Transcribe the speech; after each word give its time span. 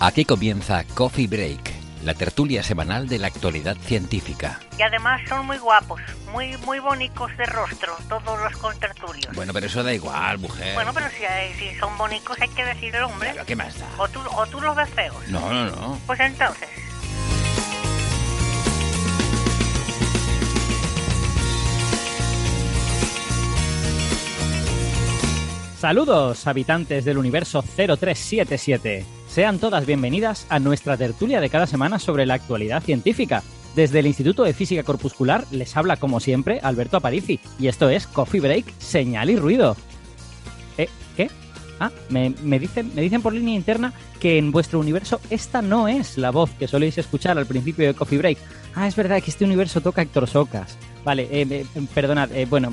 Aquí 0.00 0.24
comienza 0.24 0.84
Coffee 0.94 1.26
Break, 1.26 1.60
la 2.04 2.14
tertulia 2.14 2.62
semanal 2.62 3.06
de 3.06 3.18
la 3.18 3.26
actualidad 3.26 3.76
científica. 3.76 4.58
Y 4.78 4.82
además 4.82 5.20
son 5.28 5.44
muy 5.46 5.58
guapos, 5.58 6.00
muy 6.32 6.56
muy 6.58 6.78
bonitos 6.78 7.30
de 7.36 7.44
rostro, 7.46 7.94
todos 8.08 8.40
los 8.40 8.56
contertulios. 8.56 9.34
Bueno, 9.34 9.52
pero 9.52 9.66
eso 9.66 9.82
da 9.82 9.92
igual, 9.92 10.38
mujer. 10.38 10.74
Bueno, 10.74 10.92
pero 10.94 11.06
si, 11.10 11.24
hay- 11.24 11.52
si 11.54 11.78
son 11.78 11.96
bonitos 11.98 12.36
hay 12.40 12.48
que 12.48 12.64
decir 12.64 12.94
el 12.96 13.02
hombre. 13.04 13.30
Claro, 13.32 13.46
¿qué 13.46 13.56
más 13.56 13.78
da? 13.78 13.86
O 13.98 14.08
tú, 14.08 14.20
o 14.34 14.46
tú 14.46 14.60
los 14.60 14.74
ves 14.74 14.88
feos. 14.90 15.16
No, 15.28 15.52
no, 15.52 15.64
no. 15.66 15.98
Pues 16.06 16.18
entonces, 16.20 16.68
Saludos, 25.78 26.46
habitantes 26.46 27.04
del 27.06 27.16
universo 27.16 27.62
0377. 27.62 29.04
Sean 29.30 29.60
todas 29.60 29.86
bienvenidas 29.86 30.44
a 30.48 30.58
nuestra 30.58 30.96
tertulia 30.96 31.40
de 31.40 31.48
cada 31.48 31.68
semana 31.68 32.00
sobre 32.00 32.26
la 32.26 32.34
actualidad 32.34 32.82
científica. 32.82 33.44
Desde 33.76 34.00
el 34.00 34.08
Instituto 34.08 34.42
de 34.42 34.52
Física 34.52 34.82
Corpuscular 34.82 35.44
les 35.52 35.76
habla, 35.76 35.98
como 35.98 36.18
siempre, 36.18 36.58
Alberto 36.64 36.96
Aparici. 36.96 37.38
Y 37.56 37.68
esto 37.68 37.88
es 37.88 38.08
Coffee 38.08 38.40
Break, 38.40 38.64
señal 38.78 39.30
y 39.30 39.36
ruido. 39.36 39.76
¿Eh? 40.76 40.88
¿Qué? 41.16 41.30
Ah, 41.78 41.92
me, 42.08 42.30
dicen, 42.58 42.90
me 42.92 43.02
dicen 43.02 43.22
por 43.22 43.32
línea 43.32 43.54
interna 43.54 43.92
que 44.18 44.36
en 44.36 44.50
vuestro 44.50 44.80
universo 44.80 45.20
esta 45.30 45.62
no 45.62 45.86
es 45.86 46.18
la 46.18 46.32
voz 46.32 46.50
que 46.58 46.66
soléis 46.66 46.98
escuchar 46.98 47.38
al 47.38 47.46
principio 47.46 47.86
de 47.86 47.94
Coffee 47.94 48.18
Break. 48.18 48.38
Ah, 48.74 48.88
es 48.88 48.96
verdad 48.96 49.22
que 49.22 49.30
este 49.30 49.44
universo 49.44 49.80
toca 49.80 50.02
Héctor 50.02 50.26
Socas. 50.26 50.76
Vale, 51.04 51.28
eh, 51.30 51.46
eh, 51.48 51.66
perdonad, 51.94 52.32
eh, 52.32 52.46
bueno, 52.46 52.72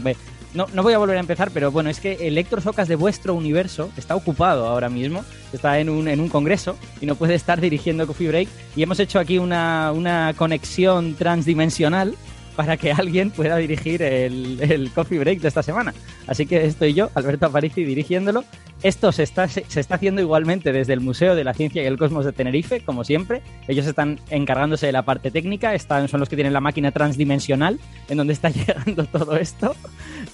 no, 0.57 0.65
no 0.73 0.81
voy 0.81 0.93
a 0.93 0.97
volver 0.97 1.17
a 1.17 1.19
empezar, 1.19 1.51
pero 1.51 1.71
bueno, 1.71 1.91
es 1.91 1.99
que 1.99 2.27
el 2.27 2.35
Héctor 2.35 2.63
Socas 2.63 2.87
de 2.87 2.95
vuestro 2.95 3.35
universo 3.35 3.91
está 3.95 4.15
ocupado 4.15 4.65
ahora 4.65 4.89
mismo, 4.89 5.23
está 5.53 5.79
en 5.79 5.87
un, 5.87 6.07
en 6.07 6.19
un 6.19 6.29
congreso 6.29 6.75
y 6.99 7.05
no 7.05 7.13
puede 7.13 7.35
estar 7.35 7.61
dirigiendo 7.61 8.07
Coffee 8.07 8.27
Break. 8.27 8.49
Y 8.75 8.81
hemos 8.81 8.99
hecho 8.99 9.19
aquí 9.19 9.37
una, 9.37 9.91
una 9.93 10.33
conexión 10.35 11.13
transdimensional 11.13 12.15
para 12.57 12.75
que 12.75 12.91
alguien 12.91 13.29
pueda 13.29 13.55
dirigir 13.57 14.01
el, 14.01 14.89
Coffee 14.93 15.19
Break 15.19 15.39
de 15.41 15.47
esta 15.47 15.61
semana. 15.61 15.93
Así 16.25 16.47
que 16.47 16.65
estoy 16.65 16.95
yo, 16.95 17.11
Alberto 17.13 17.45
Aparici, 17.45 17.83
dirigiéndolo. 17.83 18.43
Esto 18.81 19.11
se 19.11 19.21
está, 19.23 19.47
se 19.47 19.79
está 19.79 19.95
haciendo 19.95 20.21
igualmente 20.21 20.73
desde 20.73 20.93
el 20.93 20.99
Museo 20.99 21.35
de 21.35 21.43
la 21.43 21.53
Ciencia 21.53 21.83
y 21.83 21.85
el 21.85 21.97
Cosmos 21.97 22.25
de 22.25 22.33
Tenerife, 22.33 22.81
como 22.81 23.03
siempre. 23.03 23.43
Ellos 23.67 23.85
están 23.85 24.19
encargándose 24.31 24.87
de 24.87 24.91
la 24.91 25.03
parte 25.03 25.29
técnica, 25.29 25.75
están, 25.75 26.07
son 26.07 26.19
los 26.19 26.29
que 26.29 26.35
tienen 26.35 26.53
la 26.53 26.59
máquina 26.59 26.91
transdimensional 26.91 27.79
en 28.09 28.17
donde 28.17 28.33
está 28.33 28.49
llegando 28.49 29.05
todo 29.05 29.37
esto. 29.37 29.75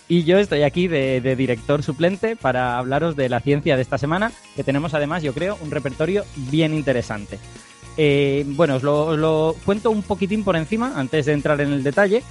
Y 0.07 0.23
yo 0.23 0.39
estoy 0.39 0.63
aquí 0.63 0.87
de 0.87 1.35
director 1.35 1.83
suplente 1.83 2.37
para 2.37 2.77
hablaros 2.77 3.17
de 3.17 3.27
la 3.27 3.41
ciencia 3.41 3.75
de 3.75 3.81
esta 3.81 3.97
semana, 3.97 4.31
que 4.55 4.63
tenemos 4.63 4.93
además, 4.93 5.23
yo 5.23 5.33
creo, 5.33 5.57
un 5.61 5.71
repertorio 5.71 6.23
bien 6.49 6.73
interesante. 6.73 7.37
Eh, 7.97 8.43
bueno, 8.47 8.75
os 8.75 8.83
lo, 8.83 9.05
os 9.07 9.19
lo 9.19 9.55
cuento 9.65 9.91
un 9.91 10.03
poquitín 10.03 10.43
por 10.43 10.55
encima 10.55 10.93
antes 10.95 11.25
de 11.25 11.33
entrar 11.33 11.61
en 11.61 11.71
el 11.73 11.83
detalle. 11.83 12.23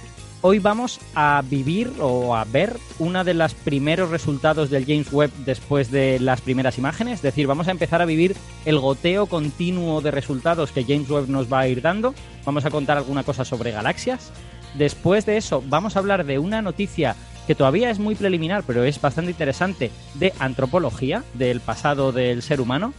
Hoy 0.45 0.59
vamos 0.59 0.99
a 1.15 1.41
vivir 1.49 1.89
o 2.01 2.35
a 2.35 2.43
ver 2.43 2.75
uno 2.99 3.23
de 3.23 3.33
los 3.33 3.53
primeros 3.53 4.09
resultados 4.09 4.69
del 4.69 4.85
James 4.85 5.07
Webb 5.13 5.31
después 5.45 5.89
de 5.89 6.19
las 6.19 6.41
primeras 6.41 6.77
imágenes. 6.77 7.15
Es 7.15 7.21
decir, 7.21 7.47
vamos 7.47 7.69
a 7.69 7.71
empezar 7.71 8.01
a 8.01 8.05
vivir 8.05 8.35
el 8.65 8.77
goteo 8.77 9.27
continuo 9.27 10.01
de 10.01 10.11
resultados 10.11 10.73
que 10.73 10.83
James 10.83 11.09
Webb 11.09 11.29
nos 11.29 11.51
va 11.51 11.61
a 11.61 11.69
ir 11.69 11.81
dando. 11.81 12.13
Vamos 12.43 12.65
a 12.65 12.71
contar 12.71 12.97
alguna 12.97 13.23
cosa 13.23 13.45
sobre 13.45 13.71
galaxias. 13.71 14.33
Después 14.73 15.25
de 15.25 15.37
eso, 15.37 15.63
vamos 15.65 15.95
a 15.95 15.99
hablar 15.99 16.25
de 16.25 16.39
una 16.39 16.61
noticia 16.61 17.15
que 17.47 17.55
todavía 17.55 17.89
es 17.89 17.99
muy 17.99 18.15
preliminar, 18.15 18.63
pero 18.67 18.83
es 18.83 18.99
bastante 18.99 19.31
interesante, 19.31 19.91
de 20.15 20.33
antropología, 20.39 21.23
del 21.35 21.61
pasado 21.61 22.11
del 22.11 22.41
ser 22.41 22.59
humano. 22.59 22.93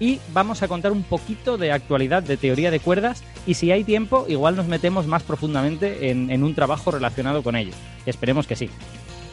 Y 0.00 0.18
vamos 0.32 0.62
a 0.62 0.68
contar 0.68 0.92
un 0.92 1.02
poquito 1.02 1.58
de 1.58 1.72
actualidad 1.72 2.22
de 2.22 2.38
teoría 2.38 2.70
de 2.70 2.80
cuerdas 2.80 3.22
y 3.46 3.54
si 3.54 3.70
hay 3.70 3.84
tiempo, 3.84 4.24
igual 4.28 4.56
nos 4.56 4.66
metemos 4.66 5.06
más 5.06 5.22
profundamente 5.22 6.10
en, 6.10 6.42
un 6.42 6.54
trabajo 6.54 6.90
relacionado 6.90 7.42
con 7.42 7.54
ello. 7.54 7.72
Esperemos 8.06 8.46
que 8.46 8.56
sí. 8.56 8.70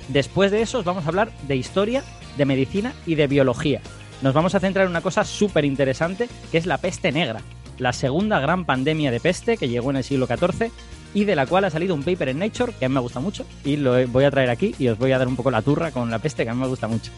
Después 0.10 0.52
de 0.52 0.62
eso 0.62 0.80
os 0.80 0.86
vamos 0.86 1.06
a 1.06 1.08
hablar 1.08 1.32
de 1.48 1.56
historia, 1.56 2.04
de 2.38 2.46
medicina 2.46 2.94
y 3.06 3.16
de 3.16 3.28
biología. 3.28 3.82
Nos 4.22 4.34
vamos 4.34 4.56
a 4.56 4.60
centrar 4.60 4.86
en 4.86 4.92
una 4.92 5.02
cosa 5.02 5.24
súper 5.24 5.64
interesante 5.64 6.28
que 6.52 6.58
es 6.58 6.66
la 6.66 6.80
peste 6.80 7.14
negra, 7.14 7.42
la 7.78 7.94
segunda 7.94 8.40
gran 8.42 8.66
pandemia 8.66 9.10
de 9.10 9.22
peste 9.22 9.56
que 9.56 9.70
llegó 9.70 9.92
en 9.92 9.98
el 9.98 10.04
siglo 10.04 10.28
XIV 10.28 10.70
y 11.14 11.24
de 11.24 11.36
la 11.36 11.46
cual 11.46 11.64
ha 11.64 11.70
salido 11.70 11.96
un 11.96 12.04
paper 12.04 12.30
en 12.30 12.40
Nature 12.40 12.74
que 12.78 12.86
a 12.86 12.90
mí 12.90 12.96
me 12.96 13.02
gusta 13.02 13.22
mucho 13.22 13.46
y 13.64 13.78
lo 13.78 14.06
voy 14.08 14.26
a 14.26 14.32
traer 14.32 14.50
aquí 14.50 14.76
y 14.78 14.90
os 14.90 14.98
voy 14.98 15.14
a 15.14 15.18
dar 15.18 15.28
un 15.28 15.38
poco 15.38 15.50
la 15.50 15.62
turra 15.62 15.92
con 15.92 16.12
la 16.12 16.20
peste 16.20 16.44
que 16.44 16.50
a 16.50 16.54
mí 16.54 16.60
me 16.60 16.68
gusta 16.68 16.88
mucho. 16.90 17.12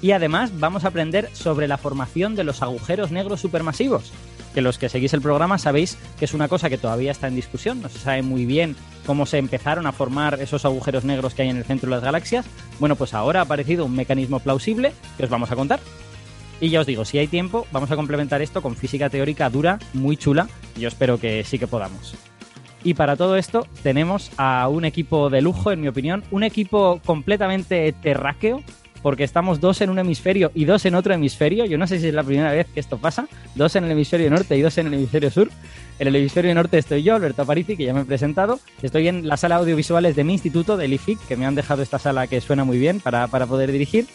Y 0.00 0.12
además 0.12 0.52
vamos 0.58 0.84
a 0.84 0.88
aprender 0.88 1.28
sobre 1.32 1.68
la 1.68 1.78
formación 1.78 2.36
de 2.36 2.44
los 2.44 2.62
agujeros 2.62 3.10
negros 3.10 3.40
supermasivos, 3.40 4.12
que 4.54 4.60
los 4.60 4.78
que 4.78 4.88
seguís 4.88 5.12
el 5.12 5.20
programa 5.20 5.58
sabéis 5.58 5.98
que 6.18 6.24
es 6.24 6.34
una 6.34 6.48
cosa 6.48 6.70
que 6.70 6.78
todavía 6.78 7.10
está 7.10 7.26
en 7.26 7.34
discusión, 7.34 7.82
no 7.82 7.88
se 7.88 7.98
sabe 7.98 8.22
muy 8.22 8.46
bien 8.46 8.76
cómo 9.06 9.26
se 9.26 9.38
empezaron 9.38 9.86
a 9.86 9.92
formar 9.92 10.40
esos 10.40 10.64
agujeros 10.64 11.04
negros 11.04 11.34
que 11.34 11.42
hay 11.42 11.48
en 11.48 11.56
el 11.56 11.64
centro 11.64 11.88
de 11.88 11.96
las 11.96 12.04
galaxias. 12.04 12.46
Bueno, 12.78 12.94
pues 12.94 13.14
ahora 13.14 13.40
ha 13.40 13.44
aparecido 13.44 13.84
un 13.84 13.96
mecanismo 13.96 14.38
plausible 14.38 14.92
que 15.16 15.24
os 15.24 15.30
vamos 15.30 15.50
a 15.50 15.56
contar. 15.56 15.80
Y 16.60 16.70
ya 16.70 16.80
os 16.80 16.86
digo, 16.86 17.04
si 17.04 17.18
hay 17.18 17.28
tiempo, 17.28 17.66
vamos 17.72 17.90
a 17.90 17.96
complementar 17.96 18.42
esto 18.42 18.62
con 18.62 18.76
física 18.76 19.08
teórica 19.08 19.48
dura, 19.48 19.78
muy 19.94 20.16
chula, 20.16 20.48
yo 20.76 20.88
espero 20.88 21.18
que 21.18 21.44
sí 21.44 21.58
que 21.58 21.66
podamos. 21.68 22.16
Y 22.84 22.94
para 22.94 23.16
todo 23.16 23.36
esto 23.36 23.66
tenemos 23.82 24.30
a 24.36 24.68
un 24.68 24.84
equipo 24.84 25.30
de 25.30 25.40
lujo, 25.40 25.72
en 25.72 25.80
mi 25.80 25.88
opinión, 25.88 26.24
un 26.30 26.42
equipo 26.42 27.00
completamente 27.04 27.92
terráqueo, 27.92 28.62
porque 29.02 29.24
estamos 29.24 29.60
dos 29.60 29.80
en 29.80 29.90
un 29.90 29.98
hemisferio 29.98 30.50
y 30.54 30.64
dos 30.64 30.84
en 30.86 30.94
otro 30.94 31.14
hemisferio. 31.14 31.64
Yo 31.64 31.78
no 31.78 31.86
sé 31.86 31.98
si 31.98 32.08
es 32.08 32.14
la 32.14 32.22
primera 32.22 32.52
vez 32.52 32.66
que 32.72 32.80
esto 32.80 32.98
pasa, 32.98 33.28
dos 33.54 33.76
en 33.76 33.84
el 33.84 33.92
hemisferio 33.92 34.30
norte 34.30 34.56
y 34.56 34.62
dos 34.62 34.78
en 34.78 34.88
el 34.88 34.94
hemisferio 34.94 35.30
sur. 35.30 35.50
En 35.98 36.08
el 36.08 36.16
hemisferio 36.16 36.54
norte 36.54 36.78
estoy 36.78 37.02
yo, 37.02 37.16
Alberto 37.16 37.42
Aparici, 37.42 37.76
que 37.76 37.84
ya 37.84 37.94
me 37.94 38.02
he 38.02 38.04
presentado. 38.04 38.60
Estoy 38.82 39.08
en 39.08 39.26
la 39.26 39.36
sala 39.36 39.56
audiovisuales 39.56 40.16
de 40.16 40.24
mi 40.24 40.34
instituto, 40.34 40.76
del 40.76 40.92
IFIC, 40.92 41.18
que 41.26 41.36
me 41.36 41.46
han 41.46 41.54
dejado 41.54 41.82
esta 41.82 41.98
sala 41.98 42.26
que 42.26 42.40
suena 42.40 42.64
muy 42.64 42.78
bien 42.78 43.00
para, 43.00 43.26
para 43.26 43.46
poder 43.46 43.72
dirigir. 43.72 44.06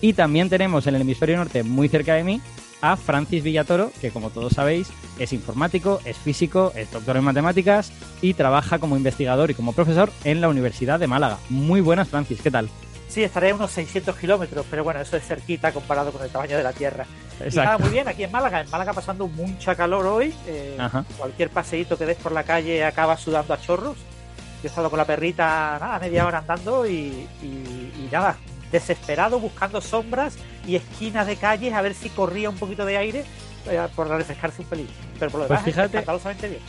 Y 0.00 0.12
también 0.12 0.48
tenemos 0.48 0.86
en 0.86 0.94
el 0.94 1.00
hemisferio 1.00 1.36
norte, 1.36 1.62
muy 1.62 1.88
cerca 1.88 2.14
de 2.14 2.24
mí, 2.24 2.40
a 2.84 2.96
Francis 2.96 3.42
Villatoro, 3.42 3.90
que 4.00 4.10
como 4.10 4.28
todos 4.28 4.52
sabéis 4.52 4.88
es 5.18 5.32
informático, 5.32 6.00
es 6.04 6.18
físico, 6.18 6.72
es 6.76 6.90
doctor 6.90 7.16
en 7.16 7.24
matemáticas 7.24 7.92
y 8.20 8.34
trabaja 8.34 8.78
como 8.78 8.96
investigador 8.96 9.50
y 9.50 9.54
como 9.54 9.72
profesor 9.72 10.12
en 10.24 10.42
la 10.42 10.50
Universidad 10.50 11.00
de 11.00 11.06
Málaga. 11.06 11.38
Muy 11.48 11.80
buenas, 11.80 12.08
Francis, 12.08 12.42
¿qué 12.42 12.50
tal? 12.50 12.68
Sí, 13.14 13.22
estaré 13.22 13.50
a 13.50 13.54
unos 13.54 13.70
600 13.70 14.16
kilómetros, 14.16 14.66
pero 14.68 14.82
bueno, 14.82 15.00
eso 15.00 15.16
es 15.16 15.24
cerquita 15.24 15.70
comparado 15.70 16.10
con 16.10 16.20
el 16.24 16.30
tamaño 16.30 16.56
de 16.56 16.64
la 16.64 16.72
Tierra. 16.72 17.06
Y 17.38 17.44
Exacto. 17.44 17.62
nada, 17.62 17.78
muy 17.78 17.90
bien, 17.90 18.08
aquí 18.08 18.24
en 18.24 18.32
Málaga. 18.32 18.60
En 18.60 18.68
Málaga 18.70 18.92
pasando 18.92 19.28
mucha 19.28 19.76
calor 19.76 20.04
hoy. 20.04 20.34
eh, 20.48 20.76
cualquier 21.16 21.48
paseíto 21.50 21.96
que 21.96 22.06
des 22.06 22.16
por 22.16 22.32
la 22.32 22.42
calle 22.42 22.84
acaba 22.84 23.16
sudando 23.16 23.54
a 23.54 23.60
chorros. 23.60 23.96
Yo 23.96 24.64
he 24.64 24.66
estado 24.66 24.90
con 24.90 24.96
la 24.98 25.04
perrita, 25.04 25.78
nada, 25.80 26.00
media 26.00 26.26
hora 26.26 26.38
andando 26.38 26.86
y, 26.88 27.28
y- 27.40 27.92
y 28.04 28.08
nada, 28.10 28.36
desesperado 28.72 29.38
buscando 29.38 29.80
sombras 29.80 30.34
y 30.66 30.74
esquinas 30.74 31.28
de 31.28 31.36
calles 31.36 31.72
a 31.72 31.82
ver 31.82 31.94
si 31.94 32.08
corría 32.08 32.50
un 32.50 32.56
poquito 32.56 32.84
de 32.84 32.96
aire 32.96 33.24
eh, 33.68 33.86
por 33.94 34.08
refrescarse 34.08 34.62
un 34.62 34.68
pelín. 34.68 34.88
Pero 35.20 35.30
por 35.30 35.40
lo 35.42 35.46
Pues 35.46 35.60
demás, 35.60 35.64
fíjate- 35.72 35.98
escandalosamente 35.98 36.48
bien. 36.48 36.62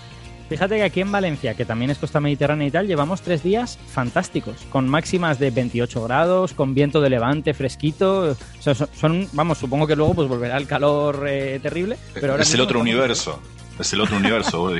Fíjate 0.50 0.76
que 0.78 0.84
aquí 0.84 1.02
en 1.02 1.12
Valencia, 1.12 1.56
que 1.56 1.66
también 1.66 1.90
es 1.90 1.98
costa 1.98 2.20
mediterránea 2.20 2.68
y 2.68 2.72
tal, 2.72 2.88
llevamos 2.88 3.22
tres 3.22 3.42
días 3.42 3.80
fantásticos, 3.88 4.56
con 4.70 4.88
máximas 4.88 5.40
de 5.40 5.50
28 5.50 6.04
grados, 6.04 6.54
con 6.54 6.76
viento 6.76 7.02
de 7.02 7.10
levante 7.10 7.54
fresquito. 7.54 8.32
O 8.32 8.62
sea, 8.62 8.76
son, 8.76 9.28
vamos, 9.34 9.58
supongo 9.58 9.88
que 9.88 9.96
luego 9.96 10.14
pues 10.14 10.28
volverá 10.28 10.58
el 10.58 10.68
calor 10.68 11.26
eh, 11.28 11.60
terrible. 11.62 11.98
Pero 12.14 12.34
ahora 12.34 12.44
es 12.44 12.54
el 12.54 12.62
otro 12.62 12.80
universo. 12.80 13.42
Es 13.80 13.92
el 13.94 14.02
otro 14.02 14.18
universo. 14.18 14.72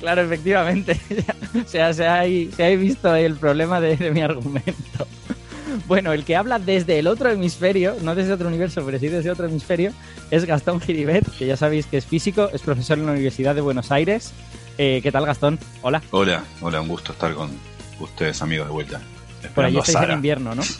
Claro, 0.00 0.22
efectivamente. 0.22 1.00
o 1.64 1.68
sea, 1.68 1.92
se 1.92 2.06
ha, 2.06 2.22
se 2.24 2.64
ha 2.64 2.68
visto 2.76 3.14
el 3.14 3.36
problema 3.36 3.80
de, 3.80 3.96
de 3.96 4.10
mi 4.10 4.20
argumento. 4.20 5.06
Bueno, 5.86 6.12
el 6.12 6.24
que 6.24 6.36
habla 6.36 6.58
desde 6.58 6.98
el 6.98 7.06
otro 7.06 7.30
hemisferio, 7.30 7.96
no 8.02 8.14
desde 8.14 8.32
otro 8.32 8.48
universo, 8.48 8.82
pero 8.84 8.98
sí 8.98 9.08
desde 9.08 9.30
otro 9.30 9.46
hemisferio, 9.46 9.92
es 10.30 10.44
Gastón 10.44 10.80
Giribet, 10.80 11.28
que 11.36 11.46
ya 11.46 11.56
sabéis 11.56 11.86
que 11.86 11.98
es 11.98 12.06
físico, 12.06 12.48
es 12.52 12.62
profesor 12.62 12.98
en 12.98 13.06
la 13.06 13.12
Universidad 13.12 13.54
de 13.54 13.60
Buenos 13.60 13.92
Aires. 13.92 14.32
Eh, 14.78 15.00
¿Qué 15.02 15.10
tal, 15.10 15.24
Gastón? 15.26 15.58
Hola. 15.82 16.02
Hola, 16.10 16.44
hola, 16.60 16.80
un 16.80 16.88
gusto 16.88 17.12
estar 17.12 17.32
con 17.34 17.50
ustedes, 18.00 18.42
amigos, 18.42 18.66
de 18.66 18.72
vuelta. 18.72 19.00
Por 19.54 19.64
ahí 19.64 19.76
estáis 19.76 20.08
en 20.08 20.14
invierno, 20.16 20.54
¿no? 20.54 20.62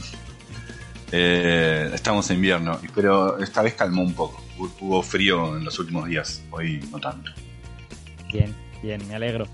Eh, 1.13 1.89
estamos 1.95 2.29
en 2.31 2.37
invierno, 2.39 2.81
pero 2.93 3.39
esta 3.39 3.63
vez 3.63 3.75
calmó 3.75 4.03
un 4.03 4.13
poco. 4.13 4.43
Hu- 4.59 4.73
Hubo 4.81 5.03
frío 5.05 5.57
en 5.57 5.65
los 5.65 5.79
últimos 5.79 6.09
días, 6.09 6.43
hoy 6.51 6.85
no 6.91 6.99
tanto. 6.99 7.31
Bien, 8.33 8.53
bien, 8.83 9.07
me 9.07 9.15
alegro. 9.15 9.47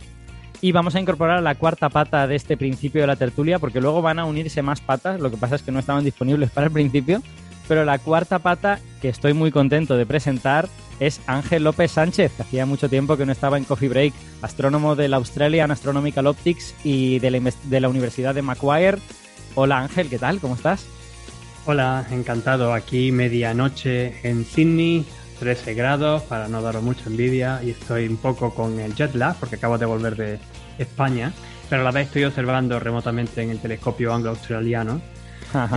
Y 0.63 0.73
vamos 0.73 0.95
a 0.95 1.01
incorporar 1.01 1.43
la 1.43 1.55
cuarta 1.57 1.91
pata 1.91 2.27
de 2.27 2.37
este 2.37 2.57
principio 2.57 3.03
de 3.03 3.07
la 3.07 3.17
tertulia, 3.17 3.59
porque 3.59 3.83
luego 3.83 4.01
van 4.01 4.19
a 4.19 4.25
unirse 4.25 4.63
más 4.63 4.81
patas, 4.81 5.21
lo 5.21 5.31
que 5.31 5.37
pasa 5.37 5.57
es 5.57 5.63
que 5.63 5.71
no 5.73 5.79
estaban 5.79 6.05
disponibles 6.05 6.51
para 6.51 6.69
el 6.69 6.73
principio, 6.73 7.23
pero 7.69 7.85
la 7.85 7.99
cuarta 7.99 8.39
pata 8.39 8.81
que 9.03 9.11
estoy 9.11 9.35
muy 9.35 9.51
contento 9.51 9.95
de 9.99 10.07
presentar 10.07 10.71
es 11.07 11.21
Ángel 11.27 11.65
López 11.65 11.91
Sánchez, 11.93 12.33
que 12.37 12.43
hacía 12.43 12.67
mucho 12.67 12.89
tiempo 12.89 13.17
que 13.17 13.27
no 13.27 13.33
estaba 13.33 13.59
en 13.59 13.65
Coffee 13.65 13.89
Break, 13.89 14.15
astrónomo 14.41 14.95
del 14.95 15.15
Australian 15.15 15.71
Astronomical 15.71 16.27
Optics 16.27 16.75
y 16.85 17.19
de 17.19 17.31
la, 17.31 17.53
de 17.65 17.81
la 17.81 17.89
Universidad 17.89 18.35
de 18.35 18.43
Macquarie. 18.43 18.99
Hola 19.55 19.81
Ángel, 19.81 20.09
¿qué 20.09 20.19
tal? 20.19 20.39
¿Cómo 20.41 20.55
estás? 20.55 20.87
Hola, 21.67 22.07
encantado. 22.11 22.73
Aquí 22.73 23.13
medianoche 23.13 24.15
en 24.23 24.45
Sydney, 24.45 25.05
13 25.39 25.75
grados, 25.75 26.23
para 26.23 26.49
no 26.49 26.63
daros 26.63 26.83
mucha 26.83 27.05
envidia, 27.07 27.61
y 27.65 27.71
estoy 27.71 28.07
un 28.07 28.17
poco 28.17 28.55
con 28.55 28.79
el 28.81 28.95
jet 28.95 29.15
lag 29.15 29.37
porque 29.37 29.57
acabo 29.57 29.79
de 29.79 29.87
volver 29.87 30.17
de 30.17 30.39
España, 30.79 31.33
pero 31.69 31.83
a 31.83 31.85
la 31.85 31.91
vez 31.91 32.07
estoy 32.07 32.25
observando 32.25 32.79
remotamente 32.79 33.43
en 33.43 33.51
el 33.51 33.59
telescopio 33.59 34.13
anglo-australiano. 34.13 35.01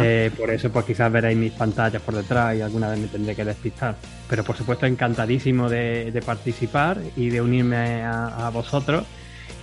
Eh, 0.02 0.32
por 0.38 0.50
eso, 0.50 0.72
pues 0.72 0.86
quizás 0.86 1.12
veréis 1.12 1.38
mis 1.38 1.52
pantallas 1.52 2.02
por 2.02 2.16
detrás 2.16 2.56
y 2.56 2.62
alguna 2.62 2.90
vez 2.90 3.00
me 3.00 3.08
tendré 3.08 3.36
que 3.36 3.44
despistar. 3.44 3.96
Pero 4.30 4.44
por 4.44 4.56
supuesto, 4.56 4.86
encantadísimo 4.86 5.70
de, 5.70 6.12
de 6.12 6.22
participar 6.22 7.00
y 7.16 7.30
de 7.30 7.42
unirme 7.42 8.04
a, 8.04 8.48
a 8.48 8.50
vosotros. 8.50 9.04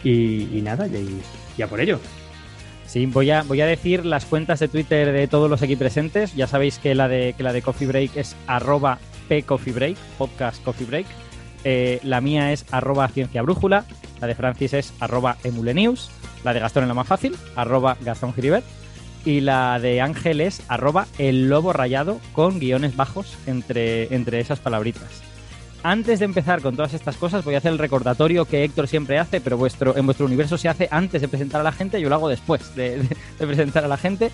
Y, 0.04 0.58
y 0.58 0.62
nada, 0.62 0.86
y, 0.86 1.20
y 1.56 1.62
a 1.62 1.66
por 1.66 1.80
ello. 1.80 2.00
Sí, 2.86 3.06
voy 3.06 3.30
a, 3.30 3.42
voy 3.42 3.60
a 3.62 3.66
decir 3.66 4.04
las 4.04 4.26
cuentas 4.26 4.60
de 4.60 4.68
Twitter 4.68 5.12
de 5.12 5.26
todos 5.26 5.48
los 5.48 5.62
aquí 5.62 5.76
presentes. 5.76 6.34
Ya 6.34 6.46
sabéis 6.46 6.78
que 6.78 6.94
la 6.94 7.08
de, 7.08 7.34
que 7.36 7.42
la 7.42 7.52
de 7.52 7.62
Coffee 7.62 7.86
Break 7.86 8.16
es 8.16 8.36
arroba 8.46 8.98
pcoffeebreak, 9.28 9.96
podcast 10.18 10.62
Coffee 10.62 10.86
Break. 10.86 11.06
Eh, 11.64 12.00
la 12.02 12.20
mía 12.20 12.52
es 12.52 12.66
arroba 12.70 13.08
ciencia 13.08 13.40
brújula. 13.40 13.86
La 14.20 14.26
de 14.26 14.34
Francis 14.34 14.74
es 14.74 14.92
arroba 15.00 15.38
emulenews. 15.42 16.10
La 16.44 16.52
de 16.52 16.60
Gastón 16.60 16.84
es 16.84 16.88
la 16.88 16.94
más 16.94 17.06
fácil, 17.06 17.36
arroba 17.56 17.96
Gastón 18.00 18.34
Giribet. 18.34 18.64
Y 19.24 19.40
la 19.40 19.78
de 19.78 20.00
Ángel 20.00 20.40
es 20.40 20.62
arroba 20.68 21.06
el 21.18 21.48
lobo 21.48 21.72
rayado 21.72 22.20
con 22.32 22.58
guiones 22.58 22.96
bajos 22.96 23.36
entre, 23.46 24.12
entre 24.14 24.40
esas 24.40 24.58
palabritas. 24.58 25.22
Antes 25.84 26.20
de 26.20 26.26
empezar 26.26 26.62
con 26.62 26.76
todas 26.76 26.94
estas 26.94 27.16
cosas, 27.16 27.44
voy 27.44 27.56
a 27.56 27.58
hacer 27.58 27.72
el 27.72 27.78
recordatorio 27.78 28.44
que 28.44 28.62
Héctor 28.62 28.86
siempre 28.86 29.18
hace, 29.18 29.40
pero 29.40 29.56
vuestro, 29.56 29.96
en 29.96 30.06
vuestro 30.06 30.26
universo 30.26 30.56
se 30.56 30.68
hace 30.68 30.86
antes 30.92 31.20
de 31.20 31.26
presentar 31.26 31.60
a 31.60 31.64
la 31.64 31.72
gente, 31.72 32.00
yo 32.00 32.08
lo 32.08 32.14
hago 32.14 32.28
después 32.28 32.74
de, 32.76 33.04
presentar 33.38 33.84
a 33.84 33.88
la 33.88 33.96
gente, 33.96 34.30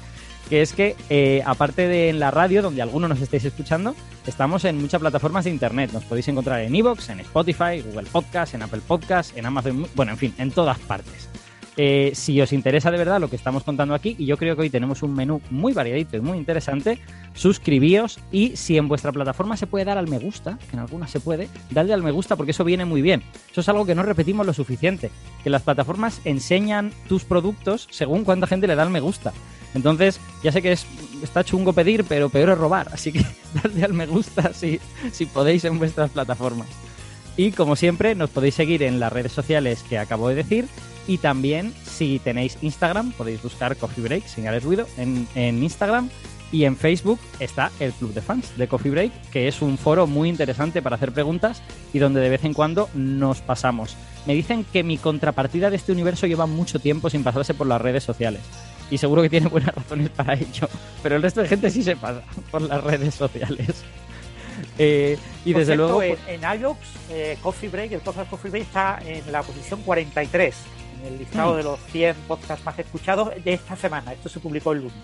que 0.50 0.60
es 0.60 0.74
que 0.74 0.94
eh, 1.08 1.42
aparte 1.46 1.88
de 1.88 2.10
en 2.10 2.20
la 2.20 2.30
radio, 2.30 2.60
donde 2.60 2.82
algunos 2.82 3.08
nos 3.08 3.22
estáis 3.22 3.46
escuchando, 3.46 3.94
estamos 4.26 4.66
en 4.66 4.78
muchas 4.78 5.00
plataformas 5.00 5.44
de 5.44 5.50
internet. 5.50 5.90
Nos 5.92 6.04
podéis 6.04 6.28
encontrar 6.28 6.60
en 6.60 6.74
Evox, 6.74 7.08
en 7.08 7.20
Spotify, 7.20 7.80
Google 7.82 8.08
Podcast, 8.12 8.52
en 8.52 8.62
Apple 8.62 8.82
Podcast, 8.86 9.34
en 9.36 9.46
Amazon, 9.46 9.86
bueno, 9.94 10.12
en 10.12 10.18
fin, 10.18 10.34
en 10.36 10.50
todas 10.50 10.78
partes. 10.80 11.30
Eh, 11.80 12.10
si 12.12 12.40
os 12.40 12.52
interesa 12.52 12.90
de 12.90 12.98
verdad 12.98 13.20
lo 13.20 13.30
que 13.30 13.36
estamos 13.36 13.62
contando 13.62 13.94
aquí, 13.94 14.16
y 14.18 14.26
yo 14.26 14.36
creo 14.36 14.56
que 14.56 14.62
hoy 14.62 14.70
tenemos 14.70 15.04
un 15.04 15.14
menú 15.14 15.40
muy 15.48 15.72
variadito 15.72 16.16
y 16.16 16.20
muy 16.20 16.36
interesante, 16.36 16.98
suscribíos 17.34 18.18
y 18.32 18.56
si 18.56 18.76
en 18.76 18.88
vuestra 18.88 19.12
plataforma 19.12 19.56
se 19.56 19.68
puede 19.68 19.84
dar 19.84 19.96
al 19.96 20.08
me 20.08 20.18
gusta, 20.18 20.58
que 20.68 20.74
en 20.74 20.80
algunas 20.80 21.08
se 21.08 21.20
puede, 21.20 21.48
dadle 21.70 21.94
al 21.94 22.02
me 22.02 22.10
gusta 22.10 22.34
porque 22.34 22.50
eso 22.50 22.64
viene 22.64 22.84
muy 22.84 23.00
bien. 23.00 23.22
Eso 23.52 23.60
es 23.60 23.68
algo 23.68 23.86
que 23.86 23.94
no 23.94 24.02
repetimos 24.02 24.44
lo 24.44 24.52
suficiente, 24.52 25.12
que 25.44 25.50
las 25.50 25.62
plataformas 25.62 26.20
enseñan 26.24 26.90
tus 27.08 27.22
productos 27.22 27.86
según 27.92 28.24
cuánta 28.24 28.48
gente 28.48 28.66
le 28.66 28.74
da 28.74 28.82
al 28.82 28.90
me 28.90 28.98
gusta. 28.98 29.32
Entonces, 29.72 30.18
ya 30.42 30.50
sé 30.50 30.62
que 30.62 30.72
es, 30.72 30.84
está 31.22 31.44
chungo 31.44 31.74
pedir, 31.74 32.02
pero 32.02 32.28
peor 32.28 32.50
es 32.50 32.58
robar, 32.58 32.88
así 32.92 33.12
que 33.12 33.24
dadle 33.62 33.84
al 33.84 33.92
me 33.92 34.06
gusta 34.06 34.52
si, 34.52 34.80
si 35.12 35.26
podéis 35.26 35.64
en 35.64 35.78
vuestras 35.78 36.10
plataformas. 36.10 36.66
Y 37.36 37.52
como 37.52 37.76
siempre, 37.76 38.16
nos 38.16 38.30
podéis 38.30 38.56
seguir 38.56 38.82
en 38.82 38.98
las 38.98 39.12
redes 39.12 39.30
sociales 39.30 39.84
que 39.88 39.96
acabo 39.96 40.28
de 40.28 40.34
decir. 40.34 40.66
Y 41.08 41.16
también, 41.18 41.72
si 41.84 42.18
tenéis 42.18 42.58
Instagram, 42.60 43.12
podéis 43.12 43.42
buscar 43.42 43.74
Coffee 43.76 44.04
Break, 44.04 44.26
señales 44.26 44.62
ruido, 44.62 44.86
en, 44.98 45.26
en 45.34 45.62
Instagram. 45.62 46.10
Y 46.52 46.64
en 46.64 46.76
Facebook 46.76 47.18
está 47.40 47.70
el 47.80 47.92
Club 47.92 48.12
de 48.12 48.22
Fans 48.22 48.56
de 48.56 48.68
Coffee 48.68 48.90
Break, 48.90 49.12
que 49.30 49.48
es 49.48 49.60
un 49.60 49.76
foro 49.78 50.06
muy 50.06 50.28
interesante 50.28 50.80
para 50.80 50.96
hacer 50.96 51.12
preguntas 51.12 51.62
y 51.92 51.98
donde 51.98 52.20
de 52.20 52.28
vez 52.28 52.44
en 52.44 52.54
cuando 52.54 52.88
nos 52.94 53.40
pasamos. 53.40 53.96
Me 54.26 54.34
dicen 54.34 54.64
que 54.70 54.82
mi 54.82 54.98
contrapartida 54.98 55.70
de 55.70 55.76
este 55.76 55.92
universo 55.92 56.26
lleva 56.26 56.46
mucho 56.46 56.78
tiempo 56.78 57.10
sin 57.10 57.24
pasarse 57.24 57.54
por 57.54 57.66
las 57.66 57.80
redes 57.80 58.04
sociales. 58.04 58.42
Y 58.90 58.98
seguro 58.98 59.22
que 59.22 59.30
tiene 59.30 59.48
buenas 59.48 59.74
razones 59.74 60.10
para 60.10 60.34
ello. 60.34 60.68
Pero 61.02 61.16
el 61.16 61.22
resto 61.22 61.42
de 61.42 61.48
gente 61.48 61.70
sí 61.70 61.82
se 61.82 61.96
pasa 61.96 62.22
por 62.50 62.62
las 62.62 62.84
redes 62.84 63.14
sociales. 63.14 63.84
Eh, 64.76 65.16
y 65.44 65.52
desde 65.52 65.74
cierto, 65.74 66.00
luego... 66.00 66.02
en, 66.02 66.42
en 66.42 66.58
iVoox, 66.60 66.78
eh, 67.10 67.38
Coffee 67.42 67.68
Break, 67.68 67.92
el 67.92 68.00
podcast 68.00 68.28
Coffee 68.28 68.50
Break 68.50 68.64
está 68.64 68.98
en 69.04 69.30
la 69.30 69.42
posición 69.42 69.82
43 69.82 70.54
en 71.00 71.06
el 71.06 71.18
listado 71.18 71.56
de 71.56 71.62
los 71.62 71.78
100 71.90 72.14
podcasts 72.26 72.64
más 72.64 72.78
escuchados 72.78 73.30
de 73.44 73.52
esta 73.54 73.76
semana. 73.76 74.12
Esto 74.12 74.28
se 74.28 74.40
publicó 74.40 74.72
el 74.72 74.78
lunes. 74.78 74.94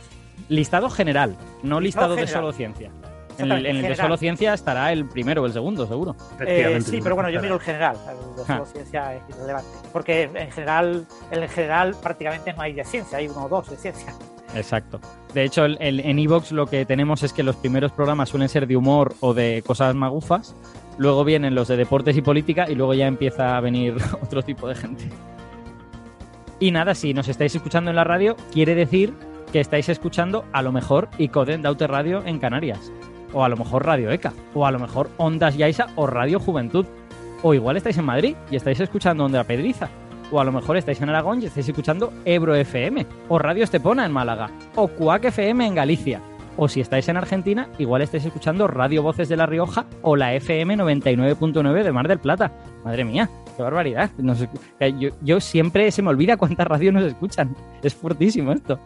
Listado 0.49 0.91
general, 0.91 1.37
no 1.63 1.81
listado, 1.81 1.81
Listado 1.81 2.15
de 2.17 2.21
general. 2.27 2.43
solo 2.43 2.53
ciencia. 2.53 2.91
En 3.37 3.51
el, 3.51 3.67
Exactamente, 3.67 3.71
en 3.71 3.77
el 3.77 3.83
de 3.89 3.97
solo 3.97 4.17
ciencia 4.17 4.55
estará 4.55 4.93
el 4.93 5.09
primero 5.09 5.43
o 5.43 5.47
el 5.47 5.53
segundo, 5.53 5.87
seguro. 5.89 6.15
Eh, 6.47 6.81
sí, 6.85 7.01
pero 7.03 7.15
bueno, 7.17 7.31
yo 7.31 7.41
miro 7.43 7.55
el 7.57 7.61
general. 7.61 7.97
El 8.09 8.37
de 8.37 8.43
Ah. 8.43 8.47
solo 8.47 8.67
ciencia 8.67 9.15
es 9.17 9.23
irrelevante. 9.29 9.69
Porque 9.93 10.23
en 10.35 10.53
general, 10.53 11.07
en 11.33 11.43
el 11.43 11.49
general 11.49 11.97
prácticamente 12.01 12.53
no 12.53 12.63
hay 12.63 12.75
de 12.75 12.85
ciencia, 12.85 13.19
hay 13.19 13.27
uno 13.29 13.45
o 13.45 13.49
dos 13.49 13.69
de 13.71 13.77
ciencia. 13.77 14.13
Exacto. 14.55 15.01
De 15.33 15.43
hecho, 15.43 15.65
el- 15.65 15.79
el- 15.81 15.99
en 15.99 16.19
Evox 16.21 16.53
lo 16.53 16.67
que 16.67 16.85
tenemos 16.87 17.25
es 17.25 17.33
que 17.33 17.43
los 17.43 17.57
primeros 17.57 17.91
programas 17.91 18.29
suelen 18.29 18.49
ser 18.49 18.69
de 18.69 18.77
humor 18.77 19.15
o 19.19 19.35
de 19.35 19.65
cosas 19.67 19.97
magufas. 19.97 20.55
Luego 20.97 21.25
vienen 21.25 21.57
los 21.57 21.67
de 21.67 21.77
deportes 21.77 22.17
y 22.17 22.23
política 22.23 22.71
y 22.71 22.77
luego 22.77 22.95
ya 22.95 23.09
empieza 23.09 23.57
a 23.57 23.61
venir 23.61 23.97
otro 24.23 24.43
tipo 24.45 24.69
de 24.69 24.77
gente. 24.77 25.09
Y 26.65 26.71
nada, 26.71 26.95
si 26.95 27.13
nos 27.13 27.29
estáis 27.29 27.55
escuchando 27.55 27.91
en 27.91 27.97
la 27.97 28.05
radio, 28.05 28.37
quiere 28.51 28.75
decir 28.75 29.13
que 29.53 29.61
estáis 29.61 29.91
escuchando 29.91 30.47
a 30.51 30.63
lo 30.63 30.73
mejor 30.73 31.11
Icoden 31.19 31.61
Daute 31.61 31.87
Radio 31.87 32.23
en 32.25 32.39
Canarias. 32.39 32.91
O 33.35 33.45
a 33.45 33.51
lo 33.51 33.59
mejor 33.59 33.85
Radio 33.85 34.11
ECA. 34.11 34.33
O 34.55 34.65
a 34.65 34.71
lo 34.71 34.79
mejor 34.79 35.11
Ondas 35.19 35.59
Yaisa 35.59 35.89
o 35.95 36.07
Radio 36.07 36.41
Juventud. 36.41 36.87
O 37.43 37.53
igual 37.53 37.77
estáis 37.77 37.99
en 37.99 38.07
Madrid 38.07 38.35
y 38.51 38.57
estáis 38.57 38.81
escuchando 38.81 39.27
Onda 39.27 39.45
Pedriza. 39.45 39.91
O 40.33 40.41
a 40.41 40.45
lo 40.45 40.53
mejor 40.53 40.79
estáis 40.79 41.03
en 41.03 41.11
Aragón 41.11 41.43
y 41.43 41.45
estáis 41.45 41.69
escuchando 41.69 42.15
Ebro 42.25 42.55
FM. 42.55 43.07
O 43.29 43.39
Radio 43.39 43.65
Estepona 43.65 44.07
en 44.07 44.13
Málaga. 44.13 44.49
O 44.75 44.89
Cuac 44.89 45.27
FM 45.27 45.67
en 45.67 45.75
Galicia. 45.75 46.23
O 46.57 46.69
si 46.69 46.81
estáis 46.81 47.09
en 47.09 47.17
Argentina, 47.17 47.69
igual 47.79 48.03
estáis 48.03 48.25
escuchando 48.25 48.69
Radio 48.69 49.03
Voces 49.03 49.29
de 49.29 49.37
La 49.37 49.47
Rioja 49.47 49.87
o 50.03 50.15
la 50.15 50.35
FM 50.35 50.77
99.9 50.77 51.83
de 51.83 51.93
Mar 51.93 52.07
del 52.07 52.21
Plata. 52.21 52.53
Madre 52.85 53.05
mía, 53.05 53.29
qué 53.57 53.63
barbaridad. 53.63 54.11
Nos 54.19 54.43
eh, 54.43 54.95
yo, 54.99 55.11
yo 55.21 55.41
siempre 55.41 55.91
se 55.91 56.03
me 56.03 56.11
olvida 56.11 56.37
cuántas 56.37 56.67
radios 56.67 56.95
nos 56.95 57.05
escuchan. 57.05 57.57
Es 57.83 57.95
fortísimo 57.95 58.53
esto. 58.53 58.79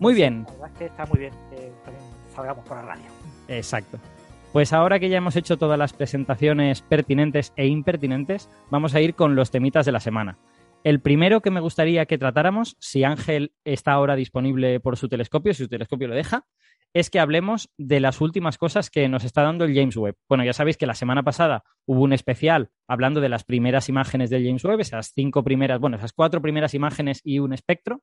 Muy 0.00 0.14
bien, 0.14 0.44
La 0.46 0.52
verdad 0.52 0.70
es 0.72 0.78
que 0.78 0.84
está 0.86 1.06
muy 1.06 1.18
bien 1.18 1.32
que 1.50 1.72
también 1.84 2.04
salgamos 2.34 2.64
por 2.66 2.76
la 2.78 2.82
radio. 2.82 3.04
Exacto. 3.48 3.98
Pues 4.52 4.72
ahora 4.72 4.98
que 4.98 5.08
ya 5.08 5.18
hemos 5.18 5.36
hecho 5.36 5.56
todas 5.56 5.78
las 5.78 5.92
presentaciones 5.92 6.82
pertinentes 6.82 7.52
e 7.56 7.66
impertinentes, 7.66 8.48
vamos 8.70 8.94
a 8.94 9.00
ir 9.00 9.14
con 9.14 9.34
los 9.34 9.50
temitas 9.50 9.86
de 9.86 9.92
la 9.92 10.00
semana. 10.00 10.36
El 10.84 11.00
primero 11.00 11.40
que 11.42 11.50
me 11.50 11.60
gustaría 11.60 12.06
que 12.06 12.18
tratáramos, 12.18 12.76
si 12.80 13.04
Ángel 13.04 13.52
está 13.64 13.92
ahora 13.92 14.16
disponible 14.16 14.80
por 14.80 14.96
su 14.96 15.08
telescopio, 15.08 15.54
si 15.54 15.64
su 15.64 15.68
telescopio 15.68 16.08
lo 16.08 16.14
deja, 16.14 16.46
es 16.94 17.08
que 17.08 17.20
hablemos 17.20 17.70
de 17.78 18.00
las 18.00 18.20
últimas 18.20 18.58
cosas 18.58 18.90
que 18.90 19.08
nos 19.08 19.24
está 19.24 19.42
dando 19.42 19.64
el 19.64 19.74
James 19.74 19.96
Webb. 19.96 20.16
Bueno, 20.28 20.44
ya 20.44 20.52
sabéis 20.52 20.76
que 20.76 20.86
la 20.86 20.94
semana 20.94 21.22
pasada 21.22 21.64
hubo 21.86 22.02
un 22.02 22.12
especial 22.12 22.70
hablando 22.86 23.20
de 23.20 23.28
las 23.28 23.44
primeras 23.44 23.88
imágenes 23.88 24.28
del 24.28 24.44
James 24.44 24.64
Webb, 24.64 24.80
esas 24.80 25.12
cinco 25.14 25.42
primeras, 25.42 25.80
bueno, 25.80 25.96
esas 25.96 26.12
cuatro 26.12 26.42
primeras 26.42 26.74
imágenes 26.74 27.20
y 27.24 27.38
un 27.38 27.52
espectro. 27.52 28.02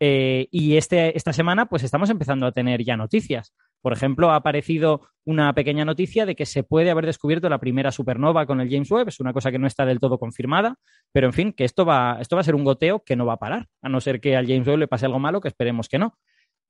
Eh, 0.00 0.48
y 0.50 0.76
este, 0.76 1.16
esta 1.16 1.32
semana, 1.32 1.66
pues 1.66 1.84
estamos 1.84 2.10
empezando 2.10 2.46
a 2.46 2.52
tener 2.52 2.82
ya 2.82 2.96
noticias. 2.96 3.54
Por 3.84 3.92
ejemplo, 3.92 4.30
ha 4.30 4.36
aparecido 4.36 5.02
una 5.26 5.52
pequeña 5.52 5.84
noticia 5.84 6.24
de 6.24 6.34
que 6.34 6.46
se 6.46 6.62
puede 6.62 6.90
haber 6.90 7.04
descubierto 7.04 7.50
la 7.50 7.58
primera 7.60 7.92
supernova 7.92 8.46
con 8.46 8.62
el 8.62 8.70
James 8.70 8.90
Webb. 8.90 9.08
Es 9.08 9.20
una 9.20 9.34
cosa 9.34 9.52
que 9.52 9.58
no 9.58 9.66
está 9.66 9.84
del 9.84 10.00
todo 10.00 10.18
confirmada, 10.18 10.76
pero 11.12 11.26
en 11.26 11.34
fin, 11.34 11.52
que 11.52 11.64
esto 11.64 11.84
va, 11.84 12.16
esto 12.18 12.34
va 12.34 12.40
a 12.40 12.44
ser 12.44 12.54
un 12.54 12.64
goteo 12.64 13.04
que 13.04 13.14
no 13.14 13.26
va 13.26 13.34
a 13.34 13.38
parar, 13.38 13.68
a 13.82 13.90
no 13.90 14.00
ser 14.00 14.22
que 14.22 14.36
al 14.36 14.46
James 14.46 14.66
Webb 14.66 14.78
le 14.78 14.88
pase 14.88 15.04
algo 15.04 15.18
malo, 15.18 15.42
que 15.42 15.48
esperemos 15.48 15.90
que 15.90 15.98
no. 15.98 16.16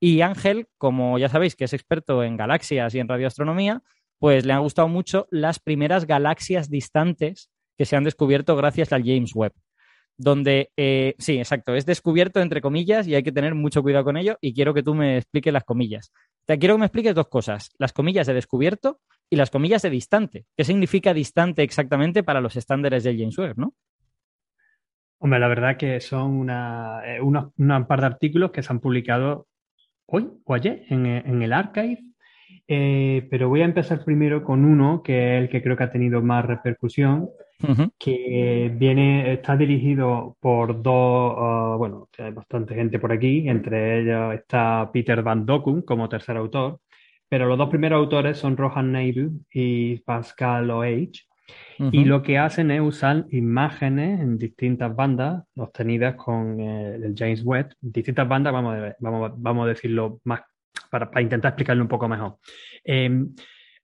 Y 0.01 0.23
Ángel, 0.23 0.67
como 0.77 1.17
ya 1.17 1.29
sabéis 1.29 1.55
que 1.55 1.67
es 1.67 1.73
experto 1.73 2.25
en 2.25 2.37
galaxias 2.37 2.93
y 2.97 2.99
en 2.99 3.07
radioastronomía, 3.07 3.85
pues 4.19 4.45
le 4.45 4.53
han 4.53 4.63
gustado 4.63 4.89
mucho 4.89 5.29
las 5.31 5.61
primeras 5.61 6.09
galaxias 6.09 6.69
distantes 6.69 7.49
que 7.79 7.85
se 7.85 7.95
han 7.95 8.03
descubierto 8.03 8.57
gracias 8.57 8.93
al 8.93 9.05
James 9.05 9.37
Webb. 9.37 9.53
Donde, 10.17 10.71
eh, 10.77 11.15
sí, 11.19 11.39
exacto, 11.39 11.75
es 11.75 11.87
descubierto 11.87 12.41
entre 12.41 12.61
comillas 12.61 13.07
y 13.07 13.15
hay 13.15 13.23
que 13.23 13.33
tener 13.33 13.55
mucho 13.55 13.83
cuidado 13.83 14.05
con 14.05 14.17
ello 14.17 14.37
y 14.41 14.55
quiero 14.55 14.75
que 14.75 14.83
tú 14.83 14.95
me 14.95 15.19
expliques 15.19 15.53
las 15.53 15.65
comillas. 15.65 16.13
Te 16.45 16.59
quiero 16.59 16.75
que 16.75 16.81
me 16.81 16.87
expliques 16.87 17.15
dos 17.15 17.29
cosas, 17.29 17.71
las 17.79 17.93
comillas 17.93 18.27
de 18.27 18.35
descubierto 18.35 19.01
y 19.31 19.37
las 19.37 19.51
comillas 19.51 19.83
de 19.83 19.91
distante. 19.91 20.47
¿Qué 20.57 20.65
significa 20.65 21.15
distante 21.15 21.63
exactamente 21.63 22.23
para 22.23 22.41
los 22.41 22.57
estándares 22.57 23.05
del 23.05 23.19
James 23.19 23.39
Webb, 23.39 23.59
no? 23.59 23.75
Hombre, 25.19 25.41
la 25.41 25.49
verdad 25.49 25.77
que 25.77 26.01
son 26.01 26.33
una, 26.33 27.01
eh, 27.07 27.21
par 27.89 28.01
de 28.01 28.07
artículos 28.07 28.51
que 28.51 28.63
se 28.63 28.73
han 28.73 28.81
publicado 28.81 29.47
hoy 30.07 30.31
o 30.45 30.55
ayer 30.55 30.85
en, 30.91 31.07
en 31.07 31.43
el 31.43 31.53
archive 31.53 32.05
eh, 32.67 33.27
pero 33.31 33.49
voy 33.49 33.61
a 33.61 33.67
empezar 33.67 34.05
primero 34.05 34.43
con 34.43 34.65
uno 34.65 35.03
que 35.03 35.37
es 35.37 35.43
el 35.43 35.49
que 35.51 35.63
creo 35.63 35.77
que 35.77 35.85
ha 35.85 35.93
tenido 35.93 36.23
más 36.23 36.45
repercusión, 36.47 37.29
que 37.99 38.73
viene, 38.75 39.33
está 39.33 39.57
dirigido 39.57 40.37
por 40.41 40.83
dos, 40.83 41.35
uh, 41.37 41.79
bueno, 41.79 42.09
hay 42.19 42.33
bastante 42.33 42.75
gente 42.75 42.99
por 42.99 43.13
aquí, 43.13 43.49
entre 43.49 44.01
ellos 44.01 44.35
está 44.35 44.91
Peter 44.93 45.23
Van 45.23 45.47
Dokun 45.47 45.83
como 45.83 46.09
tercer 46.09 46.37
autor, 46.37 46.81
pero 47.29 47.47
los 47.47 47.59
dos 47.59 47.69
primeros 47.69 47.99
autores 47.99 48.39
son 48.39 48.57
Rohan 48.57 48.93
Neidu 48.93 49.31
y 49.53 49.99
Pascal 50.01 50.71
Oage. 50.71 51.27
Y 51.93 52.05
lo 52.05 52.23
que 52.23 52.39
hacen 52.39 52.71
es 52.71 52.81
usar 52.81 53.27
imágenes 53.31 54.21
en 54.21 54.39
distintas 54.39 54.95
bandas 54.95 55.45
obtenidas 55.57 56.15
con 56.15 56.59
eh, 56.61 56.95
el 56.95 57.15
James 57.17 57.43
Webb, 57.45 57.75
distintas 57.81 58.27
bandas, 58.27 58.53
vamos 58.53 58.77
a, 58.77 58.97
vamos, 59.01 59.33
vamos 59.37 59.65
a 59.65 59.69
decirlo 59.69 60.21
más 60.25 60.41
para, 60.91 61.21
intentar 61.21 61.51
explicarlo 61.51 61.83
un 61.83 61.89
poco 61.89 62.09
mejor. 62.09 62.39
Em, 62.85 63.35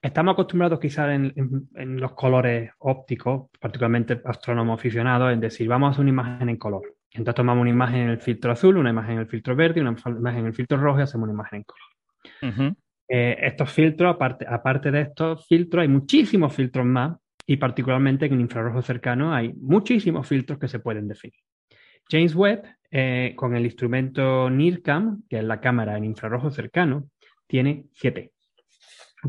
estamos 0.03 0.33
acostumbrados 0.33 0.81
quizás 0.81 1.11
en, 1.11 2.01
los 2.01 2.13
colores 2.13 2.71
ópticos, 2.79 3.51
particularmente 3.59 4.21
astrónomos 4.25 4.79
aficionados, 4.79 5.33
en 5.33 5.41
decir, 5.41 5.69
vamos 5.69 5.89
a 5.89 5.91
hacer 5.91 6.03
una 6.03 6.11
imagen 6.11 6.49
en 6.49 6.57
color. 6.57 6.97
Entonces 7.13 7.35
tomamos 7.35 7.63
una 7.63 7.71
imagen 7.71 8.03
en 8.03 8.11
el 8.11 8.21
filtro 8.21 8.53
azul, 8.53 8.77
una 8.77 8.91
imagen 8.91 9.15
en 9.15 9.19
el 9.21 9.27
filtro 9.27 9.57
verde, 9.57 9.81
una 9.81 9.97
imagen 10.07 10.41
en 10.41 10.47
el 10.47 10.55
filtro 10.55 10.79
rojo 10.79 11.01
y 11.01 11.03
hacemos 11.03 11.25
una 11.25 11.35
imagen 11.35 11.59
en 11.59 11.65
color. 11.65 12.77
Eh, 13.09 13.37
estos 13.41 13.71
filtros, 13.73 14.15
aparte, 14.15 14.47
aparte 14.49 14.91
de 14.91 15.01
estos 15.01 15.47
filtros, 15.47 15.83
hay 15.83 15.89
muchísimos 15.89 16.55
filtros 16.55 16.87
más 16.87 17.19
y 17.45 17.57
particularmente 17.57 18.27
en 18.27 18.41
infrarrojo 18.41 18.81
cercano 18.83 19.35
hay 19.35 19.53
muchísimos 19.55 20.29
filtros 20.29 20.61
que 20.61 20.69
se 20.69 20.79
pueden 20.79 21.09
definir. 21.09 21.41
James 22.09 22.35
Webb, 22.35 22.63
eh, 22.93 23.35
con 23.37 23.57
el 23.57 23.65
instrumento 23.65 24.49
NIRCam, 24.49 25.25
que 25.29 25.39
es 25.39 25.45
la 25.45 25.61
cámara 25.61 25.97
en 25.97 26.05
infrarrojo 26.05 26.51
cercano, 26.51 27.09
tiene 27.49 27.87
siete. 27.93 28.33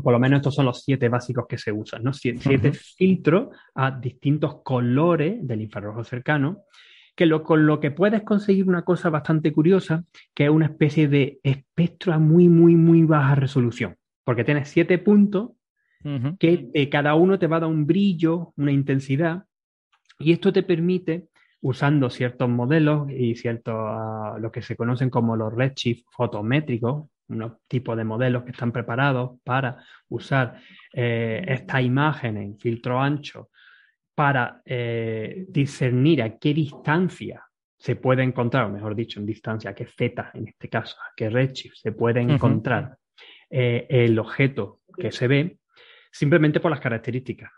Por 0.00 0.12
lo 0.12 0.18
menos 0.18 0.38
estos 0.38 0.54
son 0.54 0.66
los 0.66 0.82
siete 0.82 1.08
básicos 1.08 1.46
que 1.48 1.58
se 1.58 1.72
usan, 1.72 2.02
¿no? 2.02 2.12
Siete, 2.12 2.72
filtros 2.72 3.48
a 3.74 3.90
distintos 3.90 4.62
colores 4.62 5.46
del 5.46 5.62
infrarrojo 5.62 6.04
cercano, 6.04 6.62
que 7.14 7.26
lo, 7.26 7.42
con 7.42 7.66
lo 7.66 7.80
que 7.80 7.90
puedes 7.90 8.22
conseguir 8.22 8.68
una 8.68 8.82
cosa 8.82 9.10
bastante 9.10 9.52
curiosa, 9.52 10.04
que 10.34 10.44
es 10.44 10.50
una 10.50 10.66
especie 10.66 11.08
de 11.08 11.40
espectro 11.42 12.12
a 12.12 12.18
muy, 12.18 12.48
muy, 12.48 12.74
muy 12.74 13.02
baja 13.02 13.34
resolución, 13.34 13.96
porque 14.24 14.44
tienes 14.44 14.68
siete 14.68 14.98
puntos 14.98 15.50
que 16.38 16.88
cada 16.90 17.14
uno 17.14 17.38
te 17.38 17.46
va 17.46 17.58
a 17.58 17.60
dar 17.60 17.70
un 17.70 17.86
brillo, 17.86 18.52
una 18.56 18.72
intensidad, 18.72 19.44
y 20.18 20.32
esto 20.32 20.52
te 20.52 20.62
permite 20.62 21.28
usando 21.60 22.10
ciertos 22.10 22.48
modelos 22.48 23.08
y 23.10 23.36
ciertos, 23.36 23.74
uh, 23.74 24.38
lo 24.38 24.50
que 24.50 24.62
se 24.62 24.76
conocen 24.76 25.10
como 25.10 25.36
los 25.36 25.54
redshift 25.54 26.04
fotométricos, 26.10 27.08
unos 27.32 27.58
tipos 27.68 27.96
de 27.96 28.04
modelos 28.04 28.44
que 28.44 28.50
están 28.52 28.72
preparados 28.72 29.40
para 29.44 29.78
usar 30.08 30.60
eh, 30.92 31.44
esta 31.46 31.80
imagen 31.80 32.36
en 32.36 32.58
filtro 32.58 33.00
ancho 33.00 33.50
para 34.14 34.60
eh, 34.64 35.46
discernir 35.48 36.22
a 36.22 36.38
qué 36.38 36.52
distancia 36.54 37.44
se 37.76 37.96
puede 37.96 38.22
encontrar, 38.22 38.66
o 38.66 38.68
mejor 38.68 38.94
dicho, 38.94 39.18
en 39.18 39.26
distancia, 39.26 39.70
a 39.70 39.74
qué 39.74 39.86
z 39.86 40.30
en 40.34 40.46
este 40.46 40.68
caso, 40.68 40.96
a 41.00 41.10
qué 41.16 41.28
redshift 41.28 41.74
se 41.74 41.92
puede 41.92 42.20
encontrar 42.20 42.96
eh, 43.50 43.86
el 43.88 44.18
objeto 44.18 44.80
que 44.96 45.10
se 45.10 45.26
ve, 45.26 45.58
simplemente 46.12 46.60
por 46.60 46.70
las 46.70 46.80
características. 46.80 47.50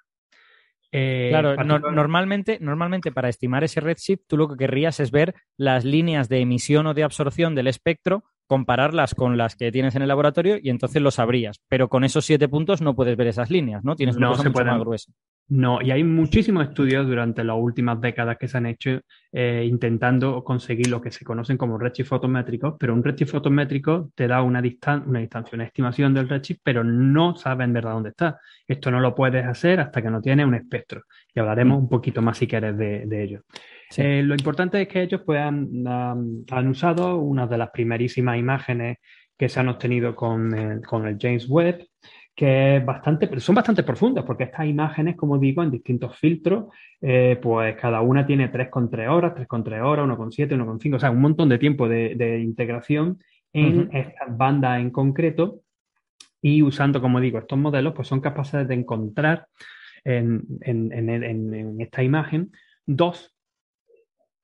Eh, 0.90 1.28
claro, 1.28 1.56
normalmente, 1.90 2.58
normalmente 2.60 3.10
para 3.10 3.28
estimar 3.28 3.64
ese 3.64 3.80
redshift, 3.80 4.22
tú 4.28 4.36
lo 4.36 4.48
que 4.48 4.56
querrías 4.56 5.00
es 5.00 5.10
ver 5.10 5.34
las 5.58 5.84
líneas 5.84 6.28
de 6.28 6.38
emisión 6.38 6.86
o 6.86 6.94
de 6.94 7.02
absorción 7.02 7.54
del 7.54 7.66
espectro, 7.66 8.24
compararlas 8.46 9.14
con 9.14 9.36
las 9.36 9.56
que 9.56 9.72
tienes 9.72 9.94
en 9.96 10.02
el 10.02 10.08
laboratorio 10.08 10.56
y 10.60 10.70
entonces 10.70 11.02
lo 11.02 11.10
sabrías. 11.10 11.60
Pero 11.68 11.88
con 11.88 12.04
esos 12.04 12.24
siete 12.24 12.48
puntos 12.48 12.82
no 12.82 12.94
puedes 12.94 13.16
ver 13.16 13.28
esas 13.28 13.50
líneas, 13.50 13.84
¿no? 13.84 13.96
Tienes 13.96 14.16
una 14.16 14.28
cosa 14.28 14.48
mucho 14.48 14.64
más 14.64 14.80
gruesa. 14.80 15.12
No, 15.46 15.82
y 15.82 15.90
hay 15.90 16.02
muchísimos 16.04 16.68
estudios 16.68 17.06
durante 17.06 17.44
las 17.44 17.56
últimas 17.58 18.00
décadas 18.00 18.38
que 18.38 18.48
se 18.48 18.56
han 18.56 18.64
hecho 18.64 19.00
eh, 19.30 19.66
intentando 19.68 20.42
conseguir 20.42 20.88
lo 20.88 21.02
que 21.02 21.10
se 21.10 21.22
conocen 21.22 21.58
como 21.58 21.76
redshift 21.76 22.08
fotométricos, 22.08 22.76
pero 22.80 22.94
un 22.94 23.04
redshift 23.04 23.32
fotométrico 23.32 24.10
te 24.14 24.26
da 24.26 24.40
una, 24.40 24.62
una 25.04 25.20
distancia, 25.20 25.54
una 25.54 25.64
estimación 25.64 26.14
del 26.14 26.30
redshift, 26.30 26.60
pero 26.62 26.82
no 26.82 27.36
sabe 27.36 27.64
en 27.64 27.74
verdad 27.74 27.92
dónde 27.92 28.08
está. 28.10 28.40
Esto 28.66 28.90
no 28.90 29.00
lo 29.00 29.14
puedes 29.14 29.44
hacer 29.44 29.80
hasta 29.80 30.00
que 30.00 30.10
no 30.10 30.22
tienes 30.22 30.46
un 30.46 30.54
espectro. 30.54 31.02
Y 31.34 31.40
hablaremos 31.40 31.78
mm. 31.78 31.82
un 31.82 31.88
poquito 31.90 32.22
más 32.22 32.38
si 32.38 32.46
quieres 32.46 32.78
de, 32.78 33.22
ello. 33.22 33.42
Eh, 33.96 34.22
lo 34.22 34.34
importante 34.34 34.82
es 34.82 34.88
que 34.88 35.02
ellos 35.02 35.22
puedan 35.24 35.86
han 35.86 36.68
usado 36.68 37.16
una 37.18 37.46
de 37.46 37.58
las 37.58 37.70
primerísimas 37.70 38.38
imágenes 38.38 38.98
que 39.36 39.48
se 39.48 39.60
han 39.60 39.68
obtenido 39.68 40.14
con 40.14 40.54
el, 40.56 40.80
con 40.80 41.06
el 41.06 41.18
James 41.20 41.48
Webb 41.48 41.86
que 42.34 42.82
bastante, 42.84 43.38
son 43.38 43.54
bastante 43.54 43.84
profundas, 43.84 44.24
porque 44.24 44.44
estas 44.44 44.66
imágenes, 44.66 45.16
como 45.16 45.38
digo, 45.38 45.62
en 45.62 45.70
distintos 45.70 46.18
filtros, 46.18 46.66
eh, 47.00 47.38
pues 47.40 47.76
cada 47.76 48.00
una 48.00 48.26
tiene 48.26 48.50
3,3 48.50 49.08
horas, 49.08 49.34
3,3 49.34 49.84
horas, 49.84 50.06
1,7, 50.06 50.56
1,5, 50.56 50.96
o 50.96 50.98
sea, 50.98 51.10
un 51.10 51.20
montón 51.20 51.48
de 51.48 51.58
tiempo 51.58 51.88
de, 51.88 52.40
integración 52.40 53.20
en 53.52 53.88
estas 53.92 54.36
bandas 54.36 54.80
en 54.80 54.90
concreto. 54.90 55.60
Y 56.42 56.62
usando, 56.62 57.00
como 57.00 57.20
digo, 57.20 57.38
estos 57.38 57.58
modelos, 57.58 57.94
pues 57.94 58.08
son 58.08 58.20
capaces 58.20 58.66
de 58.66 58.74
encontrar 58.74 59.46
en, 60.02 60.42
en 60.62 61.80
esta 61.80 62.02
imagen 62.02 62.50
dos 62.84 63.33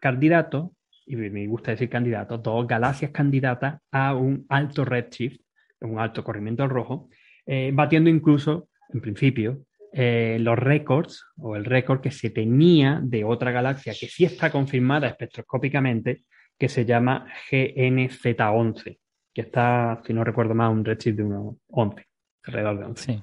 candidatos, 0.01 0.71
y 1.07 1.17
me 1.17 1.47
gusta 1.47 1.73
decir 1.73 1.89
candidatos, 1.89 2.43
dos 2.43 2.67
galaxias 2.67 3.11
candidatas 3.11 3.81
a 3.91 4.15
un 4.15 4.47
alto 4.49 4.85
redshift, 4.85 5.41
un 5.81 5.99
alto 5.99 6.25
corrimiento 6.25 6.63
al 6.63 6.71
rojo, 6.71 7.09
eh, 7.47 7.71
batiendo 7.73 8.11
incluso, 8.11 8.69
en 8.93 9.01
principio, 9.01 9.65
eh, 9.93 10.39
los 10.41 10.59
récords 10.59 11.25
o 11.37 11.57
el 11.57 11.65
récord 11.65 12.01
que 12.01 12.11
se 12.11 12.31
tenía 12.31 13.01
de 13.03 13.25
otra 13.25 13.51
galaxia 13.51 13.93
que 13.99 14.07
sí 14.07 14.25
está 14.25 14.51
confirmada 14.51 15.09
espectroscópicamente, 15.09 16.25
que 16.57 16.69
se 16.69 16.85
llama 16.85 17.27
GNZ11, 17.51 18.99
que 19.35 19.41
está, 19.41 20.01
si 20.05 20.13
no 20.13 20.23
recuerdo 20.23 20.55
más, 20.55 20.71
un 20.71 20.85
redshift 20.85 21.17
de 21.17 21.25
unos 21.25 21.57
11, 21.69 22.07
alrededor 22.45 22.79
de 22.79 22.85
11. 22.85 23.03
Sí. 23.03 23.23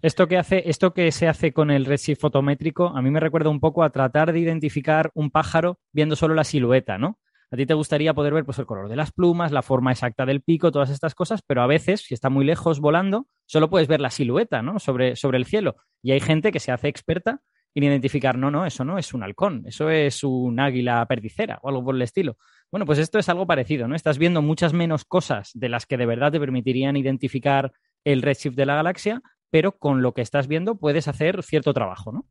Esto 0.00 0.28
que, 0.28 0.38
hace, 0.38 0.68
esto 0.70 0.94
que 0.94 1.10
se 1.10 1.26
hace 1.26 1.52
con 1.52 1.70
el 1.70 1.84
redshift 1.84 2.20
fotométrico, 2.20 2.88
a 2.88 3.02
mí 3.02 3.10
me 3.10 3.18
recuerda 3.18 3.50
un 3.50 3.58
poco 3.58 3.82
a 3.82 3.90
tratar 3.90 4.32
de 4.32 4.38
identificar 4.38 5.10
un 5.14 5.30
pájaro 5.30 5.80
viendo 5.92 6.14
solo 6.14 6.34
la 6.34 6.44
silueta, 6.44 6.98
¿no? 6.98 7.18
A 7.50 7.56
ti 7.56 7.66
te 7.66 7.74
gustaría 7.74 8.14
poder 8.14 8.34
ver 8.34 8.44
pues, 8.44 8.58
el 8.58 8.66
color 8.66 8.88
de 8.88 8.96
las 8.96 9.10
plumas, 9.10 9.52
la 9.52 9.62
forma 9.62 9.90
exacta 9.90 10.26
del 10.26 10.42
pico, 10.42 10.70
todas 10.70 10.90
estas 10.90 11.14
cosas, 11.14 11.40
pero 11.44 11.62
a 11.62 11.66
veces, 11.66 12.02
si 12.02 12.14
está 12.14 12.28
muy 12.28 12.44
lejos 12.44 12.78
volando, 12.78 13.26
solo 13.46 13.70
puedes 13.70 13.88
ver 13.88 14.00
la 14.00 14.10
silueta 14.10 14.62
¿no? 14.62 14.78
sobre, 14.78 15.16
sobre 15.16 15.38
el 15.38 15.46
cielo. 15.46 15.76
Y 16.02 16.12
hay 16.12 16.20
gente 16.20 16.52
que 16.52 16.60
se 16.60 16.70
hace 16.70 16.88
experta 16.88 17.40
en 17.74 17.84
identificar, 17.84 18.36
no, 18.36 18.50
no, 18.50 18.66
eso 18.66 18.84
no 18.84 18.98
es 18.98 19.14
un 19.14 19.22
halcón, 19.22 19.64
eso 19.66 19.88
es 19.90 20.24
un 20.24 20.60
águila 20.60 21.04
perdicera 21.06 21.58
o 21.62 21.68
algo 21.68 21.84
por 21.84 21.94
el 21.94 22.02
estilo. 22.02 22.36
Bueno, 22.70 22.84
pues 22.84 22.98
esto 22.98 23.18
es 23.18 23.28
algo 23.28 23.46
parecido, 23.46 23.88
¿no? 23.88 23.94
Estás 23.94 24.18
viendo 24.18 24.42
muchas 24.42 24.72
menos 24.72 25.04
cosas 25.04 25.50
de 25.54 25.68
las 25.68 25.86
que 25.86 25.96
de 25.96 26.06
verdad 26.06 26.32
te 26.32 26.40
permitirían 26.40 26.96
identificar 26.96 27.72
el 28.04 28.22
redshift 28.22 28.56
de 28.56 28.66
la 28.66 28.74
galaxia, 28.74 29.22
pero 29.50 29.72
con 29.72 30.02
lo 30.02 30.12
que 30.14 30.22
estás 30.22 30.48
viendo 30.48 30.76
puedes 30.76 31.08
hacer 31.08 31.42
cierto 31.42 31.72
trabajo, 31.72 32.12
¿no? 32.12 32.26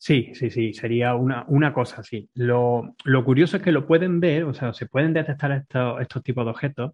Sí, 0.00 0.30
sí, 0.34 0.48
sí, 0.50 0.72
sería 0.74 1.16
una, 1.16 1.44
una 1.48 1.72
cosa 1.72 2.02
así. 2.02 2.30
Lo, 2.34 2.94
lo, 3.04 3.24
curioso 3.24 3.56
es 3.56 3.62
que 3.64 3.72
lo 3.72 3.84
pueden 3.84 4.20
ver, 4.20 4.44
o 4.44 4.54
sea, 4.54 4.72
se 4.72 4.86
pueden 4.86 5.12
detectar 5.12 5.50
estos, 5.50 6.00
estos 6.00 6.22
tipos 6.22 6.44
de 6.44 6.50
objetos 6.52 6.92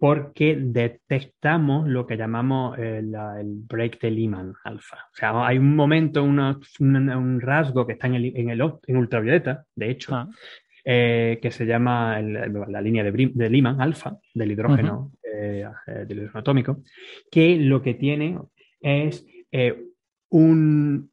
porque 0.00 0.56
detectamos 0.58 1.86
lo 1.86 2.06
que 2.06 2.16
llamamos 2.16 2.78
el, 2.78 3.14
el 3.14 3.60
break 3.68 4.00
de 4.00 4.10
Lyman 4.10 4.54
alfa. 4.64 4.96
O 4.96 5.16
sea, 5.16 5.46
hay 5.46 5.58
un 5.58 5.76
momento, 5.76 6.24
un, 6.24 7.40
rasgo 7.42 7.86
que 7.86 7.92
está 7.92 8.06
en, 8.06 8.14
el, 8.14 8.32
en, 8.34 8.48
el, 8.48 8.62
en 8.86 8.96
ultravioleta, 8.96 9.64
de 9.74 9.90
hecho, 9.90 10.14
ah. 10.14 10.30
eh, 10.82 11.38
que 11.42 11.50
se 11.50 11.66
llama 11.66 12.22
la 12.22 12.80
línea 12.80 13.04
de, 13.04 13.32
de 13.34 13.50
Lyman 13.50 13.82
alfa, 13.82 14.16
del 14.32 14.52
hidrógeno, 14.52 15.12
eh, 15.32 15.66
del 16.06 16.18
hidrógeno 16.18 16.40
atómico, 16.40 16.82
que 17.30 17.56
lo 17.56 17.82
que 17.82 17.94
tiene 17.94 18.38
es 18.80 19.26
eh, 19.52 19.84
un 20.30 21.10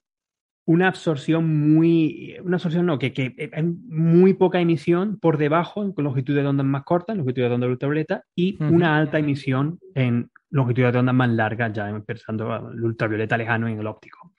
una 0.65 0.87
absorción 0.87 1.73
muy, 1.73 2.37
una 2.41 2.55
absorción 2.55 2.85
no, 2.85 2.97
que, 2.97 3.11
que 3.11 3.49
hay 3.51 3.63
muy 3.63 4.33
poca 4.33 4.61
emisión 4.61 5.19
por 5.19 5.37
debajo 5.37 5.83
en 5.83 5.93
longitudes 5.97 6.43
de 6.43 6.49
ondas 6.49 6.65
más 6.65 6.83
cortas, 6.83 7.17
longitudes 7.17 7.49
de 7.49 7.55
onda 7.55 7.67
ultravioleta, 7.67 8.23
y 8.33 8.61
una 8.63 8.97
alta 8.97 9.19
emisión 9.19 9.79
en 9.93 10.31
longitudes 10.49 10.93
de 10.93 10.99
ondas 10.99 11.15
más 11.15 11.29
largas, 11.29 11.73
ya 11.73 11.89
empezando 11.89 12.71
el 12.71 12.81
ultravioleta 12.81 13.37
lejano 13.37 13.67
en 13.67 13.79
el 13.79 13.87
óptico. 13.87 14.33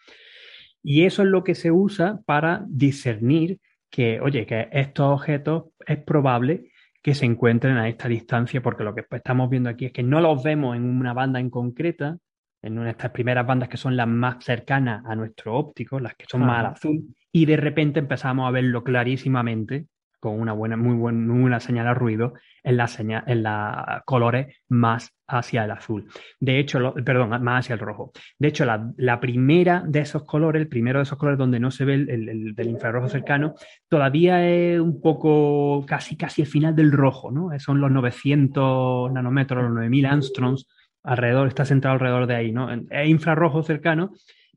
Y 0.83 1.05
eso 1.05 1.23
es 1.23 1.29
lo 1.29 1.45
que 1.45 1.55
se 1.55 1.71
usa 1.71 2.21
para 2.25 2.65
discernir 2.69 3.59
que, 3.91 4.21
oye, 4.21 4.47
que 4.47 4.69
estos 4.73 5.07
objetos 5.07 5.65
es 5.87 5.99
probable 5.99 6.71
que 7.05 7.15
se 7.15 7.27
encuentren 7.27 7.77
a 7.77 7.87
esta 7.87 8.09
distancia, 8.09 8.63
porque 8.63 8.83
lo 8.83 8.95
que 8.95 9.05
estamos 9.11 9.51
viendo 9.51 9.69
aquí 9.69 9.85
es 9.85 9.93
que 9.93 10.03
no 10.03 10.23
los 10.23 10.43
vemos 10.43 10.75
en 10.75 10.85
una 10.85 11.13
banda 11.13 11.39
en 11.39 11.51
concreta, 11.51 12.17
en 12.63 12.79
una 12.79 12.87
de 12.87 12.91
estas 12.93 13.11
primeras 13.11 13.47
bandas 13.47 13.69
que 13.69 13.77
son 13.77 13.95
las 13.95 14.09
más 14.09 14.43
cercanas 14.43 15.05
a 15.05 15.15
nuestro 15.15 15.55
óptico, 15.55 16.01
las 16.01 16.15
que 16.15 16.25
son 16.27 16.41
más 16.41 16.61
al 16.61 16.67
azul, 16.73 17.15
y 17.31 17.45
de 17.45 17.59
repente 17.59 18.01
empezamos 18.01 18.49
a 18.49 18.51
verlo 18.53 18.83
clarísimamente 18.83 19.87
con 20.25 20.41
una 20.41 20.55
buena, 20.55 20.79
muy, 20.79 21.61
señal 21.61 21.85
de 21.85 21.93
ruido 21.93 22.33
en 22.63 22.79
la 22.79 22.89
señal, 22.89 23.25
en 23.27 23.43
los 23.43 24.03
colores 24.07 24.57
más 24.69 25.15
hacia 25.29 25.65
el 25.65 25.71
azul. 25.71 26.07
De 26.41 26.59
hecho, 26.59 26.95
perdón, 27.05 27.29
más 27.43 27.67
hacia 27.67 27.75
el 27.75 27.81
rojo. 27.81 28.11
De 28.39 28.49
hecho, 28.49 28.65
la, 28.65 29.21
primera 29.21 29.85
de 29.87 30.01
esos 30.01 30.25
colores, 30.25 30.63
el 30.63 30.69
primero 30.69 30.99
de 30.99 31.03
esos 31.03 31.19
colores 31.19 31.39
donde 31.39 31.61
no 31.61 31.71
se 31.71 31.85
ve 31.85 31.95
el, 31.95 32.55
del 32.55 32.69
infrarrojo 32.71 33.11
cercano, 33.11 33.55
todavía 33.87 34.49
es 34.49 34.81
un 34.81 35.03
poco 35.03 35.85
casi 35.87 36.17
casi 36.17 36.41
el 36.41 36.49
final 36.49 36.75
del 36.75 36.91
rojo, 36.91 37.31
¿no? 37.31 37.51
Son 37.59 37.79
los 37.79 37.91
900 37.91 39.13
nanómetros, 39.13 39.63
los 39.63 39.75
9000 39.75 40.07
angstroms 40.07 40.67
alrededor, 41.03 41.49
está 41.49 41.67
centrado 41.67 41.97
alrededor 41.97 42.27
de 42.27 42.37
ahí, 42.37 42.51
¿no? 42.51 42.73
Es 42.73 43.09
infrarrojo 43.11 43.63
cercano, 43.63 44.13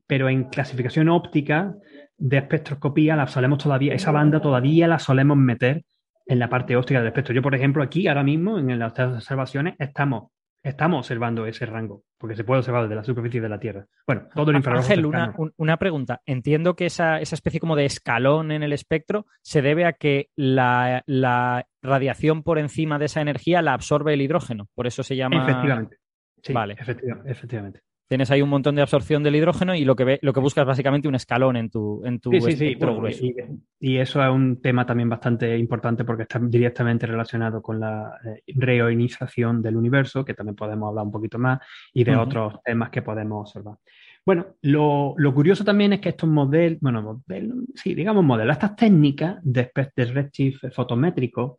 pero 0.06 0.30
en 0.30 0.44
clasificación 0.44 1.10
óptica 1.10 1.74
de 2.18 2.38
espectroscopía 2.38 3.16
la 3.16 3.26
solemos 3.26 3.62
todavía, 3.62 3.94
esa 3.94 4.10
banda 4.10 4.40
todavía 4.40 4.88
la 4.88 4.98
solemos 4.98 5.36
meter 5.36 5.84
en 6.26 6.38
la 6.38 6.50
parte 6.50 6.76
óptica 6.76 6.98
del 6.98 7.08
espectro. 7.08 7.34
Yo, 7.34 7.42
por 7.42 7.54
ejemplo, 7.54 7.82
aquí 7.82 8.06
ahora 8.06 8.22
mismo 8.22 8.58
en 8.58 8.78
las 8.78 8.98
observaciones 8.98 9.76
estamos, 9.78 10.30
estamos 10.62 10.98
observando 10.98 11.46
ese 11.46 11.64
rango, 11.64 12.02
porque 12.18 12.36
se 12.36 12.44
puede 12.44 12.58
observar 12.58 12.82
desde 12.82 12.96
la 12.96 13.04
superficie 13.04 13.40
de 13.40 13.48
la 13.48 13.58
Tierra. 13.58 13.86
Bueno, 14.06 14.28
todo 14.34 14.50
el 14.50 14.58
infrarrojo. 14.58 14.84
Ángel, 14.84 15.06
una, 15.06 15.34
una, 15.56 15.76
pregunta. 15.78 16.20
Entiendo 16.26 16.74
que 16.74 16.86
esa, 16.86 17.20
esa, 17.20 17.34
especie 17.34 17.60
como 17.60 17.76
de 17.76 17.86
escalón 17.86 18.50
en 18.50 18.62
el 18.62 18.74
espectro 18.74 19.26
se 19.40 19.62
debe 19.62 19.86
a 19.86 19.94
que 19.94 20.28
la, 20.36 21.02
la, 21.06 21.66
radiación 21.80 22.42
por 22.42 22.58
encima 22.58 22.98
de 22.98 23.06
esa 23.06 23.20
energía 23.20 23.62
la 23.62 23.72
absorbe 23.72 24.12
el 24.12 24.20
hidrógeno. 24.20 24.68
Por 24.74 24.86
eso 24.86 25.02
se 25.02 25.16
llama. 25.16 25.42
Efectivamente. 25.42 25.96
Sí, 26.42 26.52
vale. 26.52 26.76
efectivamente. 27.24 27.80
Tienes 28.08 28.30
ahí 28.30 28.40
un 28.40 28.48
montón 28.48 28.74
de 28.74 28.80
absorción 28.80 29.22
del 29.22 29.36
hidrógeno 29.36 29.74
y 29.74 29.84
lo 29.84 29.94
que, 29.94 30.04
ve, 30.04 30.18
lo 30.22 30.32
que 30.32 30.40
buscas 30.40 30.62
es 30.62 30.66
básicamente 30.66 31.08
un 31.08 31.14
escalón 31.14 31.56
en 31.56 31.68
tu, 31.68 32.02
en 32.06 32.18
tu 32.20 32.30
sí, 32.30 32.40
sí, 32.40 32.56
sí. 32.56 33.34
Y, 33.80 33.98
eso 33.98 34.24
es 34.24 34.30
un 34.30 34.62
tema 34.62 34.86
también 34.86 35.10
bastante 35.10 35.58
importante 35.58 36.04
porque 36.04 36.22
está 36.22 36.38
directamente 36.38 37.06
relacionado 37.06 37.60
con 37.60 37.78
la 37.78 38.18
eh, 38.24 38.42
reonización 38.56 39.60
del 39.60 39.76
universo, 39.76 40.24
que 40.24 40.32
también 40.32 40.56
podemos 40.56 40.88
hablar 40.88 41.04
un 41.04 41.12
poquito 41.12 41.38
más, 41.38 41.60
y 41.92 42.02
de 42.02 42.16
otros 42.16 42.54
temas 42.64 42.88
que 42.88 43.02
podemos 43.02 43.42
observar. 43.42 43.76
Bueno, 44.24 44.46
lo, 44.62 45.14
curioso 45.34 45.64
también 45.64 45.92
es 45.94 46.00
que 46.00 46.10
estos 46.10 46.28
modelos, 46.28 46.78
bueno, 46.80 47.02
modelos, 47.02 47.58
sí, 47.74 47.94
digamos 47.94 48.24
modelos, 48.24 48.56
estas 48.56 48.76
técnicas 48.76 49.38
de, 49.42 49.70
de 49.96 50.04
redshift 50.04 50.70
fotométrico 50.72 51.58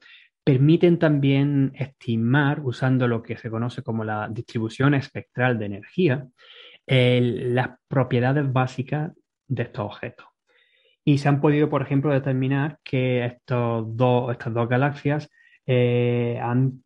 permiten 0.49 0.97
también 0.97 1.73
estimar, 1.75 2.61
usando 2.63 3.07
lo 3.07 3.21
que 3.21 3.37
se 3.37 3.51
conoce 3.51 3.83
como 3.83 4.03
la 4.03 4.27
distribución 4.29 4.95
espectral 4.95 5.59
de 5.59 5.65
energía, 5.67 6.27
las 6.87 7.69
propiedades 7.87 8.51
básicas 8.51 9.11
de 9.47 9.61
estos 9.61 9.85
objetos. 9.85 10.25
Y 11.05 11.19
se 11.19 11.29
han 11.29 11.39
podido, 11.39 11.69
por 11.69 11.83
ejemplo, 11.83 12.11
determinar 12.11 12.79
que 12.83 13.25
estos 13.25 13.95
dos, 13.95 14.31
estas 14.31 14.51
dos 14.51 14.67
galaxias 14.67 15.29
eh, 15.67 16.39
han 16.41 16.83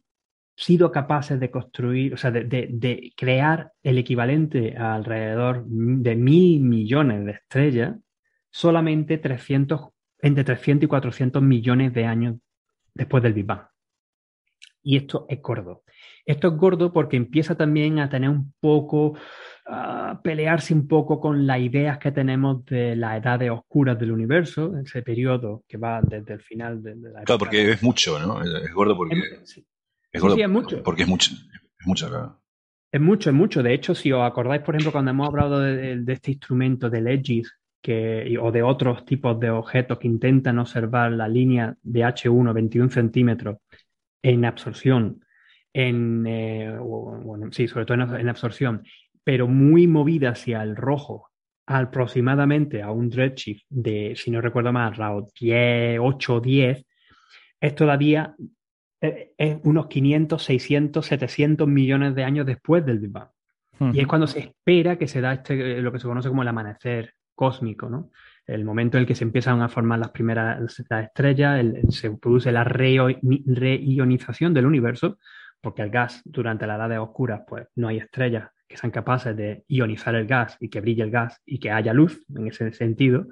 sido 0.57 0.91
capaces 0.91 1.39
de 1.39 1.49
construir, 1.49 2.15
o 2.15 2.17
sea, 2.17 2.31
de, 2.31 3.13
crear 3.15 3.71
el 3.81 3.97
equivalente 3.97 4.75
alrededor 4.75 5.63
de 5.65 6.17
mil 6.17 6.59
millones 6.59 7.23
de 7.23 7.31
estrellas 7.31 7.95
solamente 8.51 9.19
300, 9.19 9.87
entre 10.21 10.43
300 10.43 10.83
y 10.83 10.87
400 10.89 11.41
millones 11.41 11.93
de 11.93 12.03
años 12.03 12.35
después 12.93 13.23
del 13.23 13.33
Big 13.33 13.45
Bang. 13.45 13.67
Y 14.83 14.97
esto 14.97 15.25
es 15.29 15.41
gordo. 15.41 15.83
Esto 16.25 16.49
es 16.49 16.53
gordo 16.55 16.91
porque 16.91 17.15
empieza 17.15 17.55
también 17.55 17.99
a 17.99 18.09
tener 18.09 18.29
un 18.29 18.53
poco, 18.59 19.17
a 19.65 20.19
pelearse 20.21 20.73
un 20.73 20.87
poco 20.87 21.19
con 21.21 21.47
las 21.47 21.59
ideas 21.59 21.97
que 21.97 22.11
tenemos 22.11 22.65
de 22.65 22.95
las 22.95 23.17
edades 23.17 23.49
oscuras 23.49 23.97
del 23.97 24.11
universo, 24.11 24.77
ese 24.77 25.01
periodo 25.01 25.63
que 25.67 25.77
va 25.77 26.01
desde 26.01 26.33
el 26.33 26.41
final 26.41 26.83
de, 26.83 26.95
la... 26.95 27.23
Claro, 27.23 27.39
porque 27.39 27.71
es 27.71 27.83
mucho, 27.83 28.19
¿no? 28.19 28.41
Es 28.41 28.73
gordo 28.73 28.95
porque... 28.97 29.15
Es, 30.11 30.21
gordo 30.21 30.37
es 30.37 30.49
mucho. 30.49 30.83
Porque 30.83 31.03
es 31.03 31.09
mucho. 31.09 31.31
Es 31.79 31.87
mucho, 31.87 32.09
claro. 32.09 32.43
Es 32.93 33.01
mucho, 33.01 33.31
es 33.31 33.35
mucho. 33.35 33.63
De 33.63 33.73
hecho, 33.73 33.95
si 33.95 34.11
os 34.11 34.21
acordáis, 34.21 34.61
por 34.61 34.75
ejemplo, 34.75 34.91
cuando 34.91 35.09
hemos 35.09 35.27
hablado 35.27 35.59
de, 35.59 36.03
este 36.07 36.31
instrumento 36.31 36.91
del 36.91 37.07
EGIS, 37.83 38.39
o 38.41 38.51
de 38.51 38.63
otros 38.63 39.05
tipos 39.05 39.39
de 39.39 39.49
objetos 39.49 39.99
que 39.99 40.07
intentan 40.07 40.59
observar 40.59 41.11
la 41.11 41.27
línea 41.27 41.75
de 41.81 42.01
H1 42.01 42.53
21 42.53 42.89
centímetros 42.89 43.57
en 44.21 44.45
absorción, 44.45 45.23
en, 45.73 46.25
eh, 46.27 46.77
sí, 47.51 47.67
sobre 47.67 47.85
todo 47.85 48.15
en, 48.17 48.29
absorción, 48.29 48.83
pero 49.23 49.47
muy 49.47 49.87
movida 49.87 50.29
hacia 50.29 50.63
el 50.63 50.75
rojo, 50.75 51.29
aproximadamente 51.65 52.81
a 52.81 52.91
un 52.91 53.11
redshift 53.11 53.63
de, 53.69 54.13
si 54.15 54.31
no 54.31 54.41
recuerdo 54.41 54.71
mal, 54.71 54.93
10, 55.39 55.99
8 56.01 56.35
o 56.35 56.39
10, 56.39 56.85
es 57.61 57.75
todavía 57.75 58.35
eh, 59.01 59.33
es 59.37 59.57
unos 59.63 59.87
500, 59.87 60.41
600, 60.41 61.05
700 61.05 61.67
millones 61.67 62.15
de 62.15 62.23
años 62.23 62.45
después 62.45 62.85
del 62.85 62.99
Big 62.99 63.11
Bang. 63.11 63.29
Y 63.91 63.99
es 63.99 64.07
cuando 64.07 64.27
se 64.27 64.39
espera 64.39 64.97
que 64.97 65.07
se 65.07 65.19
da 65.19 65.33
este, 65.33 65.81
lo 65.81 65.91
que 65.91 65.99
se 65.99 66.07
conoce 66.07 66.29
como 66.29 66.43
el 66.43 66.47
amanecer 66.47 67.13
cósmico, 67.35 67.89
¿no? 67.89 68.11
El 68.45 68.65
momento 68.65 68.97
en 68.97 69.01
el 69.01 69.07
que 69.07 69.15
se 69.15 69.23
empiezan 69.23 69.61
a 69.61 69.69
formar 69.69 69.99
las 69.99 70.11
primeras 70.11 70.59
estrellas, 70.79 71.65
se 71.89 72.11
produce 72.11 72.51
la 72.51 72.63
reionización 72.65 74.53
del 74.53 74.65
universo, 74.65 75.17
porque 75.61 75.81
el 75.81 75.89
gas 75.89 76.21
durante 76.25 76.67
las 76.67 76.77
edades 76.77 76.99
oscuras, 76.99 77.41
pues 77.47 77.67
no 77.75 77.87
hay 77.87 77.97
estrellas 77.97 78.49
que 78.67 78.75
sean 78.75 78.91
capaces 78.91 79.35
de 79.35 79.63
ionizar 79.67 80.13
el 80.15 80.27
gas 80.27 80.57
y 80.59 80.69
que 80.69 80.81
brille 80.81 81.03
el 81.03 81.11
gas 81.11 81.41
y 81.45 81.59
que 81.59 81.71
haya 81.71 81.93
luz 81.93 82.25
en 82.35 82.47
ese 82.47 82.73
sentido. 82.73 83.27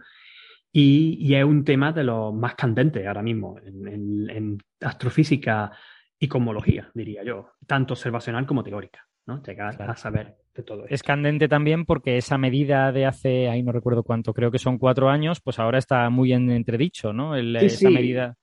Y, 0.71 1.35
es 1.35 1.43
un 1.43 1.65
tema 1.65 1.91
de 1.91 2.05
los 2.05 2.33
más 2.33 2.55
candentes 2.55 3.05
ahora 3.05 3.21
mismo 3.21 3.57
en, 3.59 4.29
en 4.29 4.57
astrofísica 4.79 5.71
y 6.17 6.29
cosmología, 6.29 6.89
diría 6.93 7.23
yo, 7.23 7.51
tanto 7.67 7.95
observacional 7.95 8.45
como 8.45 8.63
teórica. 8.63 9.05
¿No? 9.25 9.41
Llegar 9.43 9.81
a 9.81 9.95
saber 9.95 10.37
de 10.53 10.63
todo 10.63 10.83
esto. 10.83 10.93
Es 10.93 11.03
candente 11.03 11.47
también 11.47 11.85
porque 11.85 12.17
esa 12.17 12.37
medida 12.37 12.91
de 12.91 13.05
hace, 13.05 13.49
ahí 13.49 13.63
no 13.63 13.71
recuerdo 13.71 14.03
cuánto, 14.03 14.33
creo 14.33 14.51
que 14.51 14.59
son 14.59 14.77
cuatro 14.77 15.09
años, 15.09 15.41
pues 15.41 15.59
ahora 15.59 15.77
está 15.77 16.09
muy 16.09 16.33
en 16.33 16.49
entredicho, 16.51 17.13
¿no? 17.13 17.35
esa 17.35 17.89
medida 17.89 18.37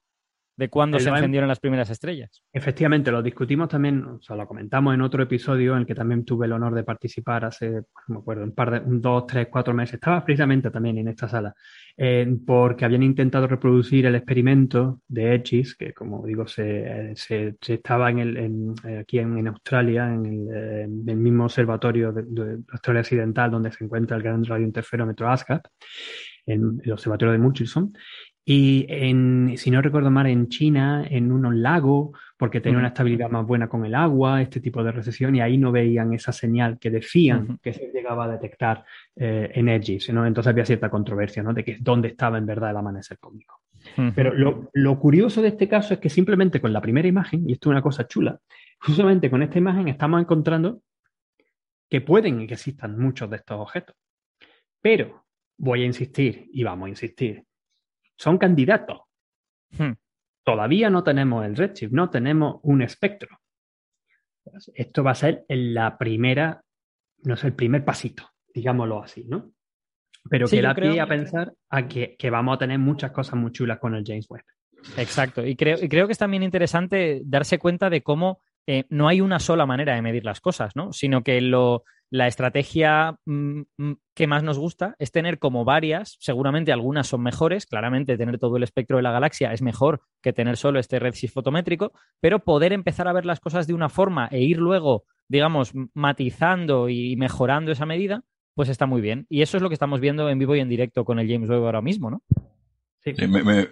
de 0.59 0.69
cuándo 0.69 0.99
se 0.99 1.09
encendieron 1.09 1.49
las 1.49 1.61
primeras 1.61 1.89
estrellas. 1.89 2.43
Efectivamente, 2.53 3.13
lo 3.13 3.23
discutimos 3.23 3.69
también, 3.69 4.05
o 4.05 4.21
sea, 4.21 4.35
lo 4.35 4.45
comentamos 4.49 4.93
en 4.93 5.03
otro 5.03 5.23
episodio 5.23 5.75
en 5.75 5.81
el 5.81 5.87
que 5.87 5.95
también 5.95 6.25
tuve 6.25 6.47
el 6.47 6.53
honor 6.53 6.75
de 6.75 6.83
participar 6.83 7.45
hace, 7.45 7.71
no 7.71 7.83
me 8.09 8.19
acuerdo, 8.19 8.43
un 8.43 8.57
par 8.57 8.73
de, 8.73 8.81
un, 8.81 9.01
dos, 9.01 9.25
tres, 9.29 9.47
cuatro 9.49 9.73
meses. 9.73 9.95
Estaba 9.95 10.25
precisamente 10.25 10.73
también 10.73 10.99
en 10.99 11.07
esta 11.07 11.29
sala, 11.29 11.55
eh, 11.97 12.27
porque 12.45 12.85
habían 12.85 13.05
intentado 13.05 13.47
reproducir 13.47 14.07
el 14.07 14.17
experimento 14.17 15.01
de 15.07 15.37
Edgis, 15.37 15.77
que 15.77 15.93
como 15.93 16.27
digo, 16.27 16.49
se, 16.49 17.13
se, 17.15 17.55
estaba 17.61 18.11
en 18.11 18.19
el, 18.19 18.75
aquí 18.99 19.21
en, 19.21 19.47
Australia, 19.47 20.13
en 20.13 21.05
el, 21.07 21.17
mismo 21.17 21.45
observatorio 21.45 22.13
de, 22.13 22.59
Australia 22.73 23.03
Occidental, 23.03 23.53
donde 23.53 23.71
se 23.71 23.85
encuentra 23.85 24.17
el 24.17 24.25
gran 24.25 24.45
radiointerferómetro 24.45 25.31
ASCAP, 25.31 25.67
en 26.47 26.81
el 26.83 26.93
observatorio 26.93 27.33
de 27.33 27.39
Murchison, 27.39 27.93
y 28.51 28.87
en, 28.89 29.59
si 29.59 29.71
no 29.71 29.83
recuerdo 29.83 30.11
mal, 30.11 30.27
en 30.27 30.49
China, 30.49 31.05
en 31.07 31.31
unos 31.31 31.55
lagos, 31.55 32.19
porque 32.39 32.63
tenía 32.63 32.79
una 32.79 32.89
estabilidad 32.89 33.29
más 33.29 33.47
buena 33.47 33.69
con 33.69 33.85
el 33.85 33.95
agua, 33.95 34.41
este 34.41 34.59
tipo 34.59 34.83
de 34.83 34.91
recesión, 34.91 35.37
y 35.37 35.43
ahí 35.43 35.59
no 35.59 35.71
veían 35.71 36.15
esa 36.15 36.33
señal 36.33 36.79
que 36.79 36.89
decían 36.89 37.59
que 37.63 37.75
se 37.75 37.91
llegaba 37.93 38.25
a 38.25 38.29
detectar 38.29 38.87
eh, 39.17 39.51
en 39.53 39.69
Edgis, 39.69 40.11
¿no? 40.15 40.25
Entonces 40.25 40.49
había 40.49 40.65
cierta 40.65 40.89
controversia, 40.89 41.43
¿no? 41.43 41.53
De 41.53 41.63
que 41.63 41.77
dónde 41.79 42.09
estaba 42.09 42.39
en 42.39 42.47
verdad 42.47 42.71
el 42.71 42.79
amanecer 42.79 43.19
cósmico. 43.19 43.61
Pero 44.15 44.33
lo, 44.33 44.71
lo, 44.73 44.99
curioso 44.99 45.43
de 45.43 45.49
este 45.49 45.69
caso 45.69 45.93
es 45.93 46.01
que 46.01 46.09
simplemente 46.09 46.59
con 46.59 46.73
la 46.73 46.81
primera 46.81 47.07
imagen, 47.07 47.47
y 47.47 47.53
esto 47.53 47.69
es 47.69 47.73
una 47.73 47.83
cosa 47.83 48.09
chula, 48.09 48.41
justamente 48.81 49.29
con 49.29 49.43
esta 49.43 49.59
imagen 49.59 49.89
estamos 49.89 50.23
encontrando 50.23 50.81
que 51.91 52.01
pueden 52.01 52.47
que 52.47 52.55
existan 52.55 52.99
muchos 52.99 53.29
de 53.29 53.37
estos 53.37 53.61
objetos. 53.61 53.95
Pero 54.81 55.27
voy 55.59 55.83
a 55.83 55.87
insistir, 55.87 56.49
y 56.51 56.65
vamos 56.65 56.87
a 56.87 56.91
insistir, 56.91 57.45
son 58.19 58.37
candidatos. 58.37 59.01
Hmm. 59.71 59.93
Todavía 60.45 60.91
no 60.91 61.05
tenemos 61.05 61.45
el 61.47 61.57
redshift, 61.57 61.93
no 61.93 62.11
tenemos 62.11 62.61
un 62.63 62.83
espectro. 62.83 63.39
Esto 64.75 65.05
va 65.05 65.13
a 65.13 65.15
ser 65.15 65.45
la 65.49 65.97
primera, 65.99 66.63
no 67.25 67.37
sé, 67.37 67.49
el 67.49 67.55
primer 67.55 67.85
pasito, 67.85 68.31
digámoslo 68.53 69.03
así, 69.03 69.25
¿no? 69.25 69.53
Pero 70.29 70.49
que 70.49 70.63
da 70.63 70.75
pie 70.75 71.01
a 71.01 71.07
pensar 71.07 71.53
a 71.71 71.87
que, 71.87 72.17
vamos 72.31 72.57
a 72.57 72.59
tener 72.59 72.79
muchas 72.79 73.13
cosas 73.13 73.35
muy 73.35 73.53
chulas 73.53 73.79
con 73.79 73.95
el 73.95 74.05
James 74.07 74.27
Webb. 74.29 74.45
Exacto, 74.97 75.45
y 75.45 75.55
creo, 75.55 75.77
y 75.83 75.89
creo 75.89 76.07
que 76.07 76.13
es 76.13 76.19
también 76.19 76.43
interesante 76.43 77.23
darse 77.25 77.59
cuenta 77.59 77.91
de 77.91 78.03
cómo 78.03 78.41
eh, 78.67 78.85
no 78.89 79.09
hay 79.09 79.21
una 79.21 79.41
sola 79.41 79.67
manera 79.67 79.95
de 79.95 80.03
medir 80.03 80.25
las 80.25 80.41
cosas, 80.41 80.75
¿no? 80.77 80.93
Sino 80.93 81.23
que 81.23 81.41
lo, 81.41 81.85
la 82.11 82.27
estrategia 82.27 83.19
mm, 83.27 83.61
mm, 83.77 83.93
que 84.15 84.27
más 84.27 84.43
nos 84.43 84.59
gusta 84.59 84.95
es 84.99 85.13
tener 85.13 85.39
como 85.39 85.65
varias, 85.65 86.17
seguramente 86.21 86.73
algunas 86.73 87.07
son 87.07 87.23
mejores, 87.23 87.67
claramente 87.67 88.17
tener 88.17 88.39
todo 88.39 88.57
el 88.57 88.63
espectro 88.63 88.97
de 88.97 89.03
la 89.03 89.13
galaxia 89.13 89.53
es 89.53 89.63
mejor 89.63 90.01
que 90.23 90.33
tener 90.33 90.57
solo 90.57 90.79
este 90.79 90.99
redshift 90.99 91.35
fotométrico, 91.35 91.93
pero 92.21 92.41
poder 92.41 92.73
empezar 92.73 93.09
a 93.09 93.13
ver 93.13 93.27
las 93.27 93.41
cosas 93.41 93.67
de 93.67 93.75
una 93.75 93.89
forma 93.89 94.29
e 94.31 94.41
ir 94.41 94.59
luego, 94.59 95.05
digamos, 95.29 95.73
matizando 95.95 96.89
y 96.89 97.17
mejorando 97.17 97.73
esa 97.73 97.87
medida, 97.87 98.23
pues 98.55 98.69
está 98.69 98.87
muy 98.87 99.01
bien. 99.01 99.27
Y 99.29 99.43
eso 99.43 99.57
es 99.57 99.63
lo 99.63 99.69
que 99.69 99.75
estamos 99.75 100.01
viendo 100.01 100.29
en 100.29 100.39
vivo 100.39 100.57
y 100.57 100.61
en 100.61 100.69
directo 100.69 101.05
con 101.05 101.19
el 101.19 101.31
James 101.31 101.49
Webb 101.49 101.65
ahora 101.65 101.83
mismo, 101.83 102.11
¿no? 102.11 102.23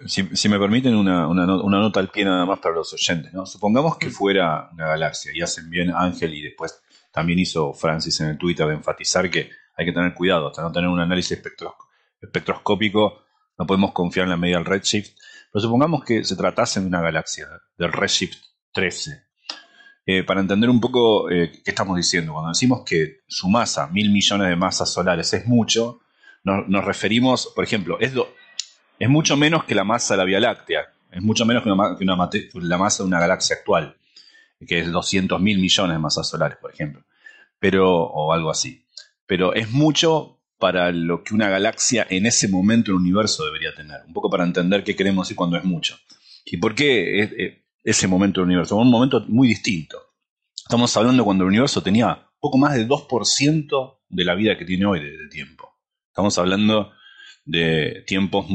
si, 0.05 0.49
me 0.49 0.59
permiten 0.59 0.95
una, 0.95 1.27
nota 1.27 1.99
al 1.99 2.09
pie 2.09 2.25
nada 2.25 2.45
más 2.45 2.59
para 2.59 2.75
los 2.75 2.93
oyentes, 2.93 3.33
¿no? 3.33 3.45
Supongamos 3.45 3.97
que 3.97 4.09
fuera 4.09 4.69
una 4.73 4.87
galaxia 4.87 5.31
y 5.33 5.41
hacen 5.41 5.69
bien 5.69 5.91
Ángel 5.95 6.33
y 6.33 6.41
después 6.41 6.81
también 7.11 7.39
hizo 7.39 7.73
Francis 7.73 8.19
en 8.21 8.29
el 8.29 8.37
Twitter 8.37 8.67
de 8.67 8.75
enfatizar 8.75 9.29
que 9.29 9.49
hay 9.75 9.85
que 9.85 9.91
tener 9.91 10.13
cuidado, 10.13 10.47
hasta 10.47 10.61
no 10.61 10.71
tener 10.71 10.89
un 10.89 10.99
análisis 10.99 11.41
espectroscópico, 12.21 13.23
no 13.57 13.65
podemos 13.65 13.91
confiar 13.91 14.25
en 14.25 14.31
la 14.31 14.37
medida 14.37 14.57
del 14.57 14.65
redshift. 14.65 15.17
Pero 15.51 15.61
supongamos 15.61 16.03
que 16.03 16.23
se 16.23 16.35
tratase 16.35 16.79
de 16.79 16.87
una 16.87 17.01
galaxia, 17.01 17.47
del 17.77 17.91
redshift 17.91 18.37
13. 18.73 19.23
Eh, 20.05 20.23
para 20.23 20.39
entender 20.39 20.69
un 20.69 20.79
poco 20.79 21.29
eh, 21.29 21.51
qué 21.63 21.71
estamos 21.71 21.97
diciendo, 21.97 22.33
cuando 22.33 22.49
decimos 22.49 22.83
que 22.85 23.21
su 23.27 23.49
masa, 23.49 23.87
mil 23.87 24.11
millones 24.11 24.47
de 24.47 24.55
masas 24.55 24.91
solares, 24.91 25.33
es 25.33 25.45
mucho, 25.45 25.99
nos, 26.43 26.85
referimos, 26.85 27.51
por 27.53 27.65
ejemplo, 27.65 27.97
es, 27.99 28.13
es 28.99 29.09
mucho 29.09 29.35
menos 29.35 29.65
que 29.65 29.75
la 29.75 29.83
masa 29.83 30.13
de 30.13 30.19
la 30.19 30.23
Vía 30.23 30.39
Láctea, 30.39 30.93
es 31.11 31.21
mucho 31.21 31.45
menos 31.45 31.63
que, 31.63 31.69
la 31.69 32.77
masa 32.77 33.03
de 33.03 33.07
una 33.07 33.19
galaxia 33.19 33.57
actual, 33.57 33.97
que 34.65 34.79
es 34.79 34.91
200 34.91 35.39
mil 35.41 35.59
millones 35.59 35.95
de 35.95 35.99
masas 35.99 36.29
solares, 36.29 36.57
por 36.57 36.73
ejemplo, 36.73 37.03
pero, 37.59 38.03
o 38.03 38.33
algo 38.33 38.49
así. 38.49 38.85
Pero 39.25 39.53
es 39.53 39.71
mucho 39.71 40.39
para 40.57 40.91
lo 40.91 41.23
que 41.23 41.33
una 41.33 41.49
galaxia 41.49 42.07
en 42.09 42.25
ese 42.25 42.47
momento 42.47 42.91
el 42.91 42.97
universo 42.97 43.45
debería 43.45 43.75
tener, 43.75 44.01
un 44.07 44.13
poco 44.13 44.29
para 44.29 44.43
entender 44.43 44.83
qué 44.83 44.95
queremos 44.95 45.27
decir 45.27 45.37
cuando 45.37 45.57
es 45.57 45.63
mucho. 45.63 45.97
¿Y 46.45 46.57
por 46.57 46.73
qué 46.73 47.63
ese 47.83 48.07
momento 48.07 48.41
del 48.41 48.47
universo? 48.47 48.77
Un 48.77 48.89
momento 48.89 49.23
muy 49.27 49.49
distinto. 49.49 49.97
Estamos 50.55 50.95
hablando 50.97 51.23
cuando 51.23 51.43
el 51.43 51.49
universo 51.49 51.81
tenía 51.81 52.27
poco 52.39 52.57
más 52.57 52.75
de 52.75 52.87
2% 52.87 53.99
de 54.09 54.25
la 54.25 54.35
vida 54.35 54.57
que 54.57 54.65
tiene 54.65 54.85
hoy 54.85 55.01
de 55.01 55.27
tiempo. 55.29 55.73
Estamos 56.09 56.37
hablando 56.37 56.91
de 57.45 58.03
tiempos. 58.05 58.45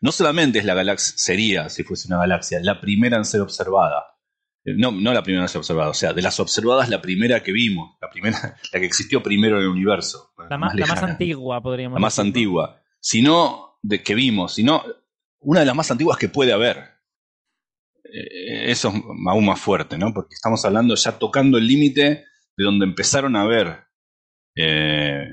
No 0.00 0.12
solamente 0.12 0.58
es 0.58 0.64
la 0.64 0.74
galaxia, 0.74 1.14
sería, 1.16 1.68
si 1.68 1.82
fuese 1.82 2.08
una 2.08 2.18
galaxia, 2.18 2.60
la 2.62 2.80
primera 2.80 3.16
en 3.16 3.24
ser 3.24 3.40
observada. 3.40 4.15
No, 4.76 4.90
no 4.90 5.12
la 5.12 5.22
primera 5.22 5.46
ser 5.46 5.60
observada, 5.60 5.90
o 5.90 5.94
sea, 5.94 6.12
de 6.12 6.22
las 6.22 6.40
observadas, 6.40 6.88
la 6.88 7.00
primera 7.00 7.42
que 7.42 7.52
vimos, 7.52 7.96
la 8.00 8.10
primera, 8.10 8.38
la 8.72 8.80
que 8.80 8.86
existió 8.86 9.22
primero 9.22 9.56
en 9.56 9.62
el 9.62 9.68
universo. 9.68 10.32
La 10.50 10.58
más, 10.58 10.74
la 10.74 10.86
más 10.86 11.02
antigua, 11.02 11.62
podríamos 11.62 11.96
La 11.96 12.00
más 12.00 12.18
antigua. 12.18 12.82
Sino 13.00 13.78
de 13.82 14.02
que 14.02 14.14
vimos, 14.14 14.54
sino 14.54 14.82
una 15.40 15.60
de 15.60 15.66
las 15.66 15.76
más 15.76 15.90
antiguas 15.90 16.18
que 16.18 16.28
puede 16.28 16.52
haber. 16.52 16.78
Eh, 18.04 18.70
eso 18.70 18.88
es 18.88 18.94
aún 19.28 19.46
más 19.46 19.60
fuerte, 19.60 19.98
¿no? 19.98 20.12
Porque 20.12 20.34
estamos 20.34 20.64
hablando 20.64 20.94
ya 20.94 21.12
tocando 21.18 21.58
el 21.58 21.66
límite 21.66 22.24
de 22.56 22.64
donde 22.64 22.86
empezaron 22.86 23.36
a 23.36 23.42
haber 23.42 23.84
eh, 24.56 25.28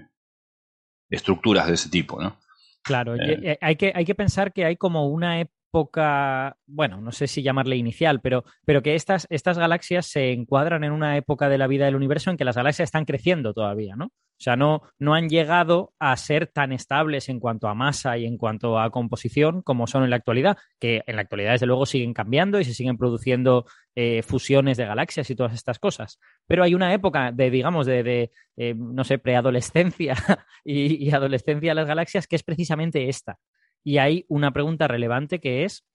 estructuras 1.09 1.67
de 1.67 1.73
ese 1.73 1.89
tipo, 1.89 2.21
¿no? 2.21 2.39
Claro, 2.83 3.15
eh. 3.15 3.39
Eh, 3.41 3.57
hay, 3.61 3.75
que, 3.77 3.93
hay 3.95 4.05
que 4.05 4.15
pensar 4.15 4.51
que 4.51 4.65
hay 4.65 4.75
como 4.75 5.07
una 5.07 5.47
época, 5.73 6.55
bueno, 6.67 7.01
no 7.01 7.11
sé 7.11 7.25
si 7.25 7.41
llamarle 7.41 7.77
inicial, 7.77 8.21
pero, 8.21 8.43
pero 8.63 8.83
que 8.83 8.93
estas, 8.93 9.25
estas 9.31 9.57
galaxias 9.57 10.05
se 10.05 10.31
encuadran 10.31 10.83
en 10.83 10.91
una 10.91 11.17
época 11.17 11.49
de 11.49 11.57
la 11.57 11.65
vida 11.65 11.85
del 11.85 11.95
universo 11.95 12.29
en 12.29 12.37
que 12.37 12.45
las 12.45 12.55
galaxias 12.55 12.87
están 12.87 13.05
creciendo 13.05 13.55
todavía, 13.55 13.95
¿no? 13.95 14.05
O 14.05 14.43
sea, 14.43 14.55
no, 14.55 14.83
no 14.99 15.15
han 15.15 15.29
llegado 15.29 15.93
a 15.99 16.15
ser 16.17 16.47
tan 16.47 16.73
estables 16.73 17.27
en 17.29 17.39
cuanto 17.39 17.67
a 17.67 17.73
masa 17.73 18.17
y 18.17 18.25
en 18.25 18.37
cuanto 18.37 18.77
a 18.77 18.91
composición 18.91 19.61
como 19.61 19.87
son 19.87 20.03
en 20.03 20.11
la 20.11 20.17
actualidad, 20.17 20.57
que 20.79 21.01
en 21.07 21.15
la 21.15 21.23
actualidad 21.23 21.53
desde 21.53 21.65
luego 21.65 21.85
siguen 21.85 22.13
cambiando 22.13 22.59
y 22.59 22.65
se 22.65 22.73
siguen 22.73 22.97
produciendo 22.97 23.65
eh, 23.95 24.21
fusiones 24.21 24.77
de 24.77 24.85
galaxias 24.85 25.29
y 25.29 25.35
todas 25.35 25.53
estas 25.53 25.79
cosas. 25.79 26.19
Pero 26.45 26.63
hay 26.63 26.75
una 26.75 26.93
época 26.93 27.31
de, 27.31 27.49
digamos, 27.49 27.85
de, 27.85 28.31
eh, 28.57 28.75
no 28.75 29.03
sé, 29.03 29.17
preadolescencia 29.17 30.15
y, 30.65 31.09
adolescencia 31.11 31.71
de 31.71 31.75
las 31.75 31.87
galaxias 31.87 32.27
que 32.27 32.35
es 32.35 32.43
precisamente 32.43 33.07
esta. 33.07 33.39
Y 33.83 33.97
hay 33.97 34.25
una 34.27 34.51
pregunta 34.51 34.87
relevante 34.87 35.39
que 35.39 35.63
es 35.63 35.85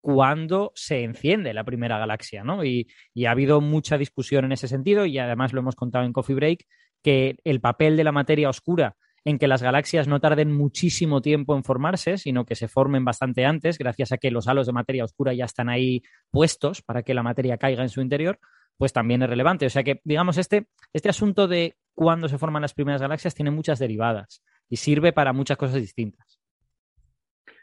cuándo 0.00 0.72
se 0.74 1.02
enciende 1.04 1.54
la 1.54 1.64
primera 1.64 1.98
galaxia, 1.98 2.44
¿no? 2.44 2.64
Y, 2.64 2.88
y, 3.14 3.26
ha 3.26 3.32
habido 3.32 3.60
mucha 3.60 3.98
discusión 3.98 4.44
en 4.44 4.52
ese 4.52 4.68
sentido 4.68 5.06
y 5.06 5.18
además 5.18 5.52
lo 5.52 5.60
hemos 5.60 5.76
contado 5.76 6.04
en 6.04 6.12
Coffee 6.12 6.36
Break, 6.36 6.66
que 7.02 7.36
el 7.44 7.60
papel 7.60 7.96
de 7.96 8.04
la 8.04 8.12
materia 8.12 8.48
oscura 8.48 8.96
en 9.24 9.38
que 9.38 9.48
las 9.48 9.62
galaxias 9.62 10.08
no 10.08 10.20
tarden 10.20 10.52
muchísimo 10.52 11.20
tiempo 11.20 11.54
en 11.54 11.64
formarse, 11.64 12.16
sino 12.16 12.46
que 12.46 12.54
se 12.54 12.68
formen 12.68 13.04
bastante 13.04 13.44
antes, 13.44 13.76
gracias 13.76 14.12
a 14.12 14.18
que 14.18 14.30
los 14.30 14.48
halos 14.48 14.66
de 14.66 14.72
materia 14.72 15.04
oscura 15.04 15.34
ya 15.34 15.44
están 15.44 15.68
ahí 15.68 16.02
puestos 16.30 16.82
para 16.82 17.02
que 17.02 17.14
la 17.14 17.22
materia 17.22 17.58
caiga 17.58 17.82
en 17.82 17.88
su 17.88 18.00
interior, 18.00 18.38
pues 18.78 18.92
también 18.92 19.22
es 19.22 19.28
relevante. 19.28 19.66
O 19.66 19.70
sea 19.70 19.82
que, 19.82 20.00
digamos, 20.04 20.38
este, 20.38 20.68
este 20.92 21.08
asunto 21.08 21.48
de 21.48 21.76
cuándo 21.94 22.28
se 22.28 22.38
forman 22.38 22.62
las 22.62 22.74
primeras 22.74 23.02
galaxias 23.02 23.34
tiene 23.34 23.50
muchas 23.50 23.78
derivadas 23.78 24.42
y 24.68 24.76
sirve 24.76 25.12
para 25.12 25.32
muchas 25.32 25.58
cosas 25.58 25.80
distintas. 25.80 26.37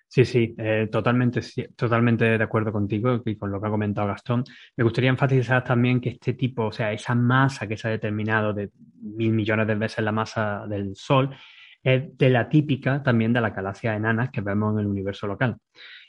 Sí, 0.07 0.23
sí, 0.23 0.55
eh, 0.57 0.87
totalmente, 0.89 1.41
totalmente 1.75 2.37
de 2.37 2.43
acuerdo 2.43 2.71
contigo 2.71 3.21
y 3.25 3.35
con 3.35 3.51
lo 3.51 3.59
que 3.59 3.67
ha 3.67 3.69
comentado 3.71 4.07
Gastón. 4.07 4.43
Me 4.77 4.83
gustaría 4.83 5.09
enfatizar 5.09 5.63
también 5.63 5.99
que 5.99 6.09
este 6.09 6.33
tipo, 6.33 6.67
o 6.67 6.71
sea, 6.71 6.93
esa 6.93 7.15
masa 7.15 7.67
que 7.67 7.75
se 7.75 7.87
ha 7.87 7.91
determinado 7.91 8.53
de 8.53 8.71
mil 9.01 9.33
millones 9.33 9.67
de 9.67 9.75
veces 9.75 10.05
la 10.05 10.11
masa 10.13 10.65
del 10.67 10.95
Sol, 10.95 11.35
es 11.83 12.17
de 12.17 12.29
la 12.29 12.47
típica 12.47 13.03
también 13.03 13.33
de 13.33 13.41
las 13.41 13.53
galaxias 13.53 13.97
enanas 13.97 14.29
que 14.31 14.41
vemos 14.41 14.73
en 14.73 14.79
el 14.81 14.87
universo 14.87 15.27
local. 15.27 15.57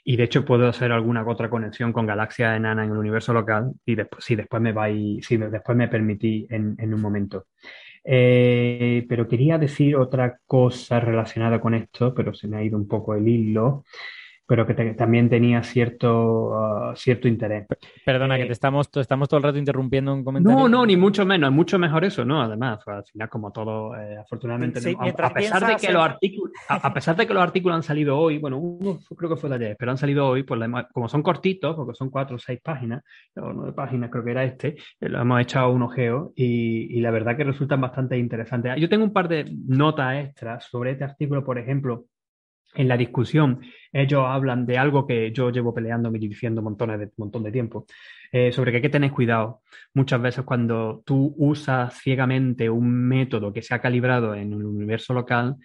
Y 0.09 0.17
de 0.17 0.23
hecho 0.23 0.45
puedo 0.45 0.69
hacer 0.69 0.93
alguna 0.93 1.27
otra 1.27 1.51
conexión 1.51 1.93
con 1.93 2.07
galaxias 2.07 2.57
enanas 2.57 2.87
en 2.87 2.93
el 2.93 2.99
universo 2.99 3.33
local 3.33 3.73
y 3.85 3.97
después, 3.97 4.25
si 4.25 4.37
después 4.37 4.63
me 4.63 4.73
vais, 4.73 5.27
si 5.27 5.37
después 5.37 5.77
me 5.77 5.89
permití 5.89 6.47
en, 6.49 6.77
en 6.79 6.95
un 6.95 7.01
momento. 7.01 7.47
Eh, 8.05 9.05
pero 9.09 9.27
quería 9.27 9.59
decir 9.59 9.97
otra 9.97 10.39
cosa 10.47 11.01
relacionada 11.01 11.61
con 11.61 11.75
esto, 11.75 12.15
pero 12.15 12.33
se 12.33 12.47
me 12.47 12.57
ha 12.57 12.63
ido 12.63 12.79
un 12.79 12.87
poco 12.87 13.15
el 13.17 13.27
hilo 13.27 13.85
pero 14.47 14.67
que 14.67 14.75
también 14.75 15.29
tenía 15.29 15.63
cierto, 15.63 16.55
ah, 16.55 16.93
cierto 16.95 17.27
interés. 17.27 17.67
Perdona, 18.05 18.37
que 18.37 18.45
eh, 18.45 18.47
te 18.47 18.53
estamos, 18.53 18.89
estamos 18.95 19.29
todo 19.29 19.39
el 19.39 19.45
rato 19.45 19.59
interrumpiendo 19.59 20.15
un 20.15 20.23
comentario. 20.23 20.59
No, 20.59 20.69
no, 20.69 20.87
ni 20.87 20.97
mucho 20.97 21.27
menos, 21.27 21.51
es 21.51 21.55
mucho 21.55 21.79
mejor 21.79 22.05
eso, 22.05 22.25
¿no? 22.25 22.41
Además, 22.41 22.79
al 22.87 23.05
final, 23.05 23.29
como 23.29 23.51
todo, 23.51 23.97
eh, 23.97 24.19
afortunadamente, 24.19 24.79
a, 24.79 25.33
pesar 25.33 25.67
de 25.67 25.77
que 25.77 25.93
los 25.93 26.03
artículos, 26.03 26.53
a, 26.69 26.95
pesar 26.95 27.17
de 27.17 27.27
que 27.27 27.35
los 27.35 27.43
artículos 27.43 27.77
han 27.77 27.83
salido 27.83 28.17
hoy, 28.17 28.39
bueno, 28.39 28.59
uno 28.59 29.01
creo 29.17 29.31
que 29.31 29.37
fue 29.37 29.51
de 29.51 29.57
ayer, 29.57 29.77
pero 29.79 29.91
han 29.91 29.99
salido 29.99 30.29
hoy, 30.29 30.45
pues 30.45 30.61
como 30.93 31.09
son 31.09 31.23
cortitos, 31.23 31.75
porque 31.75 31.95
son 31.95 32.11
cuatro 32.11 32.37
o 32.37 32.39
seis 32.39 32.61
páginas, 32.63 33.03
o 33.35 33.53
nueve 33.53 33.73
páginas 33.73 34.11
creo 34.11 34.25
que 34.25 34.31
era 34.31 34.45
este, 34.45 34.77
eh, 35.01 35.09
lo 35.09 35.21
hemos 35.21 35.41
echado 35.41 35.71
un 35.71 35.83
ojeo 35.83 36.33
y, 36.37 36.97
y 36.97 37.01
la 37.01 37.11
verdad 37.11 37.37
que 37.37 37.45
resultan 37.45 37.81
bastante 37.81 38.17
interesantes. 38.17 38.75
Yo 38.79 38.89
tengo 38.89 39.05
un 39.05 39.13
par 39.13 39.29
de 39.29 39.53
notas 39.67 40.25
extras 40.25 40.65
sobre 40.65 40.93
este 40.93 41.05
artículo, 41.05 41.45
por 41.45 41.59
ejemplo, 41.59 42.05
en 42.77 42.89
la 42.89 42.97
discusión 42.97 43.61
ellos 43.93 44.23
hablan 44.27 44.67
de 44.67 44.79
algo 44.79 45.07
que 45.07 45.33
yo 45.33 45.51
llevo 45.51 45.73
peleando 45.73 46.15
y 46.15 46.19
diciendo 46.19 46.63
montones 46.63 46.99
de, 46.99 47.11
montón 47.17 47.43
de 47.43 47.53
tiempo, 47.53 47.87
eh, 48.31 48.53
sobre 48.53 48.71
que 48.71 48.77
hay 48.77 48.83
que 48.83 48.89
tener 48.91 49.11
cuidado 49.11 49.63
muchas 49.95 50.21
veces 50.21 50.45
cuando 50.45 51.03
tú 51.05 51.35
usas 51.39 51.99
ciegamente 51.99 52.69
un 52.69 53.09
método 53.09 53.53
que 53.53 53.63
se 53.63 53.75
ha 53.75 53.81
calibrado 53.81 54.35
en 54.35 54.53
el 54.53 54.65
universo 54.65 55.15
local 55.15 55.57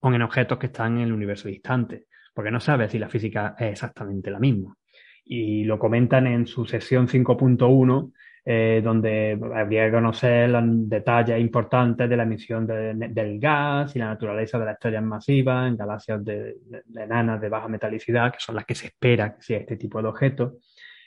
o 0.00 0.12
en 0.12 0.22
objetos 0.22 0.58
que 0.58 0.66
están 0.66 0.98
en 0.98 1.04
el 1.04 1.12
universo 1.12 1.48
distante, 1.48 2.06
porque 2.34 2.50
no 2.50 2.60
sabes 2.60 2.90
si 2.92 2.98
la 2.98 3.08
física 3.08 3.54
es 3.58 3.72
exactamente 3.72 4.30
la 4.30 4.38
misma. 4.38 4.76
Y 5.24 5.64
lo 5.64 5.78
comentan 5.78 6.26
en 6.26 6.46
su 6.46 6.66
sesión 6.66 7.06
5.1 7.08 8.12
eh, 8.44 8.80
donde 8.82 9.38
habría 9.54 9.86
que 9.86 9.92
conocer 9.92 10.50
los 10.50 10.64
detalles 10.88 11.40
importantes 11.40 12.10
de 12.10 12.16
la 12.16 12.24
emisión 12.24 12.66
del 12.66 13.38
gas 13.38 13.94
y 13.94 14.00
la 14.00 14.06
naturaleza 14.06 14.58
de 14.58 14.64
las 14.64 14.74
estrellas 14.74 15.04
masivas 15.04 15.68
en 15.68 15.76
galaxias 15.76 16.24
de, 16.24 16.56
enanas 16.96 17.40
de 17.40 17.48
baja 17.48 17.68
metalicidad, 17.68 18.32
que 18.32 18.40
son 18.40 18.56
las 18.56 18.64
que 18.64 18.74
se 18.74 18.86
espera 18.86 19.36
que 19.36 19.42
sea 19.42 19.58
este 19.58 19.76
tipo 19.76 20.02
de 20.02 20.08
objetos, 20.08 20.54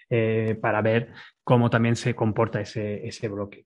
eh, 0.10 0.58
para 0.62 0.82
ver 0.82 1.10
cómo 1.43 1.69
también 1.69 1.98
se 1.98 2.15
comporta 2.15 2.62
ese, 2.62 3.06
ese 3.06 3.28
bloque. 3.28 3.65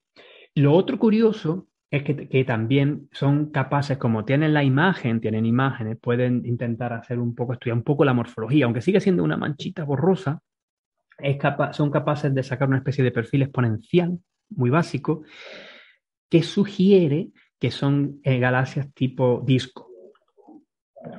Lo 0.55 0.73
otro 0.73 0.97
curioso 0.97 1.67
es 1.91 2.01
que, 2.01 2.27
que, 2.27 2.43
también 2.45 3.07
son 3.11 3.51
capaces, 3.51 3.99
como 3.99 4.25
tienen 4.25 4.53
la 4.53 4.63
imagen, 4.63 5.21
tienen 5.21 5.45
imágenes, 5.45 5.97
pueden 6.01 6.43
intentar 6.43 6.93
hacer 6.93 7.19
un 7.19 7.35
poco, 7.35 7.53
estudiar 7.53 7.77
un 7.77 7.83
poco 7.83 8.03
la 8.03 8.13
morfología, 8.13 8.65
aunque 8.65 8.81
sigue 8.81 8.99
siendo 8.99 9.23
una 9.23 9.37
manchita 9.37 9.83
borrosa, 9.83 10.41
son 11.71 11.91
capaces 11.91 12.33
de 12.33 12.43
sacar 12.43 12.67
una 12.67 12.77
especie 12.77 13.03
de 13.03 13.11
perfil 13.11 13.43
exponencial 13.43 14.19
muy 14.49 14.69
básico 14.69 15.23
que 16.29 16.43
sugiere 16.43 17.29
que 17.59 17.71
son 17.71 18.19
eh, 18.23 18.39
galaxias 18.39 18.93
tipo 18.93 19.43
disco. 19.45 19.89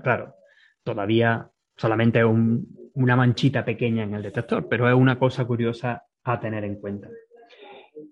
claro, 0.02 0.34
todavía 0.82 1.50
solamente 1.76 2.24
una 2.24 3.16
manchita 3.16 3.64
pequeña 3.64 4.04
en 4.04 4.14
el 4.14 4.22
detector, 4.22 4.68
pero 4.68 4.88
es 4.88 4.94
una 4.94 5.18
cosa 5.18 5.44
curiosa 5.46 6.02
a 6.24 6.40
tener 6.40 6.64
en 6.64 6.76
cuenta. 6.76 7.08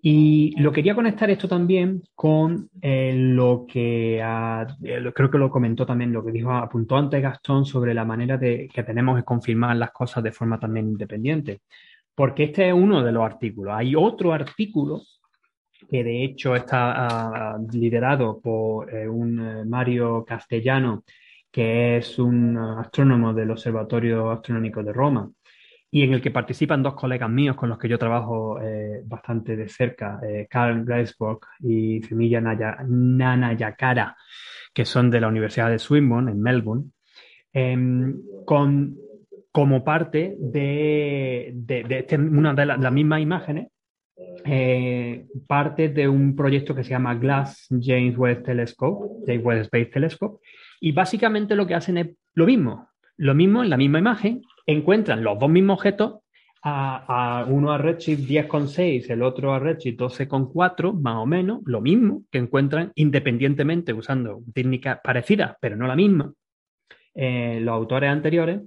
Y 0.00 0.54
lo 0.60 0.70
quería 0.70 0.94
conectar 0.94 1.28
esto 1.30 1.48
también 1.48 2.02
con 2.14 2.70
eh, 2.80 3.12
lo 3.14 3.66
que 3.66 4.20
eh, 4.20 5.12
creo 5.14 5.30
que 5.30 5.38
lo 5.38 5.50
comentó 5.50 5.84
también, 5.84 6.12
lo 6.12 6.24
que 6.24 6.32
dijo, 6.32 6.52
apuntó 6.52 6.96
antes 6.96 7.20
Gastón 7.20 7.64
sobre 7.64 7.94
la 7.94 8.04
manera 8.04 8.36
de 8.36 8.68
que 8.72 8.82
tenemos 8.84 9.16
de 9.16 9.24
confirmar 9.24 9.76
las 9.76 9.90
cosas 9.90 10.22
de 10.22 10.32
forma 10.32 10.60
también 10.60 10.88
independiente. 10.88 11.62
Porque 12.14 12.44
este 12.44 12.68
es 12.68 12.74
uno 12.74 13.02
de 13.02 13.12
los 13.12 13.24
artículos. 13.24 13.74
Hay 13.76 13.94
otro 13.94 14.32
artículo 14.32 15.02
que 15.90 16.04
de 16.04 16.24
hecho 16.24 16.54
está 16.54 17.54
ah, 17.54 17.58
liderado 17.72 18.40
por 18.40 18.92
eh, 18.94 19.08
un 19.08 19.68
Mario 19.68 20.24
Castellano, 20.24 21.04
que 21.50 21.96
es 21.96 22.18
un 22.18 22.56
astrónomo 22.56 23.32
del 23.32 23.50
Observatorio 23.50 24.30
Astronómico 24.30 24.82
de 24.82 24.92
Roma, 24.92 25.30
y 25.90 26.02
en 26.02 26.12
el 26.12 26.20
que 26.20 26.30
participan 26.30 26.82
dos 26.82 26.94
colegas 26.94 27.30
míos 27.30 27.56
con 27.56 27.68
los 27.68 27.78
que 27.78 27.88
yo 27.88 27.98
trabajo 27.98 28.60
eh, 28.60 29.02
bastante 29.06 29.56
de 29.56 29.68
cerca, 29.68 30.20
eh, 30.22 30.46
Carl 30.48 30.84
Gleisburg 30.84 31.40
y 31.60 32.00
Femilla 32.02 32.40
Nanayakara, 32.40 34.16
que 34.74 34.84
son 34.84 35.10
de 35.10 35.20
la 35.20 35.28
Universidad 35.28 35.70
de 35.70 35.78
Swinburne, 35.78 36.32
en 36.32 36.42
Melbourne, 36.42 36.90
em, 37.52 38.20
con, 38.44 38.96
como 39.50 39.82
parte 39.82 40.36
de, 40.38 41.54
este, 41.68 42.16
una 42.16 42.52
de 42.52 42.66
las 42.66 42.92
mismas 42.92 43.20
imágenes, 43.22 43.68
eh, 44.44 45.26
parte 45.46 45.88
de 45.88 46.08
un 46.08 46.36
proyecto 46.36 46.74
que 46.74 46.84
se 46.84 46.90
llama 46.90 47.14
Glass 47.14 47.66
James 47.70 48.16
Webb 48.18 48.42
Telescope, 48.42 49.22
James 49.26 49.44
Webb 49.44 49.60
Space 49.62 49.86
Telescope, 49.86 50.44
y 50.80 50.92
básicamente 50.92 51.56
lo 51.56 51.66
que 51.66 51.74
hacen 51.74 51.98
es 51.98 52.08
lo 52.34 52.46
mismo, 52.46 52.88
lo 53.16 53.34
mismo 53.34 53.62
en 53.62 53.70
la 53.70 53.76
misma 53.76 53.98
imagen, 53.98 54.42
encuentran 54.68 55.24
los 55.24 55.38
dos 55.38 55.48
mismos 55.48 55.78
objetos, 55.78 56.20
a, 56.62 57.46
uno 57.48 57.72
a 57.72 57.78
Redshift 57.78 58.28
10,6, 58.28 59.10
el 59.10 59.22
otro 59.22 59.54
a 59.54 59.58
Redshift 59.58 59.98
12,4, 59.98 60.92
más 60.92 61.16
o 61.16 61.26
menos, 61.26 61.60
lo 61.64 61.80
mismo 61.80 62.24
que 62.30 62.38
encuentran 62.38 62.92
independientemente 62.96 63.94
usando 63.94 64.42
técnicas 64.52 65.00
parecidas, 65.02 65.56
pero 65.60 65.76
no 65.76 65.86
la 65.86 65.96
misma, 65.96 66.32
eh, 67.14 67.58
los 67.62 67.72
autores 67.72 68.10
anteriores, 68.10 68.60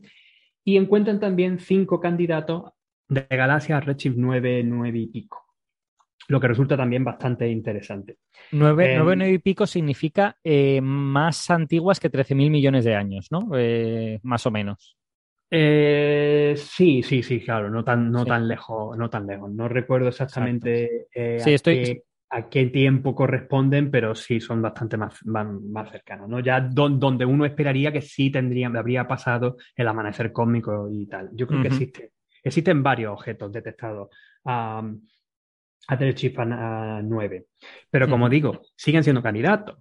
y 0.63 0.77
encuentran 0.77 1.19
también 1.19 1.59
cinco 1.59 1.99
candidatos 1.99 2.71
de 3.07 3.27
galaxias 3.29 3.85
Redshift 3.85 4.17
9, 4.17 4.63
9 4.63 4.99
y 4.99 5.07
pico 5.07 5.37
lo 6.27 6.39
que 6.39 6.47
resulta 6.47 6.77
también 6.77 7.03
bastante 7.03 7.49
interesante. 7.49 8.19
9, 8.51 8.95
9, 8.99 9.25
em, 9.25 9.33
y 9.33 9.39
pico 9.39 9.67
significa 9.67 10.37
eh, 10.43 10.79
más 10.79 11.49
antiguas 11.49 11.99
que 11.99 12.09
13.000 12.09 12.49
millones 12.49 12.85
de 12.85 12.95
años, 12.95 13.27
¿no? 13.31 13.49
Eh, 13.55 14.19
más 14.23 14.45
o 14.45 14.51
menos. 14.51 14.95
Eh, 15.53 16.55
sí, 16.55 17.03
sí, 17.03 17.21
sí, 17.21 17.41
claro, 17.41 17.69
no 17.69 17.83
tan, 17.83 18.09
no 18.09 18.25
tan 18.25 18.47
lejos, 18.47 18.97
no 18.97 19.09
tan 19.09 19.27
lejos. 19.27 19.51
No 19.51 19.67
recuerdo 19.67 20.07
exactamente 20.07 21.07
a, 22.29 22.49
qué, 22.49 22.67
tiempo 22.67 23.13
corresponden, 23.13 23.91
pero 23.91 24.15
sí 24.15 24.39
son 24.39 24.61
bastante 24.61 24.95
más, 24.95 25.25
más, 25.25 25.91
cercanos, 25.91 26.29
¿no? 26.29 26.39
Ya 26.39 26.61
donde 26.61 27.25
uno 27.25 27.45
esperaría 27.45 27.91
que 27.91 28.01
sí 28.01 28.31
tendría, 28.31 28.67
habría 28.67 29.05
pasado 29.05 29.57
el 29.75 29.87
amanecer 29.89 30.31
cósmico 30.31 30.87
y 30.89 31.05
tal. 31.07 31.29
Yo 31.33 31.45
creo 31.47 31.61
que 31.61 31.67
existe, 31.67 32.13
existen 32.41 32.81
varios 32.81 33.11
objetos 33.11 33.51
detectados 33.51 34.07
a, 34.45 34.89
a 35.87 35.97
Telechip 35.97 36.37
9. 36.39 37.45
Pero 37.89 38.09
como 38.09 38.29
digo, 38.29 38.61
siguen 38.77 39.03
siendo 39.03 39.21
candidatos. 39.21 39.79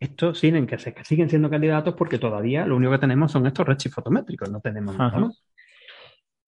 Estos 0.00 0.38
siguen, 0.38 0.66
que, 0.66 0.78
siguen 0.78 1.28
siendo 1.28 1.50
candidatos 1.50 1.94
porque 1.94 2.18
todavía 2.18 2.66
lo 2.66 2.76
único 2.76 2.92
que 2.92 2.98
tenemos 2.98 3.30
son 3.30 3.46
estos 3.46 3.66
redshifts 3.66 3.94
fotométricos, 3.94 4.50
no 4.50 4.60
tenemos 4.60 4.96
nada 4.96 5.18
más. 5.18 5.44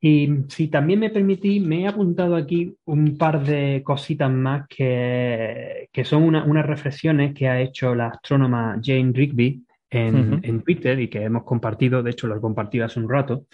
Y 0.01 0.29
si 0.49 0.69
también 0.69 0.99
me 0.99 1.11
permití, 1.11 1.61
me 1.61 1.83
he 1.83 1.87
apuntado 1.87 2.35
aquí 2.35 2.75
un 2.87 3.17
par 3.17 3.45
de 3.45 3.83
cositas 3.85 4.33
más 4.33 4.67
que, 4.67 5.89
que 5.93 6.05
son 6.05 6.25
unas 6.25 6.67
reflexiones 6.67 7.35
que 7.35 7.47
ha 7.47 7.61
hecho 7.61 7.95
la 7.95 8.09
astrónoma 8.09 8.81
Jane 8.83 9.13
Rigby 9.13 9.65
en, 9.91 10.41
en, 10.43 10.63
Twitter 10.63 10.99
y 10.99 11.09
que 11.09 11.23
hemos 11.23 11.45
compartido, 11.45 12.03
de 12.03 12.11
hecho 12.11 12.27
lo 12.27 12.37
he 12.37 12.41
compartido 12.41 12.87
hace 12.87 12.99
un 12.99 13.09
rato, 13.09 13.45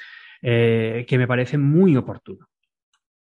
eh, 0.41 1.05
que 1.07 1.19
me 1.19 1.27
parece 1.27 1.59
muy 1.59 1.97
oportuno. 1.97 2.47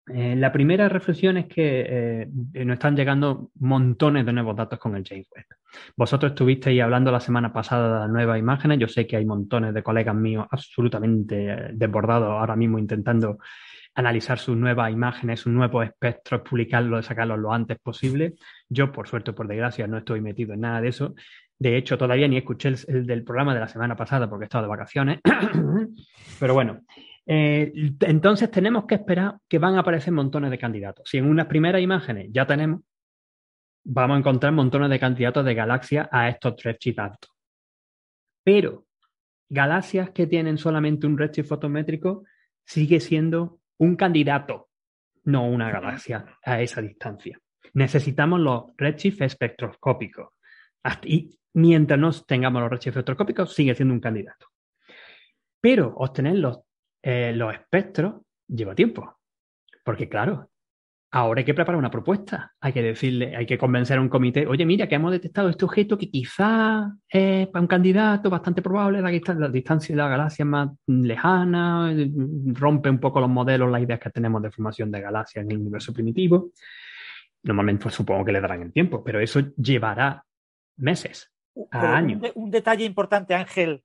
Eh, 0.06 0.36
la 0.36 0.52
primera 0.52 0.88
reflexión 0.88 1.38
es 1.38 1.46
que 1.46 1.86
eh, 1.88 2.28
nos 2.64 2.74
están 2.74 2.94
llegando 2.94 3.50
montones 3.60 4.26
de 4.26 4.32
nuevos 4.34 4.54
datos 4.54 4.78
con 4.78 4.94
el 4.96 5.04
James 5.04 5.26
Webb. 5.34 5.46
Vosotros 5.96 6.32
estuvisteis 6.32 6.82
hablando 6.82 7.10
la 7.10 7.20
semana 7.20 7.52
pasada 7.52 8.06
de 8.06 8.12
nuevas 8.12 8.38
imágenes. 8.38 8.78
Yo 8.78 8.88
sé 8.88 9.06
que 9.06 9.16
hay 9.16 9.24
montones 9.24 9.72
de 9.72 9.82
colegas 9.82 10.14
míos 10.14 10.46
absolutamente 10.50 11.50
eh, 11.50 11.70
desbordados 11.72 12.28
ahora 12.28 12.54
mismo 12.54 12.78
intentando 12.78 13.38
analizar 13.94 14.38
sus 14.38 14.56
nuevas 14.56 14.92
imágenes, 14.92 15.40
sus 15.40 15.52
nuevos 15.52 15.86
espectros, 15.86 16.42
publicarlos, 16.42 17.06
sacarlos 17.06 17.38
lo 17.38 17.52
antes 17.52 17.78
posible. 17.78 18.34
Yo, 18.68 18.92
por 18.92 19.08
suerte 19.08 19.30
o 19.30 19.34
por 19.34 19.48
desgracia, 19.48 19.86
no 19.86 19.98
estoy 19.98 20.20
metido 20.20 20.52
en 20.52 20.60
nada 20.60 20.80
de 20.82 20.88
eso. 20.88 21.14
De 21.58 21.76
hecho, 21.76 21.96
todavía 21.96 22.28
ni 22.28 22.36
escuché 22.36 22.68
el, 22.68 22.78
el 22.88 23.06
del 23.06 23.24
programa 23.24 23.54
de 23.54 23.60
la 23.60 23.68
semana 23.68 23.96
pasada 23.96 24.28
porque 24.28 24.44
he 24.44 24.46
estado 24.46 24.64
de 24.64 24.68
vacaciones. 24.68 25.20
Pero 26.40 26.52
bueno, 26.52 26.80
eh, 27.26 27.72
entonces 28.00 28.50
tenemos 28.50 28.84
que 28.86 28.96
esperar 28.96 29.38
que 29.48 29.58
van 29.58 29.76
a 29.76 29.80
aparecer 29.80 30.12
montones 30.12 30.50
de 30.50 30.58
candidatos. 30.58 31.08
Si 31.08 31.18
en 31.18 31.28
unas 31.28 31.46
primeras 31.46 31.80
imágenes 31.80 32.28
ya 32.30 32.46
tenemos, 32.46 32.82
vamos 33.84 34.16
a 34.16 34.18
encontrar 34.18 34.52
montones 34.52 34.90
de 34.90 35.00
candidatos 35.00 35.44
de 35.44 35.54
galaxias 35.54 36.08
a 36.10 36.28
estos 36.28 36.56
tres 36.56 36.78
altos. 36.98 37.30
Pero 38.42 38.86
galaxias 39.48 40.10
que 40.10 40.26
tienen 40.26 40.58
solamente 40.58 41.06
un 41.06 41.16
redshift 41.16 41.48
fotométrico 41.48 42.24
sigue 42.64 43.00
siendo 43.00 43.60
un 43.78 43.96
candidato, 43.96 44.68
no 45.24 45.48
una 45.48 45.70
galaxia 45.70 46.38
a 46.42 46.60
esa 46.60 46.82
distancia. 46.82 47.38
Necesitamos 47.72 48.40
los 48.40 48.64
redshift 48.76 49.22
espectroscópicos. 49.22 50.28
Y 51.04 51.38
mientras 51.54 51.98
no 51.98 52.10
tengamos 52.12 52.60
los 52.62 52.70
redshift 52.70 52.96
espectroscópicos, 52.96 53.54
sigue 53.54 53.74
siendo 53.74 53.94
un 53.94 54.00
candidato. 54.00 54.48
Pero 55.60 55.94
obtener 55.96 56.36
los 56.36 56.60
eh, 57.06 57.32
los 57.34 57.52
espectros 57.52 58.22
lleva 58.48 58.74
tiempo. 58.74 59.18
Porque 59.84 60.08
claro, 60.08 60.50
ahora 61.10 61.40
hay 61.40 61.44
que 61.44 61.52
preparar 61.52 61.78
una 61.78 61.90
propuesta. 61.90 62.54
Hay 62.60 62.72
que 62.72 62.82
decirle, 62.82 63.36
hay 63.36 63.44
que 63.44 63.58
convencer 63.58 63.98
a 63.98 64.00
un 64.00 64.08
comité, 64.08 64.46
oye, 64.46 64.64
mira, 64.64 64.88
que 64.88 64.94
hemos 64.94 65.12
detectado 65.12 65.50
este 65.50 65.66
objeto 65.66 65.98
que 65.98 66.10
quizá 66.10 66.90
es 67.06 67.46
para 67.48 67.60
un 67.60 67.66
candidato 67.66 68.30
bastante 68.30 68.62
probable, 68.62 69.02
la, 69.02 69.10
la 69.10 69.48
distancia 69.50 69.94
de 69.94 69.98
la 70.00 70.08
galaxia 70.08 70.46
más 70.46 70.70
lejana, 70.86 71.94
rompe 72.54 72.88
un 72.88 72.98
poco 72.98 73.20
los 73.20 73.28
modelos, 73.28 73.70
las 73.70 73.82
ideas 73.82 74.00
que 74.00 74.08
tenemos 74.08 74.40
de 74.40 74.50
formación 74.50 74.90
de 74.90 75.02
galaxias 75.02 75.44
en 75.44 75.50
el 75.50 75.58
universo 75.58 75.92
primitivo. 75.92 76.52
Normalmente 77.42 77.82
pues, 77.82 77.94
supongo 77.94 78.24
que 78.24 78.32
le 78.32 78.40
darán 78.40 78.62
el 78.62 78.72
tiempo, 78.72 79.04
pero 79.04 79.20
eso 79.20 79.40
llevará 79.58 80.24
meses, 80.78 81.30
a 81.70 81.96
años. 81.96 82.22
un 82.34 82.50
detalle 82.50 82.86
importante, 82.86 83.34
Ángel, 83.34 83.84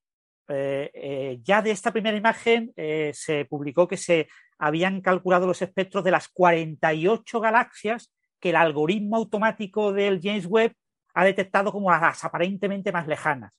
eh, 0.49 0.89
eh, 0.93 1.39
ya 1.43 1.61
de 1.61 1.71
esta 1.71 1.91
primera 1.91 2.17
imagen 2.17 2.73
eh, 2.75 3.11
se 3.13 3.45
publicó 3.45 3.87
que 3.87 3.97
se 3.97 4.27
habían 4.57 4.99
calculado 5.01 5.45
los 5.45 5.61
espectros 5.61 6.03
de 6.03 6.11
las 6.11 6.27
48 6.27 7.39
galaxias 7.39 8.11
que 8.39 8.49
el 8.49 8.55
algoritmo 8.55 9.17
automático 9.17 9.93
del 9.93 10.19
James 10.21 10.47
Webb 10.47 10.73
ha 11.13 11.23
detectado 11.23 11.71
como 11.71 11.91
las 11.91 12.23
aparentemente 12.23 12.91
más 12.91 13.07
lejanas. 13.07 13.51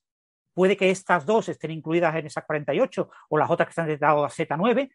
Puede 0.53 0.75
que 0.75 0.89
estas 0.89 1.25
dos 1.25 1.47
estén 1.47 1.71
incluidas 1.71 2.13
en 2.15 2.25
esas 2.25 2.43
48 2.43 3.09
o 3.29 3.37
las 3.37 3.49
otras 3.49 3.67
que 3.67 3.71
están 3.71 3.87
detectadas 3.87 4.39
a 4.39 4.43
Z9, 4.43 4.91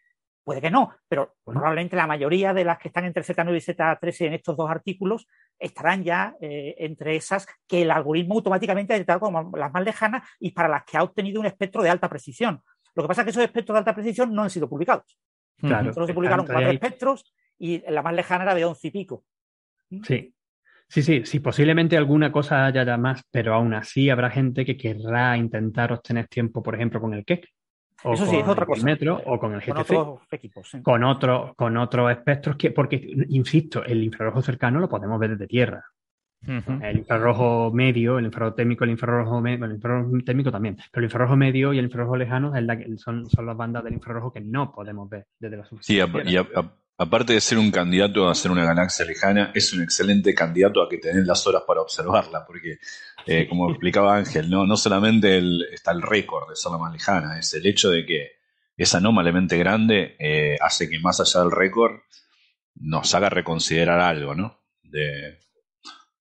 Puede 0.47 0.61
que 0.61 0.71
no, 0.71 0.95
pero 1.09 1.35
probablemente 1.43 1.97
la 1.97 2.07
mayoría 2.07 2.53
de 2.53 2.63
las 2.63 2.77
que 2.79 2.87
están 2.87 3.03
entre 3.03 3.21
Z9 3.21 3.57
y 3.57 3.59
Z13 3.59 4.27
en 4.27 4.33
estos 4.35 4.55
dos 4.55 4.69
artículos 4.69 5.27
estarán 5.59 6.05
ya 6.05 6.37
eh, 6.39 6.73
entre 6.77 7.17
esas 7.17 7.45
que 7.67 7.81
el 7.81 7.91
algoritmo 7.91 8.35
automáticamente 8.35 8.93
ha 8.93 8.95
detectado 8.95 9.19
como 9.19 9.51
las 9.57 9.73
más 9.73 9.83
lejanas 9.83 10.25
y 10.39 10.51
para 10.51 10.69
las 10.69 10.85
que 10.85 10.95
ha 10.95 11.03
obtenido 11.03 11.41
un 11.41 11.47
espectro 11.47 11.83
de 11.83 11.89
alta 11.89 12.07
precisión. 12.07 12.61
Lo 12.95 13.03
que 13.03 13.09
pasa 13.09 13.23
es 13.23 13.25
que 13.25 13.31
esos 13.31 13.43
espectros 13.43 13.75
de 13.75 13.79
alta 13.79 13.93
precisión 13.93 14.33
no 14.33 14.43
han 14.43 14.49
sido 14.49 14.69
publicados. 14.69 15.19
Claro, 15.57 15.93
Solo 15.93 16.07
se 16.07 16.13
publicaron 16.13 16.45
cuatro 16.45 16.71
espectros 16.71 17.33
y 17.59 17.79
la 17.91 18.01
más 18.01 18.13
lejana 18.13 18.45
era 18.45 18.55
de 18.55 18.63
once 18.63 18.87
y 18.87 18.91
pico. 18.91 19.25
Sí, 20.03 20.33
Sí, 20.89 21.01
sí, 21.03 21.25
sí, 21.25 21.41
posiblemente 21.41 21.97
alguna 21.97 22.31
cosa 22.31 22.65
haya 22.65 22.97
más, 22.97 23.21
pero 23.29 23.53
aún 23.53 23.73
así 23.73 24.09
habrá 24.09 24.29
gente 24.29 24.63
que 24.63 24.77
querrá 24.77 25.35
intentar 25.35 25.91
obtener 25.91 26.29
tiempo, 26.29 26.63
por 26.63 26.75
ejemplo, 26.75 27.01
con 27.01 27.13
el 27.13 27.25
Keck, 27.25 27.49
o 28.03 28.13
Eso 28.13 28.25
sí, 28.25 28.37
es 28.37 28.47
otra 28.47 28.65
cosa. 28.65 28.85
Metro 28.85 29.21
o 29.25 29.39
con 29.39 29.53
el 29.53 29.61
GTC. 29.61 29.87
Con 29.87 29.97
otros 29.97 30.27
equipos. 30.31 30.71
Con, 30.83 31.03
otro, 31.03 31.53
con 31.55 31.77
otros 31.77 32.11
espectros 32.11 32.55
que, 32.55 32.71
porque, 32.71 32.95
insisto, 33.29 33.83
el 33.83 34.03
infrarrojo 34.03 34.41
cercano 34.41 34.79
lo 34.79 34.89
podemos 34.89 35.19
ver 35.19 35.31
desde 35.31 35.47
tierra. 35.47 35.83
El 36.45 36.99
infrarrojo 36.99 37.71
medio, 37.73 38.19
el 38.19 38.25
infrarrojo 38.25 38.55
térmico, 38.55 38.83
el 38.83 38.91
infrarrojo 38.91 39.41
medio, 39.41 39.65
el 39.65 39.71
infrarrojo 39.73 40.11
térmico 40.23 40.51
también, 40.51 40.77
pero 40.91 41.01
el 41.01 41.05
infrarrojo 41.05 41.35
medio 41.35 41.73
y 41.73 41.79
el 41.79 41.85
infrarrojo 41.85 42.15
lejano 42.15 42.55
es 42.55 42.63
la 42.63 42.77
son, 42.97 43.27
son 43.29 43.45
las 43.45 43.57
bandas 43.57 43.83
del 43.83 43.93
infrarrojo 43.93 44.31
que 44.31 44.39
no 44.39 44.71
podemos 44.71 45.09
ver 45.09 45.25
desde 45.39 45.57
la 45.57 45.65
superficie. 45.65 46.05
Sí, 46.05 46.31
y 46.31 46.37
aparte 46.97 47.33
de 47.33 47.41
ser 47.41 47.57
un 47.57 47.71
candidato 47.71 48.27
a 48.27 48.35
ser 48.35 48.51
una 48.51 48.65
galaxia 48.65 49.05
lejana, 49.05 49.51
es 49.53 49.73
un 49.73 49.83
excelente 49.83 50.33
candidato 50.33 50.81
a 50.81 50.89
que 50.89 50.97
tengan 50.97 51.27
las 51.27 51.45
horas 51.47 51.63
para 51.67 51.81
observarla, 51.81 52.45
porque 52.45 52.79
eh, 53.25 53.47
como 53.49 53.69
explicaba 53.69 54.17
Ángel, 54.17 54.49
no, 54.49 54.65
no 54.65 54.77
solamente 54.77 55.39
está 55.73 55.91
el 55.91 56.01
récord 56.01 56.49
de 56.49 56.55
ser 56.55 56.71
la 56.71 56.77
más 56.77 56.93
lejana, 56.93 57.39
es 57.39 57.53
el 57.53 57.65
hecho 57.65 57.89
de 57.89 58.05
que 58.05 58.31
es 58.75 58.93
anómalamente 58.93 59.57
grande, 59.57 60.15
eh, 60.19 60.57
hace 60.61 60.89
que 60.89 60.99
más 60.99 61.19
allá 61.19 61.41
del 61.41 61.51
récord 61.51 61.93
nos 62.75 63.13
haga 63.15 63.29
reconsiderar 63.29 63.99
algo, 63.99 64.35
¿no? 64.35 64.57
de, 64.91 65.39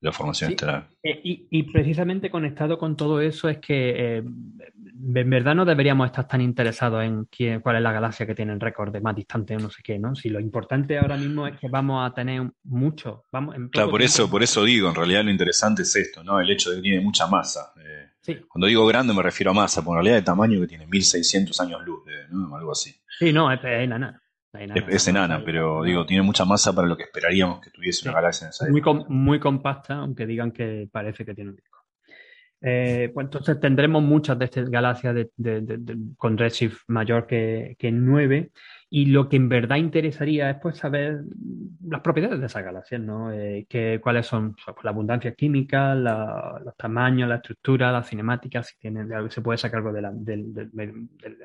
la 0.01 0.13
formación 0.13 0.51
estelar. 0.51 0.89
Eh, 1.03 1.21
y, 1.23 1.63
precisamente 1.65 2.31
conectado 2.31 2.79
con 2.79 2.97
todo 2.97 3.21
eso 3.21 3.49
es 3.49 3.59
que 3.59 4.19
eh, 4.19 4.19
en 4.19 5.31
verdad 5.31 5.55
no 5.55 5.65
deberíamos 5.65 6.07
estar 6.07 6.29
tan 6.29 6.41
interesados 6.41 7.03
en 7.05 7.25
quién, 7.25 7.61
cuál 7.61 7.77
es 7.77 7.83
la 7.83 7.93
galaxia 7.93 8.27
que 8.27 8.35
tiene 8.35 8.53
el 8.53 8.61
récord 8.61 8.93
de 8.93 9.01
más 9.01 9.17
distante 9.17 9.57
o 9.57 9.59
no 9.59 9.71
sé 9.71 9.83
qué, 9.83 9.99
¿no? 9.99 10.15
Si 10.15 10.29
lo 10.29 10.41
importante 10.41 10.99
ahora 10.99 11.17
mismo 11.17 11.47
es 11.47 11.59
que 11.59 11.69
vamos 11.69 12.09
a 12.09 12.15
tener 12.15 12.43
mucho. 12.65 13.25
Vamos, 13.33 13.57
claro, 13.73 13.91
por 13.91 14.03
eso, 14.03 14.29
por 14.31 14.43
eso 14.43 14.65
digo, 14.65 14.89
en 14.89 14.95
realidad 14.95 15.25
lo 15.25 15.31
interesante 15.31 15.83
es 15.83 15.97
esto, 15.97 16.23
¿no? 16.23 16.39
El 16.41 16.51
hecho 16.51 16.71
de 16.71 16.77
que 16.77 16.83
tiene 16.83 17.01
mucha 17.01 17.27
masa. 17.27 17.73
Eh, 17.83 18.43
cuando 18.49 18.67
digo 18.67 18.85
grande 18.87 19.15
me 19.15 19.23
refiero 19.23 19.53
a 19.53 19.55
masa, 19.55 19.85
porque 19.85 20.01
en 20.01 20.05
realidad 20.05 20.17
de 20.17 20.25
tamaño 20.25 20.61
que 20.61 20.67
tiene 20.67 20.87
1600 20.87 21.61
años 21.61 21.85
luz, 21.85 22.03
¿no? 22.31 22.55
Algo 22.57 22.73
así. 22.73 22.95
Sí, 23.19 23.33
no, 23.33 23.51
es, 23.51 23.61
es 23.63 23.89
es, 24.59 25.09
enana, 25.09 25.43
pero 25.45 25.83
digo, 25.83 26.07
tiene 26.07 26.23
mucha 26.23 26.45
masa 26.45 26.75
para 26.75 26.89
lo 26.89 26.97
que 26.97 27.05
esperaríamos 27.05 27.61
que 27.61 27.71
tuviese 27.71 28.09
una 28.09 28.17
galaxia 28.17 28.47
en 28.47 28.51
esa 28.51 28.69
muy, 28.69 28.83
muy 29.09 29.41
compacta, 29.41 29.95
aunque 29.95 30.27
digan 30.27 30.53
que 30.53 30.89
parece 30.91 31.25
que 31.25 31.35
tiene 31.35 31.51
un 31.51 31.57
disco. 31.57 31.77
Eh, 32.63 33.11
pues 33.13 33.27
entonces 33.27 33.61
tendremos 33.61 34.03
muchas 34.03 34.39
de 34.39 34.47
estas 34.47 34.71
galaxias 34.71 35.15
con 36.17 36.39
redshift 36.39 36.81
mayor 36.89 37.27
que, 37.27 37.77
que 37.79 37.93
9 37.93 38.51
y 38.89 39.07
lo 39.07 39.29
que 39.29 39.37
en 39.37 39.49
verdad 39.49 39.77
interesaría 39.77 40.51
es 40.51 40.57
pues 40.63 40.79
saber 40.79 41.21
las 41.87 42.01
propiedades 42.01 42.41
de 42.41 42.47
esas 42.47 42.65
galaxias, 42.65 43.01
¿no? 43.01 43.33
Eh, 43.33 43.67
que, 43.69 44.01
cuáles 44.03 44.27
son 44.27 44.55
pues, 44.55 44.77
la 44.85 44.91
abundancia 44.91 45.35
química, 45.35 45.95
los 45.95 46.77
tamaños, 46.77 47.29
la 47.29 47.37
estructura, 47.37 47.93
las 47.93 48.09
cinemáticas, 48.09 48.69
si 48.69 48.79
tienen, 48.79 49.09
se 49.31 49.43
puede 49.43 49.59
sacar 49.59 49.79
algo 49.79 49.93
del, 49.93 50.05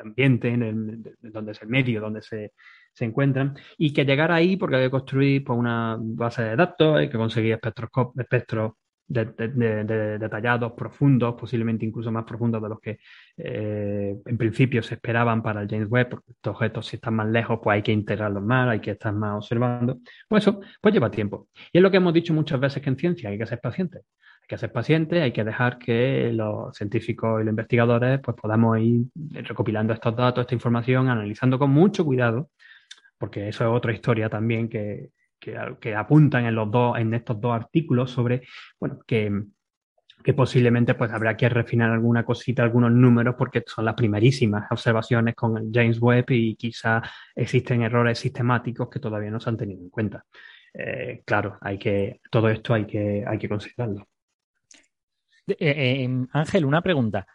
ambiente, 0.01 0.55
de 0.55 1.29
donde 1.29 1.51
es 1.51 1.61
el 1.61 1.67
medio, 1.67 1.99
donde 1.99 2.21
se, 2.21 2.53
se 2.93 3.05
encuentran, 3.05 3.55
y 3.77 3.93
que 3.93 4.05
llegar 4.05 4.31
ahí, 4.31 4.57
porque 4.57 4.75
hay 4.77 4.83
que 4.83 4.91
construir 4.91 5.43
pues, 5.43 5.57
una 5.57 5.97
base 5.99 6.43
de 6.43 6.55
datos, 6.55 6.97
hay 6.97 7.09
que 7.09 7.17
conseguir 7.17 7.53
espectros 7.53 8.73
detallados, 9.11 10.71
profundos, 10.73 11.35
posiblemente 11.35 11.85
incluso 11.85 12.11
más 12.11 12.23
profundos 12.23 12.61
de 12.61 12.69
los 12.69 12.79
que 12.79 12.99
eh, 13.37 14.15
en 14.25 14.37
principio 14.37 14.81
se 14.81 14.95
esperaban 14.95 15.41
para 15.41 15.61
el 15.61 15.69
James 15.69 15.89
Webb, 15.89 16.09
porque 16.09 16.31
estos 16.31 16.55
objetos 16.55 16.87
si 16.87 16.95
están 16.95 17.15
más 17.15 17.27
lejos, 17.27 17.59
pues 17.61 17.75
hay 17.75 17.81
que 17.81 17.91
integrarlos 17.91 18.43
más, 18.43 18.69
hay 18.69 18.79
que 18.79 18.91
estar 18.91 19.13
más 19.13 19.37
observando. 19.37 19.99
Pues 20.27 20.43
eso, 20.43 20.61
pues 20.79 20.93
lleva 20.93 21.11
tiempo. 21.11 21.49
Y 21.73 21.79
es 21.79 21.81
lo 21.81 21.91
que 21.91 21.97
hemos 21.97 22.13
dicho 22.13 22.33
muchas 22.33 22.59
veces 22.59 22.81
que 22.81 22.89
en 22.89 22.97
ciencia 22.97 23.29
hay 23.29 23.37
que 23.37 23.45
ser 23.45 23.59
pacientes. 23.59 24.03
Hay 24.43 24.47
que 24.47 24.57
ser 24.57 24.71
pacientes, 24.71 25.21
hay 25.21 25.31
que 25.33 25.43
dejar 25.43 25.77
que 25.77 26.31
los 26.33 26.75
científicos 26.75 27.41
y 27.41 27.43
los 27.43 27.51
investigadores 27.51 28.19
pues 28.21 28.37
podamos 28.41 28.79
ir 28.79 29.05
recopilando 29.43 29.93
estos 29.93 30.15
datos, 30.15 30.41
esta 30.41 30.55
información, 30.55 31.09
analizando 31.09 31.59
con 31.59 31.71
mucho 31.71 32.05
cuidado 32.05 32.49
porque 33.21 33.47
eso 33.47 33.63
es 33.63 33.69
otra 33.69 33.93
historia 33.93 34.29
también 34.29 34.67
que, 34.67 35.11
que, 35.39 35.95
apuntan 35.95 36.47
en, 36.47 36.55
los 36.55 36.71
dos, 36.71 36.97
en 36.97 37.13
estos 37.13 37.39
dos 37.39 37.53
artículos 37.53 38.09
sobre, 38.09 38.41
bueno, 38.79 38.97
que, 39.05 39.43
que 40.23 40.33
posiblemente 40.33 40.95
pues 40.95 41.11
habrá 41.11 41.37
que 41.37 41.47
refinar 41.47 41.91
alguna 41.91 42.25
cosita, 42.25 42.63
algunos 42.63 42.91
números, 42.91 43.35
porque 43.37 43.63
son 43.67 43.85
las 43.85 43.93
primerísimas 43.93 44.71
observaciones 44.71 45.35
con 45.35 45.71
James 45.71 46.01
Webb 46.01 46.31
y 46.31 46.55
quizá 46.55 47.03
existen 47.35 47.83
errores 47.83 48.17
sistemáticos 48.17 48.89
que 48.89 48.99
todavía 48.99 49.29
no 49.29 49.39
se 49.39 49.51
han 49.51 49.57
tenido 49.57 49.83
en 49.83 49.91
cuenta. 49.91 50.25
Eh, 50.73 51.21
claro, 51.23 51.59
hay 51.61 51.77
que, 51.77 52.21
todo 52.31 52.49
esto 52.49 52.73
hay 52.73 52.87
que, 52.87 53.23
hay 53.27 53.37
que 53.37 53.49
considerarlo. 53.49 54.07
Eh, 55.45 55.55
eh, 55.59 56.09
Ángel, 56.33 56.65
una 56.65 56.81
pregunta. 56.81 57.27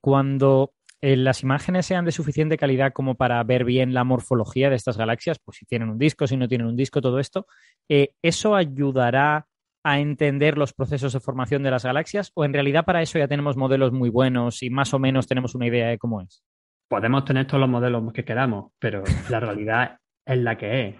cuando 0.00 0.72
las 1.00 1.42
imágenes 1.42 1.86
sean 1.86 2.04
de 2.04 2.12
suficiente 2.12 2.56
calidad 2.56 2.92
como 2.92 3.14
para 3.14 3.42
ver 3.44 3.64
bien 3.64 3.94
la 3.94 4.04
morfología 4.04 4.70
de 4.70 4.76
estas 4.76 4.96
galaxias, 4.96 5.38
pues 5.38 5.58
si 5.58 5.66
tienen 5.66 5.90
un 5.90 5.98
disco, 5.98 6.26
si 6.26 6.36
no 6.36 6.48
tienen 6.48 6.66
un 6.66 6.76
disco, 6.76 7.00
todo 7.00 7.18
esto, 7.18 7.46
eh, 7.88 8.14
¿eso 8.22 8.56
ayudará 8.56 9.46
a 9.84 10.00
entender 10.00 10.58
los 10.58 10.72
procesos 10.72 11.12
de 11.12 11.20
formación 11.20 11.62
de 11.62 11.70
las 11.70 11.84
galaxias 11.84 12.32
o 12.34 12.44
en 12.44 12.52
realidad 12.52 12.84
para 12.84 13.00
eso 13.00 13.18
ya 13.18 13.28
tenemos 13.28 13.56
modelos 13.56 13.92
muy 13.92 14.10
buenos 14.10 14.62
y 14.62 14.70
más 14.70 14.92
o 14.92 14.98
menos 14.98 15.26
tenemos 15.26 15.54
una 15.54 15.66
idea 15.66 15.88
de 15.88 15.98
cómo 15.98 16.20
es? 16.20 16.42
Podemos 16.88 17.24
tener 17.24 17.46
todos 17.46 17.60
los 17.60 17.70
modelos 17.70 18.12
que 18.12 18.24
queramos, 18.24 18.72
pero 18.78 19.04
la 19.30 19.40
realidad 19.40 19.98
es 20.26 20.38
la 20.38 20.56
que 20.56 20.88
es. 20.88 20.94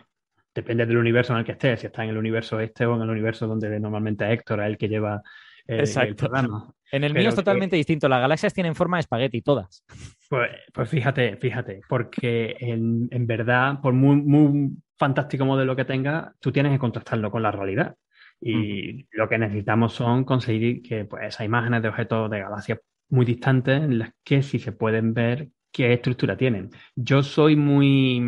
Depende 0.55 0.87
del 0.87 0.97
universo 0.97 1.33
en 1.33 1.41
el 1.41 1.45
que 1.45 1.53
estés, 1.53 1.81
si 1.81 1.87
está 1.87 2.05
en 2.05 2.11
el 2.11 2.19
universo 2.19 2.59
este 2.61 2.87
o 2.87 2.97
en 2.97 3.03
el 3.03 3.11
universo 3.11 3.47
donde 3.47 3.79
normalmente 3.79 4.31
Héctor 4.33 4.61
es 4.61 4.67
el 4.67 4.79
que 4.79 4.89
lleva 4.89 5.23
eh, 5.67 5.85
el 5.85 6.17
programa. 6.17 6.73
En 6.90 7.05
el 7.05 7.14
mío 7.14 7.29
es 7.29 7.35
totalmente 7.35 7.77
distinto. 7.77 8.09
Las 8.09 8.20
galaxias 8.20 8.55
tienen 8.55 8.74
forma 8.74 8.96
de 8.96 9.03
espagueti, 9.03 9.42
todas. 9.42 9.85
Pues, 10.29 10.51
pues 10.72 10.88
fíjate, 10.88 11.37
fíjate, 11.37 11.81
porque 11.88 12.57
en, 12.61 13.27
verdad, 13.27 13.81
por 13.81 13.92
muy, 13.92 14.16
muy 14.16 14.70
fantástico 14.96 15.44
modelo 15.44 15.77
que 15.77 15.85
tenga, 15.85 16.35
tú 16.40 16.53
tienes 16.53 16.72
que 16.72 16.79
contrastarlo 16.79 17.31
con 17.31 17.42
la 17.42 17.53
realidad. 17.53 17.96
Y 18.40 18.92
mm. 18.92 19.07
lo 19.12 19.29
que 19.29 19.38
necesitamos 19.38 19.92
son 19.92 20.24
conseguir 20.24 20.83
que 20.83 21.05
pues, 21.05 21.24
esas 21.24 21.46
imágenes 21.46 21.83
de 21.83 21.88
objetos 21.88 22.31
de 22.31 22.40
galaxias 22.40 22.79
muy 23.11 23.24
distantes, 23.24 23.83
en 23.83 23.98
las 23.98 24.11
que 24.24 24.42
sí 24.42 24.59
se 24.59 24.72
pueden 24.72 25.14
ver 25.14 25.48
qué 25.72 25.92
estructura 25.92 26.37
tienen. 26.37 26.70
Yo 26.94 27.22
soy 27.22 27.57
muy, 27.57 28.22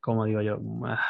como 0.00 0.24
digo 0.24 0.42
yo, 0.42 0.60
ah, 0.84 1.00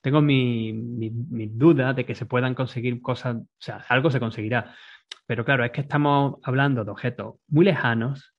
tengo 0.00 0.20
mi, 0.20 0.72
mi, 0.72 1.10
mi 1.10 1.46
duda 1.46 1.92
de 1.92 2.04
que 2.04 2.14
se 2.14 2.26
puedan 2.26 2.54
conseguir 2.54 3.00
cosas, 3.00 3.36
o 3.36 3.46
sea, 3.58 3.84
algo 3.88 4.10
se 4.10 4.20
conseguirá 4.20 4.74
pero 5.26 5.44
claro, 5.44 5.64
es 5.64 5.70
que 5.70 5.80
estamos 5.80 6.36
hablando 6.42 6.84
de 6.84 6.90
objetos 6.90 7.36
muy 7.48 7.64
lejanos, 7.64 8.34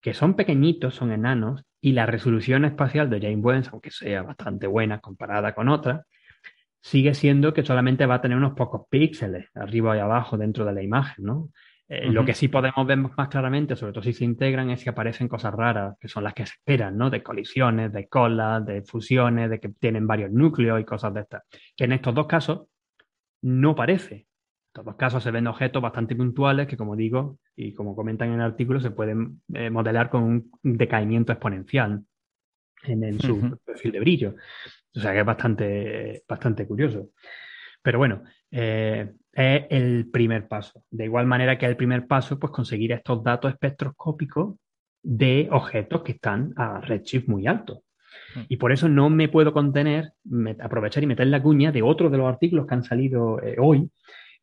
que 0.00 0.14
son 0.14 0.34
pequeñitos, 0.34 0.94
son 0.94 1.12
enanos, 1.12 1.64
y 1.80 1.92
la 1.92 2.06
resolución 2.06 2.64
espacial 2.64 3.10
de 3.10 3.20
James 3.20 3.44
Webb, 3.44 3.68
aunque 3.72 3.90
sea 3.90 4.22
bastante 4.22 4.66
buena 4.66 5.00
comparada 5.00 5.54
con 5.54 5.68
otras, 5.68 6.06
sigue 6.80 7.14
siendo 7.14 7.52
que 7.52 7.64
solamente 7.64 8.06
va 8.06 8.16
a 8.16 8.20
tener 8.20 8.38
unos 8.38 8.54
pocos 8.54 8.82
píxeles 8.88 9.48
arriba 9.54 9.96
y 9.96 10.00
abajo 10.00 10.36
dentro 10.36 10.64
de 10.64 10.72
la 10.72 10.82
imagen, 10.82 11.24
¿no? 11.24 11.50
Eh, 11.88 12.10
lo 12.10 12.24
que 12.24 12.34
sí 12.34 12.48
podemos 12.48 12.84
ver 12.84 12.98
más 12.98 13.28
claramente, 13.28 13.76
sobre 13.76 13.92
todo 13.92 14.02
si 14.02 14.12
se 14.12 14.24
integran, 14.24 14.70
es 14.70 14.82
que 14.82 14.90
aparecen 14.90 15.28
cosas 15.28 15.54
raras, 15.54 15.96
que 16.00 16.08
son 16.08 16.24
las 16.24 16.34
que 16.34 16.44
se 16.44 16.54
esperan, 16.54 16.96
¿no? 16.96 17.10
De 17.10 17.22
colisiones, 17.22 17.92
de 17.92 18.08
colas, 18.08 18.66
de 18.66 18.82
fusiones, 18.82 19.50
de 19.50 19.60
que 19.60 19.68
tienen 19.68 20.06
varios 20.06 20.32
núcleos 20.32 20.80
y 20.80 20.84
cosas 20.84 21.14
de 21.14 21.20
estas. 21.20 21.42
Que 21.76 21.84
en 21.84 21.92
estos 21.92 22.14
dos 22.14 22.26
casos 22.26 22.66
no 23.42 23.76
parece 23.76 24.26
todos 24.76 24.96
casos 24.96 25.22
se 25.22 25.30
ven 25.30 25.46
objetos 25.46 25.80
bastante 25.80 26.14
puntuales 26.14 26.66
que, 26.66 26.76
como 26.76 26.96
digo, 26.96 27.38
y 27.56 27.72
como 27.72 27.96
comentan 27.96 28.28
en 28.28 28.34
el 28.34 28.42
artículo, 28.42 28.78
se 28.78 28.90
pueden 28.90 29.40
eh, 29.54 29.70
modelar 29.70 30.10
con 30.10 30.22
un 30.22 30.50
decaimiento 30.62 31.32
exponencial 31.32 32.04
en, 32.84 33.18
su 33.20 33.58
perfil 33.64 33.92
de 33.92 34.00
brillo. 34.00 34.34
O 34.94 35.00
sea 35.00 35.12
que 35.12 35.20
es 35.20 35.26
bastante, 35.26 36.24
bastante 36.28 36.66
curioso. 36.66 37.10
Pero 37.82 37.98
bueno, 37.98 38.22
eh, 38.50 39.14
es 39.32 39.64
el 39.70 40.10
primer 40.10 40.46
paso. 40.46 40.84
De 40.90 41.04
igual 41.04 41.26
manera 41.26 41.56
que 41.56 41.66
el 41.66 41.76
primer 41.76 42.06
paso, 42.06 42.38
pues 42.38 42.52
conseguir 42.52 42.92
estos 42.92 43.22
datos 43.22 43.50
espectroscópicos 43.50 44.56
de 45.02 45.48
objetos 45.50 46.02
que 46.02 46.12
están 46.12 46.52
a 46.56 46.80
redshift 46.80 47.28
muy 47.28 47.46
alto. 47.46 47.82
Mm. 48.34 48.40
Y 48.48 48.56
por 48.56 48.72
eso 48.72 48.88
no 48.88 49.08
me 49.08 49.28
puedo 49.28 49.52
contener, 49.52 50.12
aprovechar 50.60 51.02
y 51.02 51.06
meter 51.06 51.28
la 51.28 51.42
cuña 51.42 51.72
de 51.72 51.82
otro 51.82 52.10
de 52.10 52.18
los 52.18 52.28
artículos 52.28 52.66
que 52.66 52.74
han 52.74 52.84
salido 52.84 53.40
eh, 53.42 53.56
hoy, 53.58 53.90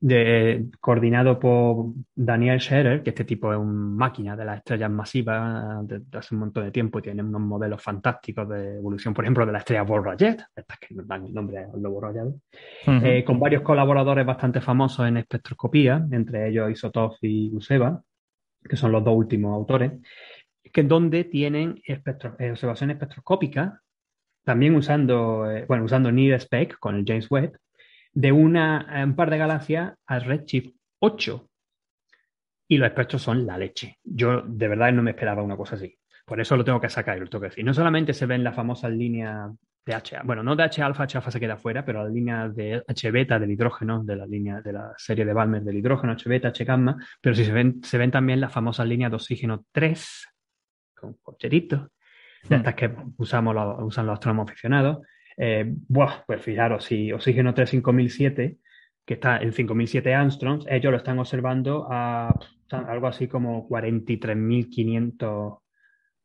de, 0.04 0.66
coordinado 0.82 1.39
por 1.39 1.94
Daniel 2.13 2.60
Scherer, 2.60 3.04
que 3.04 3.12
este 3.12 3.24
tipo 3.24 3.54
es 3.54 3.58
un 3.58 3.96
máquina 3.96 4.36
de 4.36 4.44
las 4.44 4.58
estrellas 4.58 4.92
masivas 4.92 5.88
desde 5.88 6.18
hace 6.18 6.36
un 6.36 6.42
montón 6.42 6.66
de 6.66 6.72
tiempo 6.72 7.00
y 7.00 7.04
tiene 7.04 7.24
unos 7.24 7.39
modelos 7.39 7.82
fantásticos 7.82 8.50
de 8.50 8.80
evolución, 8.80 9.13
por 9.13 9.24
ejemplo, 9.24 9.46
de 9.46 9.54
la 9.54 9.60
estrella 9.60 9.84
Borrayet, 9.84 10.44
estas 10.54 10.78
que 10.78 10.94
nos 10.94 11.08
dan 11.08 11.26
el 11.26 11.34
nombre 11.34 11.60
de 11.60 11.82
lobo 11.82 12.02
rayado, 12.02 12.36
eh, 12.86 13.24
con 13.24 13.39
varios 13.39 13.62
colaboradores 13.62 14.26
bastante 14.26 14.60
famosos 14.60 15.08
en 15.08 15.16
espectroscopía, 15.16 16.06
entre 16.12 16.50
ellos 16.50 16.70
Isotov 16.70 17.16
y 17.22 17.50
Guseva, 17.50 18.04
que 18.62 18.76
son 18.76 18.92
los 18.92 19.06
dos 19.06 19.16
últimos 19.16 19.54
autores, 19.56 19.94
que 20.70 20.84
donde 20.84 21.24
tienen 21.24 21.82
espectro, 21.86 22.36
eh, 22.39 22.52
observaciones 22.52 22.96
espectroscópicas, 22.96 23.80
también 24.44 24.76
usando, 24.76 25.50
eh, 25.50 25.63
bueno, 25.66 25.86
usando 25.86 26.12
NIRSPEC 26.12 26.78
con 26.78 26.96
el 26.96 27.06
James 27.08 27.32
Webb, 27.32 27.58
de 28.13 28.32
una, 28.32 28.88
eh, 28.93 29.04
un 29.04 29.15
par 29.15 29.30
de 29.30 29.38
galaxias 29.38 29.93
al 30.06 30.23
Redshift 30.23 30.76
8. 30.99 31.49
Y 32.69 32.78
los 32.78 32.88
espectros 32.88 33.21
son 33.21 33.45
la 33.45 33.58
leche. 33.58 33.97
Yo 34.04 34.41
de 34.41 34.67
verdad 34.67 34.91
no 34.93 35.04
me 35.04 35.12
esperaba 35.12 35.43
una 35.43 35.58
cosa 35.58 35.76
así. 35.76 35.97
Por 36.26 36.39
eso 36.39 36.56
lo 36.56 36.63
tengo 36.63 36.80
que 36.80 36.89
sacar 36.89 37.17
y 37.17 37.19
lo 37.19 37.28
tengo 37.28 37.41
que 37.41 37.49
decir. 37.49 37.65
No 37.65 37.73
solamente 37.73 38.13
se 38.13 38.26
ven 38.26 38.43
las 38.43 38.56
famosas 38.56 38.91
líneas 38.91 39.52
de 39.86 39.93
H, 39.93 40.17
bueno, 40.23 40.43
no 40.43 40.56
de 40.56 40.63
H 40.63 40.82
alfa, 40.82 41.04
H 41.04 41.17
alfa 41.17 41.32
se 41.32 41.39
queda 41.39 41.58
fuera, 41.58 41.84
pero 41.84 42.04
las 42.04 42.13
líneas 42.13 42.56
de 42.56 42.82
H 42.88 43.12
beta 43.12 43.38
del 43.38 43.51
hidrógeno, 43.51 44.01
de 44.03 44.16
la 44.16 44.26
línea 44.26 44.61
de 44.61 44.72
la 44.72 44.93
serie 44.97 45.26
de 45.26 45.34
Balmer 45.34 45.61
del 45.61 45.76
hidrógeno, 45.76 46.14
H 46.14 46.30
beta, 46.30 46.47
H 46.49 46.64
gamma, 46.64 46.95
pero 47.20 47.36
sí 47.36 47.43
se 47.43 47.51
ven, 47.51 47.84
se 47.84 47.97
ven 47.97 48.09
también 48.09 48.39
las 48.39 48.53
famosas 48.53 48.88
líneas 48.88 49.11
de 49.11 49.16
oxígeno 49.16 49.66
3, 49.74 50.28
con 50.95 51.16
cocheritos, 51.22 51.89
de 52.43 52.55
hmm. 52.55 52.59
estas 52.59 52.76
que 52.76 52.95
usamos 53.18 53.55
usan 53.84 54.05
los 54.05 54.14
astrónomos 54.14 54.49
aficionados, 54.49 54.99
eh, 55.38 55.73
pues 56.25 56.41
fijaros, 56.41 56.86
si 56.86 57.11
Oxígeno 57.11 57.53
3 57.53 57.69
5007, 57.69 58.57
que 59.05 59.13
está 59.15 59.38
en 59.38 59.51
5007 59.51 60.13
angstroms, 60.13 60.65
ellos 60.69 60.91
lo 60.91 60.97
están 60.97 61.19
observando 61.19 61.88
a 61.89 62.34
algo 62.71 63.07
así 63.07 63.27
como 63.27 63.67
43.500 63.69 65.59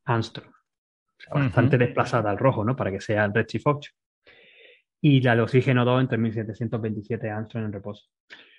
angstroms. 0.04 0.54
bastante 1.32 1.76
desplazada 1.78 2.30
al 2.30 2.38
rojo, 2.38 2.64
¿no? 2.64 2.76
Para 2.76 2.90
que 2.90 3.00
sea 3.00 3.24
el 3.24 3.34
Redshift 3.34 3.66
8. 3.66 3.90
y 5.00 5.20
la 5.20 5.32
del 5.32 5.40
oxígeno 5.40 5.84
2 5.84 6.00
en 6.02 6.08
3727 6.08 7.30
Armstrong 7.30 7.66
en 7.66 7.72
reposo. 7.72 8.08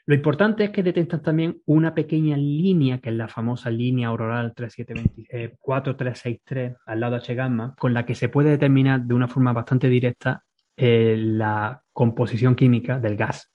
Lo 0.05 0.15
importante 0.15 0.63
es 0.63 0.69
que 0.71 0.83
detectan 0.83 1.21
también 1.21 1.61
una 1.65 1.93
pequeña 1.93 2.37
línea, 2.37 2.99
que 2.99 3.09
es 3.09 3.15
la 3.15 3.27
famosa 3.27 3.69
línea 3.69 4.07
auroral 4.07 4.53
4363 4.55 6.77
al 6.85 6.99
lado 6.99 7.13
de 7.13 7.17
H 7.19 7.35
gamma, 7.35 7.75
con 7.77 7.93
la 7.93 8.05
que 8.05 8.15
se 8.15 8.29
puede 8.29 8.51
determinar 8.51 9.01
de 9.01 9.13
una 9.13 9.27
forma 9.27 9.53
bastante 9.53 9.89
directa 9.89 10.43
eh, 10.75 11.15
la 11.17 11.83
composición 11.91 12.55
química 12.55 12.99
del 12.99 13.17
gas. 13.17 13.51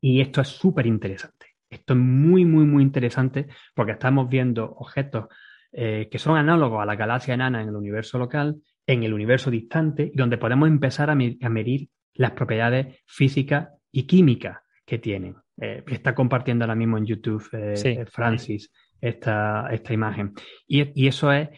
Y 0.00 0.20
esto 0.20 0.40
es 0.40 0.48
súper 0.48 0.86
interesante. 0.86 1.46
Esto 1.70 1.94
es 1.94 1.98
muy, 1.98 2.44
muy, 2.44 2.64
muy 2.64 2.82
interesante 2.82 3.46
porque 3.74 3.92
estamos 3.92 4.28
viendo 4.28 4.64
objetos 4.64 5.26
eh, 5.70 6.08
que 6.10 6.18
son 6.18 6.36
análogos 6.36 6.82
a 6.82 6.86
la 6.86 6.96
galaxia 6.96 7.34
enana 7.34 7.60
en 7.60 7.68
el 7.68 7.76
universo 7.76 8.18
local, 8.18 8.62
en 8.86 9.02
el 9.02 9.12
universo 9.12 9.50
distante, 9.50 10.10
donde 10.14 10.38
podemos 10.38 10.68
empezar 10.68 11.10
a, 11.10 11.14
medir 11.14 11.90
las 12.14 12.32
propiedades 12.32 13.02
físicas 13.06 13.68
y 13.92 14.04
químicas 14.04 14.58
que 14.88 14.98
tienen. 14.98 15.36
Eh, 15.60 15.84
está 15.86 16.14
compartiendo 16.14 16.64
ahora 16.64 16.74
mismo 16.74 16.96
en 16.96 17.04
YouTube 17.04 17.46
eh, 17.52 18.06
Francis 18.10 18.72
esta, 18.98 19.68
esta 19.70 19.92
imagen. 19.92 20.32
Y, 20.66 21.06
eso 21.06 21.30
es 21.30 21.50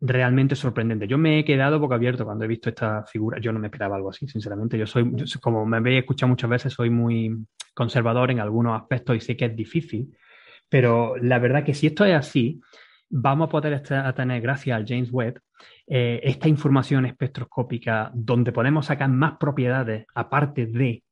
realmente 0.00 0.56
sorprendente. 0.56 1.06
Yo 1.06 1.18
me 1.18 1.38
he 1.38 1.44
quedado 1.44 1.78
boca 1.78 1.96
abierto 1.96 2.24
cuando 2.24 2.46
he 2.46 2.48
visto 2.48 2.70
esta 2.70 3.04
figura. 3.04 3.38
Yo 3.40 3.52
no 3.52 3.58
me 3.58 3.66
esperaba 3.66 3.96
algo 3.96 4.08
así, 4.08 4.26
sinceramente. 4.26 4.78
Yo 4.78 4.86
soy, 4.86 5.12
como 5.40 5.66
me 5.66 5.76
habéis 5.76 6.00
escuchado 6.00 6.30
muchas 6.30 6.48
veces, 6.48 6.72
soy 6.72 6.88
muy 6.88 7.36
conservador 7.74 8.30
en 8.30 8.40
algunos 8.40 8.80
aspectos 8.80 9.16
y 9.16 9.20
sé 9.20 9.36
que 9.36 9.44
es 9.44 9.54
difícil. 9.54 10.16
Pero 10.70 11.16
la 11.18 11.38
verdad 11.38 11.64
que 11.64 11.74
si 11.74 11.88
esto 11.88 12.06
es 12.06 12.14
así, 12.14 12.58
vamos 13.10 13.48
a 13.48 13.50
poder 13.50 13.82
tener, 13.82 14.40
gracias 14.40 14.74
al 14.74 14.86
James 14.88 15.10
Webb, 15.12 15.42
eh, 15.86 16.20
esta 16.22 16.48
información 16.48 17.04
espectroscópica 17.04 18.10
donde 18.14 18.52
podemos 18.52 18.86
sacar 18.86 19.10
más 19.10 19.36
propiedades 19.38 20.06
aparte 20.14 20.66
de 20.66 21.02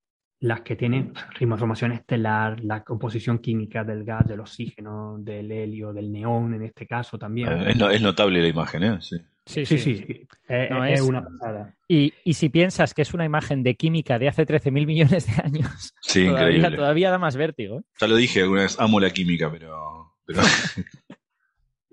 las 0.41 0.61
que 0.61 0.76
tienen 0.76 1.12
información 1.41 1.93
estelar, 1.93 2.61
la 2.62 2.84
composición 2.84 3.39
química 3.39 3.84
del 3.84 4.05
gas, 4.05 4.26
del 4.26 4.41
oxígeno, 4.41 5.16
del 5.18 5.51
helio, 5.51 5.93
del 5.93 6.12
neón 6.12 6.55
en 6.55 6.62
este 6.62 6.87
caso 6.87 7.18
también. 7.18 7.49
Eh, 7.53 7.74
es, 7.93 8.03
notable 8.03 8.43
la 8.43 8.49
imagen, 8.49 8.82
¿eh? 8.82 8.99
Sí. 9.01 9.16
Sí, 9.47 9.64
sí, 9.64 10.26
Es, 10.49 11.01
una 11.03 11.22
pasada. 11.22 11.72
Y, 11.87 12.12
si 12.32 12.49
piensas 12.49 12.93
que 12.95 13.03
es 13.03 13.14
una 13.14 13.24
imagen 13.24 13.62
de 13.62 13.76
química 13.76 14.18
de 14.18 14.26
hace 14.26 14.45
13.000 14.45 14.87
millones 14.87 15.26
de 15.28 15.41
años, 15.41 15.95
todavía, 16.74 17.11
da 17.11 17.18
más 17.18 17.37
vértigo. 17.37 17.78
¿eh? 17.78 17.82
Ya 18.01 18.09
lo 18.09 18.16
dije 18.16 18.43
alguna 18.43 18.62
vez, 18.62 18.78
amo 18.80 18.99
la 18.99 19.11
química, 19.11 19.49
pero... 19.51 20.14
pero... 20.26 20.43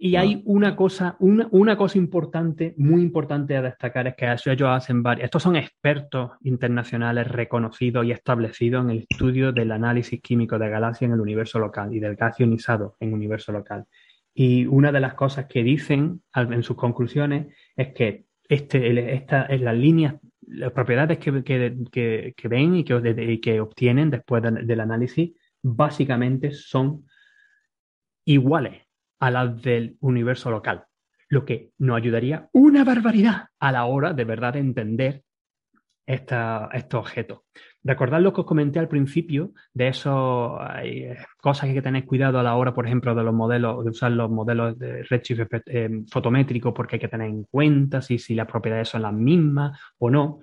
Y 0.06 0.18
hay 0.18 0.42
una 0.44 0.76
cosa, 0.76 1.16
una, 1.20 1.48
una, 1.52 1.78
cosa 1.78 1.98
importante, 1.98 2.74
muy 2.76 3.02
importante 3.02 3.56
a 3.56 3.62
destacar, 3.62 4.06
es 4.06 4.16
que 4.18 4.26
ellos 4.52 4.68
hacen 4.70 5.02
varios, 5.02 5.24
estos 5.24 5.44
son 5.44 5.56
expertos 5.56 6.32
internacionales 6.42 7.26
reconocidos 7.30 8.06
y 8.06 8.12
establecidos 8.12 8.84
en 8.84 8.90
el 8.90 9.08
estudio 9.10 9.54
del 9.54 9.72
análisis 9.72 10.20
químico 10.20 10.60
de 10.60 10.70
galaxias 10.70 11.08
en 11.08 11.14
el 11.14 11.22
universo 11.22 11.58
local 11.58 11.94
y 11.94 12.02
del 12.02 12.18
gas 12.18 12.38
ionizado 12.38 12.98
en 13.00 13.08
el 13.08 13.14
universo 13.14 13.54
local. 13.54 13.86
Y 14.34 14.66
una 14.66 14.92
de 14.92 15.00
las 15.00 15.14
cosas 15.14 15.46
que 15.46 15.64
dicen 15.64 16.22
en 16.36 16.64
sus 16.64 16.76
conclusiones 16.76 17.56
es 17.74 17.94
que 17.94 18.26
este, 18.50 19.14
esta, 19.16 19.44
es 19.44 19.62
las 19.62 19.78
líneas, 19.78 20.16
las 20.48 20.74
propiedades 20.74 21.18
que, 21.18 21.46
que, 21.46 22.34
que, 22.36 22.48
ven 22.50 22.76
y 22.76 22.84
que, 22.84 23.40
que 23.42 23.62
obtienen 23.62 24.10
después 24.10 24.44
del 24.44 24.80
análisis, 24.82 25.32
básicamente 25.62 26.52
son 26.52 27.06
iguales 28.26 28.84
a 29.24 29.32
las 29.32 29.62
del 29.62 29.96
universo 30.02 30.52
local, 30.52 30.84
lo 31.30 31.46
que 31.46 31.72
nos 31.78 31.96
ayudaría 31.96 32.50
una 32.52 32.84
barbaridad 32.84 33.48
a 33.58 33.72
la 33.72 33.86
hora 33.86 34.12
de 34.12 34.26
verdad 34.26 34.52
de 34.52 34.60
entender 34.60 35.24
esta, 36.06 36.70
estos 36.74 37.00
objetos. 37.00 37.40
Recordad 37.86 38.20
lo 38.20 38.34
que 38.34 38.42
os 38.42 38.48
comenté 38.48 38.80
al 38.80 38.90
principio 38.90 39.54
de 39.74 39.88
esas 39.88 40.14
cosas 41.38 41.62
que 41.62 41.68
hay 41.70 41.74
que 41.76 41.82
tener 41.82 42.06
cuidado 42.06 42.38
a 42.38 42.44
la 42.44 42.56
hora, 42.56 42.74
por 42.74 42.86
ejemplo, 42.86 43.16
de 43.16 43.24
los 43.24 43.34
modelos, 43.34 43.86
de 43.86 43.92
usar 43.92 44.12
los 44.12 44.30
modelos 44.30 44.78
de 44.78 45.04
redshift 45.04 45.48
eh, 45.68 45.90
fotométrico, 46.12 46.74
porque 46.74 46.98
hay 46.98 47.00
que 47.00 47.08
tener 47.08 47.30
en 47.30 47.46
cuenta 47.46 48.02
si, 48.02 48.20
si 48.20 48.36
las 48.36 48.48
propiedades 48.48 48.90
son 48.90 49.04
las 49.04 49.14
mismas 49.14 49.80
o 50.00 50.10
no. 50.10 50.42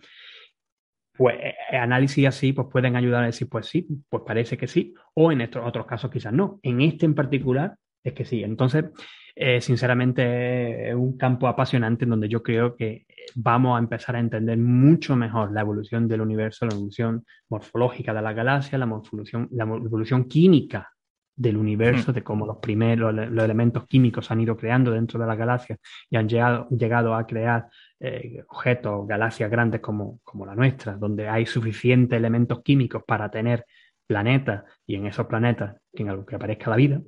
Pues 1.18 1.36
eh, 1.38 1.76
análisis 1.76 2.26
así 2.28 2.54
pues 2.54 2.68
pueden 2.72 2.96
ayudar 2.96 3.24
a 3.24 3.26
decir, 3.26 3.46
pues 3.46 3.66
sí, 3.66 3.86
pues 4.08 4.22
parece 4.26 4.56
que 4.56 4.66
sí, 4.66 4.94
o 5.12 5.30
en 5.30 5.42
estos 5.42 5.66
otros 5.66 5.84
casos 5.84 6.10
quizás 6.10 6.32
no. 6.32 6.60
En 6.62 6.80
este 6.80 7.04
en 7.04 7.14
particular, 7.14 7.76
es 8.02 8.12
que 8.12 8.24
sí. 8.24 8.42
Entonces, 8.42 8.86
eh, 9.34 9.60
sinceramente, 9.60 10.90
es 10.90 10.94
un 10.94 11.16
campo 11.16 11.48
apasionante 11.48 12.04
en 12.04 12.10
donde 12.10 12.28
yo 12.28 12.42
creo 12.42 12.76
que 12.76 13.06
vamos 13.34 13.76
a 13.76 13.78
empezar 13.78 14.16
a 14.16 14.20
entender 14.20 14.58
mucho 14.58 15.16
mejor 15.16 15.52
la 15.52 15.60
evolución 15.60 16.08
del 16.08 16.20
universo, 16.20 16.66
la 16.66 16.74
evolución 16.74 17.24
morfológica 17.48 18.12
de 18.12 18.22
la 18.22 18.32
galaxia, 18.32 18.78
la 18.78 18.86
evolución, 18.86 19.48
la 19.52 19.64
evolución 19.64 20.24
química 20.24 20.90
del 21.36 21.56
universo, 21.56 22.12
de 22.12 22.22
cómo 22.22 22.44
los 22.44 22.58
primeros 22.58 23.14
los 23.14 23.44
elementos 23.44 23.86
químicos 23.86 24.30
han 24.30 24.42
ido 24.42 24.58
creando 24.58 24.90
dentro 24.90 25.18
de 25.18 25.26
la 25.26 25.36
galaxia 25.36 25.78
y 26.10 26.16
han 26.16 26.28
llegado, 26.28 26.68
llegado 26.68 27.14
a 27.14 27.26
crear 27.26 27.66
eh, 27.98 28.42
objetos, 28.50 29.06
galaxias 29.06 29.50
grandes 29.50 29.80
como, 29.80 30.20
como 30.22 30.44
la 30.44 30.54
nuestra, 30.54 30.96
donde 30.96 31.28
hay 31.28 31.46
suficientes 31.46 32.14
elementos 32.14 32.62
químicos 32.62 33.04
para 33.06 33.30
tener 33.30 33.64
planetas 34.06 34.64
y 34.86 34.96
en 34.96 35.06
esos 35.06 35.26
planetas 35.26 35.76
que 35.94 36.02
en 36.02 36.10
algo 36.10 36.26
que 36.26 36.34
aparezca 36.34 36.68
la 36.68 36.76
vida. 36.76 37.00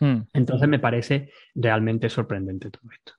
Hmm. 0.00 0.20
Entonces 0.32 0.68
me 0.68 0.78
parece 0.78 1.30
realmente 1.54 2.08
sorprendente 2.08 2.70
todo 2.70 2.90
esto. 2.92 3.12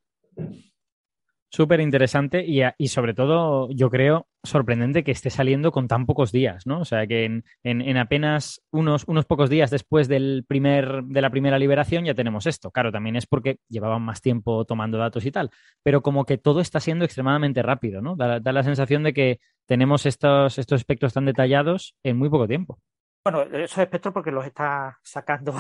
Súper 1.51 1.79
interesante 1.79 2.45
y, 2.45 2.87
sobre 2.89 3.15
todo, 3.15 3.69
yo 3.71 3.89
creo, 3.89 4.27
sorprendente 4.43 5.03
que 5.03 5.11
esté 5.11 5.31
saliendo 5.31 5.71
con 5.71 5.87
tan 5.87 6.05
pocos 6.05 6.31
días, 6.31 6.67
¿no? 6.67 6.81
O 6.81 6.85
sea, 6.85 7.07
que 7.07 7.41
en, 7.63 7.97
apenas 7.97 8.61
unos, 8.69 9.03
unos, 9.07 9.25
pocos 9.25 9.49
días 9.49 9.71
después 9.71 10.07
del 10.07 10.45
primer, 10.47 11.03
de 11.05 11.21
la 11.21 11.31
primera 11.31 11.57
liberación 11.57 12.05
ya 12.05 12.13
tenemos 12.13 12.45
esto. 12.45 12.69
Claro, 12.69 12.91
también 12.91 13.15
es 13.15 13.25
porque 13.25 13.57
llevaban 13.67 14.03
más 14.03 14.21
tiempo 14.21 14.63
tomando 14.65 14.99
datos 14.99 15.25
y 15.25 15.31
tal, 15.31 15.49
pero 15.81 16.03
como 16.03 16.23
que 16.23 16.37
todo 16.37 16.61
está 16.61 16.79
siendo 16.79 17.03
extremadamente 17.03 17.63
rápido, 17.63 17.99
¿no? 17.99 18.15
Da, 18.15 18.39
da 18.39 18.51
la 18.51 18.63
sensación 18.63 19.01
de 19.01 19.13
que 19.13 19.39
tenemos 19.65 20.05
estos, 20.05 20.59
estos 20.59 20.81
espectros 20.81 21.13
tan 21.13 21.25
detallados 21.25 21.95
en 22.03 22.17
muy 22.17 22.29
poco 22.29 22.47
tiempo. 22.47 22.79
Bueno, 23.25 23.41
esos 23.41 23.79
espectros 23.79 24.13
porque 24.13 24.31
los 24.31 24.45
está 24.45 24.99
sacando 25.01 25.55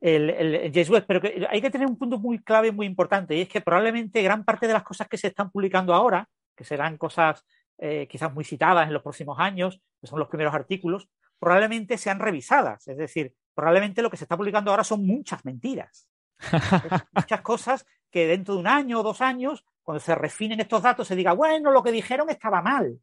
el, 0.00 0.30
el, 0.30 1.04
pero 1.06 1.20
hay 1.50 1.60
que 1.60 1.70
tener 1.70 1.88
un 1.88 1.98
punto 1.98 2.18
muy 2.18 2.38
clave, 2.38 2.70
muy 2.70 2.86
importante, 2.86 3.34
y 3.36 3.42
es 3.42 3.48
que 3.48 3.60
probablemente 3.60 4.22
gran 4.22 4.44
parte 4.44 4.66
de 4.66 4.72
las 4.72 4.84
cosas 4.84 5.08
que 5.08 5.18
se 5.18 5.28
están 5.28 5.50
publicando 5.50 5.94
ahora, 5.94 6.28
que 6.56 6.64
serán 6.64 6.96
cosas 6.96 7.44
eh, 7.78 8.06
quizás 8.08 8.32
muy 8.32 8.44
citadas 8.44 8.86
en 8.86 8.92
los 8.92 9.02
próximos 9.02 9.38
años, 9.38 9.80
que 10.00 10.06
son 10.06 10.18
los 10.18 10.28
primeros 10.28 10.54
artículos, 10.54 11.08
probablemente 11.38 11.98
sean 11.98 12.18
revisadas. 12.18 12.86
Es 12.88 12.96
decir, 12.96 13.34
probablemente 13.54 14.02
lo 14.02 14.10
que 14.10 14.16
se 14.16 14.24
está 14.24 14.36
publicando 14.36 14.70
ahora 14.70 14.84
son 14.84 15.06
muchas 15.06 15.44
mentiras. 15.44 16.08
muchas 17.12 17.40
cosas 17.40 17.86
que 18.10 18.26
dentro 18.26 18.54
de 18.54 18.60
un 18.60 18.66
año 18.66 19.00
o 19.00 19.02
dos 19.02 19.20
años, 19.20 19.64
cuando 19.82 20.00
se 20.00 20.14
refinen 20.14 20.60
estos 20.60 20.82
datos, 20.82 21.08
se 21.08 21.16
diga, 21.16 21.32
bueno, 21.32 21.70
lo 21.70 21.82
que 21.82 21.92
dijeron 21.92 22.30
estaba 22.30 22.62
mal. 22.62 23.00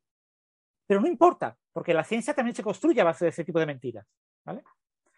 Pero 0.88 1.02
no 1.02 1.08
importa, 1.08 1.58
porque 1.74 1.94
la 1.94 2.04
ciencia 2.04 2.34
también 2.34 2.56
se 2.56 2.64
construye 2.64 3.02
a 3.02 3.06
base 3.06 3.26
de 3.26 3.30
ese 3.30 3.44
tipo 3.44 3.60
de 3.60 3.66
mentiras. 3.66 4.06
¿vale? 4.46 4.64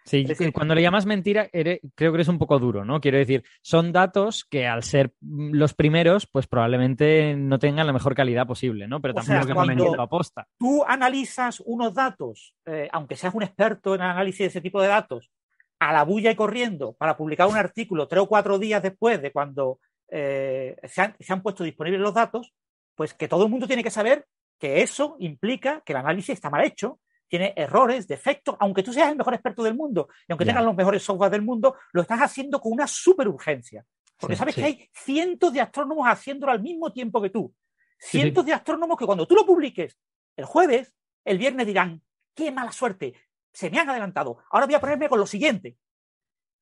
Sí, 0.08 0.26
cuando 0.53 0.74
le 0.74 0.82
llamas 0.82 1.05
mentira, 1.05 1.49
creo 1.51 1.82
que 1.95 2.08
eres 2.08 2.30
un 2.30 2.39
poco 2.39 2.60
duro, 2.60 2.86
¿no? 2.86 3.01
Quiero 3.01 3.18
decir, 3.18 3.43
son 3.62 3.91
datos 3.91 4.45
que 4.45 4.66
al 4.66 4.84
ser 4.84 5.14
los 5.22 5.74
primeros, 5.74 6.28
pues 6.28 6.47
probablemente 6.47 7.36
no 7.36 7.60
tengan 7.60 7.88
la 7.88 7.91
mejor 7.91 8.16
calidad 8.16 8.47
posible, 8.47 8.88
¿no? 8.88 9.01
Pero 9.01 9.16
tampoco 9.16 9.47
que 9.47 9.53
cuando 9.53 10.01
aposta. 10.01 10.47
Tú 10.58 10.82
analizas 10.88 11.62
unos 11.66 11.93
datos, 11.93 12.55
eh, 12.66 12.88
aunque 12.93 13.18
seas 13.18 13.36
un 13.36 13.43
experto 13.43 13.95
en 13.95 14.01
análisis 14.01 14.39
de 14.39 14.45
ese 14.45 14.62
tipo 14.62 14.82
de 14.82 14.88
datos, 14.88 15.30
a 15.80 15.91
la 15.91 16.03
bulla 16.03 16.32
y 16.32 16.36
corriendo 16.36 16.93
para 16.93 17.18
publicar 17.18 17.47
un 17.47 17.58
artículo 17.58 18.08
tres 18.08 18.24
o 18.24 18.28
cuatro 18.28 18.58
días 18.58 18.82
después 18.82 19.22
de 19.22 19.32
cuando 19.34 19.80
eh, 20.10 20.78
se, 20.86 21.01
han, 21.01 21.16
se 21.20 21.34
han 21.34 21.41
puesto 21.41 21.66
disponibles 21.66 21.99
los 21.99 22.14
datos, 22.14 22.53
pues 22.95 23.14
que 23.14 23.28
todo 23.28 23.43
el 23.43 23.51
mundo 23.51 23.68
tiene 23.68 23.84
que 23.84 23.91
saber 23.91 24.26
que 24.58 24.82
eso 24.82 25.18
implica 25.20 25.82
que 25.86 25.91
el 25.91 25.97
análisis 25.97 26.30
está 26.30 26.49
mal 26.49 26.66
hecho 26.66 26.99
tiene 27.28 27.54
errores, 27.56 28.08
defectos, 28.08 28.56
aunque 28.60 28.84
tú 28.84 28.94
seas 28.94 29.10
el 29.10 29.18
mejor 29.18 29.34
experto 29.34 29.64
del 29.64 29.76
mundo 29.76 30.08
y 30.28 30.32
aunque 30.32 30.46
tengas 30.46 30.64
los 30.64 30.76
mejores 30.76 31.04
software 31.04 31.32
del 31.32 31.42
mundo, 31.42 31.76
lo 31.92 32.02
estás 32.02 32.20
haciendo 32.20 32.60
con 32.60 32.72
una 32.72 32.88
super 32.88 33.28
urgencia. 33.28 33.86
Porque 34.20 34.36
sabes 34.36 34.56
que 34.56 34.64
hay 34.64 34.90
cientos 34.94 35.54
de 35.54 35.62
astrónomos 35.62 36.08
haciéndolo 36.08 36.52
al 36.52 36.62
mismo 36.62 36.92
tiempo 36.92 37.22
que 37.22 37.30
tú. 37.30 37.54
Cientos 38.00 38.46
de 38.46 38.54
astrónomos 38.54 38.98
que 38.98 39.06
cuando 39.06 39.28
tú 39.28 39.36
lo 39.36 39.46
publiques 39.46 39.98
el 40.36 40.46
jueves, 40.46 40.94
el 41.26 41.38
viernes 41.38 41.68
dirán, 41.68 42.02
qué 42.34 42.52
mala 42.52 42.72
suerte, 42.72 43.14
se 43.52 43.70
me 43.70 43.80
han 43.80 43.90
adelantado. 43.90 44.38
Ahora 44.52 44.66
voy 44.66 44.76
a 44.76 44.80
ponerme 44.80 45.10
con 45.10 45.20
lo 45.20 45.26
siguiente, 45.26 45.78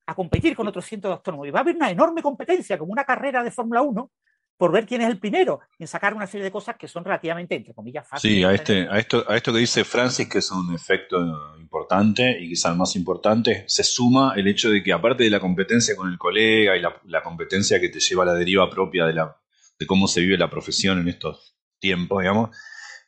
a 0.06 0.14
competir 0.14 0.56
con 0.56 0.66
otros 0.66 0.84
cientos 0.86 1.10
de 1.10 1.14
astrónomos. 1.14 1.46
Y 1.46 1.50
va 1.50 1.60
a 1.60 1.62
haber 1.62 1.76
una 1.76 1.90
enorme 1.90 2.22
competencia, 2.22 2.78
como 2.78 2.92
una 2.92 3.04
carrera 3.04 3.42
de 3.42 3.50
Fórmula 3.50 3.82
1, 3.82 4.10
por 4.56 4.72
ver 4.72 4.86
quién 4.86 5.02
es 5.02 5.08
el 5.08 5.18
primero 5.18 5.60
en 5.78 5.86
sacar 5.86 6.14
una 6.14 6.26
serie 6.26 6.44
de 6.44 6.50
cosas 6.50 6.76
que 6.76 6.88
son 6.88 7.04
relativamente, 7.04 7.54
entre 7.54 7.74
comillas, 7.74 8.08
fáciles. 8.08 8.36
Sí, 8.36 8.44
a, 8.44 8.52
este, 8.52 8.88
a, 8.88 8.98
esto, 8.98 9.24
a 9.28 9.36
esto 9.36 9.52
que 9.52 9.58
dice 9.58 9.84
Francis, 9.84 10.28
que 10.28 10.38
es 10.38 10.50
un 10.50 10.74
efecto 10.74 11.18
importante 11.58 12.38
y 12.40 12.48
quizás 12.48 12.76
más 12.76 12.96
importante, 12.96 13.64
se 13.66 13.84
suma 13.84 14.32
el 14.36 14.46
hecho 14.48 14.70
de 14.70 14.82
que 14.82 14.92
aparte 14.92 15.24
de 15.24 15.30
la 15.30 15.40
competencia 15.40 15.94
con 15.94 16.10
el 16.10 16.18
colega 16.18 16.76
y 16.76 16.80
la, 16.80 17.22
competencia 17.22 17.80
que 17.80 17.88
te 17.88 18.00
lleva 18.00 18.22
a 18.22 18.26
la 18.26 18.34
deriva 18.34 18.70
propia 18.70 19.04
de, 19.04 19.12
la, 19.12 19.36
de 19.78 19.86
cómo 19.86 20.08
se 20.08 20.20
vive 20.20 20.38
la 20.38 20.50
profesión 20.50 20.98
en 21.00 21.08
estos 21.08 21.56
tiempos, 21.78 22.22
digamos, 22.22 22.56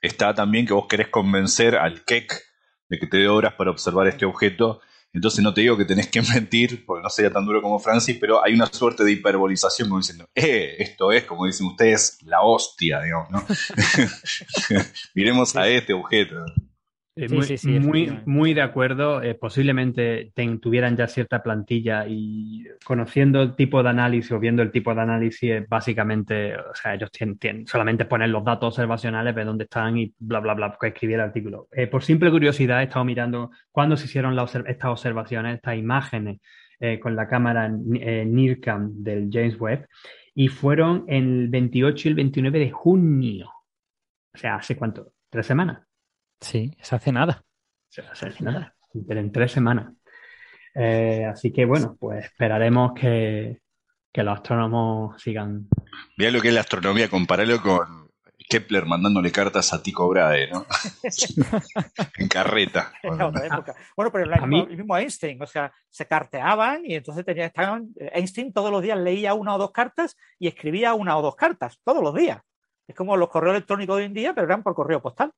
está 0.00 0.34
también 0.34 0.66
que 0.66 0.74
vos 0.74 0.86
querés 0.88 1.08
convencer 1.08 1.76
al 1.76 2.04
Keck 2.04 2.44
de 2.88 2.98
que 2.98 3.06
te 3.06 3.18
dé 3.18 3.28
horas 3.28 3.54
para 3.54 3.70
observar 3.70 4.06
este 4.06 4.24
objeto. 4.24 4.80
Entonces 5.12 5.42
no 5.42 5.54
te 5.54 5.62
digo 5.62 5.76
que 5.76 5.84
tenés 5.84 6.08
que 6.08 6.22
mentir, 6.34 6.84
porque 6.84 7.02
no 7.02 7.10
sería 7.10 7.32
tan 7.32 7.44
duro 7.44 7.62
como 7.62 7.78
Francis, 7.78 8.16
pero 8.20 8.44
hay 8.44 8.54
una 8.54 8.66
suerte 8.66 9.04
de 9.04 9.12
hiperbolización 9.12 9.88
como 9.88 10.00
diciendo, 10.00 10.28
eh, 10.34 10.76
esto 10.78 11.12
es, 11.12 11.24
como 11.24 11.46
dicen 11.46 11.66
ustedes, 11.66 12.18
la 12.22 12.42
hostia, 12.42 13.00
digamos, 13.00 13.30
¿no? 13.30 13.44
Miremos 15.14 15.56
a 15.56 15.68
este 15.68 15.92
objeto. 15.92 16.36
Eh, 17.20 17.80
muy, 17.80 18.20
muy, 18.26 18.54
de 18.54 18.62
acuerdo. 18.62 19.20
Eh, 19.20 19.34
posiblemente 19.34 20.32
tuvieran 20.60 20.96
ya 20.96 21.08
cierta 21.08 21.42
plantilla 21.42 22.06
y 22.06 22.64
conociendo 22.84 23.42
el 23.42 23.56
tipo 23.56 23.82
de 23.82 23.88
análisis 23.88 24.30
o 24.30 24.38
viendo 24.38 24.62
el 24.62 24.70
tipo 24.70 24.94
de 24.94 25.00
análisis, 25.00 25.68
básicamente, 25.68 26.56
o 26.56 26.74
sea, 26.74 26.94
ellos 26.94 27.10
tienen, 27.10 27.66
solamente 27.66 28.04
poner 28.04 28.28
los 28.28 28.44
datos 28.44 28.68
observacionales, 28.68 29.34
ver 29.34 29.46
dónde 29.46 29.64
están 29.64 29.98
y 29.98 30.14
bla, 30.16 30.38
bla, 30.38 30.54
bla, 30.54 30.78
escribir 30.80 31.16
el 31.16 31.22
artículo. 31.22 31.66
Eh, 31.72 31.88
por 31.88 32.04
simple 32.04 32.30
curiosidad, 32.30 32.82
he 32.82 32.84
estado 32.84 33.04
mirando 33.04 33.50
cuándo 33.72 33.96
se 33.96 34.04
hicieron 34.04 34.38
estas 34.38 34.90
observaciones, 34.90 35.56
estas 35.56 35.76
imágenes 35.76 36.38
con 37.02 37.16
la 37.16 37.26
cámara 37.26 37.68
NIRCam 37.68 39.02
del 39.02 39.28
James 39.32 39.58
Webb 39.58 39.88
y 40.32 40.46
fueron 40.46 41.04
el 41.08 41.48
28 41.48 42.06
y 42.06 42.10
el 42.10 42.14
29 42.14 42.58
de 42.60 42.70
junio. 42.70 43.50
O 44.32 44.38
sea, 44.38 44.54
¿hace 44.54 44.76
cuánto? 44.76 45.12
¿Tres 45.28 45.44
semanas? 45.44 45.87
Sí, 46.40 46.76
se 46.80 46.96
hace 46.96 47.12
nada. 47.12 47.44
Se 47.88 48.02
hace 48.02 48.44
nada, 48.44 48.76
pero 49.06 49.20
en 49.20 49.32
tres 49.32 49.52
semanas. 49.52 49.92
Eh, 50.74 51.24
así 51.24 51.52
que 51.52 51.64
bueno, 51.64 51.96
pues 51.98 52.24
esperaremos 52.26 52.92
que, 52.94 53.60
los 54.14 54.36
astrónomos 54.36 55.22
sigan. 55.22 55.68
Mira 56.16 56.32
lo 56.32 56.40
que 56.40 56.48
es 56.48 56.54
la 56.54 56.62
astronomía, 56.62 57.08
compararlo 57.08 57.62
con 57.62 58.10
Kepler 58.48 58.84
mandándole 58.84 59.30
cartas 59.30 59.72
a 59.72 59.80
Tico 59.80 60.08
Brahe, 60.08 60.50
¿no? 60.50 60.66
en 62.18 62.28
carreta. 62.28 62.92
Bueno, 63.96 64.10
pero 64.10 64.24
el, 64.24 64.46
mismo 64.48 64.96
Einstein, 64.96 65.40
o 65.40 65.46
sea, 65.46 65.72
se 65.88 66.06
carteaban 66.06 66.84
y 66.84 66.96
entonces 66.96 67.24
tenía, 67.24 67.46
estaban, 67.46 67.94
Einstein 68.12 68.52
todos 68.52 68.72
los 68.72 68.82
días 68.82 68.98
leía 68.98 69.34
una 69.34 69.54
o 69.54 69.58
dos 69.58 69.70
cartas 69.70 70.16
y 70.38 70.48
escribía 70.48 70.94
una 70.94 71.16
o 71.16 71.22
dos 71.22 71.36
cartas, 71.36 71.78
todos 71.84 72.02
los 72.02 72.12
días. 72.12 72.40
Es 72.88 72.96
como 72.96 73.16
los 73.16 73.28
correos 73.28 73.54
electrónicos 73.54 73.96
de 73.96 74.02
hoy 74.02 74.06
en 74.06 74.14
día, 74.14 74.34
pero 74.34 74.46
eran 74.46 74.62
por 74.62 74.74
correo 74.74 75.00
postal. 75.00 75.32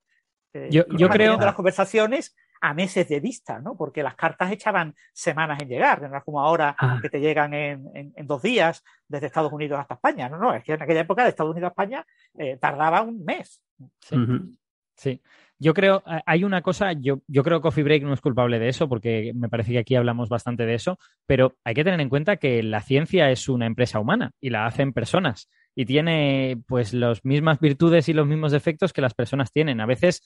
Eh, 0.53 0.69
yo, 0.71 0.85
yo 0.89 1.09
creo. 1.09 1.39
las 1.39 1.55
conversaciones 1.55 2.35
a 2.61 2.75
meses 2.75 3.09
de 3.09 3.21
vista, 3.21 3.59
¿no? 3.59 3.77
Porque 3.77 4.03
las 4.03 4.15
cartas 4.15 4.53
echaban 4.53 4.95
semanas 5.13 5.61
en 5.63 5.69
llegar, 5.69 6.03
no 6.03 6.23
como 6.23 6.41
ahora 6.41 6.77
ah. 6.79 6.99
que 7.01 7.09
te 7.09 7.21
llegan 7.21 7.55
en, 7.55 8.13
dos 8.25 8.43
días 8.43 8.85
desde 9.09 9.27
Estados 9.27 9.53
Unidos 9.53 9.81
hasta 9.81 9.95
España. 9.95 10.29
No, 10.29 10.39
no, 10.39 10.55
es 10.55 10.63
que 10.63 10.75
en 10.75 10.83
aquella 10.83 11.01
época 11.01 11.23
de 11.23 11.31
Estados 11.31 11.53
Unidos 11.53 11.69
a 11.69 11.73
España 11.73 12.07
eh, 12.39 12.59
tardaba 12.59 13.01
un 13.01 13.25
mes. 13.25 13.63
Sí. 14.95 15.23
Yo 15.59 15.75
creo, 15.75 16.03
hay 16.25 16.45
una 16.45 16.63
cosa, 16.63 16.93
yo, 16.93 17.21
yo 17.27 17.43
creo 17.43 17.59
que 17.59 17.65
Coffee 17.65 17.85
Break 17.85 18.03
no 18.03 18.15
es 18.15 18.23
culpable 18.23 18.59
de 18.59 18.69
eso, 18.69 18.89
porque 18.89 19.33
me 19.35 19.51
parece 19.51 19.73
que 19.73 19.79
aquí 19.79 19.95
hablamos 19.95 20.31
bastante 20.31 20.65
de 20.65 20.75
eso, 20.75 20.99
pero 21.27 21.57
hay 21.65 21.75
que 21.75 21.85
tener 21.85 22.01
en 22.01 22.09
cuenta 22.09 22.37
que 22.37 22.63
la 22.63 22.81
ciencia 22.81 23.31
es 23.31 23.47
una 23.47 23.67
empresa 23.67 24.01
humana 24.01 24.33
y 24.41 24.49
la 24.49 24.65
hacen 24.65 24.95
personas 24.95 25.51
y 25.75 25.85
tiene 25.85 26.61
pues 26.67 26.93
las 26.93 27.25
mismas 27.25 27.61
virtudes 27.61 28.09
y 28.09 28.13
los 28.13 28.27
mismos 28.27 28.53
defectos 28.53 28.93
que 28.93 29.01
las 29.01 29.15
personas 29.15 29.53
tienen. 29.53 29.81
A 29.81 29.87
veces 29.87 30.23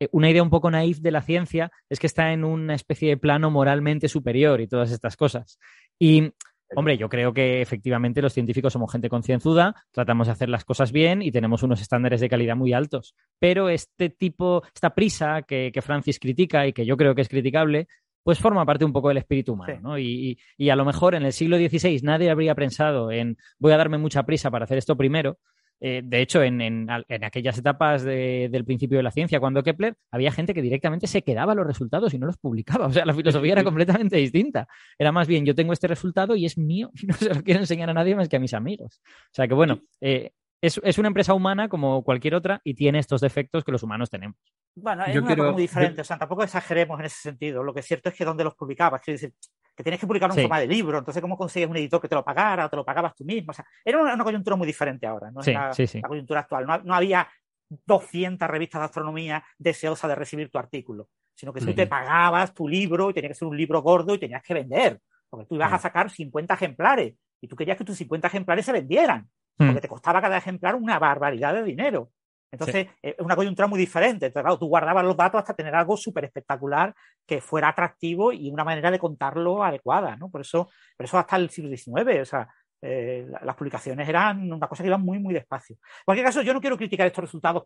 eh, 0.00 0.08
una 0.12 0.30
idea 0.30 0.42
un 0.42 0.50
poco 0.50 0.70
naif 0.70 0.98
de 0.98 1.10
la 1.10 1.22
ciencia 1.22 1.70
es 1.88 1.98
que 1.98 2.06
está 2.06 2.32
en 2.32 2.44
una 2.44 2.74
especie 2.74 3.08
de 3.10 3.16
plano 3.16 3.50
moralmente 3.50 4.08
superior 4.08 4.60
y 4.60 4.66
todas 4.66 4.90
estas 4.90 5.16
cosas. 5.16 5.58
Y 5.98 6.32
Hombre, 6.76 6.96
yo 6.96 7.08
creo 7.08 7.34
que 7.34 7.60
efectivamente 7.60 8.22
los 8.22 8.32
científicos 8.32 8.72
somos 8.72 8.92
gente 8.92 9.08
concienzuda, 9.08 9.74
tratamos 9.90 10.28
de 10.28 10.34
hacer 10.34 10.48
las 10.48 10.64
cosas 10.64 10.92
bien 10.92 11.20
y 11.20 11.32
tenemos 11.32 11.64
unos 11.64 11.80
estándares 11.80 12.20
de 12.20 12.28
calidad 12.28 12.54
muy 12.54 12.72
altos. 12.72 13.16
Pero 13.40 13.68
este 13.68 14.08
tipo, 14.08 14.62
esta 14.72 14.94
prisa 14.94 15.42
que, 15.42 15.72
que 15.74 15.82
Francis 15.82 16.20
critica 16.20 16.68
y 16.68 16.72
que 16.72 16.86
yo 16.86 16.96
creo 16.96 17.16
que 17.16 17.22
es 17.22 17.28
criticable, 17.28 17.88
pues 18.22 18.38
forma 18.38 18.64
parte 18.66 18.84
un 18.84 18.92
poco 18.92 19.08
del 19.08 19.18
espíritu 19.18 19.52
humano, 19.54 19.80
¿no? 19.82 19.98
Y, 19.98 20.38
a 20.70 20.76
lo 20.76 20.84
mejor 20.84 21.14
en 21.14 21.24
el 21.24 21.32
siglo 21.32 21.56
XVI 21.56 22.00
nadie 22.02 22.30
habría 22.30 22.54
pensado 22.54 23.10
en 23.10 23.36
voy 23.58 23.72
a 23.72 23.76
darme 23.76 23.98
mucha 23.98 24.24
prisa 24.24 24.50
para 24.50 24.64
hacer 24.64 24.78
esto 24.78 24.96
primero. 24.96 25.38
Eh, 25.82 26.02
de 26.04 26.20
hecho, 26.20 26.42
en, 26.42 26.90
aquellas 26.90 27.56
etapas 27.56 28.04
del 28.04 28.64
principio 28.66 28.98
de 28.98 29.02
la 29.02 29.10
ciencia, 29.10 29.40
cuando 29.40 29.62
Kepler, 29.62 29.96
había 30.10 30.30
gente 30.30 30.52
que 30.52 30.60
directamente 30.60 31.06
se 31.06 31.22
quedaba 31.22 31.54
los 31.54 31.66
resultados 31.66 32.12
y 32.12 32.18
no 32.18 32.26
los 32.26 32.36
publicaba. 32.36 32.86
O 32.90 32.92
sea, 32.92 33.06
la 33.06 33.14
filosofía 33.14 33.52
era 33.52 33.64
completamente 33.64 34.16
distinta. 34.16 34.68
Era 34.98 35.10
más 35.12 35.26
bien, 35.26 35.46
yo 35.46 35.54
tengo 35.54 35.72
este 35.72 35.86
resultado 35.86 36.36
y 36.36 36.44
es 36.44 36.58
mío 36.58 36.90
y 37.02 37.06
no 37.06 37.14
se 37.14 37.34
lo 37.34 37.42
quiero 37.42 37.60
enseñar 37.60 37.88
a 37.88 37.94
nadie 37.94 38.14
más 38.14 38.28
que 38.28 38.36
a 38.36 38.40
mis 38.40 38.52
amigos. 38.52 39.00
O 39.04 39.34
sea 39.34 39.48
que, 39.48 39.54
bueno, 39.54 39.80
eh, 40.00 40.32
es, 40.62 40.98
una 40.98 41.08
empresa 41.08 41.34
humana 41.34 41.68
como 41.68 42.02
cualquier 42.02 42.34
otra 42.34 42.60
y 42.64 42.74
tiene 42.74 42.98
estos 42.98 43.20
defectos 43.20 43.64
que 43.64 43.72
los 43.72 43.82
humanos 43.82 44.10
tenemos. 44.10 44.36
Bueno, 44.74 45.04
es 45.04 45.16
una 45.16 45.36
cosa 45.36 45.52
muy 45.52 45.62
diferente, 45.62 46.00
o 46.02 46.04
sea, 46.04 46.18
tampoco 46.18 46.42
exageremos 46.42 47.00
en 47.00 47.06
ese 47.06 47.20
sentido. 47.20 47.62
Lo 47.62 47.72
que 47.72 47.80
es 47.80 47.86
cierto 47.86 48.08
es 48.08 48.14
que 48.14 48.24
donde 48.24 48.44
los 48.44 48.54
publicabas, 48.54 49.00
quiero 49.00 49.16
decir, 49.16 49.34
que 49.74 49.82
tienes 49.82 49.98
que 49.98 50.06
publicar 50.06 50.30
un 50.30 50.36
forma 50.36 50.60
de 50.60 50.66
libro, 50.66 50.98
entonces 50.98 51.20
¿cómo 51.22 51.36
consigues 51.36 51.68
un 51.68 51.76
editor 51.76 52.00
que 52.00 52.08
te 52.08 52.14
lo 52.14 52.24
pagara 52.24 52.66
o 52.66 52.68
te 52.68 52.76
lo 52.76 52.84
pagabas 52.84 53.14
tú 53.14 53.24
mismo? 53.24 53.50
O 53.50 53.54
sea, 53.54 53.64
era 53.84 53.98
una, 54.02 54.22
coyuntura 54.22 54.56
muy 54.56 54.66
diferente 54.66 55.06
ahora, 55.06 55.30
no 55.30 55.40
la, 55.40 55.72
coyuntura 56.06 56.40
actual. 56.40 56.66
No, 56.84 56.94
había 56.94 57.26
200 57.68 58.48
revistas 58.48 58.80
de 58.80 58.84
astronomía 58.84 59.44
deseosas 59.58 60.08
de 60.08 60.14
recibir 60.14 60.50
tu 60.50 60.58
artículo, 60.58 61.08
sino 61.34 61.52
que 61.52 61.60
tú 61.60 61.72
te 61.72 61.86
pagabas 61.86 62.52
tu 62.52 62.68
libro 62.68 63.10
y 63.10 63.14
tenía 63.14 63.30
que 63.30 63.34
ser 63.34 63.48
un 63.48 63.56
libro 63.56 63.80
gordo 63.80 64.14
y 64.14 64.18
tenías 64.18 64.42
que 64.42 64.54
vender, 64.54 65.00
porque 65.30 65.46
tú 65.46 65.54
ibas 65.54 65.72
a 65.72 65.78
sacar 65.78 66.10
50 66.10 66.52
ejemplares 66.52 67.14
y 67.40 67.48
tú 67.48 67.56
querías 67.56 67.78
que 67.78 67.84
tus 67.84 67.96
50 67.96 68.26
ejemplares 68.26 68.66
se 68.66 68.72
vendieran, 68.72 69.28
porque 69.66 69.78
mm. 69.78 69.82
te 69.82 69.88
costaba 69.88 70.22
cada 70.22 70.38
ejemplar 70.38 70.74
una 70.74 70.98
barbaridad 70.98 71.52
de 71.52 71.62
dinero. 71.62 72.10
Entonces, 72.50 72.88
eh, 73.02 73.14
es 73.16 73.24
una 73.24 73.36
coyuntura 73.36 73.68
muy 73.68 73.78
diferente. 73.78 74.26
Entonces, 74.26 74.42
claro, 74.42 74.58
tú 74.58 74.66
guardabas 74.66 75.04
los 75.04 75.16
datos 75.16 75.38
hasta 75.38 75.54
tener 75.54 75.74
algo 75.74 75.98
súper 75.98 76.24
espectacular 76.24 76.94
que 77.26 77.42
fuera 77.42 77.68
atractivo 77.68 78.32
y 78.32 78.50
una 78.50 78.64
manera 78.64 78.90
de 78.90 78.98
contarlo 78.98 79.62
adecuada, 79.62 80.16
¿no? 80.16 80.30
Por 80.30 80.40
eso, 80.40 80.70
por 80.96 81.04
eso 81.04 81.18
hasta 81.18 81.36
el 81.36 81.50
siglo 81.50 81.68
XIX, 81.76 82.22
o 82.22 82.24
sea, 82.24 82.48
eh, 82.80 83.30
las 83.42 83.54
publicaciones 83.54 84.08
eran 84.08 84.50
una 84.50 84.66
cosa 84.66 84.82
que 84.82 84.88
iban 84.88 85.02
muy, 85.02 85.18
muy 85.18 85.34
despacio. 85.34 85.76
En 85.76 86.04
cualquier 86.06 86.26
caso, 86.26 86.40
yo 86.40 86.54
no 86.54 86.60
quiero 86.62 86.78
criticar 86.78 87.06
estos 87.06 87.24
resultados, 87.24 87.64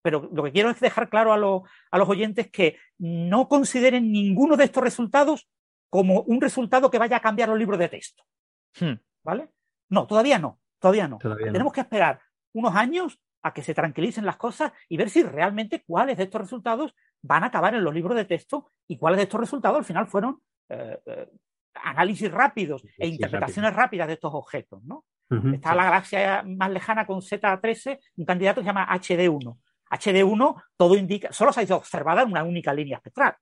pero 0.00 0.30
lo 0.32 0.44
que 0.44 0.52
quiero 0.52 0.70
es 0.70 0.78
dejar 0.78 1.08
claro 1.08 1.32
a, 1.32 1.36
los 1.98 2.08
oyentes 2.08 2.48
que 2.50 2.78
no 2.98 3.48
consideren 3.48 4.12
ninguno 4.12 4.56
de 4.56 4.64
estos 4.64 4.84
resultados 4.84 5.48
como 5.90 6.20
un 6.22 6.40
resultado 6.40 6.90
que 6.90 6.98
vaya 6.98 7.16
a 7.16 7.20
cambiar 7.20 7.48
los 7.48 7.58
libros 7.58 7.78
de 7.80 7.88
texto. 7.88 8.22
Hmm. 8.78 8.94
¿Vale? 9.24 9.48
No, 9.88 10.06
todavía 10.06 10.38
no, 10.38 10.60
todavía 10.78 11.08
no. 11.08 11.18
Tenemos 11.18 11.72
que 11.72 11.80
esperar 11.80 12.20
unos 12.52 12.74
años 12.74 13.20
a 13.42 13.52
que 13.52 13.62
se 13.62 13.74
tranquilicen 13.74 14.26
las 14.26 14.36
cosas 14.36 14.72
y 14.88 14.96
ver 14.96 15.10
si 15.10 15.22
realmente 15.22 15.84
cuáles 15.86 16.16
de 16.16 16.24
estos 16.24 16.40
resultados 16.40 16.94
van 17.22 17.44
a 17.44 17.46
acabar 17.46 17.74
en 17.74 17.84
los 17.84 17.94
libros 17.94 18.16
de 18.16 18.24
texto 18.24 18.70
y 18.88 18.98
cuáles 18.98 19.18
de 19.18 19.24
estos 19.24 19.40
resultados 19.40 19.78
al 19.78 19.84
final 19.84 20.06
fueron 20.06 20.40
eh, 20.68 20.98
eh, 21.06 21.28
análisis 21.74 22.30
rápidos 22.30 22.84
e 22.98 23.06
interpretaciones 23.06 23.74
rápidas 23.74 24.08
de 24.08 24.14
estos 24.14 24.32
objetos. 24.34 24.82
¿no? 24.84 25.04
Está 25.52 25.74
la 25.74 25.84
galaxia 25.84 26.44
más 26.44 26.70
lejana 26.70 27.06
con 27.06 27.20
Z13, 27.20 27.98
un 28.16 28.24
candidato 28.24 28.60
que 28.60 28.64
se 28.64 28.68
llama 28.68 28.88
HD1. 28.88 29.58
HD1, 29.90 30.62
todo 30.76 30.96
indica, 30.96 31.32
solo 31.32 31.52
se 31.52 31.60
ha 31.60 31.64
sido 31.64 31.76
observada 31.76 32.22
en 32.22 32.30
una 32.30 32.44
única 32.44 32.72
línea 32.72 32.96
espectral. 32.96 33.36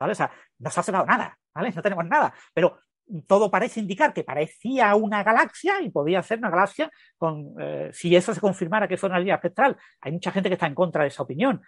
¿Vale? 0.00 0.12
O 0.12 0.16
sea, 0.16 0.32
no 0.58 0.70
se 0.70 0.80
ha 0.80 0.82
observado 0.82 1.06
nada, 1.06 1.38
¿vale? 1.54 1.70
No 1.70 1.82
tenemos 1.82 2.04
nada. 2.06 2.34
Pero 2.52 2.80
todo 3.26 3.50
parece 3.50 3.80
indicar 3.80 4.12
que 4.12 4.24
parecía 4.24 4.94
una 4.94 5.22
galaxia 5.22 5.80
y 5.82 5.90
podía 5.90 6.22
ser 6.22 6.38
una 6.38 6.50
galaxia 6.50 6.90
con, 7.16 7.54
eh, 7.60 7.90
si 7.92 8.14
eso 8.14 8.32
se 8.32 8.40
confirmara 8.40 8.88
que 8.88 8.96
fue 8.96 9.08
una 9.08 9.18
línea 9.18 9.34
espectral. 9.34 9.76
Hay 10.00 10.12
mucha 10.12 10.30
gente 10.30 10.48
que 10.48 10.54
está 10.54 10.66
en 10.66 10.74
contra 10.74 11.02
de 11.02 11.08
esa 11.08 11.22
opinión. 11.22 11.60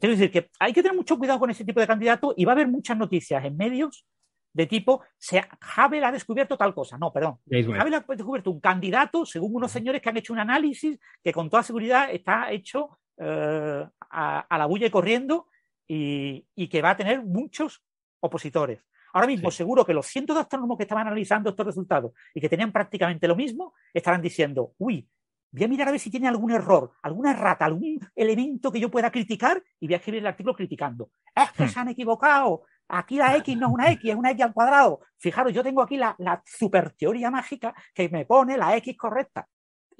Quiero 0.00 0.14
decir 0.14 0.30
que 0.30 0.50
hay 0.58 0.72
que 0.72 0.82
tener 0.82 0.96
mucho 0.96 1.16
cuidado 1.18 1.38
con 1.38 1.50
ese 1.50 1.64
tipo 1.64 1.80
de 1.80 1.86
candidato 1.86 2.34
y 2.36 2.44
va 2.44 2.52
a 2.52 2.54
haber 2.54 2.68
muchas 2.68 2.96
noticias 2.96 3.44
en 3.44 3.56
medios 3.56 4.06
de 4.52 4.66
tipo, 4.66 5.02
se, 5.18 5.44
Hubble 5.76 6.04
ha 6.04 6.10
descubierto 6.10 6.56
tal 6.56 6.74
cosa. 6.74 6.98
No, 6.98 7.12
perdón. 7.12 7.38
Hubble 7.46 7.96
ha 7.96 8.04
descubierto 8.08 8.50
un 8.50 8.60
candidato, 8.60 9.24
según 9.24 9.54
unos 9.54 9.70
señores 9.70 10.02
que 10.02 10.08
han 10.08 10.16
hecho 10.16 10.32
un 10.32 10.40
análisis 10.40 10.98
que 11.22 11.32
con 11.32 11.48
toda 11.48 11.62
seguridad 11.62 12.10
está 12.10 12.50
hecho 12.50 12.98
eh, 13.18 13.86
a, 14.10 14.58
la 14.58 14.66
bulla 14.66 14.86
y 14.86 14.90
corriendo 14.90 15.46
y 15.86 16.68
que 16.68 16.82
va 16.82 16.90
a 16.90 16.96
tener 16.96 17.22
muchos 17.22 17.82
opositores. 18.20 18.80
Ahora 19.12 19.26
mismo 19.26 19.50
seguro 19.50 19.84
que 19.84 19.94
los 19.94 20.06
cientos 20.06 20.36
de 20.36 20.42
astrónomos 20.42 20.76
que 20.76 20.84
estaban 20.84 21.06
analizando 21.06 21.50
estos 21.50 21.66
resultados 21.66 22.12
y 22.34 22.40
que 22.40 22.48
tenían 22.48 22.72
prácticamente 22.72 23.26
lo 23.28 23.36
mismo, 23.36 23.74
estarán 23.92 24.22
diciendo, 24.22 24.72
uy, 24.78 25.08
voy 25.50 25.64
a 25.64 25.68
mirar 25.68 25.88
a 25.88 25.90
ver 25.92 26.00
si 26.00 26.10
tiene 26.10 26.28
algún 26.28 26.50
error, 26.50 26.92
alguna 27.02 27.32
rata, 27.32 27.64
algún 27.64 27.98
elemento 28.14 28.70
que 28.70 28.80
yo 28.80 28.90
pueda 28.90 29.10
criticar 29.10 29.62
y 29.80 29.86
voy 29.86 29.94
a 29.94 29.98
escribir 29.98 30.20
el 30.20 30.26
artículo 30.26 30.54
criticando. 30.54 31.10
Es 31.34 31.52
que 31.52 31.64
hmm. 31.64 31.68
se 31.68 31.80
han 31.80 31.88
equivocado. 31.88 32.62
Aquí 32.88 33.16
la 33.16 33.36
X 33.36 33.56
no 33.56 33.66
es 33.66 33.72
una 33.72 33.90
X, 33.92 34.10
es 34.10 34.16
una 34.16 34.30
X 34.30 34.44
al 34.44 34.52
cuadrado. 34.52 35.00
Fijaros, 35.18 35.52
yo 35.52 35.62
tengo 35.62 35.82
aquí 35.82 35.96
la, 35.96 36.14
la 36.18 36.42
super 36.44 36.92
teoría 36.92 37.30
mágica 37.30 37.74
que 37.94 38.08
me 38.08 38.24
pone 38.24 38.56
la 38.56 38.76
X 38.76 38.96
correcta. 38.96 39.46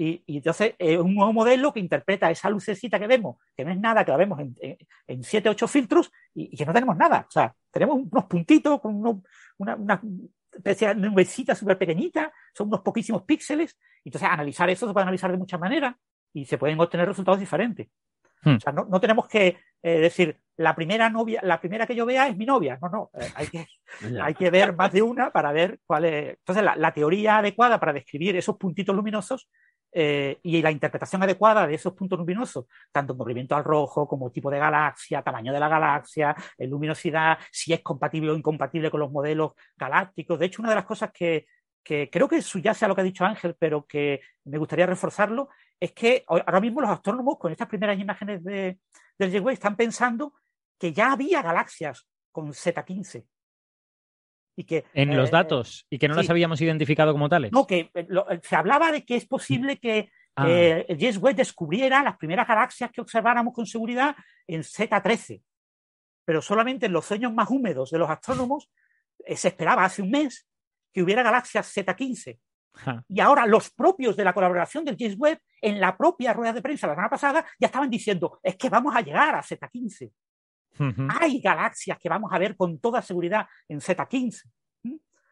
Y, 0.01 0.23
entonces 0.29 0.77
es 0.79 0.97
un 0.97 1.13
nuevo 1.13 1.33
modelo 1.33 1.73
que 1.73 1.81
interpreta 1.81 2.31
esa 2.31 2.49
lucecita 2.49 3.01
que 3.01 3.09
vemos, 3.09 3.37
que 3.57 3.65
no 3.65 3.73
es 3.73 3.81
nada, 3.81 4.05
que 4.05 4.13
la 4.13 4.17
vemos 4.17 4.39
en, 4.39 4.57
en, 5.09 5.25
siete, 5.25 5.49
ocho 5.49 5.67
filtros 5.67 6.13
y, 6.33 6.57
que 6.57 6.65
no 6.65 6.73
tenemos 6.73 6.97
nada. 6.97 7.27
O 7.29 7.31
sea, 7.31 7.53
tenemos 7.71 7.99
unos 8.09 8.25
puntitos 8.27 8.81
con 8.81 8.95
una, 9.59 9.75
una 9.75 10.01
especie 10.53 10.89
de 10.89 10.95
nubecita 10.95 11.57
súper 11.57 11.77
pequeñita, 11.79 12.33
son 12.55 12.69
unos 12.69 12.81
poquísimos 12.83 13.23
píxeles. 13.25 13.77
Entonces, 14.05 14.29
analizar 14.31 14.71
eso 14.71 14.87
se 14.87 14.93
puede 14.93 15.03
analizar 15.03 15.33
de 15.33 15.37
muchas 15.39 15.59
maneras 15.59 15.97
y 16.33 16.45
se 16.45 16.59
pueden 16.59 16.79
obtener 16.79 17.09
resultados 17.09 17.41
diferentes. 17.41 17.89
Hmm. 18.43 18.55
O 18.55 18.61
sea, 18.61 18.73
no, 18.73 19.01
tenemos 19.01 19.27
que 19.27 19.59
eh, 19.83 19.99
decir, 19.99 20.39
la 20.57 20.75
primera 20.75 21.11
novia, 21.11 21.41
la 21.43 21.61
primera 21.61 21.87
que 21.87 21.95
yo 21.95 22.07
vea 22.07 22.29
es 22.29 22.37
mi 22.37 22.47
novia. 22.47 22.79
No, 22.81 22.89
no, 22.89 23.11
eh, 23.15 23.33
hay, 23.35 23.47
que, 23.49 23.67
hay 24.23 24.35
que 24.35 24.51
ver 24.51 24.75
más 24.77 24.93
de 24.93 25.03
una 25.03 25.31
para 25.31 25.53
ver 25.53 25.81
cuál 25.87 26.05
es. 26.05 26.39
Entonces, 26.39 26.65
la, 26.77 26.93
teoría 26.93 27.39
adecuada 27.39 27.81
para 27.81 27.93
describir 27.93 28.37
esos 28.37 28.57
puntitos 28.57 28.95
luminosos 28.95 29.49
eh, 30.01 30.39
y 30.45 30.63
la 30.63 30.71
interpretación 30.71 31.25
adecuada 31.25 31.67
de 31.67 31.75
esos 31.75 31.93
puntos 31.93 32.17
luminosos, 32.21 32.67
tanto 32.93 33.17
movimiento 33.17 33.57
al 33.57 33.65
rojo 33.65 34.07
como 34.07 34.31
tipo 34.31 34.49
de 34.49 34.61
galaxia, 34.61 35.23
tamaño 35.23 35.53
de 35.53 35.59
la 35.59 35.69
galaxia, 35.69 36.37
luminosidad, 36.59 37.37
si 37.51 37.73
es 37.73 37.81
compatible 37.81 38.31
o 38.31 38.37
incompatible 38.37 38.93
con 38.93 39.01
los 39.01 39.11
modelos 39.11 39.55
galácticos. 39.77 40.39
De 40.39 40.47
hecho, 40.47 40.63
una 40.63 40.69
de 40.69 40.77
las 40.77 40.85
cosas 40.85 41.11
que, 41.13 41.47
creo 41.83 42.29
que 42.29 42.41
subyace 42.43 42.85
a 42.85 42.89
lo 42.89 42.95
que 42.95 43.01
ha 43.01 43.05
dicho 43.05 43.25
Ángel, 43.25 43.57
pero 43.59 43.87
que 43.87 44.21
me 44.45 44.59
gustaría 44.59 44.87
reforzarlo, 44.87 45.49
es 45.81 45.91
que 45.91 46.23
ahora 46.29 46.61
mismo 46.61 46.81
los 46.81 46.91
astrónomos 46.91 47.37
con 47.37 47.51
estas 47.51 47.67
primeras 47.67 47.99
imágenes 47.99 48.45
de, 48.45 48.79
del 49.19 49.33
James 49.33 49.55
están 49.55 49.75
pensando 49.75 50.33
que 50.79 50.93
ya 50.93 51.11
había 51.11 51.43
galaxias 51.43 52.07
con 52.31 52.53
Z15. 52.53 53.27
Y 54.59 54.65
que, 54.65 54.87
en 54.93 55.17
los 55.17 55.29
eh, 55.29 55.33
datos, 55.33 55.87
y 55.89 56.01
que 56.01 56.09
no 56.09 56.17
las 56.17 56.29
habíamos 56.31 56.61
identificado 56.61 57.13
como 57.13 57.29
tales. 57.29 57.53
No, 57.53 57.65
que 57.65 57.93
eh, 57.95 58.09
eh, 58.11 58.41
se 58.43 58.57
hablaba 58.57 58.91
de 58.91 59.05
que 59.05 59.15
es 59.15 59.25
posible 59.25 59.79
que 59.79 60.11
ah. 60.35 60.49
James 60.89 61.19
Webb 61.19 61.37
descubriera 61.37 62.03
las 62.03 62.17
primeras 62.17 62.49
galaxias 62.49 62.91
que 62.91 63.01
observáramos 63.01 63.55
con 63.55 63.67
seguridad 63.67 64.17
en 64.49 64.63
Z13. 64.63 65.41
Pero 66.25 66.43
solamente 66.43 66.87
en 66.87 66.93
los 66.93 67.07
sueños 67.07 67.33
más 67.33 67.49
húmedos 67.49 67.93
de 67.93 67.99
los 67.99 68.11
astrónomos 68.11 68.69
se 69.25 69.47
esperaba 69.47 69.85
hace 69.85 70.03
un 70.03 70.11
mes 70.11 70.49
que 70.93 71.05
hubiera 71.05 71.23
galaxias 71.23 71.73
Z15. 71.77 72.41
Y 73.09 73.21
ahora 73.21 73.47
los 73.47 73.71
propios 73.71 74.17
de 74.17 74.25
la 74.25 74.33
colaboración 74.33 74.85
del 74.85 74.97
James 74.99 75.17
Webb, 75.17 75.39
en 75.63 75.79
la 75.79 75.97
propia 75.97 76.33
rueda 76.33 76.53
de 76.53 76.63
prensa 76.63 76.89
la 76.89 76.95
semana 76.95 77.11
pasada, 77.11 77.47
ya 77.61 77.67
estaban 77.67 77.91
diciendo, 77.91 78.41
es 78.43 78.57
que 78.57 78.69
vamos 78.69 78.97
a 78.97 79.03
llegar 79.03 79.37
a 79.37 79.41
Z15. 79.41 80.11
Hay 81.21 81.41
galaxias 81.41 81.99
que 81.99 82.09
vamos 82.09 82.31
a 82.33 82.39
ver 82.39 82.57
con 82.57 82.79
toda 82.79 83.03
seguridad 83.03 83.47
en 83.69 83.81
Z15. 83.81 84.43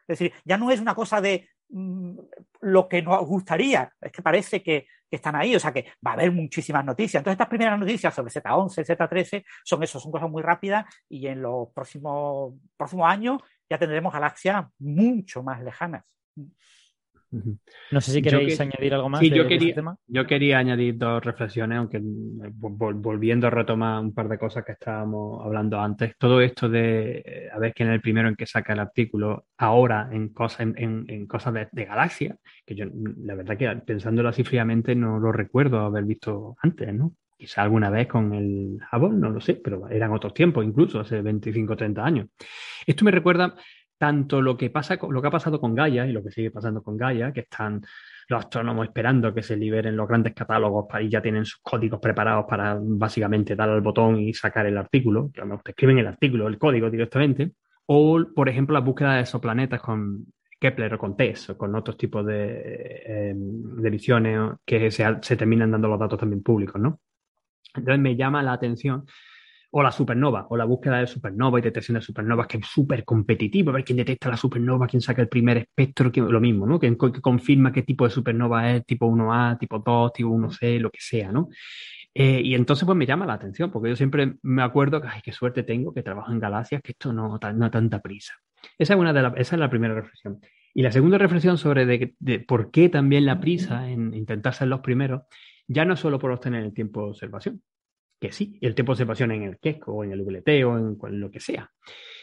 Es 0.07 0.19
decir, 0.19 0.33
ya 0.45 0.57
no 0.57 0.71
es 0.71 0.79
una 0.79 0.95
cosa 0.95 1.19
de 1.19 1.49
mm, 1.69 2.17
lo 2.61 2.87
que 2.87 3.01
nos 3.01 3.25
gustaría, 3.25 3.91
es 3.99 4.11
que 4.11 4.21
parece 4.21 4.63
que, 4.63 4.87
están 5.09 5.37
ahí, 5.37 5.55
o 5.55 5.59
sea 5.59 5.71
que 5.71 5.85
va 6.05 6.11
a 6.11 6.13
haber 6.15 6.33
muchísimas 6.33 6.83
noticias. 6.83 7.21
Entonces, 7.21 7.35
estas 7.35 7.47
primeras 7.47 7.79
noticias 7.79 8.13
sobre 8.13 8.29
Z11, 8.29 8.85
Z13 8.85 9.45
son 9.63 9.81
eso, 9.81 10.01
son 10.01 10.11
cosas 10.11 10.29
muy 10.29 10.43
rápidas 10.43 10.85
y 11.07 11.27
en 11.27 11.41
los 11.41 11.69
próximos, 11.73 12.55
próximos 12.75 13.09
años 13.09 13.41
ya 13.69 13.77
tendremos 13.77 14.11
galaxias 14.11 14.65
mucho 14.79 15.43
más 15.43 15.63
lejanas. 15.63 16.03
No 17.31 18.01
sé 18.01 18.11
si 18.11 18.21
queréis 18.21 18.59
añadir 18.61 18.93
algo 18.93 19.09
más. 19.09 19.19
Sí, 19.19 19.29
yo, 19.29 19.47
quería, 19.47 19.75
tema. 19.75 19.97
yo 20.07 20.25
quería 20.25 20.59
añadir 20.59 20.97
dos 20.97 21.23
reflexiones, 21.23 21.77
aunque 21.77 21.97
eh, 21.97 22.01
volviendo 22.53 23.47
a 23.47 23.49
retomar 23.49 23.99
un 23.99 24.13
par 24.13 24.29
de 24.29 24.37
cosas 24.37 24.63
que 24.63 24.71
estábamos 24.73 25.45
hablando 25.45 25.79
antes. 25.79 26.15
Todo 26.17 26.39
esto 26.41 26.69
de, 26.69 27.23
eh, 27.25 27.49
a 27.51 27.59
ver 27.59 27.73
quién 27.73 27.89
es 27.89 27.95
el 27.95 28.01
primero 28.01 28.29
en 28.29 28.35
que 28.35 28.45
saca 28.45 28.73
el 28.73 28.79
artículo, 28.79 29.47
ahora 29.57 30.09
en 30.11 30.29
cosas, 30.29 30.67
en, 30.75 31.27
cosas 31.27 31.53
de, 31.71 31.85
galaxia, 31.85 32.37
que 32.65 32.75
yo 32.75 32.85
la 33.23 33.35
verdad 33.35 33.57
que 33.57 33.67
pensándolo 33.85 34.29
así 34.29 34.43
fríamente 34.43 34.95
no 34.95 35.19
lo 35.19 35.31
recuerdo 35.31 35.79
haber 35.79 36.05
visto 36.05 36.55
antes, 36.61 36.93
¿no? 36.93 37.13
Quizá 37.37 37.61
alguna 37.61 37.91
vez 37.91 38.07
con 38.07 38.33
el 38.33 38.79
Hubble, 38.91 39.17
no 39.17 39.29
lo 39.29 39.39
sé, 39.39 39.55
pero 39.55 39.87
eran 39.89 40.11
otros 40.11 40.33
tiempos, 40.33 40.65
incluso 40.65 41.01
hace 41.01 41.21
25 41.21 41.73
o 41.73 41.77
30 41.77 42.03
años. 42.03 42.27
Esto 42.85 43.05
me 43.05 43.11
recuerda 43.11 43.53
tanto 43.97 44.41
lo 44.41 44.55
que, 44.55 44.69
pasa, 44.69 44.97
lo 45.09 45.21
que 45.21 45.27
ha 45.27 45.31
pasado 45.31 45.59
con 45.59 45.73
Gaia 45.73 46.05
y 46.05 46.11
lo 46.11 46.23
que 46.23 46.31
sigue 46.31 46.51
pasando 46.51 46.81
con 46.81 46.97
Gaia, 46.97 47.31
que 47.31 47.41
están 47.41 47.81
los 48.27 48.39
astrónomos 48.39 48.85
esperando 48.85 49.33
que 49.33 49.41
se 49.41 49.55
liberen 49.55 49.95
los 49.95 50.07
grandes 50.07 50.33
catálogos 50.33 50.85
para, 50.89 51.03
y 51.03 51.09
ya 51.09 51.21
tienen 51.21 51.45
sus 51.45 51.59
códigos 51.61 51.99
preparados 51.99 52.45
para 52.47 52.77
básicamente 52.79 53.55
dar 53.55 53.69
al 53.69 53.81
botón 53.81 54.19
y 54.19 54.33
sacar 54.33 54.65
el 54.65 54.77
artículo, 54.77 55.31
que 55.33 55.41
te 55.63 55.71
escriben 55.71 55.99
el 55.99 56.07
artículo, 56.07 56.47
el 56.47 56.57
código 56.57 56.89
directamente, 56.89 57.53
o 57.85 58.23
por 58.35 58.49
ejemplo 58.49 58.73
la 58.73 58.81
búsqueda 58.81 59.15
de 59.15 59.21
esos 59.21 59.41
planetas 59.41 59.81
con 59.81 60.25
Kepler 60.59 60.95
o 60.95 60.97
con 60.97 61.15
TESS 61.15 61.51
o 61.51 61.57
con 61.57 61.75
otros 61.75 61.97
tipos 61.97 62.25
de, 62.25 63.01
eh, 63.05 63.33
de 63.35 64.57
que 64.65 64.91
se, 64.91 65.05
se 65.21 65.37
terminan 65.37 65.71
dando 65.71 65.87
los 65.87 65.99
datos 65.99 66.19
también 66.19 66.43
públicos, 66.43 66.81
¿no? 66.81 66.99
Entonces 67.75 67.99
me 67.99 68.15
llama 68.15 68.43
la 68.43 68.53
atención 68.53 69.05
o 69.69 69.83
la 69.83 69.91
supernova, 69.91 70.47
o 70.49 70.57
la 70.57 70.65
búsqueda 70.65 70.99
de 70.99 71.07
supernova 71.07 71.59
y 71.59 71.61
detección 71.61 71.95
de 71.95 72.01
supernovas, 72.01 72.47
que 72.47 72.57
es 72.57 72.65
súper 72.65 73.03
competitivo, 73.03 73.69
a 73.69 73.73
ver 73.73 73.83
quién 73.83 73.97
detecta 73.97 74.29
la 74.29 74.37
supernova, 74.37 74.87
quién 74.87 75.01
saca 75.01 75.21
el 75.21 75.27
primer 75.27 75.57
espectro, 75.57 76.09
lo 76.15 76.39
mismo, 76.39 76.65
¿no? 76.65 76.79
Que, 76.79 76.95
confirma 76.97 77.71
qué 77.71 77.81
tipo 77.81 78.05
de 78.05 78.11
supernova 78.11 78.71
es, 78.71 78.85
tipo 78.85 79.05
1A, 79.07 79.57
tipo 79.59 79.79
2, 79.79 80.13
tipo 80.13 80.29
1C, 80.29 80.79
lo 80.79 80.89
que 80.89 80.99
sea, 81.01 81.31
¿no? 81.31 81.49
Eh, 82.13 82.41
y 82.43 82.55
entonces 82.55 82.85
pues 82.85 82.97
me 82.97 83.05
llama 83.05 83.25
la 83.25 83.33
atención, 83.33 83.69
porque 83.69 83.89
yo 83.89 83.95
siempre 83.95 84.35
me 84.41 84.63
acuerdo 84.63 85.01
que, 85.01 85.07
ay, 85.07 85.21
qué 85.23 85.31
suerte 85.31 85.63
tengo 85.63 85.93
que 85.93 86.01
trabajo 86.01 86.31
en 86.31 86.39
galaxias, 86.39 86.81
que 86.81 86.93
esto 86.93 87.13
no, 87.13 87.37
da 87.37 87.69
tanta 87.69 88.01
prisa. 88.01 88.33
Esa 88.77 88.93
es, 88.93 88.99
una 88.99 89.13
de 89.13 89.19
esa 89.39 89.55
es 89.55 89.59
la 89.59 89.69
primera 89.69 89.93
reflexión. 89.93 90.39
Y 90.73 90.81
la 90.81 90.91
segunda 90.91 91.17
reflexión 91.17 91.57
sobre 91.57 91.85
de, 91.85 92.39
por 92.39 92.71
qué 92.71 92.89
también 92.89 93.25
la 93.25 93.39
prisa 93.39 93.89
en 93.89 94.13
intentar 94.13 94.53
ser 94.53 94.67
los 94.67 94.79
primeros, 94.79 95.23
ya 95.67 95.85
no 95.85 95.95
solo 95.95 96.17
por 96.17 96.31
obtener 96.31 96.63
el 96.63 96.73
tiempo 96.73 97.01
de 97.01 97.09
observación, 97.09 97.61
que 98.19 98.31
sí, 98.31 98.57
el 98.61 98.75
tiempo 98.75 98.91
de 98.91 98.95
observación 98.95 99.31
en 99.31 99.43
el 99.43 99.59
Keck 99.59 99.87
o 99.87 100.03
en 100.03 100.11
el 100.11 100.21
WT 100.21 100.63
o 100.65 101.07
en 101.07 101.19
lo 101.19 101.29
que 101.29 101.39
sea, 101.39 101.71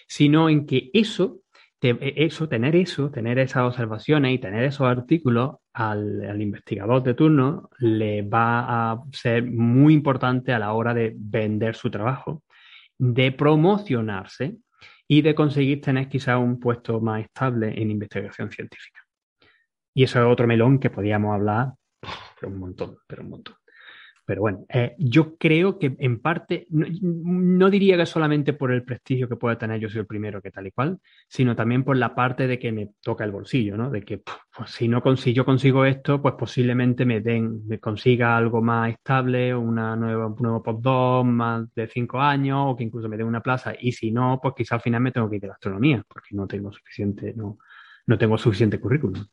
sino 0.06 0.48
en 0.48 0.66
que 0.66 0.90
eso, 0.92 1.40
e, 1.80 2.14
eso, 2.16 2.48
tener 2.48 2.76
eso, 2.76 3.10
tener 3.10 3.38
esas 3.38 3.64
observaciones 3.64 4.32
y 4.34 4.38
tener 4.38 4.64
esos 4.64 4.86
artículos 4.86 5.56
al, 5.72 6.40
investigador 6.40 7.02
de 7.02 7.14
turno 7.14 7.68
le 7.78 8.22
va 8.22 8.92
a 8.92 9.02
ser 9.12 9.44
muy 9.44 9.92
importante 9.92 10.52
a 10.52 10.58
la 10.58 10.72
hora 10.72 10.94
de 10.94 11.12
vender 11.16 11.74
su 11.74 11.90
trabajo, 11.90 12.42
de 12.96 13.32
promocionarse 13.32 14.56
y 15.06 15.22
de 15.22 15.34
conseguir 15.34 15.80
tener 15.80 16.08
quizá 16.08 16.38
un 16.38 16.58
puesto 16.58 17.00
más 17.00 17.24
estable 17.24 17.80
en 17.80 17.90
investigación 17.90 18.50
científica. 18.50 19.00
Y 19.92 20.04
eso 20.04 20.20
es 20.20 20.26
otro 20.26 20.46
melón 20.46 20.78
que 20.78 20.90
podíamos 20.90 21.34
hablar, 21.34 21.72
pero 22.40 22.52
un 22.52 22.58
montón, 22.58 22.96
pero 23.06 23.22
un 23.22 23.30
montón. 23.30 23.56
Pero 24.26 24.40
bueno, 24.40 24.64
eh, 24.68 24.94
yo 24.98 25.36
creo 25.36 25.78
que 25.78 25.94
en 25.98 26.20
parte, 26.20 26.66
no, 26.70 27.68
diría 27.68 27.96
que 27.96 28.06
solamente 28.06 28.54
por 28.54 28.72
el 28.72 28.82
prestigio 28.82 29.28
que 29.28 29.36
pueda 29.36 29.58
tener 29.58 29.80
yo 29.80 29.90
soy 29.90 30.00
el 30.00 30.06
primero 30.06 30.40
que 30.40 30.50
tal 30.50 30.66
y 30.66 30.70
cual, 30.70 30.98
sino 31.28 31.54
también 31.54 31.84
por 31.84 31.96
la 31.96 32.14
parte 32.14 32.46
de 32.46 32.58
que 32.58 32.72
me 32.72 32.90
toca 33.02 33.24
el 33.24 33.32
bolsillo, 33.32 33.76
¿no? 33.76 33.90
De 33.90 34.02
que 34.02 34.18
pues, 34.18 34.70
si 34.70 34.88
no 34.88 35.02
consigo, 35.02 35.34
yo 35.34 35.44
consigo 35.44 35.84
esto, 35.84 36.22
pues 36.22 36.34
posiblemente 36.38 37.04
me 37.04 37.20
den, 37.20 37.66
me 37.66 37.78
consiga 37.78 38.36
algo 38.36 38.62
más 38.62 38.92
estable, 38.92 39.54
una 39.54 39.94
nueva, 39.94 40.28
un 40.28 40.36
nuevo 40.40 40.62
postdoc 40.62 41.26
más 41.26 41.74
de 41.74 41.86
cinco 41.88 42.20
años, 42.20 42.58
o 42.68 42.76
que 42.76 42.84
incluso 42.84 43.08
me 43.08 43.16
den 43.16 43.26
una 43.26 43.42
plaza. 43.42 43.74
Y 43.78 43.92
si 43.92 44.10
no, 44.10 44.40
pues 44.42 44.54
quizá 44.56 44.76
al 44.76 44.80
final 44.80 45.02
me 45.02 45.12
tengo 45.12 45.28
que 45.28 45.36
ir 45.36 45.42
de 45.42 45.50
astronomía, 45.50 46.02
porque 46.08 46.28
no 46.32 46.46
tengo 46.46 46.72
suficiente, 46.72 47.34
no, 47.36 47.58
no 48.06 48.18
tengo 48.18 48.38
suficiente 48.38 48.80
currículum. 48.80 49.24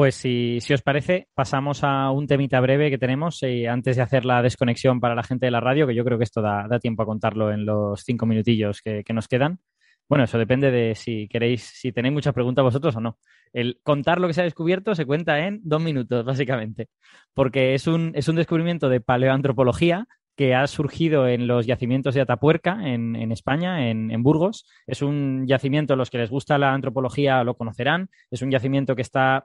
Pues 0.00 0.14
si, 0.14 0.58
os 0.72 0.80
parece, 0.80 1.28
pasamos 1.34 1.84
a 1.84 2.10
un 2.10 2.26
temita 2.26 2.58
breve 2.60 2.88
que 2.88 2.96
tenemos 2.96 3.42
eh, 3.42 3.68
antes 3.68 3.96
de 3.96 4.02
hacer 4.02 4.24
la 4.24 4.40
desconexión 4.40 4.98
para 4.98 5.14
la 5.14 5.22
gente 5.22 5.44
de 5.44 5.50
la 5.50 5.60
radio, 5.60 5.86
que 5.86 5.94
yo 5.94 6.06
creo 6.06 6.16
que 6.16 6.24
esto 6.24 6.40
da, 6.40 6.66
tiempo 6.80 7.02
a 7.02 7.04
contarlo 7.04 7.52
en 7.52 7.66
los 7.66 8.00
cinco 8.02 8.24
minutillos 8.24 8.80
que, 8.80 9.04
nos 9.12 9.28
quedan. 9.28 9.60
Bueno, 10.08 10.24
eso 10.24 10.38
depende 10.38 10.70
de 10.70 10.94
si 10.94 11.28
queréis, 11.28 11.64
si 11.64 11.92
tenéis 11.92 12.14
muchas 12.14 12.32
preguntas 12.32 12.62
vosotros 12.62 12.96
o 12.96 13.00
no. 13.02 13.18
El 13.52 13.78
contar 13.82 14.22
lo 14.22 14.26
que 14.26 14.32
se 14.32 14.40
ha 14.40 14.44
descubierto 14.44 14.94
se 14.94 15.04
cuenta 15.04 15.46
en 15.46 15.60
dos 15.64 15.82
minutos, 15.82 16.24
básicamente, 16.24 16.88
porque 17.34 17.74
es 17.74 17.86
un, 17.86 18.12
es 18.14 18.26
un 18.26 18.36
descubrimiento 18.36 18.88
de 18.88 19.02
paleoantropología 19.02 20.06
que 20.34 20.54
ha 20.54 20.66
surgido 20.66 21.28
en 21.28 21.46
los 21.46 21.66
yacimientos 21.66 22.14
de 22.14 22.22
Atapuerca, 22.22 22.88
en, 22.88 23.30
España, 23.32 23.90
en, 23.90 24.10
en, 24.10 24.22
Burgos. 24.22 24.64
Es 24.86 25.02
un 25.02 25.46
yacimiento, 25.46 25.94
los 25.94 26.08
que 26.08 26.16
les 26.16 26.30
gusta 26.30 26.56
la 26.56 26.72
antropología 26.72 27.44
lo 27.44 27.54
conocerán. 27.54 28.08
Es 28.30 28.40
un 28.40 28.50
yacimiento 28.50 28.96
que 28.96 29.02
está 29.02 29.44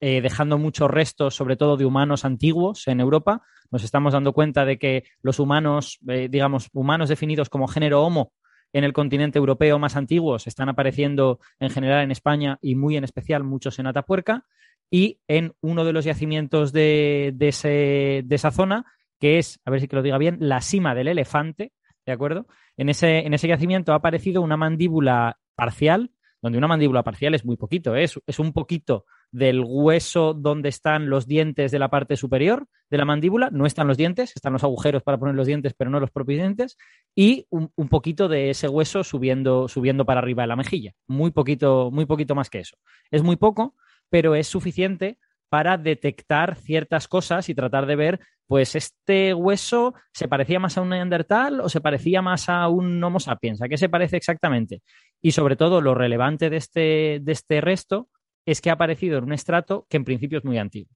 eh, 0.00 0.20
dejando 0.20 0.58
muchos 0.58 0.90
restos, 0.90 1.34
sobre 1.34 1.56
todo 1.56 1.76
de 1.76 1.84
humanos 1.84 2.24
antiguos 2.24 2.88
en 2.88 3.00
Europa. 3.00 3.42
Nos 3.70 3.84
estamos 3.84 4.14
dando 4.14 4.32
cuenta 4.32 4.64
de 4.64 4.78
que 4.78 5.04
los 5.22 5.38
humanos, 5.38 5.98
eh, 6.08 6.28
digamos, 6.30 6.68
humanos 6.72 7.08
definidos 7.08 7.48
como 7.50 7.68
género 7.68 8.02
Homo 8.02 8.32
en 8.72 8.84
el 8.84 8.92
continente 8.92 9.38
europeo 9.38 9.78
más 9.78 9.96
antiguos 9.96 10.46
están 10.46 10.68
apareciendo 10.68 11.40
en 11.58 11.70
general 11.70 12.02
en 12.02 12.10
España 12.12 12.58
y 12.62 12.76
muy 12.76 12.96
en 12.96 13.04
especial 13.04 13.44
muchos 13.44 13.78
en 13.78 13.86
Atapuerca. 13.86 14.46
Y 14.90 15.20
en 15.28 15.52
uno 15.60 15.84
de 15.84 15.92
los 15.92 16.04
yacimientos 16.04 16.72
de, 16.72 17.32
de, 17.34 18.24
de 18.24 18.34
esa 18.34 18.50
zona, 18.50 18.86
que 19.20 19.38
es, 19.38 19.60
a 19.64 19.70
ver 19.70 19.80
si 19.80 19.86
que 19.86 19.96
lo 19.96 20.02
diga 20.02 20.18
bien, 20.18 20.38
la 20.40 20.60
cima 20.62 20.94
del 20.94 21.08
elefante, 21.08 21.72
¿de 22.06 22.12
acuerdo? 22.12 22.46
En 22.76 22.88
ese, 22.88 23.18
en 23.18 23.34
ese 23.34 23.46
yacimiento 23.46 23.92
ha 23.92 23.96
aparecido 23.96 24.42
una 24.42 24.56
mandíbula 24.56 25.38
parcial, 25.54 26.10
donde 26.42 26.58
una 26.58 26.66
mandíbula 26.68 27.02
parcial 27.02 27.34
es 27.34 27.44
muy 27.44 27.56
poquito, 27.56 27.94
¿eh? 27.94 28.04
es, 28.04 28.18
es 28.26 28.38
un 28.38 28.52
poquito 28.52 29.04
del 29.32 29.62
hueso 29.64 30.34
donde 30.34 30.68
están 30.68 31.08
los 31.08 31.26
dientes 31.26 31.70
de 31.70 31.78
la 31.78 31.88
parte 31.88 32.16
superior 32.16 32.66
de 32.90 32.98
la 32.98 33.04
mandíbula. 33.04 33.50
No 33.50 33.66
están 33.66 33.86
los 33.86 33.96
dientes, 33.96 34.32
están 34.34 34.52
los 34.52 34.64
agujeros 34.64 35.02
para 35.02 35.18
poner 35.18 35.34
los 35.34 35.46
dientes, 35.46 35.74
pero 35.76 35.90
no 35.90 36.00
los 36.00 36.10
propios 36.10 36.40
dientes. 36.40 36.76
Y 37.14 37.46
un, 37.50 37.70
poquito 37.88 38.28
de 38.28 38.50
ese 38.50 38.68
hueso 38.68 39.04
subiendo, 39.04 39.68
subiendo 39.68 40.04
para 40.04 40.20
arriba 40.20 40.42
de 40.42 40.48
la 40.48 40.56
mejilla. 40.56 40.92
Muy 41.06 41.30
poquito, 41.30 41.90
muy 41.92 42.06
poquito 42.06 42.34
más 42.34 42.50
que 42.50 42.60
eso. 42.60 42.76
Es 43.10 43.22
muy 43.22 43.36
poco, 43.36 43.74
pero 44.08 44.34
es 44.34 44.48
suficiente 44.48 45.18
para 45.48 45.76
detectar 45.76 46.56
ciertas 46.56 47.08
cosas 47.08 47.48
y 47.48 47.54
tratar 47.54 47.86
de 47.86 47.96
ver, 47.96 48.20
pues 48.46 48.76
este 48.76 49.34
hueso 49.34 49.94
se 50.12 50.28
parecía 50.28 50.60
más 50.60 50.78
a 50.78 50.80
un 50.80 50.90
neandertal 50.90 51.60
o 51.60 51.68
se 51.68 51.80
parecía 51.80 52.22
más 52.22 52.48
a 52.48 52.68
un 52.68 53.02
Homo 53.02 53.18
sapiens, 53.18 53.60
¿a 53.60 53.68
qué 53.68 53.76
se 53.76 53.88
parece 53.88 54.16
exactamente? 54.16 54.82
Y 55.20 55.32
sobre 55.32 55.56
todo 55.56 55.80
lo 55.80 55.94
relevante 55.94 56.50
de 56.50 56.56
este, 56.56 57.18
de 57.20 57.32
este 57.32 57.60
resto 57.60 58.08
es 58.46 58.60
que 58.60 58.70
ha 58.70 58.74
aparecido 58.74 59.18
en 59.18 59.24
un 59.24 59.32
estrato 59.32 59.86
que 59.88 59.96
en 59.96 60.04
principio 60.04 60.38
es 60.38 60.44
muy 60.44 60.58
antiguo. 60.58 60.92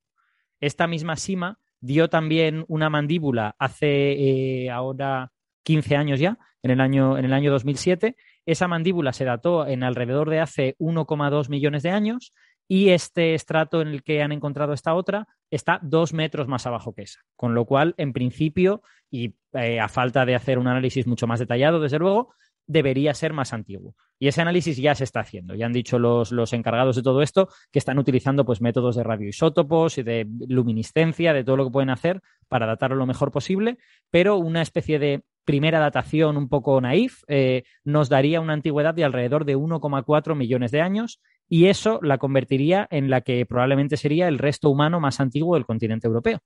Esta 0.61 0.87
misma 0.87 1.17
Sima 1.17 1.59
dio 1.81 2.09
también 2.09 2.65
una 2.69 2.89
mandíbula 2.89 3.55
hace 3.59 4.13
eh, 4.13 4.71
ahora 4.71 5.33
15 5.65 5.97
años 5.97 6.21
ya, 6.21 6.39
en 6.63 6.71
el 6.71 6.81
año, 6.81 7.19
en 7.19 7.25
el 7.27 7.33
año 7.33 7.51
2007. 7.51 8.17
Esa 8.47 8.69
mandíbula 8.69 9.13
se 9.13 9.25
dató 9.25 9.67
en 9.67 9.83
alrededor 9.83 10.31
de 10.31 10.41
hace 10.41 10.77
1,2 10.79 11.49
millones 11.49 11.83
de 11.83 11.91
años 11.91 12.33
y 12.67 12.91
este 12.91 13.35
estrato 13.35 13.83
en 13.83 13.89
el 13.89 14.03
que 14.03 14.23
han 14.23 14.33
encontrado 14.33 14.73
esta 14.73 14.95
otra 14.95 15.27
está 15.51 15.79
dos 15.83 16.13
metros 16.13 16.49
más 16.49 16.67
abajo 16.67 16.95
que 16.95 17.03
esa. 17.03 17.21
Con 17.37 17.55
lo 17.55 17.67
cual, 17.67 17.95
en 17.99 18.13
principio, 18.13 18.83
y 19.11 19.35
eh, 19.53 19.81
a 19.81 19.89
falta 19.89 20.25
de 20.25 20.35
hacer 20.35 20.59
un 20.59 20.69
análisis 20.69 21.07
mucho 21.07 21.27
más 21.27 21.41
detallado, 21.41 21.81
desde 21.81 21.99
luego, 21.99 22.35
debería 22.67 23.15
ser 23.15 23.33
más 23.33 23.53
antiguo. 23.53 23.95
Y 24.19 24.29
ese 24.29 24.41
análisis 24.43 24.77
ya 24.77 24.95
se 24.95 25.05
está 25.05 25.21
haciendo. 25.21 25.55
Ya 25.55 25.67
han 25.67 25.73
dicho 25.73 25.99
los, 25.99 26.33
los, 26.33 26.53
encargados 26.53 26.97
de 26.97 27.03
todo 27.03 27.21
esto 27.23 27.49
que 27.73 27.79
están 27.79 27.99
utilizando 27.99 28.45
pues, 28.45 28.61
métodos 28.61 28.97
de 28.97 29.03
radioisótopos 29.03 29.99
y 29.99 30.03
de 30.03 30.27
luminiscencia, 30.49 31.33
de 31.33 31.45
todo 31.45 31.57
lo 31.57 31.65
que 31.65 31.73
pueden 31.73 31.91
hacer 31.91 32.23
para 32.49 32.67
datarlo 32.67 32.97
lo 32.97 33.07
mejor 33.07 33.33
posible, 33.33 33.79
pero 34.11 34.37
una 34.37 34.63
especie 34.63 34.99
de 34.99 35.25
primera 35.45 35.79
datación 35.79 36.37
un 36.37 36.49
poco 36.49 36.81
naif 36.81 37.23
eh, 37.29 37.65
nos 37.85 38.09
daría 38.09 38.41
una 38.41 38.55
antigüedad 38.55 38.95
de 38.95 39.05
alrededor 39.05 39.45
de 39.45 39.57
1,4 39.57 40.35
millones 40.35 40.71
de 40.71 40.81
años 40.81 41.21
y 41.49 41.67
eso 41.67 42.01
la 42.03 42.19
convertiría 42.19 42.87
en 42.91 43.11
la 43.11 43.21
que 43.21 43.45
probablemente 43.45 43.97
sería 43.97 44.29
el 44.29 44.39
resto 44.39 44.71
humano 44.71 45.01
más 45.01 45.21
antiguo 45.21 45.55
del 45.55 45.67
continente 45.67 46.07
europeo. 46.07 46.41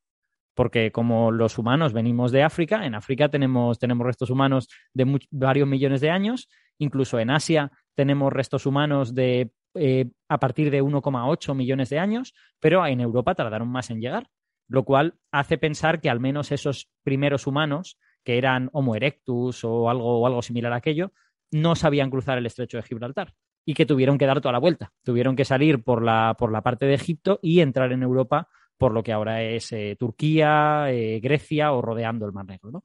Porque 0.59 0.91
como 0.91 1.31
los 1.31 1.57
humanos 1.57 1.93
venimos 1.93 2.33
de 2.33 2.43
África, 2.43 2.85
en 2.85 2.97
África 2.97 3.29
tenemos, 3.29 3.79
tenemos 3.79 4.05
restos 4.05 4.29
humanos 4.29 4.69
de 4.93 5.21
varios 5.31 5.69
millones 5.69 6.01
de 6.01 6.11
años, 6.11 6.49
incluso 6.79 7.21
en 7.21 7.31
Asia 7.31 7.71
tenemos 7.95 8.33
restos 8.33 8.67
humanos 8.67 9.15
de 9.15 9.53
eh, 9.77 10.11
a 10.29 10.41
partir 10.41 10.73
de 10.73 10.83
1,8 10.83 11.55
millones 11.55 11.91
de 11.91 12.01
años, 12.01 12.35
pero 12.59 12.85
en 12.85 13.01
Europa 13.01 13.37
tardaron 13.37 13.69
más 13.69 13.91
en 13.91 14.01
llegar, 14.01 14.31
lo 14.67 14.83
cual 14.83 15.15
hace 15.31 15.59
pensar 15.59 16.01
que 16.01 16.11
al 16.11 16.19
menos 16.19 16.51
esos 16.51 16.91
primeros 17.05 17.47
humanos, 17.47 17.97
que 18.25 18.37
eran 18.37 18.69
Homo 18.73 18.97
erectus 18.97 19.63
o 19.63 19.89
algo, 19.89 20.19
o 20.19 20.27
algo 20.27 20.43
similar 20.43 20.73
a 20.73 20.79
aquello, 20.79 21.13
no 21.53 21.77
sabían 21.77 22.11
cruzar 22.11 22.37
el 22.37 22.47
estrecho 22.47 22.79
de 22.79 22.83
Gibraltar 22.83 23.33
y 23.65 23.75
que 23.75 23.87
tuvieron 23.87 24.19
que 24.19 24.27
dar 24.27 24.41
toda 24.41 24.55
la 24.55 24.59
vuelta. 24.59 24.91
Tuvieron 25.05 25.37
que 25.37 25.45
salir 25.45 25.85
por 25.85 26.03
la, 26.03 26.35
por 26.37 26.51
la 26.51 26.63
parte 26.63 26.87
de 26.87 26.95
Egipto 26.95 27.39
y 27.43 27.61
entrar 27.61 27.93
en 27.93 28.03
Europa 28.03 28.49
por 28.79 28.93
lo 28.95 29.03
que 29.03 29.13
ahora 29.13 29.43
es 29.43 29.73
eh, 29.73 29.97
Turquía, 29.99 30.87
eh, 30.91 31.21
Grecia 31.21 31.73
o 31.73 31.83
rodeando 31.83 32.25
el 32.25 32.33
Mar 32.33 32.47
Negro. 32.47 32.85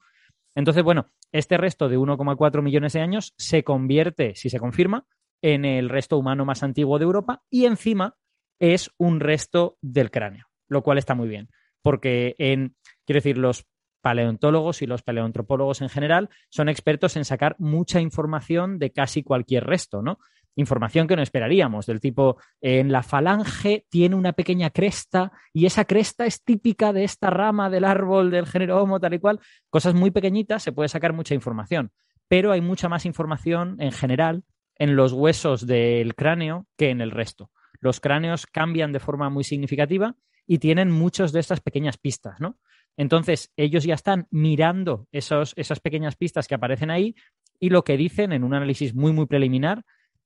Entonces, 0.56 0.84
bueno, 0.84 1.12
este 1.32 1.58
resto 1.58 1.88
de 1.88 1.98
1,4 1.98 2.62
millones 2.62 2.94
de 2.94 3.02
años 3.02 3.34
se 3.38 3.64
convierte, 3.64 4.36
si 4.36 4.50
se 4.50 4.60
confirma, 4.60 5.06
en 5.42 5.66
el 5.66 5.90
resto 5.90 6.18
humano 6.18 6.46
más 6.46 6.64
antiguo 6.64 6.98
de 7.00 7.06
Europa 7.06 7.44
y 7.50 7.66
encima 7.66 8.16
es 8.60 8.92
un 8.98 9.20
resto 9.20 9.78
del 9.82 10.10
cráneo, 10.10 10.48
lo 10.68 10.84
cual 10.84 10.98
está 10.98 11.16
muy 11.16 11.28
bien, 11.28 11.50
porque 11.82 12.36
en, 12.38 12.76
quiero 13.06 13.18
decir, 13.18 13.38
los 13.38 13.66
paleontólogos 14.02 14.82
y 14.82 14.86
los 14.86 15.02
paleoantropólogos 15.02 15.82
en 15.82 15.90
general 15.90 16.30
son 16.50 16.70
expertos 16.70 17.16
en 17.18 17.26
sacar 17.26 17.56
mucha 17.58 18.00
información 18.00 18.78
de 18.78 18.92
casi 18.92 19.24
cualquier 19.24 19.66
resto, 19.66 20.02
¿no? 20.02 20.20
Información 20.56 21.08
que 21.08 21.16
no 21.16 21.22
esperaríamos, 21.22 21.86
del 21.86 22.00
tipo, 22.00 22.38
en 22.62 22.92
la 22.92 23.04
falange 23.04 23.86
tiene 23.90 24.16
una 24.16 24.34
pequeña 24.34 24.70
cresta 24.70 25.32
y 25.52 25.66
esa 25.66 25.86
cresta 25.86 26.26
es 26.26 26.44
típica 26.44 26.94
de 26.94 27.04
esta 27.04 27.30
rama 27.30 27.70
del 27.70 27.86
árbol 27.86 28.32
del 28.32 28.46
género 28.46 28.82
Homo, 28.82 29.00
tal 29.00 29.14
y 29.14 29.20
cual. 29.20 29.40
Cosas 29.70 29.94
muy 29.94 30.12
pequeñitas, 30.12 30.64
se 30.64 30.72
puede 30.72 30.90
sacar 30.90 31.14
mucha 31.14 31.34
información, 31.34 31.92
pero 32.28 32.52
hay 32.52 32.62
mucha 32.62 32.90
más 32.90 33.06
información 33.06 33.78
en 33.80 33.92
general 33.92 34.44
en 34.78 34.96
los 34.96 35.14
huesos 35.14 35.68
del 35.68 36.16
cráneo 36.16 36.68
que 36.78 36.90
en 36.90 37.02
el 37.02 37.12
resto. 37.12 37.52
Los 37.80 38.00
cráneos 38.00 38.46
cambian 38.46 38.92
de 38.92 39.00
forma 39.00 39.30
muy 39.30 39.44
significativa 39.44 40.16
y 40.48 40.60
tienen 40.60 40.92
muchas 40.92 41.32
de 41.32 41.40
estas 41.40 41.62
pequeñas 41.62 41.98
pistas, 41.98 42.40
¿no? 42.40 42.58
Entonces, 42.96 43.52
ellos 43.58 43.84
ya 43.84 43.96
están 43.96 44.28
mirando 44.30 45.08
esos, 45.12 45.54
esas 45.58 45.80
pequeñas 45.80 46.16
pistas 46.16 46.48
que 46.48 46.56
aparecen 46.56 46.92
ahí 46.92 47.16
y 47.60 47.70
lo 47.70 47.84
que 47.84 47.98
dicen 47.98 48.34
en 48.34 48.44
un 48.44 48.54
análisis 48.54 48.94
muy, 48.94 49.14
muy 49.14 49.26
preliminar 49.26 49.84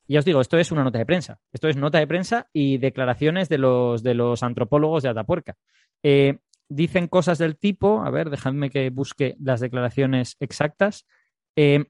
y 0.08 0.14
ya 0.14 0.20
os 0.20 0.26
digo, 0.26 0.40
esto 0.40 0.58
es 0.58 0.72
una 0.72 0.86
nota 0.86 1.00
de 1.00 1.06
prensa. 1.06 1.40
Esto 1.52 1.68
es 1.68 1.76
nota 1.76 2.00
de 2.00 2.08
prensa 2.08 2.50
y 2.54 2.78
declaraciones 2.78 3.50
de 3.50 3.58
los, 3.58 4.04
de 4.04 4.14
los 4.14 4.42
antropólogos 4.42 5.04
de 5.04 5.10
Atapuerca. 5.10 5.58
Eh, 6.02 6.40
dicen 6.70 7.08
cosas 7.08 7.38
del 7.38 7.58
tipo, 7.58 8.02
a 8.02 8.10
ver, 8.10 8.30
dejadme 8.30 8.70
que 8.70 8.90
busque 8.90 9.36
las 9.40 9.60
declaraciones 9.60 10.38
exactas. 10.40 11.06
Eh, 11.58 11.86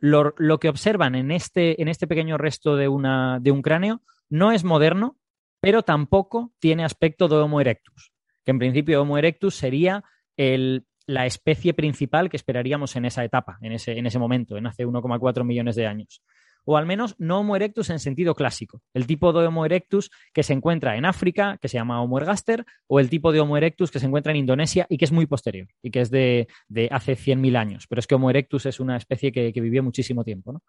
lo, 0.00 0.34
que 0.58 0.68
observan 0.68 1.14
en 1.14 1.30
este, 1.30 1.80
en 1.80 1.88
este 1.88 2.08
pequeño 2.08 2.36
resto 2.36 2.76
de, 2.76 2.88
una, 2.88 3.38
de 3.40 3.52
un 3.52 3.62
cráneo 3.62 4.02
no 4.28 4.50
es 4.50 4.64
moderno, 4.64 5.16
pero 5.60 5.82
tampoco 5.82 6.52
tiene 6.58 6.84
aspecto 6.84 7.28
de 7.28 7.36
Homo 7.36 7.60
erectus, 7.60 8.12
que 8.44 8.50
en 8.50 8.58
principio 8.58 9.00
Homo 9.00 9.16
erectus 9.16 9.54
sería 9.54 10.04
el, 10.36 10.84
la 11.06 11.24
especie 11.24 11.72
principal 11.72 12.28
que 12.28 12.36
esperaríamos 12.36 12.96
en 12.96 13.04
esa 13.04 13.24
etapa, 13.24 13.58
en 13.62 13.72
ese, 13.72 13.96
en 13.96 14.06
ese 14.06 14.18
momento, 14.18 14.58
en 14.58 14.66
hace 14.66 14.84
1,4 14.84 15.44
millones 15.44 15.76
de 15.76 15.86
años 15.86 16.22
o 16.64 16.76
al 16.76 16.86
menos 16.86 17.14
no 17.18 17.40
Homo 17.40 17.56
erectus 17.56 17.90
en 17.90 17.98
sentido 17.98 18.34
clásico. 18.34 18.82
El 18.94 19.06
tipo 19.06 19.32
de 19.32 19.46
Homo 19.46 19.66
erectus 19.66 20.10
que 20.32 20.42
se 20.42 20.52
encuentra 20.52 20.96
en 20.96 21.04
África, 21.04 21.58
que 21.60 21.68
se 21.68 21.76
llama 21.76 22.02
Homo 22.02 22.18
ergaster, 22.18 22.64
o 22.86 23.00
el 23.00 23.10
tipo 23.10 23.32
de 23.32 23.40
Homo 23.40 23.56
erectus 23.56 23.90
que 23.90 24.00
se 24.00 24.06
encuentra 24.06 24.32
en 24.32 24.38
Indonesia 24.38 24.86
y 24.88 24.98
que 24.98 25.04
es 25.04 25.12
muy 25.12 25.26
posterior 25.26 25.68
y 25.82 25.90
que 25.90 26.00
es 26.00 26.10
de, 26.10 26.48
hace 26.90 27.16
100.000 27.16 27.56
años. 27.56 27.86
Pero 27.88 28.00
es 28.00 28.06
que 28.06 28.14
Homo 28.14 28.30
erectus 28.30 28.66
es 28.66 28.80
una 28.80 28.96
especie 28.96 29.32
que, 29.32 29.52
vivió 29.60 29.82
muchísimo 29.82 30.24
tiempo. 30.24 30.60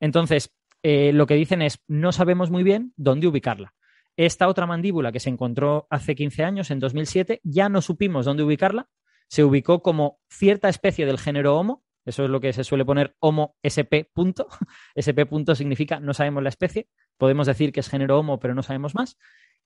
Entonces, 0.00 0.52
eh, 0.82 1.12
lo 1.12 1.26
que 1.26 1.34
dicen 1.34 1.62
es, 1.62 1.80
no 1.86 2.12
sabemos 2.12 2.50
muy 2.50 2.62
bien 2.62 2.92
dónde 2.96 3.26
ubicarla. 3.26 3.74
Esta 4.16 4.48
otra 4.48 4.66
mandíbula 4.66 5.12
que 5.12 5.20
se 5.20 5.30
encontró 5.30 5.86
hace 5.90 6.14
15 6.14 6.44
años, 6.44 6.70
en 6.70 6.80
2007, 6.80 7.40
ya 7.44 7.68
no 7.68 7.80
supimos 7.80 8.26
dónde 8.26 8.42
ubicarla. 8.42 8.88
Se 9.28 9.44
ubicó 9.44 9.80
como 9.80 10.18
cierta 10.28 10.68
especie 10.68 11.06
del 11.06 11.18
género 11.18 11.56
Homo, 11.56 11.82
eso 12.04 12.24
es 12.24 12.30
lo 12.30 12.40
que 12.40 12.52
se 12.52 12.64
suele 12.64 12.84
poner 12.84 13.14
Homo 13.20 13.56
SP 13.62 14.10
punto. 14.12 14.48
SP 14.98 15.26
punto 15.26 15.54
significa 15.54 16.00
no 16.00 16.14
sabemos 16.14 16.42
la 16.42 16.48
especie. 16.48 16.88
Podemos 17.16 17.46
decir 17.46 17.72
que 17.72 17.80
es 17.80 17.88
género 17.88 18.18
Homo, 18.18 18.38
pero 18.38 18.54
no 18.54 18.62
sabemos 18.62 18.94
más. 18.94 19.16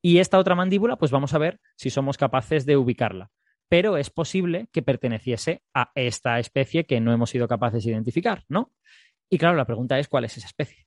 Y 0.02 0.18
esta 0.18 0.38
otra 0.38 0.54
mandíbula, 0.54 0.96
pues 0.96 1.10
vamos 1.10 1.34
a 1.34 1.38
ver 1.38 1.60
si 1.76 1.90
somos 1.90 2.18
capaces 2.18 2.66
de 2.66 2.76
ubicarla. 2.76 3.30
Pero 3.68 3.96
es 3.96 4.10
posible 4.10 4.68
que 4.72 4.82
perteneciese 4.82 5.62
a 5.74 5.90
esta 5.94 6.38
especie 6.38 6.84
que 6.84 7.00
no 7.00 7.12
hemos 7.12 7.30
sido 7.30 7.48
capaces 7.48 7.84
de 7.84 7.90
identificar, 7.90 8.44
¿no? 8.48 8.72
Y 9.28 9.38
claro, 9.38 9.56
la 9.56 9.64
pregunta 9.64 9.98
es 9.98 10.08
cuál 10.08 10.24
es 10.24 10.36
esa 10.36 10.46
especie. 10.46 10.86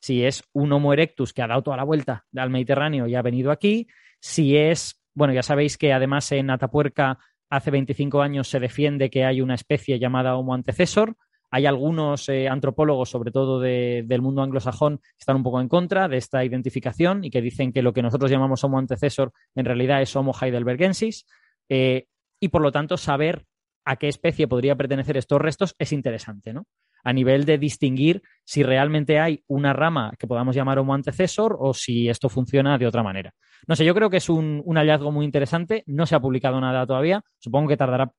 si 0.00 0.24
es 0.24 0.44
un 0.52 0.72
Homo 0.72 0.92
erectus 0.92 1.32
que 1.32 1.42
ha 1.42 1.46
dado 1.46 1.62
toda 1.62 1.76
la 1.76 1.84
vuelta 1.84 2.26
al 2.34 2.50
Mediterráneo 2.50 3.06
y 3.06 3.14
ha 3.14 3.22
venido 3.22 3.50
aquí, 3.50 3.88
si 4.20 4.56
es, 4.56 5.02
bueno, 5.14 5.34
ya 5.34 5.42
sabéis 5.42 5.76
que 5.76 5.92
además 5.92 6.30
en 6.32 6.50
Atapuerca 6.50 7.18
hace 7.50 7.70
25 7.70 8.22
años 8.22 8.48
se 8.48 8.60
defiende 8.60 9.10
que 9.10 9.24
hay 9.24 9.40
una 9.40 9.54
especie 9.54 9.98
llamada 9.98 10.36
Homo 10.36 10.54
antecesor. 10.54 11.16
Hay 11.50 11.66
algunos 11.66 12.28
eh, 12.28 12.48
antropólogos, 12.48 13.10
sobre 13.10 13.32
todo 13.32 13.60
del 13.60 14.22
mundo 14.22 14.42
anglosajón, 14.42 14.98
que 14.98 15.18
están 15.18 15.36
un 15.36 15.42
poco 15.42 15.60
en 15.60 15.68
contra 15.68 16.06
de 16.06 16.16
esta 16.16 16.44
identificación 16.44 17.24
y 17.24 17.30
que 17.30 17.42
dicen 17.42 17.72
que 17.72 17.82
lo 17.82 17.92
que 17.92 18.02
nosotros 18.02 18.30
llamamos 18.30 18.62
Homo 18.62 18.78
antecesor 18.78 19.32
en 19.56 19.64
realidad 19.64 20.00
es 20.00 20.14
Homo 20.14 20.32
heidelbergensis. 20.40 21.26
Eh, 21.68 22.06
y 22.38 22.48
por 22.48 22.62
lo 22.62 22.70
tanto, 22.70 22.96
saber 22.96 23.44
a 23.84 23.96
qué 23.96 24.06
especie 24.06 24.46
podría 24.46 24.76
pertenecer 24.76 25.16
estos 25.16 25.40
restos 25.40 25.74
es 25.78 25.92
interesante, 25.92 26.52
¿no? 26.52 26.66
A 27.04 27.12
nivel 27.12 27.44
de 27.44 27.58
distinguir 27.58 28.22
si 28.44 28.62
realmente 28.62 29.20
hay 29.20 29.44
una 29.46 29.72
rama 29.72 30.12
que 30.18 30.26
podamos 30.26 30.54
llamar 30.56 30.78
Homo 30.78 30.94
antecesor 30.94 31.56
o 31.58 31.72
si 31.72 32.08
esto 32.08 32.28
funciona 32.28 32.78
de 32.78 32.86
otra 32.86 33.02
manera. 33.02 33.32
No 33.66 33.76
sé, 33.76 33.84
yo 33.84 33.94
creo 33.94 34.10
que 34.10 34.16
es 34.16 34.28
un, 34.28 34.62
hallazgo 34.74 35.12
muy 35.12 35.24
interesante. 35.24 35.84
No 35.86 36.06
se 36.06 36.14
ha 36.14 36.20
publicado 36.20 36.60
nada 36.60 36.86
todavía. 36.86 37.22
Supongo 37.38 37.68
que 37.68 37.76
tardará 37.76 38.12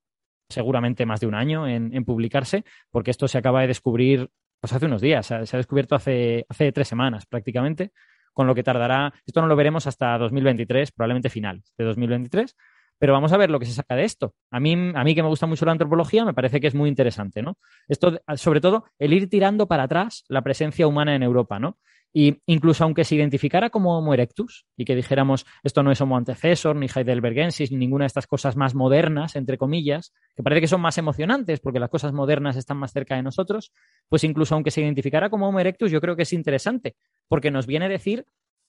seguramente 0.50 1.06
más 1.06 1.20
de 1.20 1.28
un 1.28 1.36
año 1.36 1.68
en, 1.68 2.06
publicarse, 2.06 2.64
porque 2.90 3.12
esto 3.12 3.28
se 3.28 3.38
acaba 3.38 3.62
de 3.62 3.68
descubrir 3.68 4.30
pues 4.60 4.74
hace 4.74 4.86
unos 4.86 5.02
días. 5.02 5.26
Se 5.26 5.36
ha, 5.36 5.58
descubierto 5.58 5.96
hace, 5.96 6.46
hace 6.48 6.72
tres 6.72 6.88
semanas 6.88 7.26
prácticamente, 7.26 7.92
con 8.34 8.48
lo 8.48 8.56
que 8.56 8.64
tardará. 8.64 9.14
Esto 9.26 9.42
no 9.42 9.48
lo 9.48 9.56
veremos 9.56 9.88
hasta 9.88 10.18
2023, 10.18 10.92
probablemente 10.92 11.30
final 11.30 11.62
de 11.78 11.86
2023. 11.86 12.56
Pero 13.02 13.14
vamos 13.14 13.34
a 13.34 13.38
ver 13.38 13.50
lo 13.50 13.60
que 13.60 13.66
se 13.66 13.74
saca 13.74 13.96
de 13.96 14.04
esto. 14.04 14.36
A 14.52 14.60
mí, 14.60 14.74
a 14.74 15.04
mí 15.04 15.16
que 15.16 15.24
me 15.24 15.28
gusta 15.28 15.48
mucho 15.48 15.66
la 15.66 15.72
antropología, 15.72 16.24
me 16.24 16.36
parece 16.36 16.60
que 16.62 16.68
es 16.68 16.76
muy 16.76 16.88
interesante, 16.88 17.42
¿no? 17.42 17.58
Esto, 17.88 18.22
sobre 18.36 18.62
todo, 18.62 18.86
el 19.00 19.12
ir 19.12 19.28
tirando 19.28 19.68
para 19.68 19.84
atrás 19.84 20.24
la 20.28 20.44
presencia 20.44 20.86
humana 20.86 21.16
en 21.16 21.24
Europa, 21.24 21.58
¿no? 21.58 21.80
Y 22.14 22.44
incluso 22.46 22.84
aunque 22.84 23.04
se 23.04 23.16
identificara 23.16 23.72
como 23.72 23.98
Homo 23.98 24.14
erectus 24.14 24.68
y 24.78 24.86
que 24.86 24.96
dijéramos 24.96 25.48
esto 25.64 25.82
no 25.82 25.92
es 25.92 26.00
Homo 26.00 26.16
antecesor, 26.16 26.76
ni 26.76 26.86
Heidelbergensis, 26.94 27.72
ni 27.72 27.78
ninguna 27.80 28.04
de 28.04 28.08
estas 28.08 28.28
cosas 28.28 28.56
más 28.56 28.76
modernas, 28.76 29.36
entre 29.36 29.58
comillas, 29.58 30.14
que 30.36 30.44
parece 30.44 30.62
que 30.62 30.68
son 30.68 30.82
más 30.82 31.00
emocionantes 31.00 31.60
porque 31.60 31.80
las 31.80 31.90
cosas 31.90 32.14
modernas 32.14 32.56
están 32.56 32.78
más 32.78 32.92
cerca 32.92 33.16
de 33.16 33.24
nosotros, 33.24 33.72
pues 34.10 34.24
incluso 34.24 34.54
aunque 34.54 34.70
se 34.70 34.82
identificara 34.82 35.32
como 35.32 35.48
Homo 35.48 35.60
erectus, 35.60 35.90
yo 35.90 36.02
creo 36.02 36.16
que 36.16 36.24
es 36.24 36.34
interesante 36.34 36.96
porque 37.28 37.50
nos 37.50 37.66
viene 37.66 37.86
a 37.86 37.90
decir 37.90 38.26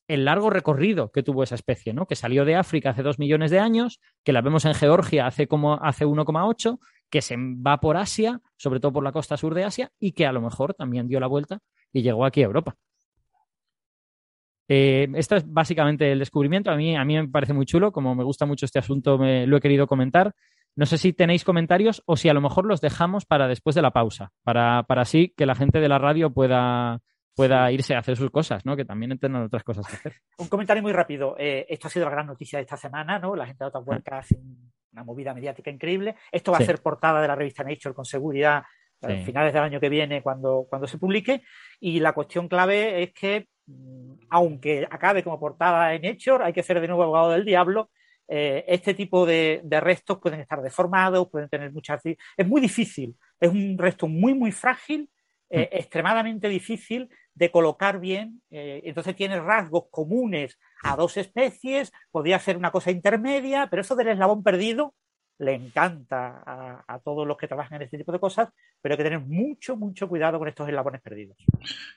el 0.08 0.24
largo 0.24 0.50
recorrido 0.50 1.10
que 1.10 1.22
tuvo 1.22 1.42
esa 1.42 1.54
especie, 1.54 1.92
¿no? 1.92 2.06
Que 2.06 2.16
salió 2.16 2.44
de 2.44 2.56
África 2.56 2.90
hace 2.90 3.02
dos 3.02 3.18
millones 3.18 3.50
de 3.50 3.60
años, 3.60 4.00
que 4.24 4.32
la 4.32 4.40
vemos 4.40 4.64
en 4.64 4.74
Georgia 4.74 5.26
hace 5.26 5.46
como 5.46 5.74
hace 5.74 6.06
1,8, 6.06 6.78
que 7.10 7.22
se 7.22 7.36
va 7.38 7.78
por 7.78 7.96
Asia, 7.96 8.40
sobre 8.56 8.80
todo 8.80 8.92
por 8.92 9.04
la 9.04 9.12
costa 9.12 9.36
sur 9.36 9.54
de 9.54 9.64
Asia, 9.64 9.90
y 9.98 10.12
que 10.12 10.26
a 10.26 10.32
lo 10.32 10.40
mejor 10.40 10.74
también 10.74 11.08
dio 11.08 11.20
la 11.20 11.26
vuelta 11.26 11.60
y 11.92 12.02
llegó 12.02 12.24
aquí 12.24 12.42
a 12.42 12.46
Europa. 12.46 12.76
Eh, 14.68 15.08
esto 15.14 15.36
es 15.36 15.44
básicamente 15.46 16.10
el 16.10 16.18
descubrimiento. 16.18 16.70
A 16.70 16.76
mí, 16.76 16.96
a 16.96 17.04
mí 17.04 17.16
me 17.16 17.28
parece 17.28 17.52
muy 17.52 17.66
chulo. 17.66 17.92
Como 17.92 18.14
me 18.14 18.24
gusta 18.24 18.46
mucho 18.46 18.64
este 18.64 18.78
asunto, 18.78 19.18
me, 19.18 19.46
lo 19.46 19.58
he 19.58 19.60
querido 19.60 19.86
comentar. 19.86 20.34
No 20.74 20.86
sé 20.86 20.96
si 20.96 21.12
tenéis 21.12 21.44
comentarios 21.44 22.02
o 22.06 22.16
si 22.16 22.30
a 22.30 22.34
lo 22.34 22.40
mejor 22.40 22.64
los 22.64 22.80
dejamos 22.80 23.26
para 23.26 23.48
después 23.48 23.76
de 23.76 23.82
la 23.82 23.90
pausa, 23.90 24.32
para, 24.42 24.84
para 24.84 25.02
así 25.02 25.34
que 25.36 25.44
la 25.44 25.54
gente 25.54 25.80
de 25.80 25.88
la 25.88 25.98
radio 25.98 26.32
pueda, 26.32 27.00
pueda 27.34 27.70
irse 27.72 27.94
a 27.94 27.98
hacer 28.00 28.16
sus 28.16 28.30
cosas, 28.30 28.64
¿no? 28.66 28.76
Que 28.76 28.84
también 28.84 29.18
tengan 29.18 29.42
otras 29.42 29.64
cosas 29.64 29.86
que 29.86 29.96
hacer. 29.96 30.14
Un 30.38 30.48
comentario 30.48 30.82
muy 30.82 30.92
rápido. 30.92 31.34
Eh, 31.38 31.66
esto 31.68 31.86
ha 31.88 31.90
sido 31.90 32.04
la 32.06 32.10
gran 32.12 32.26
noticia 32.26 32.58
de 32.58 32.62
esta 32.64 32.76
semana, 32.76 33.18
¿no? 33.18 33.34
La 33.34 33.46
gente 33.46 33.64
de 33.64 33.68
Atapuerca 33.68 34.18
hace 34.18 34.38
una 34.92 35.04
movida 35.04 35.32
mediática 35.32 35.70
increíble. 35.70 36.16
Esto 36.30 36.52
va 36.52 36.58
Sí. 36.58 36.64
a 36.64 36.66
ser 36.66 36.82
portada 36.82 37.22
de 37.22 37.28
la 37.28 37.34
revista 37.34 37.64
Nature 37.64 37.94
con 37.94 38.04
seguridad 38.04 38.62
a 39.02 39.08
Sí. 39.08 39.24
finales 39.24 39.52
del 39.52 39.62
año 39.62 39.80
que 39.80 39.88
viene 39.88 40.22
cuando, 40.22 40.66
cuando 40.68 40.86
se 40.86 40.98
publique. 40.98 41.42
Y 41.80 42.00
la 42.00 42.12
cuestión 42.12 42.48
clave 42.48 43.02
es 43.02 43.12
que, 43.14 43.48
mm, 43.66 44.12
aunque 44.30 44.86
acabe 44.90 45.22
como 45.24 45.40
portada 45.40 45.94
en 45.94 46.02
Nature, 46.02 46.44
hay 46.44 46.52
que 46.52 46.62
ser 46.62 46.80
de 46.80 46.86
nuevo 46.88 47.02
abogado 47.04 47.30
del 47.30 47.44
diablo. 47.44 47.90
Eh, 48.28 48.64
este 48.68 48.94
tipo 48.94 49.26
de, 49.26 49.60
de 49.64 49.80
restos 49.80 50.18
pueden 50.18 50.40
estar 50.40 50.60
deformados, 50.62 51.28
pueden 51.30 51.48
tener 51.48 51.72
muchas... 51.72 52.00
Es 52.04 52.46
muy 52.46 52.60
difícil. 52.60 53.16
Es 53.40 53.50
un 53.50 53.76
resto 53.76 54.06
muy, 54.06 54.34
muy 54.34 54.52
frágil, 54.52 55.10
eh, 55.50 55.68
extremadamente 55.72 56.48
difícil 56.48 57.08
de 57.34 57.50
colocar 57.50 57.98
bien. 58.00 58.42
eh, 58.50 58.82
entonces 58.84 59.16
tiene 59.16 59.40
rasgos 59.40 59.84
comunes 59.90 60.58
a 60.84 60.96
dos 60.96 61.16
especies, 61.16 61.92
podría 62.10 62.38
ser 62.38 62.56
una 62.56 62.70
cosa 62.70 62.90
intermedia, 62.90 63.68
pero 63.70 63.82
eso 63.82 63.94
del 63.96 64.08
eslabón 64.08 64.42
perdido 64.42 64.94
le 65.38 65.54
encanta 65.54 66.40
a, 66.46 66.84
a 66.86 66.98
todos 67.00 67.26
los 67.26 67.36
que 67.36 67.48
trabajan 67.48 67.76
en 67.76 67.82
este 67.82 67.98
tipo 67.98 68.12
de 68.12 68.20
cosas, 68.20 68.50
pero 68.80 68.92
hay 68.92 68.96
que 68.98 69.02
tener 69.04 69.20
mucho, 69.20 69.76
mucho 69.76 70.08
cuidado 70.08 70.38
con 70.38 70.46
estos 70.46 70.68
eslabones 70.68 71.00
perdidos. 71.00 71.36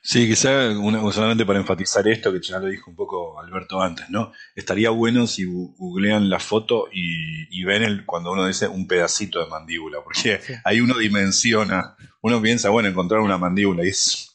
Sí, 0.02 0.28
quizá 0.28 0.70
una- 0.80 1.12
solamente 1.12 1.46
para 1.46 1.60
enfatizar 1.60 2.08
esto, 2.08 2.32
que 2.34 2.40
ya 2.42 2.58
lo 2.60 2.68
dijo 2.68 2.90
un 2.90 2.96
poco 2.96 3.40
Alberto 3.40 3.82
antes, 3.82 4.10
¿no? 4.10 4.32
Estaría 4.56 4.90
bueno 4.90 5.28
si 5.28 5.46
googlean 5.46 6.28
la 6.30 6.40
foto 6.40 6.88
y, 6.92 7.48
y 7.52 7.64
ven 7.66 7.84
el, 7.84 8.06
cuando 8.06 8.32
uno 8.32 8.48
dice 8.48 8.68
un 8.68 8.88
pedacito 8.88 9.40
de 9.44 9.50
mandíbula, 9.50 10.00
porque 10.04 10.40
ahí 10.64 10.80
uno 10.82 10.98
dimensiona, 10.98 11.96
uno 12.22 12.42
piensa, 12.42 12.70
bueno, 12.72 12.90
encontrar 12.90 13.22
una 13.22 13.38
mandíbula 13.38 13.86
y 13.86 13.90
es, 13.90 14.35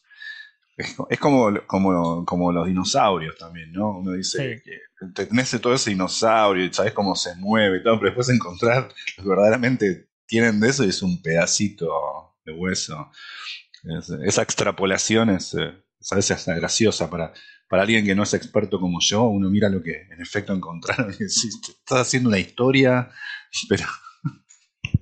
es, 0.80 0.94
co- 0.96 1.06
es 1.10 1.18
como, 1.18 1.50
como, 1.66 2.24
como 2.24 2.52
los 2.52 2.66
dinosaurios 2.66 3.36
también, 3.38 3.72
¿no? 3.72 3.98
Uno 3.98 4.12
dice 4.12 4.62
que 4.64 5.24
tenés 5.26 5.58
todo 5.60 5.74
ese 5.74 5.90
dinosaurio 5.90 6.64
y 6.64 6.72
sabes 6.72 6.92
cómo 6.92 7.14
se 7.16 7.34
mueve 7.36 7.78
y 7.78 7.82
todo, 7.82 7.98
pero 7.98 8.10
después 8.10 8.28
encontrar 8.28 8.84
los 8.88 8.94
que 9.16 9.22
verdaderamente 9.28 10.08
tienen 10.26 10.60
de 10.60 10.68
eso 10.68 10.84
y 10.84 10.88
es 10.90 11.02
un 11.02 11.20
pedacito 11.22 12.36
de 12.44 12.52
hueso. 12.52 13.10
Es- 13.98 14.10
esa 14.10 14.42
extrapolación 14.42 15.30
es, 15.30 15.54
eh, 15.54 15.72
es 16.00 16.12
a 16.12 16.16
veces 16.16 16.32
hasta 16.32 16.54
graciosa 16.54 17.08
para, 17.10 17.32
para 17.68 17.82
alguien 17.82 18.04
que 18.04 18.14
no 18.14 18.22
es 18.24 18.34
experto 18.34 18.78
como 18.78 18.98
yo. 19.00 19.22
Uno 19.24 19.48
mira 19.50 19.68
lo 19.68 19.82
que 19.82 20.02
en 20.10 20.20
efecto 20.20 20.52
encontraron 20.52 21.08
y 21.10 21.18
decís, 21.18 21.58
estás 21.68 22.00
haciendo 22.00 22.28
una 22.28 22.38
historia, 22.38 23.10
pero 23.68 23.84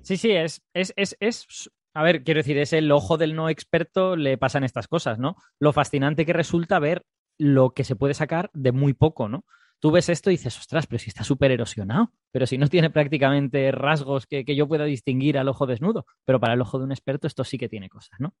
Sí, 0.03 0.17
sí, 0.17 0.31
es, 0.31 0.61
es, 0.73 0.93
es, 0.95 1.15
es- 1.19 1.69
A 1.99 2.03
ver, 2.03 2.23
quiero 2.23 2.37
decir, 2.37 2.57
es 2.57 2.71
el 2.71 2.93
ojo 2.93 3.17
del 3.17 3.35
no 3.35 3.49
experto, 3.49 4.15
le 4.15 4.37
pasan 4.37 4.63
estas 4.63 4.87
cosas, 4.87 5.19
¿no? 5.19 5.35
Lo 5.59 5.73
fascinante 5.73 6.25
que 6.25 6.31
resulta 6.31 6.79
ver 6.79 7.03
lo 7.37 7.71
que 7.71 7.83
se 7.83 7.97
puede 7.97 8.13
sacar 8.13 8.49
de 8.53 8.71
muy 8.71 8.93
poco, 8.93 9.27
¿no? 9.27 9.43
Tú 9.79 9.91
ves 9.91 10.07
esto 10.07 10.29
y 10.29 10.35
dices, 10.35 10.57
ostras, 10.57 10.87
pero 10.87 10.99
si 10.99 11.09
está 11.09 11.25
súper 11.25 11.51
erosionado, 11.51 12.13
pero 12.31 12.47
si 12.47 12.57
no 12.57 12.69
tiene 12.69 12.89
prácticamente 12.89 13.69
rasgos 13.73 14.27
que, 14.27 14.45
que 14.45 14.55
yo 14.55 14.65
pueda 14.65 14.85
distinguir 14.85 15.37
al 15.37 15.49
ojo 15.49 15.67
desnudo, 15.67 16.05
pero 16.23 16.39
para 16.39 16.53
el 16.53 16.61
ojo 16.61 16.77
de 16.77 16.85
un 16.85 16.93
experto 16.93 17.27
esto 17.27 17.43
sí 17.43 17.57
que 17.57 17.67
tiene 17.67 17.89
cosas, 17.89 18.17
¿no? 18.17 18.33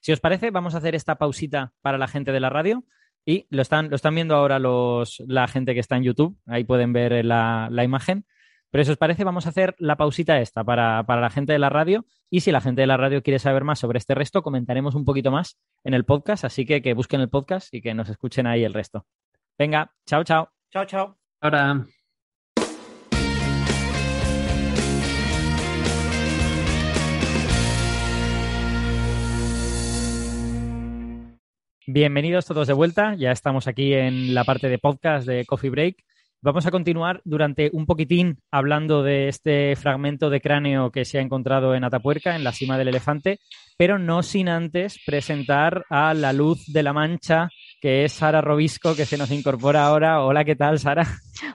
Si 0.00 0.10
os 0.10 0.18
parece, 0.18 0.50
vamos 0.50 0.74
a 0.74 0.78
hacer 0.78 0.96
esta 0.96 1.18
pausita 1.18 1.74
para 1.80 1.98
la 1.98 2.08
gente 2.08 2.32
de 2.32 2.40
la 2.40 2.50
radio 2.50 2.82
y 3.24 3.46
lo 3.50 3.62
están, 3.62 3.90
lo 3.90 3.94
están 3.94 4.16
viendo 4.16 4.34
ahora 4.34 4.58
los, 4.58 5.22
la 5.28 5.46
gente 5.46 5.72
que 5.72 5.80
está 5.80 5.96
en 5.96 6.02
YouTube, 6.02 6.36
ahí 6.46 6.64
pueden 6.64 6.92
ver 6.92 7.24
la, 7.24 7.68
la 7.70 7.84
imagen. 7.84 8.26
Pero 8.70 8.84
si 8.84 8.90
os 8.90 8.98
parece, 8.98 9.24
vamos 9.24 9.46
a 9.46 9.48
hacer 9.48 9.74
la 9.78 9.96
pausita 9.96 10.40
esta 10.40 10.62
para, 10.62 11.02
para 11.04 11.22
la 11.22 11.30
gente 11.30 11.52
de 11.52 11.58
la 11.58 11.70
radio. 11.70 12.04
Y 12.28 12.40
si 12.40 12.52
la 12.52 12.60
gente 12.60 12.82
de 12.82 12.86
la 12.86 12.98
radio 12.98 13.22
quiere 13.22 13.38
saber 13.38 13.64
más 13.64 13.78
sobre 13.78 13.98
este 13.98 14.14
resto, 14.14 14.42
comentaremos 14.42 14.94
un 14.94 15.06
poquito 15.06 15.30
más 15.30 15.58
en 15.84 15.94
el 15.94 16.04
podcast. 16.04 16.44
Así 16.44 16.66
que 16.66 16.82
que 16.82 16.92
busquen 16.92 17.22
el 17.22 17.30
podcast 17.30 17.72
y 17.72 17.80
que 17.80 17.94
nos 17.94 18.10
escuchen 18.10 18.46
ahí 18.46 18.64
el 18.64 18.74
resto. 18.74 19.06
Venga, 19.58 19.90
chao, 20.06 20.22
chao. 20.22 20.50
Chao, 20.70 20.84
chao. 20.84 21.16
Ahora. 21.40 21.86
Bienvenidos 31.86 32.44
todos 32.44 32.68
de 32.68 32.74
vuelta. 32.74 33.14
Ya 33.14 33.32
estamos 33.32 33.66
aquí 33.66 33.94
en 33.94 34.34
la 34.34 34.44
parte 34.44 34.68
de 34.68 34.78
podcast 34.78 35.26
de 35.26 35.46
Coffee 35.46 35.70
Break. 35.70 36.04
Vamos 36.40 36.66
a 36.66 36.70
continuar 36.70 37.20
durante 37.24 37.68
un 37.72 37.84
poquitín 37.84 38.38
hablando 38.52 39.02
de 39.02 39.26
este 39.26 39.74
fragmento 39.74 40.30
de 40.30 40.40
cráneo 40.40 40.92
que 40.92 41.04
se 41.04 41.18
ha 41.18 41.20
encontrado 41.20 41.74
en 41.74 41.82
Atapuerca, 41.82 42.36
en 42.36 42.44
la 42.44 42.52
cima 42.52 42.78
del 42.78 42.86
elefante, 42.86 43.40
pero 43.76 43.98
no 43.98 44.22
sin 44.22 44.48
antes 44.48 45.00
presentar 45.04 45.84
a 45.90 46.14
la 46.14 46.32
luz 46.32 46.64
de 46.66 46.84
la 46.84 46.92
mancha, 46.92 47.48
que 47.80 48.04
es 48.04 48.12
Sara 48.12 48.40
Robisco, 48.40 48.94
que 48.94 49.06
se 49.06 49.16
nos 49.16 49.30
incorpora 49.30 49.86
ahora. 49.86 50.22
Hola, 50.24 50.44
¿qué 50.44 50.56
tal, 50.56 50.78
Sara? 50.78 51.06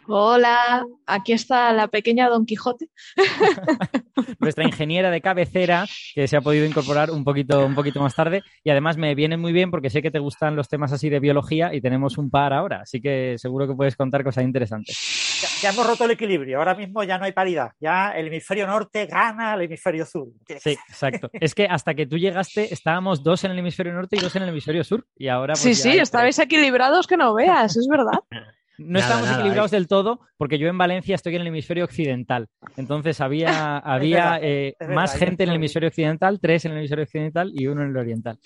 Hola, 0.07 0.85
aquí 1.05 1.33
está 1.33 1.73
la 1.73 1.87
pequeña 1.87 2.29
Don 2.29 2.45
Quijote. 2.45 2.89
Nuestra 4.39 4.63
ingeniera 4.63 5.11
de 5.11 5.21
cabecera, 5.21 5.85
que 6.13 6.27
se 6.27 6.37
ha 6.37 6.41
podido 6.41 6.65
incorporar 6.65 7.11
un 7.11 7.23
poquito, 7.23 7.65
un 7.65 7.75
poquito 7.75 7.99
más 7.99 8.15
tarde. 8.15 8.41
Y 8.63 8.69
además 8.69 8.97
me 8.97 9.15
viene 9.15 9.37
muy 9.37 9.51
bien 9.51 9.71
porque 9.71 9.89
sé 9.89 10.01
que 10.01 10.11
te 10.11 10.19
gustan 10.19 10.55
los 10.55 10.69
temas 10.69 10.91
así 10.91 11.09
de 11.09 11.19
biología 11.19 11.73
y 11.73 11.81
tenemos 11.81 12.17
un 12.17 12.29
par 12.29 12.53
ahora, 12.53 12.81
así 12.81 13.01
que 13.01 13.35
seguro 13.37 13.67
que 13.67 13.75
puedes 13.75 13.95
contar 13.95 14.23
cosas 14.23 14.43
interesantes. 14.43 15.22
Ya, 15.43 15.49
ya 15.61 15.69
hemos 15.71 15.85
roto 15.85 16.05
el 16.05 16.11
equilibrio. 16.11 16.59
Ahora 16.59 16.73
mismo 16.73 17.03
ya 17.03 17.17
no 17.17 17.25
hay 17.25 17.33
paridad. 17.33 17.71
Ya 17.77 18.11
el 18.11 18.27
hemisferio 18.27 18.65
norte 18.65 19.07
gana 19.07 19.51
al 19.51 19.61
hemisferio 19.61 20.05
sur. 20.05 20.29
Sí, 20.59 20.77
exacto. 20.87 21.29
Es 21.33 21.53
que 21.53 21.65
hasta 21.65 21.93
que 21.93 22.05
tú 22.05 22.17
llegaste 22.17 22.73
estábamos 22.73 23.23
dos 23.23 23.43
en 23.43 23.51
el 23.51 23.59
hemisferio 23.59 23.91
norte 23.91 24.15
y 24.15 24.19
dos 24.19 24.33
en 24.37 24.43
el 24.43 24.49
hemisferio 24.49 24.85
sur. 24.85 25.05
Y 25.17 25.27
ahora 25.27 25.53
pues, 25.53 25.59
Sí, 25.59 25.75
sí, 25.75 25.97
estabais 25.97 26.39
equilibrados 26.39 27.07
que 27.07 27.17
no 27.17 27.33
veas, 27.33 27.75
es 27.75 27.87
verdad. 27.89 28.19
No 28.75 28.93
Nada, 28.93 29.05
estamos 29.05 29.25
nada, 29.27 29.37
equilibrados 29.37 29.69
del 29.69 29.87
todo 29.87 30.21
porque 30.35 30.57
yo 30.57 30.67
en 30.67 30.79
Valencia 30.79 31.13
estoy 31.13 31.35
en 31.35 31.41
el 31.41 31.47
hemisferio 31.47 31.83
occidental. 31.83 32.47
Entonces 32.75 33.21
había, 33.21 33.77
había 33.77 34.31
verdad, 34.31 34.39
eh, 34.41 34.75
verdad, 34.79 34.95
más 34.95 35.15
gente 35.15 35.43
en 35.43 35.49
el 35.51 35.57
hemisferio 35.57 35.89
occidental, 35.89 36.39
tres 36.39 36.65
en 36.65 36.71
el 36.71 36.79
hemisferio 36.79 37.03
occidental 37.03 37.51
y 37.53 37.67
uno 37.67 37.83
en 37.83 37.89
el 37.89 37.97
oriental. 37.97 38.39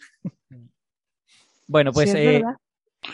Bueno, 1.66 1.94
pues 1.94 2.12
Sí, 2.12 2.18
eh. 2.18 2.44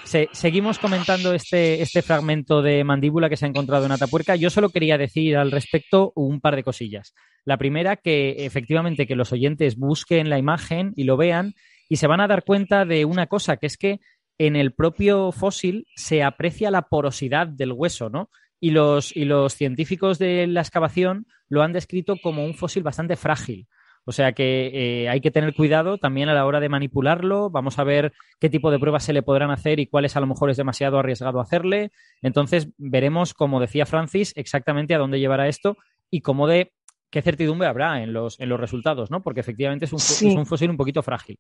Se- 0.03 0.29
seguimos 0.31 0.79
comentando 0.79 1.33
este, 1.33 1.81
este 1.81 2.01
fragmento 2.01 2.61
de 2.61 2.83
mandíbula 2.83 3.29
que 3.29 3.37
se 3.37 3.45
ha 3.45 3.49
encontrado 3.49 3.85
en 3.85 3.91
Atapuerca. 3.91 4.35
Yo 4.35 4.49
solo 4.49 4.69
quería 4.69 4.97
decir 4.97 5.37
al 5.37 5.51
respecto 5.51 6.11
un 6.15 6.41
par 6.41 6.55
de 6.55 6.63
cosillas. 6.63 7.13
La 7.45 7.57
primera, 7.57 7.97
que 7.97 8.45
efectivamente 8.45 9.07
que 9.07 9.15
los 9.15 9.31
oyentes 9.31 9.75
busquen 9.77 10.29
la 10.29 10.37
imagen 10.39 10.93
y 10.95 11.03
lo 11.03 11.17
vean 11.17 11.53
y 11.89 11.97
se 11.97 12.07
van 12.07 12.21
a 12.21 12.27
dar 12.27 12.43
cuenta 12.43 12.85
de 12.85 13.05
una 13.05 13.27
cosa, 13.27 13.57
que 13.57 13.67
es 13.67 13.77
que 13.77 13.99
en 14.37 14.55
el 14.55 14.73
propio 14.73 15.31
fósil 15.31 15.85
se 15.95 16.23
aprecia 16.23 16.71
la 16.71 16.83
porosidad 16.83 17.47
del 17.47 17.71
hueso, 17.71 18.09
¿no? 18.09 18.29
Y 18.59 18.71
los, 18.71 19.15
y 19.15 19.25
los 19.25 19.53
científicos 19.55 20.19
de 20.19 20.47
la 20.47 20.61
excavación 20.61 21.25
lo 21.49 21.61
han 21.61 21.73
descrito 21.73 22.15
como 22.21 22.45
un 22.45 22.55
fósil 22.55 22.81
bastante 22.81 23.15
frágil. 23.15 23.67
O 24.05 24.11
sea 24.11 24.33
que 24.33 24.71
eh, 24.73 25.09
hay 25.09 25.21
que 25.21 25.31
tener 25.31 25.53
cuidado 25.53 25.97
también 25.97 26.29
a 26.29 26.33
la 26.33 26.45
hora 26.45 26.59
de 26.59 26.69
manipularlo. 26.69 27.49
Vamos 27.49 27.79
a 27.79 27.83
ver 27.83 28.13
qué 28.39 28.49
tipo 28.49 28.69
de 28.69 28.79
pruebas 28.79 29.03
se 29.03 29.13
le 29.13 29.23
podrán 29.23 29.51
hacer 29.51 29.79
y 29.79 29.87
cuáles 29.87 30.17
a 30.17 30.19
lo 30.19 30.27
mejor 30.27 30.49
es 30.49 30.57
demasiado 30.57 30.99
arriesgado 30.99 31.39
hacerle. 31.39 31.91
Entonces 32.21 32.69
veremos, 32.77 33.33
como 33.33 33.59
decía 33.59 33.85
Francis, 33.85 34.33
exactamente 34.35 34.93
a 34.93 34.97
dónde 34.97 35.19
llevará 35.19 35.47
esto 35.47 35.77
y 36.09 36.21
cómo 36.21 36.47
de 36.47 36.73
qué 37.09 37.21
certidumbre 37.21 37.67
habrá 37.67 38.01
en 38.01 38.11
los, 38.11 38.39
en 38.39 38.49
los 38.49 38.59
resultados, 38.59 39.11
¿no? 39.11 39.21
Porque 39.21 39.39
efectivamente 39.39 39.85
es 39.85 39.93
un, 39.93 39.99
Sí. 39.99 40.29
es 40.29 40.35
un 40.35 40.45
fósil 40.47 40.69
un 40.69 40.77
poquito 40.77 41.03
frágil. 41.03 41.37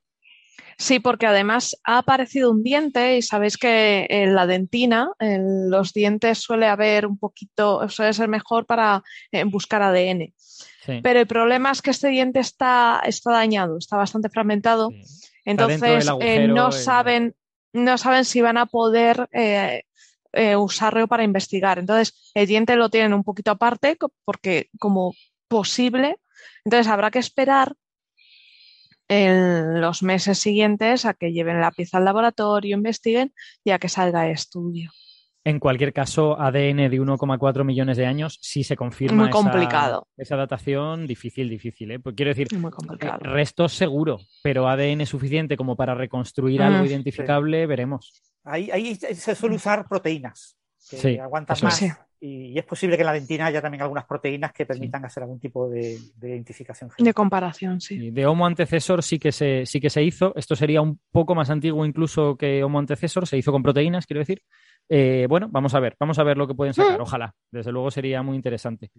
Sí, 0.77 0.99
porque 0.99 1.27
además 1.27 1.77
ha 1.83 1.99
aparecido 1.99 2.51
un 2.51 2.63
diente 2.63 3.17
y 3.17 3.21
sabéis 3.21 3.57
que 3.57 4.07
en 4.09 4.35
la 4.35 4.47
dentina, 4.47 5.11
en 5.19 5.69
los 5.69 5.93
dientes 5.93 6.39
suele 6.39 6.67
haber 6.67 7.05
un 7.05 7.17
poquito, 7.17 7.87
suele 7.89 8.13
ser 8.13 8.27
mejor 8.27 8.65
para 8.65 9.03
eh, 9.31 9.43
buscar 9.43 9.81
ADN. 9.81 10.33
Sí. 10.85 10.99
Pero 11.01 11.19
el 11.19 11.27
problema 11.27 11.71
es 11.71 11.81
que 11.81 11.91
este 11.91 12.09
diente 12.09 12.39
está, 12.39 13.01
está 13.05 13.31
dañado, 13.31 13.77
está 13.77 13.97
bastante 13.97 14.29
fragmentado. 14.29 14.89
Sí. 14.89 15.29
Entonces 15.45 16.07
eh, 16.21 16.47
no 16.47 16.67
el- 16.67 16.73
saben, 16.73 17.35
no 17.71 17.97
saben 17.97 18.25
si 18.25 18.41
van 18.41 18.57
a 18.57 18.65
poder 18.65 19.29
eh, 19.31 19.83
eh, 20.33 20.55
usarlo 20.55 21.07
para 21.07 21.23
investigar. 21.23 21.79
Entonces, 21.79 22.31
el 22.33 22.47
diente 22.47 22.75
lo 22.75 22.89
tienen 22.89 23.13
un 23.13 23.23
poquito 23.23 23.51
aparte, 23.51 23.97
porque 24.25 24.69
como 24.79 25.13
posible. 25.47 26.17
Entonces 26.65 26.87
habrá 26.91 27.11
que 27.11 27.19
esperar 27.19 27.75
en 29.13 29.81
los 29.81 30.03
meses 30.03 30.37
siguientes 30.39 31.05
a 31.05 31.13
que 31.13 31.31
lleven 31.31 31.61
la 31.61 31.71
pieza 31.71 31.97
al 31.97 32.05
laboratorio, 32.05 32.75
investiguen 32.75 33.33
y 33.63 33.71
a 33.71 33.79
que 33.79 33.89
salga 33.89 34.25
el 34.25 34.33
estudio. 34.33 34.91
En 35.45 35.59
cualquier 35.59 35.91
caso, 35.91 36.39
ADN 36.39 36.89
de 36.89 37.01
1,4 37.01 37.65
millones 37.65 37.97
de 37.97 38.05
años 38.05 38.39
sí 38.41 38.63
se 38.63 38.77
confirma. 38.77 39.23
Muy 39.23 39.29
complicado. 39.29 40.07
Esa, 40.15 40.37
datación 40.37 41.05
difícil, 41.05 41.49
difícil. 41.49 41.91
¿eh? 41.91 41.99
Pues 41.99 42.15
quiero 42.15 42.29
decir, 42.29 42.47
Muy 42.57 42.71
complicado. 42.71 43.19
eh, 43.25 43.27
restos 43.27 43.73
seguro, 43.73 44.19
pero 44.41 44.69
ADN 44.69 45.05
suficiente 45.05 45.57
como 45.57 45.75
para 45.75 45.95
reconstruir 45.95 46.61
Mm, 46.61 46.63
algo 46.63 46.83
sí. 46.85 46.91
identificable, 46.91 47.65
veremos. 47.67 48.23
Ahí, 48.45 48.71
ahí 48.71 48.95
se 48.95 49.35
suele 49.35 49.55
usar 49.57 49.85
proteínas 49.87 50.57
que 50.89 50.97
Sí, 50.97 51.17
aguantan 51.17 51.57
más. 51.61 51.81
es. 51.81 51.93
Y, 52.25 52.53
y 52.53 52.57
es 52.57 52.63
posible 52.63 52.95
que 52.95 53.01
en 53.01 53.07
la 53.07 53.13
dentina 53.13 53.47
haya 53.47 53.61
también 53.61 53.81
algunas 53.81 54.05
proteínas 54.05 54.53
que 54.53 54.65
permitan 54.65 55.03
hacer 55.03 55.23
algún 55.23 55.41
tipo 55.41 55.67
de, 55.67 55.97
de 56.15 56.29
identificación 56.29 56.89
genética. 56.89 57.09
De 57.09 57.13
comparación, 57.13 57.81
sí. 57.81 57.95
Y 57.95 58.11
de 58.11 58.25
Homo 58.25 58.45
antecesor 58.45 59.03
sí 59.03 59.19
que, 59.19 59.33
se, 59.33 59.65
sí 59.65 59.81
que 59.81 59.89
se 59.89 60.01
hizo. 60.01 60.33
Esto 60.37 60.55
sería 60.55 60.81
un 60.81 61.01
poco 61.11 61.35
más 61.35 61.49
antiguo 61.49 61.85
incluso 61.85 62.37
que 62.37 62.63
Homo 62.63 62.79
antecesor. 62.79 63.27
Se 63.27 63.37
hizo 63.37 63.51
con 63.51 63.61
proteínas, 63.61 64.05
quiero 64.05 64.21
decir. 64.21 64.41
Eh, 64.87 65.25
bueno, 65.27 65.49
vamos 65.51 65.75
a 65.75 65.81
ver, 65.81 65.97
vamos 65.99 66.17
a 66.17 66.23
ver 66.23 66.37
lo 66.37 66.47
que 66.47 66.55
pueden 66.55 66.73
sacar. 66.73 67.01
Ojalá. 67.01 67.35
Desde 67.51 67.73
luego 67.73 67.91
sería 67.91 68.23
muy 68.23 68.37
interesante. 68.37 68.89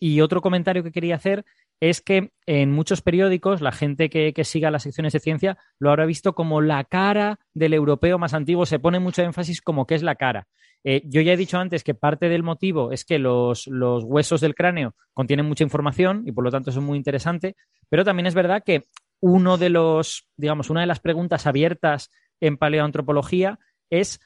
Y 0.00 0.20
otro 0.20 0.40
comentario 0.40 0.82
que 0.82 0.90
quería 0.90 1.14
hacer 1.14 1.44
es 1.78 2.00
que 2.00 2.32
en 2.44 2.72
muchos 2.72 3.02
periódicos 3.02 3.60
la 3.60 3.70
gente 3.70 4.10
que, 4.10 4.32
que 4.32 4.42
siga 4.42 4.72
las 4.72 4.82
secciones 4.82 5.12
de 5.12 5.20
ciencia 5.20 5.58
lo 5.78 5.90
habrá 5.90 6.06
visto 6.06 6.34
como 6.34 6.60
la 6.60 6.82
cara 6.82 7.38
del 7.52 7.72
europeo 7.72 8.18
más 8.18 8.34
antiguo. 8.34 8.66
Se 8.66 8.80
pone 8.80 8.98
mucho 8.98 9.22
énfasis 9.22 9.62
como 9.62 9.86
que 9.86 9.94
es 9.94 10.02
la 10.02 10.16
cara. 10.16 10.48
Eh, 10.84 11.02
yo 11.06 11.22
ya 11.22 11.32
he 11.32 11.36
dicho 11.36 11.58
antes 11.58 11.82
que 11.82 11.94
parte 11.94 12.28
del 12.28 12.42
motivo 12.42 12.92
es 12.92 13.06
que 13.06 13.18
los, 13.18 13.66
los 13.66 14.04
huesos 14.04 14.42
del 14.42 14.54
cráneo 14.54 14.94
contienen 15.14 15.46
mucha 15.46 15.64
información 15.64 16.22
y 16.26 16.32
por 16.32 16.44
lo 16.44 16.50
tanto 16.50 16.70
eso 16.70 16.80
es 16.80 16.84
muy 16.84 16.98
interesante, 16.98 17.56
pero 17.88 18.04
también 18.04 18.26
es 18.26 18.34
verdad 18.34 18.62
que 18.64 18.84
uno 19.20 19.56
de 19.56 19.70
los, 19.70 20.28
digamos, 20.36 20.68
una 20.68 20.82
de 20.82 20.86
las 20.86 21.00
preguntas 21.00 21.46
abiertas 21.46 22.10
en 22.40 22.58
paleoantropología 22.58 23.58
es 23.88 24.20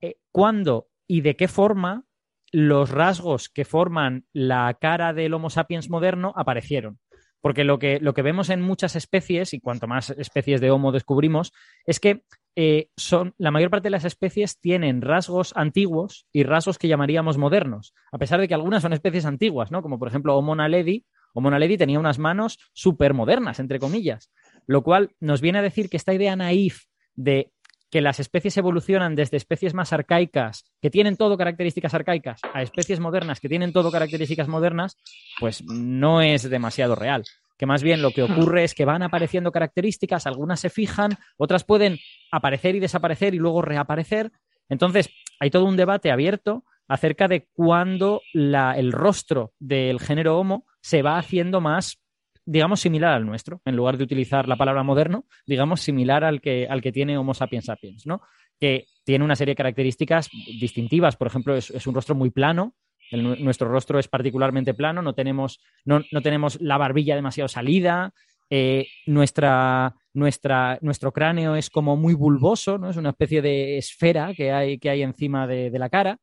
eh, 0.00 0.16
cuándo 0.30 0.88
y 1.08 1.22
de 1.22 1.34
qué 1.34 1.48
forma 1.48 2.04
los 2.52 2.90
rasgos 2.90 3.48
que 3.48 3.64
forman 3.64 4.26
la 4.32 4.72
cara 4.80 5.12
del 5.12 5.34
Homo 5.34 5.50
sapiens 5.50 5.90
moderno 5.90 6.32
aparecieron. 6.36 7.00
Porque 7.40 7.64
lo 7.64 7.78
que, 7.78 7.98
lo 8.00 8.12
que 8.12 8.22
vemos 8.22 8.50
en 8.50 8.60
muchas 8.60 8.96
especies, 8.96 9.54
y 9.54 9.60
cuanto 9.60 9.86
más 9.86 10.10
especies 10.10 10.60
de 10.60 10.70
Homo 10.70 10.92
descubrimos, 10.92 11.52
es 11.86 11.98
que 11.98 12.22
eh, 12.56 12.88
son, 12.96 13.34
la 13.38 13.50
mayor 13.50 13.70
parte 13.70 13.86
de 13.86 13.90
las 13.90 14.04
especies 14.04 14.58
tienen 14.58 15.02
rasgos 15.02 15.52
antiguos 15.56 16.26
y 16.32 16.42
rasgos 16.42 16.78
que 16.78 16.88
llamaríamos 16.88 17.38
modernos, 17.38 17.94
a 18.12 18.18
pesar 18.18 18.40
de 18.40 18.48
que 18.48 18.54
algunas 18.54 18.82
son 18.82 18.92
especies 18.92 19.24
antiguas, 19.24 19.70
¿no? 19.70 19.82
Como 19.82 19.98
por 19.98 20.08
ejemplo 20.08 20.36
Homo 20.36 20.54
naledi. 20.54 21.04
Homo 21.32 21.50
naledi 21.50 21.78
tenía 21.78 22.00
unas 22.00 22.18
manos 22.18 22.58
súper 22.72 23.14
modernas, 23.14 23.60
entre 23.60 23.78
comillas, 23.78 24.32
lo 24.66 24.82
cual 24.82 25.10
nos 25.20 25.40
viene 25.40 25.60
a 25.60 25.62
decir 25.62 25.88
que 25.88 25.96
esta 25.96 26.12
idea 26.12 26.34
naif 26.34 26.84
de 27.14 27.52
que 27.90 28.00
las 28.00 28.20
especies 28.20 28.56
evolucionan 28.56 29.16
desde 29.16 29.36
especies 29.36 29.74
más 29.74 29.92
arcaicas, 29.92 30.64
que 30.80 30.90
tienen 30.90 31.16
todo 31.16 31.36
características 31.36 31.92
arcaicas, 31.92 32.40
a 32.54 32.62
especies 32.62 33.00
modernas 33.00 33.40
que 33.40 33.48
tienen 33.48 33.72
todo 33.72 33.90
características 33.90 34.48
modernas, 34.48 34.96
pues 35.40 35.64
no 35.64 36.22
es 36.22 36.48
demasiado 36.48 36.94
real. 36.94 37.24
Que 37.60 37.66
más 37.66 37.82
bien 37.82 38.00
lo 38.00 38.10
que 38.10 38.22
ocurre 38.22 38.64
es 38.64 38.74
que 38.74 38.86
van 38.86 39.02
apareciendo 39.02 39.52
características, 39.52 40.26
algunas 40.26 40.60
se 40.60 40.70
fijan, 40.70 41.10
otras 41.36 41.62
pueden 41.62 41.98
aparecer 42.32 42.74
y 42.74 42.80
desaparecer 42.80 43.34
y 43.34 43.38
luego 43.38 43.60
reaparecer. 43.60 44.32
Entonces, 44.70 45.10
hay 45.38 45.50
todo 45.50 45.66
un 45.66 45.76
debate 45.76 46.10
abierto 46.10 46.64
acerca 46.88 47.28
de 47.28 47.48
cuándo 47.52 48.22
la- 48.32 48.78
el 48.78 48.92
rostro 48.92 49.52
del 49.58 50.00
género 50.00 50.38
Homo 50.38 50.64
se 50.80 51.02
va 51.02 51.18
haciendo 51.18 51.60
más 51.60 51.98
digamos, 52.46 52.80
similar 52.80 53.12
al 53.12 53.26
nuestro, 53.26 53.60
en 53.64 53.76
lugar 53.76 53.96
de 53.96 54.02
utilizar 54.04 54.48
la 54.48 54.56
palabra 54.56 54.82
moderno, 54.82 55.26
digamos, 55.46 55.82
similar 55.82 56.24
al 56.24 56.40
que, 56.40 56.66
al 56.68 56.80
que 56.80 56.90
tiene 56.90 57.16
Homo 57.16 57.32
sapiens 57.34 57.66
sapiens, 57.66 58.06
¿no? 58.06 58.22
Que 58.58 58.86
tiene 59.04 59.24
una 59.24 59.36
serie 59.36 59.52
de 59.52 59.56
características 59.56 60.28
distintivas. 60.58 61.14
Por 61.16 61.28
ejemplo, 61.28 61.54
es, 61.54 61.70
es 61.70 61.86
un 61.86 61.94
rostro 61.94 62.16
muy 62.16 62.30
plano. 62.30 62.74
Nuestro 63.12 63.68
rostro 63.68 63.98
es 63.98 64.08
particularmente 64.08 64.74
plano, 64.74 65.02
no 65.02 65.14
tenemos, 65.14 65.60
no, 65.84 66.00
no 66.12 66.22
tenemos 66.22 66.60
la 66.60 66.78
barbilla 66.78 67.14
demasiado 67.16 67.48
salida. 67.48 68.12
eh, 68.50 68.88
nuestra, 69.06 69.94
nuestra, 70.12 70.78
nuestro 70.82 71.12
cráneo 71.12 71.54
es 71.54 71.70
como 71.70 71.96
muy 71.96 72.14
bulboso, 72.14 72.78
¿no? 72.78 72.90
Es 72.90 72.96
una 72.96 73.10
especie 73.10 73.40
de 73.40 73.78
esfera 73.78 74.34
que 74.34 74.52
hay, 74.52 74.78
que 74.78 74.90
hay 74.90 75.02
encima 75.02 75.46
de, 75.46 75.70
de 75.70 75.78
la 75.78 75.88
cara. 75.88 76.18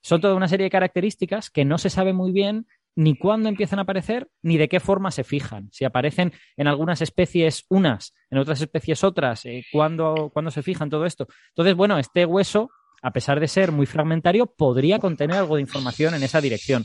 Son 0.00 0.20
toda 0.20 0.34
una 0.34 0.48
serie 0.48 0.64
de 0.64 0.70
características 0.70 1.50
que 1.50 1.64
no 1.64 1.78
se 1.78 1.90
sabe 1.90 2.12
muy 2.12 2.32
bien 2.32 2.66
ni 2.98 3.14
cuándo 3.18 3.50
empiezan 3.50 3.78
a 3.78 3.82
aparecer, 3.82 4.28
ni 4.40 4.56
de 4.56 4.68
qué 4.68 4.80
forma 4.80 5.10
se 5.10 5.22
fijan. 5.22 5.68
Si 5.70 5.84
aparecen 5.84 6.32
en 6.56 6.66
algunas 6.66 7.02
especies 7.02 7.66
unas, 7.68 8.14
en 8.30 8.38
otras 8.38 8.62
especies 8.62 9.04
otras, 9.04 9.44
eh, 9.44 9.64
¿cuándo, 9.70 10.30
cuándo 10.32 10.50
se 10.50 10.62
fijan 10.62 10.88
todo 10.88 11.04
esto? 11.04 11.26
Entonces, 11.50 11.74
bueno, 11.74 11.98
este 11.98 12.24
hueso, 12.24 12.70
a 13.06 13.12
pesar 13.12 13.38
de 13.38 13.46
ser 13.46 13.70
muy 13.70 13.86
fragmentario, 13.86 14.46
podría 14.46 14.98
contener 14.98 15.36
algo 15.36 15.54
de 15.54 15.62
información 15.62 16.14
en 16.14 16.24
esa 16.24 16.40
dirección. 16.40 16.84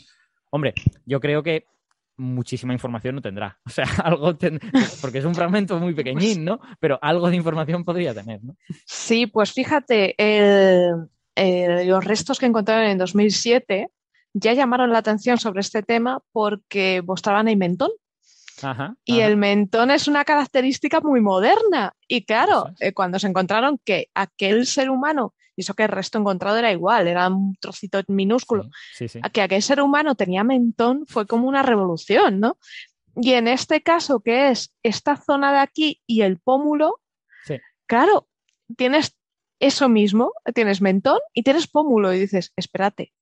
Hombre, 0.51 0.75
yo 1.03 1.19
creo 1.19 1.41
que 1.41 1.65
muchísima 2.15 2.73
información 2.73 3.15
no 3.15 3.21
tendrá. 3.23 3.59
O 3.65 3.71
sea, 3.71 3.85
algo 4.03 4.37
porque 5.01 5.17
es 5.17 5.25
un 5.25 5.33
fragmento 5.33 5.79
muy 5.79 5.95
pequeñín, 5.95 6.45
¿no? 6.45 6.59
Pero 6.79 6.99
algo 7.01 7.27
de 7.31 7.37
información 7.37 7.83
podría 7.83 8.13
tener, 8.13 8.43
¿no? 8.43 8.55
Sí, 8.85 9.25
pues 9.25 9.51
fíjate, 9.51 10.15
los 11.35 12.05
restos 12.05 12.37
que 12.37 12.45
encontraron 12.45 12.85
en 12.85 12.99
2007 12.99 13.87
ya 14.35 14.53
llamaron 14.53 14.91
la 14.91 14.99
atención 14.99 15.39
sobre 15.39 15.61
este 15.61 15.81
tema 15.81 16.21
porque 16.31 17.01
mostraban 17.03 17.47
el 17.47 17.57
mentón. 17.57 17.89
Ajá. 18.63 18.95
Y 19.05 19.19
ajá. 19.19 19.27
el 19.27 19.37
mentón 19.37 19.91
es 19.91 20.07
una 20.07 20.25
característica 20.25 20.99
muy 21.01 21.21
moderna. 21.21 21.93
Y 22.07 22.25
claro, 22.25 22.69
eh, 22.79 22.93
cuando 22.93 23.19
se 23.19 23.27
encontraron 23.27 23.79
que 23.83 24.09
aquel 24.13 24.65
ser 24.65 24.89
humano, 24.89 25.33
y 25.55 25.61
eso 25.61 25.73
que 25.73 25.83
el 25.83 25.89
resto 25.89 26.17
encontrado 26.17 26.57
era 26.57 26.71
igual, 26.71 27.07
era 27.07 27.27
un 27.27 27.55
trocito 27.59 28.01
minúsculo, 28.07 28.69
Sí, 28.93 29.07
que 29.33 29.41
aquel 29.41 29.61
ser 29.61 29.81
humano 29.81 30.15
tenía 30.15 30.43
mentón 30.43 31.05
fue 31.07 31.27
como 31.27 31.47
una 31.47 31.63
revolución, 31.63 32.39
¿no? 32.39 32.57
Y 33.15 33.33
en 33.33 33.47
este 33.47 33.81
caso, 33.81 34.21
que 34.21 34.49
es 34.49 34.73
esta 34.83 35.17
zona 35.17 35.51
de 35.51 35.59
aquí 35.59 36.01
y 36.07 36.21
el 36.21 36.39
pómulo, 36.39 36.99
claro, 37.85 38.29
tienes 38.77 39.17
eso 39.59 39.89
mismo, 39.89 40.31
tienes 40.55 40.81
mentón 40.81 41.19
y 41.33 41.43
tienes 41.43 41.67
pómulo 41.67 42.13
y 42.13 42.19
dices, 42.19 42.53
espérate, 42.55 43.13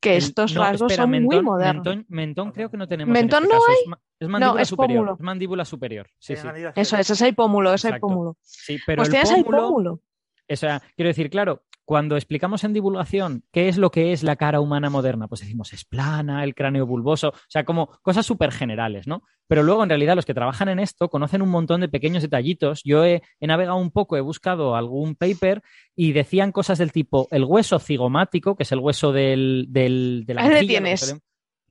que 0.00 0.16
estos 0.16 0.54
no, 0.54 0.62
rasgos 0.62 0.90
espera, 0.92 1.02
son 1.04 1.22
muy 1.22 1.42
modernos. 1.42 1.84
Mentón, 1.84 2.06
mentón 2.08 2.52
creo 2.52 2.70
que 2.70 2.76
no 2.76 2.88
tenemos. 2.88 3.12
Mentón 3.12 3.44
en 3.44 3.50
este 3.50 3.54
no 3.54 3.60
caso. 3.60 3.70
hay. 3.70 3.82
Es, 3.82 3.88
ma- 3.88 4.00
es 4.20 4.28
mandíbula 4.28 4.62
es 4.62 4.68
superior. 4.68 4.98
pómulo. 4.98 5.14
Es 5.14 5.20
mandíbula 5.20 5.64
superior. 5.64 6.10
Sí, 6.18 6.36
sí. 6.36 6.48
Eso 6.74 6.96
es, 6.96 7.10
es 7.10 7.20
el 7.22 7.34
pómulo, 7.34 7.72
es 7.74 7.86
pómulo. 8.00 8.36
Sí, 8.42 8.78
pero 8.86 9.00
pues 9.00 9.08
el 9.08 9.12
tienes 9.12 9.30
pómulo, 9.30 9.58
el 9.58 9.64
pómulo. 9.64 10.00
O 10.48 10.56
sea, 10.56 10.82
quiero 10.96 11.08
decir, 11.08 11.30
claro, 11.30 11.62
cuando 11.90 12.14
explicamos 12.14 12.62
en 12.62 12.72
divulgación 12.72 13.42
qué 13.50 13.66
es 13.68 13.76
lo 13.76 13.90
que 13.90 14.12
es 14.12 14.22
la 14.22 14.36
cara 14.36 14.60
humana 14.60 14.90
moderna, 14.90 15.26
pues 15.26 15.40
decimos 15.40 15.72
es 15.72 15.84
plana, 15.84 16.44
el 16.44 16.54
cráneo 16.54 16.86
bulboso, 16.86 17.30
o 17.30 17.34
sea, 17.48 17.64
como 17.64 17.88
cosas 18.02 18.24
súper 18.24 18.52
generales, 18.52 19.08
¿no? 19.08 19.24
Pero 19.48 19.64
luego, 19.64 19.82
en 19.82 19.88
realidad, 19.88 20.14
los 20.14 20.24
que 20.24 20.32
trabajan 20.32 20.68
en 20.68 20.78
esto 20.78 21.08
conocen 21.08 21.42
un 21.42 21.48
montón 21.48 21.80
de 21.80 21.88
pequeños 21.88 22.22
detallitos. 22.22 22.82
Yo 22.84 23.04
he, 23.04 23.22
he 23.40 23.46
navegado 23.48 23.76
un 23.78 23.90
poco, 23.90 24.16
he 24.16 24.20
buscado 24.20 24.76
algún 24.76 25.16
paper 25.16 25.62
y 25.96 26.12
decían 26.12 26.52
cosas 26.52 26.78
del 26.78 26.92
tipo 26.92 27.26
el 27.32 27.42
hueso 27.42 27.80
cigomático, 27.80 28.54
que 28.54 28.62
es 28.62 28.70
el 28.70 28.78
hueso 28.78 29.10
del, 29.10 29.66
del- 29.70 30.22
de 30.28 30.34
la 30.34 30.42
mejilla, 30.42 30.60
lo 30.60 30.60
que 30.60 30.66
tienes. 30.68 31.00
solemos- 31.00 31.22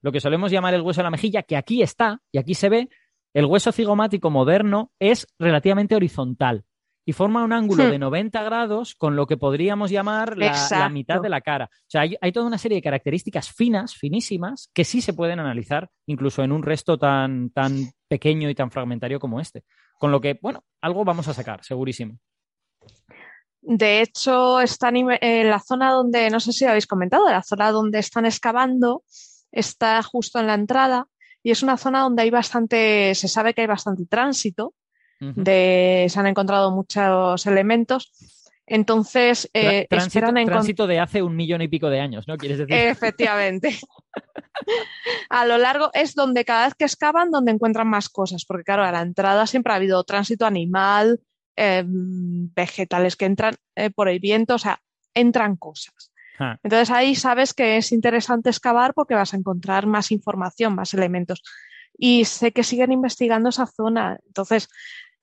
lo 0.02 0.12
que 0.12 0.20
solemos 0.20 0.52
llamar 0.52 0.74
el 0.74 0.82
hueso 0.82 1.00
de 1.00 1.04
la 1.06 1.12
mejilla, 1.12 1.44
que 1.44 1.56
aquí 1.56 1.82
está 1.82 2.22
y 2.34 2.40
aquí 2.40 2.56
se 2.56 2.68
ve, 2.68 2.90
el 3.34 3.46
hueso 3.46 3.72
cigomático 3.72 4.30
moderno 4.30 4.92
es 5.00 5.28
relativamente 5.40 5.96
horizontal 5.96 6.66
y 7.10 7.14
forma 7.14 7.44
un 7.44 7.54
ángulo 7.54 7.86
Hmm. 7.86 7.90
de 7.90 7.98
90 7.98 8.44
grados 8.44 8.94
con 8.94 9.16
lo 9.16 9.26
que 9.26 9.36
podríamos 9.36 9.90
llamar 9.90 10.38
la, 10.38 10.90
mitad 10.90 11.20
de 11.20 11.30
la 11.30 11.42
cara. 11.42 11.66
O 11.74 11.90
sea, 11.90 12.02
hay, 12.02 12.16
hay 12.22 12.32
toda 12.32 12.46
una 12.46 12.60
serie 12.60 12.76
de 12.76 12.84
características 12.84 13.52
finas, 13.52 13.96
finísimas, 13.96 14.70
que 14.76 14.86
sí 14.86 15.02
se 15.02 15.14
pueden 15.14 15.40
analizar 15.40 15.90
incluso 16.06 16.44
en 16.44 16.52
un 16.52 16.62
resto 16.62 17.00
tan, 17.00 17.50
tan 17.50 17.94
pequeño 18.08 18.48
y 18.48 18.54
tan 18.54 18.70
fragmentario 18.70 19.20
como 19.20 19.40
este. 19.40 19.64
Con 19.98 20.12
lo 20.12 20.22
que, 20.22 20.38
bueno, 20.40 20.66
algo 20.82 21.04
vamos 21.04 21.28
a 21.28 21.34
sacar, 21.34 21.64
segurísimo. 21.64 22.20
De 23.62 24.02
hecho, 24.02 24.62
están 24.62 24.96
en 24.96 25.50
la 25.50 25.60
zona 25.62 25.90
donde, 25.90 26.30
no 26.30 26.40
sé 26.40 26.54
si 26.54 26.66
habéis 26.66 26.86
comentado, 26.86 27.28
la 27.28 27.42
zona 27.42 27.72
donde 27.72 27.98
están 27.98 28.28
excavando 28.28 29.02
está 29.52 30.04
justo 30.04 30.40
en 30.40 30.46
la 30.46 30.54
entrada 30.54 31.08
y 31.42 31.50
es 31.50 31.64
una 31.64 31.78
zona 31.78 32.02
donde 32.02 32.22
hay 32.22 32.30
bastante, 32.30 33.16
se 33.16 33.28
sabe 33.28 33.56
que 33.56 33.62
hay 33.62 33.68
bastante 33.68 34.06
tránsito, 34.06 34.76
De, 35.20 36.08
se 36.10 36.20
han 36.20 36.28
encontrado 36.28 36.72
muchos 36.72 37.46
elementos. 37.46 38.12
Entonces, 38.66 39.50
eh, 39.54 39.88
tránsito, 39.90 40.20
esperan 40.20 40.36
encon- 40.36 40.46
tránsito 40.46 40.88
de 40.88 41.00
hace 41.00 41.22
un 41.24 41.36
millón 41.36 41.62
y 41.62 41.68
pico 41.68 41.90
de 41.90 42.00
años, 42.00 42.28
¿no? 42.28 42.38
¿Quieres 42.38 42.60
decir? 42.60 42.74
Efectivamente. 42.74 43.78
a 45.30 45.46
lo 45.46 45.58
largo 45.58 45.90
es 45.94 46.14
donde 46.16 46.46
cada 46.46 46.66
vez 46.66 46.76
que 46.76 46.86
excavan, 46.86 47.32
donde 47.32 47.52
encuentran 47.52 47.88
más 47.88 48.10
cosas, 48.10 48.46
porque 48.46 48.64
claro, 48.64 48.84
a 48.84 48.92
la 48.92 49.02
entrada 49.02 49.48
siempre 49.48 49.74
ha 49.74 49.78
habido 49.78 50.04
tránsito 50.04 50.46
animal, 50.46 51.20
eh, 51.56 51.84
vegetales 51.86 53.16
que 53.16 53.26
entran 53.26 53.56
eh, 53.76 53.90
por 53.90 54.08
el 54.08 54.20
viento, 54.20 54.56
o 54.56 54.60
sea, 54.60 54.80
entran 55.14 55.56
cosas. 55.58 56.12
Ah, 56.40 56.58
Entonces 56.64 56.90
ahí 56.92 57.16
sabes 57.16 57.54
que 57.54 57.78
es 57.78 57.92
interesante 57.92 58.50
excavar 58.50 58.94
porque 58.94 59.16
vas 59.16 59.34
a 59.34 59.38
encontrar 59.38 59.86
más 59.88 60.12
información, 60.12 60.76
más 60.76 60.94
elementos. 60.94 61.44
Y 61.98 62.24
sé 62.24 62.54
que 62.54 62.64
siguen 62.64 62.94
investigando 62.94 63.50
esa 63.50 63.66
zona, 63.66 64.18
entonces 64.26 64.70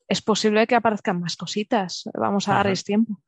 es 0.09 0.22
posible 0.22 0.66
que 0.66 0.74
aparezcan 0.74 1.20
más 1.20 1.36
cositas. 1.36 2.09
Vamos 2.14 2.48
a 2.48 2.52
Ajá. 2.52 2.59
darles 2.61 2.84
tiempo. 2.84 3.20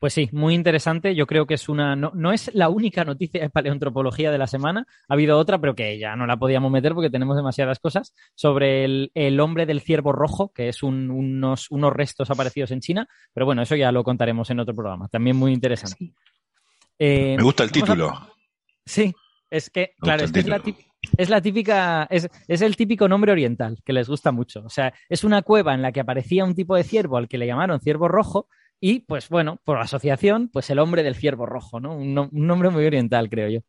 Pues 0.00 0.12
sí, 0.12 0.28
muy 0.30 0.54
interesante. 0.54 1.16
Yo 1.16 1.26
creo 1.26 1.46
que 1.46 1.54
es 1.54 1.68
una. 1.68 1.96
No, 1.96 2.12
no, 2.14 2.32
es 2.32 2.54
la 2.54 2.68
única 2.68 3.04
noticia 3.04 3.40
de 3.40 3.50
paleontropología 3.50 4.30
de 4.30 4.38
la 4.38 4.46
semana. 4.46 4.86
Ha 5.08 5.14
habido 5.14 5.36
otra, 5.36 5.58
pero 5.58 5.74
que 5.74 5.98
ya 5.98 6.14
no 6.14 6.24
la 6.24 6.36
podíamos 6.36 6.70
meter 6.70 6.94
porque 6.94 7.10
tenemos 7.10 7.36
demasiadas 7.36 7.80
cosas. 7.80 8.14
Sobre 8.36 8.84
el, 8.84 9.10
el 9.14 9.40
hombre 9.40 9.66
del 9.66 9.80
ciervo 9.80 10.12
rojo, 10.12 10.52
que 10.52 10.68
es 10.68 10.84
un, 10.84 11.10
unos, 11.10 11.68
unos 11.70 11.92
restos 11.92 12.30
aparecidos 12.30 12.70
en 12.70 12.80
China. 12.80 13.08
Pero 13.34 13.46
bueno, 13.46 13.62
eso 13.62 13.74
ya 13.74 13.90
lo 13.90 14.04
contaremos 14.04 14.48
en 14.50 14.60
otro 14.60 14.74
programa. 14.74 15.08
También 15.08 15.36
muy 15.36 15.52
interesante. 15.52 15.96
Sí. 15.98 16.14
Eh, 17.00 17.34
Me 17.36 17.42
gusta 17.42 17.64
el 17.64 17.72
título. 17.72 18.10
A... 18.10 18.32
Sí, 18.86 19.12
es 19.50 19.68
que, 19.68 19.94
claro, 19.98 20.24
es, 20.24 20.32
que 20.32 20.40
es, 20.40 20.46
la 20.46 20.62
es, 21.16 21.30
la 21.30 21.40
típica, 21.40 22.06
es, 22.10 22.28
es, 22.46 22.62
el 22.62 22.76
típico 22.76 23.08
nombre 23.08 23.32
oriental 23.32 23.78
que 23.84 23.92
les 23.92 24.08
gusta 24.08 24.32
mucho. 24.32 24.62
O 24.64 24.70
sea, 24.70 24.92
es 25.08 25.24
una 25.24 25.42
cueva 25.42 25.74
en 25.74 25.82
la 25.82 25.92
que 25.92 26.00
aparecía 26.00 26.44
un 26.44 26.54
tipo 26.54 26.76
de 26.76 26.84
ciervo 26.84 27.16
al 27.16 27.28
que 27.28 27.38
le 27.38 27.46
llamaron 27.46 27.80
ciervo 27.80 28.08
rojo 28.08 28.48
y 28.80 29.00
pues 29.00 29.28
bueno, 29.28 29.60
por 29.64 29.78
asociación, 29.78 30.48
pues 30.52 30.70
el 30.70 30.78
hombre 30.78 31.02
del 31.02 31.16
ciervo 31.16 31.46
rojo, 31.46 31.80
¿no? 31.80 31.96
Un, 31.96 32.16
un 32.18 32.46
nombre 32.46 32.70
muy 32.70 32.84
oriental, 32.84 33.28
creo 33.28 33.48
yo. 33.48 33.60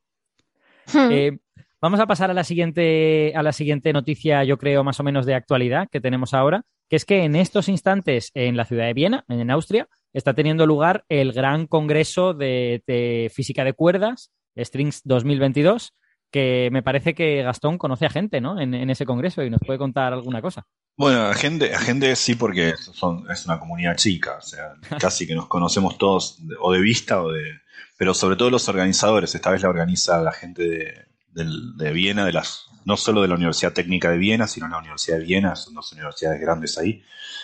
Hmm. 0.94 1.12
Eh, 1.12 1.40
vamos 1.82 2.00
a 2.00 2.08
pasar 2.08 2.30
a 2.30 2.34
la, 2.34 2.44
siguiente, 2.44 3.34
a 3.36 3.44
la 3.44 3.52
siguiente 3.52 3.94
noticia, 3.94 4.44
yo 4.44 4.58
creo, 4.58 4.84
más 4.84 5.00
o 5.00 5.04
menos 5.04 5.26
de 5.26 5.34
actualidad 5.34 5.88
que 5.92 6.02
tenemos 6.02 6.34
ahora, 6.34 6.64
que 6.90 6.96
es 6.96 7.06
que 7.06 7.24
en 7.24 7.36
estos 7.36 7.70
instantes 7.70 8.32
en 8.34 8.58
la 8.58 8.66
ciudad 8.66 8.86
de 8.86 8.94
Viena, 8.94 9.26
en 9.28 9.52
Austria, 9.52 9.88
está 10.14 10.34
teniendo 10.34 10.66
lugar 10.66 11.06
el 11.10 11.34
gran 11.34 11.68
congreso 11.68 12.34
de, 12.34 12.84
de 12.88 13.32
física 13.34 13.64
de 13.64 13.74
cuerdas, 13.74 14.32
Strings 14.58 15.02
2022, 15.06 15.94
que 16.32 16.69
me 16.71 16.84
parece 16.84 17.13
que 17.13 17.43
Gastón 17.43 17.77
conoce 17.77 18.05
a 18.05 18.09
gente, 18.09 18.41
¿no? 18.41 18.59
En, 18.59 18.73
en, 18.73 18.89
ese 18.89 19.05
congreso 19.05 19.43
y 19.43 19.49
nos 19.49 19.61
puede 19.65 19.80
contar 19.80 20.13
alguna 20.13 20.41
cosa. 20.41 20.65
Bueno, 20.97 21.23
a 21.27 21.34
gente, 21.34 21.73
a 21.73 21.80
gente 21.80 22.15
sí, 22.15 22.36
porque 22.36 22.73
son, 22.77 23.30
es 23.32 23.45
una 23.45 23.59
comunidad 23.59 23.95
chica, 23.95 24.38
o 24.38 24.41
sea, 24.41 24.73
casi 24.99 25.25
que 25.25 25.36
nos 25.36 25.47
conocemos 25.47 25.97
todos 25.97 26.39
o 26.59 26.71
de 26.71 26.82
vista 26.82 27.21
o 27.21 27.32
de... 27.32 27.61
Pero 27.97 28.13
sobre 28.13 28.36
todo 28.36 28.49
los 28.49 28.69
organizadores, 28.69 29.34
esta 29.36 29.51
vez 29.51 29.61
la 29.61 29.69
organiza 29.69 30.21
la 30.21 30.32
gente 30.32 30.63
de, 30.63 31.05
de, 31.32 31.45
de 31.77 31.91
Viena, 31.91 32.25
de 32.25 32.34
las, 32.34 32.65
no 32.86 32.95
solo 32.95 33.21
de 33.21 33.27
la 33.27 33.36
Universidad 33.36 33.73
Técnica 33.73 34.09
de 34.09 34.17
Viena, 34.17 34.47
sino 34.47 34.67
la 34.67 34.77
Universidad 34.77 35.17
de 35.17 35.25
Viena, 35.25 35.55
son 35.55 35.73
dos 35.73 35.91
universidades 35.91 36.39
grandes 36.39 36.77
ahí. 36.77 37.03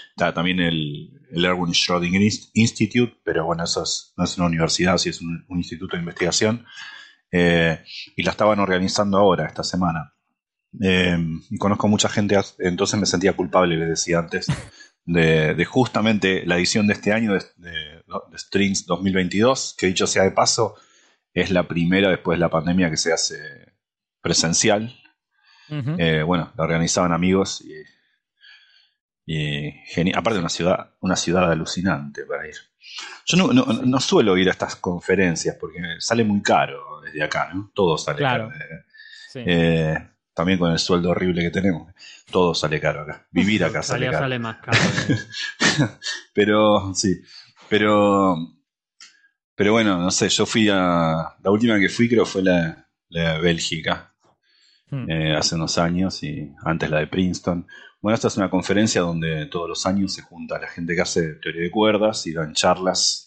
Está 0.09 0.33
también 0.33 0.61
el, 0.61 1.11
el 1.31 1.45
Erwin 1.45 1.73
Schrödinger 1.73 2.49
Institute, 2.53 3.17
pero 3.23 3.45
bueno, 3.45 3.65
eso 3.65 3.83
es, 3.83 4.13
no 4.15 4.23
es 4.23 4.37
una 4.37 4.47
universidad, 4.47 4.97
sí 4.97 5.09
es 5.09 5.19
un, 5.21 5.45
un 5.49 5.57
instituto 5.57 5.97
de 5.97 6.01
investigación. 6.01 6.65
Eh, 7.31 7.83
y 8.15 8.23
la 8.23 8.31
estaban 8.31 8.59
organizando 8.59 9.17
ahora, 9.17 9.45
esta 9.45 9.63
semana. 9.63 10.13
Eh, 10.81 11.17
y 11.49 11.57
conozco 11.57 11.87
mucha 11.87 12.09
gente, 12.09 12.37
entonces 12.59 12.99
me 12.99 13.05
sentía 13.05 13.33
culpable, 13.33 13.77
les 13.77 13.89
decía 13.89 14.19
antes, 14.19 14.47
de, 15.05 15.53
de 15.53 15.65
justamente 15.65 16.45
la 16.45 16.57
edición 16.57 16.87
de 16.87 16.93
este 16.93 17.13
año 17.13 17.33
de, 17.33 17.43
de, 17.57 17.71
de, 17.71 18.37
Strings 18.37 18.85
2022, 18.85 19.75
que 19.77 19.87
dicho 19.87 20.07
sea 20.07 20.23
de 20.23 20.31
paso, 20.31 20.75
es 21.33 21.51
la 21.51 21.67
primera 21.67 22.09
después 22.09 22.37
de 22.37 22.41
la 22.41 22.49
pandemia 22.49 22.89
que 22.89 22.97
se 22.97 23.13
hace 23.13 23.37
presencial. 24.21 24.95
Uh 25.69 25.73
-huh. 25.75 25.95
eh, 25.99 26.23
bueno, 26.23 26.53
la 26.57 26.63
organizaban 26.63 27.11
amigos 27.11 27.61
y, 27.61 27.73
y. 29.25 30.13
Aparte, 30.15 30.39
una 30.39 30.49
ciudad, 30.49 30.95
una 31.01 31.15
ciudad 31.15 31.51
alucinante 31.51 32.25
para 32.25 32.47
ir. 32.47 32.55
Yo 33.25 33.37
no, 33.37 33.51
no, 33.51 33.65
no, 33.65 33.99
suelo 33.99 34.37
ir 34.37 34.47
a 34.47 34.51
estas 34.51 34.75
conferencias 34.75 35.57
porque 35.59 35.79
sale 35.99 36.23
muy 36.23 36.41
caro 36.41 36.94
desde 37.05 37.23
acá, 37.23 37.51
¿no? 37.53 37.71
Todo 37.73 37.97
sale 37.97 38.17
claro. 38.17 38.49
caro. 38.49 38.83
Sí. 39.31 39.43
Eh, 39.45 39.97
también 40.35 40.59
con 40.59 40.71
el 40.71 40.79
sueldo 40.79 41.11
horrible 41.11 41.41
que 41.41 41.49
tenemos. 41.49 41.93
Todo 42.29 42.53
sale 42.53 42.79
caro 42.79 43.01
acá. 43.01 43.25
Vivir 43.31 43.63
acá 43.63 43.81
sale 43.81 44.07
caro. 44.07 44.19
sale 44.19 44.37
más 44.37 44.57
caro. 44.57 44.77
¿eh? 45.09 45.87
pero, 46.33 46.93
sí. 46.93 47.21
Pero, 47.69 48.35
pero 49.55 49.71
bueno, 49.71 49.97
no 49.97 50.11
sé, 50.11 50.27
yo 50.29 50.45
fui 50.45 50.67
a. 50.69 51.35
La 51.41 51.51
última 51.51 51.79
que 51.79 51.89
fui 51.89 52.09
creo 52.09 52.25
fue 52.25 52.43
la, 52.43 52.85
la 53.09 53.33
de 53.33 53.39
Bélgica. 53.39 54.13
Hmm. 54.89 55.09
Eh, 55.09 55.35
hace 55.35 55.55
unos 55.55 55.77
años 55.77 56.21
y 56.21 56.51
antes 56.63 56.89
la 56.89 56.99
de 56.99 57.07
Princeton. 57.07 57.65
Bueno, 58.01 58.15
esta 58.15 58.27
es 58.27 58.37
una 58.37 58.49
conferencia 58.49 59.01
donde 59.01 59.47
todos 59.47 59.69
los 59.69 59.85
años 59.85 60.13
se 60.13 60.21
junta 60.21 60.59
la 60.59 60.67
gente 60.67 60.95
que 60.95 61.01
hace 61.01 61.35
teoría 61.35 61.63
de 61.63 61.71
cuerdas 61.71 62.27
y 62.27 62.33
dan 62.33 62.53
charlas 62.53 63.24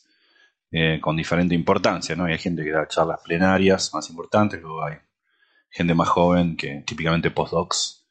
eh, 0.71 0.99
con 1.01 1.17
diferente 1.17 1.55
importancia, 1.55 2.15
¿no? 2.15 2.29
Y 2.29 2.33
hay 2.33 2.39
gente 2.39 2.65
que 2.65 2.71
da 2.71 2.87
charlas 2.89 3.21
plenarias 3.25 3.93
más 3.95 4.09
importantes, 4.11 4.61
luego 4.61 4.85
hay 4.85 4.97
gente 5.71 5.95
más 5.95 6.09
joven 6.09 6.57
que 6.57 6.83
típicamente 6.87 7.31
postdocs 7.31 8.07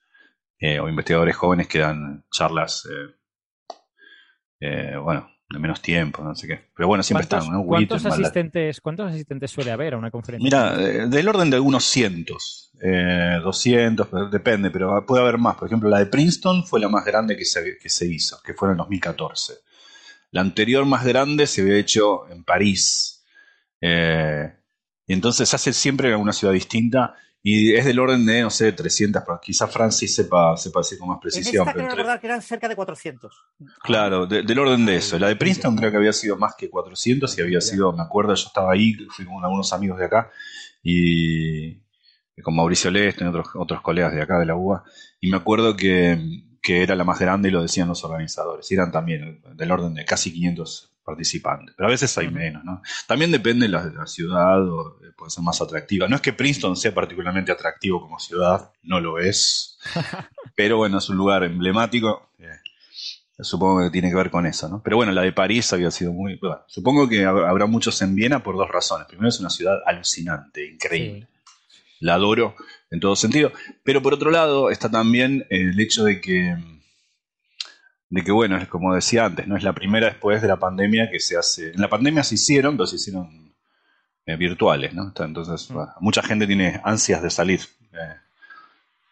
eh, 0.59 0.79
o 0.79 0.89
investigadores 0.89 1.35
jóvenes 1.35 1.67
que 1.67 1.79
dan 1.79 2.25
charlas, 2.31 2.87
eh, 2.89 3.75
eh, 4.59 4.97
bueno, 4.97 5.29
de 5.49 5.59
menos 5.59 5.81
tiempo, 5.81 6.23
no 6.23 6.33
sé 6.33 6.47
qué. 6.47 6.69
Pero 6.75 6.87
bueno, 6.87 7.03
siempre 7.03 7.23
están, 7.23 7.47
¿no? 7.51 7.63
¿cuántos 7.63 8.05
asistentes, 8.05 8.81
¿Cuántos 8.81 9.11
asistentes 9.11 9.51
suele 9.51 9.71
haber 9.71 9.93
a 9.93 9.97
una 9.97 10.09
conferencia? 10.09 10.43
Mira, 10.43 11.07
del 11.07 11.27
orden 11.27 11.49
de 11.49 11.57
algunos 11.57 11.85
cientos, 11.85 12.71
eh, 12.81 13.39
200, 13.41 14.31
depende, 14.31 14.71
pero 14.71 15.05
puede 15.05 15.21
haber 15.21 15.37
más. 15.37 15.55
Por 15.55 15.67
ejemplo, 15.67 15.89
la 15.89 15.99
de 15.99 16.07
Princeton 16.07 16.65
fue 16.65 16.79
la 16.79 16.89
más 16.89 17.05
grande 17.05 17.37
que 17.37 17.45
se, 17.45 17.77
que 17.77 17.89
se 17.89 18.07
hizo, 18.07 18.41
que 18.43 18.53
fue 18.53 18.69
en 18.69 18.71
el 18.71 18.77
2014. 18.77 19.53
La 20.37 20.41
anterior 20.41 20.85
más 20.85 21.03
grande 21.03 21.47
se 21.47 21.61
había 21.61 21.77
hecho 21.77 22.29
en 22.29 22.43
París. 22.43 23.25
Eh, 23.81 24.53
y 25.07 25.13
entonces 25.13 25.51
hace 25.51 25.73
siempre 25.73 26.09
en 26.09 26.13
alguna 26.13 26.31
ciudad 26.31 26.53
distinta 26.53 27.15
y 27.41 27.73
es 27.73 27.85
del 27.85 27.97
orden 27.97 28.23
de, 28.23 28.43
no 28.43 28.51
sé, 28.51 28.71
300, 28.71 29.23
pero 29.25 29.39
quizá 29.41 29.65
Francis 29.65 30.13
sepa, 30.13 30.55
sepa 30.55 30.81
decir 30.81 30.99
con 30.99 31.09
más 31.09 31.17
precisión. 31.19 31.63
En 31.63 31.69
esta 31.69 31.73
creo 31.73 31.89
recordar 31.89 32.21
que 32.21 32.27
eran 32.27 32.43
cerca 32.43 32.69
de 32.69 32.75
400. 32.75 33.35
Claro, 33.81 34.27
de, 34.27 34.43
del 34.43 34.59
orden 34.59 34.85
de 34.85 34.97
eso. 34.97 35.17
La 35.17 35.27
de 35.27 35.37
Princeton 35.37 35.75
creo 35.75 35.89
que 35.89 35.97
había 35.97 36.13
sido 36.13 36.37
más 36.37 36.53
que 36.55 36.69
400 36.69 37.35
y 37.35 37.41
había 37.41 37.59
sido, 37.59 37.91
me 37.91 38.03
acuerdo, 38.03 38.35
yo 38.35 38.45
estaba 38.45 38.73
ahí, 38.73 38.93
fui 39.09 39.25
con 39.25 39.43
algunos 39.43 39.73
amigos 39.73 39.97
de 39.97 40.05
acá 40.05 40.29
y 40.83 41.81
con 42.43 42.55
Mauricio 42.55 42.91
Leste 42.91 43.23
y 43.23 43.27
otros, 43.27 43.47
otros 43.55 43.81
colegas 43.81 44.13
de 44.13 44.21
acá 44.21 44.37
de 44.37 44.45
la 44.45 44.55
UBA 44.55 44.83
y 45.19 45.31
me 45.31 45.37
acuerdo 45.37 45.75
que, 45.75 46.15
que 46.67 46.83
era 46.83 46.95
la 46.95 47.05
más 47.05 47.17
grande 47.17 47.47
y 47.47 47.51
lo 47.53 47.61
decían 47.61 47.87
los 47.87 48.03
organizadores. 48.03 48.69
Eran 48.73 48.91
también 48.91 49.41
del 49.53 49.71
orden 49.71 49.93
de 49.93 50.03
casi 50.03 50.33
500 50.33 50.91
participantes, 51.01 51.73
pero 51.77 51.87
a 51.87 51.91
veces 51.91 52.17
hay 52.17 52.29
menos, 52.29 52.65
¿no? 52.65 52.81
También 53.07 53.31
depende 53.31 53.67
de 53.67 53.71
la, 53.71 53.85
de 53.85 53.95
la 53.95 54.05
ciudad, 54.05 54.61
o 54.67 54.99
puede 55.15 55.29
ser 55.29 55.45
más 55.45 55.61
atractiva. 55.61 56.09
No 56.09 56.17
es 56.17 56.21
que 56.21 56.33
Princeton 56.33 56.75
sea 56.75 56.93
particularmente 56.93 57.53
atractivo 57.53 58.01
como 58.01 58.19
ciudad, 58.19 58.69
no 58.83 58.99
lo 58.99 59.17
es, 59.17 59.79
pero 60.57 60.75
bueno, 60.75 60.97
es 60.97 61.07
un 61.07 61.15
lugar 61.15 61.45
emblemático, 61.45 62.31
eh, 62.37 62.59
supongo 63.39 63.83
que 63.83 63.89
tiene 63.89 64.09
que 64.09 64.17
ver 64.17 64.29
con 64.29 64.45
eso, 64.45 64.67
¿no? 64.67 64.83
Pero 64.83 64.97
bueno, 64.97 65.13
la 65.13 65.21
de 65.21 65.31
París 65.31 65.71
había 65.71 65.89
sido 65.89 66.11
muy... 66.11 66.35
Bueno, 66.35 66.65
supongo 66.67 67.07
que 67.07 67.23
habrá 67.23 67.65
muchos 67.65 68.01
en 68.01 68.13
Viena 68.13 68.43
por 68.43 68.57
dos 68.57 68.67
razones. 68.67 69.07
Primero, 69.07 69.29
es 69.29 69.39
una 69.39 69.49
ciudad 69.49 69.77
alucinante, 69.85 70.69
increíble. 70.69 71.29
Sí. 71.31 71.37
La 72.01 72.15
adoro 72.15 72.55
en 72.89 72.99
todo 72.99 73.15
sentido, 73.15 73.51
pero 73.83 74.01
por 74.01 74.13
otro 74.13 74.31
lado 74.31 74.69
está 74.69 74.89
también 74.89 75.45
el 75.49 75.79
hecho 75.79 76.03
de 76.03 76.21
que 76.21 76.55
de 78.09 78.23
que, 78.23 78.31
bueno, 78.31 78.57
es 78.57 78.67
como 78.67 78.95
decía 78.95 79.25
antes, 79.25 79.47
no 79.47 79.57
es 79.57 79.63
la 79.63 79.73
primera 79.73 80.07
después 80.07 80.41
de 80.41 80.47
la 80.47 80.57
pandemia 80.57 81.09
que 81.11 81.19
se 81.19 81.37
hace. 81.37 81.71
En 81.71 81.81
la 81.81 81.89
pandemia 81.89 82.23
se 82.23 82.35
hicieron, 82.35 82.77
pero 82.77 82.87
se 82.87 82.95
hicieron 82.95 83.53
eh, 84.25 84.37
virtuales, 84.37 84.93
¿no? 84.93 85.13
Entonces, 85.17 85.69
mm. 85.69 85.73
bueno, 85.73 85.91
mucha 85.99 86.23
gente 86.23 86.47
tiene 86.47 86.79
ansias 86.83 87.21
de 87.21 87.29
salir 87.29 87.59
eh, 87.93 88.15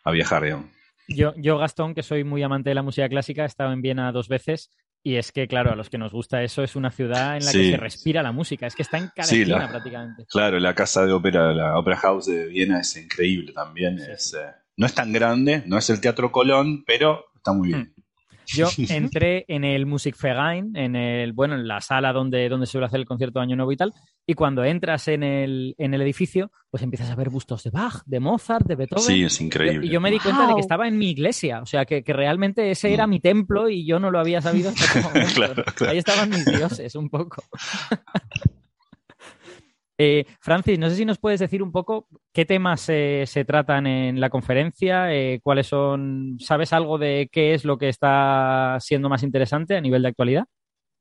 a 0.04 0.12
viajar, 0.12 0.44
digamos. 0.44 0.70
Yo, 1.08 1.34
yo, 1.36 1.58
Gastón, 1.58 1.94
que 1.94 2.04
soy 2.04 2.24
muy 2.24 2.42
amante 2.42 2.70
de 2.70 2.76
la 2.76 2.82
música 2.82 3.08
clásica, 3.10 3.44
he 3.44 3.48
estado 3.48 3.74
en 3.74 3.82
Viena 3.82 4.12
dos 4.12 4.28
veces 4.28 4.72
y 5.06 5.18
es 5.18 5.32
que, 5.32 5.48
claro, 5.48 5.72
a 5.72 5.76
los 5.76 5.92
que 5.92 6.00
nos 6.00 6.12
gusta 6.12 6.42
eso, 6.42 6.64
es 6.64 6.76
una 6.76 6.90
ciudad 6.90 7.38
en 7.38 7.46
la 7.46 7.52
sí. 7.52 7.60
que 7.60 7.72
se 7.72 7.78
respira 7.78 8.24
la 8.24 8.32
música. 8.32 8.66
Es 8.66 8.76
que 8.76 8.82
está 8.82 8.98
en 8.98 9.12
cada 9.16 9.28
sí, 9.28 9.42
esquina 9.42 9.60
la, 9.60 9.70
prácticamente. 9.70 10.26
Claro, 10.26 10.60
la 10.60 10.74
casa 10.74 11.06
de 11.06 11.14
ópera, 11.14 11.54
la 11.54 11.78
Opera 11.78 11.98
House 11.98 12.26
de 12.26 12.48
Viena 12.48 12.80
es 12.80 12.98
increíble 12.98 13.54
también. 13.54 14.00
Sí. 14.00 14.12
Es, 14.12 14.34
eh, 14.34 14.48
no 14.78 14.88
es 14.88 14.96
tan 14.96 15.14
grande, 15.14 15.62
no 15.68 15.78
es 15.78 15.92
el 15.92 16.02
Teatro 16.02 16.32
Colón, 16.32 16.84
pero 16.88 17.26
está 17.36 17.54
muy 17.54 17.68
bien. 17.68 17.94
Hmm. 17.96 18.02
Yo 18.48 18.68
entré 18.90 19.46
en 19.48 19.64
el 19.64 19.86
Musikverein, 19.86 20.76
en 20.76 20.96
el, 20.96 21.34
bueno, 21.34 21.54
en 21.54 21.68
la 21.68 21.82
sala 21.82 22.12
donde, 22.12 22.50
donde 22.50 22.66
se 22.66 22.72
suele 22.72 22.88
hacer 22.88 23.00
el 23.00 23.06
concierto 23.06 23.38
de 23.38 23.44
Año 23.44 23.58
Nuevo 23.58 23.74
y 23.74 23.78
tal, 23.78 23.94
y 24.28 24.34
cuando 24.34 24.64
entras 24.64 25.08
en 25.08 25.24
el, 25.24 25.76
en 25.78 25.94
el 25.94 26.02
edificio, 26.02 26.52
pues 26.70 26.82
empiezas 26.82 27.10
a 27.12 27.16
ver 27.16 27.30
bustos 27.30 27.64
de 27.64 27.70
Bach, 27.70 28.04
de 28.06 28.20
Mozart, 28.20 28.66
de 28.66 28.76
Beethoven. 28.76 29.04
Sí, 29.04 29.24
es 29.24 29.40
increíble. 29.40 29.86
Y 29.86 29.90
yo 29.90 30.02
me 30.02 30.10
di 30.10 30.20
cuenta 30.20 30.42
wow. 30.42 30.50
de 30.50 30.56
que 30.56 30.62
estaba 30.62 30.88
en 30.88 30.98
mi 30.98 31.12
iglesia, 31.12 31.62
o 31.62 31.66
sea, 31.66 31.86
que, 31.86 32.04
que 32.04 32.14
realmente 32.14 32.72
ese 32.72 32.94
era 32.94 33.06
mm. 33.06 33.10
mi 33.10 33.20
templo 33.20 33.70
y 33.70 33.86
yo 33.86 34.00
no 34.00 34.10
lo 34.10 34.20
había 34.20 34.42
sabido 34.42 34.70
hasta 34.70 34.86
ese 34.86 35.02
momento. 35.08 35.34
claro, 35.36 35.64
claro. 35.76 35.92
Ahí 35.92 35.98
estaban 36.00 36.30
mis 36.30 36.46
dioses, 36.46 36.96
un 36.96 37.10
poco. 37.10 37.44
Eh, 39.98 40.26
Francis, 40.42 40.78
no 40.78 40.90
sé 40.90 40.98
si 40.98 41.06
nos 41.06 41.20
puedes 41.20 41.40
decir 41.40 41.64
un 41.64 41.72
poco 41.72 42.08
qué 42.34 42.44
temas 42.44 42.90
eh, 42.90 43.24
se 43.28 43.46
tratan 43.46 43.88
en 43.88 44.20
la 44.20 44.30
conferencia, 44.30 45.14
eh, 45.14 45.40
cuáles 45.42 45.68
son, 45.68 46.36
¿sabes 46.40 46.74
algo 46.74 46.98
de 46.98 47.30
qué 47.32 47.54
es 47.54 47.64
lo 47.64 47.78
que 47.78 47.88
está 47.88 48.78
siendo 48.82 49.08
más 49.08 49.24
interesante 49.24 49.78
a 49.78 49.82
nivel 49.82 50.02
de 50.02 50.10
actualidad? 50.10 50.48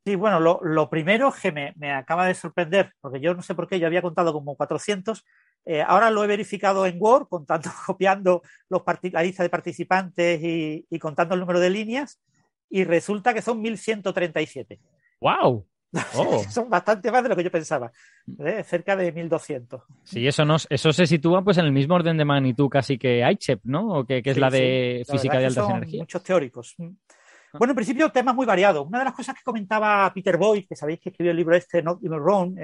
Sí, 0.04 0.16
bueno, 0.16 0.38
lo, 0.38 0.60
lo 0.62 0.90
primero 0.90 1.32
que 1.32 1.50
me, 1.50 1.72
me, 1.76 1.90
acaba 1.90 2.26
de 2.26 2.34
sorprender, 2.34 2.92
porque 3.00 3.20
yo 3.20 3.32
no 3.32 3.40
sé 3.40 3.54
por 3.54 3.66
qué, 3.66 3.80
yo 3.80 3.86
había 3.86 4.02
contado 4.02 4.34
como 4.34 4.54
400, 4.54 5.24
eh, 5.64 5.82
ahora 5.82 6.10
lo 6.10 6.22
he 6.22 6.26
verificado 6.26 6.84
en 6.84 6.96
Word, 7.00 7.28
contando, 7.30 7.70
copiando 7.86 8.42
los 8.68 8.82
la 9.12 9.22
lista 9.22 9.42
de 9.42 9.48
participantes 9.48 10.42
y, 10.42 10.86
y 10.90 10.98
contando 10.98 11.34
el 11.34 11.40
número 11.40 11.58
de 11.58 11.70
líneas, 11.70 12.20
y 12.68 12.84
resulta 12.84 13.32
que 13.32 13.40
son 13.40 13.62
1137. 13.62 14.78
¡Wow! 15.20 15.66
Oh. 16.16 16.42
Son 16.50 16.68
bastante 16.68 17.08
más 17.12 17.22
de 17.22 17.28
lo 17.28 17.36
que 17.36 17.44
yo 17.44 17.52
pensaba. 17.52 17.92
¿eh? 18.44 18.64
Cerca 18.64 18.96
de 18.96 19.12
1200. 19.12 19.80
Sí, 20.02 20.26
eso, 20.26 20.44
nos, 20.44 20.66
eso 20.68 20.92
se 20.92 21.06
sitúa 21.06 21.42
pues 21.42 21.56
en 21.58 21.66
el 21.66 21.72
mismo 21.72 21.94
orden 21.94 22.16
de 22.16 22.24
magnitud 22.24 22.68
casi 22.68 22.98
que 22.98 23.22
ICHEP, 23.30 23.60
¿no? 23.62 24.00
O 24.00 24.04
que, 24.04 24.20
que 24.20 24.30
es 24.30 24.34
Sí, 24.34 24.40
la 24.40 24.50
de 24.50 25.04
física 25.08 25.38
de 25.38 25.46
altas 25.46 25.70
energías. 25.70 26.00
Muchos 26.00 26.24
teóricos. 26.24 26.74
Bueno, 27.58 27.72
en 27.72 27.76
principio, 27.76 28.10
temas 28.10 28.34
muy 28.34 28.46
variados. 28.46 28.86
Una 28.86 28.98
de 28.98 29.04
las 29.04 29.14
cosas 29.14 29.34
que 29.34 29.42
comentaba 29.42 30.12
Peter 30.12 30.36
Boyd, 30.36 30.66
que 30.68 30.76
sabéis 30.76 31.00
que 31.00 31.10
escribió 31.10 31.30
el 31.30 31.36
libro 31.36 31.54
este, 31.56 31.82
Not 31.82 32.02
Even 32.02 32.20
Wrong, 32.20 32.56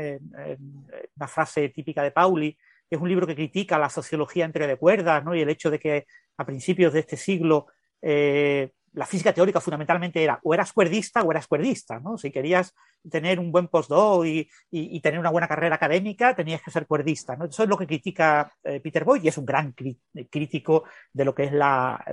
una 1.16 1.28
frase 1.28 1.68
típica 1.68 2.02
de 2.02 2.10
Pauli, 2.10 2.56
que 2.88 2.96
es 2.96 3.00
un 3.00 3.08
libro 3.08 3.26
que 3.26 3.36
critica 3.36 3.78
la 3.78 3.88
sociología 3.88 4.44
en 4.44 4.52
teoría 4.52 4.68
de 4.68 4.76
cuerdas, 4.76 5.24
¿no? 5.24 5.34
Y 5.34 5.40
el 5.40 5.48
hecho 5.48 5.70
de 5.70 5.78
que 5.78 6.06
a 6.36 6.44
principios 6.44 6.92
de 6.92 7.00
este 7.00 7.16
siglo 7.16 7.68
eh, 8.02 8.72
la 8.92 9.06
física 9.06 9.32
teórica 9.32 9.60
fundamentalmente 9.60 10.22
era 10.22 10.40
o 10.42 10.52
eras 10.52 10.72
cuerdista 10.72 11.22
o 11.22 11.30
eras 11.30 11.46
cuerdista, 11.46 12.00
¿no? 12.00 12.18
Si 12.18 12.32
querías 12.32 12.74
tener 13.08 13.38
un 13.38 13.52
buen 13.52 13.68
postdoc 13.68 14.26
y, 14.26 15.00
tener 15.00 15.20
una 15.20 15.30
buena 15.30 15.46
carrera 15.46 15.76
académica, 15.76 16.34
tenías 16.34 16.60
que 16.62 16.72
ser 16.72 16.86
cuerdista. 16.86 17.38
Eso 17.48 17.62
es 17.62 17.68
lo 17.68 17.78
que 17.78 17.86
critica 17.86 18.52
eh, 18.64 18.80
Peter 18.80 19.04
Boyd 19.04 19.22
y 19.22 19.28
es 19.28 19.38
un 19.38 19.46
gran 19.46 19.72
crítico 19.72 20.84
de 21.12 21.24
lo 21.24 21.32
que 21.32 21.44
es 21.44 21.52
la, 21.52 22.04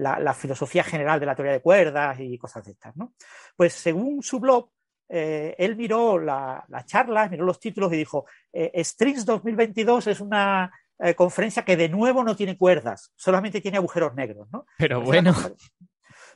la, 0.00 0.18
la 0.18 0.34
filosofía 0.34 0.82
general 0.82 1.20
de 1.20 1.26
la 1.26 1.34
teoría 1.34 1.52
de 1.52 1.60
cuerdas 1.60 2.18
y 2.20 2.38
cosas 2.38 2.64
de 2.64 2.72
estas, 2.72 2.96
¿no? 2.96 3.12
Pues 3.54 3.74
según 3.74 4.22
su 4.22 4.40
blog, 4.40 4.70
eh, 5.08 5.54
él 5.58 5.76
miró 5.76 6.18
la, 6.18 6.64
la 6.68 6.84
charla, 6.84 7.28
miró 7.28 7.44
los 7.44 7.60
títulos 7.60 7.92
y 7.92 7.96
dijo, 7.96 8.24
eh, 8.52 8.82
Strings 8.82 9.26
2022 9.26 10.06
es 10.06 10.20
una 10.20 10.72
eh, 10.98 11.14
conferencia 11.14 11.64
que 11.64 11.76
de 11.76 11.88
nuevo 11.88 12.24
no 12.24 12.34
tiene 12.34 12.56
cuerdas, 12.56 13.12
solamente 13.14 13.60
tiene 13.60 13.76
agujeros 13.76 14.14
negros, 14.14 14.48
¿no? 14.50 14.64
Pero 14.78 15.02
bueno, 15.02 15.34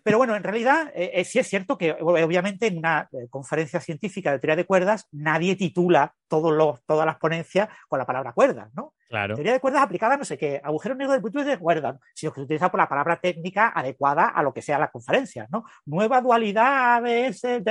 Pero 0.04 0.18
bueno, 0.18 0.36
en 0.36 0.44
realidad 0.44 0.92
eh, 0.94 1.12
eh, 1.14 1.24
sí 1.24 1.38
es 1.38 1.48
cierto 1.48 1.78
que 1.78 1.96
obviamente 1.98 2.66
en 2.66 2.78
una 2.78 3.08
eh, 3.10 3.26
conferencia 3.30 3.80
científica 3.80 4.30
de 4.30 4.38
teoría 4.38 4.56
de 4.56 4.66
cuerdas 4.66 5.08
nadie 5.12 5.56
titula 5.56 6.14
todos 6.28 6.52
los, 6.52 6.84
todas 6.84 7.06
las 7.06 7.16
ponencias 7.16 7.68
con 7.88 7.98
la 7.98 8.04
palabra 8.06 8.32
cuerdas, 8.32 8.68
¿no? 8.74 8.92
claro. 9.08 9.34
Teoría 9.34 9.52
de 9.54 9.60
cuerdas 9.60 9.82
aplicada 9.82 10.14
a 10.14 10.16
no 10.18 10.24
sé 10.24 10.36
qué, 10.36 10.60
agujero 10.62 10.94
negro 10.94 11.12
del 11.12 11.22
punto 11.22 11.42
de 11.42 11.58
cuerdas, 11.58 11.96
sino 12.14 12.32
que 12.32 12.40
se 12.40 12.44
utiliza 12.44 12.70
por 12.70 12.80
la 12.80 12.88
palabra 12.88 13.20
técnica 13.20 13.72
adecuada 13.74 14.28
a 14.28 14.42
lo 14.42 14.52
que 14.52 14.60
sea 14.60 14.78
la 14.78 14.90
conferencia, 14.90 15.46
¿no? 15.50 15.64
Nueva 15.86 16.20
dualidad 16.20 16.96
ABS, 16.96 17.62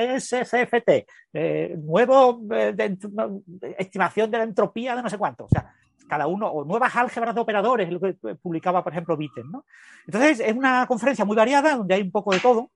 eh, 1.34 1.76
nuevo 1.78 2.42
eh, 2.52 2.74
de- 2.74 2.98
no, 3.12 3.42
estimación 3.78 4.32
de 4.32 4.38
la 4.38 4.44
entropía 4.44 4.96
de 4.96 5.04
no 5.04 5.10
sé 5.10 5.18
cuánto, 5.18 5.46
o 5.46 5.50
sea, 5.50 5.74
cada 6.08 6.28
uno, 6.28 6.48
o 6.48 6.66
nuevas 6.66 6.96
álgebras 6.96 7.34
de 7.34 7.42
operadores, 7.42 7.90
lo 7.92 8.00
que 8.00 8.16
publicaba, 8.42 8.84
por 8.84 8.94
ejemplo, 8.94 9.16
Witten, 9.16 9.50
¿no? 9.52 9.66
Entonces, 10.06 10.40
es 10.40 10.54
una 10.54 10.86
conferencia 10.88 11.26
muy 11.26 11.36
variada, 11.36 11.76
donde 11.76 11.96
hay 11.96 12.02
un 12.02 12.12
poco 12.12 12.34
de 12.34 12.40
todo, 12.40 12.72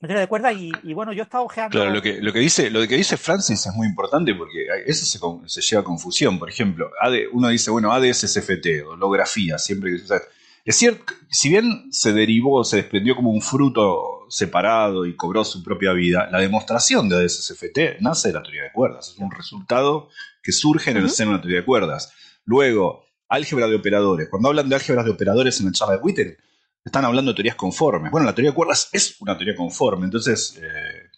teoría 0.00 0.20
de 0.20 0.28
cuerdas, 0.28 0.54
y, 0.56 0.70
y 0.82 0.92
bueno, 0.92 1.12
yo 1.12 1.22
he 1.22 1.24
estado 1.24 1.44
ojeando... 1.44 1.70
Claro, 1.70 1.90
lo 1.90 2.02
que, 2.02 2.20
lo 2.20 2.32
que 2.32 2.40
dice, 2.40 2.70
lo 2.70 2.86
que 2.86 2.96
dice 2.96 3.16
Francis 3.16 3.66
es 3.66 3.74
muy 3.74 3.86
importante 3.86 4.34
porque 4.34 4.66
eso 4.86 5.06
se, 5.06 5.18
se 5.48 5.60
lleva 5.62 5.80
a 5.82 5.84
confusión. 5.84 6.38
Por 6.38 6.50
ejemplo, 6.50 6.90
AD 7.00 7.14
uno 7.32 7.48
dice, 7.48 7.70
bueno, 7.70 7.90
ADS-CFT, 7.92 8.86
holografía, 8.86 9.58
siempre 9.58 9.92
que 9.92 9.98
se 9.98 10.04
usa. 10.04 10.20
Es 10.64 10.76
cierto, 10.76 11.12
si 11.30 11.50
bien 11.50 11.92
se 11.92 12.12
derivó, 12.12 12.64
se 12.64 12.76
desprendió 12.76 13.14
como 13.16 13.30
un 13.30 13.42
fruto 13.42 14.26
separado 14.28 15.04
y 15.06 15.14
cobró 15.14 15.44
su 15.44 15.62
propia 15.62 15.92
vida, 15.92 16.28
la 16.30 16.38
demostración 16.40 17.08
de 17.08 17.16
ADS-CFT 17.16 18.00
nace 18.00 18.28
de 18.28 18.34
la 18.34 18.42
teoría 18.42 18.62
de 18.64 18.72
cuerdas. 18.72 19.08
Es 19.08 19.18
un 19.18 19.30
resultado 19.30 20.08
que 20.42 20.52
surge 20.52 20.90
en 20.90 20.98
el 20.98 21.04
Ujú. 21.04 21.14
seno 21.14 21.30
de 21.32 21.36
la 21.36 21.42
teoría 21.42 21.60
de 21.60 21.64
cuerdas. 21.66 22.12
Luego, 22.44 23.04
álgebra 23.28 23.66
de 23.66 23.76
operadores. 23.76 24.28
Cuando 24.28 24.48
hablan 24.48 24.68
de 24.68 24.76
álgebras 24.76 25.04
de 25.04 25.10
operadores 25.10 25.60
en 25.60 25.66
la 25.66 25.72
charla 25.72 25.96
de 25.96 26.02
Witten, 26.02 26.36
están 26.84 27.04
hablando 27.04 27.32
de 27.32 27.36
teorías 27.36 27.56
conformes. 27.56 28.10
Bueno, 28.10 28.26
la 28.26 28.34
teoría 28.34 28.50
de 28.50 28.56
cuerdas 28.56 28.90
es 28.92 29.20
una 29.20 29.36
teoría 29.36 29.56
conforme, 29.56 30.04
entonces 30.04 30.60
eh, 30.62 31.10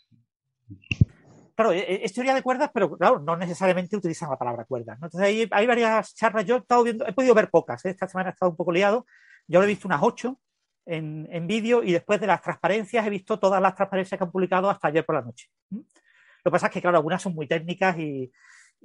Claro, 1.56 1.72
e- 1.72 2.04
es 2.04 2.12
teoría 2.12 2.34
de 2.34 2.42
cuerdas, 2.42 2.70
pero 2.72 2.96
claro, 2.98 3.18
no 3.18 3.34
necesariamente 3.34 3.96
utilizan 3.96 4.28
la 4.28 4.36
palabra 4.36 4.66
cuerdas. 4.66 4.98
Entonces 5.02 5.48
hay, 5.50 5.66
varias 5.66 6.14
charlas, 6.14 6.44
yo 6.44 6.56
he 6.56 6.58
estado 6.58 6.84
viendo, 6.84 7.06
he 7.06 7.12
podido 7.14 7.34
ver 7.34 7.48
pocas, 7.50 7.82
¿eh? 7.86 7.90
esta 7.90 8.06
semana 8.06 8.28
he 8.28 8.32
estado 8.32 8.50
un 8.50 8.56
poco 8.56 8.72
liado, 8.72 9.06
yo 9.48 9.62
he 9.62 9.66
visto 9.66 9.88
unas 9.88 10.02
ocho 10.02 10.38
en, 10.84 11.26
en 11.30 11.46
vídeo 11.46 11.82
y 11.82 11.92
después 11.92 12.20
de 12.20 12.26
las 12.26 12.42
transparencias 12.42 13.06
he 13.06 13.10
visto 13.10 13.38
todas 13.38 13.62
las 13.62 13.74
transparencias 13.74 14.18
que 14.18 14.24
han 14.24 14.30
publicado 14.30 14.68
hasta 14.68 14.88
ayer 14.88 15.06
por 15.06 15.14
la 15.14 15.22
noche. 15.22 15.48
Lo 15.70 15.80
que 16.44 16.50
pasa 16.50 16.66
es 16.66 16.72
que, 16.74 16.82
claro, 16.82 16.98
algunas 16.98 17.22
son 17.22 17.34
muy 17.34 17.48
técnicas 17.48 17.98
y, 17.98 18.30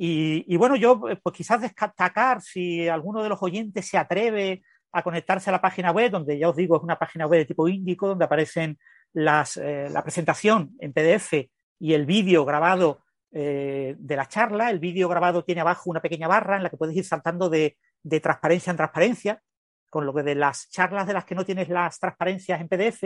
y, 0.04 0.58
bueno, 0.58 0.76
yo 0.76 1.00
eh, 1.10 1.20
pues 1.22 1.36
quizás 1.36 1.62
destacar 1.62 2.42
si 2.42 2.88
alguno 2.88 3.22
de 3.22 3.30
los 3.30 3.44
oyentes 3.44 3.88
se 3.88 4.00
atreve 4.00 4.64
a 4.92 5.04
conectarse 5.04 5.52
a 5.52 5.54
la 5.54 5.62
página 5.62 5.92
web, 5.92 6.10
donde 6.10 6.40
ya 6.40 6.50
os 6.50 6.56
digo 6.56 6.78
es 6.78 6.82
una 6.82 6.98
página 6.98 7.28
web 7.28 7.42
de 7.42 7.46
tipo 7.46 7.68
índico, 7.68 8.08
donde 8.08 8.26
aparecen 8.26 8.80
las, 9.14 9.58
eh, 9.58 9.90
la 9.92 10.02
presentación 10.02 10.72
en 10.80 10.92
PDF 10.92 11.34
y 11.78 11.94
el 11.94 12.08
vídeo 12.08 12.46
grabado 12.46 13.04
eh, 13.32 13.96
de 14.00 14.16
la 14.16 14.28
charla. 14.28 14.72
El 14.72 14.80
vídeo 14.80 15.08
grabado 15.08 15.44
tiene 15.44 15.62
abajo 15.62 15.92
una 15.92 16.02
pequeña 16.02 16.28
barra 16.28 16.58
en 16.58 16.64
la 16.64 16.72
que 16.72 16.78
puedes 16.78 16.96
ir 16.96 17.06
saltando 17.06 17.48
de, 17.48 17.78
de 18.02 18.20
transparencia 18.20 18.72
en 18.72 18.78
transparencia, 18.78 19.42
con 19.92 20.08
lo 20.08 20.16
que 20.16 20.24
de 20.24 20.34
las 20.34 20.68
charlas 20.70 21.06
de 21.06 21.14
las 21.14 21.26
que 21.26 21.36
no 21.36 21.46
tienes 21.46 21.70
las 21.70 22.00
transparencias 22.00 22.60
en 22.60 22.70
PDF, 22.70 23.04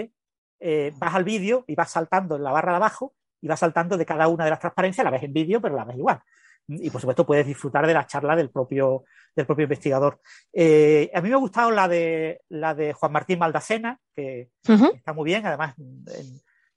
eh, 0.62 0.94
vas 0.96 1.14
al 1.14 1.26
vídeo 1.26 1.66
y 1.68 1.76
vas 1.76 1.92
saltando 1.92 2.38
en 2.38 2.44
la 2.44 2.54
barra 2.54 2.72
de 2.72 2.78
abajo 2.78 3.14
y 3.42 3.50
vas 3.50 3.60
saltando 3.60 3.98
de 3.98 4.06
cada 4.06 4.30
una 4.30 4.46
de 4.46 4.52
las 4.52 4.60
transparencias, 4.62 5.04
la 5.04 5.12
ves 5.12 5.24
en 5.24 5.34
vídeo, 5.34 5.60
pero 5.60 5.76
la 5.76 5.84
ves 5.84 5.98
igual. 5.98 6.22
Y 6.68 6.90
por 6.90 7.00
supuesto 7.02 7.26
puedes 7.26 7.46
disfrutar 7.46 7.86
de 7.86 7.94
la 7.94 8.08
charla 8.08 8.36
del 8.36 8.50
propio, 8.50 9.04
del 9.36 9.46
propio 9.46 9.64
investigador. 9.64 10.20
Eh, 10.52 11.12
a 11.14 11.22
mí 11.22 11.30
me 11.30 11.36
ha 11.36 11.40
gustado 11.40 11.70
la 11.72 11.88
de, 11.88 12.42
la 12.50 12.74
de 12.74 12.94
Juan 12.94 13.12
Martín 13.12 13.40
Maldacena, 13.40 14.00
que 14.16 14.50
está 14.96 15.14
muy 15.14 15.26
bien, 15.26 15.46
además 15.46 15.76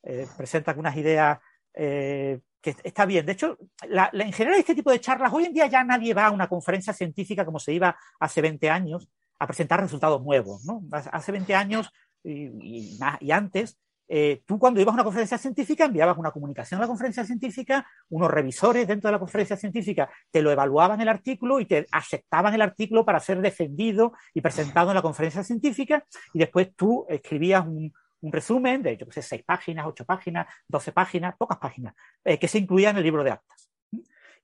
eh, 0.02 0.27
presenta 0.36 0.73
algunas 0.73 0.97
ideas 0.97 1.39
eh, 1.74 2.40
que 2.60 2.74
está 2.82 3.06
bien. 3.06 3.24
De 3.24 3.32
hecho, 3.32 3.56
la- 3.89 4.10
la- 4.12 4.24
en 4.24 4.32
general 4.32 4.59
este 4.59 4.74
tipo 4.74 4.90
de 4.90 5.01
charlas, 5.01 5.32
hoy 5.32 5.44
en 5.47 5.55
día 5.55 5.66
ya 5.66 5.85
nadie 5.85 6.12
va 6.15 6.27
a 6.27 6.31
una 6.31 6.48
conferencia 6.48 6.93
científica 6.93 7.44
como 7.44 7.59
se 7.59 7.73
iba 7.73 7.97
hace 8.20 8.43
20 8.43 8.69
años 8.70 9.09
a 9.39 9.47
presentar 9.47 9.81
resultados 9.81 10.23
nuevos. 10.23 10.65
¿no? 10.65 10.82
Hace 10.93 11.09
hace 11.12 11.32
20 11.32 11.55
años 11.55 11.90
y, 12.24 12.98
y 13.20 13.31
antes, 13.31 13.78
eh, 14.11 14.43
tú 14.47 14.59
cuando 14.59 14.81
ibas 14.81 14.93
a 14.93 14.97
una 14.97 15.05
conferencia 15.05 15.37
científica 15.37 15.85
enviabas 15.85 16.17
una 16.17 16.31
comunicación 16.31 16.79
a 16.79 16.83
la 16.83 16.87
conferencia 16.87 17.25
científica, 17.25 17.87
unos 18.09 18.31
revisores 18.31 18.89
dentro 18.89 19.09
de 19.09 19.13
la 19.13 19.19
conferencia 19.19 19.57
científica 19.57 20.09
te 20.31 20.41
lo 20.41 20.51
evaluaban 20.51 21.01
el 21.03 21.09
artículo 21.09 21.61
y 21.61 21.67
te 21.67 21.87
aceptaban 21.93 22.55
el 22.55 22.63
artículo 22.63 23.05
para 23.05 23.21
ser 23.21 23.41
defendido 23.43 24.15
y 24.33 24.41
presentado 24.41 24.91
en 24.91 24.95
la 24.95 25.03
conferencia 25.03 25.45
científica 25.45 26.05
y 26.33 26.39
después 26.39 26.75
tú 26.75 27.05
escribías 27.09 27.67
un, 27.67 27.93
resumen 28.21 28.83
de, 28.83 28.97
yo 28.97 29.07
seis 29.11 29.45
páginas, 29.45 29.87
ocho 29.87 30.05
páginas, 30.05 30.47
doce 30.67 30.91
páginas, 30.91 31.37
pocas 31.39 31.59
páginas, 31.59 31.95
eh, 32.25 32.37
que 32.37 32.49
se 32.49 32.59
incluía 32.59 32.91
en 32.91 32.97
el 32.97 33.05
libro 33.05 33.23
de 33.23 33.31
actas. 33.31 33.71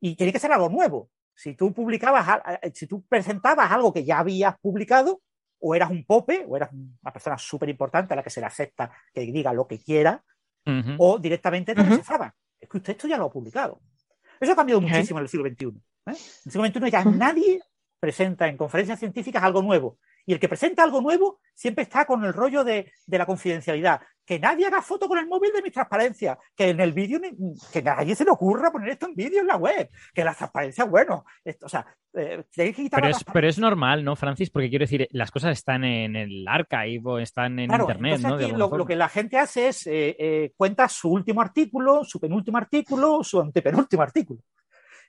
Y 0.01 0.15
tenía 0.15 0.33
que 0.33 0.39
ser 0.39 0.53
algo 0.53 0.69
nuevo. 0.69 1.11
Si 1.35 1.55
tú 1.55 1.73
publicabas, 1.73 2.41
eh, 2.63 2.71
si 2.73 2.87
tú 2.87 3.03
presentabas 3.09 3.73
algo 3.73 3.93
que 3.93 4.05
ya 4.05 4.21
habías 4.21 4.57
publicado, 4.61 5.21
o 5.67 5.75
eras 5.75 5.91
un 5.91 6.05
pope, 6.05 6.45
o 6.47 6.57
eras 6.57 6.71
una 6.73 7.11
persona 7.11 7.39
súper 7.39 7.71
importante 7.71 8.13
a 8.13 8.17
la 8.17 8.23
que 8.23 8.29
se 8.29 8.41
le 8.41 8.47
acepta 8.47 8.93
que 9.15 9.23
diga 9.23 9.51
lo 9.55 9.67
que 9.67 9.79
quiera, 9.79 10.23
o 10.99 11.19
directamente 11.19 11.75
te 11.75 11.83
rechazaban. 11.83 12.33
Es 12.61 12.69
que 12.69 12.77
usted 12.77 12.93
esto 12.93 13.09
ya 13.09 13.17
lo 13.17 13.25
ha 13.25 13.33
publicado. 13.33 13.81
Eso 14.39 14.53
ha 14.53 14.57
cambiado 14.57 14.83
muchísimo 14.83 15.19
en 15.19 15.23
el 15.23 15.29
siglo 15.29 15.49
XXI. 15.49 15.67
¿eh? 15.67 15.73
En 16.07 16.13
el 16.13 16.51
siglo 16.51 16.67
XXI 16.67 16.91
ya 16.91 17.05
nadie 17.05 17.63
presenta 17.99 18.47
en 18.47 18.59
conferencias 18.59 18.99
científicas 18.99 19.43
algo 19.43 19.63
nuevo. 19.63 19.99
Y 20.27 20.35
el 20.35 20.41
que 20.41 20.51
presenta 20.51 20.83
algo 20.83 21.01
nuevo 21.01 21.41
siempre 21.55 21.85
está 21.85 22.05
con 22.05 22.23
el 22.25 22.35
rollo 22.35 22.63
de, 22.63 22.93
de 23.07 23.19
la 23.19 23.25
confidencialidad. 23.25 24.03
Que 24.27 24.39
nadie 24.39 24.67
haga 24.67 24.81
foto 24.81 25.07
con 25.07 25.19
el 25.19 25.27
móvil 25.27 25.53
de 25.53 25.63
mis 25.63 25.73
transparencias. 25.73 26.39
Que 26.57 26.71
en 26.71 26.81
el 26.81 26.93
vídeo, 26.93 27.21
que 27.73 27.83
nadie 27.83 28.15
se 28.15 28.25
le 28.25 28.31
ocurra 28.31 28.73
poner 28.73 28.91
esto 28.91 29.07
en 29.07 29.15
vídeo 29.15 29.41
en 29.41 29.47
la 29.47 29.57
web. 29.57 29.91
Que 30.15 30.25
las 30.25 30.37
transparencias, 30.39 30.89
bueno, 30.89 31.25
esto, 31.45 31.67
o 31.67 31.69
sea, 31.69 31.87
eh, 32.15 32.45
tenéis 32.55 32.77
que 32.77 32.83
quitar 32.85 32.99
Pero 33.01 33.09
la 33.09 33.11
es, 33.11 33.17
transparencia. 33.19 33.33
pero 33.33 33.49
es 33.49 33.59
normal, 33.59 34.05
¿no, 34.05 34.17
Francis? 34.17 34.51
Porque 34.51 34.71
quiero 34.71 34.85
decir, 34.85 35.09
las 35.11 35.31
cosas 35.31 35.53
están 35.59 35.85
en 35.85 36.17
el 36.17 36.47
archive 36.49 37.23
están 37.23 37.59
en 37.59 37.69
Claro, 37.69 37.85
internet, 37.85 38.21
¿no? 38.21 38.35
Aquí 38.35 38.53
lo, 38.53 38.87
que 38.87 38.97
la 38.97 39.09
gente 39.09 39.39
hace 39.39 39.69
es 39.69 39.87
eh, 39.87 40.17
eh, 40.19 40.53
cuenta 40.57 40.89
su 40.89 41.11
último 41.11 41.41
artículo, 41.43 42.05
su 42.05 42.19
penúltimo 42.21 42.57
artículo, 42.59 43.23
su 43.23 43.41
antepenúltimo 43.41 44.03
artículo. 44.03 44.41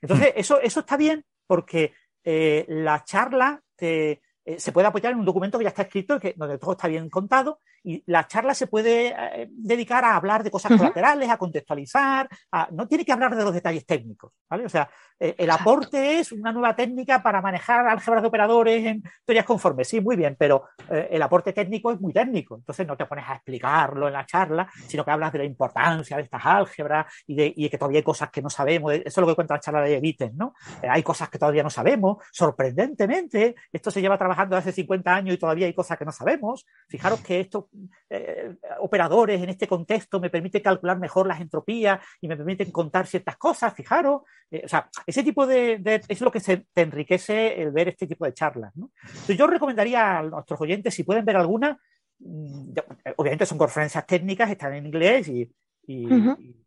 Entonces, 0.01 0.33
Hmm. 0.35 0.39
eso, 0.39 0.59
eso 0.61 0.79
está 0.81 0.97
bien 0.97 1.23
porque 1.47 1.93
eh, 2.23 2.65
la 2.67 3.03
charla 3.03 3.61
te, 3.75 4.21
se 4.57 4.71
puede 4.71 4.87
apoyar 4.87 5.13
en 5.13 5.19
un 5.19 5.25
documento 5.25 5.57
que 5.57 5.63
ya 5.63 5.69
está 5.69 5.83
escrito, 5.83 6.19
que, 6.19 6.33
donde 6.35 6.57
todo 6.57 6.71
está 6.73 6.87
bien 6.87 7.09
contado, 7.09 7.59
y 7.85 8.03
la 8.07 8.27
charla 8.27 8.53
se 8.55 8.67
puede 8.67 9.07
eh, 9.17 9.47
dedicar 9.51 10.03
a 10.03 10.15
hablar 10.15 10.43
de 10.43 10.51
cosas 10.51 10.71
Ujú. 10.71 10.79
colaterales, 10.79 11.29
a 11.29 11.37
contextualizar, 11.37 12.27
a- 12.51 12.67
no 12.71 12.87
tiene 12.87 13.05
que 13.05 13.11
hablar 13.11 13.35
de 13.35 13.43
los 13.43 13.53
detalles 13.53 13.85
técnicos, 13.85 14.31
¿vale? 14.49 14.65
O 14.65 14.69
sea, 14.69 14.89
eh, 15.19 15.35
el 15.37 15.49
aporte 15.51 16.19
es 16.19 16.31
una 16.31 16.51
nueva 16.51 16.75
técnica 16.75 17.21
para 17.23 17.41
manejar 17.41 17.87
álgebras 17.87 18.21
de 18.23 18.27
operadores 18.27 18.85
en 18.85 19.03
teorías 19.23 19.45
conformes, 19.45 19.87
sí, 19.87 20.01
muy 20.01 20.15
bien, 20.15 20.35
pero 20.37 20.63
eh, 20.89 21.07
el 21.11 21.21
aporte 21.21 21.53
técnico 21.53 21.91
es 21.91 22.01
muy 22.01 22.11
técnico, 22.11 22.55
entonces 22.55 22.85
no 22.87 22.97
te 22.97 23.05
pones 23.05 23.25
a 23.29 23.35
explicarlo 23.35 24.07
en 24.07 24.13
la 24.13 24.25
charla, 24.25 24.67
sino 24.87 25.05
que 25.05 25.11
hablas 25.11 25.31
de 25.31 25.39
la 25.39 25.45
importancia 25.45 26.17
de 26.17 26.23
estas 26.23 26.45
álgebras 26.45 27.05
y 27.27 27.35
de, 27.35 27.53
y 27.55 27.63
de 27.63 27.69
que 27.69 27.77
todavía 27.77 27.99
hay 27.99 28.03
cosas 28.03 28.29
que 28.31 28.41
no 28.41 28.49
sabemos, 28.49 28.93
eso 28.93 29.03
es 29.05 29.17
lo 29.17 29.27
que 29.27 29.35
cuenta 29.35 29.53
la 29.53 29.59
charla 29.59 29.81
de 29.81 29.99
Witten, 29.99 30.35
¿no? 30.35 30.53
Hay 30.81 31.03
cosas 31.03 31.29
que 31.29 31.37
todavía 31.39 31.63
no 31.63 31.69
sabemos, 31.69 32.17
sorprendentemente, 32.31 33.55
esto 33.71 33.91
se 33.91 34.01
lleva 34.01 34.17
trabajando 34.17 34.57
hace 34.57 34.71
50 34.71 35.13
años 35.15 35.35
y 35.35 35.37
todavía 35.37 35.67
hay 35.67 35.73
cosas 35.73 35.97
que 35.97 36.05
no 36.05 36.11
sabemos, 36.11 36.65
fijaros 36.87 37.21
que 37.21 37.39
esto 37.39 37.69
eh, 38.10 38.56
operadores 38.80 39.41
en 39.41 39.49
este 39.49 39.68
contexto 39.68 40.19
me 40.19 40.30
permiten 40.30 40.61
calcular 40.61 40.99
mejor 40.99 41.27
las 41.27 41.41
entropías 41.41 41.99
y 42.22 42.27
me 42.27 42.38
permiten 42.38 42.72
contar 42.72 43.07
ciertas 43.07 43.38
cosas, 43.38 43.73
fijaros. 43.73 44.22
Eh, 44.52 44.61
o 44.65 44.68
sea, 44.68 44.89
ese 45.06 45.23
tipo 45.23 45.45
de, 45.45 46.02
es 46.07 46.22
lo 46.22 46.31
que 46.31 46.39
se, 46.39 46.65
te 46.73 46.81
enriquece 46.81 47.61
el 47.61 47.72
ver 47.72 47.89
este 47.89 48.07
tipo 48.07 48.26
de 48.26 48.34
charlas. 48.34 48.73
Entonces, 48.76 49.38
yo 49.38 49.47
recomendaría 49.47 50.19
a 50.19 50.23
nuestros 50.23 50.60
oyentes, 50.61 50.93
si 50.93 51.03
pueden 51.03 51.26
ver 51.26 51.38
alguna, 51.38 51.80
mm, 52.19 52.73
obviamente 53.18 53.45
son 53.45 53.57
conferencias 53.57 54.06
técnicas, 54.06 54.49
están 54.49 54.73
en 54.73 54.85
inglés, 54.85 55.27
y, 55.27 55.49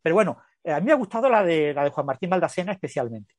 pero 0.03 0.15
bueno, 0.15 0.39
a 0.65 0.79
mí 0.81 0.87
me 0.87 0.93
ha 0.93 0.97
gustado 0.97 1.29
la 1.29 1.43
de, 1.43 1.75
la 1.75 1.85
de 1.85 1.91
Juan 1.91 2.07
Martín 2.07 2.31
Baldacena 2.31 2.73
especialmente. 2.73 3.35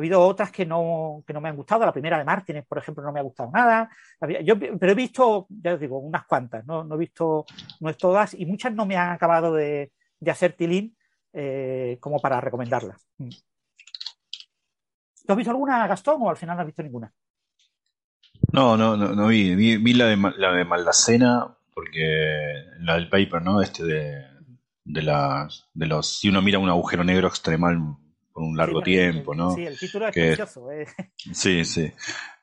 Ha 0.00 0.02
habido 0.02 0.22
otras 0.22 0.50
que 0.50 0.64
no, 0.64 1.22
que 1.26 1.34
no 1.34 1.42
me 1.42 1.50
han 1.50 1.56
gustado. 1.56 1.84
La 1.84 1.92
primera 1.92 2.16
de 2.16 2.24
Martínez, 2.24 2.64
por 2.66 2.78
ejemplo, 2.78 3.04
no 3.04 3.12
me 3.12 3.20
ha 3.20 3.22
gustado 3.22 3.50
nada. 3.52 3.90
Pero 4.18 4.92
he 4.92 4.94
visto, 4.94 5.46
ya 5.50 5.74
os 5.74 5.80
digo, 5.80 5.98
unas 5.98 6.24
cuantas, 6.24 6.64
no, 6.64 6.84
no 6.84 6.94
he 6.94 6.98
visto, 6.98 7.44
no 7.80 7.90
es 7.90 7.98
todas, 7.98 8.32
y 8.32 8.46
muchas 8.46 8.72
no 8.72 8.86
me 8.86 8.96
han 8.96 9.10
acabado 9.10 9.52
de, 9.52 9.92
hacer 10.26 10.54
tilín 10.54 10.96
eh, 11.34 11.98
como 12.00 12.18
para 12.18 12.40
recomendarlas. 12.40 13.06
Mm. 13.18 13.28
¿Tú 15.26 15.32
has 15.34 15.36
visto 15.36 15.50
alguna, 15.50 15.86
Gastón, 15.86 16.22
o 16.22 16.30
al 16.30 16.38
final 16.38 16.56
no 16.56 16.62
has 16.62 16.66
visto 16.66 16.82
ninguna? 16.82 17.12
No, 18.54 18.78
no, 18.78 18.96
no, 18.96 19.14
no 19.14 19.26
vi. 19.26 19.54
vi. 19.54 19.92
la, 19.92 20.06
de, 20.06 20.16
la 20.38 20.52
de 20.52 20.64
Maldacena, 20.64 21.54
porque 21.74 22.64
la 22.78 22.94
del 22.94 23.10
paper, 23.10 23.42
¿no? 23.42 23.60
Este 23.60 23.84
de, 23.84 24.24
de, 24.82 25.02
de 25.74 25.86
los. 25.86 26.18
Si 26.18 26.30
uno 26.30 26.40
mira 26.40 26.58
un 26.58 26.70
agujero 26.70 27.04
negro 27.04 27.28
extremal 27.28 27.76
por 28.40 28.48
un 28.48 28.56
largo 28.56 28.80
tiempo, 28.80 29.34
¿no? 29.34 29.54
Sí, 29.54 29.66
el 29.66 29.78
título 29.78 30.08
es 30.08 30.14
precioso. 30.14 30.72
Eh. 30.72 30.86
Sí, 31.32 31.64
sí. 31.64 31.92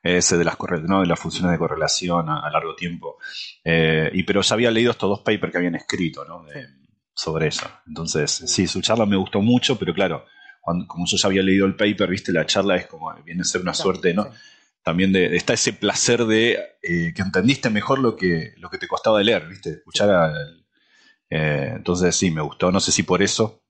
Ese 0.02 0.38
de 0.38 0.44
las, 0.44 0.56
¿no? 0.84 1.00
de 1.00 1.06
las 1.06 1.18
funciones 1.18 1.50
de 1.50 1.58
correlación 1.58 2.28
a, 2.28 2.48
largo 2.50 2.76
tiempo. 2.76 3.18
Eh, 3.64 4.08
y, 4.12 4.22
pero 4.22 4.40
ya 4.40 4.54
había 4.54 4.70
leído 4.70 4.92
estos 4.92 5.08
dos 5.08 5.20
papers 5.20 5.50
que 5.50 5.58
habían 5.58 5.74
escrito, 5.74 6.24
¿no? 6.24 6.46
Sobre 7.12 7.48
eso. 7.48 7.68
Entonces, 7.86 8.30
sí, 8.30 8.68
su 8.68 8.80
charla 8.80 9.06
me 9.06 9.16
gustó 9.16 9.40
mucho, 9.40 9.76
pero 9.76 9.92
claro, 9.92 10.24
cuando, 10.60 10.86
como 10.86 11.04
yo 11.06 11.16
ya 11.16 11.26
había 11.26 11.42
leído 11.42 11.66
el 11.66 11.74
paper, 11.74 12.08
viste, 12.08 12.32
la 12.32 12.46
charla 12.46 12.76
es 12.76 12.86
como, 12.86 13.12
viene 13.24 13.40
a 13.40 13.44
ser 13.44 13.60
una 13.60 13.74
suerte, 13.74 14.14
¿no? 14.14 14.30
También 14.84 15.12
de, 15.12 15.34
está 15.34 15.54
ese 15.54 15.72
placer 15.72 16.24
de 16.26 16.52
eh, 16.80 17.12
que 17.12 17.22
entendiste 17.22 17.70
mejor 17.70 17.98
lo 17.98 18.14
que, 18.14 18.54
lo 18.58 18.70
que 18.70 18.78
te 18.78 18.86
costaba 18.86 19.18
de 19.18 19.24
leer, 19.24 19.48
viste, 19.48 19.70
escuchar 19.70 20.10
al, 20.10 20.64
entonces 21.28 22.14
sí, 22.14 22.30
me 22.30 22.40
gustó, 22.40 22.70
no 22.70 22.80
sé 22.80 22.92
si 22.92 23.02
por 23.02 23.20
eso, 23.20 23.62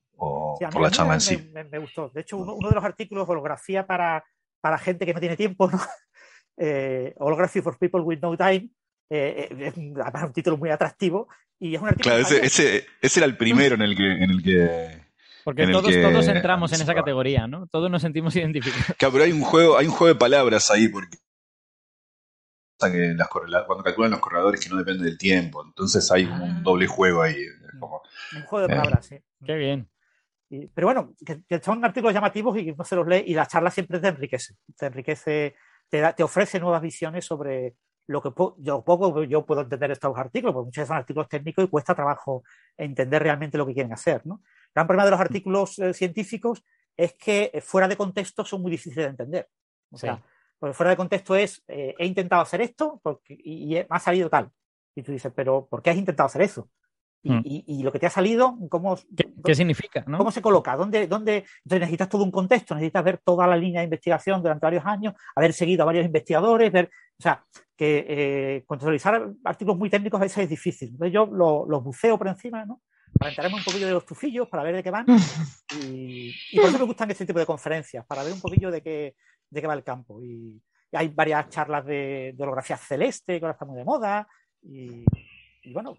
o 0.67 0.69
por 0.69 0.81
la 0.81 0.91
charla 0.91 1.15
en 1.15 1.21
sí. 1.21 1.51
Me, 1.53 1.79
gustó. 1.79 2.09
De 2.09 2.21
hecho, 2.21 2.37
uno, 2.37 2.69
de 2.69 2.75
los 2.75 2.83
artículos, 2.83 3.27
holografía 3.27 3.85
para, 3.85 4.23
para 4.61 4.77
gente 4.77 5.05
que 5.05 5.13
no 5.13 5.19
tiene 5.19 5.37
tiempo, 5.37 5.69
¿no? 5.69 5.79
eh, 6.57 7.13
Holography 7.17 7.61
for 7.61 7.77
People 7.77 8.01
with 8.01 8.19
No 8.21 8.35
Time, 8.37 8.69
eh, 9.09 9.47
eh, 9.49 9.71
es 9.73 9.77
un 9.77 10.33
título 10.33 10.57
muy 10.57 10.69
atractivo. 10.69 11.27
Y 11.61 11.75
es 11.75 11.81
un 11.81 11.89
artículo 11.89 12.15
claro, 12.15 12.21
ese, 12.21 12.45
ese, 12.45 12.85
ese, 13.01 13.19
era 13.19 13.25
el 13.25 13.35
primero 13.35 13.75
en 13.75 13.81
el 13.81 13.95
que. 13.95 14.11
En 14.11 14.29
el 14.29 14.43
que 14.43 15.09
porque 15.43 15.67
todos, 15.67 15.91
todos 15.91 16.27
entramos 16.27 16.71
en 16.73 16.81
esa 16.81 16.93
categoría, 16.93 17.47
¿no? 17.47 17.65
Todos 17.67 17.89
nos 17.89 18.01
sentimos 18.01 18.35
identificados. 18.35 18.95
Claro, 18.97 19.13
pero 19.13 19.23
hay 19.23 19.31
un 19.31 19.41
juego, 19.41 19.77
hay 19.77 19.87
un 19.87 19.93
juego 19.93 20.13
de 20.13 20.19
palabras 20.19 20.69
ahí, 20.69 20.87
porque 20.89 21.17
que 22.79 23.15
las 23.17 23.27
cuando 23.65 23.83
calculan 23.83 24.11
los 24.11 24.19
corredores 24.19 24.61
que 24.61 24.69
no 24.69 24.77
depende 24.77 25.03
del 25.03 25.17
tiempo. 25.17 25.63
Entonces 25.65 26.09
hay 26.11 26.25
un 26.25 26.31
ah. 26.31 26.61
doble 26.63 26.87
juego 26.87 27.21
ahí. 27.21 27.35
un 28.35 28.41
juego 28.43 28.67
de 28.67 28.75
palabras, 28.75 29.05
sí. 29.05 29.17
Qué 29.45 29.55
bien 29.55 29.89
pero 30.73 30.87
bueno, 30.87 31.13
que, 31.25 31.61
son 31.61 31.83
artículos 31.85 32.13
llamativos 32.13 32.57
y 32.57 32.65
que 32.65 32.75
no 32.75 32.83
se 32.83 32.95
los 32.95 33.07
lee 33.07 33.23
y 33.27 33.33
la 33.33 33.45
charla 33.45 33.69
siempre 33.69 33.99
te 33.99 34.07
enriquece, 34.07 34.55
te 34.75 34.87
enriquece, 34.87 35.55
te, 35.89 36.13
te 36.13 36.23
ofrece 36.23 36.59
nuevas 36.59 36.81
visiones 36.81 37.25
sobre 37.25 37.75
lo 38.09 38.23
que 38.23 38.31
yo 38.57 38.83
poco 38.83 39.23
yo 39.23 39.45
puedo 39.45 39.61
entender 39.61 39.91
estos 39.91 40.17
artículos, 40.17 40.55
porque 40.55 40.65
muchos 40.65 40.87
son 40.87 40.97
artículos 40.97 41.29
técnicos 41.29 41.63
y 41.63 41.67
cuesta 41.67 41.93
trabajo 41.93 42.43
entender 42.75 43.21
realmente 43.21 43.55
lo 43.55 43.67
que 43.67 43.75
quieren 43.75 43.93
hacer. 43.93 44.25
¿no? 44.25 44.41
El 44.43 44.71
gran 44.73 44.87
problema 44.87 45.05
de 45.05 45.11
los 45.11 45.19
artículos 45.19 45.77
eh, 45.77 45.93
científicos 45.93 46.63
es 46.97 47.13
que 47.13 47.51
eh, 47.53 47.61
fuera 47.61 47.87
de 47.87 47.95
contexto 47.95 48.43
son 48.43 48.63
muy 48.63 48.71
difíciles 48.71 49.05
de 49.05 49.11
entender. 49.11 49.49
O 49.91 49.97
sea, 49.97 50.23
porque 50.57 50.73
fuera 50.73 50.89
de 50.89 50.97
contexto 50.97 51.35
es, 51.35 51.63
eh, 51.67 51.93
he 51.99 52.05
intentado 52.07 52.41
hacer 52.41 52.61
esto 52.61 52.99
porque, 53.03 53.35
y, 53.35 53.75
y, 53.75 53.75
me 53.75 53.85
ha 53.87 53.99
salido 53.99 54.27
tal. 54.27 54.49
Y 54.95 55.03
tú 55.03 55.11
dices, 55.11 55.31
pero 55.35 55.67
¿por 55.67 55.83
qué 55.83 55.91
has 55.91 55.97
intentado 55.97 56.25
hacer 56.25 56.41
eso? 56.41 56.67
Mm. 57.23 57.41
Y, 57.43 57.83
lo 57.83 57.91
que 57.91 57.99
te 57.99 58.05
ha 58.05 58.09
salido, 58.09 58.57
¿cómo, 58.69 58.97
¿Qué, 59.43 59.53
significa? 59.53 60.05
¿Cómo 60.05 60.31
se 60.31 60.41
coloca? 60.41 60.77
¿Dónde, 60.77 61.05
dónde? 61.07 61.45
Entonces 61.65 61.79
necesitas 61.81 62.07
todo 62.07 62.23
un 62.23 62.31
contexto, 62.31 62.75
necesitas 62.75 63.03
ver 63.03 63.17
toda 63.17 63.45
la 63.45 63.57
línea 63.57 63.81
de 63.81 63.85
investigación 63.85 64.41
durante 64.41 64.65
varios 64.65 64.85
años, 64.85 65.13
haber 65.35 65.51
seguido 65.51 65.83
a 65.83 65.87
varios 65.87 66.05
investigadores, 66.05 66.71
ver, 66.71 66.89
o 67.17 67.21
sea, 67.21 67.43
que 67.75 68.05
eh, 68.07 68.63
contextualizar 68.65 69.31
artículos 69.43 69.77
muy 69.77 69.89
técnicos 69.89 70.19
a 70.19 70.23
veces 70.23 70.43
es 70.43 70.49
difícil. 70.49 70.89
Entonces 70.89 71.13
yo 71.13 71.25
los 71.25 71.83
buceo 71.83 72.17
por 72.17 72.29
encima, 72.29 72.65
¿no? 72.65 72.81
Para 73.17 73.31
enterarme 73.31 73.57
un 73.57 73.63
poquillo 73.63 73.87
de 73.87 73.93
los 73.93 74.05
tufillos, 74.05 74.47
para 74.47 74.63
ver 74.63 74.75
de 74.75 74.83
qué 74.83 74.91
van. 74.91 75.05
Y, 75.83 76.33
por 76.55 76.65
eso 76.65 76.79
me 76.79 76.85
gustan 76.85 77.11
este 77.11 77.25
tipo 77.25 77.37
de 77.37 77.45
conferencias, 77.45 78.05
para 78.05 78.23
ver 78.23 78.33
un 78.33 78.41
poquillo 78.41 78.71
de 78.71 78.81
qué, 78.81 79.15
de 79.49 79.61
qué 79.61 79.67
va 79.67 79.73
el 79.73 79.83
campo. 79.83 80.21
Y, 80.23 80.61
hay 80.91 81.09
varias 81.09 81.49
charlas 81.49 81.85
de, 81.85 82.33
de 82.35 82.43
holografía 82.43 82.75
celeste, 82.75 83.37
que 83.37 83.45
ahora 83.45 83.53
está 83.53 83.65
muy 83.65 83.77
de 83.77 83.83
moda. 83.83 84.27
y 84.63 85.03
bueno, 85.71 85.95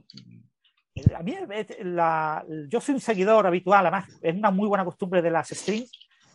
a 1.15 1.23
mí, 1.23 1.37
la, 1.83 2.45
yo 2.69 2.81
soy 2.81 2.95
un 2.95 3.01
seguidor 3.01 3.47
habitual, 3.47 3.87
además, 3.87 4.09
es 4.23 4.35
una 4.35 4.51
muy 4.51 4.69
buena 4.69 4.85
costumbre 4.85 5.23
de 5.23 5.31
las 5.31 5.49
streams. 5.49 5.91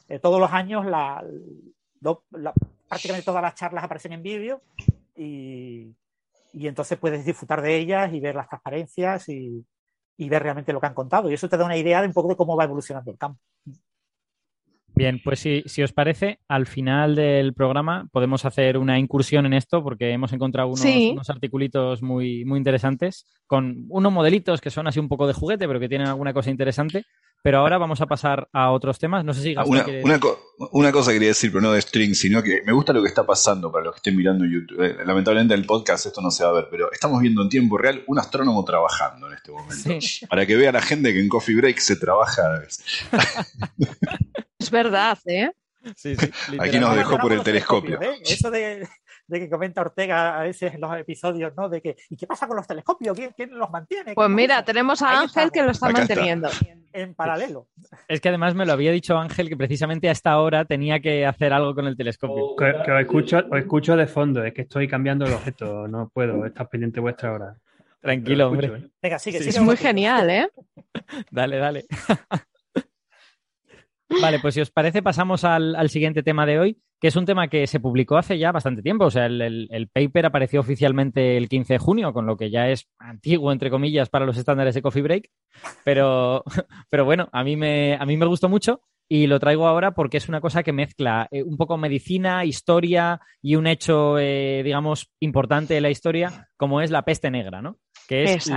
Eh, 0.07 0.19
todos 0.19 0.39
los 0.39 0.51
años, 0.51 0.85
la, 0.85 1.23
prácticamente 2.87 3.25
todas 3.25 3.41
las 3.41 3.55
charlas 3.55 3.83
aparecen 3.83 4.13
en 4.13 4.23
vídeo 4.23 4.61
y, 5.15 5.95
y, 6.53 6.67
entonces 6.67 6.97
puedes 6.97 7.25
disfrutar 7.25 7.61
de 7.61 7.75
ellas 7.75 8.13
y 8.13 8.19
ver 8.19 8.35
las 8.35 8.47
transparencias 8.47 9.27
y, 9.29 9.65
y, 10.17 10.29
ver 10.29 10.43
realmente 10.43 10.73
lo 10.73 10.79
que 10.79 10.87
han 10.87 10.93
contado. 10.93 11.29
Y 11.29 11.33
eso 11.33 11.49
te 11.49 11.57
da 11.57 11.65
una 11.65 11.77
idea 11.77 12.01
de 12.01 12.07
un 12.07 12.13
poco 12.13 12.29
de 12.29 12.35
cómo 12.35 12.55
va 12.55 12.65
evolucionando 12.65 13.11
el 13.11 13.17
campo. 13.17 13.39
Bien, 14.95 15.19
pues 15.22 15.39
si, 15.39 15.61
si, 15.65 15.84
os 15.84 15.91
parece, 15.91 16.39
al 16.47 16.67
final 16.67 17.15
del 17.15 17.53
programa 17.53 18.07
podemos 18.13 18.45
hacer 18.45 18.77
una 18.77 18.97
incursión 18.97 19.45
en 19.45 19.53
esto 19.53 19.84
porque 19.84 20.11
hemos 20.11 20.31
encontrado 20.31 20.69
unos, 20.69 20.85
unos, 20.85 21.30
articulitos 21.30 22.01
muy, 22.01 22.45
muy 22.45 22.57
interesantes 22.57 23.26
con 23.45 23.85
unos 23.89 24.13
modelitos 24.13 24.61
que 24.61 24.69
son 24.69 24.88
así 24.88 24.99
un 24.99 25.09
poco 25.09 25.27
de 25.27 25.34
juguete, 25.34 25.67
pero 25.67 25.81
que 25.81 25.89
tienen 25.89 26.07
alguna 26.07 26.34
cosa 26.34 26.49
interesante. 26.49 27.03
Pero 27.45 27.59
ahora 27.59 27.77
vamos 27.77 28.01
a 28.01 28.07
pasar 28.07 28.49
a 28.53 28.72
otros 28.72 28.97
temas. 28.97 29.23
No 29.23 29.31
sé 29.31 29.43
si 29.43 29.55
una, 29.67 29.85
una, 30.03 30.19
una, 30.72 30.91
cosa 30.91 31.13
quería 31.13 31.27
decir, 31.27 31.51
pero 31.51 31.61
no 31.61 31.73
de 31.73 31.80
string, 31.80 32.15
sino 32.15 32.41
que 32.41 32.63
me 32.65 32.73
gusta 32.73 32.91
lo 32.91 33.03
que 33.03 33.07
está 33.07 33.23
pasando 33.23 33.72
para 33.72 33.85
los 33.85 33.93
que 33.93 33.97
estén 33.97 34.15
mirando 34.15 34.45
YouTube. 34.45 34.81
Eh, 34.81 34.95
lamentablemente 35.05 35.53
en 35.53 35.59
el 35.59 35.67
podcast 35.67 36.07
esto 36.07 36.22
no 36.22 36.31
se 36.31 36.43
va 36.43 36.49
a 36.49 36.53
ver, 36.53 36.69
pero 36.72 36.91
estamos 36.91 37.22
viendo 37.22 37.43
en 37.43 37.49
tiempo 37.49 37.77
real 37.77 38.03
un 38.07 38.17
astrónomo 38.17 38.65
trabajando 38.65 39.27
en 39.27 39.34
este 39.34 39.51
momento. 39.51 39.89
Para 40.27 40.47
que 40.47 40.55
vea 40.55 40.72
la 40.72 40.81
gente 40.81 41.13
que 41.13 41.19
en 41.19 41.30
Coffee 41.30 41.55
Break 41.55 41.77
se 41.77 41.97
trabaja. 41.97 42.63
es 44.57 44.72
verdad, 44.72 45.19
¿eh? 45.26 45.51
Sí, 45.95 46.15
sí, 46.15 46.31
Aquí 46.57 46.80
nos 46.80 46.95
dejó 46.95 47.19
por 47.19 47.31
el 47.31 47.43
telescopio. 47.43 48.01
¿eh? 48.01 48.22
Eso 48.26 48.49
de, 48.49 48.88
de 49.27 49.39
que 49.39 49.49
comenta 49.49 49.81
Ortega 49.81 50.39
a 50.39 50.43
veces 50.43 50.73
en 50.73 50.81
los 50.81 50.95
episodios, 50.97 51.53
¿no? 51.57 51.69
De 51.69 51.81
que, 51.81 51.95
¿y 52.10 52.15
qué 52.15 52.27
pasa 52.27 52.47
con 52.47 52.57
los 52.57 52.68
telescopios? 52.68 53.18
¿Quién, 53.35 53.57
los 53.57 53.69
mantiene? 53.69 54.14
Pues 54.14 54.30
mira, 54.30 54.64
tenemos 54.64 55.02
a 55.02 55.22
Ángel 55.22 55.52
que 55.52 55.64
lo 55.64 55.72
está 55.72 55.89
manteniendo. 55.89 56.49
En, 56.93 57.14
paralelo. 57.14 57.68
Es 58.07 58.22
que 58.22 58.30
además 58.30 58.56
me 58.56 58.65
lo 58.65 58.72
había 58.72 58.91
dicho 58.91 59.18
Ángel 59.18 59.49
que 59.49 59.57
precisamente 59.57 60.07
a 60.07 60.14
esta 60.14 60.39
hora 60.39 60.64
tenía 60.64 61.02
que 61.02 61.26
hacer 61.26 61.52
algo 61.52 61.76
con 61.76 61.88
el 61.88 61.97
telescopio. 61.97 62.56
Que, 62.56 62.91
os, 62.91 63.02
escucho, 63.02 63.39
os 63.52 63.60
escucho 63.60 63.97
de 63.97 64.07
fondo, 64.07 64.43
es 64.43 64.53
que 64.53 64.61
estoy 64.61 64.88
cambiando 64.88 65.26
el 65.26 65.34
objeto, 65.34 65.89
no 65.89 66.10
puedo, 66.14 66.45
estar 66.45 66.69
pendiente 66.69 67.02
vuestra 67.02 67.34
hora. 67.34 67.56
Tranquilo, 67.99 68.47
hombre. 68.47 68.68
¿eh? 68.68 68.89
Venga, 69.02 69.19
sigue, 69.19 69.39
Es 69.39 69.60
muy 69.60 69.76
genial, 69.76 70.30
¿eh? 70.30 70.49
dale, 71.31 71.57
dale. 71.57 71.85
Vale, 74.22 74.40
pues 74.40 74.53
si 74.53 74.61
os 74.61 74.72
parece, 74.72 75.02
pasamos 75.02 75.44
al, 75.44 75.90
siguiente 75.90 76.22
tema 76.22 76.45
de 76.45 76.60
hoy, 76.60 76.82
que 76.99 77.07
es 77.07 77.15
un 77.15 77.26
tema 77.26 77.48
que 77.48 77.65
se 77.68 77.80
publicó 77.80 78.18
hace 78.18 78.38
ya 78.38 78.52
bastante 78.52 78.82
tiempo. 78.82 79.06
O 79.06 79.11
sea, 79.11 79.26
el, 79.26 79.90
paper 79.91 80.27
apareció 80.27 80.60
oficialmente 80.60 81.38
el 81.38 81.49
15 81.49 81.73
de 81.73 81.80
junio, 81.80 82.14
con 82.14 82.26
lo 82.26 82.38
que 82.38 82.52
ya 82.52 82.69
es 82.69 82.88
antiguo, 82.99 83.52
entre 83.52 83.69
comillas, 83.69 84.10
para 84.10 84.26
los 84.26 84.38
estándares 84.38 84.76
de 84.76 84.82
Coffee 84.82 85.02
Break. 85.02 85.30
Pero, 85.84 86.44
pero 86.90 87.06
bueno, 87.06 87.30
a 87.32 87.44
mí, 87.44 87.56
me, 87.56 87.95
a 87.95 88.06
mí 88.06 88.15
me 88.18 88.26
gustó 88.26 88.48
mucho 88.48 88.82
y 89.07 89.27
lo 89.27 89.40
traigo 89.40 89.68
ahora 89.68 89.94
porque 89.94 90.18
es 90.18 90.30
una 90.30 90.41
cosa 90.41 90.64
que 90.64 90.73
mezcla 90.73 91.27
eh, 91.32 91.44
un 91.44 91.57
poco 91.57 91.77
medicina, 91.77 92.45
historia 92.45 93.22
y 93.41 93.56
un 93.56 93.68
hecho, 93.68 94.18
eh, 94.18 94.61
digamos, 94.64 95.11
importante 95.19 95.76
de 95.76 95.82
la 95.82 95.90
historia, 95.90 96.49
como 96.57 96.82
es 96.82 96.91
la 96.91 97.03
peste 97.03 97.30
negra, 97.30 97.61
¿no? 97.61 97.77
Que 98.07 98.23
es 98.23 98.52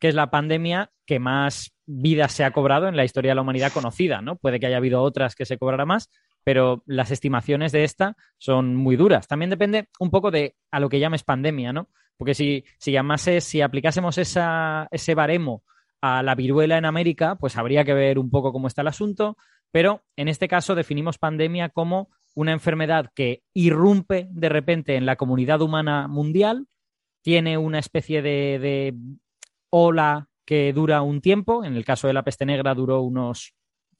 que 0.00 0.08
es 0.08 0.14
la 0.14 0.30
pandemia 0.30 0.90
que 1.06 1.18
más 1.18 1.72
vida 1.86 2.28
se 2.28 2.44
ha 2.44 2.52
cobrado 2.52 2.88
en 2.88 2.96
la 2.96 3.04
historia 3.04 3.32
de 3.32 3.34
la 3.34 3.42
humanidad 3.42 3.72
conocida, 3.72 4.22
¿no? 4.22 4.36
Puede 4.36 4.58
que 4.58 4.66
haya 4.66 4.78
habido 4.78 5.02
otras 5.02 5.34
que 5.34 5.44
se 5.44 5.58
cobrara 5.58 5.84
más, 5.84 6.08
pero 6.42 6.82
las 6.86 7.10
estimaciones 7.10 7.70
de 7.72 7.84
esta 7.84 8.16
son 8.38 8.74
muy 8.74 8.96
duras. 8.96 9.28
También 9.28 9.50
depende 9.50 9.88
un 9.98 10.10
poco 10.10 10.30
de 10.30 10.56
a 10.70 10.80
lo 10.80 10.88
que 10.88 10.98
llames 10.98 11.22
pandemia, 11.22 11.72
¿no? 11.72 11.88
Porque 12.16 12.34
si, 12.34 12.64
si 12.78 12.92
llamases, 12.92 13.44
si 13.44 13.60
aplicásemos 13.60 14.18
esa, 14.18 14.88
ese 14.90 15.14
baremo 15.14 15.62
a 16.00 16.22
la 16.22 16.34
viruela 16.34 16.78
en 16.78 16.86
América, 16.86 17.36
pues 17.36 17.56
habría 17.56 17.84
que 17.84 17.94
ver 17.94 18.18
un 18.18 18.30
poco 18.30 18.52
cómo 18.52 18.68
está 18.68 18.82
el 18.82 18.88
asunto, 18.88 19.36
pero 19.70 20.02
en 20.16 20.28
este 20.28 20.48
caso 20.48 20.74
definimos 20.74 21.18
pandemia 21.18 21.68
como 21.68 22.08
una 22.34 22.52
enfermedad 22.52 23.10
que 23.14 23.42
irrumpe 23.52 24.28
de 24.30 24.48
repente 24.48 24.96
en 24.96 25.04
la 25.04 25.16
comunidad 25.16 25.60
humana 25.60 26.08
mundial 26.08 26.66
tiene 27.22 27.58
una 27.58 27.78
especie 27.78 28.22
de, 28.22 28.58
de 28.58 28.94
ola 29.70 30.28
que 30.44 30.72
dura 30.72 31.02
un 31.02 31.20
tiempo. 31.20 31.64
En 31.64 31.76
el 31.76 31.84
caso 31.84 32.06
de 32.06 32.12
la 32.12 32.24
peste 32.24 32.46
negra 32.46 32.74
duró 32.74 33.02
unos 33.02 33.54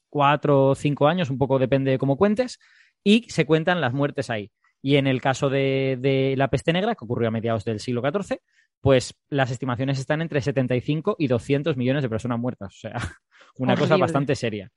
cuatro 0.09 0.67
o 0.69 0.75
cinco 0.75 1.07
años, 1.07 1.29
un 1.29 1.37
poco 1.37 1.57
depende 1.57 1.91
de 1.91 1.97
cómo 1.97 2.17
cuentes, 2.17 2.59
y 3.03 3.29
se 3.29 3.45
cuentan 3.45 3.81
las 3.81 3.93
muertes 3.93 4.29
ahí. 4.29 4.51
Y 4.81 4.97
en 4.97 5.07
el 5.07 5.21
caso 5.21 5.49
de, 5.49 5.97
de 5.99 6.35
la 6.37 6.49
peste 6.49 6.73
negra, 6.73 6.95
que 6.95 7.05
ocurrió 7.05 7.29
a 7.29 7.31
mediados 7.31 7.63
del 7.65 7.79
siglo 7.79 8.01
XIV, 8.01 8.39
pues 8.81 9.15
las 9.29 9.51
estimaciones 9.51 9.99
están 9.99 10.21
entre 10.21 10.41
75 10.41 11.15
y 11.19 11.27
200 11.27 11.77
millones 11.77 12.03
de 12.03 12.09
personas 12.09 12.39
muertas. 12.39 12.73
O 12.75 12.79
sea, 12.79 12.93
una 13.57 13.77
cosa 13.77 13.95
bastante 13.95 14.35
seria. 14.35 14.71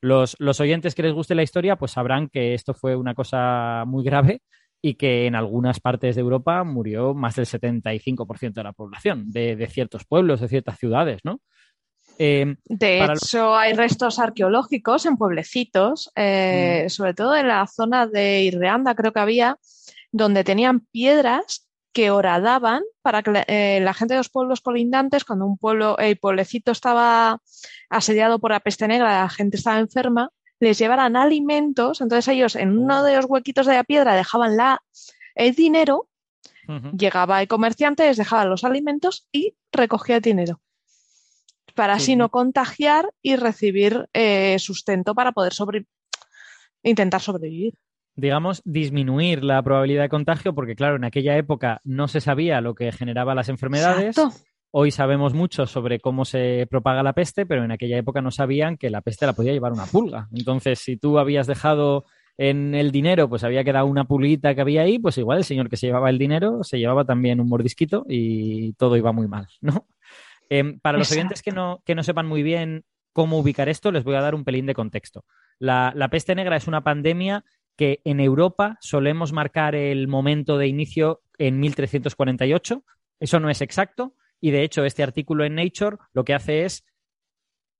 Los, 0.00 0.36
los 0.38 0.60
oyentes 0.60 0.94
que 0.94 1.02
les 1.02 1.14
guste 1.14 1.34
la 1.34 1.44
historia, 1.44 1.76
pues 1.76 1.92
sabrán 1.92 2.28
que 2.28 2.52
esto 2.52 2.74
fue 2.74 2.96
una 2.96 3.14
cosa 3.14 3.84
muy 3.86 4.04
grave 4.04 4.42
y 4.86 4.96
que 4.96 5.24
en 5.24 5.34
algunas 5.34 5.80
partes 5.80 6.14
de 6.14 6.20
Europa 6.20 6.62
murió 6.62 7.14
más 7.14 7.36
del 7.36 7.46
75% 7.46 8.52
de 8.52 8.62
la 8.62 8.74
población, 8.74 9.32
de, 9.32 9.56
de 9.56 9.66
ciertos 9.66 10.04
pueblos, 10.04 10.42
de 10.42 10.48
ciertas 10.48 10.78
ciudades, 10.78 11.22
¿no? 11.24 11.40
Eh, 12.18 12.56
De 12.66 13.02
hecho, 13.02 13.56
hay 13.56 13.72
restos 13.72 14.18
arqueológicos 14.18 15.06
en 15.06 15.16
pueblecitos, 15.16 16.12
eh, 16.16 16.84
sobre 16.90 17.14
todo 17.14 17.34
en 17.34 17.48
la 17.48 17.66
zona 17.66 18.06
de 18.06 18.42
Irreanda, 18.42 18.94
creo 18.94 19.14
que 19.14 19.20
había, 19.20 19.56
donde 20.12 20.44
tenían 20.44 20.80
piedras 20.80 21.66
que 21.94 22.10
horadaban 22.10 22.82
para 23.00 23.22
que 23.22 23.30
la, 23.30 23.44
eh, 23.48 23.80
la 23.80 23.94
gente 23.94 24.12
de 24.12 24.18
los 24.18 24.28
pueblos 24.28 24.60
colindantes, 24.60 25.24
cuando 25.24 25.46
un 25.46 25.56
pueblo, 25.56 25.96
el 25.96 26.18
pueblecito 26.18 26.72
estaba 26.72 27.40
asediado 27.88 28.38
por 28.38 28.50
la 28.50 28.60
peste 28.60 28.86
negra, 28.86 29.22
la 29.22 29.30
gente 29.30 29.56
estaba 29.56 29.78
enferma, 29.78 30.28
les 30.60 30.78
llevaran 30.78 31.16
alimentos, 31.16 32.00
entonces 32.00 32.28
ellos 32.28 32.56
en 32.56 32.78
uno 32.78 33.02
de 33.02 33.16
los 33.16 33.26
huequitos 33.28 33.66
de 33.66 33.74
la 33.74 33.84
piedra 33.84 34.14
dejaban 34.14 34.56
la, 34.56 34.82
el 35.34 35.54
dinero, 35.54 36.08
llegaba 36.96 37.42
el 37.42 37.48
comerciante, 37.48 38.04
les 38.06 38.16
dejaba 38.16 38.44
los 38.46 38.64
alimentos 38.64 39.28
y 39.32 39.54
recogía 39.72 40.16
el 40.16 40.22
dinero. 40.22 40.60
Para 41.74 41.94
así 41.94 42.06
Sí. 42.12 42.16
no 42.16 42.28
contagiar 42.30 43.10
y 43.20 43.36
recibir 43.36 44.08
eh, 44.12 44.56
sustento 44.60 45.14
para 45.14 45.32
poder 45.32 45.52
sobre- 45.52 45.86
intentar 46.82 47.20
sobrevivir. 47.20 47.74
digamos, 48.16 48.62
disminuir 48.64 49.42
la 49.42 49.60
probabilidad 49.62 50.02
de 50.04 50.08
contagio, 50.08 50.54
porque 50.54 50.76
claro, 50.76 50.94
en 50.94 51.04
aquella 51.04 51.36
época 51.36 51.80
no 51.82 52.06
se 52.06 52.20
sabía 52.20 52.60
lo 52.60 52.76
que 52.76 52.92
generaba 52.92 53.34
las 53.34 53.48
enfermedades. 53.48 54.16
Exacto. 54.16 54.38
Hoy 54.76 54.90
sabemos 54.90 55.34
mucho 55.34 55.66
sobre 55.66 56.00
cómo 56.00 56.24
se 56.24 56.66
propaga 56.68 57.04
la 57.04 57.12
peste, 57.12 57.46
pero 57.46 57.62
en 57.62 57.70
aquella 57.70 57.96
época 57.96 58.20
no 58.20 58.32
sabían 58.32 58.76
que 58.76 58.90
la 58.90 59.02
peste 59.02 59.24
la 59.24 59.32
podía 59.32 59.52
llevar 59.52 59.70
una 59.70 59.86
pulga. 59.86 60.26
Entonces, 60.34 60.80
si 60.80 60.96
tú 60.96 61.20
habías 61.20 61.46
dejado 61.46 62.06
en 62.38 62.74
el 62.74 62.90
dinero, 62.90 63.28
pues 63.28 63.44
había 63.44 63.62
quedado 63.62 63.86
una 63.86 64.06
pulguita 64.06 64.52
que 64.52 64.62
había 64.62 64.82
ahí, 64.82 64.98
pues 64.98 65.16
igual 65.16 65.38
el 65.38 65.44
señor 65.44 65.70
que 65.70 65.76
se 65.76 65.86
llevaba 65.86 66.10
el 66.10 66.18
dinero 66.18 66.64
se 66.64 66.80
llevaba 66.80 67.04
también 67.04 67.38
un 67.38 67.48
mordisquito 67.48 68.04
y 68.08 68.72
todo 68.72 68.96
iba 68.96 69.12
muy 69.12 69.28
mal, 69.28 69.46
¿no? 69.60 69.86
Em, 70.50 70.80
para 70.80 70.98
los 70.98 71.06
Exacto. 71.06 71.20
oyentes 71.20 71.42
que 71.42 71.52
no, 71.52 71.80
que 71.86 71.94
no 71.94 72.02
sepan 72.02 72.26
muy 72.26 72.42
bien 72.42 72.84
cómo 73.12 73.38
ubicar 73.38 73.68
esto, 73.68 73.92
les 73.92 74.02
voy 74.02 74.16
a 74.16 74.22
dar 74.22 74.34
un 74.34 74.42
pelín 74.42 74.66
de 74.66 74.74
contexto. 74.74 75.24
La, 75.60 75.92
la 75.94 76.08
peste 76.08 76.34
negra 76.34 76.56
es 76.56 76.66
una 76.66 76.82
pandemia 76.82 77.44
que 77.76 78.00
en 78.02 78.18
Europa 78.18 78.76
solemos 78.80 79.32
marcar 79.32 79.76
el 79.76 80.08
momento 80.08 80.58
de 80.58 80.66
inicio 80.66 81.22
en 81.38 81.60
1348. 81.60 82.82
Eso 83.20 83.38
no 83.38 83.48
es 83.50 83.60
exacto. 83.62 84.14
Y 84.44 84.50
de 84.50 84.62
hecho, 84.62 84.84
este 84.84 85.02
artículo 85.02 85.46
en 85.46 85.54
Nature 85.54 85.96
lo 86.12 86.22
que 86.22 86.34
hace 86.34 86.66
es 86.66 86.84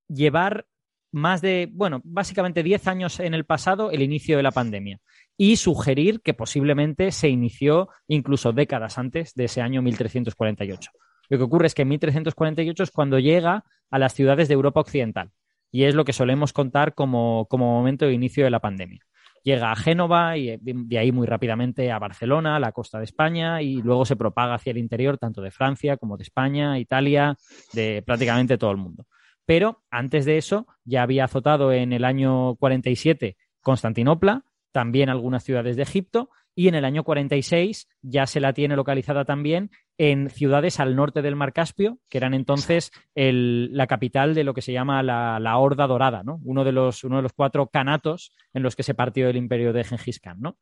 llevar 0.09 0.65
más 1.13 1.43
de, 1.43 1.69
bueno, 1.71 2.01
básicamente 2.05 2.63
10 2.63 2.89
años 2.89 3.21
en 3.21 3.35
el 3.35 3.45
pasado 3.45 3.91
el 3.91 4.01
inicio 4.01 4.39
de 4.39 4.43
la 4.43 4.51
pandemia 4.51 4.99
y 5.37 5.57
sugerir 5.57 6.23
que 6.23 6.33
posiblemente 6.33 7.13
se 7.13 7.29
inició 7.29 7.91
incluso 8.09 8.55
décadas 8.55 8.97
antes 8.97 9.35
de 9.35 9.45
ese 9.45 9.61
año 9.61 9.83
1348. 9.83 10.91
Lo 11.29 11.37
que 11.37 11.45
ocurre 11.45 11.67
es 11.67 11.75
que 11.75 11.83
en 11.83 11.89
1348 11.89 12.83
es 12.83 12.91
cuando 12.91 13.19
llega 13.19 13.67
a 13.91 13.99
las 13.99 14.15
ciudades 14.15 14.49
de 14.49 14.55
Europa 14.55 14.81
Occidental 14.81 15.33
y 15.71 15.85
es 15.85 15.95
lo 15.95 16.07
que 16.07 16.15
solemos 16.15 16.55
contar 16.55 16.95
como, 16.95 17.45
como 17.51 17.75
momento 17.75 18.07
de 18.07 18.15
inicio 18.15 18.43
de 18.43 18.51
la 18.51 18.61
pandemia 18.61 19.05
llega 19.45 19.71
a 19.71 19.77
Génova 19.77 20.37
y 20.37 20.59
de 20.61 20.99
ahí 20.99 21.13
muy 21.13 21.27
rápidamente 21.27 21.93
a 21.93 21.99
Barcelona, 22.01 22.59
la 22.59 22.73
costa 22.73 22.99
de 22.99 23.05
España, 23.05 23.63
y 23.63 23.81
luego 23.83 24.05
se 24.05 24.17
propaga 24.17 24.55
hacia 24.55 24.73
el 24.73 24.79
interior 24.79 25.19
tanto 25.19 25.43
de 25.43 25.53
Francia 25.53 25.97
como 25.97 26.17
de 26.17 26.25
España, 26.25 26.79
Italia, 26.79 27.37
de 27.73 28.03
prácticamente 28.05 28.59
todo 28.59 28.73
el 28.73 28.79
mundo. 28.79 29.07
Pero 29.47 29.83
antes 29.91 30.25
de 30.25 30.39
eso 30.39 30.67
ya 30.85 31.03
había 31.03 31.27
azotado 31.27 31.73
en 31.73 31.93
el 31.93 32.05
año 32.05 32.57
47 32.57 33.37
Constantinopla, 33.61 34.45
también 34.73 35.11
algunas 35.11 35.45
ciudades 35.45 35.77
de 35.77 35.83
Egipto, 35.83 36.31
y 36.55 36.69
en 36.69 36.75
el 36.75 36.85
año 36.85 37.03
46 37.05 37.89
ya 38.03 38.27
se 38.27 38.41
la 38.41 38.53
tiene 38.53 38.77
localizada 38.77 39.25
también 39.25 39.71
en 39.99 40.29
ciudades 40.31 40.81
al 40.81 40.97
norte 40.97 41.23
del 41.23 41.37
Mar 41.37 41.53
Caspio, 41.53 41.99
que 42.09 42.19
eran 42.19 42.35
entonces 42.35 42.91
el- 43.15 43.77
la 43.77 43.87
capital 43.87 44.35
de 44.35 44.45
lo 44.45 44.55
que 44.55 44.63
se 44.63 44.73
llama 44.73 45.03
la, 45.03 45.39
la 45.41 45.57
Horda 45.59 45.87
Dorada, 45.87 46.23
¿no? 46.23 46.41
uno, 46.45 46.65
de 46.65 46.73
los, 46.73 47.05
uno 47.05 47.17
de 47.17 47.23
los 47.23 47.33
cuatro 47.33 47.67
canatos 47.69 48.33
en 48.53 48.63
los 48.63 48.77
que 48.77 48.83
se 48.83 48.95
partió 48.95 49.29
el 49.29 49.37
imperio 49.37 49.73
de 49.73 49.85
Gengis 49.85 50.21
Khan. 50.21 50.39
¿no? 50.41 50.57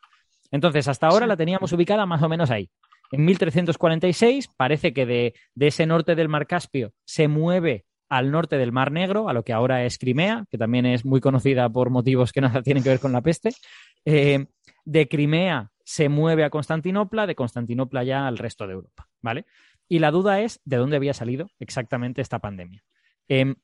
Entonces, 0.51 0.87
hasta 0.89 1.07
ahora 1.09 1.27
la 1.27 1.37
teníamos 1.37 1.73
ubicada 1.73 2.05
más 2.07 2.23
o 2.23 2.29
menos 2.29 2.51
ahí. 2.51 2.69
En 3.11 3.25
1346 3.27 4.49
parece 4.57 4.93
que 4.93 5.07
de, 5.07 5.35
de 5.55 5.67
ese 5.67 5.87
norte 5.87 6.15
del 6.15 6.29
Mar 6.29 6.47
Caspio 6.47 6.93
se 7.05 7.29
mueve 7.29 7.85
al 8.09 8.31
norte 8.31 8.59
del 8.59 8.73
Mar 8.73 8.93
Negro, 8.93 9.29
a 9.29 9.33
lo 9.33 9.43
que 9.43 9.53
ahora 9.55 9.85
es 9.85 9.97
Crimea, 9.99 10.45
que 10.51 10.59
también 10.59 10.85
es 10.85 11.05
muy 11.07 11.21
conocida 11.21 11.69
por 11.71 11.89
motivos 11.91 12.33
que 12.33 12.41
nada 12.43 12.63
tienen 12.63 12.83
que 12.83 12.91
ver 12.91 13.01
con 13.01 13.13
la 13.13 13.23
peste. 13.23 13.51
Eh, 14.05 14.47
de 14.85 15.09
Crimea 15.09 15.71
se 15.93 16.09
mueve 16.09 16.43
a 16.43 16.49
Constantinopla, 16.49 17.27
de 17.27 17.35
Constantinopla 17.35 18.03
ya 18.03 18.27
al 18.27 18.39
resto 18.39 18.67
de 18.67 18.73
Europa, 18.73 19.11
¿vale? 19.21 19.45
Y 19.91 19.99
la 19.99 20.11
duda 20.11 20.41
es 20.41 20.59
de 20.65 20.79
dónde 20.79 20.97
había 20.97 21.13
salido 21.13 21.51
exactamente 21.61 22.23
esta 22.23 22.39
pandemia. 22.39 22.83
Eh, 23.29 23.57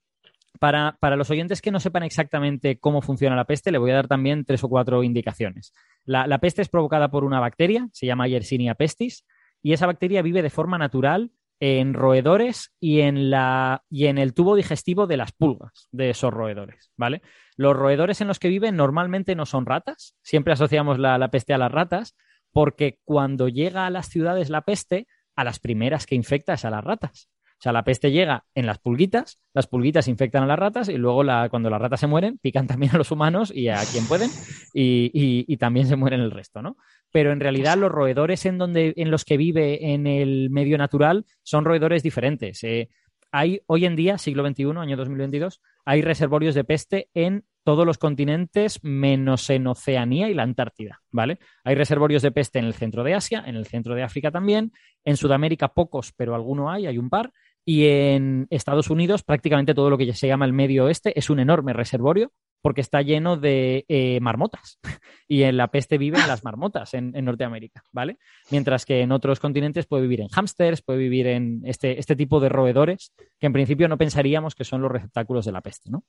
para, 0.60 0.98
para, 1.00 1.16
los 1.16 1.30
oyentes 1.30 1.62
que 1.62 1.70
no 1.70 1.80
sepan 1.80 2.02
exactamente 2.02 2.78
cómo 2.78 3.00
funciona 3.00 3.34
la 3.34 3.46
peste, 3.46 3.72
le 3.72 3.78
voy 3.78 3.92
a 3.92 3.94
dar 3.94 4.08
también 4.08 4.44
tres 4.44 4.62
o 4.62 4.68
cuatro 4.68 5.02
indicaciones. 5.02 5.72
La, 6.04 6.26
la 6.26 6.38
peste 6.38 6.60
es 6.60 6.68
provocada 6.68 7.10
por 7.10 7.24
una 7.24 7.40
bacteria, 7.40 7.88
se 7.94 8.04
llama 8.04 8.28
Yersinia 8.28 8.74
pestis, 8.74 9.24
y 9.62 9.72
esa 9.72 9.86
bacteria 9.86 10.20
vive 10.20 10.42
de 10.42 10.50
forma 10.50 10.76
natural 10.76 11.30
en 11.60 11.94
roedores 11.94 12.74
y 12.78 13.00
en, 13.00 13.30
la, 13.30 13.84
y 13.88 14.06
en 14.06 14.18
el 14.18 14.34
tubo 14.34 14.54
digestivo 14.54 15.06
de 15.06 15.16
las 15.16 15.32
pulgas 15.32 15.88
de 15.92 16.10
esos 16.10 16.30
roedores, 16.30 16.92
¿vale? 16.98 17.22
Los 17.58 17.76
roedores 17.76 18.20
en 18.20 18.28
los 18.28 18.38
que 18.38 18.48
viven 18.48 18.76
normalmente 18.76 19.34
no 19.34 19.44
son 19.44 19.66
ratas, 19.66 20.14
siempre 20.22 20.52
asociamos 20.52 21.00
la, 21.00 21.18
la 21.18 21.32
peste 21.32 21.52
a 21.52 21.58
las 21.58 21.72
ratas, 21.72 22.16
porque 22.52 23.00
cuando 23.04 23.48
llega 23.48 23.84
a 23.84 23.90
las 23.90 24.08
ciudades 24.08 24.48
la 24.48 24.62
peste, 24.62 25.08
a 25.34 25.42
las 25.42 25.58
primeras 25.58 26.06
que 26.06 26.14
infecta 26.14 26.54
es 26.54 26.64
a 26.64 26.70
las 26.70 26.84
ratas. 26.84 27.28
O 27.58 27.60
sea, 27.60 27.72
la 27.72 27.82
peste 27.82 28.12
llega 28.12 28.44
en 28.54 28.66
las 28.66 28.78
pulguitas, 28.78 29.40
las 29.52 29.66
pulguitas 29.66 30.06
infectan 30.06 30.44
a 30.44 30.46
las 30.46 30.58
ratas 30.60 30.88
y 30.88 30.96
luego 30.96 31.24
la, 31.24 31.48
cuando 31.48 31.68
las 31.68 31.80
ratas 31.80 31.98
se 31.98 32.06
mueren, 32.06 32.38
pican 32.38 32.68
también 32.68 32.94
a 32.94 32.98
los 32.98 33.10
humanos 33.10 33.52
y 33.52 33.68
a 33.68 33.80
quien 33.90 34.06
pueden 34.06 34.30
y, 34.72 35.10
y, 35.12 35.56
también 35.56 35.88
se 35.88 35.96
mueren 35.96 36.20
el 36.20 36.30
resto, 36.30 36.62
¿no? 36.62 36.76
Pero 37.10 37.32
en 37.32 37.40
realidad 37.40 37.76
los 37.76 37.90
roedores 37.90 38.46
en, 38.46 38.58
donde, 38.58 38.94
en 38.96 39.10
los 39.10 39.24
que 39.24 39.36
vive 39.36 39.92
en 39.92 40.06
el 40.06 40.50
medio 40.50 40.78
natural 40.78 41.26
son 41.42 41.64
roedores 41.64 42.04
diferentes. 42.04 42.62
Eh, 42.62 42.90
hay 43.30 43.60
hoy 43.66 43.84
en 43.84 43.96
día, 43.96 44.18
siglo 44.18 44.46
XXI, 44.46 44.78
año 44.78 44.96
2022, 44.96 45.60
hay 45.84 46.02
reservorios 46.02 46.54
de 46.54 46.64
peste 46.64 47.10
en 47.14 47.44
todos 47.64 47.84
los 47.84 47.98
continentes 47.98 48.82
menos 48.82 49.50
en 49.50 49.66
Oceanía 49.66 50.30
y 50.30 50.34
la 50.34 50.42
Antártida, 50.42 51.02
¿vale? 51.10 51.38
Hay 51.64 51.74
reservorios 51.74 52.22
de 52.22 52.32
peste 52.32 52.58
en 52.58 52.64
el 52.64 52.74
centro 52.74 53.04
de 53.04 53.14
Asia, 53.14 53.44
en 53.46 53.56
el 53.56 53.66
centro 53.66 53.94
de 53.94 54.02
África 54.02 54.30
también, 54.30 54.72
en 55.04 55.16
Sudamérica 55.16 55.68
pocos, 55.68 56.12
pero 56.16 56.34
alguno 56.34 56.70
hay, 56.70 56.86
hay 56.86 56.96
un 56.96 57.10
par, 57.10 57.32
y 57.68 57.84
en 57.86 58.46
Estados 58.48 58.88
Unidos 58.88 59.22
prácticamente 59.22 59.74
todo 59.74 59.90
lo 59.90 59.98
que 59.98 60.10
se 60.14 60.26
llama 60.26 60.46
el 60.46 60.54
Medio 60.54 60.86
Oeste 60.86 61.12
es 61.18 61.28
un 61.28 61.38
enorme 61.38 61.74
reservorio 61.74 62.32
porque 62.62 62.80
está 62.80 63.02
lleno 63.02 63.36
de 63.36 63.84
eh, 63.88 64.20
marmotas 64.22 64.78
y 65.28 65.42
en 65.42 65.58
la 65.58 65.68
peste 65.68 65.98
viven 65.98 66.26
las 66.26 66.44
marmotas 66.44 66.94
en, 66.94 67.12
Norteamérica, 67.12 67.84
¿vale? 67.92 68.16
Mientras 68.50 68.86
que 68.86 69.02
en 69.02 69.12
otros 69.12 69.38
continentes 69.38 69.84
puede 69.84 70.04
vivir 70.04 70.22
en 70.22 70.28
hámsters, 70.28 70.80
puede 70.80 70.98
vivir 70.98 71.26
en 71.26 71.60
este, 71.64 72.00
este 72.00 72.16
tipo 72.16 72.40
de 72.40 72.48
roedores 72.48 73.12
que 73.38 73.48
en 73.48 73.52
principio 73.52 73.86
no 73.86 73.98
pensaríamos 73.98 74.54
que 74.54 74.64
son 74.64 74.80
los 74.80 74.90
receptáculos 74.90 75.44
de 75.44 75.52
la 75.52 75.60
peste, 75.60 75.90
¿no? 75.90 76.04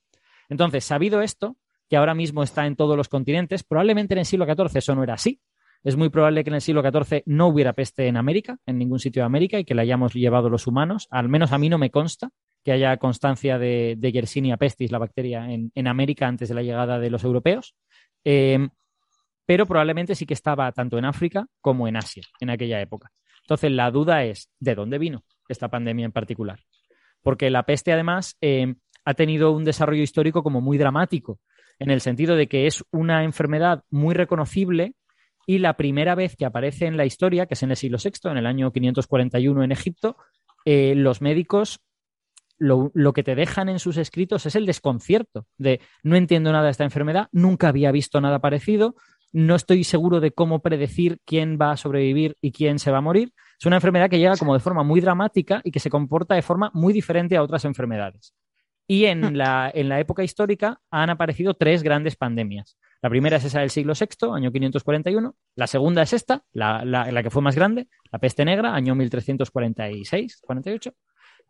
Entonces, 0.48 0.82
sabido 0.82 1.20
esto, 1.20 1.58
que 1.90 1.98
ahora 1.98 2.14
mismo 2.14 2.42
está 2.42 2.66
en 2.66 2.74
todos 2.74 2.96
los 2.96 3.10
continentes, 3.10 3.64
probablemente 3.64 4.14
en 4.14 4.20
el 4.20 4.24
siglo 4.24 4.46
XIV 4.46 4.78
eso 4.78 4.94
no 4.94 5.02
era 5.02 5.12
así. 5.12 5.42
Es 5.82 5.96
muy 5.96 6.10
probable 6.10 6.44
que 6.44 6.50
en 6.50 6.54
el 6.54 6.60
siglo 6.60 6.82
XIV 6.82 7.22
no 7.26 7.48
hubiera 7.48 7.72
peste 7.72 8.06
en 8.06 8.16
América, 8.16 8.58
en 8.66 8.78
ningún 8.78 8.98
sitio 8.98 9.22
de 9.22 9.26
América, 9.26 9.58
y 9.58 9.64
que 9.64 9.74
la 9.74 9.82
hayamos 9.82 10.12
llevado 10.12 10.50
los 10.50 10.66
humanos. 10.66 11.08
Al 11.10 11.28
menos 11.28 11.52
a 11.52 11.58
mí 11.58 11.68
no 11.68 11.78
me 11.78 11.90
consta 11.90 12.30
que 12.62 12.72
haya 12.72 12.96
constancia 12.98 13.58
de, 13.58 13.96
Yersinia 14.12 14.58
pestis, 14.58 14.92
la 14.92 14.98
bacteria, 14.98 15.46
en, 15.50 15.86
América 15.86 16.26
antes 16.28 16.50
de 16.50 16.54
la 16.54 16.62
llegada 16.62 16.98
de 16.98 17.08
los 17.08 17.24
europeos. 17.24 17.74
Eh, 18.24 18.68
pero 19.46 19.66
probablemente 19.66 20.14
sí 20.14 20.26
que 20.26 20.34
estaba 20.34 20.70
tanto 20.72 20.98
en 20.98 21.06
África 21.06 21.46
como 21.60 21.88
en 21.88 21.96
Asia 21.96 22.22
en 22.40 22.50
aquella 22.50 22.80
época. 22.80 23.10
Entonces, 23.42 23.72
la 23.72 23.90
duda 23.90 24.22
es, 24.24 24.50
¿de 24.60 24.74
dónde 24.74 24.98
vino 24.98 25.24
esta 25.48 25.68
pandemia 25.68 26.04
en 26.04 26.12
particular? 26.12 26.60
Porque 27.22 27.50
la 27.50 27.64
peste, 27.64 27.92
además, 27.92 28.36
eh, 28.40 28.74
ha 29.04 29.14
tenido 29.14 29.50
un 29.52 29.64
desarrollo 29.64 30.02
histórico 30.02 30.42
como 30.42 30.60
muy 30.60 30.78
dramático, 30.78 31.40
en 31.78 31.90
el 31.90 32.00
sentido 32.00 32.36
de 32.36 32.46
que 32.46 32.66
es 32.66 32.84
una 32.92 33.24
enfermedad 33.24 33.82
muy 33.90 34.14
reconocible 34.14 34.94
y 35.46 35.58
la 35.58 35.76
primera 35.76 36.14
vez 36.14 36.36
que 36.36 36.44
aparece 36.44 36.86
en 36.86 36.96
la 36.96 37.06
historia, 37.06 37.46
que 37.46 37.54
es 37.54 37.62
en 37.62 37.70
el 37.70 37.76
siglo 37.76 37.98
VI, 38.02 38.30
en 38.30 38.36
el 38.36 38.46
año 38.46 38.72
541 38.72 39.62
en 39.62 39.72
Egipto, 39.72 40.16
eh, 40.64 40.94
los 40.94 41.20
médicos 41.20 41.80
lo, 42.58 42.90
lo, 42.92 43.14
que 43.14 43.22
te 43.22 43.34
dejan 43.34 43.70
en 43.70 43.78
sus 43.78 43.96
escritos 43.96 44.44
es 44.44 44.54
el 44.54 44.66
desconcierto 44.66 45.46
de 45.56 45.80
no 46.02 46.16
entiendo 46.16 46.52
nada 46.52 46.66
de 46.66 46.70
esta 46.72 46.84
enfermedad, 46.84 47.28
nunca 47.32 47.68
había 47.68 47.90
visto 47.90 48.20
nada 48.20 48.38
parecido, 48.40 48.96
no 49.32 49.54
estoy 49.54 49.84
seguro 49.84 50.20
de 50.20 50.32
cómo 50.32 50.60
predecir 50.60 51.20
quién 51.24 51.58
va 51.60 51.72
a 51.72 51.76
sobrevivir 51.76 52.36
y 52.40 52.52
quién 52.52 52.78
se 52.78 52.90
va 52.90 52.98
a 52.98 53.02
morir. 53.02 53.32
Es 53.58 53.66
una 53.66 53.76
enfermedad 53.76 54.10
que 54.10 54.18
llega 54.18 54.36
como 54.36 54.54
de 54.54 54.60
forma 54.60 54.82
muy 54.82 55.00
dramática 55.00 55.60
y 55.64 55.70
que 55.70 55.80
se 55.80 55.90
comporta 55.90 56.34
de 56.34 56.42
forma 56.42 56.70
muy 56.74 56.92
diferente 56.92 57.36
a 57.36 57.42
otras 57.42 57.64
enfermedades. 57.64 58.34
Y 58.86 59.04
en 59.04 59.20
la, 59.38 59.70
en 59.72 59.88
la 59.88 60.00
época 60.00 60.24
histórica 60.24 60.80
han 60.90 61.10
aparecido 61.10 61.54
tres 61.54 61.82
grandes 61.82 62.16
pandemias. 62.16 62.76
La 63.02 63.08
primera 63.08 63.38
es 63.38 63.44
esa 63.44 63.60
del 63.60 63.70
siglo 63.70 63.94
VI, 63.98 64.34
año 64.34 64.52
541. 64.52 65.34
La 65.54 65.66
segunda 65.66 66.02
es 66.02 66.12
esta, 66.12 66.44
la, 66.52 67.22
que 67.22 67.30
fue 67.30 67.40
más 67.40 67.56
grande, 67.56 67.88
la 68.12 68.18
peste 68.18 68.44
negra, 68.44 68.74
año 68.74 68.94
1346-48. 68.94 70.92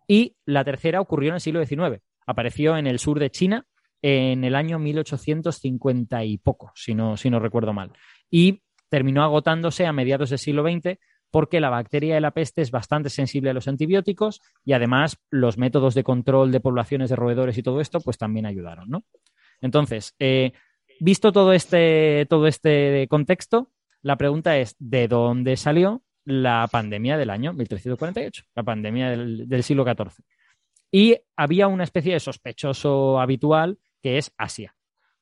Y 0.06 0.36
la 0.44 0.64
tercera 0.64 1.00
ocurrió 1.00 1.30
en 1.30 1.34
el 1.36 1.40
siglo 1.40 1.64
XIX. 1.64 2.00
Apareció 2.26 2.76
en 2.76 2.86
el 2.86 2.98
sur 2.98 3.18
de 3.18 3.30
China 3.30 3.66
en 4.02 4.44
el 4.44 4.54
año 4.54 4.78
1850 4.78 6.24
y 6.24 6.38
poco, 6.38 6.72
si 6.74 6.94
no, 6.94 7.16
si 7.16 7.30
no 7.30 7.40
recuerdo 7.40 7.72
mal. 7.72 7.92
Y 8.30 8.62
terminó 8.88 9.22
agotándose 9.24 9.86
a 9.86 9.92
mediados 9.92 10.30
del 10.30 10.38
siglo 10.38 10.62
XX 10.62 10.98
porque 11.30 11.60
la 11.60 11.70
bacteria 11.70 12.14
de 12.14 12.20
la 12.20 12.32
peste 12.32 12.62
es 12.62 12.70
bastante 12.70 13.08
sensible 13.10 13.50
a 13.50 13.54
los 13.54 13.68
antibióticos 13.68 14.40
y 14.64 14.72
además 14.72 15.18
los 15.30 15.58
métodos 15.58 15.94
de 15.94 16.02
control 16.02 16.50
de 16.50 16.60
poblaciones 16.60 17.10
de 17.10 17.16
roedores 17.16 17.56
y 17.58 17.62
todo 17.62 17.80
esto 17.80 18.00
pues 18.00 18.18
también 18.18 18.46
ayudaron, 18.46 18.88
¿no? 18.90 19.04
Entonces, 19.60 20.14
eh, 20.18 20.52
visto 21.00 21.32
todo 21.32 21.52
este, 21.52 22.26
todo 22.28 22.46
este 22.46 23.06
contexto, 23.08 23.70
la 24.02 24.16
pregunta 24.16 24.56
es, 24.56 24.76
¿de 24.78 25.08
dónde 25.08 25.56
salió 25.56 26.02
la 26.24 26.68
pandemia 26.70 27.16
del 27.16 27.30
año 27.30 27.52
1348, 27.52 28.44
la 28.54 28.62
pandemia 28.62 29.10
del, 29.10 29.62
siglo 29.62 29.84
XIV? 29.84 30.24
Y 30.90 31.16
había 31.36 31.68
una 31.68 31.84
especie 31.84 32.14
de 32.14 32.20
sospechoso 32.20 33.20
habitual 33.20 33.78
que 34.02 34.18
es 34.18 34.32
Asia 34.36 34.74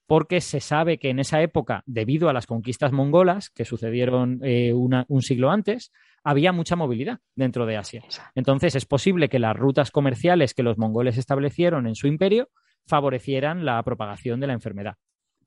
porque 0.07 0.41
se 0.41 0.61
sabe 0.61 0.99
que 0.99 1.11
en 1.11 1.19
esa 1.19 1.43
época, 1.43 1.83
debido 1.85 2.31
a 2.31 2.33
las 2.33 2.47
conquistas 2.47 2.93
mongolas 2.93 3.51
que 3.51 3.67
sucedieron 3.67 4.41
eh, 4.43 4.73
un 4.73 5.21
siglo 5.21 5.51
antes, 5.51 5.93
había 6.25 6.53
mucha 6.53 6.77
movilidad 6.77 7.21
dentro 7.35 7.67
de 7.67 7.77
Asia. 7.77 8.03
Entonces 8.35 8.75
es 8.75 8.87
posible 8.87 9.29
que 9.29 9.39
las 9.39 9.57
rutas 9.57 9.91
comerciales 9.91 10.55
que 10.55 10.63
los 10.63 10.79
mongoles 10.79 11.19
establecieron 11.19 11.87
en 11.87 11.95
su 11.95 12.07
imperio 12.07 12.49
favorecieran 12.87 13.65
la 13.65 13.83
propagación 13.83 14.41
de 14.41 14.47
la 14.47 14.55
enfermedad. 14.55 14.97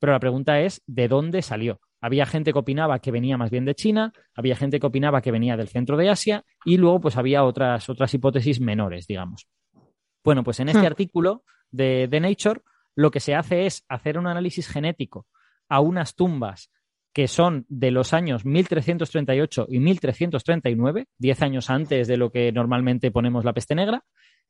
Pero 0.02 0.14
la 0.14 0.20
pregunta 0.20 0.60
es, 0.62 0.82
¿de 0.88 1.08
dónde 1.08 1.44
salió? 1.44 1.80
Había 2.02 2.26
gente 2.26 2.52
que 2.52 2.58
opinaba 2.58 2.98
que 2.98 3.12
venía 3.12 3.38
más 3.38 3.52
bien 3.52 3.66
de 3.66 3.76
China, 3.76 4.12
había 4.34 4.56
gente 4.56 4.80
que 4.80 4.88
opinaba 4.88 5.22
que 5.22 5.30
venía 5.30 5.56
del 5.56 5.68
centro 5.68 5.96
de 5.96 6.10
Asia 6.10 6.44
y 6.66 6.78
luego 6.78 7.02
pues 7.02 7.18
había 7.18 7.44
otras, 7.44 7.88
otras 7.88 8.12
hipótesis 8.16 8.60
menores, 8.60 9.06
digamos. 9.06 9.48
Bueno, 10.24 10.44
pues 10.44 10.60
en 10.60 10.70
este 10.70 10.82
hmm. 10.82 10.88
artículo 10.88 11.44
de, 11.70 12.08
de 12.08 12.20
Nature 12.20 12.62
lo 12.96 13.12
que 13.12 13.20
se 13.20 13.36
hace 13.36 13.68
es 13.68 13.86
hacer 13.90 14.18
un 14.18 14.26
análisis 14.26 14.68
genético 14.68 15.28
a 15.70 15.82
unas 15.82 16.16
tumbas 16.16 16.72
que 17.14 17.28
son 17.28 17.68
de 17.70 17.92
los 17.92 18.14
años 18.16 18.44
1338 18.44 19.68
y 19.70 19.80
1339, 19.82 21.06
10 21.20 21.42
años 21.44 21.70
antes 21.70 22.08
de 22.08 22.18
lo 22.18 22.32
que 22.32 22.52
normalmente 22.52 23.12
ponemos 23.12 23.46
la 23.46 23.54
peste 23.54 23.76
negra, 23.76 24.04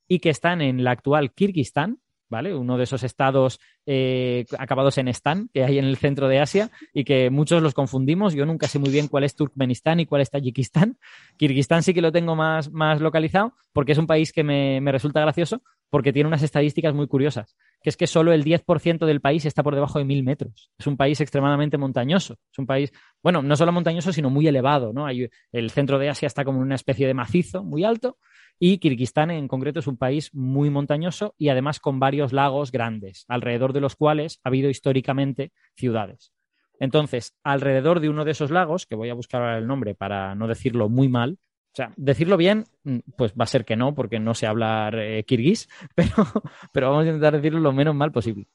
y 0.07 0.19
que 0.19 0.29
están 0.29 0.61
en 0.61 0.83
la 0.83 0.91
actual 0.91 1.33
Kirguistán, 1.33 1.99
¿vale? 2.31 2.55
Uno 2.55 2.77
de 2.77 2.85
esos 2.85 3.03
estados 3.03 3.59
eh, 3.85 4.45
acabados 4.57 4.97
en 4.97 5.09
Stan 5.09 5.49
que 5.53 5.63
hay 5.63 5.77
en 5.77 5.85
el 5.85 5.97
centro 5.97 6.27
de 6.27 6.39
Asia 6.39 6.71
y 6.93 7.03
que 7.03 7.29
muchos 7.29 7.61
los 7.61 7.75
confundimos. 7.75 8.33
Yo 8.33 8.45
nunca 8.47 8.67
sé 8.67 8.79
muy 8.79 8.89
bien 8.89 9.07
cuál 9.07 9.25
es 9.25 9.35
Turkmenistán 9.35 9.99
y 9.99 10.07
cuál 10.07 10.21
es 10.21 10.31
Tayikistán. 10.31 10.97
Kirguistán 11.37 11.83
sí 11.83 11.93
que 11.93 12.01
lo 12.01 12.11
tengo 12.11 12.35
más, 12.35 12.71
más 12.71 13.01
localizado 13.01 13.53
porque 13.73 13.91
es 13.91 13.97
un 13.97 14.07
país 14.07 14.31
que 14.31 14.43
me, 14.43 14.81
me 14.81 14.91
resulta 14.91 15.19
gracioso 15.21 15.61
porque 15.91 16.13
tiene 16.13 16.27
unas 16.27 16.41
estadísticas 16.41 16.93
muy 16.93 17.05
curiosas, 17.07 17.57
que 17.83 17.89
es 17.89 17.97
que 17.97 18.07
solo 18.07 18.31
el 18.31 18.45
10% 18.45 19.05
del 19.05 19.19
país 19.19 19.45
está 19.45 19.61
por 19.61 19.75
debajo 19.75 19.99
de 19.99 20.05
mil 20.05 20.23
metros. 20.23 20.71
Es 20.79 20.87
un 20.87 20.95
país 20.95 21.19
extremadamente 21.19 21.77
montañoso. 21.77 22.37
Es 22.49 22.57
un 22.57 22.65
país, 22.65 22.93
bueno, 23.21 23.41
no 23.41 23.57
solo 23.57 23.73
montañoso, 23.73 24.13
sino 24.13 24.29
muy 24.29 24.47
elevado, 24.47 24.93
¿no? 24.93 25.05
Hay, 25.05 25.29
el 25.51 25.69
centro 25.69 25.99
de 25.99 26.07
Asia 26.07 26.27
está 26.27 26.45
como 26.45 26.59
en 26.59 26.63
una 26.63 26.75
especie 26.75 27.07
de 27.07 27.13
macizo 27.13 27.65
muy 27.65 27.83
alto 27.83 28.17
y 28.63 28.77
Kirguistán 28.77 29.31
en 29.31 29.47
concreto 29.47 29.79
es 29.79 29.87
un 29.87 29.97
país 29.97 30.31
muy 30.35 30.69
montañoso 30.69 31.33
y 31.39 31.49
además 31.49 31.79
con 31.79 31.99
varios 31.99 32.31
lagos 32.31 32.71
grandes, 32.71 33.25
alrededor 33.27 33.73
de 33.73 33.81
los 33.81 33.95
cuales 33.95 34.39
ha 34.43 34.49
habido 34.49 34.69
históricamente 34.69 35.51
ciudades. 35.75 36.31
Entonces, 36.79 37.33
alrededor 37.43 38.01
de 38.01 38.09
uno 38.09 38.23
de 38.23 38.31
esos 38.31 38.51
lagos, 38.51 38.85
que 38.85 38.93
voy 38.93 39.09
a 39.09 39.15
buscar 39.15 39.41
ahora 39.41 39.57
el 39.57 39.65
nombre 39.65 39.95
para 39.95 40.35
no 40.35 40.47
decirlo 40.47 40.89
muy 40.89 41.09
mal, 41.09 41.39
o 41.73 41.75
sea, 41.75 41.91
decirlo 41.97 42.37
bien, 42.37 42.65
mm, 42.83 42.99
pues 43.17 43.33
va 43.33 43.45
a 43.45 43.47
ser 43.47 43.65
que 43.65 43.75
no, 43.75 43.95
porque 43.95 44.19
no 44.19 44.35
sé 44.35 44.45
hablar 44.45 44.93
eh, 44.99 45.23
kirguís, 45.23 45.67
pero, 45.95 46.27
pero, 46.71 46.91
vamos 46.91 47.05
a 47.05 47.07
intentar 47.07 47.33
decirlo 47.33 47.61
lo 47.61 47.73
menos 47.73 47.95
mal 47.95 48.11
posible. 48.11 48.45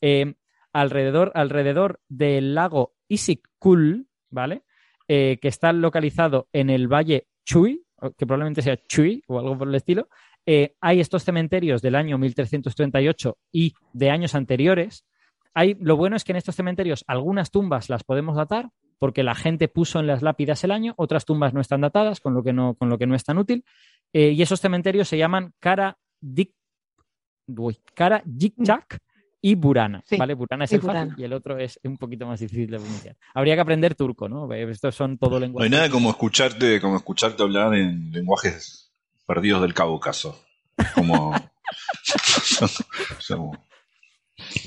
Eh, 0.00 0.34
alrededor, 0.72 1.32
alrededor 1.34 1.98
del 2.08 2.54
lago 2.54 2.94
Isikkul, 3.08 4.06
¿vale? 4.30 4.62
Eh, 5.08 5.38
que 5.42 5.48
está 5.48 5.72
localizado 5.72 6.48
en 6.52 6.70
el 6.70 6.86
valle 6.86 7.26
Chui, 7.44 7.85
que 8.16 8.26
probablemente 8.26 8.62
sea 8.62 8.76
Chui 8.76 9.22
o 9.26 9.38
algo 9.38 9.58
por 9.58 9.68
el 9.68 9.74
estilo, 9.74 10.08
eh, 10.44 10.74
hay 10.80 11.00
estos 11.00 11.24
cementerios 11.24 11.82
del 11.82 11.94
año 11.94 12.18
1338 12.18 13.38
y 13.52 13.74
de 13.92 14.10
años 14.10 14.34
anteriores. 14.34 15.04
Hay, 15.54 15.76
lo 15.80 15.96
bueno 15.96 16.16
es 16.16 16.24
que 16.24 16.32
en 16.32 16.36
estos 16.36 16.54
cementerios 16.54 17.04
algunas 17.06 17.50
tumbas 17.50 17.88
las 17.88 18.04
podemos 18.04 18.36
datar 18.36 18.70
porque 18.98 19.22
la 19.22 19.34
gente 19.34 19.68
puso 19.68 20.00
en 20.00 20.06
las 20.06 20.22
lápidas 20.22 20.64
el 20.64 20.70
año, 20.70 20.94
otras 20.96 21.24
tumbas 21.24 21.52
no 21.52 21.60
están 21.60 21.82
datadas, 21.82 22.20
con 22.20 22.34
lo 22.34 22.42
que 22.42 22.52
no, 22.52 22.74
con 22.74 22.88
lo 22.88 22.96
que 22.96 23.06
no 23.06 23.14
es 23.14 23.24
tan 23.24 23.38
útil. 23.38 23.64
Eh, 24.12 24.30
y 24.30 24.42
esos 24.42 24.60
cementerios 24.60 25.08
se 25.08 25.18
llaman 25.18 25.52
Dik, 26.20 26.52
Kara 27.94 28.22
Jikjak 28.24 28.98
y 29.40 29.54
Burana, 29.54 30.02
sí, 30.06 30.16
¿vale? 30.16 30.34
Burana 30.34 30.64
es 30.64 30.72
el 30.72 30.82
fácil 30.82 31.14
y 31.16 31.24
el 31.24 31.32
otro 31.32 31.58
es 31.58 31.78
un 31.84 31.96
poquito 31.96 32.26
más 32.26 32.40
difícil 32.40 32.70
de 32.70 32.78
pronunciar. 32.78 33.16
Habría 33.34 33.54
que 33.54 33.60
aprender 33.60 33.94
turco, 33.94 34.28
¿no? 34.28 34.52
Estos 34.52 34.94
son 34.94 35.18
todo 35.18 35.38
lenguajes. 35.38 35.70
No 35.70 35.76
hay 35.76 35.80
nada 35.80 35.90
como 35.90 36.10
escucharte, 36.10 36.80
como 36.80 36.96
escucharte 36.96 37.42
hablar 37.42 37.74
en 37.74 38.10
lenguajes 38.12 38.92
perdidos 39.26 39.62
del 39.62 39.74
Cáucaso. 39.74 40.40
Como... 40.94 41.34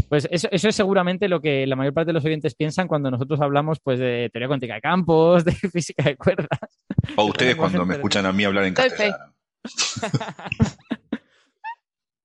Pues 0.09 0.27
eso, 0.31 0.47
eso, 0.51 0.67
es 0.67 0.75
seguramente 0.75 1.29
lo 1.29 1.41
que 1.41 1.67
la 1.67 1.75
mayor 1.75 1.93
parte 1.93 2.07
de 2.07 2.13
los 2.13 2.25
oyentes 2.25 2.55
piensan 2.55 2.87
cuando 2.87 3.11
nosotros 3.11 3.39
hablamos 3.39 3.79
pues, 3.79 3.99
de 3.99 4.29
teoría 4.31 4.47
cuántica 4.47 4.73
de 4.73 4.81
campos, 4.81 5.45
de 5.45 5.51
física 5.51 6.03
de 6.03 6.17
cuerdas. 6.17 6.59
O 7.15 7.25
ustedes 7.25 7.55
cuando 7.55 7.85
me 7.85 7.95
escuchan 7.95 8.25
a 8.25 8.33
mí 8.33 8.43
hablar 8.43 8.65
en 8.65 8.73
castellano. 8.73 9.35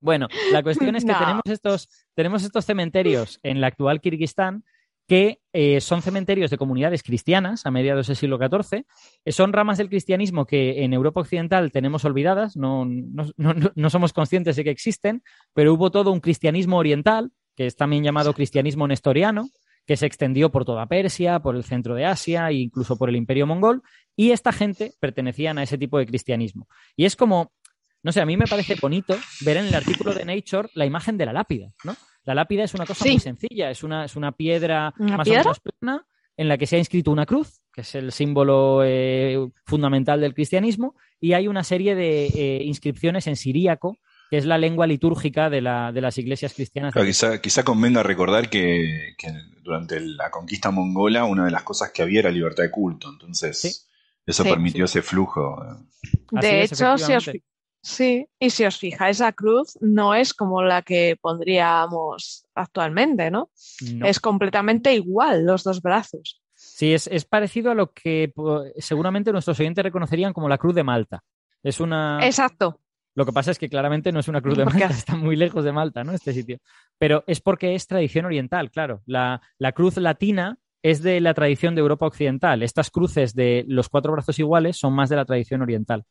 Bueno, 0.05 0.27
la 0.51 0.63
cuestión 0.63 0.95
es 0.95 1.03
que 1.03 1.11
no. 1.11 1.19
tenemos, 1.19 1.43
estos, 1.45 1.89
tenemos 2.13 2.43
estos 2.43 2.63
cementerios 2.63 3.39
en 3.43 3.59
la 3.59 3.67
actual 3.67 3.99
Kirguistán 3.99 4.63
que 5.07 5.39
eh, 5.53 5.81
son 5.81 6.01
cementerios 6.01 6.49
de 6.49 6.57
comunidades 6.57 7.03
cristianas 7.03 7.65
a 7.65 7.71
mediados 7.71 8.07
del 8.07 8.15
siglo 8.15 8.37
XIV. 8.37 8.85
Eh, 9.23 9.31
son 9.31 9.53
ramas 9.53 9.77
del 9.77 9.89
cristianismo 9.89 10.45
que 10.45 10.83
en 10.83 10.93
Europa 10.93 11.21
Occidental 11.21 11.71
tenemos 11.71 12.05
olvidadas, 12.05 12.55
no, 12.55 12.85
no, 12.85 13.25
no, 13.37 13.53
no, 13.75 13.89
somos 13.89 14.13
conscientes 14.13 14.55
de 14.55 14.63
que 14.63 14.71
existen, 14.71 15.21
pero 15.53 15.73
hubo 15.73 15.91
todo 15.91 16.11
un 16.11 16.21
cristianismo 16.21 16.77
oriental, 16.77 17.31
que 17.55 17.67
es 17.67 17.75
también 17.75 18.03
llamado 18.03 18.33
cristianismo 18.33 18.87
nestoriano, 18.87 19.49
que 19.85 19.97
se 19.97 20.07
extendió 20.07 20.51
por 20.51 20.65
toda 20.65 20.87
Persia, 20.87 21.39
por 21.39 21.55
el 21.55 21.63
centro 21.63 21.93
de 21.93 22.05
Asia 22.05 22.49
e 22.49 22.55
incluso 22.55 22.97
por 22.97 23.09
el 23.09 23.15
imperio 23.15 23.45
mongol, 23.45 23.83
y 24.15 24.31
esta 24.31 24.51
gente 24.51 24.93
pertenecían 24.99 25.59
a 25.59 25.63
ese 25.63 25.77
tipo 25.77 25.99
de 25.99 26.07
cristianismo. 26.07 26.67
Y 26.95 27.05
es 27.05 27.15
como 27.15 27.51
no 28.05 28.11
sé, 28.11 28.21
a 28.21 28.25
mí 28.27 28.37
me 28.37 28.45
parece 28.45 28.75
bonito 28.75 29.17
ver 29.41 29.57
en 29.57 29.65
el 29.65 29.73
artículo 29.73 30.13
de 30.13 30.25
Nature 30.25 30.69
la 30.75 30.85
imagen 30.85 31.17
de 31.17 31.25
la 31.25 31.33
lápida, 31.33 31.73
¿no? 31.83 31.95
La 32.23 32.35
lápida 32.35 32.63
es 32.63 32.75
una 32.75 32.85
cosa 32.85 33.03
sí. 33.03 33.09
muy 33.13 33.19
sencilla, 33.19 33.71
es 33.71 33.81
una, 33.81 34.05
es 34.05 34.15
una 34.15 34.31
piedra 34.31 34.93
¿Una 34.99 35.17
más 35.17 35.25
piedra? 35.25 35.41
o 35.41 35.45
menos 35.45 35.59
plana 35.59 36.05
en 36.37 36.47
la 36.47 36.59
que 36.59 36.67
se 36.67 36.75
ha 36.75 36.79
inscrito 36.79 37.09
una 37.09 37.25
cruz, 37.25 37.61
que 37.73 37.81
es 37.81 37.95
el 37.95 38.11
símbolo 38.11 38.83
eh, 38.83 39.49
fundamental 39.65 40.21
del 40.21 40.35
cristianismo, 40.35 40.93
y 41.19 41.33
hay 41.33 41.47
una 41.47 41.63
serie 41.63 41.95
de 41.95 42.27
eh, 42.27 42.63
inscripciones 42.63 43.25
en 43.25 43.37
siríaco, 43.37 43.97
que 44.29 44.37
es 44.37 44.45
la 44.45 44.59
lengua 44.59 44.85
litúrgica 44.85 45.49
de, 45.49 45.61
la, 45.61 45.91
de 45.91 46.01
las 46.01 46.19
iglesias 46.19 46.53
cristianas. 46.53 46.93
Claro, 46.93 47.07
quizá, 47.07 47.41
quizá, 47.41 47.63
convenga 47.63 48.03
recordar 48.03 48.51
que, 48.51 49.15
que, 49.17 49.29
durante 49.63 49.99
la 49.99 50.29
conquista 50.29 50.69
mongola 50.69 51.25
una 51.25 51.45
de 51.45 51.51
las 51.51 51.63
cosas 51.63 51.89
que 51.91 52.03
había 52.03 52.19
era 52.19 52.29
libertad 52.29 52.65
de 52.65 52.71
culto, 52.71 53.09
entonces 53.09 53.59
¿Sí? 53.59 53.69
eso 54.27 54.43
sí, 54.43 54.49
permitió 54.49 54.85
ese 54.85 55.01
flujo. 55.01 55.57
De 56.29 56.37
Así 56.37 56.73
hecho, 56.75 56.93
es, 56.93 57.01
si 57.01 57.13
os 57.13 57.31
Sí, 57.85 58.27
y 58.39 58.49
si 58.49 58.65
os 58.65 58.79
fijáis, 58.79 59.19
la 59.19 59.31
cruz 59.31 59.77
no 59.79 60.15
es 60.15 60.33
como 60.33 60.63
la 60.63 60.81
que 60.81 61.19
pondríamos 61.21 62.43
actualmente, 62.55 63.29
¿no? 63.29 63.51
no. 63.93 64.07
Es 64.07 64.19
completamente 64.19 64.95
igual 64.95 65.45
los 65.45 65.63
dos 65.63 65.83
brazos. 65.83 66.41
Sí, 66.55 66.95
es, 66.95 67.05
es, 67.05 67.25
parecido 67.25 67.69
a 67.69 67.75
lo 67.75 67.91
que 67.93 68.33
seguramente 68.79 69.31
nuestros 69.31 69.59
oyentes 69.59 69.83
reconocerían 69.83 70.33
como 70.33 70.49
la 70.49 70.57
cruz 70.57 70.73
de 70.73 70.83
Malta. 70.83 71.23
Es 71.61 71.79
una. 71.79 72.25
Exacto. 72.25 72.81
Lo 73.13 73.23
que 73.23 73.33
pasa 73.33 73.51
es 73.51 73.59
que 73.59 73.69
claramente 73.69 74.11
no 74.11 74.19
es 74.19 74.27
una 74.27 74.41
cruz 74.41 74.57
de 74.57 74.65
Malta, 74.65 74.87
está 74.87 75.15
muy 75.15 75.35
lejos 75.35 75.63
de 75.63 75.71
Malta, 75.71 76.03
¿no? 76.03 76.11
Este 76.11 76.33
sitio. 76.33 76.57
Pero 76.97 77.23
es 77.27 77.39
porque 77.39 77.75
es 77.75 77.85
tradición 77.85 78.25
oriental, 78.25 78.71
claro. 78.71 79.03
La, 79.05 79.43
la 79.59 79.73
cruz 79.73 79.97
latina 79.97 80.57
es 80.81 81.03
de 81.03 81.21
la 81.21 81.35
tradición 81.35 81.75
de 81.75 81.81
Europa 81.81 82.07
Occidental. 82.07 82.63
Estas 82.63 82.89
cruces 82.89 83.35
de 83.35 83.63
los 83.67 83.89
cuatro 83.89 84.11
brazos 84.11 84.39
iguales 84.39 84.75
son 84.75 84.93
más 84.93 85.09
de 85.09 85.17
la 85.17 85.25
tradición 85.25 85.61
oriental. 85.61 86.03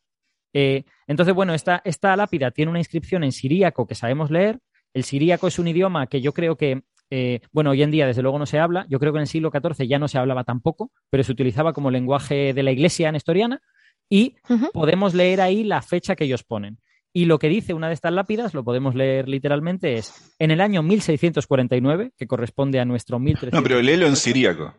Eh, 0.54 0.84
entonces, 1.06 1.34
bueno, 1.34 1.52
esta, 1.52 1.82
esta 1.84 2.16
lápida 2.16 2.50
tiene 2.50 2.70
una 2.70 2.78
inscripción 2.78 3.24
en 3.24 3.32
siríaco 3.32 3.86
que 3.86 3.94
sabemos 3.94 4.30
leer. 4.30 4.60
El 4.94 5.04
siríaco 5.04 5.48
es 5.48 5.58
un 5.58 5.68
idioma 5.68 6.06
que 6.06 6.22
yo 6.22 6.32
creo 6.32 6.56
que 6.56 6.84
eh, 7.10 7.40
bueno, 7.52 7.70
hoy 7.70 7.82
en 7.82 7.90
día 7.90 8.06
desde 8.06 8.22
luego 8.22 8.38
no 8.38 8.46
se 8.46 8.58
habla, 8.58 8.86
yo 8.88 8.98
creo 8.98 9.12
que 9.12 9.18
en 9.18 9.22
el 9.22 9.28
siglo 9.28 9.50
XIV 9.50 9.86
ya 9.86 9.98
no 9.98 10.08
se 10.08 10.18
hablaba 10.18 10.44
tampoco, 10.44 10.90
pero 11.10 11.22
se 11.22 11.32
utilizaba 11.32 11.72
como 11.72 11.90
lenguaje 11.90 12.54
de 12.54 12.62
la 12.62 12.72
iglesia 12.72 13.12
nestoriana 13.12 13.60
y 14.08 14.36
podemos 14.72 15.14
leer 15.14 15.40
ahí 15.40 15.64
la 15.64 15.82
fecha 15.82 16.16
que 16.16 16.24
ellos 16.24 16.44
ponen. 16.44 16.78
Y 17.12 17.26
lo 17.26 17.38
que 17.38 17.48
dice 17.48 17.74
una 17.74 17.86
de 17.86 17.94
estas 17.94 18.12
lápidas, 18.12 18.54
lo 18.54 18.64
podemos 18.64 18.96
leer 18.96 19.28
literalmente, 19.28 19.94
es 19.94 20.34
en 20.40 20.50
el 20.50 20.60
año 20.60 20.82
1649, 20.82 22.12
que 22.16 22.26
corresponde 22.26 22.80
a 22.80 22.84
nuestro 22.84 23.20
1300. 23.20 23.60
No, 23.60 23.62
pero 23.62 23.80
léelo 23.80 24.06
en 24.06 24.16
siríaco. 24.16 24.74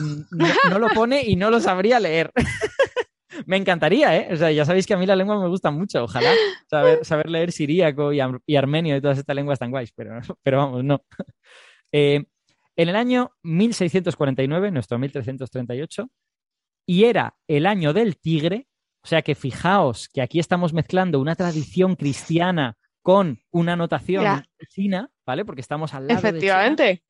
Mm, 0.00 0.20
no, 0.30 0.46
no 0.70 0.78
lo 0.78 0.88
pone 0.90 1.24
y 1.26 1.34
no 1.34 1.50
lo 1.50 1.58
sabría 1.58 1.98
leer. 1.98 2.30
me 3.46 3.56
encantaría, 3.56 4.16
¿eh? 4.16 4.28
O 4.32 4.36
sea, 4.36 4.50
ya 4.50 4.64
sabéis 4.64 4.86
que 4.86 4.94
a 4.94 4.96
mí 4.96 5.06
la 5.06 5.16
lengua 5.16 5.40
me 5.40 5.48
gusta 5.48 5.70
mucho. 5.70 6.04
Ojalá 6.04 6.32
saber, 6.68 7.04
saber 7.04 7.30
leer 7.30 7.52
siríaco 7.52 8.12
y, 8.12 8.20
armenio 8.56 8.96
y 8.96 9.00
todas 9.00 9.18
estas 9.18 9.36
lenguas 9.36 9.58
tan 9.58 9.70
guays, 9.70 9.92
pero, 9.92 10.20
pero 10.42 10.58
vamos, 10.58 10.84
no. 10.84 11.04
Eh, 11.92 12.24
en 12.76 12.88
el 12.88 12.94
año 12.94 13.32
1649, 13.42 14.70
nuestro 14.70 14.96
1338, 14.96 16.08
y 16.86 17.04
era 17.04 17.36
el 17.48 17.66
año 17.66 17.92
del 17.92 18.16
tigre, 18.16 18.68
o 19.02 19.08
sea 19.08 19.22
que 19.22 19.34
fijaos 19.34 20.08
que 20.08 20.22
aquí 20.22 20.38
estamos 20.38 20.72
mezclando 20.72 21.20
una 21.20 21.34
tradición 21.34 21.96
cristiana 21.96 22.78
con 23.02 23.40
una 23.50 23.74
notación 23.74 24.44
china, 24.68 25.10
¿vale? 25.26 25.44
Porque 25.44 25.62
estamos 25.62 25.94
al 25.94 26.06
lado 26.06 26.20
Efectivamente. 26.20 26.82
De 26.84 27.02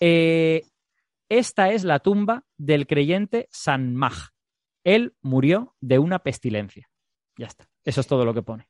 eh, 0.00 0.62
esta 1.28 1.70
es 1.70 1.84
la 1.84 1.98
tumba 1.98 2.44
del 2.56 2.86
creyente 2.86 3.48
San 3.50 3.94
Mag. 3.94 4.14
Él 4.88 5.14
murió 5.20 5.74
de 5.82 5.98
una 5.98 6.20
pestilencia. 6.20 6.88
Ya 7.36 7.46
está. 7.46 7.68
Eso 7.84 8.00
es 8.00 8.06
todo 8.06 8.24
lo 8.24 8.32
que 8.32 8.42
pone. 8.42 8.68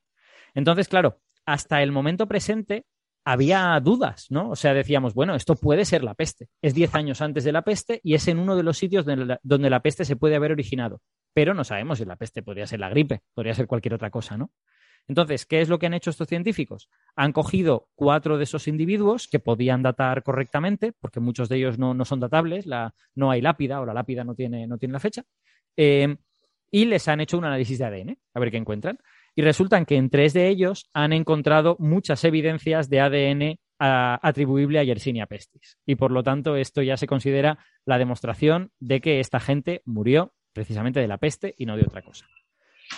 Entonces, 0.53 0.89
claro, 0.89 1.21
hasta 1.47 1.81
el 1.81 1.93
momento 1.93 2.27
presente 2.27 2.87
había 3.25 3.79
dudas, 3.79 4.27
¿no? 4.29 4.51
O 4.51 4.57
sea, 4.57 4.75
decíamos, 4.75 5.15
bueno, 5.15 5.37
esto 5.37 5.55
puede 5.55 5.85
ser 5.85 6.03
la 6.03 6.15
peste. 6.15 6.49
Es 6.61 6.75
10 6.75 6.97
años 6.97 7.21
antes 7.21 7.45
de 7.45 7.53
la 7.53 7.63
peste 7.63 8.01
y 8.03 8.15
es 8.15 8.27
en 8.27 8.41
uno 8.41 8.57
de 8.57 8.65
los 8.65 8.79
sitios 8.79 9.07
donde 9.07 9.71
la, 9.71 9.81
peste 9.81 10.05
se 10.05 10.17
puede 10.17 10.35
haber 10.35 10.51
originado. 10.51 11.01
Pero 11.35 11.55
no 11.55 11.63
sabemos 11.63 11.99
si 11.99 12.05
la 12.05 12.17
peste 12.17 12.43
podría 12.43 12.67
ser 12.67 12.81
la 12.81 12.89
gripe, 12.89 13.21
podría 13.33 13.55
ser 13.55 13.69
cualquier 13.69 13.95
otra 13.95 14.11
cosa, 14.11 14.37
¿no? 14.37 14.51
Entonces, 15.07 15.47
¿qué 15.47 15.61
es 15.61 15.69
lo 15.69 15.79
que 15.79 15.87
han 15.87 15.95
hecho 15.95 16.11
estos 16.11 16.27
científicos? 16.27 16.91
Han 17.15 17.33
cogido 17.33 17.89
cuatro 17.95 18.39
de 18.39 18.45
esos 18.45 18.67
individuos 18.67 19.29
que 19.29 19.39
podían 19.39 19.83
datar 19.83 20.25
correctamente, 20.25 20.93
porque 21.01 21.21
muchos 21.21 21.49
de 21.49 21.59
ellos 21.59 21.79
no, 21.79 22.05
son 22.05 22.19
datables, 22.19 22.67
no 23.15 23.31
hay 23.31 23.41
lápida 23.41 23.81
o 23.81 23.87
la 23.87 23.95
lápida 23.95 24.25
no 24.25 24.35
tiene, 24.35 24.67
no 24.67 24.79
tiene 24.79 24.93
la 24.93 25.01
fecha, 25.01 25.25
Em, 25.79 26.17
y 26.73 26.85
les 26.87 27.07
han 27.07 27.21
hecho 27.21 27.39
un 27.39 27.45
análisis 27.45 27.79
de 27.79 27.85
ADN, 27.85 28.19
a 28.35 28.41
ver 28.41 28.51
qué 28.51 28.57
encuentran. 28.57 28.99
Y 29.37 29.43
resultan 29.43 29.87
que 29.87 29.97
en 29.97 30.11
tres 30.11 30.35
de 30.35 30.49
ellos 30.49 30.91
han 30.93 31.13
encontrado 31.13 31.77
muchas 31.79 32.25
evidencias 32.25 32.91
de 32.91 33.01
ADN 33.01 33.61
atribuible 33.79 34.81
a 34.81 34.83
Yersinia 34.83 35.27
pestis. 35.27 35.79
Y 35.87 35.95
por 35.95 36.11
lo 36.11 36.25
tanto, 36.25 36.57
esto 36.57 36.83
ya 36.83 36.97
se 36.97 37.07
considera 37.07 37.59
la 37.85 37.97
demostración 37.97 38.73
de 38.81 39.01
que 39.01 39.21
esta 39.21 39.39
gente 39.39 39.83
murió 39.85 40.35
precisamente 40.53 40.99
de 40.99 41.07
la 41.07 41.19
peste 41.19 41.55
y 41.57 41.65
no 41.65 41.77
de 41.77 41.85
otra 41.85 42.03
cosa. 42.03 42.27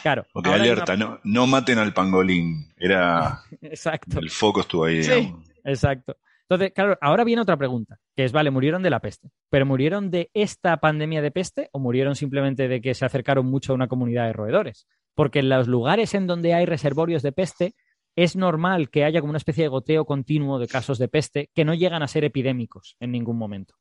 Claro. 0.01 0.25
Porque 0.33 0.49
alerta, 0.49 0.97
no, 0.97 1.21
no 1.25 1.47
maten 1.47 1.79
al 1.79 1.93
pangolín. 1.93 2.73
Era. 2.79 3.43
Exacto. 3.61 4.19
El 4.19 4.31
foco 4.31 4.61
estuvo 4.63 4.87
ahí. 4.87 5.03
Sí. 5.03 5.35
Exacto. 5.65 6.17
Entonces, 6.51 6.73
claro, 6.75 6.99
ahora 7.01 7.23
viene 7.23 7.43
otra 7.43 7.57
pregunta, 7.57 8.01
que 8.17 8.25
es, 8.25 8.33
vale, 8.33 8.51
murieron 8.51 8.83
de 8.83 8.91
la 8.91 8.99
peste, 8.99 9.31
pero 9.51 9.65
¿murieron 9.67 10.11
de 10.11 10.31
esta 10.35 10.79
pandemia 10.79 11.23
de 11.23 11.31
peste 11.31 11.69
o 11.71 11.79
murieron 11.79 12.17
simplemente 12.17 12.67
de 12.67 12.81
que 12.81 12.95
se 12.95 13.05
acercaron 13.05 13.47
mucho 13.47 13.71
a 13.71 13.77
una 13.77 13.87
comunidad 13.87 14.27
de 14.27 14.33
roedores? 14.33 14.89
Porque 15.15 15.39
en 15.39 15.49
los 15.49 15.69
lugares 15.69 16.13
en 16.15 16.27
donde 16.27 16.53
hay 16.53 16.67
reservorios 16.67 17.23
de 17.23 17.31
peste, 17.31 17.75
es 18.17 18.35
normal 18.35 18.91
que 18.91 19.05
haya 19.05 19.21
como 19.21 19.31
una 19.31 19.37
especie 19.37 19.63
de 19.63 19.69
goteo 19.69 20.05
continuo 20.05 20.59
de 20.59 20.67
casos 20.67 20.99
de 20.99 21.07
peste 21.07 21.51
que 21.55 21.65
no 21.65 21.73
llegan 21.73 22.03
a 22.03 22.09
ser 22.09 22.25
epidémicos 22.25 22.97
en 22.99 23.13
ningún 23.13 23.39
momento. 23.39 23.77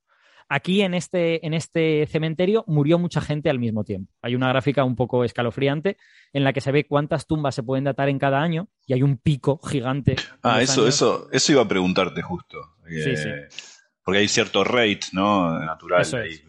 Aquí 0.52 0.82
en 0.82 0.96
este, 0.96 1.46
en 1.46 1.54
este 1.54 2.08
cementerio 2.08 2.64
murió 2.66 2.98
mucha 2.98 3.22
gente 3.22 3.52
al 3.52 3.60
mismo 3.60 3.84
tiempo. 3.84 4.12
Hay 4.24 4.34
una 4.34 4.50
gráfica 4.50 4.84
un 4.84 4.96
poco 4.96 5.24
escalofriante 5.24 5.98
en 6.34 6.44
la 6.44 6.54
que 6.54 6.62
se 6.62 6.72
ve 6.72 6.88
cuántas 6.88 7.28
tumbas 7.28 7.54
se 7.54 7.62
pueden 7.62 7.84
datar 7.84 8.10
en 8.10 8.18
cada 8.18 8.42
año 8.42 8.68
y 8.88 8.94
hay 8.94 9.04
un 9.04 9.18
pico 9.18 9.60
gigante. 9.60 10.16
Ah, 10.42 10.62
eso, 10.62 10.88
eso, 10.88 11.30
eso 11.32 11.52
iba 11.52 11.62
a 11.62 11.68
preguntarte 11.68 12.24
justo. 12.24 12.58
sí, 12.88 13.16
sí. 13.16 13.30
Porque 14.04 14.20
hay 14.20 14.28
cierto 14.28 14.64
rate, 14.64 15.02
¿no? 15.12 15.60
Natural. 15.60 16.02
Eso 16.02 16.18
es. 16.18 16.44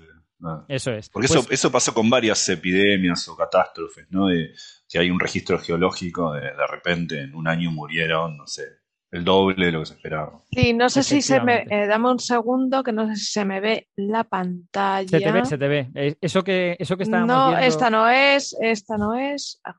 Eso 0.68 0.92
es. 0.92 1.10
Porque 1.10 1.26
eso, 1.26 1.42
pues 1.42 1.50
eso 1.50 1.70
pasó 1.70 1.92
con 1.92 2.08
varias 2.08 2.48
epidemias 2.48 3.28
o 3.28 3.36
catástrofes, 3.36 4.06
¿no? 4.08 4.28
De, 4.28 4.54
si 4.86 4.96
hay 4.96 5.10
un 5.10 5.20
registro 5.20 5.58
geológico, 5.58 6.32
de, 6.32 6.40
de 6.40 6.66
repente 6.66 7.20
en 7.20 7.34
un 7.34 7.46
año 7.46 7.70
murieron, 7.70 8.38
no 8.38 8.46
sé, 8.46 8.79
el 9.12 9.24
doble 9.24 9.66
de 9.66 9.72
lo 9.72 9.80
que 9.80 9.86
se 9.86 9.94
esperaba. 9.94 10.40
Sí, 10.52 10.72
no 10.72 10.88
sé 10.88 11.02
si 11.02 11.20
se 11.20 11.40
me. 11.40 11.66
Eh, 11.68 11.86
dame 11.86 12.10
un 12.10 12.18
segundo, 12.18 12.82
que 12.82 12.92
no 12.92 13.08
sé 13.08 13.16
si 13.16 13.32
se 13.32 13.44
me 13.44 13.60
ve 13.60 13.88
la 13.96 14.24
pantalla. 14.24 15.08
Se 15.08 15.20
te 15.20 15.32
ve, 15.32 15.44
se 15.44 15.58
te 15.58 15.68
ve. 15.68 16.16
Eso 16.20 16.44
que, 16.44 16.76
eso 16.78 16.96
que 16.96 17.02
estábamos 17.02 17.28
No, 17.28 17.58
esta 17.58 17.90
no 17.90 18.08
es, 18.08 18.56
esta 18.60 18.96
no 18.96 19.14
es. 19.14 19.60
Ah, 19.64 19.74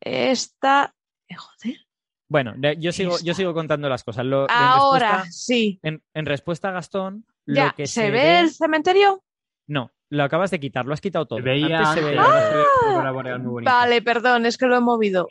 Esta. 0.00 0.94
Eh, 1.28 1.34
joder. 1.34 1.76
Bueno, 2.28 2.54
yo 2.78 2.92
sigo, 2.92 3.16
yo 3.22 3.34
sigo 3.34 3.54
contando 3.54 3.88
las 3.88 4.04
cosas. 4.04 4.26
Ahora 4.48 5.24
sí. 5.30 5.80
En, 5.82 6.26
respuesta 6.26 6.68
a 6.68 6.72
Gastón, 6.72 7.24
ya, 7.46 7.72
que 7.72 7.86
¿se, 7.86 8.10
ve, 8.10 8.40
el 8.40 8.50
cementerio? 8.50 9.22
No, 9.68 9.92
lo 10.10 10.24
acabas 10.24 10.50
de 10.50 10.60
quitar, 10.60 10.86
lo 10.86 10.92
has 10.92 11.00
quitado 11.00 11.26
todo. 11.26 11.40
veía, 11.40 11.82
vale, 13.64 14.02
perdón, 14.02 14.46
es 14.46 14.58
que 14.58 14.66
lo 14.66 14.76
he 14.76 14.80
movido. 14.80 15.28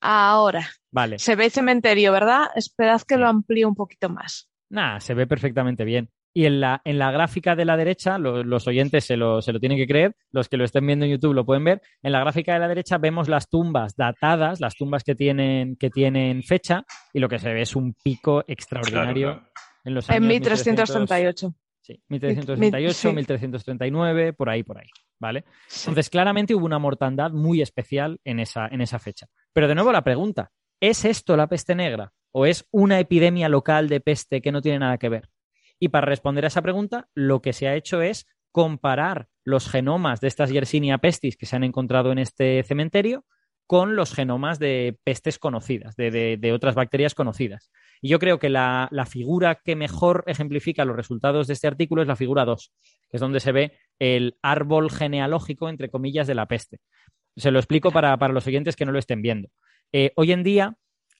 Ahora. 0.00 0.68
Vale. 0.90 1.18
Se 1.18 1.36
ve 1.36 1.46
el 1.46 1.50
cementerio, 1.50 2.12
¿verdad? 2.12 2.46
Esperad 2.54 3.02
que 3.02 3.16
lo 3.16 3.26
amplíe 3.26 3.66
un 3.66 3.74
poquito 3.74 4.08
más. 4.08 4.48
Nada, 4.70 5.00
se 5.00 5.14
ve 5.14 5.26
perfectamente 5.26 5.84
bien. 5.84 6.10
Y 6.36 6.46
en 6.46 6.60
la, 6.60 6.82
en 6.84 6.98
la 6.98 7.12
gráfica 7.12 7.54
de 7.54 7.64
la 7.64 7.76
derecha, 7.76 8.18
los 8.18 8.66
oyentes 8.66 9.04
se 9.04 9.16
lo, 9.16 9.40
se 9.40 9.52
lo, 9.52 9.60
tienen 9.60 9.78
que 9.78 9.86
creer, 9.86 10.16
los 10.32 10.48
que 10.48 10.56
lo 10.56 10.64
estén 10.64 10.84
viendo 10.84 11.04
en 11.04 11.12
YouTube 11.12 11.32
lo 11.32 11.46
pueden 11.46 11.62
ver. 11.62 11.80
En 12.02 12.10
la 12.10 12.18
gráfica 12.18 12.54
de 12.54 12.58
la 12.58 12.66
derecha 12.66 12.98
vemos 12.98 13.28
las 13.28 13.48
tumbas 13.48 13.94
datadas, 13.94 14.60
las 14.60 14.74
tumbas 14.74 15.04
que 15.04 15.14
tienen, 15.14 15.76
que 15.76 15.90
tienen 15.90 16.42
fecha, 16.42 16.84
y 17.12 17.20
lo 17.20 17.28
que 17.28 17.38
se 17.38 17.52
ve 17.52 17.62
es 17.62 17.76
un 17.76 17.94
pico 17.94 18.42
extraordinario 18.48 19.44
en 19.84 19.94
los 19.94 20.10
años. 20.10 20.22
En 20.22 20.26
1338. 20.26 21.54
Sí, 21.80 22.02
1338, 22.08 23.12
1339, 23.12 24.32
por 24.32 24.48
ahí, 24.48 24.64
por 24.64 24.78
ahí. 24.78 24.88
¿Vale? 25.20 25.44
Entonces, 25.78 26.10
claramente 26.10 26.54
hubo 26.54 26.66
una 26.66 26.80
mortandad 26.80 27.30
muy 27.30 27.62
especial 27.62 28.18
en 28.24 28.40
esa, 28.40 28.66
en 28.66 28.80
esa 28.80 28.98
fecha. 28.98 29.28
Pero 29.54 29.68
de 29.68 29.74
nuevo 29.76 29.92
la 29.92 30.04
pregunta, 30.04 30.50
¿es 30.80 31.04
esto 31.04 31.36
la 31.36 31.46
peste 31.46 31.74
negra 31.74 32.12
o 32.32 32.44
es 32.44 32.66
una 32.72 32.98
epidemia 32.98 33.48
local 33.48 33.88
de 33.88 34.00
peste 34.00 34.42
que 34.42 34.52
no 34.52 34.60
tiene 34.60 34.80
nada 34.80 34.98
que 34.98 35.08
ver? 35.08 35.30
Y 35.78 35.88
para 35.88 36.06
responder 36.06 36.44
a 36.44 36.48
esa 36.48 36.60
pregunta, 36.60 37.08
lo 37.14 37.40
que 37.40 37.52
se 37.52 37.68
ha 37.68 37.76
hecho 37.76 38.02
es 38.02 38.26
comparar 38.50 39.28
los 39.44 39.68
genomas 39.68 40.20
de 40.20 40.28
estas 40.28 40.50
Yersinia 40.50 40.98
pestis 40.98 41.36
que 41.36 41.46
se 41.46 41.54
han 41.54 41.64
encontrado 41.64 42.10
en 42.10 42.18
este 42.18 42.62
cementerio 42.64 43.24
con 43.66 43.96
los 43.96 44.12
genomas 44.12 44.58
de 44.58 44.98
pestes 45.04 45.38
conocidas, 45.38 45.94
de, 45.96 46.52
otras 46.52 46.74
bacterias 46.74 47.14
conocidas. 47.14 47.70
Y 48.02 48.08
yo 48.08 48.18
creo 48.18 48.38
que 48.38 48.50
la, 48.50 48.88
figura 49.08 49.60
que 49.64 49.76
mejor 49.76 50.24
ejemplifica 50.26 50.84
los 50.84 50.96
resultados 50.96 51.46
de 51.46 51.54
este 51.54 51.68
artículo 51.68 52.02
es 52.02 52.08
la 52.08 52.16
figura 52.16 52.44
2, 52.44 52.72
que 53.08 53.16
es 53.16 53.20
donde 53.20 53.40
se 53.40 53.52
ve 53.52 53.72
el 53.98 54.36
árbol 54.42 54.90
genealógico, 54.90 55.68
entre 55.68 55.90
comillas, 55.90 56.26
de 56.26 56.34
la 56.34 56.46
peste. 56.46 56.80
Se 57.36 57.50
lo 57.50 57.58
explico 57.58 57.90
para, 57.90 58.16
los 58.28 58.46
oyentes 58.46 58.76
que 58.76 58.84
no 58.84 58.92
lo 58.92 58.98
estén 58.98 59.22
viendo. 59.22 59.48
Eh, 59.92 60.12
hoy 60.16 60.32
en 60.32 60.42
día 60.42 60.76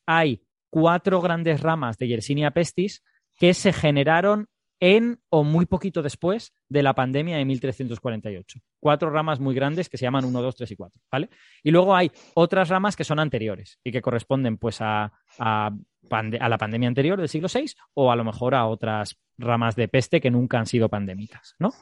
hay 0.06 0.42
cuatro 0.70 1.20
grandes 1.20 1.60
ramas 1.60 1.98
de 1.98 2.08
Yersinia 2.08 2.50
pestis 2.50 3.02
que 3.38 3.54
se 3.54 3.72
generaron 3.72 4.48
en 4.80 5.20
o 5.30 5.44
muy 5.44 5.66
poquito 5.66 6.02
después 6.02 6.52
de 6.68 6.82
la 6.82 6.94
pandemia 6.94 7.36
de 7.36 7.44
1348. 7.44 8.60
Cuatro 8.80 9.10
ramas 9.10 9.40
muy 9.40 9.54
grandes 9.54 9.88
que 9.88 9.96
se 9.96 10.04
llaman 10.04 10.24
1, 10.24 10.42
2, 10.42 10.56
3 10.56 10.70
y 10.70 10.76
4, 10.76 11.02
¿vale? 11.10 11.30
Y 11.62 11.70
luego 11.70 11.94
hay 11.94 12.10
otras 12.34 12.68
ramas 12.68 12.96
que 12.96 13.04
son 13.04 13.18
anteriores 13.18 13.78
y 13.82 13.92
que 13.92 14.02
corresponden 14.02 14.58
pues 14.58 14.80
a, 14.80 15.12
a, 15.38 15.70
la 16.10 16.58
pandemia 16.58 16.88
anterior 16.88 17.18
del 17.18 17.28
siglo 17.28 17.48
VI 17.52 17.72
o 17.94 18.10
a 18.10 18.16
lo 18.16 18.24
mejor 18.24 18.54
a 18.54 18.66
otras 18.66 19.16
ramas 19.38 19.74
de 19.76 19.88
peste 19.88 20.20
que 20.20 20.30
nunca 20.30 20.58
han 20.58 20.66
sido 20.66 20.88
pandémicas, 20.88 21.54
¿no? 21.58 21.72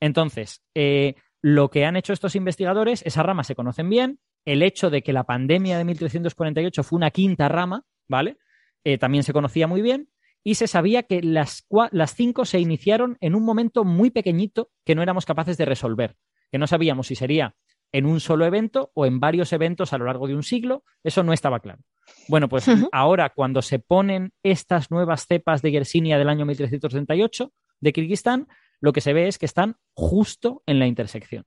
Entonces, 0.00 0.62
eh, 0.74 1.14
lo 1.42 1.70
que 1.70 1.84
han 1.84 1.96
hecho 1.96 2.12
estos 2.12 2.36
investigadores, 2.36 3.02
esas 3.04 3.24
ramas 3.24 3.46
se 3.46 3.54
conocen 3.54 3.88
bien, 3.88 4.20
el 4.44 4.62
hecho 4.62 4.90
de 4.90 5.02
que 5.02 5.12
la 5.12 5.24
pandemia 5.24 5.78
de 5.78 5.84
1348 5.84 6.82
fue 6.82 6.96
una 6.96 7.10
quinta 7.10 7.48
rama, 7.48 7.84
¿vale? 8.08 8.38
Eh, 8.84 8.98
también 8.98 9.24
se 9.24 9.32
conocía 9.32 9.66
muy 9.66 9.82
bien 9.82 10.08
y 10.44 10.54
se 10.54 10.68
sabía 10.68 11.02
que 11.02 11.22
las, 11.22 11.66
las 11.90 12.14
cinco 12.14 12.44
se 12.44 12.60
iniciaron 12.60 13.16
en 13.20 13.34
un 13.34 13.44
momento 13.44 13.84
muy 13.84 14.10
pequeñito 14.10 14.70
que 14.84 14.94
no 14.94 15.02
éramos 15.02 15.26
capaces 15.26 15.56
de 15.56 15.64
resolver, 15.64 16.16
que 16.52 16.58
no 16.58 16.68
sabíamos 16.68 17.08
si 17.08 17.16
sería 17.16 17.56
en 17.92 18.06
un 18.06 18.20
solo 18.20 18.44
evento 18.46 18.90
o 18.94 19.06
en 19.06 19.20
varios 19.20 19.52
eventos 19.52 19.92
a 19.92 19.98
lo 19.98 20.04
largo 20.04 20.26
de 20.28 20.34
un 20.34 20.42
siglo, 20.42 20.84
eso 21.02 21.22
no 21.22 21.32
estaba 21.32 21.60
claro. 21.60 21.82
Bueno, 22.28 22.48
pues 22.48 22.68
ahora 22.92 23.30
cuando 23.30 23.62
se 23.62 23.78
ponen 23.78 24.32
estas 24.42 24.90
nuevas 24.90 25.26
cepas 25.26 25.62
de 25.62 25.72
Yersinia 25.72 26.18
del 26.18 26.28
año 26.28 26.46
1338 26.46 27.52
de 27.80 27.92
Kirguistán, 27.92 28.48
lo 28.80 28.92
que 28.92 29.00
se 29.00 29.12
ve 29.12 29.28
es 29.28 29.38
que 29.38 29.46
están 29.46 29.76
justo 29.94 30.62
en 30.66 30.78
la 30.78 30.86
intersección. 30.86 31.44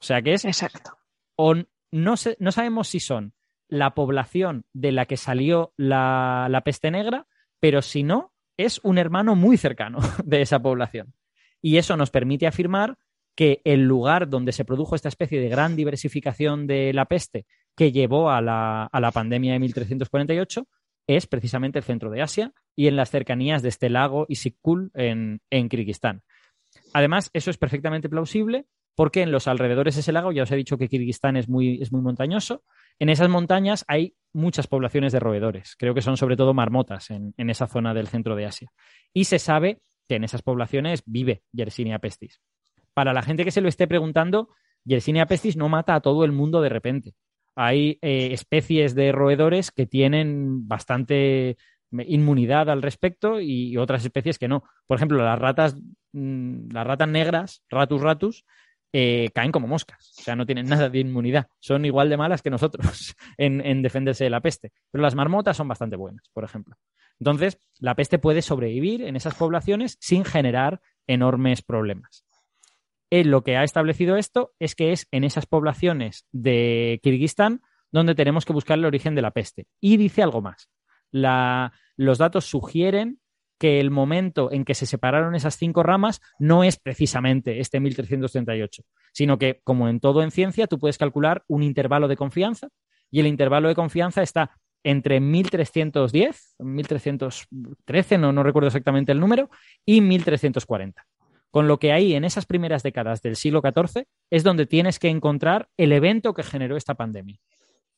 O 0.00 0.04
sea 0.04 0.22
que 0.22 0.34
es 0.34 0.44
Exacto. 0.44 0.92
o 1.36 1.54
no, 1.90 2.16
sé- 2.16 2.36
no 2.40 2.52
sabemos 2.52 2.88
si 2.88 3.00
son 3.00 3.34
la 3.68 3.94
población 3.94 4.64
de 4.72 4.92
la 4.92 5.06
que 5.06 5.16
salió 5.16 5.72
la, 5.76 6.46
la 6.50 6.62
peste 6.62 6.90
negra, 6.90 7.26
pero 7.60 7.80
si 7.82 8.02
no, 8.02 8.32
es 8.56 8.80
un 8.82 8.98
hermano 8.98 9.34
muy 9.34 9.56
cercano 9.56 9.98
de 10.24 10.42
esa 10.42 10.60
población. 10.60 11.14
Y 11.60 11.76
eso 11.78 11.96
nos 11.96 12.10
permite 12.10 12.46
afirmar 12.46 12.98
que 13.34 13.62
el 13.64 13.82
lugar 13.84 14.28
donde 14.28 14.52
se 14.52 14.64
produjo 14.64 14.94
esta 14.94 15.08
especie 15.08 15.40
de 15.40 15.48
gran 15.48 15.74
diversificación 15.74 16.66
de 16.66 16.92
la 16.92 17.06
peste 17.06 17.46
que 17.76 17.90
llevó 17.92 18.30
a 18.30 18.42
la, 18.42 18.84
a 18.84 19.00
la 19.00 19.10
pandemia 19.10 19.54
de 19.54 19.58
1348 19.60 20.66
es 21.06 21.26
precisamente 21.26 21.78
el 21.78 21.84
centro 21.84 22.10
de 22.10 22.20
Asia 22.20 22.52
y 22.76 22.88
en 22.88 22.96
las 22.96 23.10
cercanías 23.10 23.62
de 23.62 23.70
este 23.70 23.88
lago 23.88 24.26
Isikkul 24.28 24.90
en, 24.94 25.40
en 25.50 25.68
Kirguistán. 25.68 26.22
Además, 26.92 27.30
eso 27.32 27.50
es 27.50 27.58
perfectamente 27.58 28.08
plausible 28.08 28.66
porque 28.94 29.22
en 29.22 29.32
los 29.32 29.48
alrededores 29.48 29.94
de 29.94 30.02
ese 30.02 30.12
lago, 30.12 30.32
ya 30.32 30.42
os 30.42 30.50
he 30.52 30.56
dicho 30.56 30.76
que 30.76 30.88
Kirguistán 30.88 31.36
es 31.36 31.48
muy, 31.48 31.80
es 31.80 31.92
muy 31.92 32.02
montañoso, 32.02 32.62
en 32.98 33.08
esas 33.08 33.28
montañas 33.28 33.84
hay 33.88 34.14
muchas 34.32 34.66
poblaciones 34.66 35.12
de 35.12 35.20
roedores, 35.20 35.76
creo 35.78 35.94
que 35.94 36.02
son 36.02 36.16
sobre 36.16 36.36
todo 36.36 36.52
marmotas 36.52 37.10
en, 37.10 37.32
en 37.36 37.50
esa 37.50 37.66
zona 37.66 37.94
del 37.94 38.08
centro 38.08 38.36
de 38.36 38.46
Asia. 38.46 38.70
Y 39.14 39.24
se 39.24 39.38
sabe 39.38 39.80
que 40.08 40.16
en 40.16 40.24
esas 40.24 40.42
poblaciones 40.42 41.02
vive 41.06 41.42
Yersinia 41.52 41.98
pestis. 41.98 42.40
Para 42.94 43.14
la 43.14 43.22
gente 43.22 43.44
que 43.44 43.50
se 43.50 43.62
lo 43.62 43.68
esté 43.68 43.86
preguntando, 43.86 44.50
Yersinia 44.84 45.26
pestis 45.26 45.56
no 45.56 45.68
mata 45.68 45.94
a 45.94 46.00
todo 46.00 46.24
el 46.24 46.32
mundo 46.32 46.60
de 46.60 46.68
repente. 46.68 47.14
Hay 47.54 47.98
eh, 48.02 48.30
especies 48.32 48.94
de 48.94 49.12
roedores 49.12 49.70
que 49.70 49.86
tienen 49.86 50.66
bastante 50.66 51.56
inmunidad 52.06 52.70
al 52.70 52.82
respecto 52.82 53.40
y 53.40 53.76
otras 53.76 54.04
especies 54.04 54.38
que 54.38 54.48
no. 54.48 54.64
Por 54.86 54.96
ejemplo, 54.96 55.22
las 55.22 55.38
ratas, 55.38 55.76
mm, 56.12 56.70
las 56.72 56.86
ratas 56.86 57.08
negras, 57.08 57.62
ratus 57.68 58.00
ratus, 58.00 58.44
eh, 58.92 59.30
caen 59.34 59.52
como 59.52 59.66
moscas. 59.66 60.14
O 60.18 60.22
sea, 60.22 60.36
no 60.36 60.46
tienen 60.46 60.66
nada 60.68 60.88
de 60.88 60.98
inmunidad. 60.98 61.46
Son 61.60 61.84
igual 61.84 62.08
de 62.08 62.16
malas 62.16 62.42
que 62.42 62.50
nosotros 62.50 63.14
en, 63.38 63.64
en 63.64 63.82
defenderse 63.82 64.24
de 64.24 64.30
la 64.30 64.40
peste. 64.40 64.72
Pero 64.90 65.02
las 65.02 65.14
marmotas 65.14 65.56
son 65.56 65.68
bastante 65.68 65.96
buenas, 65.96 66.28
por 66.32 66.44
ejemplo. 66.44 66.76
Entonces, 67.20 67.58
la 67.78 67.94
peste 67.94 68.18
puede 68.18 68.42
sobrevivir 68.42 69.02
en 69.02 69.16
esas 69.16 69.34
poblaciones 69.34 69.96
sin 70.00 70.24
generar 70.24 70.80
enormes 71.06 71.62
problemas. 71.62 72.24
Él 73.10 73.28
lo 73.28 73.44
que 73.44 73.56
ha 73.56 73.62
establecido 73.64 74.16
esto 74.16 74.54
es 74.58 74.74
que 74.74 74.92
es 74.92 75.06
en 75.10 75.24
esas 75.24 75.46
poblaciones 75.46 76.26
de 76.32 76.98
Kirguistán 77.02 77.60
donde 77.90 78.14
tenemos 78.14 78.46
que 78.46 78.54
buscar 78.54 78.78
el 78.78 78.86
origen 78.86 79.14
de 79.14 79.22
la 79.22 79.32
peste. 79.32 79.66
Y 79.80 79.98
dice 79.98 80.22
algo 80.22 80.40
más. 80.40 80.70
La- 81.10 81.72
los 82.02 82.18
datos 82.18 82.44
sugieren 82.44 83.18
que 83.58 83.78
el 83.78 83.90
momento 83.90 84.50
en 84.50 84.64
que 84.64 84.74
se 84.74 84.86
separaron 84.86 85.36
esas 85.36 85.56
cinco 85.56 85.84
ramas 85.84 86.20
no 86.38 86.64
es 86.64 86.78
precisamente 86.78 87.60
este 87.60 87.78
1338, 87.78 88.82
sino 89.12 89.38
que, 89.38 89.60
como 89.62 89.88
en 89.88 90.00
todo 90.00 90.22
en 90.22 90.32
ciencia, 90.32 90.66
tú 90.66 90.78
puedes 90.78 90.98
calcular 90.98 91.44
un 91.46 91.62
intervalo 91.62 92.08
de 92.08 92.16
confianza 92.16 92.68
y 93.10 93.20
el 93.20 93.28
intervalo 93.28 93.68
de 93.68 93.76
confianza 93.76 94.22
está 94.22 94.50
entre 94.82 95.20
1310, 95.20 96.56
1313, 96.58 98.18
no, 98.18 98.32
no 98.32 98.42
recuerdo 98.42 98.66
exactamente 98.66 99.12
el 99.12 99.20
número, 99.20 99.48
y 99.84 100.00
1340. 100.00 101.06
Con 101.52 101.68
lo 101.68 101.78
que 101.78 101.92
ahí, 101.92 102.14
en 102.14 102.24
esas 102.24 102.46
primeras 102.46 102.82
décadas 102.82 103.22
del 103.22 103.36
siglo 103.36 103.60
XIV, 103.62 104.06
es 104.30 104.42
donde 104.42 104.66
tienes 104.66 104.98
que 104.98 105.08
encontrar 105.08 105.68
el 105.76 105.92
evento 105.92 106.34
que 106.34 106.42
generó 106.42 106.76
esta 106.76 106.94
pandemia. 106.94 107.38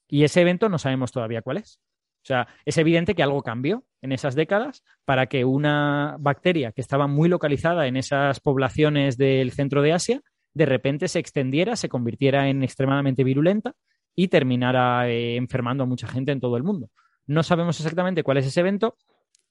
Y 0.09 0.25
ese 0.25 0.43
evento 0.43 0.69
no 0.69 0.79
sabemos 0.79 1.13
todavía 1.13 1.41
cuál 1.41 1.59
es. 1.59 1.81
O 2.25 2.27
sea, 2.27 2.49
es 2.65 2.79
evidente 2.79 3.15
que 3.15 3.23
algo 3.23 3.43
cambió 3.43 3.85
en 4.01 4.11
esas 4.11 4.35
décadas 4.35 4.83
para 5.05 5.27
que 5.27 5.45
una 5.45 6.17
bacteria 6.19 6.73
que 6.73 6.81
estaba 6.81 7.07
muy 7.07 7.29
localizada 7.29 7.87
en 7.87 7.99
esas 7.99 8.41
poblaciones 8.41 9.19
del 9.19 9.53
centro 9.53 9.83
de 9.83 9.93
Asia, 9.93 10.23
de 10.55 10.65
repente 10.65 11.09
se 11.09 11.19
extendiera, 11.19 11.77
se 11.77 11.91
convirtiera 11.91 12.49
en 12.49 12.63
extremadamente 12.63 13.25
virulenta 13.25 13.75
y 14.17 14.29
terminara 14.29 15.07
eh, 15.11 15.37
enfermando 15.37 15.85
a 15.85 15.87
mucha 15.87 16.09
gente 16.09 16.33
en 16.33 16.41
todo 16.41 16.57
el 16.57 16.63
mundo. 16.63 16.89
No 17.27 17.43
sabemos 17.43 17.79
exactamente 17.79 18.23
cuál 18.23 18.39
es 18.39 18.47
ese 18.47 18.61
evento. 18.61 18.97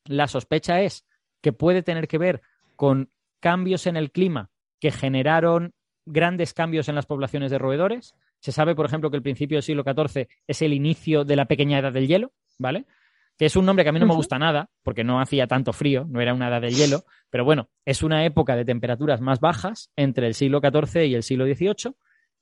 La 0.05 0.27
sospecha 0.27 0.81
es 0.81 1.05
que 1.41 1.53
puede 1.53 1.83
tener 1.83 2.07
que 2.07 2.17
ver 2.17 2.41
con 2.75 3.11
cambios 3.39 3.85
en 3.85 3.97
el 3.97 4.11
clima 4.11 4.49
que 4.79 4.89
generaron 4.89 5.73
grandes 6.07 6.55
cambios 6.55 6.89
en 6.89 6.95
las 6.95 7.05
poblaciones 7.05 7.51
de 7.51 7.59
roedores. 7.59 8.15
Se 8.39 8.51
sabe, 8.51 8.73
por 8.73 8.87
ejemplo, 8.87 9.11
que 9.11 9.17
el 9.17 9.23
principio 9.23 9.57
del 9.57 9.63
siglo 9.63 9.83
XIV 9.83 10.27
es 10.47 10.61
el 10.63 10.73
inicio 10.73 11.23
de 11.23 11.35
la 11.35 11.45
pequeña 11.45 11.77
edad 11.77 11.93
del 11.93 12.07
hielo, 12.07 12.31
¿vale? 12.57 12.85
Que 13.37 13.45
es 13.45 13.55
un 13.55 13.65
nombre 13.65 13.83
que 13.83 13.89
a 13.89 13.91
mí 13.91 13.99
no 13.99 14.05
me 14.05 14.13
gusta 14.15 14.37
nada, 14.39 14.69
porque 14.83 15.03
no 15.03 15.19
hacía 15.19 15.47
tanto 15.47 15.73
frío, 15.73 16.05
no 16.09 16.21
era 16.21 16.33
una 16.33 16.49
edad 16.49 16.61
del 16.61 16.75
hielo, 16.75 17.03
pero 17.29 17.43
bueno, 17.45 17.69
es 17.85 18.03
una 18.03 18.25
época 18.25 18.55
de 18.55 18.63
temperaturas 18.65 19.21
más 19.21 19.39
bajas 19.39 19.89
entre 19.95 20.27
el 20.27 20.33
siglo 20.35 20.59
XIV 20.61 21.05
y 21.07 21.15
el 21.15 21.23
siglo 21.23 21.45
XVIII, 21.45 21.95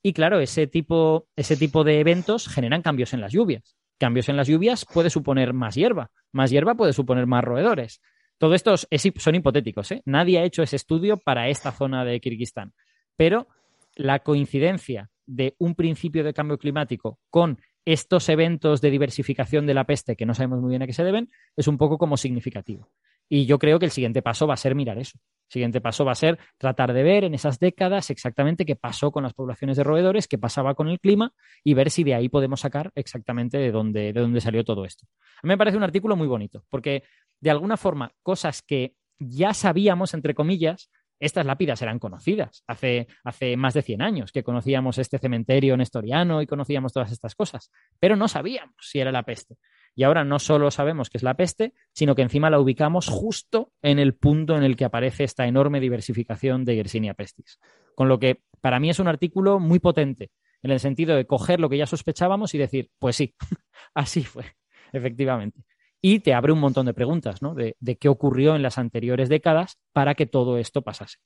y 0.04 0.14
claro, 0.14 0.40
ese 0.40 0.68
tipo, 0.68 1.28
ese 1.36 1.56
tipo 1.56 1.84
de 1.84 2.00
eventos 2.00 2.48
generan 2.48 2.82
cambios 2.82 3.14
en 3.14 3.22
las 3.22 3.32
lluvias. 3.32 3.78
Cambios 4.00 4.28
en 4.30 4.36
las 4.36 4.48
lluvias 4.48 4.86
puede 4.92 5.10
suponer 5.12 5.54
más 5.54 5.76
hierba, 5.76 6.10
más 6.32 6.50
hierba 6.52 6.76
puede 6.76 6.92
suponer 6.92 7.28
más 7.28 7.44
roedores. 7.44 8.02
Todo 8.40 8.56
esto 8.56 8.74
es- 8.74 8.88
es- 8.90 9.14
son 9.18 9.36
hipotéticos, 9.36 9.92
¿eh? 9.92 10.02
Nadie 10.06 10.40
ha 10.40 10.44
hecho 10.44 10.64
ese 10.64 10.76
estudio 10.76 11.18
para 11.18 11.48
esta 11.50 11.72
zona 11.72 12.04
de 12.04 12.20
Kirguistán. 12.20 12.74
Pero 13.16 13.48
la 13.96 14.20
coincidencia 14.20 15.10
de 15.28 15.54
un 15.60 15.76
principio 15.76 16.24
de 16.24 16.34
cambio 16.34 16.58
climático 16.58 17.20
con 17.30 17.60
estos 17.86 18.30
eventos 18.30 18.82
de 18.82 18.92
diversificación 18.92 19.66
de 19.66 19.74
la 19.74 19.86
peste 19.86 20.16
que 20.16 20.26
no 20.26 20.34
sabemos 20.34 20.62
muy 20.62 20.70
bien 20.70 20.82
a 20.82 20.88
qué 20.88 20.94
se 20.94 21.04
deben 21.04 21.30
es 21.56 21.68
un 21.68 21.78
poco 21.78 21.98
como 21.98 22.18
significativo. 22.18 22.92
Y 23.28 23.46
yo 23.46 23.60
creo 23.60 23.80
que 23.80 23.86
el 23.86 23.92
siguiente 23.92 24.22
paso 24.22 24.46
va 24.46 24.56
a 24.56 24.58
ser 24.58 24.76
mirar 24.76 24.98
eso. 24.98 25.18
El 25.50 25.54
siguiente 25.54 25.82
paso 25.82 26.04
va 26.04 26.12
a 26.12 26.16
ser 26.16 26.38
tratar 26.58 26.94
de 26.94 27.02
ver 27.02 27.24
en 27.24 27.34
esas 27.34 27.60
décadas 27.60 28.10
exactamente 28.10 28.66
qué 28.66 28.76
pasó 28.76 29.12
con 29.12 29.24
las 29.24 29.34
poblaciones 29.34 29.78
de 29.78 29.84
roedores, 29.84 30.28
qué 30.28 30.38
pasaba 30.38 30.76
con 30.76 30.90
el 30.90 31.00
clima 31.00 31.34
y 31.64 31.74
ver 31.74 31.92
si 31.92 32.04
de 32.04 32.14
ahí 32.14 32.30
podemos 32.30 32.60
sacar 32.60 32.92
exactamente 32.94 33.58
de 33.58 33.72
dónde, 33.72 34.14
de 34.14 34.20
dónde 34.20 34.42
salió 34.42 34.64
todo 34.64 34.86
esto. 34.86 35.08
A 35.42 35.48
mí 35.48 35.50
me 35.50 35.58
parece 35.58 35.78
un 35.78 35.84
artículo 35.84 36.16
muy 36.16 36.28
bonito, 36.28 36.66
porque 36.70 37.04
de 37.40 37.52
alguna 37.52 37.78
forma 37.78 38.12
cosas 38.22 38.62
que 38.62 38.96
ya 39.18 39.54
sabíamos, 39.54 40.14
entre 40.14 40.34
comillas, 40.36 40.90
estas 41.22 41.46
lápidas 41.46 41.82
eran 41.82 42.00
conocidas 42.00 42.64
hace, 42.68 43.08
más 43.56 43.74
de 43.76 43.84
100 43.84 44.02
años 44.02 44.32
que 44.32 44.44
conocíamos 44.44 44.98
este 44.98 45.20
cementerio 45.20 45.78
nestoriano 45.78 46.42
y 46.42 46.48
conocíamos 46.48 46.92
todas 46.92 47.12
estas 47.12 47.36
cosas, 47.36 47.72
pero 48.00 48.16
no 48.16 48.28
sabíamos 48.28 48.76
si 48.80 49.00
era 49.00 49.12
la 49.12 49.24
peste. 49.24 49.58
Y 49.96 50.04
ahora 50.04 50.24
no 50.24 50.40
solo 50.40 50.72
sabemos 50.72 51.10
que 51.10 51.18
es 51.18 51.24
la 51.24 51.36
peste, 51.36 51.74
sino 51.94 52.16
que 52.16 52.24
encima 52.24 52.50
la 52.50 52.60
ubicamos 52.60 53.08
justo 53.08 53.72
en 53.82 54.00
el 54.00 54.16
punto 54.16 54.58
en 54.58 54.64
el 54.64 54.76
que 54.76 54.86
aparece 54.86 55.24
esta 55.24 55.46
enorme 55.46 55.80
diversificación 55.80 56.66
de 56.66 56.76
Yersinia 56.76 57.14
pestis. 57.14 57.60
Con 57.94 58.10
lo 58.10 58.18
que 58.18 58.42
para 58.60 58.80
mí 58.80 58.90
es 58.90 59.00
un 59.00 59.08
artículo 59.08 59.60
muy 59.60 59.80
potente, 59.80 60.32
en 60.64 60.72
el 60.72 60.80
sentido 60.80 61.16
de 61.16 61.28
coger 61.28 61.60
lo 61.60 61.70
que 61.70 61.78
ya 61.78 61.86
sospechábamos 61.86 62.56
y 62.56 62.58
decir, 62.58 62.90
pues 62.98 63.16
sí, 63.16 63.36
así 63.94 64.24
fue, 64.24 64.46
efectivamente. 64.92 65.62
Y 66.02 66.20
te 66.20 66.34
abre 66.34 66.52
un 66.52 66.60
montón 66.60 66.88
de 66.88 66.94
preguntas, 66.94 67.42
¿no? 67.42 67.54
De, 67.54 67.76
de 67.80 67.96
qué 67.98 68.10
ocurrió 68.10 68.56
en 68.56 68.64
las 68.64 68.78
anteriores 68.78 69.30
décadas 69.30 69.78
para 69.94 70.16
que 70.16 70.26
todo 70.26 70.58
esto 70.58 70.82
pasase. 70.82 71.18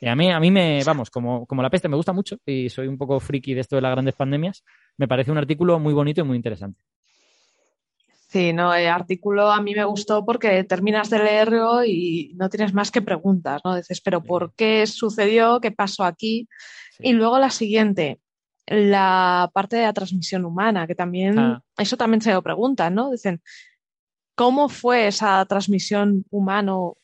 Y 0.00 0.08
a 0.08 0.16
mí, 0.16 0.30
a 0.30 0.40
mí 0.40 0.50
me, 0.50 0.82
vamos, 0.84 1.10
como, 1.10 1.46
como 1.46 1.62
la 1.62 1.70
peste 1.70 1.88
me 1.88 1.96
gusta 1.96 2.12
mucho 2.12 2.36
y 2.44 2.68
soy 2.68 2.88
un 2.88 2.98
poco 2.98 3.20
friki 3.20 3.54
de 3.54 3.60
esto 3.60 3.76
de 3.76 3.82
las 3.82 3.92
grandes 3.92 4.14
pandemias, 4.14 4.64
me 4.96 5.06
parece 5.08 5.30
un 5.30 5.38
artículo 5.38 5.78
muy 5.78 5.92
bonito 5.94 6.20
y 6.20 6.24
muy 6.24 6.36
interesante. 6.36 6.82
Sí, 8.28 8.52
no, 8.52 8.74
el 8.74 8.88
artículo 8.88 9.52
a 9.52 9.60
mí 9.60 9.74
me 9.74 9.84
gustó 9.84 10.24
porque 10.24 10.64
terminas 10.64 11.08
de 11.08 11.20
leerlo 11.20 11.84
y 11.84 12.32
no 12.34 12.48
tienes 12.48 12.74
más 12.74 12.90
que 12.90 13.00
preguntas, 13.00 13.60
¿no? 13.64 13.76
Dices, 13.76 14.00
pero 14.00 14.22
¿por 14.24 14.52
qué 14.54 14.86
sucedió? 14.88 15.60
¿Qué 15.60 15.70
pasó 15.70 16.02
aquí? 16.02 16.48
Sí. 16.96 17.08
Y 17.10 17.12
luego 17.12 17.38
la 17.38 17.50
siguiente, 17.50 18.18
la 18.66 19.50
parte 19.54 19.76
de 19.76 19.82
la 19.82 19.92
transmisión 19.92 20.44
humana, 20.44 20.86
que 20.88 20.96
también, 20.96 21.38
Ah. 21.38 21.62
eso 21.78 21.96
también 21.96 22.22
se 22.22 22.32
lo 22.32 22.42
preguntan, 22.42 22.94
¿no? 22.96 23.12
Dicen, 23.12 23.40
¿cómo 24.34 24.68
fue 24.68 25.06
esa 25.08 25.44
transmisión 25.46 26.24
humano 26.30 26.96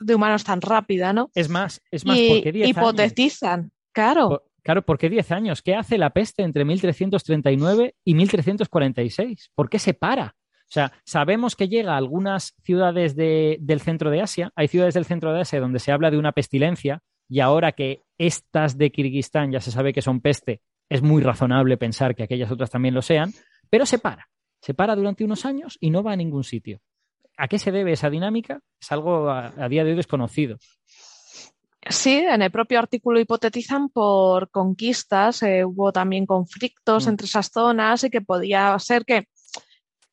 de 0.00 0.14
humanos 0.14 0.44
tan 0.44 0.60
rápida, 0.60 1.12
¿no? 1.12 1.30
Es 1.34 1.48
más, 1.48 1.80
es 1.90 2.04
más, 2.06 2.16
y 2.18 2.28
¿por 2.28 2.42
qué 2.42 2.52
10 2.52 2.64
años? 2.68 2.76
hipotetizan, 2.78 3.72
claro. 3.92 4.28
Por- 4.28 4.44
Claro, 4.60 4.82
¿por 4.82 4.98
qué 4.98 5.08
10 5.08 5.32
años? 5.32 5.62
¿Qué 5.62 5.74
hace 5.74 5.96
la 5.96 6.10
peste 6.10 6.42
entre 6.42 6.62
1339 6.66 7.94
y 8.04 8.14
1346? 8.14 9.50
¿Por 9.54 9.70
qué 9.70 9.78
se 9.78 9.94
para? 9.94 10.36
O 10.36 10.70
sea, 10.70 10.92
sabemos 11.04 11.56
que 11.56 11.68
llega 11.68 11.94
a 11.94 11.96
algunas 11.96 12.54
ciudades 12.62 13.16
de- 13.16 13.56
del 13.60 13.80
centro 13.80 14.10
de 14.10 14.20
Asia. 14.20 14.52
Hay 14.56 14.68
ciudades 14.68 14.92
del 14.92 15.06
centro 15.06 15.32
de 15.32 15.40
Asia 15.40 15.60
donde 15.60 15.78
se 15.78 15.90
habla 15.92 16.10
de 16.10 16.18
una 16.18 16.32
pestilencia 16.32 17.00
y 17.30 17.40
ahora 17.40 17.72
que 17.72 18.02
estas 18.18 18.76
de 18.76 18.90
Kirguistán 18.90 19.52
ya 19.52 19.60
se 19.60 19.70
sabe 19.70 19.94
que 19.94 20.02
son 20.02 20.20
peste, 20.20 20.60
es 20.90 21.00
muy 21.02 21.22
razonable 21.22 21.78
pensar 21.78 22.14
que 22.14 22.24
aquellas 22.24 22.50
otras 22.50 22.68
también 22.70 22.94
lo 22.94 23.00
sean, 23.00 23.32
pero 23.70 23.86
se 23.86 23.98
para. 23.98 24.28
Se 24.60 24.74
para 24.74 24.96
durante 24.96 25.24
unos 25.24 25.44
años 25.44 25.76
y 25.80 25.90
no 25.90 26.02
va 26.02 26.12
a 26.12 26.16
ningún 26.16 26.44
sitio. 26.44 26.80
¿A 27.36 27.46
qué 27.48 27.58
se 27.58 27.70
debe 27.70 27.92
esa 27.92 28.10
dinámica? 28.10 28.60
Es 28.80 28.90
algo 28.92 29.28
a, 29.30 29.52
a 29.56 29.68
día 29.68 29.84
de 29.84 29.90
hoy 29.90 29.96
desconocido. 29.96 30.58
Sí, 31.90 32.16
en 32.18 32.42
el 32.42 32.50
propio 32.50 32.78
artículo 32.80 33.20
hipotetizan 33.20 33.88
por 33.88 34.50
conquistas, 34.50 35.42
eh, 35.42 35.64
hubo 35.64 35.92
también 35.92 36.26
conflictos 36.26 37.06
Mm. 37.06 37.08
entre 37.10 37.26
esas 37.26 37.50
zonas 37.50 38.04
y 38.04 38.10
que 38.10 38.20
podía 38.20 38.76
ser 38.78 39.04
que 39.04 39.28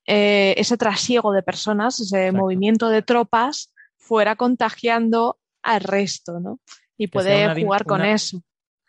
eh, 0.08 0.54
ese 0.58 0.78
trasiego 0.78 1.32
de 1.34 1.42
personas, 1.42 2.00
ese 2.00 2.28
Exacto. 2.28 2.38
movimiento 2.40 2.90
de 2.90 3.02
tropas, 3.02 3.74
fuera 3.98 4.36
contagiando 4.36 5.40
al 5.64 5.82
resto, 5.82 6.40
¿no? 6.40 6.60
Y 6.96 7.08
Que 7.08 7.12
puede 7.12 7.62
jugar 7.64 7.86
con 7.86 8.02
una- 8.02 8.12
eso. 8.14 8.42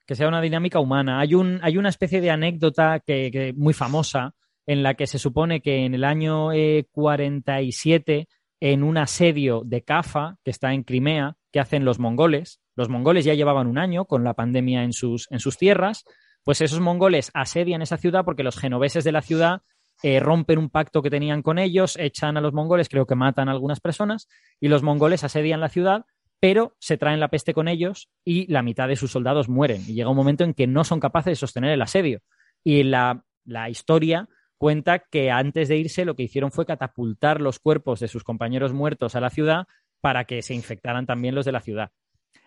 que 0.07 0.15
sea 0.15 0.29
una 0.29 0.43
dinámica 0.43 0.79
humana. 0.79 1.19
Hay, 1.19 1.35
un, 1.35 1.59
hay 1.63 1.79
una 1.79 1.89
especie 1.89 2.21
de 2.21 2.31
anécdota 2.31 3.01
que, 3.01 3.31
que 3.33 3.55
muy 3.57 3.73
famosa 3.73 4.35
en 4.67 4.83
la 4.83 4.95
que 4.95 5.07
se 5.07 5.19
supone 5.19 5.61
que 5.61 5.85
en 5.85 5.95
el 5.95 6.05
año 6.05 6.53
eh, 6.53 6.87
47, 6.93 8.29
en 8.61 8.83
un 8.83 8.99
asedio 8.99 9.63
de 9.65 9.83
Cafa, 9.83 10.37
que 10.45 10.51
está 10.51 10.73
en 10.73 10.83
Crimea, 10.83 11.37
que 11.53 11.61
hacen 11.61 11.85
los 11.85 11.99
mongoles, 11.99 12.61
los 12.75 12.89
mongoles 12.89 13.25
ya 13.25 13.35
llevaban 13.35 13.67
un 13.67 13.79
año 13.79 14.05
con 14.05 14.25
la 14.25 14.35
pandemia 14.35 14.83
en 14.83 14.93
sus, 14.93 15.27
en 15.31 15.41
sus 15.41 15.57
tierras, 15.57 16.05
pues 16.45 16.61
esos 16.61 16.81
mongoles 16.81 17.31
asedian 17.35 17.83
esa 17.83 17.97
ciudad 17.97 18.25
porque 18.25 18.43
los 18.43 18.59
genoveses 18.59 19.05
de 19.05 19.13
la 19.13 19.23
ciudad 19.23 19.63
eh, 20.03 20.21
rompen 20.21 20.59
un 20.59 20.69
pacto 20.69 21.03
que 21.03 21.11
tenían 21.11 21.43
con 21.43 21.59
ellos, 21.59 21.97
echan 21.99 22.37
a 22.37 22.41
los 22.41 22.53
mongoles, 22.53 22.89
creo 22.89 23.07
que 23.07 23.15
matan 23.15 23.49
a 23.49 23.53
algunas 23.53 23.81
personas, 23.81 24.29
y 24.61 24.69
los 24.69 24.83
mongoles 24.83 25.25
asedian 25.25 25.61
la 25.61 25.69
ciudad 25.69 26.05
pero 26.41 26.77
se 26.79 26.99
traen 26.99 27.21
la 27.21 27.29
peste 27.29 27.55
con 27.55 27.69
ellos 27.69 28.11
y 28.25 28.51
la 28.53 28.63
mitad 28.63 28.89
de 28.89 28.97
sus 28.97 29.11
soldados 29.11 29.49
mueren. 29.49 29.83
Y 29.87 29.95
llega 29.95 30.11
un 30.11 30.17
momento 30.17 30.45
en 30.45 30.55
que 30.55 30.67
no 30.67 30.85
son 30.85 31.01
capaces 31.01 31.33
de 31.33 31.37
sostener 31.37 31.71
el 31.71 31.83
asedio. 31.83 32.21
Y 32.63 32.83
la, 32.83 33.25
la 33.45 33.71
historia 33.71 34.29
cuenta 34.59 34.99
que 34.99 35.31
antes 35.31 35.69
de 35.69 35.77
irse 35.77 36.05
lo 36.05 36.15
que 36.17 36.25
hicieron 36.25 36.51
fue 36.53 36.67
catapultar 36.67 37.41
los 37.41 37.59
cuerpos 37.59 38.01
de 38.01 38.09
sus 38.09 38.25
compañeros 38.25 38.73
muertos 38.73 39.15
a 39.15 39.21
la 39.21 39.31
ciudad 39.31 39.65
para 40.01 40.25
que 40.25 40.43
se 40.43 40.55
infectaran 40.55 41.07
también 41.07 41.35
los 41.35 41.45
de 41.45 41.53
la 41.53 41.61
ciudad. 41.61 41.91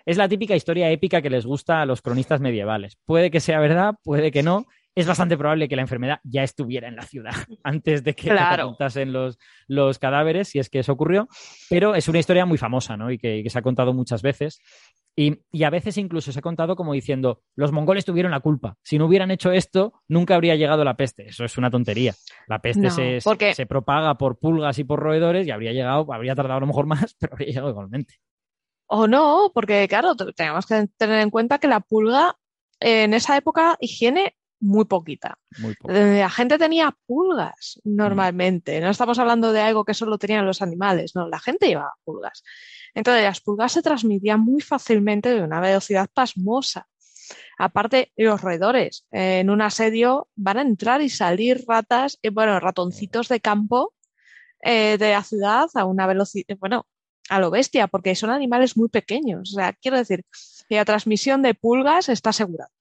Es 0.05 0.17
la 0.17 0.29
típica 0.29 0.55
historia 0.55 0.89
épica 0.89 1.21
que 1.21 1.29
les 1.29 1.45
gusta 1.45 1.81
a 1.81 1.85
los 1.85 2.01
cronistas 2.01 2.41
medievales. 2.41 2.97
Puede 3.05 3.29
que 3.29 3.39
sea 3.39 3.59
verdad, 3.59 3.95
puede 4.03 4.31
que 4.31 4.41
no. 4.43 4.65
Es 4.95 5.05
bastante 5.05 5.37
probable 5.37 5.69
que 5.69 5.75
la 5.75 5.83
enfermedad 5.83 6.19
ya 6.23 6.41
estuviera 6.43 6.87
en 6.87 6.95
la 6.95 7.03
ciudad 7.03 7.31
antes 7.63 8.03
de 8.03 8.15
que 8.15 8.29
Claro. 8.29 8.49
catapultasen 8.49 9.13
los, 9.13 9.37
los 9.67 9.99
cadáveres, 9.99 10.47
si 10.49 10.59
es 10.59 10.69
que 10.69 10.79
eso 10.79 10.93
ocurrió. 10.93 11.27
Pero 11.69 11.95
es 11.95 12.07
una 12.07 12.19
historia 12.19 12.45
muy 12.45 12.57
famosa, 12.57 12.97
¿no? 12.97 13.11
Y 13.11 13.17
que, 13.19 13.37
y 13.37 13.43
que 13.43 13.49
se 13.49 13.59
ha 13.59 13.61
contado 13.61 13.93
muchas 13.93 14.21
veces. 14.21 14.59
Y, 15.15 15.41
y 15.51 15.63
a 15.63 15.69
veces 15.69 15.97
incluso 15.97 16.31
se 16.31 16.39
ha 16.39 16.41
contado 16.41 16.75
como 16.77 16.93
diciendo, 16.93 17.41
los 17.55 17.71
mongoles 17.73 18.05
tuvieron 18.05 18.31
la 18.31 18.39
culpa. 18.39 18.77
Si 18.83 18.97
no 18.97 19.05
hubieran 19.07 19.31
hecho 19.31 19.51
esto, 19.51 19.93
nunca 20.07 20.35
habría 20.35 20.55
llegado 20.55 20.85
la 20.85 20.95
peste. 20.95 21.27
Eso 21.27 21.43
es 21.43 21.57
una 21.57 21.69
tontería. 21.69 22.13
La 22.47 22.59
peste 22.59 22.83
No, 22.83 22.89
se, 22.91 23.19
porque- 23.23 23.53
se 23.53 23.65
propaga 23.65 24.17
por 24.17 24.39
pulgas 24.39 24.79
y 24.79 24.85
por 24.85 24.99
roedores 24.99 25.45
y 25.45 25.51
habría 25.51 25.73
llegado, 25.73 26.11
habría 26.13 26.35
tardado 26.35 26.57
a 26.57 26.61
lo 26.61 26.67
mejor 26.67 26.85
más, 26.85 27.15
pero 27.19 27.33
habría 27.33 27.49
llegado 27.49 27.69
igualmente. 27.69 28.15
O 28.87 29.07
no, 29.07 29.51
porque 29.53 29.87
claro, 29.89 30.15
te- 30.15 30.31
tenemos 30.33 30.65
que 30.65 30.87
tener 30.97 31.19
en 31.19 31.29
cuenta 31.29 31.59
que 31.59 31.67
la 31.67 31.81
pulga 31.81 32.35
en 32.79 33.13
esa 33.13 33.35
época 33.35 33.75
higiene 33.81 34.35
muy 34.61 34.85
poquita. 34.85 35.37
Muy. 35.59 35.73
Eh, 35.89 36.19
La 36.19 36.29
gente 36.29 36.57
tenía 36.57 36.95
pulgas 37.05 37.79
normalmente. 37.83 38.79
No 38.81 38.89
estamos 38.89 39.19
hablando 39.19 39.51
de 39.53 39.61
algo 39.61 39.85
que 39.85 39.93
solo 39.93 40.17
tenían 40.17 40.45
los 40.45 40.61
animales, 40.61 41.13
no, 41.15 41.27
la 41.27 41.39
gente 41.39 41.67
llevaba 41.67 41.93
pulgas. 42.03 42.43
Entonces 42.93 43.23
las 43.23 43.41
pulgas 43.41 43.71
se 43.71 43.81
transmitían 43.81 44.41
muy 44.41 44.61
fácilmente 44.61 45.33
de 45.33 45.41
una 45.41 45.59
velocidad 45.59 46.09
pasmosa. 46.13 46.87
Aparte, 47.57 48.11
los 48.15 48.41
roedores 48.41 49.05
eh, 49.11 49.39
en 49.39 49.49
un 49.49 49.61
asedio 49.61 50.27
van 50.35 50.57
a 50.57 50.61
entrar 50.61 51.01
y 51.01 51.09
salir 51.09 51.65
ratas, 51.67 52.17
eh, 52.23 52.29
bueno, 52.29 52.59
ratoncitos 52.59 53.27
de 53.27 53.39
campo 53.39 53.93
eh, 54.61 54.97
de 54.97 55.11
la 55.11 55.23
ciudad 55.23 55.69
a 55.73 55.85
una 55.85 56.07
velocidad, 56.07 56.57
bueno, 56.59 56.87
a 57.29 57.39
lo 57.39 57.51
bestia, 57.51 57.87
porque 57.87 58.15
son 58.15 58.31
animales 58.31 58.77
muy 58.77 58.89
pequeños. 58.89 59.51
O 59.51 59.55
sea, 59.55 59.73
quiero 59.73 59.97
decir, 59.97 60.25
que 60.67 60.75
la 60.75 60.85
transmisión 60.85 61.41
de 61.41 61.53
pulgas 61.53 62.09
está 62.09 62.31
asegurada. 62.31 62.71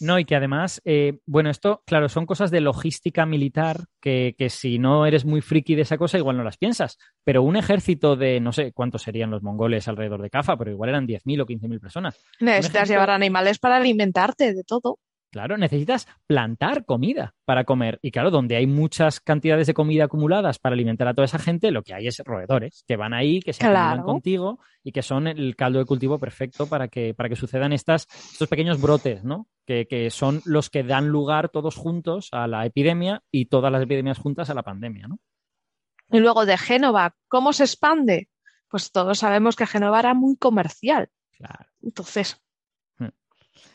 No, 0.00 0.18
y 0.18 0.24
que 0.24 0.34
además, 0.36 0.82
eh, 0.84 1.18
bueno, 1.26 1.50
esto, 1.50 1.82
claro, 1.86 2.08
son 2.08 2.26
cosas 2.26 2.50
de 2.50 2.60
logística 2.60 3.26
militar 3.26 3.84
que, 4.00 4.34
que 4.36 4.50
si 4.50 4.78
no 4.78 5.06
eres 5.06 5.24
muy 5.24 5.40
friki 5.40 5.74
de 5.74 5.82
esa 5.82 5.96
cosa, 5.98 6.18
igual 6.18 6.36
no 6.36 6.42
las 6.44 6.56
piensas. 6.58 6.98
Pero 7.22 7.42
un 7.42 7.56
ejército 7.56 8.16
de, 8.16 8.40
no 8.40 8.52
sé 8.52 8.72
cuántos 8.72 9.02
serían 9.02 9.30
los 9.30 9.42
mongoles 9.42 9.86
alrededor 9.88 10.20
de 10.22 10.30
Cafa, 10.30 10.56
pero 10.56 10.70
igual 10.70 10.90
eran 10.90 11.06
10.000 11.06 11.40
o 11.42 11.46
15.000 11.46 11.80
personas. 11.80 12.18
Necesitas 12.40 12.74
ejército- 12.82 12.92
llevar 12.92 13.10
animales 13.10 13.58
para 13.58 13.76
alimentarte 13.76 14.52
de 14.52 14.64
todo. 14.64 14.98
Claro, 15.34 15.58
necesitas 15.58 16.06
plantar 16.28 16.84
comida 16.84 17.34
para 17.44 17.64
comer. 17.64 17.98
Y 18.02 18.12
claro, 18.12 18.30
donde 18.30 18.54
hay 18.54 18.68
muchas 18.68 19.18
cantidades 19.18 19.66
de 19.66 19.74
comida 19.74 20.04
acumuladas 20.04 20.60
para 20.60 20.74
alimentar 20.74 21.08
a 21.08 21.12
toda 21.12 21.24
esa 21.24 21.40
gente, 21.40 21.72
lo 21.72 21.82
que 21.82 21.92
hay 21.92 22.06
es 22.06 22.22
roedores 22.24 22.84
que 22.86 22.94
van 22.94 23.12
ahí, 23.12 23.40
que 23.40 23.52
se 23.52 23.58
Claro. 23.58 24.04
contigo 24.04 24.60
y 24.84 24.92
que 24.92 25.02
son 25.02 25.26
el 25.26 25.56
caldo 25.56 25.80
de 25.80 25.86
cultivo 25.86 26.20
perfecto 26.20 26.68
para 26.68 26.86
que, 26.86 27.14
para 27.14 27.28
que 27.28 27.34
sucedan 27.34 27.72
estas, 27.72 28.06
estos 28.30 28.46
pequeños 28.46 28.80
brotes, 28.80 29.24
¿no? 29.24 29.48
Que, 29.66 29.88
que 29.88 30.08
son 30.10 30.40
los 30.44 30.70
que 30.70 30.84
dan 30.84 31.08
lugar 31.08 31.48
todos 31.48 31.74
juntos 31.74 32.28
a 32.30 32.46
la 32.46 32.64
epidemia 32.64 33.24
y 33.32 33.46
todas 33.46 33.72
las 33.72 33.82
epidemias 33.82 34.18
juntas 34.18 34.50
a 34.50 34.54
la 34.54 34.62
pandemia, 34.62 35.08
¿no? 35.08 35.18
Y 36.12 36.20
luego 36.20 36.46
de 36.46 36.56
Génova, 36.56 37.16
¿cómo 37.26 37.52
se 37.52 37.64
expande? 37.64 38.28
Pues 38.68 38.92
todos 38.92 39.18
sabemos 39.18 39.56
que 39.56 39.66
Génova 39.66 39.98
era 39.98 40.14
muy 40.14 40.36
comercial. 40.36 41.08
Claro. 41.36 41.66
Entonces, 41.82 42.40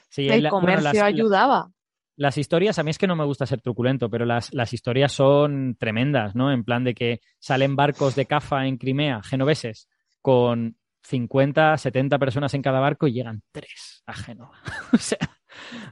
Sí, 0.09 0.27
el 0.27 0.43
la- 0.43 0.49
bueno, 0.49 0.61
comercio 0.67 0.99
las- 0.99 1.01
ayudaba. 1.03 1.71
Las 2.15 2.37
historias, 2.37 2.77
a 2.77 2.83
mí 2.83 2.89
es 2.91 2.97
que 2.97 3.07
no 3.07 3.15
me 3.15 3.23
gusta 3.23 3.45
ser 3.45 3.61
truculento, 3.61 4.09
pero 4.09 4.25
las, 4.25 4.53
las 4.53 4.73
historias 4.73 5.13
son 5.13 5.77
tremendas, 5.79 6.35
¿no? 6.35 6.51
En 6.51 6.65
plan 6.65 6.83
de 6.83 6.93
que 6.93 7.21
salen 7.39 7.77
barcos 7.77 8.13
de 8.15 8.25
cafa 8.25 8.65
en 8.67 8.77
Crimea, 8.77 9.21
genoveses, 9.23 9.87
con 10.21 10.75
50, 11.03 11.77
70 11.77 12.19
personas 12.19 12.53
en 12.53 12.61
cada 12.61 12.81
barco 12.81 13.07
y 13.07 13.13
llegan 13.13 13.41
tres 13.53 14.03
a 14.05 14.13
Génova. 14.13 14.51
o 14.93 14.97
sea, 14.97 15.17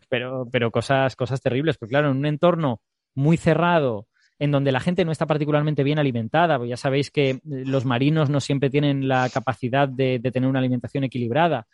pero, 0.09 0.47
pero 0.51 0.69
cosas, 0.69 1.15
cosas 1.15 1.41
terribles, 1.41 1.77
porque 1.77 1.91
claro, 1.91 2.11
en 2.11 2.17
un 2.17 2.25
entorno 2.25 2.81
muy 3.15 3.37
cerrado, 3.37 4.07
en 4.37 4.51
donde 4.51 4.73
la 4.73 4.81
gente 4.81 5.05
no 5.05 5.13
está 5.13 5.25
particularmente 5.27 5.83
bien 5.83 5.97
alimentada, 5.97 6.57
pues 6.57 6.69
ya 6.69 6.77
sabéis 6.77 7.09
que 7.09 7.39
los 7.45 7.85
marinos 7.85 8.29
no 8.29 8.41
siempre 8.41 8.69
tienen 8.69 9.07
la 9.07 9.29
capacidad 9.29 9.87
de, 9.87 10.19
de 10.19 10.31
tener 10.31 10.49
una 10.49 10.59
alimentación 10.59 11.05
equilibrada, 11.05 11.67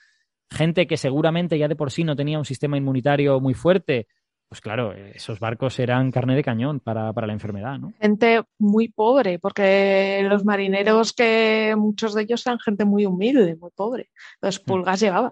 gente 0.50 0.88
que 0.88 0.98
seguramente 0.98 1.58
ya 1.58 1.68
de 1.68 1.76
por 1.76 1.92
sí 1.92 2.04
no 2.04 2.16
tenía 2.16 2.38
un 2.38 2.46
sistema 2.46 2.78
inmunitario 2.78 3.40
muy 3.40 3.54
fuerte, 3.54 4.08
pues 4.54 4.62
claro, 4.62 4.94
esos 4.94 5.40
barcos 5.40 5.80
eran 5.80 6.12
carne 6.12 6.36
de 6.36 6.44
cañón 6.44 6.80
para, 6.80 7.12
para 7.12 7.26
la 7.26 7.34
enfermedad, 7.34 7.80
¿no? 7.80 7.92
Gente 8.00 8.44
muy 8.60 8.88
pobre, 8.88 9.40
porque 9.40 10.24
los 10.30 10.46
marineros 10.46 11.12
que 11.14 11.74
muchos 11.76 12.14
de 12.14 12.22
ellos 12.22 12.46
eran 12.46 12.60
gente 12.60 12.86
muy 12.86 13.08
humilde, 13.08 13.56
muy 13.56 13.72
pobre. 13.76 14.12
Entonces, 14.36 14.60
pulgas 14.60 15.00
llevaban. 15.00 15.32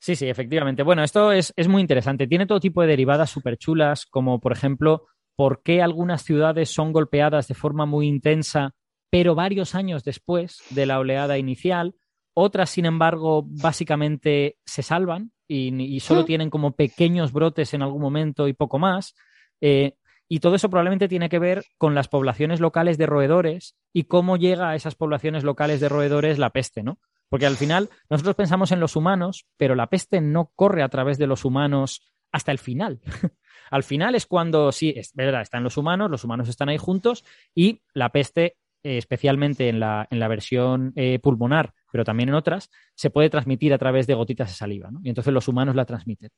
Sí, 0.00 0.16
sí, 0.16 0.28
efectivamente. 0.28 0.82
Bueno, 0.82 1.04
esto 1.04 1.30
es, 1.30 1.52
es 1.54 1.68
muy 1.68 1.82
interesante. 1.82 2.26
Tiene 2.26 2.46
todo 2.46 2.58
tipo 2.58 2.82
de 2.82 2.88
derivadas 2.88 3.30
súper 3.30 3.58
chulas, 3.58 4.06
como 4.06 4.40
por 4.40 4.50
ejemplo, 4.50 5.06
por 5.36 5.62
qué 5.62 5.80
algunas 5.80 6.22
ciudades 6.22 6.70
son 6.70 6.92
golpeadas 6.92 7.46
de 7.46 7.54
forma 7.54 7.86
muy 7.86 8.08
intensa, 8.08 8.74
pero 9.08 9.36
varios 9.36 9.76
años 9.76 10.02
después 10.02 10.62
de 10.70 10.86
la 10.86 10.98
oleada 10.98 11.38
inicial. 11.38 11.94
Otras, 12.34 12.70
sin 12.70 12.84
embargo, 12.86 13.44
básicamente 13.46 14.58
se 14.66 14.82
salvan 14.82 15.32
y, 15.46 15.74
y 15.82 16.00
solo 16.00 16.22
Mm. 16.22 16.26
tienen 16.26 16.50
como 16.50 16.72
pequeños 16.72 17.32
brotes 17.32 17.74
en 17.74 17.82
algún 17.82 18.02
momento 18.02 18.48
y 18.48 18.52
poco 18.52 18.78
más. 18.78 19.14
Eh, 19.60 19.94
y 20.28 20.40
todo 20.40 20.54
eso 20.56 20.70
probablemente 20.70 21.06
tiene 21.08 21.28
que 21.28 21.38
ver 21.38 21.64
con 21.78 21.94
las 21.94 22.08
poblaciones 22.08 22.58
locales 22.60 22.98
de 22.98 23.06
roedores 23.06 23.76
y 23.92 24.04
cómo 24.04 24.36
llega 24.36 24.70
a 24.70 24.74
esas 24.74 24.94
poblaciones 24.94 25.44
locales 25.44 25.80
de 25.80 25.88
roedores 25.88 26.38
la 26.38 26.50
peste, 26.50 26.82
¿no? 26.82 26.98
Porque 27.28 27.46
al 27.46 27.56
final 27.56 27.90
nosotros 28.10 28.34
pensamos 28.34 28.72
en 28.72 28.80
los 28.80 28.96
humanos, 28.96 29.46
pero 29.56 29.74
la 29.74 29.88
peste 29.88 30.20
no 30.20 30.50
corre 30.56 30.82
a 30.82 30.88
través 30.88 31.18
de 31.18 31.26
los 31.26 31.44
humanos 31.44 32.02
hasta 32.32 32.52
el 32.52 32.58
final. 32.58 33.00
al 33.70 33.82
final 33.82 34.14
es 34.14 34.26
cuando, 34.26 34.72
sí, 34.72 34.92
es 34.96 35.12
verdad, 35.14 35.42
están 35.42 35.62
los 35.62 35.76
humanos, 35.76 36.10
los 36.10 36.24
humanos 36.24 36.48
están 36.48 36.68
ahí 36.68 36.78
juntos 36.78 37.24
y 37.54 37.82
la 37.92 38.10
peste, 38.10 38.56
eh, 38.82 38.98
especialmente 38.98 39.68
en 39.68 39.78
la, 39.78 40.06
en 40.10 40.18
la 40.20 40.28
versión 40.28 40.92
eh, 40.96 41.18
pulmonar, 41.18 41.74
pero 41.94 42.04
también 42.04 42.28
en 42.28 42.34
otras, 42.34 42.72
se 42.96 43.08
puede 43.08 43.30
transmitir 43.30 43.72
a 43.72 43.78
través 43.78 44.08
de 44.08 44.14
gotitas 44.14 44.48
de 44.48 44.54
saliva, 44.56 44.90
¿no? 44.90 44.98
Y 45.04 45.10
entonces 45.10 45.32
los 45.32 45.46
humanos 45.46 45.76
la 45.76 45.84
transmiten. 45.84 46.28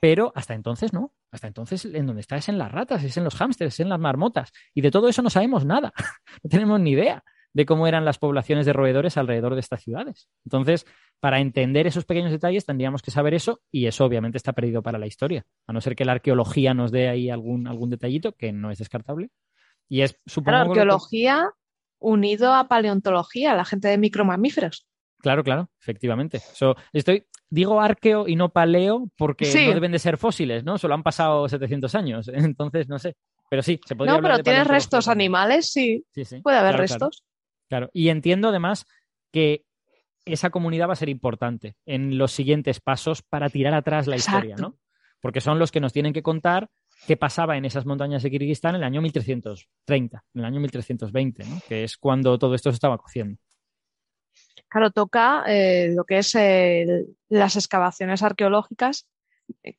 Pero 0.00 0.32
hasta 0.34 0.54
entonces 0.54 0.92
no. 0.92 1.14
Hasta 1.30 1.46
entonces 1.46 1.84
en 1.84 2.04
donde 2.04 2.20
está 2.20 2.34
es 2.34 2.48
en 2.48 2.58
las 2.58 2.72
ratas, 2.72 3.04
es 3.04 3.16
en 3.16 3.22
los 3.22 3.36
hámsters, 3.36 3.74
es 3.74 3.78
en 3.78 3.90
las 3.90 4.00
marmotas. 4.00 4.50
Y 4.74 4.80
de 4.80 4.90
todo 4.90 5.08
eso 5.08 5.22
no 5.22 5.30
sabemos 5.30 5.64
nada. 5.64 5.92
no 6.42 6.50
tenemos 6.50 6.80
ni 6.80 6.90
idea 6.90 7.22
de 7.52 7.64
cómo 7.64 7.86
eran 7.86 8.04
las 8.04 8.18
poblaciones 8.18 8.66
de 8.66 8.72
roedores 8.72 9.16
alrededor 9.16 9.54
de 9.54 9.60
estas 9.60 9.84
ciudades. 9.84 10.28
Entonces, 10.44 10.84
para 11.20 11.38
entender 11.38 11.86
esos 11.86 12.04
pequeños 12.04 12.32
detalles 12.32 12.66
tendríamos 12.66 13.00
que 13.00 13.12
saber 13.12 13.34
eso 13.34 13.60
y 13.70 13.86
eso 13.86 14.04
obviamente 14.04 14.36
está 14.36 14.52
perdido 14.52 14.82
para 14.82 14.98
la 14.98 15.06
historia, 15.06 15.46
a 15.68 15.72
no 15.72 15.80
ser 15.80 15.94
que 15.94 16.06
la 16.06 16.12
arqueología 16.14 16.74
nos 16.74 16.90
dé 16.90 17.08
ahí 17.08 17.30
algún, 17.30 17.68
algún 17.68 17.90
detallito 17.90 18.32
que 18.32 18.50
no 18.50 18.72
es 18.72 18.78
descartable. 18.78 19.30
Y 19.88 20.00
es, 20.00 20.18
supongo... 20.26 20.72
Que- 20.72 20.80
arqueología 20.80 21.52
unido 22.00 22.54
a 22.54 22.68
paleontología, 22.68 23.54
la 23.54 23.64
gente 23.64 23.88
de 23.88 23.98
micromamíferos. 23.98 24.87
Claro, 25.20 25.42
claro, 25.42 25.70
efectivamente. 25.80 26.38
So, 26.38 26.76
estoy, 26.92 27.26
digo 27.50 27.80
arqueo 27.80 28.28
y 28.28 28.36
no 28.36 28.50
paleo 28.50 29.10
porque 29.16 29.46
Sí. 29.46 29.66
no 29.66 29.74
deben 29.74 29.92
de 29.92 29.98
ser 29.98 30.16
fósiles, 30.16 30.64
¿no? 30.64 30.78
Solo 30.78 30.94
han 30.94 31.02
pasado 31.02 31.48
700 31.48 31.94
años, 31.94 32.28
entonces 32.56 32.88
no 32.88 32.98
sé. 32.98 33.16
Pero 33.50 33.62
sí, 33.62 33.80
se 33.86 33.96
podría 33.96 34.12
No, 34.12 34.16
hablar 34.18 34.32
pero 34.32 34.38
de 34.38 34.42
tienes 34.44 34.66
restos 34.68 35.08
animales, 35.08 35.72
sí. 35.72 36.04
Sí, 36.12 36.24
sí. 36.24 36.40
Puede 36.40 36.58
haber 36.58 36.72
Claro, 36.76 36.82
restos. 36.82 37.24
Claro, 37.68 37.90
y 37.92 38.08
entiendo 38.10 38.48
además 38.48 38.86
que 39.32 39.64
esa 40.24 40.50
comunidad 40.50 40.88
va 40.88 40.92
a 40.92 40.96
ser 40.96 41.08
importante 41.08 41.76
en 41.86 42.18
los 42.18 42.32
siguientes 42.32 42.80
pasos 42.80 43.22
para 43.22 43.48
tirar 43.48 43.72
atrás 43.74 44.06
la 44.06 44.16
historia. 44.16 44.56
¿no? 44.56 44.76
Porque 45.22 45.40
son 45.40 45.58
los 45.58 45.72
que 45.72 45.80
nos 45.80 45.92
tienen 45.92 46.12
que 46.12 46.22
contar 46.22 46.68
qué 47.06 47.16
pasaba 47.16 47.56
en 47.56 47.64
esas 47.64 47.86
montañas 47.86 48.22
de 48.22 48.30
Kirguistán 48.30 48.74
en 48.74 48.82
el 48.82 48.86
año 48.86 49.00
1330, 49.02 50.24
en 50.34 50.40
el 50.40 50.44
año 50.44 50.60
1320, 50.60 51.44
¿no? 51.46 51.60
que 51.66 51.84
es 51.84 51.96
cuando 51.96 52.38
todo 52.38 52.54
esto 52.54 52.70
se 52.70 52.74
estaba 52.74 52.98
cociendo. 52.98 53.40
Claro, 54.68 54.90
toca 54.90 55.44
eh, 55.46 55.92
lo 55.94 56.04
que 56.04 56.18
es 56.18 56.34
eh, 56.34 57.06
las 57.28 57.56
excavaciones 57.56 58.22
arqueológicas, 58.22 59.08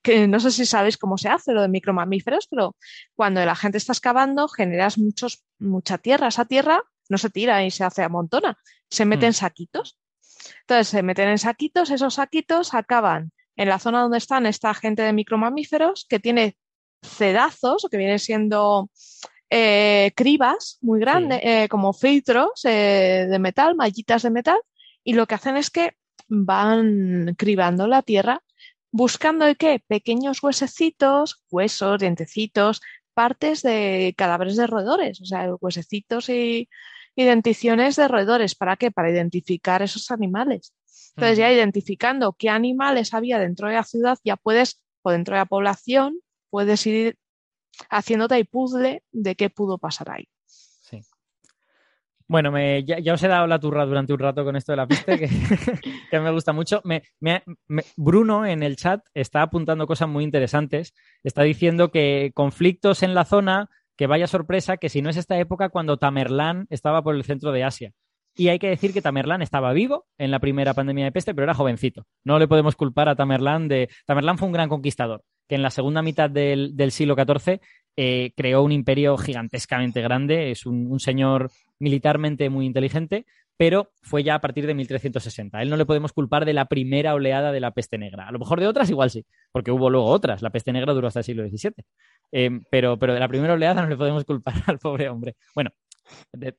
que 0.02 0.28
no 0.28 0.40
sé 0.40 0.52
si 0.52 0.66
sabéis 0.66 0.98
cómo 0.98 1.18
se 1.18 1.30
hace 1.30 1.54
lo 1.54 1.62
de 1.62 1.68
micromamíferos, 1.68 2.48
pero 2.50 2.76
cuando 3.16 3.44
la 3.46 3.56
gente 3.56 3.78
está 3.78 3.94
excavando 3.94 4.48
generas 4.48 4.98
muchos, 4.98 5.44
mucha 5.60 6.00
tierra. 6.00 6.30
Esa 6.30 6.46
tierra 6.46 6.82
no 7.08 7.18
se 7.18 7.30
tira 7.30 7.64
y 7.64 7.72
se 7.72 7.84
hace 7.84 8.04
amontona, 8.04 8.58
se 8.90 9.06
mete 9.06 9.28
en 9.28 9.34
saquitos. 9.34 9.98
Entonces 10.62 10.88
se 10.88 11.04
meten 11.04 11.30
en 11.30 11.38
saquitos, 11.38 11.92
esos 11.92 12.16
saquitos 12.16 12.74
acaban 12.74 13.32
en 13.56 13.70
la 13.70 13.78
zona 13.78 14.02
donde 14.02 14.18
están 14.18 14.46
esta 14.46 14.74
gente 14.74 15.02
de 15.02 15.14
micromamíferos 15.14 16.06
que 16.10 16.20
tiene 16.20 16.56
cedazos, 17.04 17.88
que 17.92 17.98
vienen 17.98 18.20
siendo 18.20 18.90
eh, 19.50 20.12
cribas 20.16 20.78
muy 20.82 21.00
grandes, 21.00 21.40
eh, 21.44 21.68
como 21.70 21.92
filtros 21.92 22.64
eh, 22.64 23.28
de 23.30 23.40
metal, 23.40 23.76
mallitas 23.76 24.24
de 24.24 24.30
metal, 24.30 24.60
y 25.04 25.14
lo 25.14 25.28
que 25.28 25.36
hacen 25.36 25.58
es 25.58 25.70
que 25.70 25.96
van 26.28 27.36
cribando 27.38 27.88
la 27.88 28.02
tierra 28.02 28.44
buscando 28.92 29.46
de 29.46 29.56
qué? 29.56 29.84
Pequeños 29.88 30.42
huesecitos, 30.44 31.44
huesos, 31.50 32.00
dientecitos, 32.00 32.82
partes 33.14 33.62
de 33.62 34.14
cadáveres 34.18 34.56
de 34.56 34.68
roedores, 34.68 35.22
o 35.22 35.26
sea, 35.26 35.54
huesecitos 35.60 36.30
y 36.30 36.70
identificaciones 37.16 37.96
de 37.96 38.08
roedores. 38.08 38.56
¿Para 38.56 38.78
qué? 38.78 38.92
Para 38.92 39.12
identificar 39.12 39.82
esos 39.82 40.10
animales. 40.12 40.74
Entonces, 41.16 41.38
ya 41.38 41.52
identificando 41.52 42.34
qué 42.34 42.50
animales 42.50 43.14
había 43.14 43.40
dentro 43.40 43.68
de 43.68 43.76
la 43.76 43.84
ciudad, 43.84 44.18
ya 44.24 44.38
puedes, 44.38 44.82
o 45.02 45.12
dentro 45.12 45.36
de 45.36 45.42
la 45.42 45.46
población, 45.46 46.20
puedes 46.50 46.86
ir 46.88 47.18
haciéndote 47.90 48.36
el 48.36 48.46
puzzle 48.46 49.04
de 49.12 49.36
qué 49.36 49.50
pudo 49.50 49.78
pasar 49.78 50.12
ahí. 50.12 50.30
Bueno, 52.30 52.52
me, 52.52 52.84
ya, 52.84 53.12
os 53.12 53.24
he 53.24 53.28
dado 53.28 53.48
la 53.48 53.60
turra 53.60 53.88
durante 53.88 54.14
un 54.14 54.20
rato 54.20 54.46
con 54.46 54.56
esto 54.56 54.72
de 54.72 54.76
la 54.76 54.88
peste, 54.88 55.18
que, 55.18 56.20
me 56.20 56.32
gusta 56.32 56.54
mucho. 56.54 56.80
Me, 56.84 57.02
Bruno 57.98 58.46
en 58.46 58.62
el 58.62 58.76
chat 58.76 59.02
está 59.16 59.42
apuntando 59.42 59.88
cosas 59.88 60.08
muy 60.10 60.24
interesantes. 60.24 60.94
Está 61.24 61.42
diciendo 61.42 61.90
que 61.90 62.32
conflictos 62.36 63.02
en 63.02 63.16
la 63.16 63.26
zona, 63.26 63.68
que 63.98 64.06
vaya 64.06 64.28
sorpresa, 64.28 64.78
que 64.78 64.90
si 64.90 65.02
no 65.02 65.10
es 65.10 65.18
esta 65.18 65.40
época 65.40 65.70
cuando 65.70 65.98
Tamerlán 65.98 66.68
estaba 66.70 67.02
por 67.02 67.16
el 67.16 67.24
centro 67.24 67.52
de 67.52 67.64
Asia. 67.64 67.94
Y 68.36 68.50
hay 68.50 68.60
que 68.60 68.70
decir 68.70 68.94
que 68.94 69.02
Tamerlán 69.02 69.42
estaba 69.42 69.74
vivo 69.74 70.06
en 70.20 70.30
la 70.30 70.40
primera 70.40 70.76
pandemia 70.76 71.06
de 71.06 71.12
peste, 71.12 71.34
pero 71.34 71.46
era 71.46 71.56
jovencito. 71.56 72.06
No 72.24 72.38
le 72.38 72.48
podemos 72.48 72.76
culpar 72.76 73.10
a 73.10 73.16
Tamerlán 73.16 73.68
de... 73.68 73.90
Tamerlán 74.06 74.38
fue 74.38 74.46
un 74.46 74.54
gran 74.54 74.70
conquistador, 74.70 75.24
que 75.48 75.56
en 75.56 75.64
la 75.64 75.72
segunda 75.72 76.02
mitad 76.04 76.30
del, 76.30 76.92
siglo 76.92 77.16
XIV 77.16 77.60
eh, 77.96 78.32
creó 78.36 78.64
un 78.64 78.72
imperio 78.72 79.18
gigantescamente 79.18 80.02
grande, 80.02 80.52
es 80.52 80.66
un, 80.66 81.00
señor 81.00 81.52
militarmente 81.80 82.50
muy 82.50 82.66
inteligente, 82.66 83.26
pero 83.58 83.92
fue 84.02 84.24
ya 84.24 84.36
a 84.36 84.42
partir 84.42 84.66
de 84.68 84.74
1360. 84.74 85.58
A 85.58 85.62
él 85.62 85.70
no 85.70 85.76
le 85.76 85.86
podemos 85.86 86.14
culpar 86.14 86.46
de 86.46 86.54
la 86.54 86.66
primera 86.66 87.14
oleada 87.14 87.52
de 87.52 87.60
la 87.60 87.72
peste 87.72 87.98
negra. 87.98 88.28
A 88.28 88.32
lo 88.32 88.40
mejor 88.40 88.60
de 88.60 88.68
otras 88.68 88.90
igual 88.90 89.10
sí, 89.10 89.26
porque 89.52 89.72
hubo 89.72 89.90
luego 89.90 90.08
otras. 90.08 90.42
La 90.42 90.50
peste 90.50 90.72
negra 90.72 90.94
duró 90.94 91.08
hasta 91.08 91.20
el 91.20 91.26
siglo 91.26 91.48
XVII. 91.48 91.74
Eh, 92.32 92.62
pero, 92.70 92.98
pero 92.98 93.14
de 93.14 93.20
la 93.20 93.28
primera 93.28 93.54
oleada 93.54 93.82
no 93.82 93.90
le 93.90 93.98
podemos 93.98 94.24
culpar 94.24 94.54
al 94.68 94.80
pobre 94.80 95.10
hombre. 95.10 95.36
Bueno, 95.54 95.72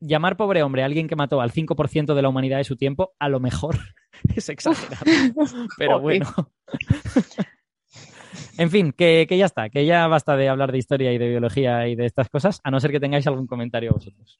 llamar 0.01 0.37
pobre 0.37 0.63
hombre 0.63 0.83
a 0.83 0.87
alguien 0.87 1.09
que 1.09 1.17
mató 1.17 1.41
al 1.41 1.53
5% 1.53 2.15
de 2.15 2.23
la 2.23 2.29
humanidad 2.29 2.59
de 2.59 2.65
su 2.65 2.77
tiempo, 2.77 3.15
a 3.19 3.29
lo 3.29 3.41
mejor 3.41 3.77
es 4.35 4.49
exagerado. 4.49 5.05
Pero 5.79 6.01
bueno. 6.01 6.27
En 8.59 8.71
fin, 8.71 8.93
que, 8.93 9.27
ya 9.31 9.47
está, 9.47 9.69
que 9.69 9.87
ya 9.87 10.07
basta 10.07 10.37
de 10.37 10.49
hablar 10.49 10.73
de 10.73 10.79
historia 10.79 11.13
y 11.13 11.19
de 11.19 11.29
biología 11.29 11.89
y 11.89 11.97
de 11.97 12.07
estas 12.07 12.29
cosas, 12.29 12.61
a 12.65 12.71
no 12.71 12.81
ser 12.81 12.91
que 12.91 13.01
tengáis 13.01 13.27
algún 13.27 13.47
comentario 13.47 13.93
vosotros. 13.93 14.39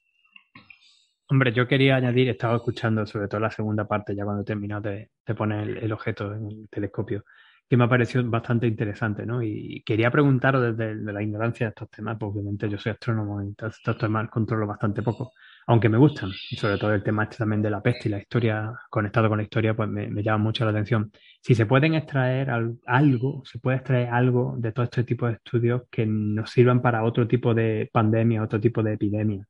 Hombre, 1.27 1.53
yo 1.53 1.67
quería 1.67 1.95
añadir, 1.95 2.27
he 2.27 2.31
estado 2.31 2.57
escuchando 2.57 3.05
sobre 3.05 3.27
todo 3.27 3.39
la 3.39 3.51
segunda 3.51 3.87
parte, 3.87 4.15
ya 4.15 4.25
cuando 4.25 4.41
he 4.41 4.45
terminado 4.45 4.81
de, 4.81 5.09
poner 5.35 5.77
el, 5.77 5.91
objeto 5.93 6.33
en 6.33 6.47
el 6.47 6.69
telescopio, 6.69 7.23
que 7.69 7.77
me 7.77 7.85
ha 7.85 7.89
parecido 7.89 8.29
bastante 8.29 8.67
interesante, 8.67 9.25
¿no? 9.25 9.41
Y 9.41 9.81
quería 9.85 10.11
preguntaros 10.11 10.75
desde 10.75 11.13
la 11.13 11.23
ignorancia 11.23 11.67
de 11.67 11.69
estos 11.69 11.89
temas, 11.89 12.17
porque 12.19 12.39
obviamente 12.39 12.69
yo 12.69 12.77
soy 12.77 12.91
astrónomo 12.91 13.41
y 13.41 13.55
estos 13.57 13.97
temas 13.97 14.29
controlo 14.29 14.67
bastante 14.67 15.01
poco, 15.01 15.31
aunque 15.67 15.89
me 15.89 15.97
gustan, 15.97 16.31
y 16.49 16.55
sobre 16.55 16.77
todo 16.77 16.93
el 16.93 17.03
tema 17.03 17.23
este 17.23 17.37
también 17.37 17.61
de 17.61 17.69
la 17.69 17.81
peste 17.81 18.09
y 18.09 18.11
la 18.11 18.19
historia, 18.19 18.73
conectado 18.89 19.29
con 19.29 19.37
la 19.37 19.43
historia, 19.43 19.75
pues 19.75 19.89
me, 19.89 20.23
llama 20.23 20.43
mucho 20.43 20.65
la 20.65 20.71
atención. 20.71 21.11
Si 21.41 21.55
se 21.55 21.65
pueden 21.65 21.93
extraer 21.95 22.49
algo, 22.85 23.43
se 23.45 23.59
puede 23.59 23.77
extraer 23.77 24.09
algo 24.09 24.55
de 24.57 24.71
todo 24.71 24.85
este 24.85 25.03
tipo 25.03 25.27
de 25.27 25.33
estudios 25.33 25.83
que 25.89 26.05
nos 26.05 26.49
sirvan 26.51 26.81
para 26.81 27.03
otro 27.03 27.27
tipo 27.27 27.53
de 27.53 27.89
pandemia, 27.91 28.43
otro 28.43 28.59
tipo 28.59 28.83
de 28.83 28.93
epidemia. 28.93 29.45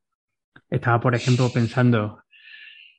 Estaba, 0.70 1.00
por 1.00 1.16
ejemplo, 1.16 1.50
pensando, 1.54 2.24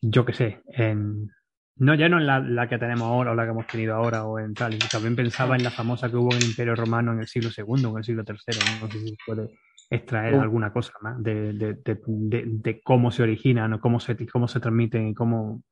yo 0.00 0.24
qué 0.24 0.32
sé, 0.32 0.62
en 0.66 1.30
no, 1.76 1.94
ya 1.94 2.08
no 2.08 2.18
en 2.18 2.54
la, 2.54 2.68
que 2.68 2.78
tenemos 2.78 3.08
ahora 3.08 3.32
o 3.32 3.34
la 3.34 3.44
que 3.44 3.50
hemos 3.50 3.66
tenido 3.66 3.94
ahora 3.94 4.24
o 4.24 4.38
en 4.38 4.54
tal. 4.54 4.78
También 4.90 5.16
pensaba 5.16 5.56
en 5.56 5.64
la 5.64 5.70
famosa 5.70 6.10
que 6.10 6.16
hubo 6.16 6.30
en 6.32 6.38
el 6.38 6.44
Imperio 6.44 6.76
Romano 6.76 7.12
en 7.12 7.20
el 7.20 7.26
siglo 7.26 7.50
II, 7.56 7.88
en 7.90 7.96
el 7.96 8.04
siglo 8.04 8.24
III. 8.26 8.36
No, 8.80 8.88
sé 8.88 8.98
si 9.00 9.08
se 9.08 9.16
puede 9.26 9.48
extraer 9.94 10.34
alguna 10.34 10.72
cosa 10.72 10.92
más 11.02 11.22
de, 11.22 11.52
de, 11.52 12.80
cómo 12.82 13.10
se 13.10 13.22
originan 13.22 13.74
o 13.74 13.80
cómo 13.80 14.00
se, 14.00 14.16
cómo 14.26 14.48
se 14.48 14.60
transmiten 14.60 15.08
y 15.08 15.14
cómo... 15.14 15.62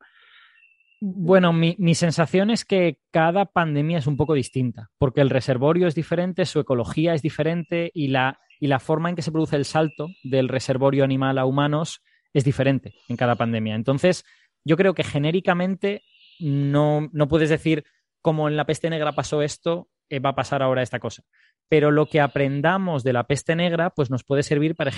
Bueno, 1.01 1.55
mi, 1.55 1.77
mi, 1.79 1.95
sensación 1.95 2.51
es 2.51 2.67
que 2.67 2.99
cada 3.11 3.47
pandemia 3.47 3.99
es 3.99 4.07
un 4.07 4.19
poco 4.19 4.35
distinta, 4.35 4.91
porque 4.99 5.23
el 5.23 5.31
reservorio 5.31 5.87
es 5.87 5.95
diferente, 5.95 6.45
su 6.45 6.61
ecología 6.61 7.15
es 7.15 7.23
diferente 7.23 7.91
y 7.95 8.09
la, 8.09 8.39
y 8.59 8.67
la 8.67 8.79
forma 8.79 9.09
en 9.09 9.17
que 9.17 9.23
se 9.23 9.33
produce 9.33 9.57
el 9.57 9.65
salto 9.65 10.09
del 10.23 10.49
reservorio 10.49 11.03
animal 11.03 11.39
a 11.39 11.47
humanos 11.47 12.03
es 12.35 12.45
diferente 12.45 12.95
en 13.09 13.17
cada 13.17 13.37
pandemia. 13.37 13.75
Entonces, 13.75 14.25
yo 14.63 14.77
creo 14.77 14.93
que 14.93 15.05
genéricamente 15.05 16.03
no, 16.39 17.09
no 17.13 17.29
puedes 17.29 17.49
decir 17.49 17.85
como 18.21 18.49
en 18.49 18.57
la 18.57 18.67
peste 18.67 18.91
negra 18.91 19.13
pasó 19.13 19.41
esto, 19.41 19.89
eh, 20.11 20.19
va 20.19 20.31
a 20.31 20.35
pasar 20.35 20.62
ahora 20.62 20.82
esta 20.82 20.99
cosa. 20.99 21.23
Pero 21.69 21.91
lo 21.91 22.07
que 22.07 22.20
aprendamos 22.20 23.05
de 23.05 23.12
la 23.12 23.24
peste 23.24 23.57
negra, 23.57 23.91
pues 23.91 24.11
nos 24.11 24.24
puede 24.24 24.43
servir, 24.43 24.74
por 24.74 24.89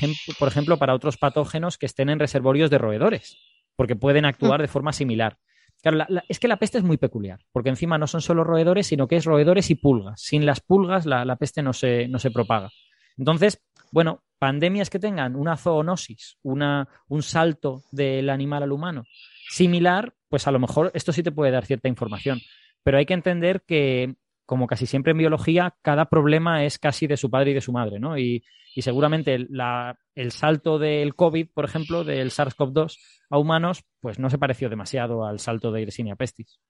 ejemplo, 0.48 0.78
para 0.78 0.94
otros 0.94 1.18
patógenos 1.18 1.78
que 1.78 1.86
estén 1.86 2.08
en 2.08 2.18
reservorios 2.18 2.70
de 2.70 2.78
roedores, 2.78 3.36
porque 3.76 3.94
pueden 3.94 4.24
actuar 4.24 4.60
de 4.60 4.68
forma 4.68 4.92
similar. 4.92 5.36
Claro, 5.82 6.22
es 6.28 6.38
que 6.38 6.48
la 6.48 6.58
peste 6.58 6.78
es 6.78 6.84
muy 6.84 6.96
peculiar, 6.96 7.40
porque 7.52 7.68
encima 7.68 7.98
no 7.98 8.06
son 8.06 8.22
solo 8.22 8.42
roedores, 8.42 8.86
sino 8.86 9.06
que 9.06 9.16
es 9.16 9.24
roedores 9.24 9.70
y 9.70 9.74
pulgas. 9.74 10.20
Sin 10.22 10.46
las 10.46 10.60
pulgas 10.60 11.06
la, 11.06 11.36
peste 11.36 11.62
no 11.62 11.72
se, 11.72 12.08
no 12.08 12.18
se 12.18 12.30
propaga. 12.30 12.70
Entonces, 13.18 13.60
bueno, 13.90 14.22
pandemias 14.38 14.90
que 14.90 14.98
tengan 14.98 15.36
una 15.36 15.56
zoonosis, 15.56 16.38
una, 16.42 16.88
un 17.08 17.22
salto 17.22 17.82
del 17.90 18.30
animal 18.30 18.62
al 18.62 18.72
humano, 18.72 19.04
similar, 19.50 20.14
pues 20.28 20.46
a 20.46 20.52
lo 20.52 20.58
mejor 20.58 20.90
esto 20.94 21.12
sí 21.12 21.22
te 21.22 21.32
puede 21.32 21.52
dar 21.52 21.66
cierta 21.66 21.88
información. 21.88 22.40
Pero 22.82 22.98
hay 22.98 23.06
que 23.06 23.14
entender 23.14 23.62
que, 23.66 24.16
como 24.52 24.66
casi 24.66 24.84
siempre 24.84 25.12
en 25.12 25.16
biología, 25.16 25.74
cada 25.80 26.10
problema 26.10 26.62
es 26.66 26.78
casi 26.78 27.06
de 27.06 27.16
su 27.16 27.30
padre 27.30 27.52
y 27.52 27.54
de 27.54 27.62
su 27.62 27.72
madre, 27.72 27.98
¿no? 27.98 28.18
Y, 28.18 28.44
seguramente 28.76 29.34
el 29.34 30.30
salto 30.30 30.78
del 30.78 31.14
COVID, 31.14 31.48
por 31.54 31.64
ejemplo, 31.64 32.04
del 32.04 32.30
SARS-CoV-2 32.30 32.98
a 33.30 33.38
humanos, 33.38 33.82
pues 34.00 34.18
no 34.18 34.28
se 34.28 34.36
pareció 34.36 34.68
demasiado 34.68 35.24
al 35.24 35.38
salto 35.38 35.72
de 35.72 35.80
Yersinia 35.80 36.16
pestis. 36.16 36.60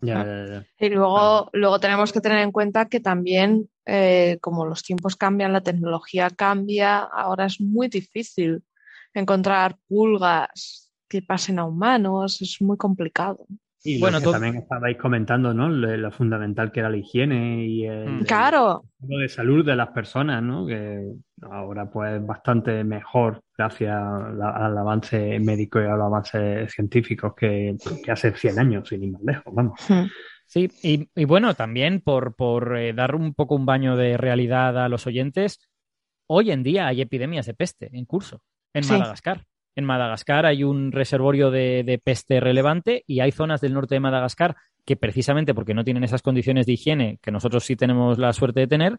Y 0.00 0.88
luego, 0.88 1.50
luego 1.52 1.78
tenemos 1.78 2.14
que 2.14 2.22
tener 2.22 2.38
en 2.38 2.50
cuenta 2.50 2.86
que 2.86 3.00
también, 3.00 3.68
eh, 3.84 4.38
como 4.40 4.64
los 4.64 4.82
tiempos 4.82 5.14
cambian, 5.14 5.52
la 5.52 5.60
tecnología 5.60 6.30
cambia, 6.30 7.00
ahora 7.00 7.44
es 7.44 7.60
muy 7.60 7.88
difícil 7.88 8.64
encontrar 9.12 9.76
pulgas 9.86 10.90
que 11.10 11.20
pasen 11.20 11.58
a 11.58 11.66
humanos, 11.66 12.40
es 12.40 12.62
muy 12.62 12.78
complicado. 12.78 13.46
Y 13.84 13.98
bueno, 13.98 14.20
también 14.20 14.56
estabais 14.56 14.96
comentando, 14.96 15.52
¿no? 15.52 15.68
Lo, 15.68 16.10
fundamental 16.12 16.70
que 16.70 16.80
era 16.80 16.90
la 16.90 16.98
higiene 16.98 17.66
y 17.66 17.84
el, 17.84 18.24
claro. 18.26 18.84
de 18.98 19.28
salud 19.28 19.64
de 19.64 19.74
las 19.74 19.88
personas, 19.88 20.40
¿no? 20.40 20.66
Que 20.66 21.14
ahora 21.42 21.90
pues 21.90 22.24
bastante 22.24 22.84
mejor 22.84 23.42
gracias 23.58 23.92
al 23.92 24.78
avance 24.78 25.40
médico 25.40 25.80
y 25.80 25.84
a 25.84 25.96
los 25.96 26.06
avances 26.06 26.72
científicos 26.72 27.34
que, 27.34 27.74
hace 28.08 28.32
100 28.32 28.58
años, 28.60 28.88
sin 28.88 29.02
ir 29.02 29.12
más 29.12 29.22
lejos, 29.22 29.52
vamos. 29.52 29.80
Hmm. 29.88 30.06
Sí, 30.46 30.70
y, 30.82 31.24
bueno, 31.24 31.54
también 31.54 32.02
por, 32.02 32.36
por 32.36 32.76
eh, 32.76 32.92
dar 32.92 33.14
un 33.14 33.32
poco 33.32 33.54
un 33.54 33.64
baño 33.64 33.96
de 33.96 34.18
realidad 34.18 34.78
a 34.84 34.88
los 34.88 35.06
oyentes, 35.06 35.58
hoy 36.28 36.50
en 36.50 36.62
día 36.62 36.86
hay 36.86 37.00
epidemias 37.00 37.46
de 37.46 37.54
peste 37.54 37.88
en 37.92 38.04
curso 38.04 38.42
en 38.74 38.86
Madagascar. 38.86 39.46
En 39.74 39.84
Madagascar 39.84 40.44
hay 40.46 40.64
un 40.64 40.92
reservorio 40.92 41.50
de, 41.50 42.00
peste 42.04 42.40
relevante 42.40 43.04
y 43.06 43.20
hay 43.20 43.32
zonas 43.32 43.60
del 43.60 43.74
norte 43.74 43.94
de 43.94 44.00
Madagascar 44.00 44.56
que 44.84 44.96
precisamente 44.96 45.54
porque 45.54 45.74
no 45.74 45.84
tienen 45.84 46.04
esas 46.04 46.22
condiciones 46.22 46.66
de 46.66 46.72
higiene 46.72 47.18
que 47.22 47.30
nosotros 47.30 47.64
sí 47.64 47.76
tenemos 47.76 48.18
la 48.18 48.32
suerte 48.32 48.60
de 48.60 48.66
tener, 48.66 48.98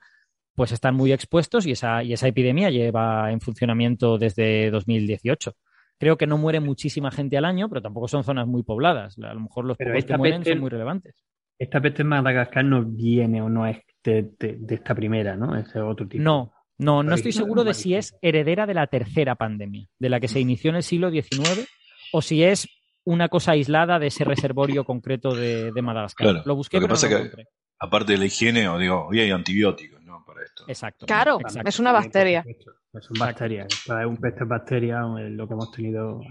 pues 0.56 0.72
están 0.72 0.96
muy 0.96 1.12
expuestos 1.12 1.66
y 1.68 1.72
esa, 1.72 2.04
y 2.04 2.14
esa 2.14 2.28
epidemia 2.28 2.70
lleva 2.70 3.32
en 3.32 3.42
funcionamiento 3.42 4.18
desde 4.18 4.72
2018. 4.72 5.54
Creo 6.00 6.18
que 6.18 6.28
no 6.28 6.38
muere 6.38 6.60
muchísima 6.60 7.12
gente 7.12 7.38
al 7.38 7.46
año, 7.46 7.70
pero 7.70 7.82
tampoco 7.82 8.08
son 8.08 8.24
zonas 8.24 8.48
muy 8.48 8.64
pobladas. 8.64 9.18
A 9.20 9.34
lo 9.34 9.42
mejor 9.42 9.66
los 9.66 9.78
pocos 9.78 10.06
que 10.06 10.18
mueren 10.18 10.44
son 10.54 10.62
muy 10.62 10.70
relevantes. 10.70 11.16
Esta 11.60 11.80
peste 11.82 12.02
en 12.02 12.08
Madagascar 12.10 12.66
no 12.66 12.84
viene 12.84 13.42
o 13.42 13.48
no 13.50 13.68
es 13.68 13.78
de, 14.04 14.32
de- 14.40 14.58
de 14.60 14.76
esta 14.76 14.96
primera, 14.96 15.36
¿no? 15.36 15.56
Ese 15.56 15.80
otro 15.80 16.08
tipo. 16.08 16.24
No, 16.24 16.52
no, 16.84 17.04
no 17.04 17.16
estoy 17.16 17.32
seguro 17.32 17.64
de 17.64 17.74
si 17.74 17.96
es 17.96 18.16
heredera 18.22 18.66
de 18.66 18.74
la 18.74 18.88
tercera 18.88 19.36
pandemia, 19.36 19.88
de 20.00 20.10
la 20.10 20.20
que 20.20 20.28
se 20.28 20.40
inició 20.40 20.70
en 20.70 20.78
el 20.78 20.84
siglo 20.84 21.10
XIX, 21.12 21.68
o 22.12 22.22
si 22.22 22.44
es 22.44 22.68
una 23.06 23.28
cosa 23.30 23.52
aislada 23.54 24.00
de 24.00 24.08
ese 24.08 24.24
reservorio 24.24 24.84
concreto 24.86 25.36
de, 25.36 25.72
de 25.72 25.82
Madagascar. 25.82 26.28
Claro, 26.28 26.44
Lo 26.46 26.56
busqué, 26.56 26.78
lo 26.78 26.82
que 26.82 26.86
pero 26.88 26.94
pasa 26.96 27.10
no 27.10 27.24
lo 27.26 27.32
que-. 27.32 27.46
Aparte 27.80 28.14
de 28.14 28.18
la 28.18 28.26
higiene, 28.26 28.68
o 28.70 28.78
digo, 28.78 29.08
hoy 29.10 29.20
hay 29.20 29.32
antibióticos, 29.32 30.02
¿no? 30.04 30.24
Para 30.26 30.44
esto. 30.44 30.64
Exacto. 30.68 31.06
Claro, 31.06 31.40
exacto. 31.42 31.68
es 31.68 31.80
una 31.80 31.92
bacteria. 31.92 32.46
Es 32.94 33.10
una 33.10 33.26
bacteria. 33.26 33.66
Es 33.66 33.88
un 34.06 34.18
peste 34.18 34.46
bacteria, 34.46 35.02
lo 35.02 35.48
que 35.48 35.54
hemos 35.54 35.72
tenido 35.72 36.22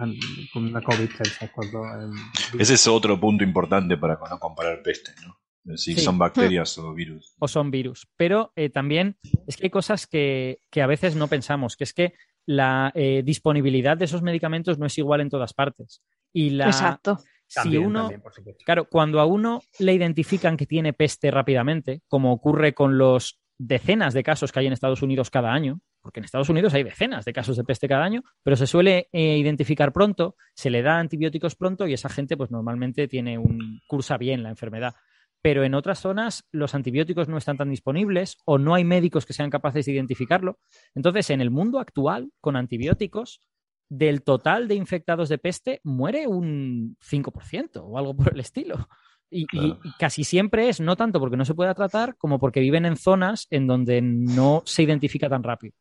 con 0.52 0.64
una 0.64 0.80
COVID, 0.80 1.00
el 1.00 1.10
SARS-CoV-2. 1.10 2.14
eh, 2.14 2.56
Ese 2.58 2.74
es 2.74 2.86
otro 2.86 3.20
punto 3.20 3.44
importante 3.44 3.98
para 3.98 4.18
no 4.30 4.38
comparar 4.38 4.80
peste, 4.82 5.12
¿no? 5.26 5.36
Sí. 5.76 5.94
son 5.96 6.18
bacterias 6.18 6.76
o 6.78 6.92
virus. 6.94 7.34
o 7.38 7.48
son 7.48 7.70
virus. 7.70 8.08
Pero 8.16 8.52
eh, 8.56 8.70
también 8.70 9.16
es 9.46 9.56
que 9.56 9.66
hay 9.66 9.70
cosas 9.70 10.06
que, 10.06 10.60
que 10.70 10.82
a 10.82 10.86
veces 10.86 11.16
no 11.16 11.28
pensamos, 11.28 11.76
que 11.76 11.84
es 11.84 11.92
que 11.92 12.14
la 12.46 12.90
eh, 12.94 13.22
disponibilidad 13.24 13.96
de 13.96 14.06
esos 14.06 14.22
medicamentos 14.22 14.78
no 14.78 14.86
es 14.86 14.98
igual 14.98 15.20
en 15.20 15.30
todas 15.30 15.54
partes. 15.54 16.02
Y 16.32 16.50
la, 16.50 16.66
Exacto. 16.66 17.18
si 17.46 17.54
también, 17.54 17.86
uno, 17.86 18.00
también, 18.00 18.20
por 18.22 18.34
supuesto. 18.34 18.64
claro, 18.64 18.88
cuando 18.88 19.20
a 19.20 19.26
uno 19.26 19.62
le 19.78 19.92
identifican 19.94 20.56
que 20.56 20.66
tiene 20.66 20.92
peste 20.92 21.30
rápidamente, 21.30 22.02
como 22.08 22.32
ocurre 22.32 22.74
con 22.74 22.98
los 22.98 23.38
decenas 23.58 24.14
de 24.14 24.22
casos 24.22 24.50
que 24.50 24.60
hay 24.60 24.66
en 24.66 24.72
Estados 24.72 25.02
Unidos 25.02 25.30
cada 25.30 25.52
año, 25.52 25.80
porque 26.00 26.18
en 26.18 26.24
Estados 26.24 26.48
Unidos 26.48 26.74
hay 26.74 26.82
decenas 26.82 27.24
de 27.24 27.32
casos 27.32 27.56
de 27.56 27.64
peste 27.64 27.86
cada 27.86 28.04
año, 28.04 28.22
pero 28.42 28.56
se 28.56 28.66
suele 28.66 29.08
eh, 29.12 29.38
identificar 29.38 29.92
pronto, 29.92 30.34
se 30.54 30.68
le 30.68 30.82
da 30.82 30.98
antibióticos 30.98 31.54
pronto 31.54 31.86
y 31.86 31.92
esa 31.92 32.08
gente 32.08 32.36
pues 32.36 32.50
normalmente 32.50 33.06
tiene 33.06 33.38
un 33.38 33.80
cursa 33.86 34.18
bien 34.18 34.42
la 34.42 34.48
enfermedad. 34.48 34.94
Pero 35.42 35.64
en 35.64 35.74
otras 35.74 35.98
zonas 36.00 36.44
los 36.52 36.74
antibióticos 36.74 37.28
no 37.28 37.36
están 37.36 37.56
tan 37.56 37.68
disponibles 37.68 38.38
o 38.44 38.58
no 38.58 38.74
hay 38.74 38.84
médicos 38.84 39.26
que 39.26 39.32
sean 39.32 39.50
capaces 39.50 39.84
de 39.86 39.92
identificarlo. 39.92 40.58
Entonces, 40.94 41.30
en 41.30 41.40
el 41.40 41.50
mundo 41.50 41.80
actual, 41.80 42.30
con 42.40 42.56
antibióticos, 42.56 43.40
del 43.88 44.22
total 44.22 44.68
de 44.68 44.76
infectados 44.76 45.28
de 45.28 45.36
peste 45.36 45.80
muere 45.84 46.26
un 46.26 46.96
5% 47.00 47.82
o 47.84 47.98
algo 47.98 48.14
por 48.16 48.32
el 48.32 48.40
estilo. 48.40 48.88
Y, 49.28 49.42
y- 49.42 49.46
Claro. 49.46 49.80
y 49.82 49.90
casi 49.98 50.24
siempre 50.24 50.68
es 50.68 50.80
no 50.80 50.94
tanto 50.96 51.18
porque 51.20 51.36
no 51.36 51.44
se 51.44 51.54
pueda 51.54 51.74
tratar 51.74 52.16
como 52.16 52.38
porque 52.38 52.60
viven 52.60 52.86
en 52.86 52.96
zonas 52.96 53.46
en 53.50 53.66
donde 53.66 54.00
no 54.00 54.62
se 54.64 54.82
identifica 54.84 55.28
tan 55.28 55.42
rápido. 55.42 55.74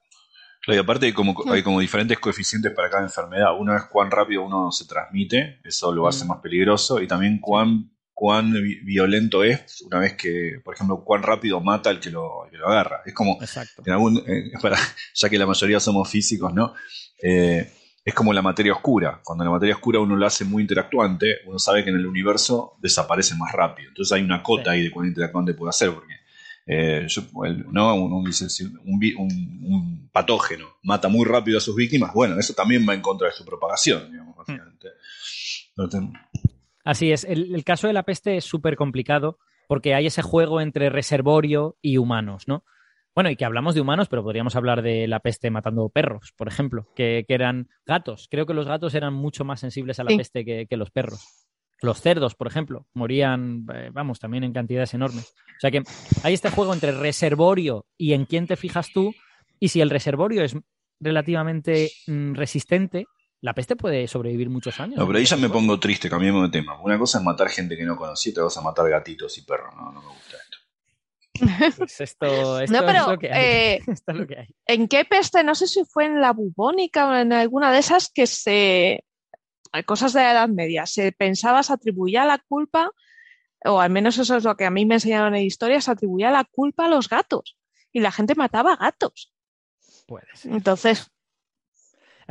Claro, 0.64 0.80
y 0.80 0.84
aparte 0.84 1.06
hay 1.08 1.14
como, 1.14 1.36
hay 1.52 1.64
como 1.64 1.80
diferentes 1.80 2.20
coeficientes 2.20 2.72
para 2.74 2.90
cada 2.90 3.04
enfermedad. 3.04 3.58
Uno 3.60 3.76
es 3.76 3.84
cuán 3.86 4.12
rápido 4.12 4.44
uno 4.44 4.72
se 4.72 4.86
transmite, 4.88 5.60
eso 5.64 5.92
lo 5.94 6.08
hace 6.08 6.26
Mm. 6.26 6.28
más 6.30 6.40
peligroso, 6.40 7.02
y 7.02 7.08
también 7.08 7.40
cuán, 7.40 7.91
cuán 8.22 8.54
vi- 8.54 8.80
violento 8.84 9.44
es 9.44 9.82
una 9.82 9.98
vez 9.98 10.14
que, 10.14 10.60
por 10.64 10.76
ejemplo, 10.76 11.04
cuán 11.04 11.24
rápido 11.24 11.60
mata 11.60 11.90
al 11.90 12.00
que 12.00 12.12
lo, 12.12 12.44
al 12.44 12.52
que 12.52 12.58
lo 12.58 12.68
agarra. 12.68 13.02
Es 13.04 13.16
como, 13.16 13.40
Exacto. 13.42 13.82
en 13.84 13.92
algún, 13.94 14.18
eh, 14.28 14.52
para, 14.62 14.78
ya 15.16 15.28
que 15.28 15.40
la 15.40 15.48
mayoría 15.48 15.80
somos 15.80 16.08
físicos, 16.08 16.54
¿no? 16.54 16.76
Eh, 17.24 17.68
es 18.06 18.14
como 18.14 18.32
la 18.32 18.44
materia 18.44 18.74
oscura. 18.74 19.20
Cuando 19.24 19.44
la 19.44 19.50
materia 19.50 19.74
oscura 19.74 20.00
uno 20.00 20.16
lo 20.16 20.28
hace 20.28 20.46
muy 20.46 20.62
interactuante, 20.62 21.38
uno 21.48 21.58
sabe 21.58 21.84
que 21.84 21.90
en 21.90 21.96
el 21.96 22.06
universo 22.06 22.74
desaparece 22.80 23.34
más 23.34 23.54
rápido. 23.54 23.90
Entonces 23.90 24.12
hay 24.12 24.22
una 24.22 24.44
cota 24.44 24.66
Sí. 24.66 24.70
ahí 24.70 24.84
de 24.84 24.92
cuán 24.92 25.08
interactuante 25.08 25.56
puede 25.56 25.72
hacer, 25.72 25.92
porque 25.92 26.14
eh, 26.68 27.06
yo- 27.08 27.24
¿no? 27.72 27.96
un, 27.96 28.24
un- 28.86 30.10
patógeno 30.14 30.68
mata 30.84 31.08
muy 31.08 31.26
rápido 31.26 31.58
a 31.58 31.62
sus 31.62 31.76
víctimas, 31.76 32.14
bueno, 32.14 32.38
eso 32.38 32.54
también 32.54 32.86
va 32.88 32.94
en 32.94 33.02
contra 33.02 33.30
de 33.30 33.34
su 33.34 33.44
propagación, 33.46 34.12
digamos, 34.12 34.36
básicamente. 34.38 34.90
Así 36.84 37.12
es, 37.12 37.24
el, 37.24 37.54
el 37.56 37.64
caso 37.64 37.88
de 37.88 37.94
la 37.94 38.04
peste 38.04 38.38
es 38.38 38.46
súper 38.46 38.76
complicado 38.76 39.38
porque 39.68 39.94
hay 39.96 40.08
ese 40.08 40.22
juego 40.22 40.60
entre 40.62 40.90
reservorio 40.90 41.78
y 41.82 41.98
humanos, 41.98 42.48
¿no? 42.48 42.64
Bueno, 43.14 43.30
y 43.30 43.36
que 43.36 43.44
hablamos 43.46 43.76
de 43.76 43.82
humanos, 43.82 44.08
pero 44.08 44.24
podríamos 44.24 44.56
hablar 44.56 44.82
de 44.82 45.06
la 45.08 45.20
peste 45.20 45.50
matando 45.52 45.90
perros, 45.90 46.34
por 46.38 46.48
ejemplo, 46.48 46.88
que, 46.96 47.26
que 47.28 47.34
eran 47.34 47.68
gatos. 47.86 48.28
Creo 48.32 48.46
que 48.46 48.54
los 48.54 48.68
gatos 48.68 48.96
eran 48.96 49.14
mucho 49.14 49.44
más 49.44 49.60
sensibles 49.60 50.00
a 50.00 50.04
la 50.06 50.12
Sí. 50.12 50.18
peste 50.18 50.46
que, 50.46 50.66
que 50.66 50.78
los 50.78 50.92
perros. 50.92 51.48
Los 51.82 52.00
cerdos, 52.00 52.36
por 52.36 52.48
ejemplo, 52.48 52.88
morían, 52.94 53.66
eh, 53.74 53.90
vamos, 53.92 54.20
también 54.20 54.44
en 54.44 54.54
cantidades 54.54 54.94
enormes. 54.94 55.34
O 55.58 55.60
sea 55.60 55.72
que 55.72 55.84
hay 56.24 56.34
este 56.34 56.52
juego 56.52 56.74
entre 56.74 56.92
reservorio 56.94 57.86
y 57.98 58.14
en 58.14 58.26
quién 58.26 58.48
te 58.48 58.56
fijas 58.56 58.92
tú, 58.94 59.14
y 59.60 59.70
si 59.70 59.82
el 59.82 59.90
reservorio 59.90 60.44
es 60.44 60.56
relativamente 61.00 61.90
mm, 62.08 62.34
resistente, 62.34 63.08
la 63.42 63.54
peste 63.54 63.76
puede 63.76 64.08
sobrevivir 64.08 64.50
muchos 64.50 64.80
años. 64.80 64.98
no, 64.98 65.06
pero 65.08 65.18
ahí 65.20 65.26
ya 65.26 65.36
me 65.38 65.50
pongo 65.50 65.80
triste, 65.80 66.10
cambiemos 66.10 66.44
de 66.44 66.50
tema. 66.60 66.80
Una 66.82 66.98
cosa 67.00 67.18
es 67.18 67.24
matar 67.24 67.50
gente 67.50 67.76
que 67.76 67.84
no 67.84 67.96
conocí, 67.98 68.30
otra 68.32 68.44
cosa 68.44 68.60
es 68.60 68.64
matar 68.64 68.90
gatitos 68.90 69.38
y 69.38 69.42
perros. 69.42 69.74
No, 69.76 69.92
no 69.92 70.02
me 70.02 70.08
gusta 70.08 70.38
esto. 70.38 70.58
Pues 71.78 72.02
esto, 72.02 72.60
esto 72.60 72.74
No, 72.74 72.80
es 72.88 72.94
pero 72.94 73.12
lo 73.12 73.18
que 73.18 73.32
hay. 73.34 73.44
eh, 73.46 73.80
Esto 73.88 74.12
es 74.12 74.18
lo 74.18 74.28
que 74.28 74.40
hay. 74.40 74.48
¿en 74.68 74.88
qué 74.88 75.06
peste? 75.06 75.44
No 75.44 75.56
sé 75.56 75.66
si 75.68 75.84
fue 75.86 76.06
en 76.06 76.22
la 76.22 76.34
bubónica 76.34 77.08
o 77.10 77.16
en 77.16 77.34
alguna 77.34 77.72
de 77.72 77.80
esas 77.80 78.10
que 78.10 78.28
se. 78.28 79.04
Cosas 79.86 80.14
de 80.14 80.20
la 80.22 80.32
Edad 80.34 80.50
Media. 80.50 80.86
Se 80.86 81.12
pensaba, 81.14 81.64
se 81.64 81.72
atribuía 81.74 82.26
la 82.26 82.38
culpa, 82.40 82.92
o 83.64 83.80
al 83.80 83.90
menos 83.90 84.18
eso 84.18 84.36
es 84.36 84.44
lo 84.44 84.56
que 84.58 84.66
a 84.66 84.70
mí 84.70 84.86
me 84.86 84.96
enseñaron 84.96 85.34
en 85.34 85.44
historia, 85.44 85.80
se 85.82 85.90
atribuía 85.92 86.30
la 86.30 86.44
culpa 86.44 86.86
a 86.86 86.90
los 86.90 87.08
gatos. 87.10 87.58
Y 87.94 88.02
la 88.02 88.12
gente 88.12 88.36
mataba 88.36 88.76
gatos. 88.76 89.34
Puede 90.08 90.28
ser. 90.36 90.52
Entonces, 90.52 91.11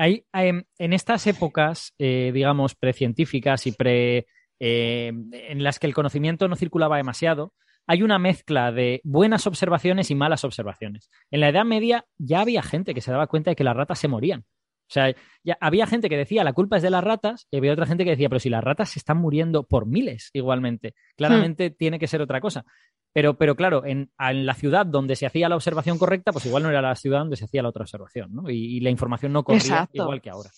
Hay, 0.01 0.24
en 0.32 0.93
estas 0.94 1.27
épocas, 1.27 1.93
eh, 1.98 2.31
digamos, 2.32 2.74
precientíficas 2.74 3.66
y 3.66 3.72
pre, 3.72 4.27
eh, 4.59 5.12
en 5.32 5.62
las 5.62 5.78
que 5.78 5.86
el 5.86 5.93
conocimiento 5.93 6.48
no 6.48 6.56
circulaba 6.56 6.97
demasiado, 6.97 7.52
hay 7.86 8.02
una 8.02 8.18
mezcla 8.18 8.72
de 8.72 9.02
buenas 9.05 9.47
observaciones 9.47 10.10
y 10.10 10.14
malas 10.14 10.43
observaciones. 10.44 11.10
En 11.31 11.40
la 11.40 11.51
Edad 11.51 11.66
Media 11.66 12.06
ya 12.16 12.40
había 12.40 12.62
gente 12.62 12.94
que 12.94 13.02
se 13.02 13.10
daba 13.10 13.27
cuenta 13.27 13.51
de 13.51 13.56
que 13.56 13.64
las 13.64 13.77
ratas 13.77 13.98
se 13.98 14.09
morían. 14.09 14.40
O 14.40 14.93
sea, 14.93 15.14
ya 15.44 15.59
había 15.60 15.86
gente 15.86 16.09
que 16.09 16.16
decía 16.16 16.44
la 16.44 16.55
culpa 16.55 16.78
es 16.78 16.82
de 16.82 16.90
las 16.90 17.05
ratas 17.05 17.47
y 17.51 17.59
había 17.59 17.74
otra 17.74 17.85
gente 17.86 18.05
que 18.05 18.10
decía, 18.10 18.31
pero 18.31 18.40
si 18.40 18.48
las 18.48 18.64
ratas 18.64 18.89
se 18.89 19.01
están 19.01 19.18
muriendo 19.18 19.64
por 19.64 19.86
miles 19.86 20.31
igualmente, 20.32 20.94
claramente 21.14 21.70
tiene 21.70 21.98
que 21.98 22.06
ser 22.06 22.22
otra 22.22 22.40
cosa. 22.40 22.64
Pero, 23.12 23.37
pero 23.37 23.57
claro, 23.57 23.85
en, 23.85 24.11
en 24.19 24.47
la 24.47 24.55
ciudad 24.55 24.87
donde 24.87 25.16
se 25.16 25.27
hacía 25.27 25.49
la 25.49 25.57
observación 25.57 25.99
correcta, 25.99 26.32
pues 26.32 26.47
igual 26.47 26.62
no 26.62 26.70
era 26.70 26.81
la 26.81 26.95
ciudad 26.95 27.19
donde 27.20 27.37
se 27.37 27.45
hacía 27.45 27.62
la 27.62 27.70
otra 27.70 27.82
observación, 27.82 28.32
¿no? 28.35 28.49
Y, 28.51 28.77
y 28.77 28.81
la 28.81 28.91
información 28.91 29.32
no 29.32 29.43
corría 29.43 29.61
Exacto. 29.61 30.03
igual 30.03 30.20
que 30.23 30.31
ahora. 30.31 30.51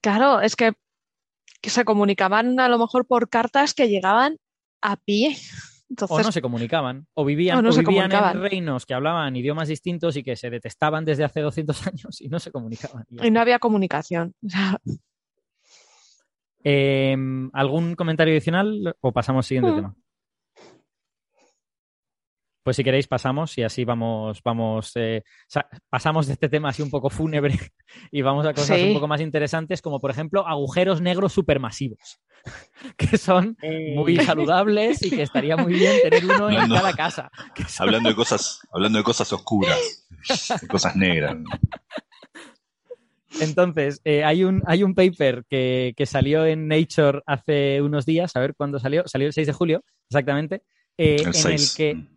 claro, 0.00 0.40
es 0.40 0.54
que, 0.54 0.72
que 1.60 1.70
se 1.70 1.84
comunicaban 1.84 2.60
a 2.60 2.68
lo 2.68 2.78
mejor 2.78 3.06
por 3.06 3.28
cartas 3.28 3.74
que 3.74 3.88
llegaban 3.88 4.36
a 4.82 4.96
pie. 4.96 5.36
O 6.10 6.20
no 6.20 6.30
se 6.32 6.42
comunicaban, 6.42 7.06
o 7.14 7.24
vivían, 7.24 7.56
O 7.56 7.62
no 7.62 7.70
o 7.70 7.72
vivían 7.72 8.12
en 8.12 8.42
reinos 8.42 8.84
que 8.84 8.92
hablaban 8.92 9.34
idiomas 9.36 9.68
distintos 9.68 10.18
y 10.18 10.22
que 10.22 10.36
se 10.36 10.50
detestaban 10.50 11.06
desde 11.06 11.24
hace 11.24 11.40
200 11.40 11.86
años 11.86 12.20
y 12.20 12.28
no 12.28 12.38
se 12.40 12.52
comunicaban. 12.52 13.06
Y 13.08 13.30
no 13.30 13.40
había 13.40 13.58
comunicación. 13.58 14.34
Eh, 16.62 17.16
¿Algún 17.54 17.94
comentario 17.94 18.34
adicional 18.34 18.94
o 19.00 19.12
pasamos 19.12 19.46
al 19.46 19.48
siguiente 19.48 19.72
Mm. 19.72 19.74
tema? 19.76 19.96
Pues 22.68 22.76
si 22.76 22.84
queréis 22.84 23.06
pasamos 23.08 23.56
y 23.56 23.62
así 23.62 23.86
vamos, 23.86 24.42
vamos, 24.44 24.92
eh, 24.96 25.22
sa- 25.46 25.66
pasamos 25.88 26.26
de 26.26 26.34
este 26.34 26.50
tema 26.50 26.68
así 26.68 26.82
un 26.82 26.90
poco 26.90 27.08
fúnebre 27.08 27.54
y 28.12 28.20
vamos 28.20 28.44
a 28.44 28.52
cosas 28.52 28.76
Sí. 28.78 28.88
un 28.88 28.92
poco 28.92 29.08
más 29.08 29.22
interesantes, 29.22 29.80
como 29.80 30.00
por 30.00 30.10
ejemplo 30.10 30.46
agujeros 30.46 31.00
negros 31.00 31.32
supermasivos, 31.32 32.20
que 32.98 33.16
son 33.16 33.56
muy 33.94 34.16
saludables 34.16 35.02
y 35.02 35.08
que 35.08 35.22
estaría 35.22 35.56
muy 35.56 35.72
bien 35.72 35.94
tener 36.02 36.26
uno 36.26 36.50
en 36.50 36.68
cada 36.68 36.92
casa. 36.92 37.30
son- 37.66 37.66
Hablando 37.88 38.10
de 38.10 38.14
cosas, 38.14 38.60
hablando 38.70 38.98
de 38.98 39.04
cosas 39.04 39.32
oscuras, 39.32 40.04
de 40.60 40.68
cosas 40.68 40.94
negras. 40.94 41.36
Entonces, 43.40 44.02
eh, 44.04 44.24
hay, 44.24 44.44
un, 44.44 44.62
hay 44.66 44.82
un 44.82 44.94
paper 44.94 45.44
que, 45.48 45.94
que 45.96 46.04
salió 46.04 46.44
en 46.44 46.68
Nature 46.68 47.22
hace 47.26 47.80
unos 47.80 48.04
días, 48.04 48.36
a 48.36 48.40
ver 48.40 48.54
cuándo 48.54 48.78
salió, 48.78 49.04
salió 49.06 49.26
el 49.26 49.32
6 49.32 49.46
de 49.46 49.52
julio, 49.54 49.84
exactamente, 50.10 50.64
eh, 50.98 51.16
El 51.20 51.26
en, 51.28 51.32
6. 51.34 51.46
el 51.46 51.76
que, 51.76 52.08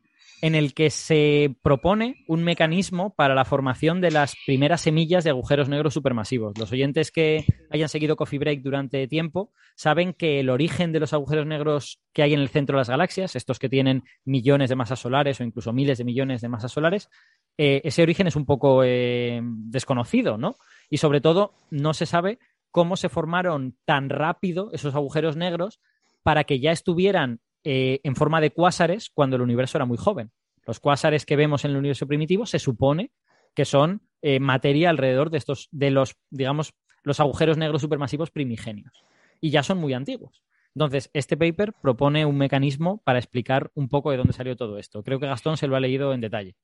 en 0.41 0.55
el 0.55 0.73
que 0.73 0.89
se 0.89 1.55
propone 1.61 2.23
un 2.27 2.43
mecanismo 2.43 3.13
para 3.13 3.35
la 3.35 3.45
formación 3.45 4.01
de 4.01 4.09
las 4.09 4.35
primeras 4.45 4.81
semillas 4.81 5.23
de 5.23 5.29
agujeros 5.29 5.69
negros 5.69 5.93
supermasivos. 5.93 6.57
Los 6.57 6.71
oyentes 6.71 7.11
que 7.11 7.45
hayan 7.69 7.89
seguido 7.89 8.15
Coffee 8.15 8.39
Break 8.39 8.61
durante 8.61 9.07
tiempo 9.07 9.51
saben 9.75 10.13
que 10.13 10.39
el 10.39 10.49
origen 10.49 10.91
de 10.91 10.99
los 10.99 11.13
agujeros 11.13 11.45
negros 11.45 12.01
que 12.11 12.23
hay 12.23 12.33
en 12.33 12.39
el 12.39 12.49
centro 12.49 12.75
de 12.75 12.81
las 12.81 12.89
galaxias, 12.89 13.35
estos 13.35 13.59
que 13.59 13.69
tienen 13.69 14.03
millones 14.25 14.69
de 14.69 14.75
masas 14.75 14.99
solares 14.99 15.39
o 15.39 15.43
incluso 15.43 15.73
miles 15.73 15.99
de 15.99 16.05
millones 16.05 16.41
de 16.41 16.49
masas 16.49 16.71
solares, 16.71 17.09
eh, 17.57 17.81
ese 17.83 18.01
origen 18.01 18.25
es 18.25 18.35
un 18.35 18.45
poco 18.45 18.83
eh, 18.83 19.41
desconocido, 19.43 20.37
¿no? 20.37 20.55
Y 20.89 20.97
sobre 20.97 21.21
todo, 21.21 21.53
no 21.69 21.93
se 21.93 22.07
sabe 22.07 22.39
cómo 22.71 22.97
se 22.97 23.09
formaron 23.09 23.77
tan 23.85 24.09
rápido 24.09 24.71
esos 24.73 24.95
agujeros 24.95 25.35
negros 25.35 25.79
para 26.23 26.45
que 26.45 26.59
ya 26.59 26.71
estuvieran 26.71 27.41
eh, 27.63 27.99
en 28.03 28.15
forma 28.15 28.41
de 28.41 28.51
cuásares 28.51 29.09
cuando 29.13 29.35
el 29.35 29.41
universo 29.41 29.77
era 29.77 29.85
muy 29.85 29.97
joven. 29.97 30.31
Los 30.65 30.79
cuásares 30.79 31.25
que 31.25 31.35
vemos 31.35 31.65
en 31.65 31.71
el 31.71 31.77
universo 31.77 32.07
primitivo 32.07 32.45
se 32.45 32.59
supone 32.59 33.11
que 33.55 33.65
son 33.65 34.01
eh, 34.21 34.39
materia 34.39 34.89
alrededor 34.89 35.29
de 35.29 35.37
estos, 35.37 35.67
de 35.71 35.91
los, 35.91 36.15
digamos, 36.29 36.73
los 37.03 37.19
agujeros 37.19 37.57
negros 37.57 37.81
supermasivos 37.81 38.31
primigenios. 38.31 39.03
Y 39.39 39.49
ya 39.49 39.63
son 39.63 39.79
muy 39.79 39.93
antiguos. 39.93 40.43
Entonces, 40.75 41.09
este 41.13 41.35
paper 41.35 41.73
propone 41.73 42.25
un 42.25 42.37
mecanismo 42.37 43.01
para 43.03 43.19
explicar 43.19 43.71
un 43.73 43.89
poco 43.89 44.11
de 44.11 44.17
dónde 44.17 44.33
salió 44.33 44.55
todo 44.55 44.77
esto. 44.77 45.03
Creo 45.03 45.19
que 45.19 45.25
Gastón 45.25 45.57
se 45.57 45.67
lo 45.67 45.75
ha 45.75 45.79
leído 45.79 46.13
en 46.13 46.21
detalle. 46.21 46.55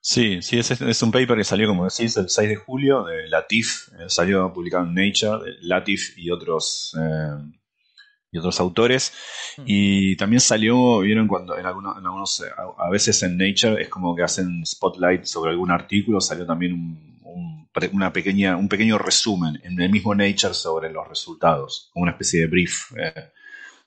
Sí, 0.00 0.42
sí, 0.42 0.58
es, 0.58 1.02
un 1.02 1.10
paper 1.10 1.36
que 1.38 1.44
salió, 1.44 1.66
como 1.66 1.84
decís, 1.84 2.16
el 2.16 2.28
6 2.28 2.48
de 2.48 2.56
julio 2.56 3.04
de 3.04 3.26
Latif, 3.28 3.88
eh, 3.98 4.04
salió 4.08 4.52
publicado 4.52 4.84
en 4.84 4.94
Nature, 4.94 5.56
Latif 5.62 6.18
y 6.18 6.30
otros 6.30 6.94
y 8.34 8.38
otros 8.38 8.60
autores. 8.60 9.12
Hmm. 9.56 9.62
Y 9.64 10.16
también 10.16 10.40
salió, 10.40 10.98
vieron 10.98 11.28
cuando 11.28 11.56
en 11.56 11.64
algunos, 11.64 11.96
en 11.96 12.04
algunos, 12.04 12.40
eh, 12.40 12.50
a, 12.76 12.90
veces 12.90 13.22
en 13.22 13.38
Nature 13.38 13.80
es 13.80 13.88
como 13.88 14.14
que 14.14 14.24
hacen 14.24 14.66
spotlight 14.66 15.24
sobre 15.24 15.52
algún 15.52 15.70
artículo, 15.70 16.20
salió 16.20 16.44
también 16.44 16.72
un, 16.74 17.68
una 17.92 18.12
pequeña, 18.12 18.56
un 18.56 18.68
pequeño 18.68 18.98
resumen 18.98 19.60
en 19.62 19.80
el 19.80 19.90
mismo 19.90 20.14
Nature 20.14 20.52
sobre 20.52 20.90
los 20.90 21.08
resultados, 21.08 21.90
una 21.94 22.10
especie 22.10 22.40
de 22.40 22.46
brief 22.48 22.92
eh, 22.96 23.30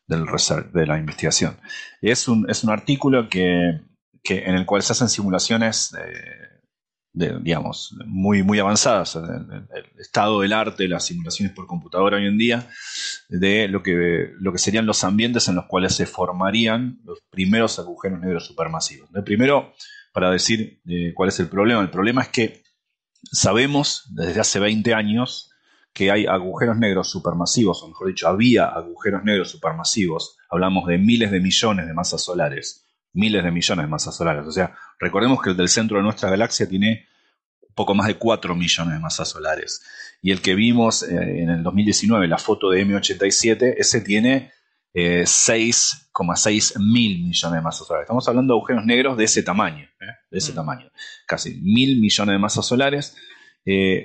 del 0.08 0.26
de 0.74 0.86
la 0.86 0.98
investigación. 0.98 1.58
Es 2.02 2.30
un, 2.30 2.50
es 2.50 2.64
un 2.64 2.70
artículo 2.70 3.28
que, 3.28 3.82
que, 4.24 4.46
en 4.46 4.56
el 4.56 4.66
cual 4.66 4.82
se 4.82 4.94
hacen 4.94 5.10
simulaciones 5.10 5.94
de, 7.14 7.40
digamos, 7.40 7.96
muy, 8.06 8.44
muy 8.44 8.60
avanzadas, 8.60 9.16
el, 9.16 9.66
estado 10.00 10.42
del 10.42 10.54
arte, 10.54 10.88
las 10.88 11.06
simulaciones 11.06 11.54
por 11.56 11.66
computadora 11.66 12.18
hoy 12.18 12.28
en 12.28 12.38
día, 12.38 12.70
de 13.30 13.68
lo 13.68 13.82
que, 13.82 14.34
lo 14.40 14.52
que 14.52 14.60
serían 14.60 14.86
los 14.86 15.04
ambientes 15.04 15.48
en 15.48 15.56
los 15.56 15.66
cuales 15.66 15.96
se 15.96 16.06
formarían 16.06 17.00
los 17.04 17.20
primeros 17.30 17.80
agujeros 17.80 18.20
negros 18.20 18.46
supermasivos. 18.46 19.12
De 19.12 19.24
primero, 19.24 19.74
para 20.14 20.32
decir 20.32 20.82
eh, 20.88 21.14
cuál 21.16 21.30
es 21.30 21.40
el 21.40 21.48
problema, 21.48 21.82
el 21.82 21.90
problema 21.90 22.22
es 22.22 22.30
que 22.30 22.64
sabemos 23.32 24.06
desde 24.10 24.40
hace 24.40 24.60
20 24.60 24.94
años 24.94 25.52
que 25.94 26.12
hay 26.12 26.28
agujeros 26.28 26.78
negros 26.78 27.10
supermasivos, 27.10 27.82
o 27.82 27.88
mejor 27.88 28.08
dicho, 28.10 28.28
había 28.28 28.66
agujeros 28.66 29.24
negros 29.24 29.50
supermasivos, 29.50 30.38
hablamos 30.50 30.86
de 30.86 31.00
miles 31.00 31.32
de 31.32 31.40
millones 31.40 31.88
de 31.88 31.94
masas 31.96 32.24
solares, 32.24 32.87
miles 33.18 33.44
de 33.44 33.52
millones 33.52 33.84
de 33.84 33.90
masas 33.90 34.16
solares. 34.16 34.46
O 34.46 34.52
sea, 34.52 34.74
recordemos 35.00 35.42
que 35.42 35.50
el 35.50 35.58
del 35.58 35.70
centro 35.70 35.98
de 35.98 36.04
nuestra 36.04 36.30
galaxia 36.30 36.70
tiene 36.70 37.08
poco 37.74 37.94
más 37.94 38.08
de 38.08 38.16
4 38.16 38.56
millones 38.56 38.94
de 38.94 39.00
masas 39.00 39.30
solares. 39.30 39.82
Y 40.22 40.32
el 40.32 40.42
que 40.42 40.56
vimos 40.56 41.04
eh, 41.04 41.44
en 41.44 41.50
el 41.50 41.64
2019, 41.64 42.28
la 42.28 42.38
foto 42.38 42.70
de 42.70 42.86
M87, 42.86 43.76
ese 43.78 44.02
tiene 44.02 44.52
6,6 44.94 46.72
eh, 46.76 46.80
mil 46.80 47.24
millones 47.24 47.56
de 47.56 47.62
masas 47.62 47.88
solares. 47.88 48.06
Estamos 48.06 48.28
hablando 48.28 48.54
de 48.54 48.58
agujeros 48.58 48.86
negros 48.86 49.18
de 49.18 49.26
ese 49.26 49.44
tamaño, 49.44 49.86
¿eh? 50.02 50.14
de 50.32 50.38
ese 50.38 50.54
mm. 50.54 50.56
tamaño. 50.56 50.92
Casi 51.28 51.56
mil 51.62 52.00
millones 52.00 52.34
de 52.34 52.40
masas 52.40 52.66
solares. 52.66 53.16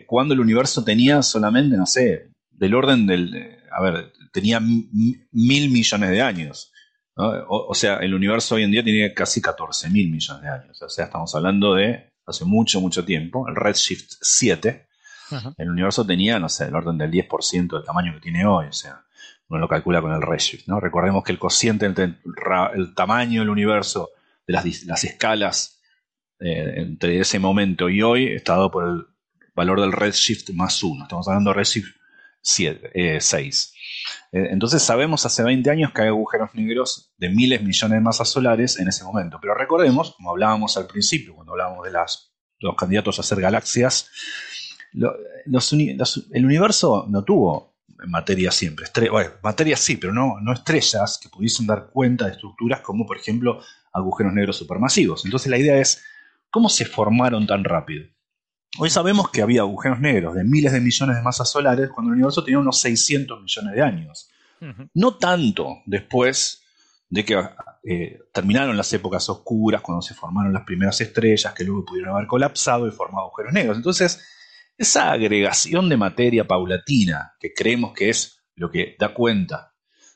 cuando 0.07 0.35
el 0.35 0.41
universo 0.41 0.85
tenía 0.85 1.23
solamente, 1.23 1.77
no 1.77 1.87
sé, 1.87 2.31
del 2.51 2.75
orden 2.75 3.07
del... 3.07 3.59
A 3.71 3.81
ver, 3.81 4.13
tenía 4.33 4.61
mil 4.61 5.71
millones 5.71 6.11
de 6.11 6.21
años. 6.21 6.72
O, 7.15 7.75
sea, 7.75 7.97
el 7.97 8.15
universo 8.15 8.55
hoy 8.55 8.63
en 8.63 8.71
día 8.71 8.83
tiene 8.83 9.13
casi 9.13 9.43
14 9.43 9.91
mil 9.91 10.11
millones 10.11 10.43
de 10.43 10.49
años. 10.49 10.81
O 10.81 10.89
sea, 10.89 11.05
estamos 11.05 11.35
hablando 11.35 11.75
de 11.75 12.13
hace 12.27 12.45
mucho, 12.45 12.81
mucho 12.81 13.05
tiempo, 13.05 13.47
el 13.49 13.57
Redshift 13.57 14.15
7. 14.21 14.87
El 15.57 15.71
universo 15.71 16.07
tenía, 16.07 16.39
no 16.39 16.49
sé, 16.49 16.67
el 16.67 16.75
orden 16.75 16.99
del 16.99 17.11
10% 17.11 17.69
del 17.69 17.85
tamaño 17.85 18.15
que 18.15 18.21
tiene 18.21 18.47
hoy. 18.47 18.67
O 18.67 18.73
sea, 18.73 19.03
uno 19.49 19.61
lo 19.61 19.69
calcula 19.69 20.01
con 20.01 20.13
el 20.13 20.23
Redshift. 20.23 20.69
¿no? 20.69 20.81
Recordemos 20.81 21.25
que 21.25 21.33
el 21.33 21.39
cociente 21.39 21.87
entre 21.87 22.05
el, 22.75 22.95
tamaño 22.95 23.41
del 23.41 23.51
universo, 23.51 24.11
de 24.47 24.53
las, 24.53 25.05
escalas 25.05 25.81
eh, 26.41 26.75
entre 26.77 27.21
ese 27.21 27.39
momento 27.39 27.89
y 27.89 28.03
hoy, 28.03 28.29
está 28.29 28.55
dado 28.55 28.71
por 28.71 28.89
el 28.89 29.07
valor 29.55 29.81
del 29.81 29.93
Redshift 29.93 30.51
más 30.51 30.83
1. 30.83 31.05
Estamos 31.05 31.29
hablando 31.29 31.51
de 31.51 31.55
Redshift 31.55 31.95
7, 32.41 33.21
6. 33.21 33.75
Eh, 34.33 34.49
entonces 34.51 34.83
sabemos 34.83 35.25
hace 35.27 35.43
20 35.43 35.71
años 35.71 35.93
que 35.93 36.03
hay 36.03 36.09
agujeros 36.09 36.51
negros 36.55 37.13
de 37.19 37.29
miles 37.29 37.63
millones 37.63 37.97
de 37.97 38.01
masas 38.01 38.29
solares 38.29 38.79
en 38.79 38.89
ese 38.89 39.05
momento. 39.05 39.39
Pero 39.41 39.55
recordemos, 39.55 40.15
como 40.17 40.31
hablábamos 40.31 40.77
al 40.77 40.87
principio, 40.87 41.35
cuando 41.35 41.53
hablábamos 41.53 41.85
de 41.85 41.93
los 42.61 42.77
candidatos 42.77 43.19
a 43.19 43.23
ser 43.23 43.41
galaxias, 43.41 44.11
el 44.95 46.45
universo 46.45 47.07
no 47.09 47.25
tuvo 47.25 47.73
materia 48.07 48.51
siempre. 48.51 48.87
bueno, 49.11 49.31
materia 49.43 49.77
sí, 49.77 49.97
pero 49.97 50.13
no 50.13 50.53
estrellas 50.53 51.19
que 51.23 51.29
pudiesen 51.29 51.67
dar 51.67 51.91
cuenta 51.91 52.27
de 52.27 52.33
estructuras 52.33 52.81
como, 52.81 53.07
por 53.07 53.17
ejemplo, 53.17 53.61
agujeros 53.93 54.33
negros 54.33 54.57
supermasivos. 54.57 55.25
Entonces 55.25 55.51
la 55.51 55.59
idea 55.59 55.77
es, 55.77 56.03
¿cómo 56.51 56.69
se 56.69 56.85
formaron 56.85 57.47
tan 57.47 57.65
rápido? 57.65 58.07
Hoy 58.79 58.89
sabemos 58.89 59.31
que 59.31 59.43
había 59.43 59.61
agujeros 59.61 60.01
negros 60.01 60.35
de 60.35 60.45
miles 60.45 60.73
de 60.73 60.81
millones 60.81 61.17
de 61.17 61.23
masas 61.23 61.51
solares 61.51 61.91
cuando 61.91 62.11
el 62.11 62.15
universo 62.15 62.43
tenía 62.43 62.59
unos 62.59 62.81
600 62.81 63.43
millones 63.43 63.75
de 63.75 63.83
años. 63.83 64.31
No 64.95 65.17
tanto 65.17 65.79
después 65.87 66.63
de 67.11 67.25
que 67.25 67.35
eh, 67.85 68.21
terminaron 68.33 68.77
las 68.77 68.93
épocas 68.93 69.29
oscuras, 69.29 69.83
cuando 69.83 70.01
se 70.03 70.15
formaron 70.15 70.53
las 70.53 70.63
primeras 70.63 71.01
estrellas 71.01 71.53
que 71.53 71.65
luego 71.65 71.85
pudieron 71.85 72.15
haber 72.15 72.29
colapsado 72.29 72.87
y 72.87 72.93
formado 72.93 73.27
agujeros 73.27 73.53
negros. 73.53 73.77
Entonces, 73.77 74.23
esa 74.79 75.13
agregación 75.13 75.89
de 75.89 75.97
materia 75.97 76.47
paulatina, 76.47 77.35
que 77.41 77.53
creemos 77.53 77.93
que 77.93 78.09
es 78.09 78.39
lo 78.55 78.71
que 78.71 78.97
da 78.99 79.13
cuenta 79.13 79.75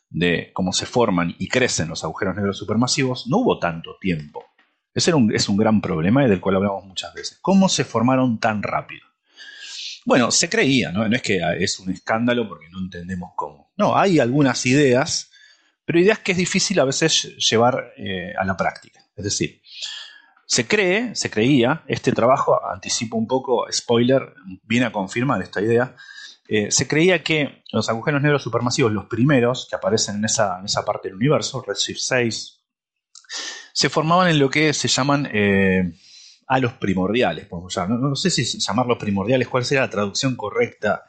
de 0.08 0.50
cómo 0.54 0.72
se 0.72 0.86
forman 0.86 1.34
y 1.38 1.48
crecen 1.48 1.88
los 1.88 2.04
agujeros 2.04 2.36
negros 2.36 2.56
supermasivos, 2.56 3.26
no 3.26 3.38
hubo 3.38 3.58
tanto 3.58 3.96
tiempo. 4.00 4.44
Ese 4.96 5.12
es 5.34 5.48
un 5.50 5.56
gran 5.58 5.82
problema 5.82 6.24
y 6.24 6.28
del 6.28 6.40
cual 6.40 6.56
hablamos 6.56 6.86
muchas 6.86 7.12
veces. 7.12 7.38
¿Cómo 7.42 7.68
se 7.68 7.84
formaron 7.84 8.40
tan 8.40 8.62
rápido? 8.62 9.06
Bueno, 10.06 10.30
se 10.30 10.48
creía, 10.48 10.90
¿no? 10.90 11.04
es 11.04 11.20
que 11.20 11.38
es 11.58 11.78
un 11.80 11.90
escándalo 11.90 12.48
porque 12.48 12.70
no 12.70 12.78
entendemos 12.78 13.32
cómo. 13.36 13.72
No, 13.76 13.94
hay 13.94 14.20
algunas 14.20 14.64
ideas, 14.64 15.30
pero 15.84 16.00
ideas 16.00 16.20
que 16.20 16.32
es 16.32 16.38
difícil 16.38 16.80
a 16.80 16.86
veces 16.86 17.36
llevar 17.36 17.92
eh, 17.98 18.32
a 18.38 18.44
la 18.46 18.56
práctica. 18.56 19.04
Es 19.14 19.24
decir, 19.24 19.60
se 20.46 20.66
cree, 20.66 21.14
se 21.14 21.28
creía, 21.28 21.82
este 21.88 22.12
trabajo, 22.12 22.58
anticipo 22.66 23.18
un 23.18 23.26
poco, 23.26 23.66
spoiler, 23.70 24.32
viene 24.62 24.86
a 24.86 24.92
confirmar 24.92 25.42
esta 25.42 25.60
idea, 25.60 25.94
eh, 26.48 26.70
se 26.70 26.88
creía 26.88 27.22
que 27.22 27.64
los 27.70 27.90
agujeros 27.90 28.22
negros 28.22 28.42
supermasivos, 28.42 28.92
los 28.92 29.04
primeros 29.04 29.66
que 29.68 29.76
aparecen 29.76 30.16
en 30.16 30.24
esa, 30.24 30.58
en 30.58 30.64
esa 30.64 30.86
parte 30.86 31.08
del 31.08 31.16
universo, 31.16 31.62
Redshift 31.66 32.00
6, 32.00 32.56
se 33.76 33.90
formaban 33.90 34.28
en 34.30 34.38
lo 34.38 34.48
que 34.48 34.72
se 34.72 34.88
llaman 34.88 35.28
eh, 35.30 35.92
halos 36.46 36.72
primordiales. 36.80 37.46
No, 37.50 38.16
sé 38.16 38.30
si 38.30 38.58
llamarlos 38.58 38.96
primordiales, 38.96 39.48
cuál 39.48 39.66
sería 39.66 39.82
la 39.82 39.90
traducción 39.90 40.34
correcta 40.34 41.04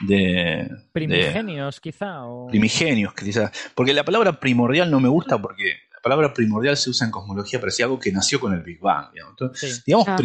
de... 0.00 0.68
Primigenios, 0.92 1.78
quizá. 1.80 2.22
Primigenios, 2.50 3.14
quizá. 3.14 3.52
Porque 3.76 3.92
la 3.94 4.04
palabra 4.04 4.40
primordial 4.40 4.90
no 4.90 4.98
me 4.98 5.08
gusta 5.08 5.40
porque 5.40 5.74
la 5.94 6.00
palabra 6.02 6.34
primordial 6.34 6.76
se 6.76 6.90
usa 6.90 7.04
en 7.04 7.12
cosmología, 7.12 7.60
pero 7.60 7.68
es 7.68 7.80
algo 7.80 8.00
que 8.00 8.10
nació 8.10 8.40
con 8.40 8.52
el 8.52 8.62
Big 8.62 8.80
Bang. 8.80 9.12
Digamos, 9.86 10.08
ah. 10.08 10.18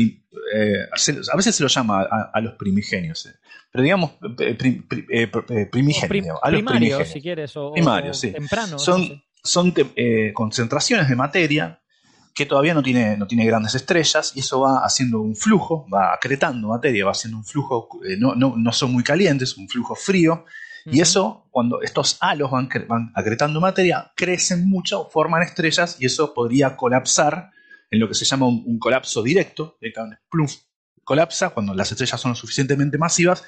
eh, 0.56 0.88
a 1.32 1.38
veces 1.38 1.56
se 1.56 1.62
lo 1.62 1.70
llama 1.70 2.02
a, 2.02 2.42
los 2.42 2.56
primigenios. 2.56 3.28
Eh. 3.28 3.36
Pero 3.72 3.84
digamos, 3.84 4.14
primigenios. 5.70 6.40
primarios, 6.42 7.08
si 7.08 7.22
quieres, 7.22 7.56
o, 7.56 7.72
primarios, 7.72 8.20
sí. 8.20 8.32
tempranos. 8.32 8.84
Son, 8.84 9.22
son 9.48 9.74
eh, 9.96 10.32
concentraciones 10.34 11.10
de 11.10 11.16
materia 11.16 11.80
que 12.34 12.46
todavía 12.46 12.76
no 12.76 12.84
tiene, 12.84 13.18
no 13.18 13.26
tiene 13.26 13.46
grandes 13.48 13.74
estrellas 13.74 14.32
y 14.36 14.42
eso 14.42 14.62
va 14.62 14.86
haciendo 14.86 15.22
un 15.22 15.36
flujo, 15.36 15.88
va 15.92 16.14
acretando 16.14 16.68
materia, 16.68 17.06
va 17.06 17.12
haciendo 17.12 17.38
un 17.38 17.44
flujo, 17.44 17.90
eh, 18.08 18.16
no, 18.20 18.36
no, 18.36 18.72
son 18.72 18.94
muy 18.94 19.04
calientes, 19.04 19.58
un 19.58 19.68
flujo 19.68 19.96
frío. 19.96 20.46
Y 20.86 21.02
eso, 21.02 21.48
cuando 21.52 21.82
estos 21.82 22.18
halos 22.22 22.52
van, 22.52 22.70
van, 22.88 23.12
acretando 23.16 23.60
materia, 23.60 24.12
crecen 24.16 24.70
mucho, 24.70 25.10
forman 25.12 25.42
estrellas 25.42 25.98
y 26.00 26.06
eso 26.06 26.34
podría 26.34 26.78
colapsar 26.78 27.52
en 27.90 28.00
lo 28.00 28.08
que 28.08 28.14
se 28.14 28.24
llama 28.24 28.46
un, 28.48 28.80
colapso 28.80 29.24
directo. 29.24 29.78
Plum, 30.30 30.48
colapsa 31.04 31.50
cuando 31.50 31.74
las 31.74 31.92
estrellas 31.92 32.22
son 32.22 32.36
suficientemente 32.36 32.98
masivas 32.98 33.44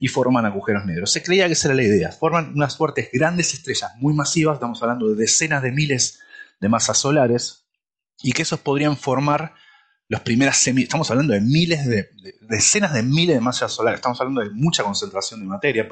y 0.00 0.08
forman 0.08 0.46
agujeros 0.46 0.86
negros. 0.86 1.12
Se 1.12 1.22
creía 1.22 1.46
que 1.46 1.52
esa 1.52 1.68
era 1.68 1.74
la 1.74 1.82
idea. 1.82 2.10
Forman 2.10 2.52
unas 2.54 2.76
fuertes 2.76 3.10
grandes 3.12 3.52
estrellas 3.52 3.92
muy 3.98 4.14
masivas, 4.14 4.54
estamos 4.54 4.82
hablando 4.82 5.06
de 5.08 5.14
decenas 5.14 5.62
de 5.62 5.70
miles 5.70 6.18
de 6.58 6.68
masas 6.68 6.98
solares, 6.98 7.66
y 8.22 8.32
que 8.32 8.42
esos 8.42 8.60
podrían 8.60 8.96
formar 8.96 9.54
las 10.08 10.22
primeras 10.22 10.56
semillas. 10.56 10.88
Estamos 10.88 11.10
hablando 11.10 11.34
de 11.34 11.40
miles 11.40 11.86
de, 11.86 12.10
decenas 12.40 12.94
de 12.94 13.02
miles 13.02 13.36
de 13.36 13.40
masas 13.40 13.72
solares, 13.72 13.98
estamos 13.98 14.18
hablando 14.20 14.40
de 14.40 14.50
mucha 14.50 14.82
concentración 14.82 15.40
de 15.40 15.46
materia. 15.46 15.86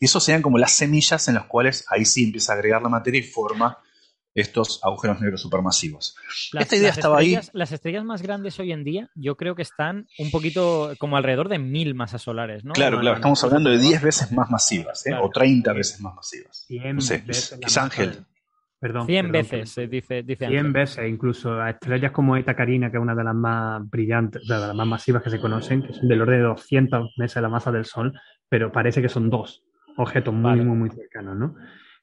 Y 0.00 0.04
esos 0.04 0.22
serían 0.24 0.42
como 0.42 0.58
las 0.58 0.72
semillas 0.72 1.28
en 1.28 1.34
las 1.36 1.44
cuales 1.44 1.84
ahí 1.88 2.04
sí 2.04 2.24
empieza 2.24 2.52
a 2.52 2.56
agregar 2.56 2.82
la 2.82 2.88
materia 2.88 3.20
y 3.20 3.24
forma 3.24 3.78
estos 4.34 4.80
agujeros 4.82 5.20
negros 5.20 5.40
supermasivos. 5.40 6.16
Esta 6.58 6.76
idea 6.76 6.90
estaba 6.90 7.18
ahí. 7.18 7.38
Las 7.52 7.72
estrellas 7.72 8.04
más 8.04 8.22
grandes 8.22 8.58
hoy 8.58 8.72
en 8.72 8.84
día, 8.84 9.10
yo 9.14 9.36
creo 9.36 9.54
que 9.54 9.62
están 9.62 10.06
un 10.18 10.30
poquito 10.30 10.92
como 10.98 11.16
alrededor 11.16 11.48
de 11.48 11.58
mil 11.58 11.94
masas 11.94 12.22
solares, 12.22 12.64
¿no? 12.64 12.72
Claro, 12.72 12.98
claro, 13.00 13.16
estamos 13.16 13.42
hablando 13.44 13.70
de 13.70 13.78
10 13.78 14.02
veces 14.02 14.32
más 14.32 14.50
masivas, 14.50 15.06
¿eh? 15.06 15.14
o 15.14 15.30
30 15.30 15.72
veces 15.72 16.00
más 16.00 16.14
masivas. 16.14 16.66
no 16.68 17.00
sé, 17.00 17.22
veces 17.26 17.78
Ángel. 17.78 18.24
Perdón, 18.80 19.06
100 19.06 19.32
veces, 19.32 19.74
dice, 19.88 20.22
dice 20.22 20.46
100 20.46 20.72
veces, 20.74 21.08
incluso 21.08 21.58
a 21.58 21.70
estrellas 21.70 22.12
como 22.12 22.36
Eta 22.36 22.54
Carina, 22.54 22.90
que 22.90 22.98
es 22.98 23.02
una 23.02 23.14
de 23.14 23.24
las 23.24 23.34
más 23.34 23.88
brillantes, 23.88 24.46
de 24.46 24.58
las 24.58 24.74
más 24.74 24.86
masivas 24.86 25.22
que 25.22 25.30
se 25.30 25.40
conocen, 25.40 25.82
que 25.82 25.94
son 25.94 26.06
del 26.06 26.20
orden 26.20 26.40
de 26.40 26.44
200 26.48 27.14
veces 27.16 27.40
la 27.40 27.48
masa 27.48 27.72
del 27.72 27.86
Sol, 27.86 28.12
pero 28.46 28.70
parece 28.70 29.00
que 29.00 29.08
son 29.08 29.30
dos 29.30 29.64
objetos 29.96 30.34
muy, 30.34 30.60
muy, 30.60 30.76
muy 30.76 30.90
cercanos, 30.90 31.34
¿no? 31.34 31.54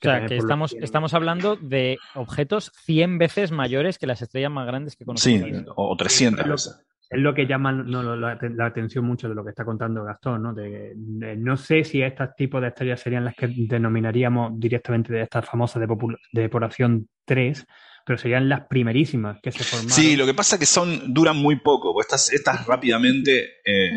O 0.02 0.11
sea, 0.11 0.26
que 0.26 0.38
estamos, 0.38 0.76
estamos 0.80 1.14
hablando 1.14 1.56
de 1.56 1.98
objetos 2.15 2.72
100 2.86 3.18
veces 3.18 3.52
mayores 3.52 3.99
que 3.99 4.07
las 4.07 4.22
estrellas 4.22 4.52
más 4.52 4.65
grandes 4.65 4.95
que 4.95 5.06
conocemos. 5.06 5.49
Sí, 5.49 5.65
o 5.76 5.95
300 5.95 6.48
veces. 6.48 6.86
Es 7.11 7.19
lo 7.19 7.34
que 7.34 7.45
llama 7.45 7.73
no, 7.73 8.15
la, 8.15 8.65
atención 8.65 9.03
mucho 9.03 9.28
de 9.28 9.36
lo 9.36 9.44
que 9.44 9.49
está 9.49 9.65
contando 9.65 10.06
Gastón, 10.06 10.44
¿no? 10.44 10.53
De, 10.53 10.94
no 10.95 11.57
sé 11.57 11.84
si 11.84 12.02
estos 12.02 12.30
tipos 12.38 12.61
de 12.61 12.69
estrellas 12.69 13.02
serían 13.02 13.26
las 13.26 13.36
que 13.36 13.48
denominaríamos 13.48 14.57
directamente 14.57 15.11
de 15.11 15.23
estas 15.23 15.45
famosas 15.45 15.82
de, 15.82 15.88
de 16.32 16.41
depuración 16.41 17.10
3, 17.26 17.68
pero 18.06 18.18
serían 18.18 18.48
las 18.48 18.61
primerísimas 18.68 19.40
que 19.41 19.52
se 19.52 19.61
formaron. 19.65 19.91
Sí, 19.91 20.15
lo 20.15 20.26
que 20.26 20.34
pasa 20.34 20.56
es 20.56 20.61
que 20.61 20.65
son, 20.65 21.14
duran 21.14 21.36
muy 21.36 21.60
poco, 21.60 21.94
porque 21.94 22.06
estas, 22.07 22.32
estas 22.32 22.65
rápidamente, 22.65 23.56
eh, 23.65 23.91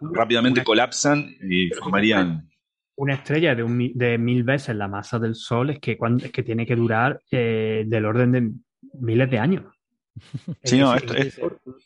rápidamente 0.00 0.62
colapsan 0.62 1.34
y 1.42 1.68
formarían. 1.70 2.48
Una 2.96 3.14
estrella 3.14 3.54
de, 3.54 3.62
un, 3.62 3.92
de 3.94 4.18
mil 4.18 4.44
veces 4.44 4.76
la 4.76 4.88
masa 4.88 5.18
del 5.18 5.34
Sol 5.34 5.70
es 5.70 5.78
que, 5.78 5.96
cuando, 5.96 6.24
es 6.24 6.32
que 6.32 6.42
tiene 6.42 6.66
que 6.66 6.76
durar 6.76 7.20
eh, 7.30 7.84
del 7.86 8.04
orden 8.04 8.32
de 8.32 8.50
miles 9.00 9.30
de 9.30 9.38
años. 9.38 9.64
Sí, 10.64 10.78
no, 10.78 10.94
esto, 10.94 11.14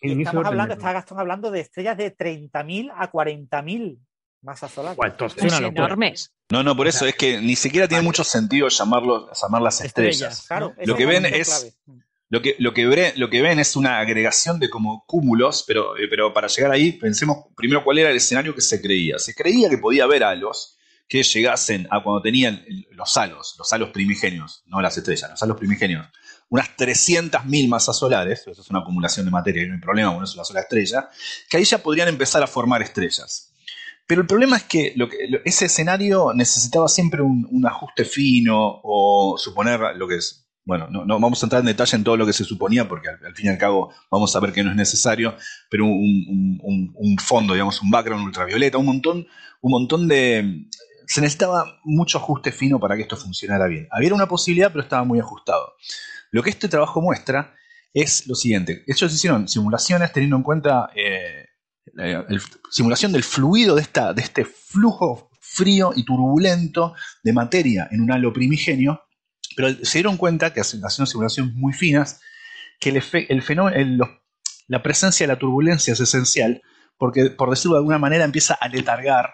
Estamos 0.00 0.46
hablando, 0.46 0.74
está 0.74 0.92
Gastón 0.92 1.20
hablando 1.20 1.50
de 1.50 1.60
estrellas 1.60 1.96
de 1.96 2.16
30.000 2.16 2.92
a 2.94 3.10
40.000 3.10 3.98
masas 4.42 4.72
solares. 4.72 4.98
son 5.36 5.64
enormes. 5.64 6.32
No, 6.50 6.62
no, 6.62 6.76
por 6.76 6.86
eso 6.88 7.06
es 7.06 7.14
que 7.14 7.40
ni 7.40 7.56
siquiera 7.56 7.88
tiene 7.88 8.02
mucho 8.02 8.24
sentido 8.24 8.68
llamarlo, 8.68 9.30
llamarlas 9.32 9.80
estrellas. 9.80 10.44
Claro, 10.46 10.74
lo 10.84 10.96
que 10.96 11.06
ven 11.06 11.26
es 11.26 11.76
lo 12.28 12.42
que, 12.42 12.56
lo, 12.58 12.74
que 12.74 13.12
lo 13.16 13.30
que 13.30 13.42
ven 13.42 13.60
es 13.60 13.76
una 13.76 13.98
agregación 13.98 14.58
de 14.58 14.68
como 14.68 15.04
cúmulos, 15.06 15.64
pero, 15.66 15.96
eh, 15.96 16.08
pero 16.08 16.32
para 16.32 16.48
llegar 16.48 16.72
ahí 16.72 16.92
pensemos 16.92 17.46
primero 17.56 17.84
cuál 17.84 17.98
era 17.98 18.10
el 18.10 18.16
escenario 18.16 18.54
que 18.54 18.60
se 18.60 18.80
creía. 18.80 19.18
Se 19.18 19.34
creía 19.34 19.70
que 19.70 19.78
podía 19.78 20.04
haber 20.04 20.24
halos 20.24 20.75
que 21.08 21.22
llegasen 21.22 21.86
a 21.90 22.02
cuando 22.02 22.22
tenían 22.22 22.64
los 22.90 23.16
halos, 23.16 23.54
los 23.58 23.72
halos 23.72 23.90
primigenios, 23.90 24.62
no 24.66 24.80
las 24.80 24.96
estrellas, 24.96 25.30
los 25.30 25.42
halos 25.42 25.56
primigenios, 25.56 26.06
unas 26.48 26.76
300.000 26.76 27.68
masas 27.68 27.98
solares, 27.98 28.46
eso 28.46 28.60
es 28.60 28.70
una 28.70 28.80
acumulación 28.80 29.26
de 29.26 29.32
materia 29.32 29.66
no 29.66 29.74
hay 29.74 29.80
problema, 29.80 30.10
bueno, 30.10 30.24
es 30.24 30.34
una 30.34 30.44
sola 30.44 30.60
estrella, 30.60 31.08
que 31.48 31.56
ahí 31.56 31.64
ya 31.64 31.78
podrían 31.78 32.08
empezar 32.08 32.42
a 32.42 32.46
formar 32.46 32.82
estrellas. 32.82 33.52
Pero 34.06 34.20
el 34.20 34.26
problema 34.26 34.56
es 34.56 34.62
que, 34.64 34.94
ese 35.44 35.66
escenario 35.66 36.32
necesitaba 36.32 36.88
siempre 36.88 37.22
un, 37.22 37.66
ajuste 37.66 38.04
fino 38.04 38.80
o 38.82 39.36
suponer 39.36 39.80
lo 39.96 40.06
que 40.06 40.16
es. 40.16 40.44
Bueno, 40.64 40.88
no, 40.90 41.20
vamos 41.20 41.42
a 41.42 41.46
entrar 41.46 41.60
en 41.60 41.66
detalle 41.66 41.96
en 41.96 42.04
todo 42.04 42.16
lo 42.16 42.26
que 42.26 42.32
se 42.32 42.44
suponía, 42.44 42.88
porque 42.88 43.08
al, 43.08 43.34
fin 43.34 43.46
y 43.46 43.48
al 43.48 43.58
cabo 43.58 43.92
vamos 44.10 44.34
a 44.34 44.40
ver 44.40 44.52
que 44.52 44.64
no 44.64 44.70
es 44.70 44.76
necesario, 44.76 45.36
pero 45.70 45.86
un, 45.86 47.16
fondo, 47.20 47.54
digamos, 47.54 47.80
un 47.82 47.90
background 47.90 48.24
ultravioleta, 48.24 48.78
un 48.78 48.86
montón, 48.86 49.26
un 49.60 49.70
montón 49.70 50.08
de. 50.08 50.66
Se 51.06 51.20
necesitaba 51.20 51.80
mucho 51.84 52.18
ajuste 52.18 52.52
fino 52.52 52.80
para 52.80 52.96
que 52.96 53.02
esto 53.02 53.16
funcionara 53.16 53.66
bien. 53.66 53.88
Había 53.90 54.14
una 54.14 54.26
posibilidad, 54.26 54.70
pero 54.70 54.82
estaba 54.82 55.04
muy 55.04 55.20
ajustado. 55.20 55.74
Lo 56.30 56.42
que 56.42 56.50
este 56.50 56.68
trabajo 56.68 57.00
muestra 57.00 57.54
es 57.94 58.26
lo 58.26 58.34
siguiente. 58.34 58.84
Ellos 58.86 59.12
hicieron 59.12 59.48
simulaciones 59.48 60.12
teniendo 60.12 60.36
en 60.36 60.42
cuenta 60.42 60.90
eh, 60.94 61.46
la 61.94 62.26
simulación 62.70 63.12
del 63.12 63.22
fluido 63.22 63.74
de, 63.74 63.82
esta, 63.82 64.12
de 64.12 64.22
este 64.22 64.44
flujo 64.44 65.30
frío 65.40 65.92
y 65.96 66.04
turbulento 66.04 66.94
de 67.22 67.32
materia 67.32 67.88
en 67.90 68.02
un 68.02 68.12
halo 68.12 68.32
primigenio, 68.32 69.02
pero 69.56 69.68
se 69.82 69.98
dieron 69.98 70.16
cuenta 70.16 70.52
que 70.52 70.60
haciendo 70.60 71.06
simulaciones 71.06 71.54
muy 71.54 71.72
finas, 71.72 72.20
que 72.78 72.90
el, 72.90 73.02
el 73.28 73.42
fenómeno, 73.42 74.20
la 74.68 74.82
presencia 74.82 75.26
de 75.26 75.32
la 75.32 75.38
turbulencia 75.38 75.94
es 75.94 76.00
esencial, 76.00 76.62
porque 76.98 77.30
por 77.30 77.48
decirlo 77.50 77.76
de 77.76 77.80
alguna 77.80 77.98
manera 77.98 78.24
empieza 78.24 78.54
a 78.54 78.68
letargar, 78.68 79.30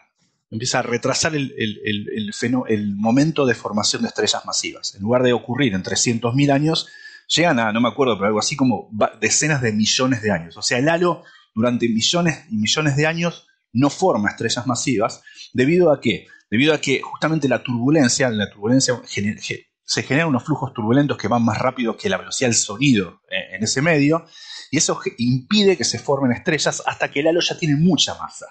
empieza 0.53 0.81
a 0.81 0.83
retrasar 0.83 1.35
el, 1.35 1.55
el, 1.57 2.97
momento 2.97 3.47
de 3.47 3.55
formación 3.55 4.03
de 4.03 4.09
estrellas 4.09 4.45
masivas. 4.45 4.95
En 4.95 5.03
lugar 5.03 5.23
de 5.23 5.33
ocurrir 5.33 5.73
en 5.73 5.83
300.000 5.83 6.53
años, 6.53 6.89
llegan 7.27 7.59
a, 7.59 7.73
no 7.73 7.81
me 7.81 7.89
acuerdo, 7.89 8.17
pero 8.17 8.27
algo 8.27 8.39
así 8.39 8.55
como 8.55 8.91
decenas 9.19 9.63
de 9.63 9.73
millones 9.73 10.21
de 10.21 10.31
años. 10.31 10.57
O 10.59 10.63
sea, 10.63 10.79
el 10.79 10.91
halo 10.91 11.25
durante 11.55 11.89
millones 11.89 12.45
y 12.51 12.57
millones 12.57 12.97
de 12.97 13.07
años 13.07 13.49
no 13.73 13.89
forma 13.89 14.29
estrellas 14.29 14.67
masivas, 14.67 15.23
debido 15.55 15.91
a 15.91 16.01
qué? 16.03 16.27
Debido 16.51 16.75
a 16.75 16.81
que 16.81 17.01
justamente 17.01 17.49
la 17.49 17.63
turbulencia, 17.63 18.29
la 18.29 18.51
turbulencia 18.51 19.01
se 19.07 20.03
generan 20.03 20.29
unos 20.29 20.45
flujos 20.45 20.75
turbulentos 20.75 21.17
que 21.17 21.29
van 21.29 21.43
más 21.43 21.59
rápido 21.59 21.97
que 21.97 22.11
la 22.11 22.19
velocidad 22.19 22.51
del 22.51 22.57
sonido 22.57 23.23
eh, 23.31 23.57
en 23.57 23.65
ese 23.65 23.81
medio, 23.81 24.27
y 24.71 24.77
eso 24.77 25.01
impide 25.17 25.79
que 25.79 25.85
se 25.85 25.99
formen 25.99 26.33
estrellas 26.33 26.83
hasta 26.85 27.11
que 27.11 27.21
el 27.21 27.29
halo 27.29 27.41
ya 27.41 27.59
tiene 27.59 27.77
mucha 27.77 28.15
masa. 28.17 28.47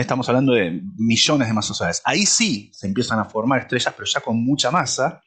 Estamos 0.00 0.28
hablando 0.28 0.52
de 0.52 0.80
millones 0.96 1.48
de 1.48 1.54
masas 1.54 1.76
solares. 1.76 2.02
Ahí 2.04 2.24
sí 2.24 2.70
se 2.72 2.86
empiezan 2.86 3.18
a 3.18 3.24
formar 3.24 3.60
estrellas, 3.60 3.92
pero 3.96 4.06
ya 4.06 4.20
con 4.20 4.42
mucha 4.42 4.70
masa. 4.70 5.22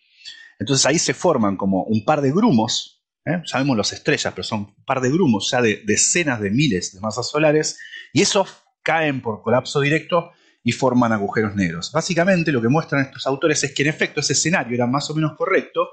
Entonces 0.59 0.85
ahí 0.85 0.97
se 0.97 1.13
forman 1.13 1.57
como 1.57 1.83
un 1.83 2.05
par 2.05 2.21
de 2.21 2.31
grumos 2.31 3.01
¿eh? 3.25 3.41
sabemos 3.45 3.77
las 3.77 3.93
estrellas, 3.93 4.33
pero 4.33 4.43
son 4.43 4.59
un 4.59 4.85
par 4.85 5.01
de 5.01 5.09
grumos 5.09 5.49
ya 5.51 5.61
de 5.61 5.81
decenas 5.85 6.39
de 6.39 6.49
miles 6.49 6.93
de 6.93 6.99
masas 6.99 7.29
solares, 7.29 7.79
y 8.13 8.21
esos 8.21 8.49
caen 8.83 9.21
por 9.21 9.41
colapso 9.41 9.79
directo 9.79 10.31
y 10.63 10.71
forman 10.71 11.11
agujeros 11.11 11.55
negros. 11.55 11.91
Básicamente 11.91 12.51
lo 12.51 12.61
que 12.61 12.67
muestran 12.67 13.05
estos 13.05 13.25
autores 13.27 13.63
es 13.63 13.73
que 13.73 13.83
en 13.83 13.89
efecto 13.89 14.19
ese 14.19 14.33
escenario 14.33 14.75
era 14.75 14.87
más 14.87 15.09
o 15.09 15.15
menos 15.15 15.33
correcto, 15.37 15.89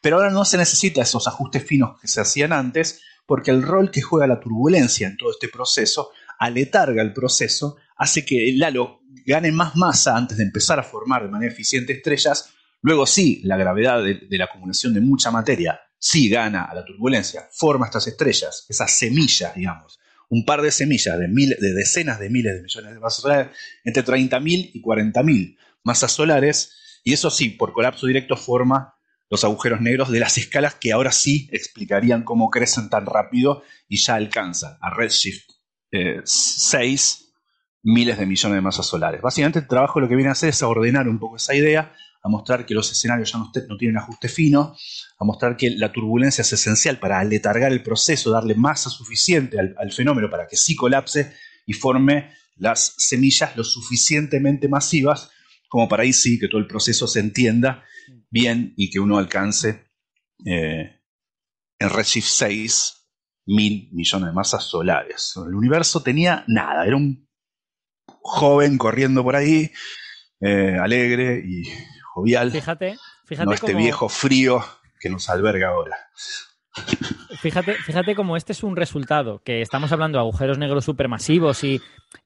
pero 0.00 0.16
ahora 0.16 0.30
no 0.30 0.44
se 0.44 0.58
necesita 0.58 1.02
esos 1.02 1.26
ajustes 1.28 1.64
finos 1.64 2.00
que 2.00 2.08
se 2.08 2.20
hacían 2.20 2.52
antes, 2.52 3.00
porque 3.26 3.50
el 3.50 3.62
rol 3.62 3.90
que 3.90 4.02
juega 4.02 4.26
la 4.26 4.40
turbulencia 4.40 5.06
en 5.06 5.16
todo 5.16 5.30
este 5.30 5.48
proceso 5.48 6.10
aletarga 6.38 7.02
el 7.02 7.12
proceso, 7.12 7.76
hace 7.96 8.24
que 8.24 8.50
el 8.50 8.62
halo 8.62 9.00
gane 9.26 9.52
más 9.52 9.76
masa 9.76 10.16
antes 10.16 10.38
de 10.38 10.44
empezar 10.44 10.78
a 10.78 10.82
formar 10.82 11.22
de 11.22 11.28
manera 11.28 11.52
eficiente 11.52 11.92
estrellas. 11.92 12.50
Luego 12.80 13.06
sí, 13.06 13.40
la 13.44 13.56
gravedad 13.56 14.02
de 14.02 14.38
la 14.38 14.44
acumulación 14.44 14.94
de 14.94 15.00
mucha 15.00 15.30
materia 15.30 15.80
si 16.04 16.28
gana 16.28 16.64
a 16.64 16.74
la 16.74 16.84
turbulencia, 16.84 17.48
forma 17.52 17.86
estas 17.86 18.08
estrellas, 18.08 18.66
esas 18.68 18.90
semillas, 18.90 19.54
digamos, 19.54 20.00
un 20.30 20.44
par 20.44 20.60
de 20.60 20.72
semillas 20.72 21.16
de, 21.16 21.28
de 21.28 21.72
decenas 21.74 22.18
de 22.18 22.28
miles 22.28 22.56
de 22.56 22.62
millones 22.62 22.94
de 22.94 22.98
masas 22.98 23.22
solares, 23.22 23.56
entre 23.84 24.04
30.000 24.04 24.70
y 24.74 24.82
40.000 24.82 25.56
masas 25.84 26.10
solares, 26.10 26.72
y 27.04 27.12
eso 27.12 27.30
sí, 27.30 27.50
por 27.50 27.72
colapso 27.72 28.08
directo 28.08 28.36
forma 28.36 28.96
los 29.30 29.44
agujeros 29.44 29.80
negros 29.80 30.10
de 30.10 30.18
las 30.18 30.38
escalas 30.38 30.74
que 30.74 30.90
ahora 30.90 31.12
sí 31.12 31.48
explicarían 31.52 32.24
cómo 32.24 32.50
crecen 32.50 32.90
tan 32.90 33.06
rápido 33.06 33.62
y 33.86 33.98
ya 33.98 34.16
alcanzan. 34.16 34.78
A 34.80 34.90
redshift 34.90 35.50
6 36.24 37.18
eh, 37.20 37.21
miles 37.82 38.18
de 38.18 38.26
millones 38.26 38.56
de 38.56 38.60
masas 38.60 38.86
solares. 38.86 39.20
Básicamente 39.20 39.58
el 39.58 39.66
trabajo 39.66 40.00
lo 40.00 40.08
que 40.08 40.14
viene 40.14 40.28
a 40.28 40.32
hacer 40.32 40.50
es 40.50 40.62
ordenar 40.62 41.08
un 41.08 41.18
poco 41.18 41.36
esa 41.36 41.54
idea 41.54 41.92
a 42.24 42.28
mostrar 42.28 42.64
que 42.64 42.74
los 42.74 42.90
escenarios 42.90 43.32
ya 43.32 43.38
no, 43.38 43.76
tienen 43.76 43.98
ajuste 43.98 44.28
fino, 44.28 44.76
a 45.18 45.24
mostrar 45.24 45.56
que 45.56 45.70
la 45.70 45.90
turbulencia 45.92 46.42
es 46.42 46.52
esencial 46.52 47.00
para 47.00 47.18
aletargar 47.18 47.72
el 47.72 47.82
proceso, 47.82 48.30
darle 48.30 48.54
masa 48.54 48.90
suficiente 48.90 49.58
al, 49.58 49.92
fenómeno 49.92 50.30
para 50.30 50.46
que 50.46 50.56
sí 50.56 50.76
colapse 50.76 51.32
y 51.66 51.72
forme 51.72 52.30
las 52.56 52.94
semillas 52.96 53.56
lo 53.56 53.64
suficientemente 53.64 54.68
masivas 54.68 55.30
como 55.68 55.88
para 55.88 56.04
ahí 56.04 56.12
sí 56.12 56.38
que 56.38 56.48
todo 56.48 56.60
el 56.60 56.66
proceso 56.66 57.08
se 57.08 57.18
entienda 57.18 57.82
bien 58.30 58.72
y 58.76 58.90
que 58.90 59.00
uno 59.00 59.18
alcance 59.18 59.86
eh, 60.44 61.00
en 61.78 61.90
Redshift 61.90 62.28
6 62.28 62.94
mil 63.46 63.88
millones 63.92 64.28
de 64.28 64.32
masas 64.32 64.64
solares. 64.64 65.32
El 65.36 65.54
universo 65.54 66.02
tenía 66.02 66.44
nada, 66.46 66.86
era 66.86 66.96
un 66.96 67.26
joven 68.06 68.78
corriendo 68.78 69.22
por 69.22 69.36
ahí, 69.36 69.70
eh, 70.40 70.76
alegre 70.80 71.42
y 71.44 71.64
jovial. 72.12 72.50
Fíjate, 72.50 72.96
fíjate. 73.26 73.46
No 73.46 73.52
este 73.52 73.74
viejo 73.74 74.08
frío 74.08 74.64
que 75.00 75.10
nos 75.10 75.28
alberga 75.28 75.68
ahora. 75.68 75.96
Fíjate, 77.40 77.74
fíjate 77.74 78.14
cómo 78.14 78.36
este 78.36 78.52
es 78.52 78.62
un 78.62 78.76
resultado, 78.76 79.42
que 79.44 79.60
estamos 79.60 79.92
hablando 79.92 80.16
de 80.16 80.20
agujeros 80.20 80.58
negros 80.58 80.84
supermasivos 80.84 81.64
y 81.64 81.82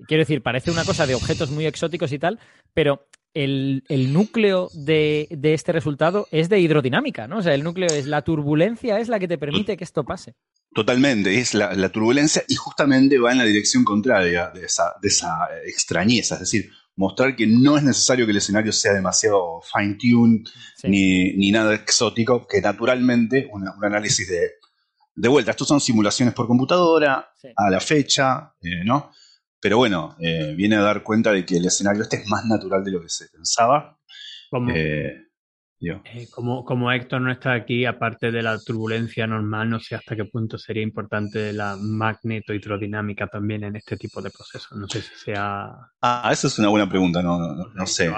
quiero 0.06 0.22
decir, 0.22 0.42
parece 0.42 0.70
una 0.70 0.84
cosa 0.84 1.06
de 1.06 1.14
objetos 1.14 1.50
muy 1.50 1.66
exóticos 1.66 2.12
y 2.12 2.18
tal, 2.18 2.38
pero 2.72 3.08
el, 3.36 4.12
núcleo 4.12 4.70
de, 4.72 5.28
este 5.42 5.72
resultado 5.72 6.26
es 6.30 6.48
de 6.48 6.58
hidrodinámica, 6.58 7.28
¿no? 7.28 7.38
O 7.38 7.42
sea, 7.42 7.54
el 7.54 7.62
núcleo 7.62 7.88
es 7.88 8.06
la 8.06 8.22
turbulencia, 8.22 8.98
es 8.98 9.08
la 9.08 9.18
que 9.18 9.28
te 9.28 9.36
permite 9.36 9.76
que 9.76 9.84
esto 9.84 10.04
pase. 10.04 10.34
Totalmente, 10.74 11.38
es 11.38 11.54
la, 11.54 11.88
turbulencia 11.90 12.42
y 12.48 12.54
justamente 12.54 13.18
va 13.18 13.32
en 13.32 13.38
la 13.38 13.44
dirección 13.44 13.84
contraria 13.84 14.50
de 14.54 14.64
esa, 14.64 14.94
de 15.02 15.08
esa 15.08 15.48
extrañeza, 15.66 16.34
es 16.34 16.40
decir, 16.40 16.70
mostrar 16.96 17.36
que 17.36 17.46
no 17.46 17.76
es 17.76 17.82
necesario 17.82 18.24
que 18.24 18.32
el 18.32 18.38
escenario 18.38 18.72
sea 18.72 18.94
demasiado 18.94 19.60
fine-tuned 19.72 20.46
ni, 20.84 21.50
nada 21.50 21.74
exótico, 21.74 22.46
que 22.46 22.62
naturalmente 22.62 23.48
un 23.52 23.68
análisis 23.84 24.28
de, 24.28 24.52
de 25.14 25.28
vuelta, 25.28 25.50
estos 25.50 25.68
son 25.68 25.80
simulaciones 25.80 26.34
por 26.34 26.46
computadora, 26.46 27.32
a 27.54 27.70
la 27.70 27.80
fecha, 27.80 28.54
eh, 28.62 28.82
¿no? 28.84 29.10
Pero 29.60 29.78
bueno, 29.78 30.16
eh, 30.20 30.54
viene 30.56 30.76
a 30.76 30.82
dar 30.82 31.02
cuenta 31.02 31.32
de 31.32 31.44
que 31.44 31.56
el 31.56 31.66
escenario 31.66 32.02
este 32.02 32.16
es 32.16 32.28
más 32.28 32.44
natural 32.44 32.84
de 32.84 32.90
lo 32.92 33.02
que 33.02 33.08
se 33.08 33.28
pensaba. 33.28 33.98
Eh, 34.72 35.26
como, 36.30 36.64
como 36.64 36.90
Héctor 36.90 37.20
no 37.20 37.30
está 37.30 37.52
aquí, 37.52 37.84
aparte 37.84 38.30
de 38.30 38.42
la 38.42 38.58
turbulencia 38.58 39.26
normal, 39.26 39.68
no 39.68 39.80
sé 39.80 39.94
hasta 39.94 40.16
qué 40.16 40.24
punto 40.24 40.56
sería 40.56 40.82
importante 40.82 41.52
la 41.52 41.76
magneto-hidrodinámica 41.76 43.26
también 43.26 43.64
en 43.64 43.76
este 43.76 43.96
tipo 43.96 44.22
de 44.22 44.30
procesos. 44.30 44.76
No 44.76 44.88
sé 44.88 45.02
si 45.02 45.14
sea. 45.16 45.70
Ah, 46.00 46.30
eso 46.32 46.46
es 46.46 46.58
una 46.58 46.68
buena 46.68 46.88
pregunta, 46.88 47.22
no, 47.22 47.38
no, 47.38 47.68
no, 47.74 47.86
sé. 47.86 48.10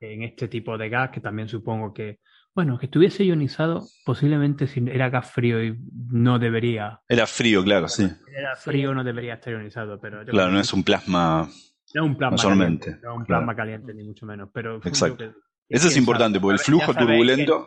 en 0.00 0.22
este 0.22 0.48
tipo 0.48 0.76
de 0.76 0.88
gas, 0.88 1.10
que 1.10 1.20
también 1.20 1.48
supongo 1.48 1.94
que, 1.94 2.18
bueno, 2.56 2.78
que 2.78 2.86
estuviese 2.86 3.22
ionizado, 3.24 3.86
posiblemente 4.04 4.66
si 4.66 4.82
era 4.90 5.10
gas 5.10 5.30
frío 5.30 5.62
y 5.62 5.78
no 6.10 6.38
debería. 6.40 7.00
Era 7.08 7.26
frío, 7.28 7.62
claro, 7.62 7.86
sí. 7.86 8.08
Era 8.36 8.56
frío, 8.56 8.92
no 8.94 9.04
debería 9.04 9.34
estar 9.34 9.52
ionizado, 9.52 10.00
pero. 10.00 10.24
yo 10.24 10.30
Claro, 10.32 10.50
no 10.50 10.58
es 10.58 10.72
un 10.72 10.82
plasma. 10.82 11.48
no 11.94 12.02
es 12.04 12.08
un 12.10 12.16
plasma 12.16 12.36
caliente, 12.38 12.90
no 12.90 12.96
es 12.96 13.02
un 13.18 13.24
claro. 13.24 13.26
plasma 13.26 13.54
caliente, 13.54 13.94
ni 13.94 14.02
mucho 14.02 14.26
menos. 14.26 14.48
Pero 14.52 14.76
Exacto. 14.82 15.18
que- 15.18 15.32
Eso 15.68 15.88
es 15.88 15.96
importante, 15.96 16.38
sabe, 16.38 16.42
porque 16.42 16.54
el 16.54 16.64
flujo 16.64 16.94
turbulento 16.94 17.66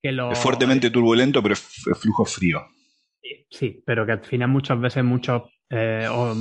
que- 0.00 0.08
que 0.08 0.12
lo- 0.12 0.30
es 0.32 0.38
fuertemente 0.38 0.88
turbulento, 0.90 1.42
pero 1.42 1.54
es 1.54 1.60
flujo 2.00 2.24
frío. 2.24 2.60
Sí, 3.50 3.82
pero 3.84 4.04
que 4.06 4.12
al 4.12 4.24
final 4.24 4.48
muchas 4.48 4.80
veces 4.80 5.04
muchos, 5.04 5.42
eh, 5.70 6.06
o, 6.10 6.34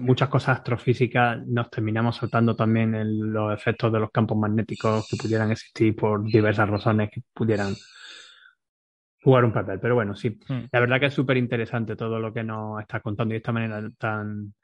muchas 0.00 0.28
cosas 0.28 0.58
astrofísicas 0.58 1.38
nos 1.46 1.70
terminamos 1.70 2.16
saltando 2.16 2.54
también 2.56 2.94
en 2.94 3.32
los 3.32 3.52
efectos 3.52 3.92
de 3.92 4.00
los 4.00 4.10
campos 4.10 4.36
magnéticos 4.38 5.06
que 5.10 5.16
pudieran 5.16 5.50
existir 5.50 5.94
por 5.94 6.24
diversas 6.24 6.68
razones 6.68 7.10
que 7.12 7.22
pudieran 7.34 7.74
jugar 9.22 9.44
un 9.44 9.52
papel. 9.52 9.78
Pero 9.80 9.94
bueno, 9.94 10.14
sí, 10.14 10.38
Hmm. 10.48 10.64
la 10.70 10.80
verdad 10.80 11.00
que 11.00 11.06
es 11.06 11.14
súper 11.14 11.36
interesante 11.36 11.96
todo 11.96 12.18
lo 12.18 12.32
que 12.32 12.44
nos 12.44 12.80
está 12.80 13.00
contando 13.00 13.32
y 13.32 13.36
de 13.36 13.38
esta 13.38 13.52
manera 13.52 13.82
tan... 13.98 14.54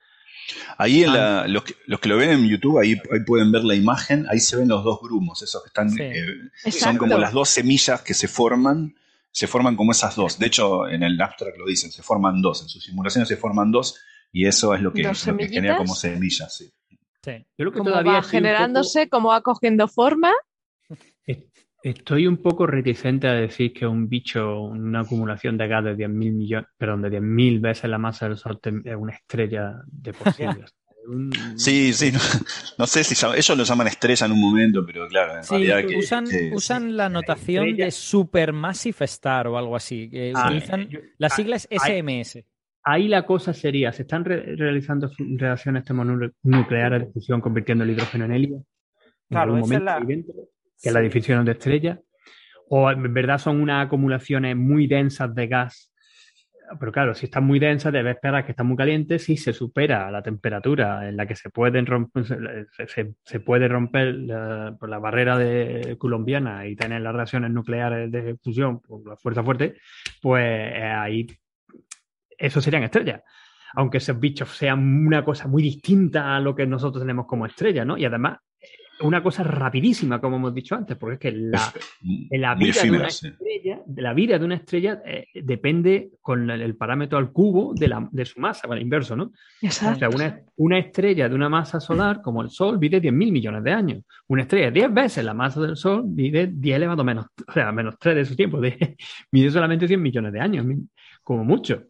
Ahí 0.78 1.04
en 1.04 1.10
Ah. 1.10 1.14
la- 1.14 1.48
los, 1.48 1.64
que, 1.64 1.74
los 1.86 2.00
que 2.00 2.08
lo 2.08 2.16
ven 2.16 2.30
en 2.30 2.48
YouTube, 2.48 2.78
ahí, 2.78 2.92
ahí 3.12 3.20
pueden 3.26 3.50
ver 3.52 3.64
la 3.64 3.74
imagen, 3.74 4.26
ahí 4.30 4.40
se 4.40 4.56
ven 4.56 4.68
los 4.68 4.82
dos 4.84 5.00
grumos, 5.02 5.42
esos 5.42 5.62
que 5.62 5.68
están, 5.68 5.90
Sí. 5.90 6.02
eh, 6.02 6.70
son 6.70 6.96
como 6.98 7.16
las 7.18 7.32
dos 7.32 7.48
semillas 7.48 8.02
que 8.02 8.14
se 8.14 8.28
forman, 8.28 8.94
se 9.34 9.48
forman 9.48 9.74
como 9.74 9.90
esas 9.90 10.14
dos. 10.14 10.38
De 10.38 10.46
hecho, 10.46 10.86
en 10.88 11.02
el 11.02 11.20
abstract 11.20 11.58
lo 11.58 11.66
dicen, 11.66 11.90
se 11.90 12.02
forman 12.04 12.40
dos, 12.40 12.62
en 12.62 12.68
sus 12.68 12.84
simulaciones 12.84 13.28
se 13.28 13.36
forman 13.36 13.72
dos, 13.72 14.00
y 14.32 14.46
eso 14.46 14.74
es 14.74 14.80
lo 14.80 14.92
que, 14.92 15.02
¿Dos 15.02 15.26
lo 15.26 15.36
que 15.36 15.48
genera 15.48 15.76
como 15.76 15.94
semillas. 15.94 16.56
sí. 16.56 16.70
Sí. 17.22 17.32
Yo 17.32 17.44
creo 17.56 17.72
que 17.72 17.78
Como 17.78 17.90
todavía 17.90 18.12
va 18.12 18.18
estoy 18.20 18.36
un 18.38 18.42
poco- 18.42 18.48
generándose, 18.48 19.08
como 19.08 19.28
va 19.30 19.40
cogiendo 19.40 19.88
forma. 19.88 20.30
est- 21.26 21.48
Estoy 21.82 22.26
un 22.26 22.38
poco 22.38 22.66
reticente 22.66 23.28
a 23.28 23.32
decir 23.34 23.72
que 23.74 23.86
un 23.86 24.08
bicho, 24.08 24.60
una 24.62 25.00
acumulación 25.00 25.58
de 25.58 25.68
gas 25.68 25.84
de 25.84 25.94
10.000 25.96 26.32
millones, 26.32 26.68
perdón, 26.78 27.02
de 27.02 27.10
10.000 27.10 27.60
veces 27.60 27.90
la 27.90 27.98
masa 27.98 28.26
del 28.28 28.38
Sol 28.38 28.58
es 28.62 28.96
una 28.96 29.12
estrella 29.14 29.82
de 29.86 30.12
posibles. 30.14 30.70
Un- 31.06 31.30
Sí, 31.58 31.92
sí, 31.92 32.10
no, 32.12 32.18
no 32.78 32.86
sé 32.86 33.04
si 33.04 33.14
ellos 33.26 33.56
lo 33.58 33.64
llaman 33.64 33.86
estrella 33.88 34.26
en 34.26 34.32
un 34.32 34.40
momento, 34.40 34.84
pero 34.86 35.06
claro, 35.08 35.36
en 35.36 35.44
Sí, 35.44 35.54
realidad 35.54 35.86
que, 35.86 35.96
usan, 35.98 36.24
que- 36.26 36.50
usan 36.54 36.96
la 36.96 37.08
notación 37.08 37.66
estrella- 37.68 37.84
de 37.86 37.90
Supermassive 37.90 39.04
Star 39.04 39.46
o 39.48 39.58
algo 39.58 39.76
así. 39.76 40.08
que 40.10 40.32
Ah, 40.34 40.46
utilizan, 40.46 40.88
yo- 40.88 41.00
la 41.18 41.28
sigla 41.30 41.56
es 41.56 41.68
ah, 41.70 41.76
SMS. 41.88 42.44
Ahí 42.82 43.08
la 43.08 43.24
cosa 43.24 43.54
sería, 43.54 43.92
¿se 43.92 44.02
están 44.02 44.24
re- 44.24 44.56
realizando 44.56 45.10
reacciones 45.36 45.84
termonucleares 45.84 47.06
de 47.06 47.12
fusión 47.12 47.40
convirtiendo 47.40 47.84
el 47.84 47.90
hidrógeno 47.90 48.26
en 48.26 48.32
helio? 48.32 48.56
En 48.56 48.64
Claro, 49.30 49.54
algún 49.54 49.58
esa 49.60 49.74
es 49.76 49.80
momento 49.82 50.00
la- 50.00 50.06
dentro, 50.06 50.34
que 50.82 50.88
es 50.88 50.92
la 50.92 51.00
definición 51.00 51.44
de 51.44 51.52
estrella. 51.52 52.00
O 52.68 52.90
en 52.90 53.12
verdad 53.14 53.38
son 53.38 53.60
unas 53.60 53.86
acumulaciones 53.86 54.56
muy 54.56 54.86
densas 54.86 55.34
de 55.34 55.46
gas. 55.46 55.92
Pero 56.80 56.92
claro, 56.92 57.14
si 57.14 57.26
están 57.26 57.44
muy 57.44 57.58
densas, 57.58 57.92
debe 57.92 58.12
esperar 58.12 58.44
que 58.44 58.52
están 58.52 58.66
muy 58.66 58.76
calientes. 58.76 59.24
Si 59.24 59.36
se 59.36 59.52
supera 59.52 60.10
la 60.10 60.22
temperatura 60.22 61.08
en 61.08 61.16
la 61.16 61.26
que 61.26 61.36
se 61.36 61.50
pueden 61.50 61.84
romper, 61.86 62.24
se, 62.72 62.86
se- 62.88 63.14
se 63.22 63.40
puede 63.40 63.68
romper 63.68 64.14
la, 64.14 64.74
por 64.78 64.88
la 64.88 64.98
barrera 64.98 65.36
de 65.38 65.96
colombiana 65.98 66.66
y 66.66 66.74
tener 66.74 67.02
las 67.02 67.14
reacciones 67.14 67.50
nucleares 67.50 68.10
de 68.10 68.36
fusión 68.42 68.80
por 68.80 69.06
la 69.06 69.16
fuerza 69.16 69.42
fuerte, 69.44 69.76
pues 70.22 70.42
eh, 70.44 70.82
ahí 70.84 71.26
eso 72.38 72.60
serían 72.60 72.82
estrellas. 72.82 73.22
Aunque 73.74 73.98
esos 73.98 74.18
bichos 74.18 74.50
sean 74.56 75.06
una 75.06 75.24
cosa 75.24 75.48
muy 75.48 75.62
distinta 75.62 76.36
a 76.36 76.40
lo 76.40 76.54
que 76.54 76.66
nosotros 76.66 77.02
tenemos 77.02 77.26
como 77.26 77.44
estrella, 77.46 77.84
¿no? 77.84 77.98
Y 77.98 78.04
además, 78.04 78.38
una 79.00 79.22
cosa 79.22 79.42
rapidísima, 79.42 80.20
como 80.20 80.36
hemos 80.36 80.54
dicho 80.54 80.74
antes, 80.74 80.96
porque 80.96 81.14
es 81.14 81.20
que 81.20 81.32
la, 81.32 81.72
la 82.30 82.54
vida 82.54 82.82
de 82.82 82.90
una 82.90 83.06
estrella, 83.06 83.80
la 83.96 84.14
vida 84.14 84.38
de 84.38 84.44
una 84.44 84.54
estrella 84.56 85.02
eh, 85.04 85.26
depende 85.34 86.10
con 86.20 86.48
el, 86.50 86.62
el 86.62 86.76
parámetro 86.76 87.18
al 87.18 87.32
cubo 87.32 87.74
de, 87.74 87.88
la, 87.88 88.08
de 88.10 88.24
su 88.24 88.40
masa, 88.40 88.66
bueno, 88.66 88.82
inverso, 88.82 89.16
¿no? 89.16 89.32
O 89.62 89.70
sea, 89.70 90.08
una, 90.08 90.40
una 90.56 90.78
estrella 90.78 91.28
de 91.28 91.34
una 91.34 91.48
masa 91.48 91.80
solar 91.80 92.22
como 92.22 92.42
el 92.42 92.50
Sol 92.50 92.78
vive 92.78 93.00
10.000 93.00 93.12
millones 93.12 93.64
de 93.64 93.72
años. 93.72 94.02
Una 94.28 94.42
estrella 94.42 94.66
de 94.66 94.72
10 94.72 94.94
veces 94.94 95.24
la 95.24 95.34
masa 95.34 95.60
del 95.60 95.76
Sol 95.76 96.02
vive 96.06 96.48
10 96.52 96.76
elevado 96.76 97.02
a 97.02 97.04
menos, 97.04 97.26
o 97.46 97.52
sea, 97.52 97.72
menos 97.72 97.96
3 97.98 98.16
de 98.16 98.24
su 98.24 98.36
tiempo. 98.36 98.60
De, 98.60 98.96
mide 99.32 99.50
solamente 99.50 99.88
100 99.88 100.00
millones 100.00 100.32
de 100.32 100.40
años, 100.40 100.66
como 101.22 101.44
mucho. 101.44 101.84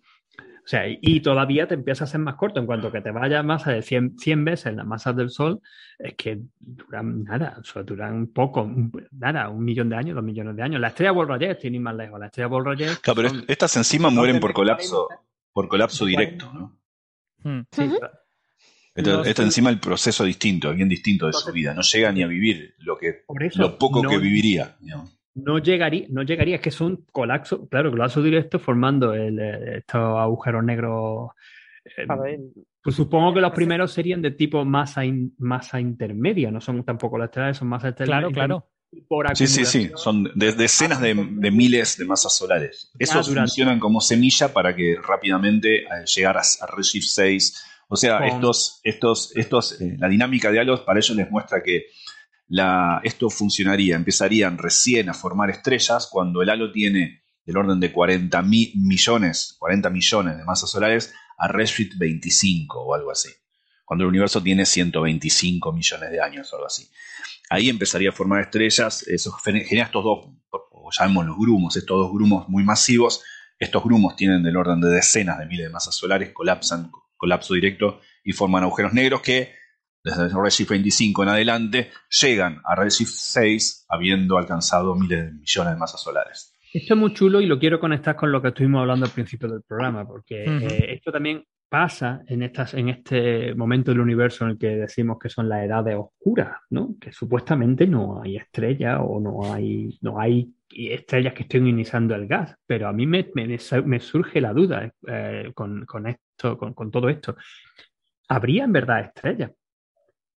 O 0.64 0.66
sea, 0.66 0.84
y, 0.88 1.20
todavía 1.20 1.68
te 1.68 1.74
empieza 1.74 2.04
a 2.04 2.06
ser 2.06 2.20
más 2.20 2.36
corto 2.36 2.58
en 2.58 2.64
cuanto 2.64 2.90
que 2.90 3.02
te 3.02 3.10
vaya 3.10 3.42
masa 3.42 3.70
de 3.72 3.82
100, 3.82 4.18
100 4.18 4.44
veces 4.46 4.74
la 4.74 4.82
masa 4.84 5.12
del 5.12 5.28
Sol, 5.28 5.60
es 5.98 6.14
que 6.14 6.40
duran 6.58 7.22
nada, 7.22 7.58
o 7.60 7.64
sea, 7.64 7.82
duran 7.82 8.14
un 8.14 8.32
poco, 8.32 8.66
nada, 9.12 9.50
un 9.50 9.62
millón 9.62 9.90
de 9.90 9.96
años, 9.96 10.14
dos 10.14 10.24
millones 10.24 10.56
de 10.56 10.62
años. 10.62 10.80
La 10.80 10.88
estrella 10.88 11.12
Wolf-Rayet 11.12 11.58
tiene 11.60 11.78
más 11.80 11.94
lejos. 11.94 12.18
La 12.18 12.26
estrella 12.26 12.48
Wolf-Rayet 12.48 12.98
Claro, 13.02 13.16
pero 13.16 13.28
son- 13.28 13.44
estas 13.46 13.76
encima 13.76 14.08
mueren 14.08 14.40
por 14.40 14.54
colapso, 14.54 15.04
40. 15.08 15.24
por 15.52 15.68
colapso 15.68 16.06
directo, 16.06 16.50
¿no? 16.54 16.78
Hmm. 17.42 17.60
sí, 17.70 17.90
esto 19.26 19.42
encima 19.42 19.68
el 19.68 19.80
proceso 19.80 20.24
distinto, 20.24 20.72
bien 20.72 20.88
distinto 20.88 21.26
de 21.26 21.34
su 21.34 21.52
vida. 21.52 21.74
No 21.74 21.82
llega 21.82 22.10
ni 22.10 22.22
a 22.22 22.26
vivir 22.26 22.74
lo 22.78 22.96
que 22.96 23.12
por 23.26 23.42
eso 23.42 23.60
lo 23.60 23.76
poco 23.76 24.02
no- 24.02 24.08
que 24.08 24.16
viviría. 24.18 24.76
No 25.34 25.58
llegaría, 25.58 26.06
no 26.10 26.22
llegaría, 26.22 26.56
es 26.56 26.62
que 26.62 26.70
son 26.70 27.04
colapso, 27.10 27.68
claro, 27.68 27.90
colapso 27.90 28.22
directo 28.22 28.58
formando 28.58 29.12
el, 29.14 29.38
eh, 29.38 29.78
estos 29.78 30.18
agujeros 30.18 30.62
negros. 30.64 31.30
eh, 31.96 32.06
A 32.08 32.16
ver, 32.16 32.40
pues 32.82 32.96
supongo 32.96 33.34
que 33.34 33.40
los 33.40 33.52
primeros 33.52 33.92
serían 33.92 34.22
de 34.22 34.30
tipo 34.30 34.64
masa, 34.64 35.04
in- 35.04 35.34
masa 35.38 35.80
intermedia, 35.80 36.50
no 36.50 36.60
son 36.60 36.84
tampoco 36.84 37.18
las 37.18 37.26
estrellas, 37.30 37.56
son 37.58 37.68
masa 37.68 37.94
Claro, 37.94 38.30
claro. 38.30 38.68
Por 39.08 39.36
Sí, 39.36 39.48
sí, 39.48 39.64
sí. 39.64 39.90
Son 39.96 40.22
de- 40.36 40.52
decenas 40.52 41.00
de, 41.00 41.14
de 41.14 41.50
miles 41.50 41.98
de 41.98 42.04
masas 42.04 42.36
solares. 42.36 42.92
Esos 42.96 43.26
durante- 43.26 43.48
funcionan 43.48 43.80
como 43.80 44.00
semilla 44.00 44.52
para 44.52 44.76
que 44.76 44.94
rápidamente 45.02 45.78
eh, 45.82 45.86
llegar 46.14 46.36
a, 46.36 46.42
a 46.42 46.66
Redshift 46.76 47.06
6. 47.08 47.64
O 47.88 47.96
sea, 47.96 48.18
Con- 48.18 48.28
estos, 48.28 48.80
estos, 48.84 49.36
estos, 49.36 49.80
eh, 49.80 49.96
la 49.98 50.08
dinámica 50.08 50.52
de 50.52 50.60
halos 50.60 50.80
para 50.82 51.00
ellos 51.00 51.16
les 51.16 51.28
muestra 51.28 51.60
que 51.60 51.86
esto 53.02 53.30
funcionaría, 53.30 53.96
empezarían 53.96 54.58
recién 54.58 55.08
a 55.08 55.14
formar 55.14 55.50
estrellas 55.50 56.08
cuando 56.10 56.42
el 56.42 56.50
halo 56.50 56.70
tiene 56.72 57.22
del 57.44 57.56
orden 57.56 57.80
de 57.80 57.92
40 57.92 58.40
mi- 58.42 58.72
millones, 58.76 59.56
40 59.58 59.90
millones 59.90 60.36
de 60.36 60.44
masas 60.44 60.70
solares 60.70 61.12
a 61.38 61.48
Redshift 61.48 61.96
25 61.98 62.80
o 62.80 62.94
algo 62.94 63.10
así. 63.10 63.28
Cuando 63.84 64.04
el 64.04 64.08
universo 64.08 64.42
tiene 64.42 64.64
125 64.64 65.72
millones 65.72 66.10
de 66.10 66.20
años 66.20 66.50
o 66.52 66.56
algo 66.56 66.66
así. 66.66 66.88
Ahí 67.50 67.68
empezaría 67.68 68.08
a 68.10 68.12
formar 68.12 68.40
estrellas, 68.40 69.02
eso 69.06 69.30
gen- 69.32 69.64
genera 69.64 69.86
estos 69.86 70.02
dos, 70.04 70.26
o 70.50 70.88
llamemos 70.98 71.26
los 71.26 71.36
grumos, 71.36 71.76
estos 71.76 71.96
dos 71.98 72.12
grumos 72.12 72.48
muy 72.48 72.64
masivos. 72.64 73.22
Estos 73.58 73.84
grumos 73.84 74.16
tienen 74.16 74.42
del 74.42 74.56
orden 74.56 74.80
de 74.80 74.90
decenas 74.90 75.38
de 75.38 75.46
miles 75.46 75.66
de 75.66 75.72
masas 75.72 75.94
solares, 75.94 76.30
colapsan, 76.32 76.90
colapso 77.16 77.54
directo 77.54 78.00
y 78.24 78.32
forman 78.32 78.62
agujeros 78.64 78.92
negros 78.94 79.20
que 79.20 79.52
desde 80.04 80.28
Redshift 80.28 80.70
25 80.70 81.22
en 81.22 81.28
adelante 81.30 81.90
llegan 82.20 82.60
a 82.64 82.74
Redshift 82.74 83.10
6 83.10 83.86
habiendo 83.88 84.36
alcanzado 84.38 84.94
miles 84.94 85.24
de 85.26 85.32
millones 85.32 85.72
de 85.74 85.78
masas 85.80 86.02
solares. 86.02 86.54
Esto 86.72 86.94
es 86.94 87.00
muy 87.00 87.14
chulo 87.14 87.40
y 87.40 87.46
lo 87.46 87.58
quiero 87.58 87.80
conectar 87.80 88.14
con 88.16 88.30
lo 88.30 88.42
que 88.42 88.48
estuvimos 88.48 88.80
hablando 88.80 89.06
al 89.06 89.12
principio 89.12 89.48
del 89.48 89.62
programa, 89.62 90.06
porque 90.06 90.44
eh, 90.44 90.94
esto 90.94 91.10
también 91.12 91.44
pasa 91.68 92.20
en, 92.26 92.42
estas, 92.42 92.74
en 92.74 92.88
este 92.88 93.54
momento 93.54 93.90
del 93.92 94.00
universo 94.00 94.44
en 94.44 94.50
el 94.52 94.58
que 94.58 94.68
decimos 94.76 95.16
que 95.20 95.28
son 95.28 95.48
las 95.48 95.64
edades 95.64 95.96
oscuras, 95.96 96.58
¿no? 96.70 96.96
Que 97.00 97.12
supuestamente 97.12 97.86
no 97.86 98.20
hay 98.22 98.36
estrellas 98.36 98.98
o 99.02 99.20
no 99.20 99.52
hay, 99.54 99.96
no 100.02 100.20
hay 100.20 100.52
estrellas 100.68 101.32
que 101.32 101.44
estén 101.44 101.66
ionizando 101.66 102.14
el 102.14 102.26
gas, 102.26 102.54
pero 102.66 102.88
a 102.88 102.92
mí 102.92 103.06
me, 103.06 103.30
me- 103.34 103.58
me 103.86 104.00
surge 104.00 104.40
la 104.40 104.52
duda 104.52 104.92
eh, 105.06 105.50
con, 105.54 105.84
con 105.86 106.06
esto, 106.08 106.58
con, 106.58 106.74
con 106.74 106.90
todo 106.90 107.08
esto. 107.08 107.36
¿Habría 108.28 108.64
en 108.64 108.72
verdad 108.72 109.00
estrellas? 109.00 109.50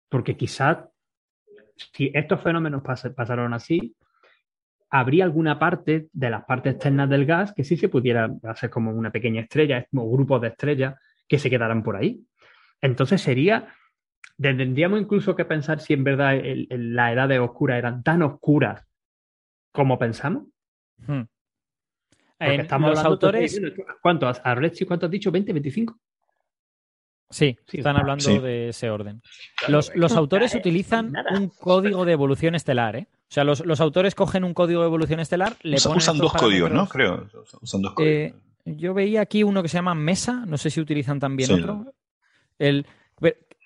Porque 0.08 0.36
quizás 0.36 0.78
si 1.92 2.10
estos 2.14 2.40
fenómenos 2.42 2.82
pas- 2.82 3.14
pasaron 3.14 3.52
así, 3.54 3.94
habría 4.90 5.24
alguna 5.24 5.58
parte 5.58 6.08
de 6.12 6.30
las 6.30 6.44
partes 6.44 6.74
externas 6.74 7.10
del 7.10 7.26
gas 7.26 7.52
que 7.52 7.64
sí 7.64 7.76
se 7.76 7.88
pudiera 7.88 8.30
hacer 8.44 8.70
como 8.70 8.92
una 8.92 9.10
pequeña 9.10 9.42
estrella, 9.42 9.84
como 9.90 10.10
grupos 10.10 10.40
de 10.42 10.48
estrellas 10.48 10.94
que 11.28 11.38
se 11.38 11.50
quedaran 11.50 11.82
por 11.82 11.96
ahí. 11.96 12.24
Entonces 12.80 13.20
sería, 13.20 13.74
tendríamos 14.40 15.00
incluso 15.00 15.34
que 15.34 15.44
pensar 15.44 15.80
si 15.80 15.92
en 15.94 16.04
verdad 16.04 16.36
el- 16.36 16.66
el- 16.70 16.94
las 16.94 17.12
edades 17.12 17.40
oscuras 17.40 17.78
eran 17.78 18.02
tan 18.02 18.22
oscuras 18.22 18.86
como 19.72 19.98
pensamos. 19.98 20.44
Hmm. 21.06 21.22
Estamos 22.38 22.90
los 22.90 22.98
autores, 23.04 23.56
entonces, 23.56 23.84
¿cuánto? 24.02 24.28
¿A 24.28 24.54
Redshift 24.54 24.86
cuánto 24.88 25.06
has 25.06 25.12
dicho? 25.12 25.32
¿20, 25.32 25.52
25? 25.52 25.98
Sí, 27.30 27.58
Sí, 27.66 27.78
están 27.78 27.96
hablando 27.96 28.24
sí. 28.24 28.38
de 28.38 28.68
ese 28.70 28.90
orden. 28.90 29.22
Claro, 29.58 29.72
Los, 29.72 29.94
los 29.94 30.12
autores 30.12 30.52
cae 30.52 30.60
utilizan 30.60 31.12
nada. 31.12 31.38
un 31.38 31.48
código 31.48 32.04
de 32.04 32.12
evolución 32.12 32.54
estelar, 32.54 32.96
¿eh? 32.96 33.06
O 33.28 33.32
sea, 33.34 33.42
los, 33.44 33.64
los 33.66 33.80
autores 33.80 34.14
cogen 34.14 34.44
un 34.44 34.54
código 34.54 34.80
de 34.82 34.86
evolución 34.86 35.18
estelar, 35.20 35.56
le 35.62 35.76
Usa- 35.76 35.88
ponen 35.90 35.98
usan 35.98 36.18
dos 36.18 36.32
códigos, 36.32 36.70
¿no? 36.70 36.86
Creo. 36.88 37.26
Usan 37.60 37.82
dos 37.82 37.92
Eh, 37.98 38.32
códigos. 38.32 38.80
Yo 38.80 38.94
veía 38.94 39.20
aquí 39.20 39.42
uno 39.44 39.62
que 39.62 39.68
se 39.68 39.78
llama 39.78 39.94
Mesa, 39.94 40.44
no 40.46 40.56
sé 40.58 40.70
si 40.70 40.80
utilizan 40.80 41.18
también 41.20 41.48
Sí. 41.48 41.54
otro. 41.54 41.92
El, 42.58 42.86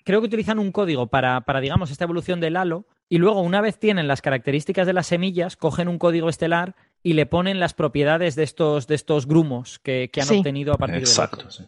creo 0.03 0.19
que 0.21 0.27
utilizan 0.27 0.57
un 0.59 0.71
código 0.71 1.07
para, 1.07 1.41
para, 1.41 1.59
digamos, 1.61 1.91
esta 1.91 2.03
evolución 2.05 2.39
del 2.39 2.57
halo, 2.57 2.85
Y 3.13 3.17
luego, 3.17 3.41
una 3.41 3.59
vez 3.59 3.77
tienen 3.77 4.07
las 4.07 4.21
características 4.21 4.87
de 4.87 4.93
las 4.93 5.05
semillas, 5.07 5.57
cogen 5.57 5.89
un 5.89 5.97
código 5.99 6.29
estelar 6.29 6.75
y 7.03 7.11
le 7.11 7.25
ponen 7.25 7.59
las 7.59 7.73
propiedades 7.73 8.35
de 8.35 8.43
estos, 8.43 8.87
de 8.87 8.95
estos 8.95 9.27
grumos 9.27 9.79
que, 9.79 10.09
que 10.13 10.21
han 10.21 10.27
Sí. 10.27 10.37
obtenido 10.37 10.73
a 10.73 10.77
partir 10.77 10.95
de 10.95 11.01
Exacto, 11.01 11.51
sí. 11.51 11.65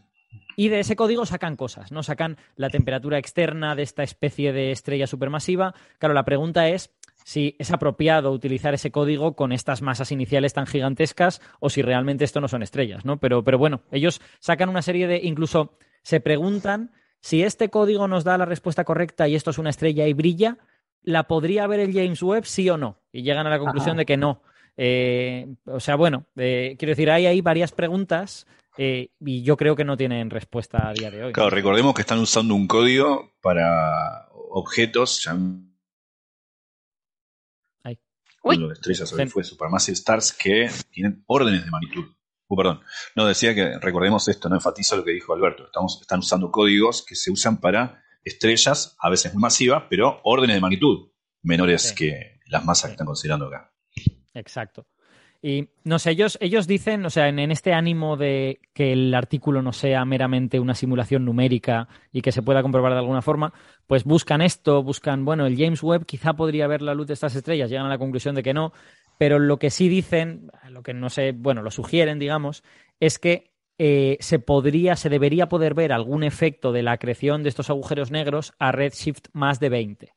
Y 0.56 0.70
de 0.70 0.80
ese 0.80 0.96
código 0.96 1.26
sacan 1.26 1.56
cosas, 1.56 1.92
¿no? 1.92 2.04
Sacan 2.04 2.38
la 2.56 2.70
temperatura 2.70 3.18
externa 3.18 3.76
de 3.76 3.84
esta 3.84 4.04
especie 4.04 4.54
de 4.54 4.72
estrella 4.72 5.08
supermasiva. 5.08 5.74
Claro, 6.00 6.14
la 6.14 6.26
pregunta 6.26 6.68
es 6.70 6.94
si 7.24 7.56
es 7.60 7.72
apropiado 7.72 8.32
utilizar 8.32 8.74
ese 8.74 8.92
código 8.92 9.36
con 9.36 9.52
estas 9.52 9.82
masas 9.82 10.12
iniciales 10.12 10.54
tan 10.54 10.68
gigantescas 10.68 11.42
o 11.60 11.70
si 11.70 11.82
realmente 11.82 12.26
esto 12.26 12.42
no 12.42 12.48
son 12.48 12.64
estrellas, 12.64 13.06
¿no? 13.06 13.18
Pero, 13.18 13.44
pero 13.44 13.58
bueno, 13.58 13.82
ellos 13.92 14.22
sacan 14.40 14.70
una 14.70 14.82
serie 14.82 15.08
de. 15.08 15.22
incluso 15.24 15.78
se 16.02 16.20
preguntan 16.20 16.92
si 17.22 17.44
este 17.44 17.70
código 17.70 18.08
nos 18.08 18.26
da 18.26 18.38
la 18.38 18.46
respuesta 18.46 18.84
correcta 18.84 19.28
y 19.28 19.36
esto 19.36 19.52
es 19.52 19.58
una 19.58 19.70
estrella 19.70 20.06
y 20.08 20.14
brilla, 20.14 20.58
¿la 21.02 21.24
podría 21.24 21.66
ver 21.68 21.80
el 21.80 21.94
James 21.94 22.22
Webb, 22.22 22.46
sí 22.46 22.70
o 22.70 22.78
no? 22.78 23.00
Y 23.14 23.24
llegan 23.24 23.48
a 23.48 23.50
la 23.50 23.60
conclusión 23.60 23.92
Ajá. 23.92 24.00
de 24.00 24.06
que 24.06 24.18
no. 24.18 24.42
Eh, 24.76 25.48
o 25.66 25.80
sea, 25.80 25.96
bueno, 25.96 26.26
eh, 26.36 26.76
quiero 26.78 26.92
decir, 26.92 27.10
hay 27.10 27.26
ahí 27.26 27.42
varias 27.42 27.72
preguntas 27.72 28.46
eh, 28.78 29.10
y 29.20 29.44
yo 29.44 29.56
creo 29.58 29.76
que 29.76 29.86
no 29.86 29.96
tienen 29.98 30.30
respuesta 30.30 30.88
a 30.90 30.94
día 30.94 31.12
de 31.12 31.24
hoy. 31.26 31.34
Claro, 31.34 31.50
recordemos 31.50 31.94
que 31.94 32.02
están 32.02 32.20
usando 32.20 32.56
un 32.56 32.68
código 32.68 33.34
para 33.42 34.28
objetos 34.50 35.28
Ahí. 37.84 38.00
Uy. 38.44 38.58
Lo 38.58 38.68
de 38.68 38.74
estrellas 38.74 39.10
Se- 39.10 39.28
fue 39.28 39.44
Supermassive 39.44 39.94
Stars 39.94 40.34
que 40.34 40.70
tienen 40.92 41.24
órdenes 41.28 41.66
de 41.66 41.72
magnitud. 41.72 42.06
Uh, 42.48 42.56
perdón. 42.58 42.82
No, 43.16 43.26
decía 43.26 43.56
que 43.56 43.78
recordemos 43.80 44.28
esto, 44.28 44.50
no 44.50 44.56
enfatizo 44.56 44.96
lo 44.98 45.04
que 45.04 45.12
dijo 45.12 45.34
Alberto. 45.34 45.66
Estamos, 45.66 46.00
están 46.02 46.20
usando 46.20 46.52
códigos 46.52 47.04
que 47.06 47.16
se 47.16 47.32
usan 47.32 47.60
para 47.60 48.04
estrellas, 48.24 48.96
a 49.00 49.10
veces 49.10 49.34
muy 49.34 49.42
masivas, 49.42 49.84
pero 49.90 50.20
órdenes 50.24 50.56
de 50.56 50.62
magnitud 50.62 51.12
menores 51.42 51.90
Sí. 51.90 51.96
que 51.96 52.40
las 52.48 52.64
masas 52.64 52.84
Sí. 52.84 52.88
que 52.90 52.94
están 52.94 53.08
considerando 53.08 53.48
acá. 53.48 53.74
Exacto. 54.34 54.86
Y 55.46 55.68
no 55.84 56.00
sé, 56.00 56.12
ellos, 56.12 56.38
ellos 56.40 56.68
dicen, 56.68 57.06
o 57.06 57.10
sea, 57.10 57.28
en, 57.28 57.38
este 57.52 57.74
ánimo 57.74 58.16
de 58.16 58.62
que 58.74 58.94
el 58.94 59.14
artículo 59.14 59.62
no 59.62 59.74
sea 59.74 60.06
meramente 60.06 60.58
una 60.58 60.74
simulación 60.74 61.26
numérica 61.26 61.90
y 62.14 62.22
que 62.22 62.32
se 62.32 62.42
pueda 62.42 62.62
comprobar 62.62 62.94
de 62.94 63.00
alguna 63.00 63.22
forma, 63.22 63.54
pues 63.86 64.06
buscan 64.06 64.42
esto, 64.42 64.82
buscan, 64.84 65.26
bueno, 65.26 65.46
el 65.46 65.58
James 65.58 65.84
Webb 65.84 66.06
quizá 66.06 66.32
podría 66.32 66.66
ver 66.68 66.82
la 66.82 66.94
luz 66.94 67.08
de 67.08 67.16
estas 67.16 67.36
estrellas, 67.36 67.70
llegan 67.70 67.88
a 67.88 67.90
la 67.90 67.98
conclusión 67.98 68.36
de 68.36 68.42
que 68.42 68.54
no, 68.54 68.72
pero 69.18 69.38
lo 69.38 69.60
que 69.60 69.70
sí 69.70 69.90
dicen, 69.90 70.50
lo 70.70 70.82
que 70.82 70.94
no 70.94 71.10
sé, 71.10 71.34
bueno, 71.34 71.62
lo 71.62 71.72
sugieren, 71.72 72.20
digamos, 72.20 72.64
es 73.02 73.20
que 73.20 73.52
eh, 73.78 74.16
se 74.22 74.40
podría, 74.40 74.96
se 74.96 75.10
debería 75.10 75.50
poder 75.50 75.74
ver 75.74 75.92
algún 75.92 76.24
efecto 76.24 76.72
de 76.72 76.84
la 76.84 76.94
acreción 76.94 77.44
de 77.44 77.50
estos 77.50 77.70
agujeros 77.70 78.12
negros 78.12 78.54
a 78.60 78.72
redshift 78.72 79.26
más 79.34 79.60
de 79.60 79.68
20. 79.68 80.14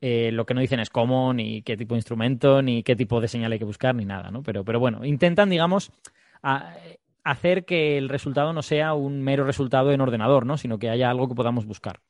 Eh, 0.00 0.30
lo 0.32 0.44
que 0.44 0.54
no 0.54 0.60
dicen 0.60 0.80
es 0.80 0.90
cómo, 0.90 1.32
ni 1.32 1.62
qué 1.62 1.76
tipo 1.76 1.94
de 1.94 1.98
instrumento, 1.98 2.62
ni 2.62 2.82
qué 2.82 2.96
tipo 2.96 3.20
de 3.20 3.28
señal 3.28 3.52
hay 3.52 3.58
que 3.58 3.64
buscar, 3.64 3.94
ni 3.94 4.04
nada, 4.04 4.30
¿no? 4.30 4.42
Pero, 4.42 4.64
pero 4.64 4.78
bueno, 4.78 5.04
intentan, 5.04 5.48
digamos, 5.48 5.90
hacer 7.24 7.64
que 7.64 7.98
el 7.98 8.08
resultado 8.08 8.52
no 8.52 8.62
sea 8.62 8.94
un 8.94 9.22
mero 9.22 9.44
resultado 9.44 9.92
en 9.92 10.00
ordenador, 10.00 10.46
¿no? 10.46 10.58
Sino 10.58 10.78
que 10.78 10.90
haya 10.90 11.10
algo 11.10 11.28
que 11.28 11.34
podamos 11.34 11.66
buscar. 11.66 12.00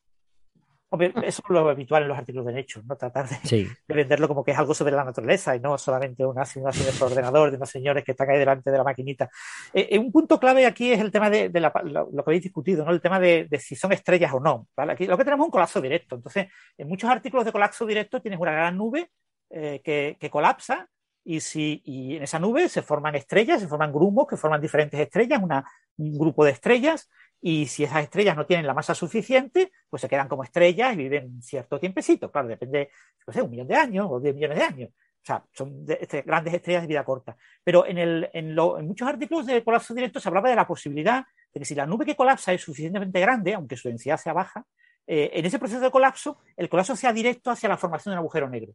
Hombre, 0.88 1.12
eso 1.24 1.42
es 1.44 1.50
lo 1.50 1.68
habitual 1.68 2.02
en 2.04 2.08
los 2.08 2.16
artículos 2.16 2.46
de 2.46 2.52
Nature, 2.52 2.86
¿no? 2.86 2.96
Tratar 2.96 3.28
de, 3.28 3.34
Sí, 3.42 3.66
de 3.88 3.94
venderlo 3.94 4.28
como 4.28 4.44
que 4.44 4.52
es 4.52 4.58
algo 4.58 4.72
sobre 4.72 4.92
la 4.94 5.02
naturaleza 5.04 5.56
y 5.56 5.60
no 5.60 5.76
solamente 5.78 6.24
una 6.24 6.44
simulación 6.44 6.94
por 6.96 7.10
ordenador 7.10 7.50
de 7.50 7.56
unos 7.56 7.68
señores 7.70 8.04
que 8.04 8.12
están 8.12 8.30
ahí 8.30 8.38
delante 8.38 8.70
de 8.70 8.78
la 8.78 8.84
maquinita. 8.84 9.28
Eh, 9.74 9.88
eh, 9.90 9.98
un 9.98 10.12
punto 10.12 10.38
clave 10.38 10.64
aquí 10.64 10.92
es 10.92 11.00
el 11.00 11.10
tema 11.10 11.28
de, 11.28 11.48
de 11.48 11.60
la- 11.60 11.72
lo, 11.84 12.08
lo 12.12 12.24
que 12.24 12.30
habéis 12.30 12.44
discutido, 12.44 12.84
¿no? 12.84 12.92
El 12.92 13.00
tema 13.00 13.18
de, 13.18 13.46
de 13.50 13.58
si 13.58 13.74
son 13.74 13.92
estrellas 13.92 14.32
o 14.32 14.38
no. 14.38 14.68
¿vale? 14.76 14.92
Aquí 14.92 15.06
lo 15.06 15.18
que 15.18 15.24
tenemos 15.24 15.44
es 15.44 15.48
un 15.48 15.50
colapso 15.52 15.80
directo. 15.80 16.14
Entonces, 16.16 16.46
en 16.78 16.86
muchos 16.88 17.10
artículos 17.10 17.44
de 17.44 17.52
colapso 17.52 17.84
directo 17.84 18.22
tienes 18.22 18.38
una 18.38 18.52
gran 18.52 18.76
nube 18.76 19.10
eh, 19.50 19.80
que, 19.82 20.16
que 20.20 20.30
colapsa 20.30 20.88
y, 21.24 21.40
si, 21.40 21.82
y 21.84 22.16
en 22.16 22.22
esa 22.22 22.38
nube 22.38 22.68
se 22.68 22.82
forman 22.82 23.16
estrellas, 23.16 23.60
se 23.60 23.66
forman 23.66 23.92
grumos 23.92 24.28
que 24.28 24.36
forman 24.36 24.60
diferentes 24.60 25.00
estrellas, 25.00 25.42
una, 25.42 25.64
un 25.96 26.16
grupo 26.16 26.44
de 26.44 26.52
estrellas. 26.52 27.08
Y 27.40 27.66
si 27.66 27.84
esas 27.84 28.02
estrellas 28.02 28.36
no 28.36 28.46
tienen 28.46 28.66
la 28.66 28.74
masa 28.74 28.94
suficiente, 28.94 29.70
pues 29.88 30.00
se 30.00 30.08
quedan 30.08 30.28
como 30.28 30.42
estrellas 30.42 30.94
y 30.94 30.96
viven 30.96 31.42
cierto 31.42 31.78
tiempecito. 31.78 32.30
Claro, 32.30 32.48
depende, 32.48 32.90
no 33.26 33.32
sé, 33.32 33.42
un 33.42 33.50
millón 33.50 33.68
de 33.68 33.74
años 33.76 34.06
o 34.10 34.18
diez 34.20 34.34
millones 34.34 34.58
de 34.58 34.64
años. 34.64 34.90
O 34.90 35.26
sea, 35.26 35.44
son 35.52 35.84
este, 35.88 36.22
grandes 36.22 36.54
estrellas 36.54 36.82
de 36.82 36.88
vida 36.88 37.04
corta. 37.04 37.36
Pero 37.62 37.84
en, 37.86 37.98
el, 37.98 38.30
en, 38.32 38.54
lo- 38.54 38.78
en 38.78 38.86
muchos 38.86 39.08
artículos 39.08 39.46
de 39.46 39.62
colapso 39.62 39.92
directo 39.94 40.20
se 40.20 40.28
hablaba 40.28 40.48
de 40.48 40.56
la 40.56 40.66
posibilidad 40.66 41.24
de 41.52 41.60
que 41.60 41.64
si 41.66 41.74
la 41.74 41.86
nube 41.86 42.04
que 42.04 42.14
colapsa 42.16 42.52
es 42.52 42.62
suficientemente 42.62 43.20
grande, 43.20 43.54
aunque 43.54 43.76
su 43.76 43.88
densidad 43.88 44.18
sea 44.18 44.32
baja, 44.32 44.64
eh, 45.06 45.30
en 45.34 45.44
ese 45.44 45.58
proceso 45.58 45.80
de 45.80 45.90
colapso, 45.90 46.38
el 46.56 46.68
colapso 46.68 46.96
sea 46.96 47.12
directo 47.12 47.50
hacia 47.50 47.68
la 47.68 47.76
formación 47.76 48.12
de 48.12 48.16
un 48.16 48.18
agujero 48.20 48.48
negro. 48.48 48.72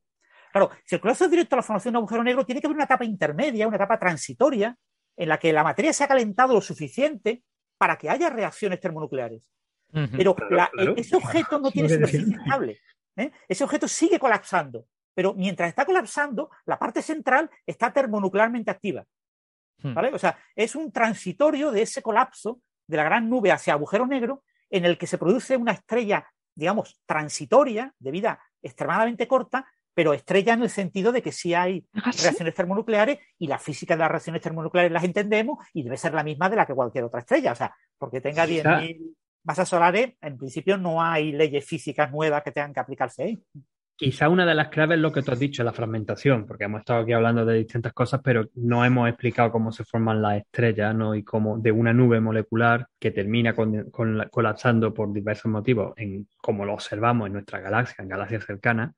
Claro, 0.51 0.69
si 0.85 0.95
el 0.95 1.01
colapso 1.01 1.25
es 1.25 1.31
directo 1.31 1.55
a 1.55 1.57
la 1.57 1.63
formación 1.63 1.93
de 1.93 1.97
un 1.97 2.03
agujero 2.03 2.23
negro, 2.23 2.45
tiene 2.45 2.59
que 2.61 2.67
haber 2.67 2.75
una 2.75 2.83
etapa 2.85 3.05
intermedia, 3.05 3.67
una 3.67 3.77
etapa 3.77 3.97
transitoria, 3.97 4.77
en 5.15 5.29
la 5.29 5.37
que 5.37 5.53
la 5.53 5.63
materia 5.63 5.93
se 5.93 6.03
ha 6.03 6.07
calentado 6.07 6.53
lo 6.53 6.61
suficiente 6.61 7.43
para 7.81 7.97
que 7.97 8.11
haya 8.11 8.29
reacciones 8.29 8.79
termonucleares. 8.79 9.41
Pero 9.91 10.35
Claro, 10.35 10.55
la- 10.55 10.69
claro. 10.69 10.93
ese 10.95 11.15
objeto 11.15 11.57
no 11.57 11.71
tiene 11.71 11.89
superficie 11.89 12.35
estable. 12.35 12.79
¿eh? 13.15 13.31
Ese 13.47 13.63
objeto 13.63 13.87
sigue 13.87 14.19
colapsando. 14.19 14.85
Pero 15.15 15.33
mientras 15.33 15.67
está 15.67 15.83
colapsando, 15.83 16.51
la 16.65 16.77
parte 16.77 17.01
central 17.01 17.49
está 17.65 17.91
termonuclearmente 17.91 18.69
activa. 18.69 19.03
Hmm. 19.81 19.95
¿vale? 19.95 20.13
O 20.13 20.19
sea, 20.19 20.37
es 20.55 20.75
un 20.75 20.91
transitorio 20.91 21.71
de 21.71 21.81
ese 21.81 22.03
colapso 22.03 22.61
de 22.85 22.97
la 22.97 23.03
gran 23.03 23.27
nube 23.27 23.51
hacia 23.51 23.73
agujero 23.73 24.05
negro 24.05 24.43
en 24.69 24.85
el 24.85 24.99
que 24.99 25.07
se 25.07 25.17
produce 25.17 25.57
una 25.57 25.71
estrella, 25.71 26.31
digamos, 26.53 27.01
transitoria, 27.07 27.95
de 27.97 28.11
vida 28.11 28.39
extremadamente 28.61 29.27
corta, 29.27 29.65
pero 29.93 30.13
estrella 30.13 30.53
en 30.53 30.63
el 30.63 30.69
sentido 30.69 31.11
de 31.11 31.21
que 31.21 31.31
sí 31.31 31.53
hay 31.53 31.85
Ah, 31.93 32.11
reacciones 32.23 32.53
termonucleares 32.53 33.19
y 33.37 33.47
la 33.47 33.57
física 33.59 33.95
de 33.95 33.99
las 33.99 34.09
reacciones 34.11 34.41
termonucleares 34.41 34.91
las 34.91 35.03
entendemos 35.03 35.59
y 35.73 35.83
debe 35.83 35.97
ser 35.97 36.13
la 36.13 36.23
misma 36.23 36.49
de 36.49 36.55
la 36.55 36.65
que 36.65 36.73
cualquier 36.73 37.03
otra 37.05 37.19
estrella. 37.19 37.51
O 37.51 37.55
sea, 37.55 37.73
porque 37.97 38.21
tenga 38.21 38.45
Quizá- 38.45 38.79
10.000 38.79 39.15
masas 39.43 39.67
solares, 39.69 40.13
en 40.21 40.37
principio 40.37 40.77
no 40.77 41.01
hay 41.01 41.31
leyes 41.31 41.65
físicas 41.65 42.11
nuevas 42.11 42.43
que 42.43 42.51
tengan 42.51 42.73
que 42.73 42.79
aplicarse 42.79 43.23
ahí. 43.23 43.43
Quizá 43.95 44.29
una 44.29 44.47
de 44.47 44.55
las 44.55 44.69
claves 44.69 44.95
es 44.95 45.01
lo 45.01 45.11
que 45.11 45.21
tú 45.21 45.31
has 45.31 45.37
dicho, 45.37 45.63
la 45.63 45.73
fragmentación, 45.73 46.47
porque 46.47 46.63
hemos 46.63 46.79
estado 46.79 47.01
aquí 47.01 47.13
hablando 47.13 47.45
de 47.45 47.55
distintas 47.59 47.93
cosas, 47.93 48.19
pero 48.23 48.49
no 48.55 48.83
hemos 48.83 49.07
explicado 49.07 49.51
cómo 49.51 49.71
se 49.71 49.83
forman 49.83 50.23
las 50.23 50.37
estrellas, 50.37 50.95
¿no? 50.95 51.13
Y 51.13 51.23
cómo 51.23 51.59
de 51.59 51.71
una 51.71 51.93
nube 51.93 52.19
molecular 52.19 52.87
que 52.99 53.11
termina 53.11 53.53
con- 53.53 53.91
con 53.91 54.17
la- 54.17 54.27
colapsando 54.29 54.91
por 54.91 55.13
diversos 55.13 55.51
motivos, 55.51 55.93
en, 55.97 56.27
como 56.37 56.65
lo 56.65 56.73
observamos 56.73 57.27
en 57.27 57.33
nuestra 57.33 57.59
galaxia, 57.59 58.01
en 58.01 58.07
galaxias 58.09 58.43
cercanas, 58.43 58.95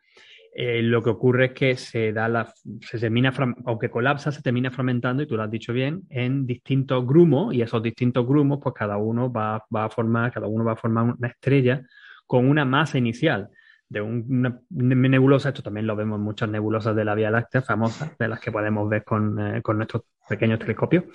eh, 0.56 0.82
lo 0.84 1.02
que 1.02 1.10
ocurre 1.10 1.46
es 1.46 1.52
que 1.54 1.76
se 1.78 2.14
da 2.14 2.28
la, 2.28 2.54
se 2.82 3.00
termina, 3.00 3.34
aunque 3.66 3.90
colapsa, 3.90 4.32
se 4.32 4.42
termina 4.42 4.72
fragmentando, 4.72 5.24
y 5.24 5.28
tú 5.28 5.36
lo 5.36 5.44
has 5.44 5.52
dicho 5.52 5.74
bien, 5.74 6.04
en 6.10 6.46
distintos 6.46 7.06
grumos, 7.06 7.54
y 7.54 7.62
esos 7.62 7.82
distintos 7.82 8.26
grumos, 8.28 8.60
pues 8.62 8.76
cada 8.76 8.98
uno 8.98 9.32
va, 9.32 9.64
va 9.76 9.86
a 9.86 9.90
formar, 9.90 10.32
cada 10.32 10.48
uno 10.48 10.64
va 10.64 10.74
a 10.74 10.76
formar 10.76 11.16
una 11.18 11.28
estrella 11.28 11.82
con 12.28 12.48
una 12.48 12.66
masa 12.66 12.98
inicial 12.98 13.50
de 13.90 14.02
un- 14.02 14.26
una 14.30 14.60
nebulosa, 14.70 15.50
esto 15.50 15.62
también 15.62 15.86
lo 15.88 15.96
vemos 15.96 16.18
en 16.18 16.24
muchas 16.24 16.50
nebulosas 16.50 16.96
de 16.96 17.06
la 17.06 17.14
Vía 17.16 17.30
Láctea 17.30 17.62
famosas, 17.62 18.18
de 18.18 18.28
las 18.28 18.40
que 18.40 18.52
podemos 18.52 18.90
ver 18.90 19.04
con, 19.04 19.40
eh, 19.40 19.62
con 19.62 19.78
nuestros 19.78 20.04
pequeños 20.28 20.60
telescopios 20.60 21.06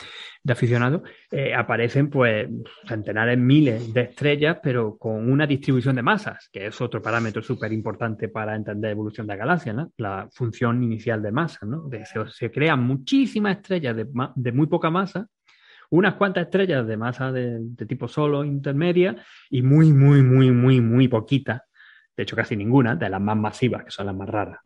de 0.43 0.53
aficionados, 0.53 1.03
eh, 1.31 1.55
aparecen 1.55 2.11
pues 2.11 2.49
centenares, 2.87 3.39
miles 3.39 3.93
de 3.93 4.03
estrellas, 4.03 4.59
pero 4.63 4.97
con 4.97 5.31
una 5.31 5.47
distribución 5.47 5.97
de 5.97 6.03
masas, 6.03 6.49
que 6.53 6.67
es 6.67 6.81
otro 6.81 7.03
parámetro 7.03 7.43
súper 7.43 7.73
importante 7.73 8.29
para 8.29 8.55
entender 8.55 8.89
la 8.89 8.93
evolución 8.93 9.27
de 9.27 9.35
la 9.35 9.39
galaxia, 9.39 9.89
la 9.97 10.29
función 10.33 10.83
inicial 10.83 11.23
de 11.23 11.33
masa. 11.33 11.67
¿no? 11.67 11.89
Se, 12.31 12.51
crean 12.51 12.83
muchísimas 12.83 13.57
estrellas 13.57 13.97
de, 13.97 14.53
muy 14.53 14.67
poca 14.67 14.91
masa, 14.91 15.27
unas 15.91 16.15
cuantas 16.15 16.45
estrellas 16.45 16.87
de 16.87 16.97
masa 16.97 17.33
de, 17.33 17.61
tipo 17.87 18.09
solo 18.09 18.45
intermedia 18.45 19.17
y 19.51 19.63
muy, 19.63 19.93
muy, 19.93 20.23
muy, 20.23 20.51
muy, 20.51 20.81
muy 20.81 21.09
poquitas 21.09 21.63
de 22.19 22.25
hecho 22.25 22.35
casi 22.35 22.57
ninguna, 22.57 22.97
de 22.97 23.09
las 23.09 23.21
más 23.21 23.37
masivas, 23.37 23.85
que 23.85 23.93
son 23.93 24.07
las 24.07 24.17
más 24.17 24.29
raras. 24.29 24.59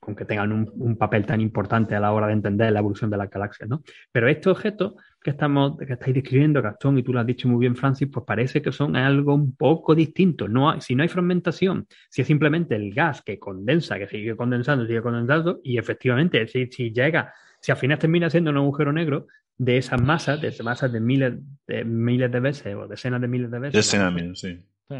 Con 0.00 0.16
que 0.16 0.24
tengan 0.24 0.50
un, 0.50 0.70
un 0.76 0.96
papel 0.96 1.26
tan 1.26 1.40
importante 1.42 1.94
a 1.94 2.00
la 2.00 2.10
hora 2.12 2.26
de 2.26 2.32
entender 2.32 2.72
la 2.72 2.78
evolución 2.80 3.10
de 3.10 3.18
las 3.18 3.28
galaxias, 3.30 3.68
¿no? 3.68 3.82
Pero 4.10 4.28
estos 4.28 4.56
objetos 4.56 4.94
que 5.22 5.28
estamos, 5.30 5.76
que 5.78 5.92
estáis 5.92 6.14
describiendo, 6.14 6.62
Gastón, 6.62 6.96
y 6.98 7.02
tú 7.02 7.12
lo 7.12 7.20
has 7.20 7.26
dicho 7.26 7.46
muy 7.48 7.60
bien, 7.60 7.76
Francis, 7.76 8.08
pues 8.10 8.24
parece 8.26 8.62
que 8.62 8.72
son 8.72 8.96
algo 8.96 9.34
un 9.34 9.54
poco 9.54 9.94
distinto. 9.94 10.48
No 10.48 10.70
hay- 10.70 10.80
si 10.80 10.94
no 10.94 11.02
hay 11.02 11.10
fragmentación, 11.10 11.86
si 12.08 12.22
es 12.22 12.26
simplemente 12.26 12.74
el 12.74 12.94
gas 12.94 13.20
que 13.20 13.38
condensa, 13.38 13.98
que 13.98 14.08
sigue 14.08 14.34
condensando, 14.36 14.86
sigue 14.86 15.02
condensando, 15.02 15.60
y 15.62 15.76
efectivamente, 15.76 16.48
si, 16.48 16.66
si 16.68 16.90
llega, 16.92 17.34
si 17.60 17.70
al 17.70 17.76
final 17.78 17.98
termina 17.98 18.30
siendo 18.30 18.50
un 18.50 18.56
agujero 18.56 18.92
negro, 18.94 19.26
de 19.58 19.76
esas 19.76 20.00
masas, 20.00 20.40
de 20.40 20.48
esas 20.48 20.64
masas 20.64 20.90
de 20.90 21.00
miles 21.00 21.34
de 21.66 21.84
miles 21.84 22.32
de 22.32 22.40
veces 22.40 22.74
o 22.74 22.88
decenas 22.88 23.20
de 23.20 23.28
miles 23.28 23.50
de 23.50 23.58
veces. 23.58 23.74
Decenas, 23.74 24.14
mil, 24.14 24.34
sí. 24.34 24.58
Sí. 24.88 24.96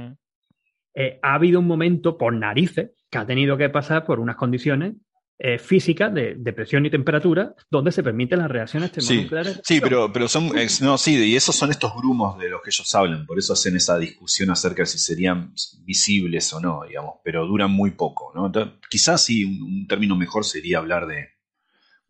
eh, 0.95 1.19
ha 1.23 1.35
habido 1.35 1.61
un 1.61 1.67
momento 1.67 2.19
por 2.19 2.35
narices 2.35 2.91
que 3.11 3.19
ha 3.19 3.27
tenido 3.27 3.57
que 3.57 3.69
pasar 3.69 4.05
por 4.05 4.21
unas 4.21 4.37
condiciones 4.37 4.95
eh, 5.43 5.59
física 5.59 6.11
de, 6.11 6.35
de, 6.37 6.53
presión 6.53 6.85
y 6.85 6.91
temperatura 6.91 7.55
donde 7.71 7.93
se 7.93 8.03
permiten 8.03 8.41
las 8.41 8.51
reacciones 8.51 8.93
termonucleares. 8.93 9.55
Sí, 9.65 9.77
sí 9.77 9.81
pero, 9.81 10.13
pero 10.13 10.29
son, 10.29 10.53
no, 10.83 10.99
sí, 10.99 11.17
y 11.17 11.35
esos 11.35 11.57
son 11.57 11.71
estos 11.71 11.95
grumos 11.97 12.39
de 12.39 12.51
los 12.51 12.61
que 12.61 12.69
ellos 12.69 12.95
hablan, 12.95 13.25
por 13.25 13.39
eso 13.39 13.55
hacen 13.55 13.75
esa 13.75 13.97
discusión 13.99 14.51
acerca 14.51 14.83
de 14.83 14.87
si 14.87 14.99
serían 14.99 15.55
visibles 15.83 16.53
o 16.53 16.61
no, 16.61 16.83
digamos, 16.87 17.15
pero 17.25 17.47
duran 17.47 17.71
muy 17.71 17.93
poco, 17.93 18.33
¿no? 18.35 18.53
quizás 18.91 19.25
sí, 19.25 19.45
un, 19.45 19.63
un, 19.63 19.87
término 19.87 20.15
mejor 20.15 20.45
sería 20.45 20.77
hablar 20.77 21.07
de 21.07 21.31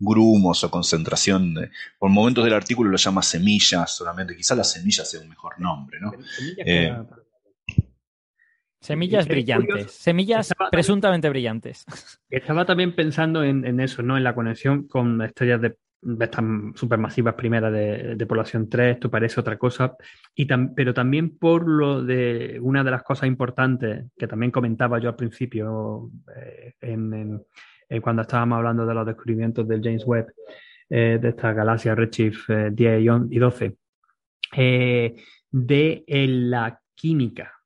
grumos 0.01 0.65
o 0.65 0.71
concentración, 0.71 1.55
de, 1.55 1.71
por 2.01 2.11
momentos 2.11 2.45
del 2.45 2.55
artículo 2.55 2.91
lo 2.91 2.97
llama 2.97 3.23
semillas 3.23 3.95
solamente, 3.95 4.35
quizás 4.35 4.59
las 4.59 4.73
semillas 4.73 5.09
sea 5.09 5.21
un 5.21 5.29
mejor 5.29 5.61
nombre, 5.61 6.01
¿no? 6.01 6.13
Eh, 6.59 6.97
Semillas 8.81 9.29
brillantes, 9.29 9.93
semillas 9.93 10.55
presuntamente 10.71 11.29
brillantes. 11.29 11.85
Estaba 12.31 12.65
también 12.65 12.95
pensando 12.95 13.45
en, 13.45 13.79
eso, 13.79 14.03
¿no? 14.03 14.17
En 14.17 14.25
la 14.25 14.35
conexión 14.35 14.89
con 14.89 15.21
estrellas 15.21 15.61
de, 15.61 15.77
estas 16.19 16.43
supermasivas 16.77 17.35
primeras 17.35 17.71
de, 17.75 18.27
población 18.27 18.71
3, 18.71 18.95
esto 18.95 19.11
parece 19.11 19.39
otra 19.39 19.59
cosa, 19.59 19.97
y 20.35 20.47
pero 20.75 20.95
también 20.95 21.37
por 21.37 21.69
lo 21.69 22.03
de 22.03 22.59
una 22.63 22.83
de 22.83 22.91
las 22.91 23.03
cosas 23.03 23.29
importantes 23.29 24.07
que 24.17 24.27
también 24.27 24.51
comentaba 24.51 24.99
yo 24.99 25.11
al 25.11 25.17
principio 25.17 26.11
eh, 26.35 26.73
en, 26.81 27.39
eh, 27.87 28.01
cuando 28.01 28.23
estábamos 28.23 28.57
hablando 28.57 28.87
de 28.87 28.95
los 28.95 29.05
descubrimientos 29.05 29.69
del 29.69 29.83
James 29.83 30.05
Webb, 30.07 30.33
eh, 30.89 31.19
de 31.21 31.29
esta 31.29 31.53
galaxia 31.53 31.95
Redshift 31.95 32.49
10 32.73 33.03
y 33.31 33.39
12, 33.39 33.77
de 35.53 36.05
la 36.27 36.81
química 36.95 37.60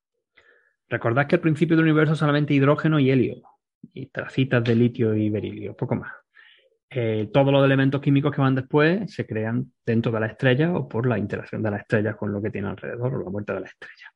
Recordad 0.95 1.27
que 1.27 1.35
al 1.35 1.41
principio 1.41 1.75
del 1.75 1.83
universo 1.83 2.15
solamente 2.15 2.53
hidrógeno 2.53 2.97
y 2.99 3.11
helio, 3.11 3.41
y 3.93 4.05
tracitas 4.05 4.63
de 4.63 4.75
litio 4.75 5.13
y 5.13 5.29
berilio, 5.29 5.75
poco 5.75 5.97
más. 5.97 6.13
Eh, 6.89 7.29
todos 7.33 7.51
los 7.51 7.65
elementos 7.65 7.99
químicos 7.99 8.33
que 8.33 8.39
van 8.39 8.55
después 8.55 9.13
se 9.13 9.25
crean 9.27 9.73
dentro 9.85 10.09
de 10.09 10.21
la 10.21 10.27
estrella 10.27 10.73
o 10.73 10.87
por 10.87 11.05
la 11.05 11.17
interacción 11.17 11.61
de 11.61 11.71
la 11.71 11.77
estrella 11.79 12.13
con 12.13 12.31
lo 12.31 12.41
que 12.41 12.49
tiene 12.49 12.69
alrededor 12.69 13.13
o 13.13 13.23
la 13.25 13.29
muerte 13.29 13.51
de 13.51 13.59
la 13.59 13.65
estrella. 13.65 14.13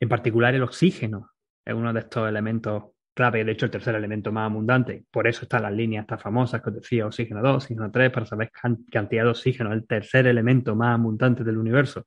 En 0.00 0.08
particular, 0.08 0.54
el 0.54 0.62
oxígeno 0.62 1.32
es 1.62 1.74
uno 1.74 1.92
de 1.92 2.00
estos 2.00 2.26
elementos 2.26 2.84
clave, 3.12 3.44
de 3.44 3.52
hecho, 3.52 3.66
el 3.66 3.70
tercer 3.70 3.94
elemento 3.94 4.32
más 4.32 4.50
abundante. 4.50 5.04
Por 5.10 5.26
eso 5.26 5.42
están 5.42 5.64
las 5.64 5.72
líneas 5.74 6.06
tan 6.06 6.18
famosas 6.18 6.62
que 6.62 6.70
os 6.70 6.76
decía, 6.76 7.04
oxígeno 7.04 7.42
2, 7.42 7.56
oxígeno 7.56 7.90
3, 7.90 8.10
para 8.10 8.24
saber 8.24 8.50
cantidad 8.90 9.24
de 9.24 9.28
oxígeno, 9.28 9.70
el 9.70 9.86
tercer 9.86 10.26
elemento 10.28 10.74
más 10.74 10.98
abundante 10.98 11.44
del 11.44 11.58
universo. 11.58 12.06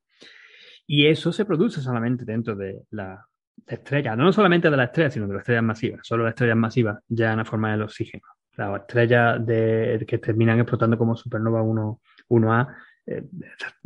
Y 0.88 1.06
eso 1.06 1.31
se 1.31 1.45
produce 1.45 1.80
solamente 1.80 2.26
dentro 2.26 2.56
de 2.56 2.81
la, 2.89 3.23
estrellas, 3.66 4.18
no 4.18 4.32
solamente 4.32 4.70
de 4.70 4.78
las 4.78 4.88
estrellas, 4.88 5.14
sino 5.14 5.28
de 5.28 5.34
las 5.34 5.42
estrellas 5.42 5.64
masivas. 5.64 6.00
Solo 6.04 6.24
las 6.24 6.32
estrellas 6.32 6.58
masivas 6.58 7.00
llegan 7.08 7.40
a 7.40 7.46
formar 7.46 7.74
el 7.74 7.82
oxígeno. 7.84 8.24
Las 8.58 8.82
estrellas 8.82 9.46
de, 9.46 10.06
que 10.08 10.18
terminan 10.18 10.60
explotando 10.60 10.98
como 10.98 11.16
supernova 11.16 11.62
1, 11.62 12.02
1A 12.30 12.76
eh, 13.08 13.24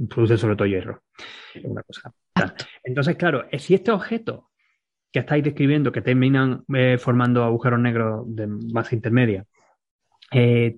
producen 0.10 0.38
sobre 0.38 0.56
todo 0.56 0.68
hierro. 0.68 1.04
Una 1.64 1.84
cosa. 1.84 2.14
Entonces, 2.84 3.16
claro, 3.16 3.46
si 3.58 3.74
este 3.74 3.92
objeto 3.92 4.50
que 5.12 5.20
estáis 5.20 5.44
describiendo, 5.44 5.92
que 5.92 6.02
terminan 6.02 6.64
eh, 6.74 6.98
formando 7.00 7.44
agujeros 7.44 7.80
negros 7.80 8.24
de 8.28 8.48
masa 8.48 8.96
intermedia, 8.96 9.46
eh, 10.32 10.78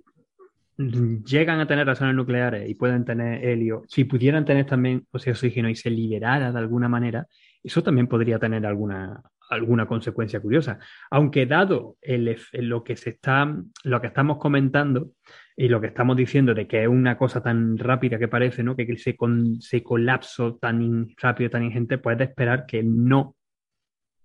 llegan 0.78 1.60
a 1.60 1.68
tener 1.68 1.86
reacciones 1.86 2.15
nucleares 2.15 2.69
y 2.69 2.76
pueden 2.76 3.06
tener 3.06 3.44
helio, 3.45 3.84
si 3.88 4.06
pudieran 4.06 4.45
tener 4.45 4.65
también 4.65 5.06
oxígeno 5.11 5.69
y 5.69 5.76
se 5.76 5.90
liberara 5.90 6.52
de 6.52 6.60
alguna 6.60 6.88
manera, 6.88 7.28
eso 7.63 7.83
también 7.83 8.07
podría 8.07 8.39
tener 8.39 8.65
alguna, 8.65 9.21
alguna 9.49 9.85
consecuencia 9.85 10.39
curiosa. 10.39 10.79
Aunque 11.09 11.45
dado 11.45 11.97
el, 12.01 12.38
lo 12.53 12.83
que 12.83 12.95
se 12.95 13.11
está, 13.11 13.53
lo 13.83 14.01
que 14.01 14.07
estamos 14.07 14.38
comentando 14.38 15.11
y 15.55 15.67
lo 15.67 15.81
que 15.81 15.88
estamos 15.88 16.15
diciendo 16.15 16.53
de 16.53 16.67
que 16.67 16.83
es 16.83 16.88
una 16.88 17.17
cosa 17.17 17.43
tan 17.43 17.77
rápida 17.77 18.17
que 18.17 18.27
parece, 18.27 18.63
¿no? 18.63 18.75
Que 18.75 18.97
se, 18.97 19.15
con, 19.15 19.61
se 19.61 19.83
colapso 19.83 20.55
tan 20.55 21.09
rápido, 21.17 21.49
tan 21.49 21.63
ingente, 21.63 21.97
pues 21.97 22.15
es 22.15 22.19
de 22.19 22.25
esperar 22.25 22.65
que 22.65 22.81
no, 22.81 23.35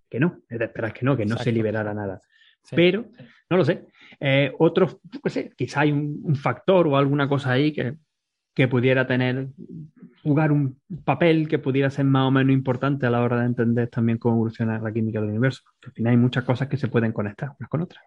que 0.09 0.21
no, 0.21 0.43
es 0.49 0.59
de 0.59 0.65
esperar 0.65 0.93
que 0.93 1.05
no, 1.05 1.17
que 1.17 1.27
no 1.27 1.37
se 1.37 1.53
liberara 1.53 1.93
nada. 1.93 2.21
Pero, 2.71 3.07
no 3.51 3.57
lo 3.57 3.65
sé. 3.65 3.87
Eh, 4.19 4.53
otros, 4.59 4.99
no 5.23 5.31
sé, 5.31 5.53
quizá 5.57 5.81
hay 5.81 5.93
un, 5.93 6.21
un, 6.23 6.35
factor 6.35 6.87
o 6.89 6.97
alguna 6.97 7.29
cosa 7.29 7.53
ahí 7.53 7.73
que, 7.73 7.95
que 8.55 8.67
pudiera 8.67 9.07
tener 9.07 9.49
jugar 10.23 10.53
un 10.53 10.81
papel 11.05 11.49
que 11.49 11.59
pudiera 11.59 11.91
ser 11.91 12.05
más 12.05 12.29
o 12.29 12.31
menos 12.31 12.53
importante 12.53 13.07
a 13.07 13.11
la 13.11 13.23
hora 13.23 13.41
de 13.41 13.47
entender 13.47 13.89
también 13.89 14.19
cómo 14.19 14.37
evoluciona 14.37 14.79
la 14.79 14.93
química 14.93 15.21
del 15.21 15.31
universo. 15.31 15.63
Al 15.85 15.93
final 15.93 16.11
hay 16.13 16.17
muchas 16.17 16.45
cosas 16.45 16.69
que 16.69 16.77
se 16.77 16.89
pueden 16.89 17.13
conectar 17.13 17.53
unas 17.59 17.71
con 17.71 17.83
otras. 17.83 18.05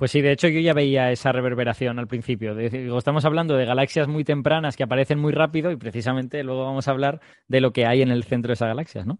Pues 0.00 0.12
sí, 0.12 0.22
de 0.22 0.32
hecho 0.32 0.48
yo 0.48 0.60
ya 0.60 0.72
veía 0.72 1.12
esa 1.12 1.30
reverberación 1.30 1.98
al 1.98 2.06
principio. 2.06 2.58
estamos 2.58 3.26
hablando 3.26 3.54
de 3.54 3.66
galaxias 3.66 4.08
muy 4.08 4.24
tempranas 4.24 4.74
que 4.74 4.82
aparecen 4.82 5.18
muy 5.18 5.30
rápido 5.30 5.70
y 5.70 5.76
precisamente 5.76 6.42
luego 6.42 6.64
vamos 6.64 6.88
a 6.88 6.92
hablar 6.92 7.20
de 7.48 7.60
lo 7.60 7.74
que 7.74 7.84
hay 7.84 8.00
en 8.00 8.10
el 8.10 8.24
centro 8.24 8.48
de 8.48 8.54
esas 8.54 8.68
galaxias, 8.68 9.06
¿no? 9.06 9.18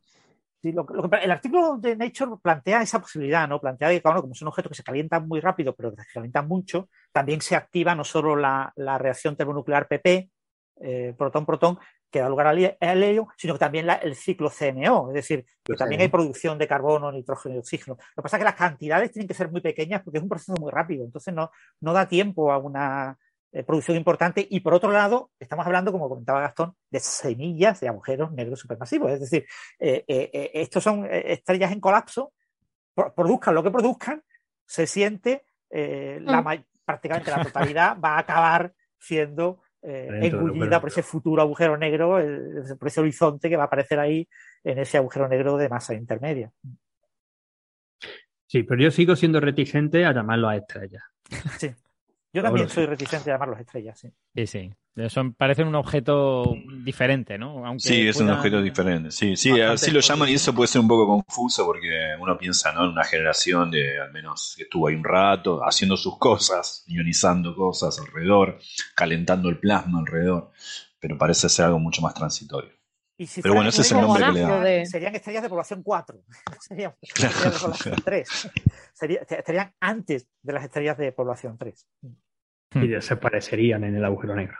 Sí, 0.62 0.74
el 1.22 1.30
artículo 1.30 1.76
de 1.76 1.96
Nature 1.96 2.32
plantea 2.42 2.80
esa 2.80 2.98
posibilidad, 2.98 3.46
¿no? 3.46 3.60
Plantea 3.60 3.90
que, 3.90 4.00
como 4.00 4.34
son 4.34 4.48
objetos 4.48 4.70
que 4.70 4.76
se 4.76 4.82
calientan 4.82 5.28
muy 5.28 5.40
rápido, 5.40 5.74
pero 5.74 5.94
que 5.94 6.02
se 6.02 6.12
calientan 6.14 6.48
mucho, 6.48 6.88
también 7.12 7.42
se 7.42 7.56
activa 7.56 7.94
no 7.94 8.04
solo 8.04 8.34
la, 8.34 8.72
la 8.76 8.96
reacción 8.96 9.36
termonuclear 9.36 9.86
PP, 9.86 10.30
protón-protón, 11.16 11.78
que 12.10 12.18
da 12.18 12.28
lugar 12.28 12.48
al 12.48 13.02
helio, 13.02 13.28
sino 13.36 13.54
que 13.54 13.60
también 13.60 13.88
el 14.02 14.16
ciclo 14.16 14.50
CMO, 14.50 15.08
es 15.08 15.14
decir, 15.14 15.46
que 15.62 15.74
también 15.74 16.00
hay 16.00 16.08
producción 16.08 16.58
de 16.58 16.66
carbono, 16.66 17.12
nitrógeno 17.12 17.54
y 17.54 17.58
oxígeno. 17.58 17.96
Lo 18.16 18.22
que 18.22 18.22
pasa 18.22 18.36
es 18.36 18.40
que 18.40 18.44
las 18.44 18.56
cantidades 18.56 19.12
tienen 19.12 19.28
que 19.28 19.34
ser 19.34 19.50
muy 19.50 19.60
pequeñas 19.60 20.02
porque 20.02 20.18
es 20.18 20.22
un 20.22 20.28
proceso 20.28 20.54
muy 20.60 20.72
rápido, 20.72 21.04
entonces 21.04 21.32
no, 21.32 21.50
no 21.80 21.92
da 21.92 22.08
tiempo 22.08 22.50
a 22.50 22.58
una 22.58 23.16
eh, 23.52 23.62
producción 23.62 23.96
importante. 23.96 24.46
Y 24.50 24.60
por 24.60 24.74
otro 24.74 24.90
lado, 24.90 25.30
estamos 25.38 25.64
hablando, 25.64 25.92
como 25.92 26.08
comentaba 26.08 26.40
Gastón, 26.40 26.74
de 26.90 26.98
semillas 26.98 27.80
de 27.80 27.88
agujeros 27.88 28.32
negros 28.32 28.58
supermasivos, 28.58 29.12
es 29.12 29.20
decir, 29.20 29.46
eh, 29.78 30.50
estos 30.54 30.82
son 30.82 31.06
estrellas 31.10 31.70
en 31.70 31.80
colapso, 31.80 32.32
produzcan 33.14 33.54
lo 33.54 33.62
que 33.62 33.70
produzcan, 33.70 34.22
se 34.66 34.86
siente 34.86 35.44
la, 35.70 36.42
mm. 36.42 36.64
prácticamente 36.84 37.30
la 37.30 37.44
totalidad 37.44 38.00
va 38.00 38.16
a 38.16 38.18
acabar 38.18 38.74
siendo 38.98 39.62
eh, 39.82 40.08
engullida 40.22 40.80
por 40.80 40.90
ese 40.90 41.02
futuro 41.02 41.42
agujero 41.42 41.76
negro, 41.76 42.18
por 42.78 42.88
ese 42.88 43.00
horizonte 43.00 43.48
que 43.48 43.56
va 43.56 43.64
a 43.64 43.66
aparecer 43.66 43.98
ahí 43.98 44.28
en 44.64 44.78
ese 44.78 44.98
agujero 44.98 45.28
negro 45.28 45.56
de 45.56 45.68
masa 45.68 45.94
intermedia. 45.94 46.52
Sí, 48.46 48.64
pero 48.64 48.82
yo 48.82 48.90
sigo 48.90 49.14
siendo 49.14 49.40
reticente 49.40 50.04
a 50.04 50.12
llamarlo 50.12 50.48
a 50.48 50.56
estrellas. 50.56 51.04
Sí. 51.58 51.70
Yo 52.32 52.42
también 52.42 52.68
soy 52.68 52.86
reticente 52.86 53.30
a 53.30 53.34
llamarlos 53.34 53.60
estrellas, 53.60 53.98
sí. 53.98 54.12
Sí, 54.34 54.46
sí. 54.46 54.74
Son, 55.08 55.34
parecen 55.34 55.68
un 55.68 55.76
objeto 55.76 56.54
diferente, 56.84 57.38
¿no? 57.38 57.64
Aunque 57.64 57.88
sí, 57.88 58.08
es 58.08 58.16
un 58.16 58.28
objeto 58.28 58.60
diferente. 58.60 59.10
Sí, 59.12 59.36
sí, 59.36 59.58
así 59.60 59.92
lo 59.92 60.00
llaman 60.00 60.28
y 60.28 60.34
eso 60.34 60.52
puede 60.52 60.66
ser 60.66 60.80
un 60.80 60.88
poco 60.88 61.06
confuso 61.06 61.64
porque 61.64 62.16
uno 62.20 62.36
piensa 62.36 62.72
¿no? 62.72 62.84
en 62.84 62.90
una 62.90 63.04
generación 63.04 63.70
de 63.70 64.00
al 64.00 64.12
menos 64.12 64.54
que 64.56 64.64
estuvo 64.64 64.88
ahí 64.88 64.96
un 64.96 65.04
rato 65.04 65.60
haciendo 65.64 65.96
sus 65.96 66.18
cosas, 66.18 66.84
ionizando 66.88 67.54
cosas 67.54 67.98
alrededor, 68.00 68.58
calentando 68.96 69.48
el 69.48 69.58
plasma 69.58 70.00
alrededor, 70.00 70.50
pero 70.98 71.16
parece 71.16 71.48
ser 71.48 71.66
algo 71.66 71.78
mucho 71.78 72.02
más 72.02 72.12
transitorio. 72.12 72.72
pero 73.42 73.54
bueno, 73.54 73.70
ese 73.70 73.82
es 73.82 73.92
el 73.92 74.00
nombre 74.00 74.24
que 74.24 74.32
le 74.32 74.40
dan. 74.40 74.86
Serían 74.86 75.14
estrellas 75.14 75.44
de 75.44 75.48
población 75.48 75.82
4, 75.84 76.20
serían 76.60 76.94
estrellas 77.00 77.44
de 77.44 77.58
población 77.58 77.96
3. 78.04 78.50
estarían 79.30 79.72
antes 79.78 80.26
de 80.42 80.52
las 80.52 80.64
estrellas 80.64 80.98
de 80.98 81.12
población 81.12 81.56
3. 81.56 81.86
Y 82.74 82.88
desaparecerían 82.88 83.84
en 83.84 83.96
el 83.96 84.04
agujero 84.04 84.34
negro. 84.34 84.56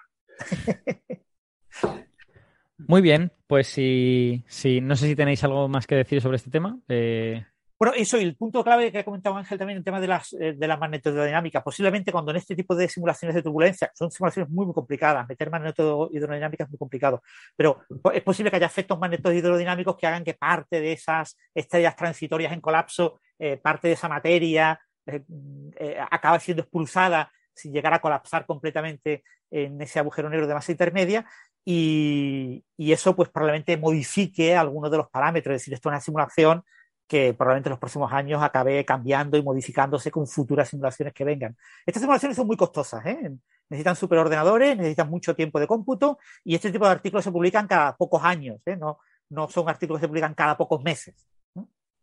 Muy 2.86 3.02
bien, 3.02 3.32
pues 3.46 3.68
si, 3.68 4.44
si, 4.48 4.80
no 4.80 4.96
sé 4.96 5.06
si 5.06 5.16
tenéis 5.16 5.44
algo 5.44 5.68
más 5.68 5.86
que 5.86 5.96
decir 5.96 6.20
sobre 6.20 6.36
este 6.36 6.50
tema. 6.50 6.78
Eh... 6.88 7.44
Bueno, 7.78 7.94
eso 7.96 8.18
y 8.18 8.24
el 8.24 8.36
punto 8.36 8.62
clave 8.62 8.92
que 8.92 8.98
ha 8.98 9.04
comentado 9.04 9.36
Ángel 9.36 9.56
también, 9.56 9.78
el 9.78 9.84
tema 9.84 10.00
de 10.00 10.06
las, 10.06 10.34
eh, 10.34 10.52
de 10.52 10.76
magnetohidrodinámicas. 10.76 11.62
Posiblemente 11.62 12.12
cuando 12.12 12.30
en 12.30 12.36
este 12.36 12.54
tipo 12.54 12.74
de 12.74 12.88
simulaciones 12.88 13.34
de 13.34 13.42
turbulencia, 13.42 13.90
son 13.94 14.10
simulaciones 14.10 14.50
muy, 14.50 14.66
muy 14.66 14.74
complicadas, 14.74 15.26
meter 15.28 15.50
magnetohidrodinámicas 15.50 16.66
es 16.66 16.70
muy 16.70 16.78
complicado, 16.78 17.22
pero 17.56 17.80
es 18.12 18.22
posible 18.22 18.50
que 18.50 18.56
haya 18.56 18.66
efectos 18.66 18.98
magnetohidrodinámicos 18.98 19.96
que 19.96 20.06
hagan 20.06 20.24
que 20.24 20.34
parte 20.34 20.80
de 20.80 20.92
esas 20.92 21.38
estrellas 21.54 21.96
transitorias 21.96 22.52
en 22.52 22.60
colapso, 22.60 23.20
eh, 23.38 23.56
parte 23.56 23.88
de 23.88 23.94
esa 23.94 24.08
materia, 24.08 24.78
eh, 25.06 25.96
acabe 26.10 26.40
siendo 26.40 26.62
expulsada 26.62 27.32
sin 27.60 27.72
llegar 27.72 27.92
a 27.94 28.00
colapsar 28.00 28.46
completamente 28.46 29.22
en 29.50 29.80
ese 29.80 29.98
agujero 29.98 30.30
negro 30.30 30.46
de 30.46 30.54
masa 30.54 30.72
intermedia 30.72 31.26
y, 31.64 32.64
eso 32.78 33.14
pues 33.14 33.28
probablemente 33.28 33.76
modifique 33.76 34.56
algunos 34.56 34.90
de 34.90 34.96
los 34.96 35.08
parámetros, 35.08 35.54
es 35.54 35.62
decir, 35.62 35.74
esto 35.74 35.88
es 35.88 35.92
una 35.92 36.00
simulación 36.00 36.64
que 37.06 37.34
probablemente 37.34 37.68
en 37.68 37.72
los 37.72 37.78
próximos 37.80 38.12
años 38.12 38.42
acabe 38.42 38.84
cambiando 38.84 39.36
y 39.36 39.42
modificándose 39.42 40.10
con 40.10 40.26
futuras 40.26 40.68
simulaciones 40.68 41.12
que 41.12 41.24
vengan. 41.24 41.56
Estas 41.84 42.00
simulaciones 42.00 42.36
son 42.36 42.46
muy 42.46 42.56
costosas, 42.56 43.04
¿eh? 43.04 43.32
necesitan 43.68 43.96
superordenadores, 43.96 44.76
necesitan 44.76 45.10
mucho 45.10 45.34
tiempo 45.34 45.58
de 45.60 45.66
cómputo 45.66 46.18
y 46.44 46.54
este 46.54 46.70
tipo 46.70 46.84
de 46.84 46.92
artículos 46.92 47.24
se 47.24 47.32
publican 47.32 47.66
cada 47.66 47.96
pocos 47.96 48.22
años, 48.22 48.60
¿eh? 48.66 48.76
no, 48.76 48.98
no 49.28 49.48
son 49.48 49.68
artículos 49.68 50.00
que 50.00 50.04
se 50.04 50.08
publican 50.08 50.34
cada 50.34 50.56
pocos 50.56 50.82
meses. 50.82 51.26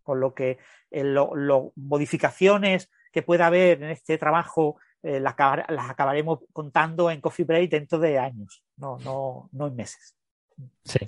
Con 0.03 0.19
lo 0.21 0.33
que 0.33 0.57
las 0.91 1.27
eh, 1.27 1.71
modificaciones 1.75 2.89
que 3.11 3.21
pueda 3.21 3.47
haber 3.47 3.83
en 3.83 3.89
este 3.89 4.17
trabajo 4.17 4.77
eh, 5.07 5.21
las, 5.21 5.35
acabaremos 5.89 6.39
contando 6.51 7.09
en 7.09 7.21
Coffee 7.21 7.45
Break 7.45 7.71
dentro 7.71 7.97
de 7.97 8.19
años, 8.19 8.61
no, 8.75 8.97
no, 8.99 9.49
no 9.53 9.67
en 9.67 9.75
meses. 9.75 10.15
Sí. 10.83 10.99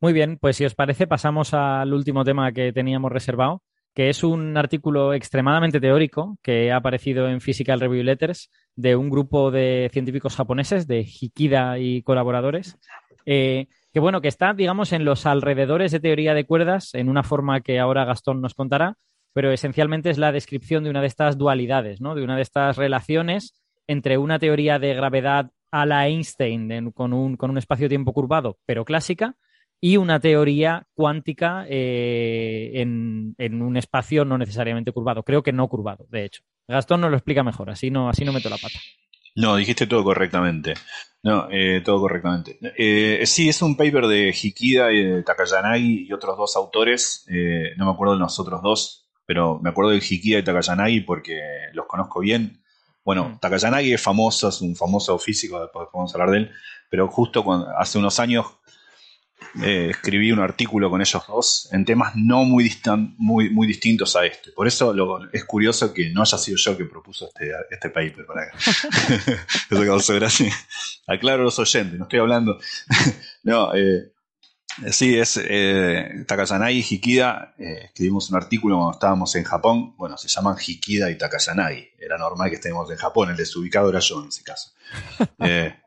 Muy 0.00 0.12
bien, 0.12 0.36
pues 0.36 0.56
si 0.56 0.66
os 0.66 0.74
parece, 0.74 1.06
pasamos 1.06 1.54
al 1.54 1.94
último 1.94 2.24
tema 2.24 2.52
que 2.52 2.74
teníamos 2.74 3.10
reservado, 3.10 3.62
que 3.94 4.10
es 4.10 4.22
un 4.22 4.54
artículo 4.58 5.14
extremadamente 5.14 5.80
teórico 5.80 6.36
que 6.42 6.70
ha 6.70 6.76
aparecido 6.76 7.26
en 7.26 7.40
Physical 7.40 7.80
Review 7.80 8.04
Letters 8.04 8.50
de 8.74 8.96
un 8.96 9.08
grupo 9.08 9.50
de 9.50 9.88
científicos 9.90 10.36
japoneses, 10.36 10.86
de 10.86 11.00
Hikida 11.00 11.78
y 11.78 12.02
colaboradores, 12.02 12.76
eh, 13.24 13.68
que 13.94 14.00
bueno, 14.00 14.20
que 14.20 14.28
está, 14.28 14.52
digamos, 14.52 14.92
en 14.92 15.06
los 15.06 15.24
alrededores 15.24 15.90
de 15.90 16.00
teoría 16.00 16.34
de 16.34 16.44
cuerdas, 16.44 16.92
en 16.92 17.08
una 17.08 17.22
forma 17.22 17.62
que 17.62 17.78
ahora 17.78 18.04
Gastón 18.04 18.42
nos 18.42 18.52
contará, 18.52 18.98
pero 19.36 19.52
esencialmente 19.52 20.08
es 20.08 20.16
la 20.16 20.32
descripción 20.32 20.82
de 20.82 20.88
una 20.88 21.02
de 21.02 21.08
estas 21.08 21.36
dualidades, 21.36 22.00
¿no? 22.00 22.14
De 22.14 22.24
una 22.24 22.36
de 22.36 22.42
estas 22.42 22.78
relaciones 22.78 23.52
entre 23.86 24.16
una 24.16 24.38
teoría 24.38 24.78
de 24.78 24.94
gravedad 24.94 25.50
a 25.70 25.84
la 25.84 26.08
Einstein 26.08 26.90
con 26.92 27.12
un, 27.12 27.36
con 27.36 27.50
un 27.50 27.58
espacio-tiempo 27.58 28.14
curvado, 28.14 28.58
pero 28.64 28.86
clásica, 28.86 29.36
y 29.78 29.98
una 29.98 30.20
teoría 30.20 30.86
cuántica 30.94 31.66
eh, 31.68 32.70
en, 32.76 33.34
un 33.62 33.76
espacio 33.76 34.24
no 34.24 34.38
necesariamente 34.38 34.90
curvado. 34.90 35.22
Creo 35.22 35.42
que 35.42 35.52
no 35.52 35.68
curvado, 35.68 36.06
de 36.08 36.24
hecho. 36.24 36.42
Gastón 36.66 37.02
nos 37.02 37.10
lo 37.10 37.18
explica 37.18 37.42
mejor, 37.42 37.68
así 37.68 37.90
no, 37.90 38.08
así 38.08 38.24
no 38.24 38.32
meto 38.32 38.48
la 38.48 38.56
pata. 38.56 38.78
No, 39.34 39.56
dijiste 39.56 39.86
todo 39.86 40.02
correctamente. 40.02 40.72
No, 41.22 41.46
eh, 41.50 41.82
todo 41.84 42.00
correctamente. 42.00 42.58
Eh, 42.78 43.26
sí, 43.26 43.50
es 43.50 43.60
un 43.60 43.76
paper 43.76 44.06
de 44.06 44.34
Hikida 44.34 44.94
y 44.94 45.22
Takayanagi 45.22 46.06
y 46.08 46.12
otros 46.14 46.38
dos 46.38 46.56
autores. 46.56 47.26
no 47.76 47.84
me 47.84 47.92
acuerdo 47.92 48.14
de 48.14 48.20
los 48.20 48.40
otros 48.40 48.62
dos, 48.62 49.05
pero 49.26 49.58
me 49.60 49.70
acuerdo 49.70 49.90
de 49.90 49.98
Hikida 49.98 50.38
y 50.38 50.44
Takayanagi 50.44 51.00
porque 51.00 51.40
los 51.72 51.86
conozco 51.86 52.20
bien. 52.20 52.62
Bueno, 53.04 53.28
mm. 53.28 53.38
Takayanagi 53.40 53.92
es 53.92 54.02
famoso, 54.02 54.48
es 54.48 54.60
un 54.60 54.74
famoso 54.76 55.18
físico, 55.18 55.60
después 55.60 55.88
podemos 55.92 56.14
hablar 56.14 56.30
de 56.30 56.38
él, 56.38 56.50
pero 56.88 57.08
justo 57.08 57.44
cuando, 57.44 57.68
hace 57.76 57.98
unos 57.98 58.18
años 58.20 58.46
eh, 59.62 59.88
escribí 59.90 60.32
un 60.32 60.40
artículo 60.40 60.90
con 60.90 61.00
ellos 61.00 61.22
dos 61.26 61.68
en 61.72 61.84
temas 61.84 62.14
no 62.14 62.44
muy, 62.44 62.70
muy, 63.18 63.50
muy 63.50 63.66
distintos 63.66 64.14
a 64.16 64.26
este. 64.26 64.52
Por 64.52 64.66
eso 64.66 64.94
es 65.32 65.44
curioso 65.44 65.92
que 65.92 66.10
no 66.10 66.22
haya 66.22 66.38
sido 66.38 66.56
yo 66.56 66.76
que 66.76 66.84
propuso 66.84 67.28
este, 67.28 67.50
este 67.70 67.90
paper. 67.90 68.26
Para 68.26 68.50
eso 69.96 70.14
gracia. 70.14 70.52
Aclaro 71.06 71.42
a 71.42 71.44
los 71.46 71.58
oyentes, 71.58 71.98
no 71.98 72.04
estoy 72.04 72.18
hablando. 72.18 72.58
no, 73.42 73.74
eh, 73.74 74.12
sí, 74.90 75.18
es 75.18 75.40
eh, 75.42 76.24
Takayanagi 76.26 76.78
y 76.78 76.82
Hikida. 76.82 77.54
Eh, 77.58 77.80
escribimos 77.84 78.30
un 78.30 78.36
artículo 78.36 78.76
cuando 78.76 78.92
estábamos 78.92 79.34
en 79.36 79.44
Japón. 79.44 79.94
Bueno, 79.96 80.16
se 80.16 80.28
llaman 80.28 80.56
Hikida 80.58 81.10
y 81.10 81.18
Takayanagi. 81.18 81.90
Era 81.98 82.18
normal 82.18 82.50
que 82.50 82.56
estemos 82.56 82.90
en 82.90 82.96
Japón. 82.96 83.30
El 83.30 83.36
desubicado 83.36 83.90
era 83.90 84.00
yo 84.00 84.22
en 84.22 84.28
ese 84.28 84.42
caso. 84.42 84.72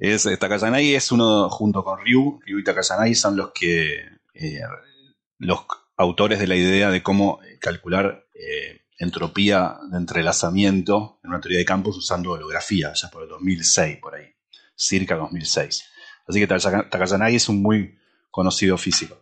Es, 0.00 0.26
Takayanagi 0.38 0.94
es 0.94 1.12
uno, 1.12 1.50
junto 1.50 1.84
con 1.84 1.98
Ryu, 1.98 2.40
Ryu 2.46 2.58
y 2.58 2.64
Takayanagi 2.64 3.14
son 3.14 3.36
los 3.36 3.50
que, 3.52 3.98
eh, 4.32 4.60
los 5.36 5.60
autores 5.98 6.38
de 6.38 6.46
la 6.46 6.56
idea 6.56 6.90
de 6.90 7.02
cómo 7.02 7.38
calcular 7.58 8.24
eh, 8.32 8.80
entropía 8.98 9.78
de 9.90 9.98
entrelazamiento 9.98 11.20
en 11.22 11.30
una 11.30 11.40
teoría 11.42 11.58
de 11.58 11.66
campos 11.66 11.98
usando 11.98 12.30
holografía, 12.30 12.94
ya 12.94 13.10
por 13.10 13.24
el 13.24 13.28
2006, 13.28 13.98
por 13.98 14.14
ahí, 14.14 14.26
circa 14.74 15.16
2006. 15.16 15.84
Así 16.26 16.40
que 16.40 16.46
Takayanagi 16.46 17.36
es 17.36 17.50
un 17.50 17.60
muy 17.60 17.98
conocido 18.30 18.76
físico 18.78 19.20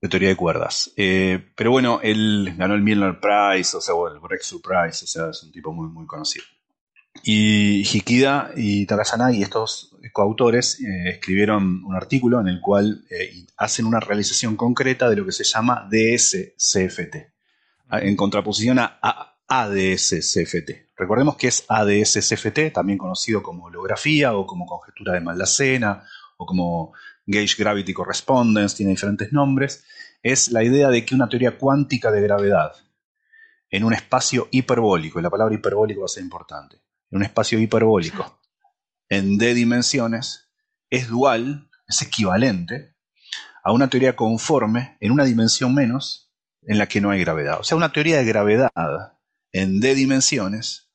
de 0.00 0.08
teoría 0.08 0.30
de 0.30 0.36
cuerdas. 0.36 0.92
Eh, 0.96 1.52
pero 1.56 1.70
bueno, 1.70 2.00
él 2.02 2.54
ganó 2.56 2.74
el 2.74 2.82
Milner 2.82 3.20
Prize, 3.20 3.76
o 3.76 3.80
sea, 3.80 3.94
o 3.94 4.08
el 4.08 4.18
Breakthrough 4.18 4.60
Prize, 4.60 5.04
o 5.04 5.06
sea, 5.06 5.30
es 5.30 5.42
un 5.44 5.52
tipo 5.52 5.72
muy, 5.72 5.88
muy 5.88 6.06
conocido. 6.06 6.44
Y 7.22 7.82
Hikida 7.82 8.50
y 8.56 8.86
Takayanagi, 8.86 9.42
estos 9.42 9.94
coautores, 10.12 10.80
eh, 10.80 11.10
escribieron 11.10 11.84
un 11.84 11.94
artículo 11.94 12.40
en 12.40 12.48
el 12.48 12.60
cual 12.60 13.04
eh, 13.10 13.44
hacen 13.58 13.86
una 13.86 14.00
realización 14.00 14.56
concreta 14.56 15.08
de 15.08 15.16
lo 15.16 15.24
que 15.24 15.32
se 15.32 15.44
llama 15.44 15.88
DSCFT, 15.88 17.16
en 17.90 18.16
contraposición 18.16 18.78
a 18.80 19.32
ADS-CFT. 19.52 20.88
Recordemos 20.96 21.36
que 21.36 21.48
es 21.48 21.66
ADS-CFT, 21.68 22.72
también 22.72 22.98
conocido 22.98 23.42
como 23.42 23.64
holografía 23.64 24.34
o 24.34 24.46
como 24.46 24.64
conjetura 24.64 25.12
de 25.12 25.20
Maldacena 25.20 26.04
o 26.38 26.46
como 26.46 26.94
Gauge 27.26 27.56
Gravity 27.58 27.92
Correspondence, 27.92 28.76
tiene 28.76 28.92
diferentes 28.92 29.32
nombres. 29.32 29.84
Es 30.22 30.50
la 30.50 30.62
idea 30.62 30.88
de 30.88 31.04
que 31.04 31.14
una 31.14 31.28
teoría 31.28 31.58
cuántica 31.58 32.10
de 32.10 32.22
gravedad 32.22 32.72
en 33.70 33.84
un 33.84 33.94
espacio 33.94 34.48
hiperbólico, 34.50 35.18
y 35.18 35.22
la 35.22 35.30
palabra 35.30 35.54
hiperbólico 35.54 36.00
va 36.02 36.06
a 36.06 36.08
ser 36.08 36.22
importante, 36.22 36.76
en 37.10 37.18
un 37.18 37.22
espacio 37.22 37.58
hiperbólico 37.58 38.42
en 39.12 39.36
D 39.36 39.52
dimensiones 39.52 40.48
es 40.88 41.08
dual, 41.08 41.68
es 41.86 42.00
equivalente 42.00 42.96
a 43.62 43.70
una 43.72 43.90
teoría 43.90 44.16
conforme 44.16 44.96
en 45.00 45.12
una 45.12 45.24
dimensión 45.24 45.74
menos 45.74 46.32
en 46.62 46.78
la 46.78 46.86
que 46.86 47.02
no 47.02 47.10
hay 47.10 47.20
gravedad. 47.20 47.60
O 47.60 47.62
sea, 47.62 47.76
una 47.76 47.92
teoría 47.92 48.16
de 48.16 48.24
gravedad 48.24 48.70
en 49.52 49.80
D 49.80 49.94
dimensiones 49.94 50.90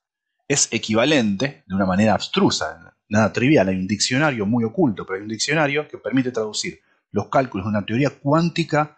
es 0.47 0.67
equivalente 0.71 1.63
de 1.67 1.75
una 1.75 1.85
manera 1.85 2.15
abstrusa, 2.15 2.86
nada 3.09 3.31
trivial. 3.31 3.69
Hay 3.69 3.75
un 3.75 3.87
diccionario 3.87 4.45
muy 4.45 4.63
oculto, 4.63 5.05
pero 5.05 5.17
hay 5.17 5.23
un 5.23 5.29
diccionario 5.29 5.87
que 5.87 5.97
permite 5.97 6.31
traducir 6.31 6.81
los 7.11 7.27
cálculos 7.27 7.65
de 7.65 7.69
una 7.69 7.85
teoría 7.85 8.09
cuántica 8.09 8.97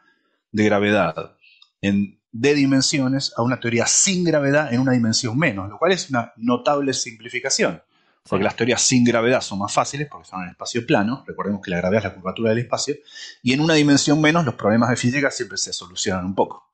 de 0.52 0.66
gravedad 0.66 1.36
en 1.82 2.20
de 2.32 2.54
dimensiones 2.54 3.34
a 3.36 3.42
una 3.42 3.60
teoría 3.60 3.88
sin 3.88 4.24
gravedad 4.24 4.72
en 4.74 4.80
una 4.80 4.92
dimensión 4.92 5.38
menos, 5.38 5.70
lo 5.70 5.78
cual 5.78 5.92
es 5.92 6.10
una 6.10 6.34
notable 6.38 6.94
simplificación. 6.94 7.82
Porque 8.28 8.44
las 8.44 8.56
teorías 8.56 8.82
sin 8.82 9.04
gravedad 9.04 9.42
son 9.42 9.60
más 9.60 9.74
fáciles 9.74 10.08
porque 10.10 10.28
son 10.28 10.44
en 10.44 10.50
espacio 10.50 10.86
plano, 10.86 11.24
recordemos 11.26 11.62
que 11.64 11.72
la 11.72 11.78
gravedad 11.78 12.06
es 12.06 12.12
la 12.12 12.16
curvatura 12.16 12.50
del 12.52 12.60
espacio, 12.60 12.96
y 13.42 13.54
en 13.54 13.62
una 13.62 13.74
dimensión 13.74 14.22
menos 14.22 14.46
los 14.46 14.56
problemas 14.56 14.90
de 14.90 14.98
física 14.98 15.32
siempre 15.32 15.58
se 15.58 15.74
solucionan 15.74 16.26
un 16.26 16.36
poco. 16.36 16.70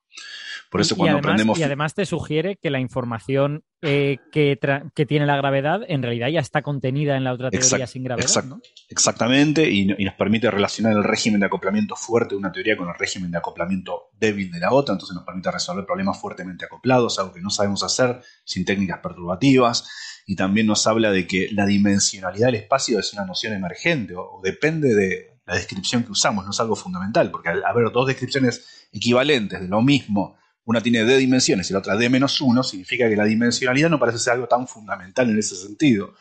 Por 0.76 0.82
eso 0.82 0.98
cuando 0.98 1.14
además, 1.14 1.26
aprendemos... 1.30 1.58
Y 1.58 1.64
además 1.64 1.94
te 1.94 2.06
sugiere 2.06 2.58
que 2.58 2.70
la 2.70 2.82
información 2.82 3.64
eh, 3.82 4.18
que, 4.34 4.58
tiene 5.08 5.26
la 5.26 5.38
gravedad 5.38 5.80
en 5.88 6.04
realidad 6.04 6.28
ya 6.28 6.42
está 6.42 6.64
contenida 6.64 7.16
en 7.16 7.24
la 7.24 7.32
otra 7.32 7.50
teoría 7.50 7.88
sin 7.88 8.04
gravedad. 8.04 8.30
Exactamente, 8.90 9.72
y, 9.72 9.86
nos 9.86 10.14
permite 10.16 10.52
relacionar 10.52 10.92
el 10.92 11.06
régimen 11.06 11.40
de 11.40 11.46
acoplamiento 11.46 11.96
fuerte 11.96 12.36
de 12.36 12.40
una 12.40 12.52
teoría 12.52 12.76
con 12.76 12.90
el 12.90 12.96
régimen 12.96 13.32
de 13.32 13.38
acoplamiento 13.38 14.10
débil 14.20 14.52
de 14.52 14.60
la 14.60 14.74
otra, 14.74 14.96
entonces 14.96 15.16
nos 15.16 15.24
permite 15.24 15.50
resolver 15.50 15.86
problemas 15.86 16.20
fuertemente 16.20 16.66
acoplados, 16.66 17.20
algo 17.20 17.32
que 17.32 17.42
no 17.42 17.50
sabemos 17.50 17.82
hacer 17.82 18.20
sin 18.44 18.66
técnicas 18.66 19.00
perturbativas, 19.00 19.90
y 20.28 20.36
también 20.36 20.68
nos 20.68 20.86
habla 20.88 21.10
de 21.10 21.26
que 21.26 21.48
la 21.54 21.66
dimensionalidad 21.66 22.48
del 22.48 22.56
espacio 22.56 23.00
es 23.00 23.14
una 23.14 23.24
noción 23.24 23.54
emergente 23.54 24.14
o 24.18 24.42
depende 24.44 24.94
de 24.94 25.40
la 25.46 25.56
descripción 25.56 26.04
que 26.04 26.12
usamos, 26.12 26.44
no 26.44 26.52
es 26.52 26.60
algo 26.60 26.76
fundamental, 26.76 27.32
porque 27.32 27.48
al 27.48 27.64
haber 27.64 27.94
dos 27.94 28.08
descripciones 28.08 28.90
equivalentes 28.92 29.62
de 29.62 29.70
lo 29.70 29.82
mismo, 29.82 30.36
una 30.66 30.82
tiene 30.82 31.04
D 31.04 31.18
dimensiones 31.18 31.70
y 31.70 31.74
la 31.74 31.80
otra 31.80 31.96
D 31.96 32.10
menos 32.10 32.42
1, 32.42 32.64
significa 32.64 33.08
que 33.08 33.16
la 33.16 33.26
dimensionalidad 33.26 33.90
no 33.90 34.00
parece 34.00 34.20
ser 34.20 34.34
algo 34.34 34.48
tan 34.48 34.68
fundamental 34.68 35.30
en 35.30 35.38
ese 35.38 35.56
sentido. 35.56 36.16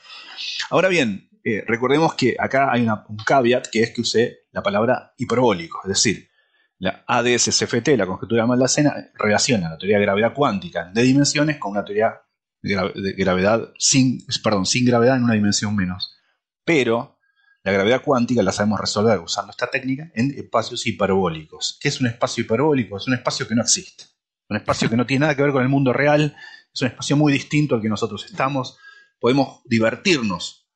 Ahora 0.71 0.89
bien, 0.89 1.29
eh, 1.43 1.65
recordemos 1.67 2.15
que 2.15 2.37
acá 2.39 2.71
hay 2.71 2.83
un 2.83 3.17
caveat 3.25 3.69
que 3.71 3.83
es 3.83 3.91
que 3.91 4.01
usé 4.01 4.39
la 4.53 4.63
palabra 4.63 5.15
hiperbólico, 5.19 5.81
es 5.85 5.89
decir, 5.89 6.29
la 6.79 7.05
ADS-CFT, 7.07 7.97
la 7.97 8.07
conjetura 8.07 8.43
de 8.43 8.49
Maldacena, 8.49 9.11
relaciona 9.15 9.71
la 9.71 9.79
teoría 9.79 9.99
de 9.99 10.05
gravedad 10.05 10.35
cuántica 10.35 10.89
en 10.89 10.95
D 10.95 11.03
dimensiones 11.03 11.59
con 11.59 11.73
una 11.73 11.85
teoría 11.85 12.21
de, 12.63 13.13
gravedad 13.17 13.73
sin, 13.79 14.25
perdón, 14.43 14.67
sin 14.67 14.85
gravedad 14.85 15.17
en 15.17 15.25
una 15.25 15.35
dimensión 15.35 15.77
menos. 15.77 16.17
Pero 16.65 17.19
la 17.63 17.73
gravedad 17.73 18.03
cuántica 18.03 18.43
la 18.43 18.53
sabemos 18.53 18.81
resolver 18.81 19.19
usando 19.19 19.51
esta 19.51 19.69
técnica 19.69 20.11
en 20.15 20.33
espacios 20.33 20.87
hiperbólicos. 20.87 21.79
¿Qué 21.81 21.89
es 21.89 22.01
un 22.01 22.07
espacio 22.07 22.43
hiperbólico? 22.45 22.97
Es 22.97 23.07
un 23.07 23.15
espacio 23.15 23.47
que 23.47 23.55
no 23.55 23.63
existe. 23.63 24.05
Un 24.49 24.57
espacio 24.57 24.91
que 24.91 24.97
no 24.97 25.07
tiene 25.07 25.21
nada 25.23 25.35
que 25.35 25.43
ver 25.43 25.53
con 25.53 25.63
el 25.63 25.69
mundo 25.69 25.93
real, 25.93 26.37
es 26.73 26.83
un 26.83 26.89
espacio 26.89 27.17
muy 27.17 27.33
distinto 27.33 27.75
al 27.75 27.83
que 27.83 27.89
nosotros 27.89 28.25
estamos. 28.25 28.79
Podemos 29.19 29.63
divertirnos 29.65 30.69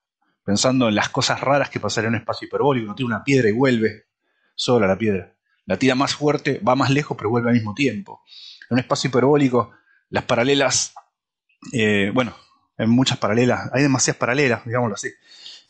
pensando 0.45 0.89
en 0.89 0.95
las 0.95 1.11
cosas 1.11 1.41
raras 1.41 1.69
que 1.69 1.81
pasarían 1.81 2.15
en 2.15 2.17
un 2.17 2.21
espacio 2.23 2.47
hiperbólico. 2.47 2.87
No 2.87 2.95
tiene 2.95 3.15
una 3.15 3.25
piedra 3.25 3.49
y 3.49 3.53
vuelve 3.53 4.07
sola 4.55 4.87
la 4.87 4.97
piedra. 4.97 5.35
La 5.67 5.77
tira 5.77 5.95
más 5.95 6.15
fuerte, 6.15 6.61
va 6.67 6.75
más 6.75 6.91
lejos, 6.91 7.17
pero 7.17 7.29
vuelve 7.29 7.51
al 7.51 7.55
mismo 7.55 7.75
tiempo. 7.75 8.23
En 8.71 8.77
un 8.77 8.79
espacio 8.79 9.09
hiperbólico, 9.09 9.73
las 10.09 10.25
paralelas, 10.25 10.95
eh, 11.73 12.11
bueno, 12.15 12.35
hay 12.79 12.87
muchas 12.87 13.19
paralelas, 13.19 13.69
hay 13.73 13.83
demasiadas 13.83 14.19
paralelas, 14.19 14.65
digámoslo 14.65 14.95
así. 14.95 15.11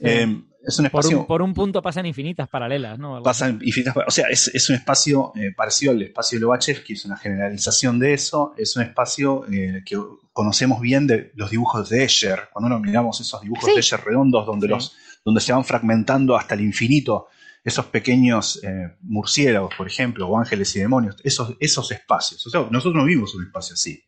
Eh, 0.01 0.43
es 0.63 0.79
un 0.79 0.87
espacio. 0.87 1.27
Por 1.27 1.43
un, 1.43 1.55
punto 1.55 1.81
pasan 1.81 2.07
infinitas 2.07 2.49
paralelas, 2.49 2.99
¿no? 2.99 3.23
Pasan 3.23 3.59
infinitas 3.63 3.97
O 4.07 4.11
sea, 4.11 4.27
es, 4.29 4.69
un 4.69 4.77
espacio 4.77 5.33
eh, 5.37 5.53
parecido 5.57 5.93
al 5.93 6.03
espacio 6.03 6.39
de 6.39 6.43
Lobachevsky, 6.43 6.87
que 6.87 6.93
es 6.95 7.05
una 7.05 7.17
generalización 7.17 7.99
de 7.99 8.15
eso. 8.15 8.55
Es 8.57 8.77
un 8.77 8.83
espacio 8.83 9.47
eh, 9.51 9.83
que 9.85 9.99
conocemos 10.33 10.81
bien 10.81 11.07
de 11.07 11.33
los 11.35 11.51
dibujos 11.51 11.89
de 11.89 12.05
Escher. 12.05 12.49
Cuando 12.53 12.67
uno 12.67 12.81
miramos 12.81 13.21
esos 13.21 13.41
dibujos 13.41 13.75
de 13.75 13.81
Escher 13.81 14.05
redondos, 14.05 14.47
donde, 14.47 14.69
los, 14.69 14.97
donde 15.25 15.41
se 15.41 15.53
van 15.53 15.65
fragmentando 15.65 16.37
hasta 16.37 16.55
el 16.55 16.61
infinito 16.63 17.29
esos 17.65 17.87
pequeños 17.87 18.63
murciélagos, 19.03 19.75
por 19.75 19.87
ejemplo, 19.87 20.27
o 20.27 20.39
ángeles 20.39 20.75
y 20.77 20.79
demonios, 20.79 21.17
esos, 21.23 21.55
esos 21.61 21.91
espacios. 21.91 22.47
O 22.47 22.51
sea, 22.51 22.61
nosotros 22.71 22.95
no 22.95 23.05
vivimos 23.05 23.35
un 23.35 23.45
espacio 23.45 23.75
así. 23.75 24.03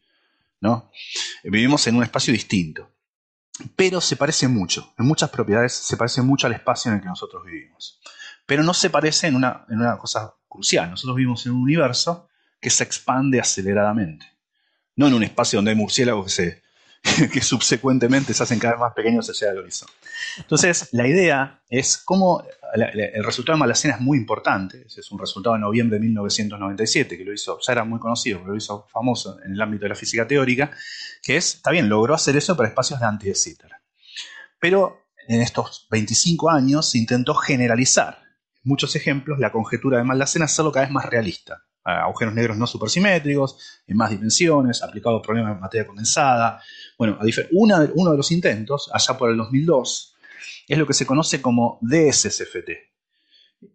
¿no? 0.60 0.91
Vivimos 1.44 1.86
en 1.86 1.97
un 1.97 2.02
espacio 2.02 2.33
distinto, 2.33 2.91
pero 3.77 4.01
se 4.01 4.17
parece 4.17 4.49
mucho, 4.49 4.93
en 4.99 5.07
muchas 5.07 5.31
propiedades 5.31 5.73
se 5.73 5.97
parece 5.97 6.23
mucho 6.23 6.47
al 6.47 6.53
espacio 6.55 6.91
en 6.91 6.97
el 6.97 7.03
que 7.03 7.09
nosotros 7.09 7.45
vivimos. 7.45 8.01
Pero 8.47 8.63
no 8.63 8.75
se 8.75 8.91
parece 8.91 9.29
en 9.29 9.37
una, 9.37 9.65
en 9.69 9.81
una 9.81 9.97
cosa 9.97 10.35
crucial. 10.49 10.91
Nosotros 10.91 11.17
vivimos 11.17 11.47
en 11.47 11.53
un 11.53 11.63
universo 11.63 12.29
que 12.61 12.71
se 12.71 12.85
expande 12.85 13.41
aceleradamente. 13.41 14.27
No 14.97 15.07
en 15.07 15.15
un 15.15 15.23
espacio 15.23 15.59
donde 15.59 15.71
hay 15.71 15.77
murciélagos 15.77 16.27
que, 16.27 16.31
se, 16.31 16.63
que 17.33 17.41
subsecuentemente 17.41 18.35
se 18.35 18.43
hacen 18.43 18.59
cada 18.59 18.75
vez 18.75 18.81
más 18.81 18.93
pequeños 18.93 19.29
hacia 19.29 19.51
el 19.51 19.59
horizonte. 19.59 19.95
Entonces, 20.39 20.89
la 20.93 21.07
idea 21.07 21.62
es 21.69 21.99
cómo 21.99 22.45
el 22.75 23.25
resultado 23.25 23.57
de 23.57 23.61
Malacena 23.61 23.95
es 23.95 24.01
muy 24.01 24.19
importante. 24.19 24.87
Es 24.87 25.11
un 25.11 25.19
resultado 25.19 25.55
de 25.55 25.61
noviembre 25.61 25.99
de 25.99 26.05
1997 26.07 27.17
que 27.17 27.25
lo 27.25 27.33
hizo, 27.33 27.59
ya 27.61 27.73
era 27.73 27.85
muy 27.85 27.99
conocido, 27.99 28.39
pero 28.41 28.53
lo 28.53 28.59
hizo 28.59 28.87
famoso 28.89 29.39
en 29.45 29.53
el 29.53 29.61
ámbito 29.61 29.85
de 29.85 29.91
la 29.91 29.95
física 29.95 30.27
teórica, 30.27 30.70
que 31.23 31.37
es, 31.37 31.57
está 31.57 31.70
bien, 31.70 31.89
logró 31.89 32.15
hacer 32.15 32.37
eso 32.37 32.57
para 32.57 32.69
espacios 32.69 33.01
de 33.01 33.07
anti 33.07 33.29
de 33.29 33.35
Sitter. 33.35 33.70
Pero 34.61 35.07
en 35.27 35.41
estos 35.41 35.87
25 35.91 36.51
años 36.51 36.91
se 36.91 36.99
intentó 36.99 37.35
generalizar 37.35 38.19
muchos 38.62 38.95
ejemplos 38.95 39.39
la 39.39 39.53
conjetura 39.53 39.99
de 39.99 40.05
Malacena 40.05 40.45
hacerlo 40.45 40.70
cada 40.70 40.85
vez 40.85 40.93
más 40.93 41.07
realista 41.07 41.65
agujeros 41.84 42.34
negros 42.34 42.57
no 42.57 42.67
supersimétricos, 42.67 43.81
en 43.86 43.97
más 43.97 44.10
dimensiones, 44.10 44.83
aplicado 44.83 45.18
a 45.18 45.23
problemas 45.23 45.55
de 45.55 45.60
materia 45.60 45.86
condensada. 45.86 46.62
Bueno, 46.99 47.18
uno 47.52 48.10
de 48.10 48.17
los 48.17 48.31
intentos, 48.33 48.91
allá 48.92 49.17
por 49.17 49.31
el 49.31 49.36
2002, 49.36 50.15
es 50.68 50.78
lo 50.78 50.86
que 50.86 50.94
se 50.94 51.07
conoce 51.07 51.41
como 51.41 51.78
DSSFT. 51.83 52.70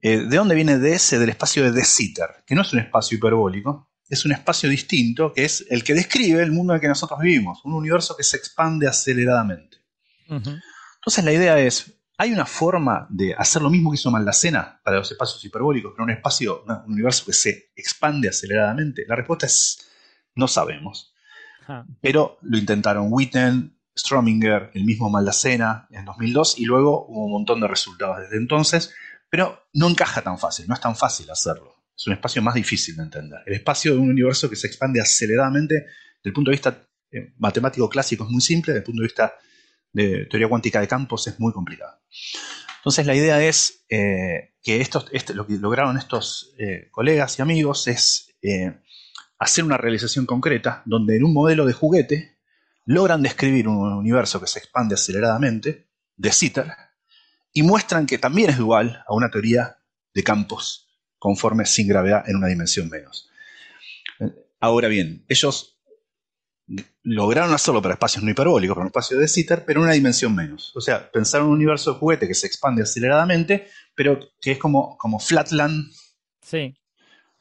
Eh, 0.01 0.17
¿De 0.27 0.37
dónde 0.37 0.55
viene 0.55 0.77
DS? 0.77 1.19
Del 1.19 1.29
espacio 1.29 1.63
de 1.63 1.71
De 1.71 1.83
Sitter, 1.83 2.43
que 2.45 2.55
no 2.55 2.61
es 2.61 2.73
un 2.73 2.79
espacio 2.79 3.17
hiperbólico, 3.17 3.89
es 4.09 4.25
un 4.25 4.31
espacio 4.31 4.69
distinto, 4.69 5.33
que 5.33 5.45
es 5.45 5.65
el 5.69 5.83
que 5.83 5.93
describe 5.93 6.41
el 6.41 6.51
mundo 6.51 6.73
en 6.73 6.75
el 6.75 6.81
que 6.81 6.87
nosotros 6.87 7.19
vivimos, 7.19 7.63
un 7.65 7.73
universo 7.73 8.15
que 8.15 8.23
se 8.23 8.37
expande 8.37 8.87
aceleradamente. 8.87 9.77
Entonces 10.27 11.23
la 11.23 11.33
idea 11.33 11.59
es, 11.59 11.94
¿Hay 12.17 12.31
una 12.31 12.45
forma 12.45 13.07
de 13.09 13.33
hacer 13.33 13.61
lo 13.61 13.69
mismo 13.69 13.91
que 13.91 13.95
hizo 13.95 14.09
Maldacena 14.09 14.79
para 14.83 14.97
los 14.97 15.11
espacios 15.11 15.43
hiperbólicos, 15.43 15.91
pero 15.93 16.03
un 16.05 16.11
espacio, 16.11 16.63
un 16.63 16.93
universo 16.93 17.25
que 17.25 17.33
se 17.33 17.71
expande 17.75 18.29
aceleradamente? 18.29 19.03
La 19.07 19.15
respuesta 19.15 19.45
es 19.45 19.85
no 20.35 20.47
sabemos. 20.47 21.13
Pero 21.99 22.37
lo 22.41 22.57
intentaron 22.57 23.07
Witten, 23.09 23.75
Strominger, 23.97 24.71
el 24.73 24.85
mismo 24.85 25.09
Maldacena 25.09 25.87
en 25.89 26.05
2002 26.05 26.59
y 26.59 26.65
luego 26.65 27.05
hubo 27.07 27.25
un 27.25 27.31
montón 27.31 27.59
de 27.59 27.67
resultados 27.67 28.19
desde 28.19 28.37
entonces, 28.37 28.93
pero 29.29 29.67
no 29.73 29.89
encaja 29.89 30.21
tan 30.21 30.37
fácil, 30.37 30.67
no 30.67 30.75
es 30.75 30.81
tan 30.81 30.95
fácil 30.95 31.29
hacerlo. 31.31 31.75
Es 31.97 32.05
un 32.07 32.13
espacio 32.13 32.41
más 32.41 32.53
difícil 32.53 32.97
de 32.97 33.03
entender. 33.03 33.39
El 33.45 33.53
espacio 33.55 33.93
de 33.93 33.97
un 33.97 34.09
universo 34.09 34.49
que 34.49 34.55
se 34.55 34.67
expande 34.67 35.01
aceleradamente, 35.01 35.75
desde 35.75 36.29
el 36.29 36.33
punto 36.33 36.51
de 36.51 36.55
vista 36.55 36.87
eh, 37.11 37.33
matemático 37.37 37.89
clásico 37.89 38.25
es 38.25 38.29
muy 38.29 38.41
simple, 38.41 38.73
desde 38.73 38.79
el 38.79 38.85
punto 38.85 39.01
de 39.01 39.07
vista 39.07 39.33
de 39.95 40.25
teoría 40.25 40.49
cuántica 40.49 40.81
de 40.81 40.89
campos 40.89 41.25
es 41.27 41.39
muy 41.39 41.53
complicado. 41.53 41.97
Entonces 42.77 43.05
la 43.05 43.15
idea 43.15 43.41
es 43.41 43.85
eh, 43.89 44.55
que 44.61 44.81
este, 44.81 45.33
lo 45.33 45.47
que 45.47 45.53
lograron 45.53 45.97
estos 45.97 46.53
eh, 46.59 46.89
colegas 46.91 47.39
y 47.39 47.41
amigos 47.41 47.87
es 47.87 48.35
eh, 48.41 48.77
hacer 49.39 49.63
una 49.63 49.77
realización 49.77 50.25
concreta 50.25 50.83
donde 50.85 51.15
en 51.15 51.23
un 51.23 51.33
modelo 51.33 51.65
de 51.65 51.71
juguete 51.71 52.37
logran 52.83 53.21
describir 53.21 53.69
un 53.69 53.93
universo 53.93 54.41
que 54.41 54.47
se 54.47 54.59
expande 54.59 54.95
aceleradamente, 54.95 55.87
de 56.17 56.31
Sitter, 56.31 56.71
y 57.53 57.63
muestran 57.63 58.05
que 58.05 58.17
también 58.17 58.49
es 58.49 58.57
igual 58.59 59.01
a 59.07 59.13
una 59.13 59.31
teoría 59.31 59.77
de 60.13 60.23
campos 60.23 60.89
conforme 61.17 61.65
sin 61.65 61.87
gravedad 61.87 62.23
en 62.27 62.35
una 62.35 62.47
dimensión 62.47 62.89
menos. 62.89 63.29
Ahora 64.59 64.89
bien, 64.89 65.25
ellos 65.29 65.74
lograron 67.03 67.53
hacerlo 67.53 67.81
para 67.81 67.93
espacios 67.93 68.23
no 68.23 68.31
hiperbólicos, 68.31 68.75
para 68.75 68.85
un 68.85 68.87
espacio 68.87 69.19
de 69.19 69.27
Sitter, 69.27 69.63
pero 69.65 69.79
en 69.79 69.85
una 69.85 69.93
dimensión 69.93 70.33
menos. 70.33 70.75
O 70.75 70.81
sea, 70.81 71.11
pensar 71.11 71.41
en 71.41 71.47
un 71.47 71.53
universo 71.53 71.93
de 71.93 71.99
juguete 71.99 72.27
que 72.27 72.33
se 72.33 72.47
expande 72.47 72.81
aceleradamente, 72.81 73.67
pero 73.93 74.19
que 74.41 74.53
es 74.53 74.57
como, 74.57 74.97
como 74.97 75.19
Flatland 75.19 75.91
sí. 76.41 76.75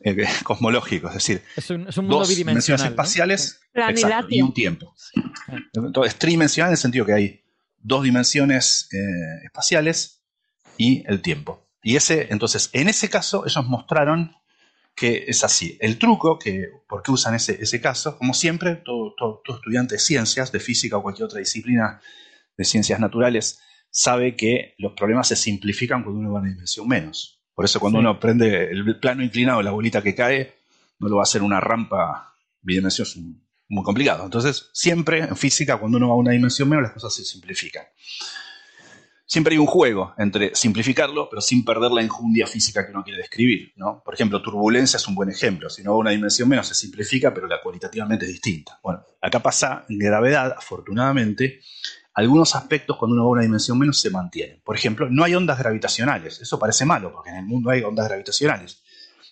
Eh, 0.00 0.26
cosmológico, 0.44 1.08
es 1.08 1.14
decir, 1.14 1.42
es 1.56 1.70
un, 1.70 1.84
mundo 1.84 2.18
dos 2.18 2.36
dimensiones 2.36 2.84
espaciales 2.84 3.60
y 4.28 4.42
un 4.42 4.52
tiempo. 4.52 4.94
Entonces, 5.72 6.16
tridimensional 6.16 6.68
en 6.68 6.72
el 6.72 6.78
sentido 6.78 7.06
que 7.06 7.14
hay 7.14 7.44
dos 7.78 8.02
dimensiones 8.02 8.88
eh, 8.92 9.44
espaciales 9.44 10.22
y 10.76 11.04
el 11.06 11.22
tiempo. 11.22 11.66
Y 11.82 11.96
ese, 11.96 12.28
entonces, 12.30 12.70
en 12.72 12.88
ese 12.88 13.08
caso, 13.08 13.44
ellos 13.46 13.66
mostraron 13.66 14.34
que 14.94 15.24
es 15.26 15.42
así. 15.44 15.76
El 15.80 15.98
truco, 15.98 16.38
que, 16.38 16.70
¿por 16.88 17.02
qué 17.02 17.10
usan 17.10 17.34
ese, 17.34 17.60
ese 17.60 17.80
caso? 17.80 18.16
Como 18.16 18.34
siempre, 18.34 18.76
todo, 18.76 19.14
todo, 19.16 19.42
estudiante 19.56 19.96
de 19.96 19.98
ciencias, 19.98 20.52
de 20.52 20.60
física 20.60 20.96
o 20.96 21.02
cualquier 21.02 21.26
otra 21.26 21.40
disciplina 21.40 22.00
de 22.56 22.64
ciencias 22.64 23.00
naturales, 23.00 23.60
sabe 23.90 24.36
que 24.36 24.74
los 24.78 24.92
problemas 24.92 25.28
se 25.28 25.36
simplifican 25.36 26.02
cuando 26.02 26.20
uno 26.20 26.32
va 26.32 26.38
a 26.38 26.42
una 26.42 26.50
dimensión 26.50 26.86
menos. 26.86 27.40
Por 27.54 27.64
eso 27.64 27.80
cuando 27.80 27.98
uno 27.98 28.10
aprende 28.10 28.70
el 28.70 28.98
plano 28.98 29.22
inclinado, 29.22 29.62
la 29.62 29.70
bolita 29.70 30.02
que 30.02 30.14
cae, 30.14 30.54
no 30.98 31.08
lo 31.08 31.16
va 31.16 31.22
a 31.22 31.24
hacer 31.24 31.42
una 31.42 31.60
rampa 31.60 32.34
bidimensional, 32.60 33.36
muy 33.68 33.84
complicado. 33.84 34.24
Entonces, 34.24 34.70
siempre 34.72 35.20
en 35.20 35.36
física, 35.36 35.76
cuando 35.76 35.98
uno 35.98 36.08
va 36.08 36.14
a 36.14 36.18
una 36.18 36.32
dimensión 36.32 36.68
menos, 36.68 36.84
las 36.84 36.92
cosas 36.92 37.14
se 37.14 37.24
simplifican 37.24 37.84
siempre 39.26 39.54
hay 39.54 39.58
un 39.58 39.66
juego 39.66 40.14
entre 40.18 40.54
simplificarlo, 40.54 41.28
pero 41.28 41.40
sin 41.40 41.64
perder 41.64 41.90
la 41.90 42.02
enjundia 42.02 42.46
física 42.46 42.84
que 42.84 42.92
uno 42.92 43.02
quiere 43.02 43.18
describir. 43.18 43.72
¿no? 43.76 44.02
Por 44.04 44.14
ejemplo, 44.14 44.42
turbulencia 44.42 44.96
es 44.96 45.08
un 45.08 45.14
buen 45.14 45.30
ejemplo. 45.30 45.70
Si 45.70 45.82
no 45.82 45.92
va 45.92 45.98
una 45.98 46.10
dimensión 46.10 46.48
menos, 46.48 46.68
se 46.68 46.74
simplifica, 46.74 47.32
pero 47.32 47.46
la 47.46 47.60
cualitativamente 47.62 48.26
es 48.26 48.32
distinta. 48.32 48.78
Bueno, 48.82 49.04
acá 49.20 49.40
pasa 49.40 49.84
en 49.88 49.98
gravedad, 49.98 50.54
afortunadamente, 50.56 51.60
algunos 52.14 52.54
aspectos 52.54 52.96
cuando 52.96 53.14
uno 53.14 53.24
va 53.24 53.28
a 53.28 53.32
una 53.32 53.42
dimensión 53.42 53.78
menos 53.78 54.00
se 54.00 54.10
mantienen. 54.10 54.60
Por 54.64 54.76
ejemplo, 54.76 55.08
no 55.10 55.24
hay 55.24 55.34
ondas 55.34 55.58
gravitacionales. 55.58 56.40
Eso 56.40 56.58
parece 56.58 56.84
malo, 56.84 57.12
porque 57.12 57.30
en 57.30 57.36
el 57.36 57.44
mundo 57.44 57.70
hay 57.70 57.82
ondas 57.82 58.06
gravitacionales. 58.08 58.82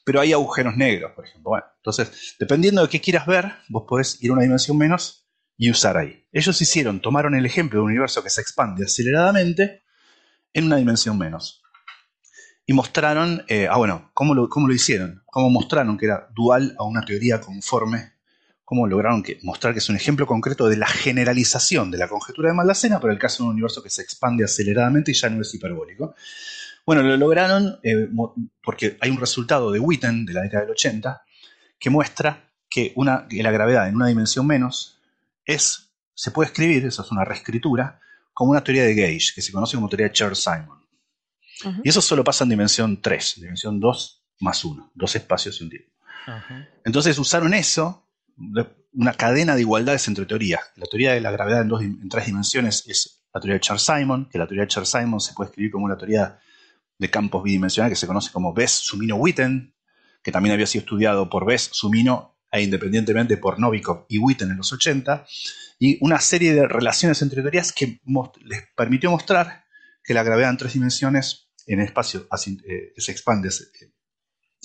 Pero 0.04 0.20
hay 0.20 0.32
agujeros 0.32 0.76
negros, 0.76 1.12
por 1.12 1.24
ejemplo. 1.24 1.50
Bueno, 1.50 1.66
entonces, 1.76 2.34
dependiendo 2.40 2.82
de 2.82 2.88
qué 2.88 3.00
quieras 3.00 3.24
ver, 3.26 3.52
vos 3.68 3.84
podés 3.86 4.20
ir 4.20 4.30
a 4.30 4.32
una 4.32 4.42
dimensión 4.42 4.76
menos 4.76 5.28
y 5.56 5.70
usar 5.70 5.96
ahí. 5.96 6.26
Ellos 6.32 6.60
hicieron, 6.60 7.00
tomaron 7.00 7.36
el 7.36 7.46
ejemplo 7.46 7.78
de 7.78 7.84
un 7.84 7.90
universo 7.90 8.20
que 8.24 8.30
se 8.30 8.40
expande 8.40 8.84
aceleradamente 8.84 9.81
en 10.52 10.66
una 10.66 10.76
dimensión 10.76 11.18
menos. 11.18 11.62
Y 12.66 12.72
mostraron, 12.72 13.44
eh, 13.48 13.66
ah 13.70 13.76
bueno, 13.76 14.10
¿cómo 14.14 14.34
lo, 14.34 14.48
¿cómo 14.48 14.68
lo, 14.68 14.74
hicieron? 14.74 15.22
¿Cómo 15.26 15.50
mostraron 15.50 15.98
que 15.98 16.06
era 16.06 16.28
dual 16.34 16.74
a 16.78 16.84
una 16.84 17.04
teoría 17.04 17.40
conforme? 17.40 18.12
¿Cómo 18.64 18.86
lograron 18.86 19.22
que, 19.22 19.38
mostrar 19.42 19.74
que 19.74 19.80
es 19.80 19.88
un 19.88 19.96
ejemplo 19.96 20.26
concreto 20.26 20.68
de 20.68 20.76
la 20.76 20.86
generalización 20.86 21.90
de 21.90 21.98
la 21.98 22.08
conjetura 22.08 22.48
de 22.48 22.54
Maldacena, 22.54 23.00
pero 23.00 23.12
el 23.12 23.18
caso 23.18 23.42
de 23.42 23.48
un 23.48 23.52
universo 23.54 23.82
que 23.82 23.90
se 23.90 24.02
expande 24.02 24.44
aceleradamente 24.44 25.10
y 25.10 25.14
ya 25.14 25.28
no 25.28 25.42
es 25.42 25.52
hiperbólico? 25.54 26.14
Bueno, 26.86 27.02
lo 27.02 27.16
lograron 27.16 27.78
eh, 27.82 28.08
porque 28.62 28.96
hay 29.00 29.10
un 29.10 29.18
resultado 29.18 29.70
de 29.70 29.78
Witten 29.78 30.24
de 30.24 30.32
la 30.32 30.42
década 30.42 30.62
del 30.62 30.70
80 30.72 31.22
que 31.78 31.90
muestra 31.90 32.48
que, 32.70 32.92
una, 32.96 33.26
que 33.28 33.42
la 33.42 33.50
gravedad 33.50 33.88
en 33.88 33.96
una 33.96 34.06
dimensión 34.06 34.46
menos 34.46 35.00
es, 35.44 35.90
se 36.14 36.30
puede 36.30 36.46
escribir, 36.46 36.86
eso 36.86 37.02
es 37.02 37.10
una 37.10 37.24
reescritura, 37.24 38.00
como 38.32 38.50
una 38.50 38.62
teoría 38.62 38.84
de 38.84 38.94
Gage, 38.94 39.32
que 39.34 39.42
se 39.42 39.52
conoce 39.52 39.76
como 39.76 39.88
teoría 39.88 40.08
de 40.08 40.12
Chern-Simon. 40.12 40.80
Y 41.84 41.88
eso 41.88 42.00
solo 42.00 42.24
pasa 42.24 42.44
en 42.44 42.50
dimensión 42.50 43.00
3, 43.00 43.34
dimensión 43.36 43.78
2 43.78 44.24
más 44.40 44.64
1, 44.64 44.92
dos 44.94 45.14
espacios 45.14 45.60
y 45.60 45.64
un 45.64 45.70
tiempo. 45.70 45.92
Entonces 46.84 47.18
usaron 47.18 47.54
eso, 47.54 48.08
una 48.92 49.14
cadena 49.14 49.54
de 49.54 49.60
igualdades 49.60 50.06
entre 50.08 50.26
teorías. 50.26 50.60
La 50.76 50.86
teoría 50.86 51.12
de 51.12 51.20
la 51.20 51.30
gravedad 51.30 51.62
en, 51.62 51.68
dos, 51.68 51.82
en 51.82 52.08
tres 52.08 52.26
dimensiones 52.26 52.84
es 52.88 53.22
la 53.32 53.40
teoría 53.40 53.54
de 53.54 53.60
Chern-Simon, 53.60 54.28
que 54.28 54.38
la 54.38 54.46
teoría 54.46 54.62
de 54.62 54.68
Chern-Simon 54.68 55.20
se 55.20 55.34
puede 55.34 55.50
escribir 55.50 55.70
como 55.70 55.84
una 55.84 55.96
teoría 55.96 56.40
de 56.98 57.10
campos 57.10 57.42
bidimensionales 57.42 57.96
que 57.96 58.00
se 58.00 58.06
conoce 58.06 58.30
como 58.32 58.54
Bess-Sumino-Witten, 58.54 59.74
que 60.22 60.32
también 60.32 60.52
había 60.52 60.66
sido 60.66 60.82
estudiado 60.82 61.28
por 61.28 61.46
Bess-Sumino 61.46 62.36
e 62.50 62.62
independientemente 62.62 63.36
por 63.38 63.58
Novikov 63.58 64.04
y 64.08 64.18
Witten 64.18 64.50
en 64.50 64.58
los 64.58 64.72
80 64.72 65.26
y 65.82 65.98
una 66.00 66.20
serie 66.20 66.54
de 66.54 66.68
relaciones 66.68 67.22
entre 67.22 67.42
teorías 67.42 67.72
que 67.72 68.00
les 68.44 68.62
permitió 68.76 69.10
mostrar 69.10 69.64
que 70.04 70.14
la 70.14 70.22
gravedad 70.22 70.50
en 70.50 70.56
tres 70.56 70.74
dimensiones 70.74 71.48
en 71.66 71.80
el 71.80 71.86
espacio 71.86 72.28
eh, 72.64 72.92
se 72.96 73.10
expande 73.10 73.50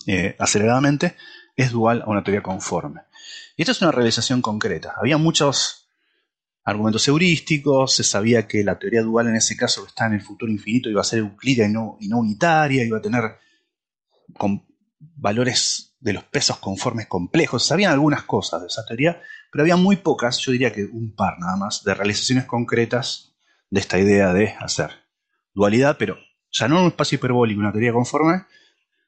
eh, 0.05 0.35
aceleradamente 0.37 1.15
es 1.55 1.71
dual 1.71 2.03
a 2.03 2.05
una 2.11 2.23
teoría 2.23 2.43
conforme. 2.43 3.01
Y 3.55 3.63
esta 3.63 3.71
es 3.71 3.81
una 3.81 3.91
realización 3.91 4.43
concreta. 4.43 4.93
Había 4.95 5.17
muchos 5.17 5.89
argumentos 6.63 7.07
heurísticos, 7.07 7.95
se 7.95 8.03
sabía 8.03 8.47
que 8.47 8.63
la 8.63 8.77
teoría 8.77 9.01
dual 9.01 9.25
en 9.25 9.37
ese 9.37 9.57
caso 9.57 9.81
que 9.81 9.87
está 9.87 10.05
en 10.05 10.13
el 10.13 10.21
futuro 10.21 10.51
infinito 10.51 10.87
iba 10.87 11.01
a 11.01 11.03
ser 11.03 11.17
euclídea 11.17 11.65
y 11.65 11.71
no, 11.71 11.97
y 11.99 12.09
no 12.09 12.19
unitaria, 12.19 12.85
iba 12.85 12.99
a 12.99 13.01
tener 13.01 13.23
con 14.37 14.67
valores 14.99 15.95
de 15.99 16.13
los 16.13 16.25
pesos 16.25 16.59
conformes 16.59 17.07
complejos. 17.07 17.65
Sabían 17.65 17.91
algunas 17.91 18.21
cosas 18.21 18.61
de 18.61 18.67
esa 18.67 18.85
teoría, 18.85 19.19
pero 19.57 19.63
había 19.63 19.75
muy 19.75 19.95
pocas, 19.95 20.37
yo 20.37 20.51
diría 20.51 20.71
que 20.71 20.83
un 20.83 21.15
par 21.15 21.39
nada 21.39 21.55
más, 21.55 21.83
de 21.83 21.95
realizaciones 21.95 22.45
concretas 22.45 23.35
de 23.71 23.79
esta 23.79 23.97
idea 23.97 24.31
de 24.31 24.49
hacer 24.59 24.91
dualidad, 25.51 25.95
pero 25.97 26.15
ya 26.51 26.67
no 26.67 26.75
en 26.75 26.81
un 26.83 26.87
espacio 26.89 27.15
hiperbólico, 27.15 27.59
una 27.59 27.71
teoría 27.71 27.91
conforme, 27.91 28.43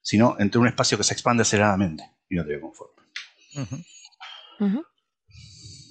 sino 0.01 0.37
entre 0.39 0.59
un 0.59 0.65
espacio 0.65 0.97
que 0.97 1.03
se 1.03 1.13
expande 1.13 1.43
aceleradamente 1.43 2.03
y 2.27 2.33
una 2.33 2.45
teoría 2.45 2.61
conforme. 2.61 2.95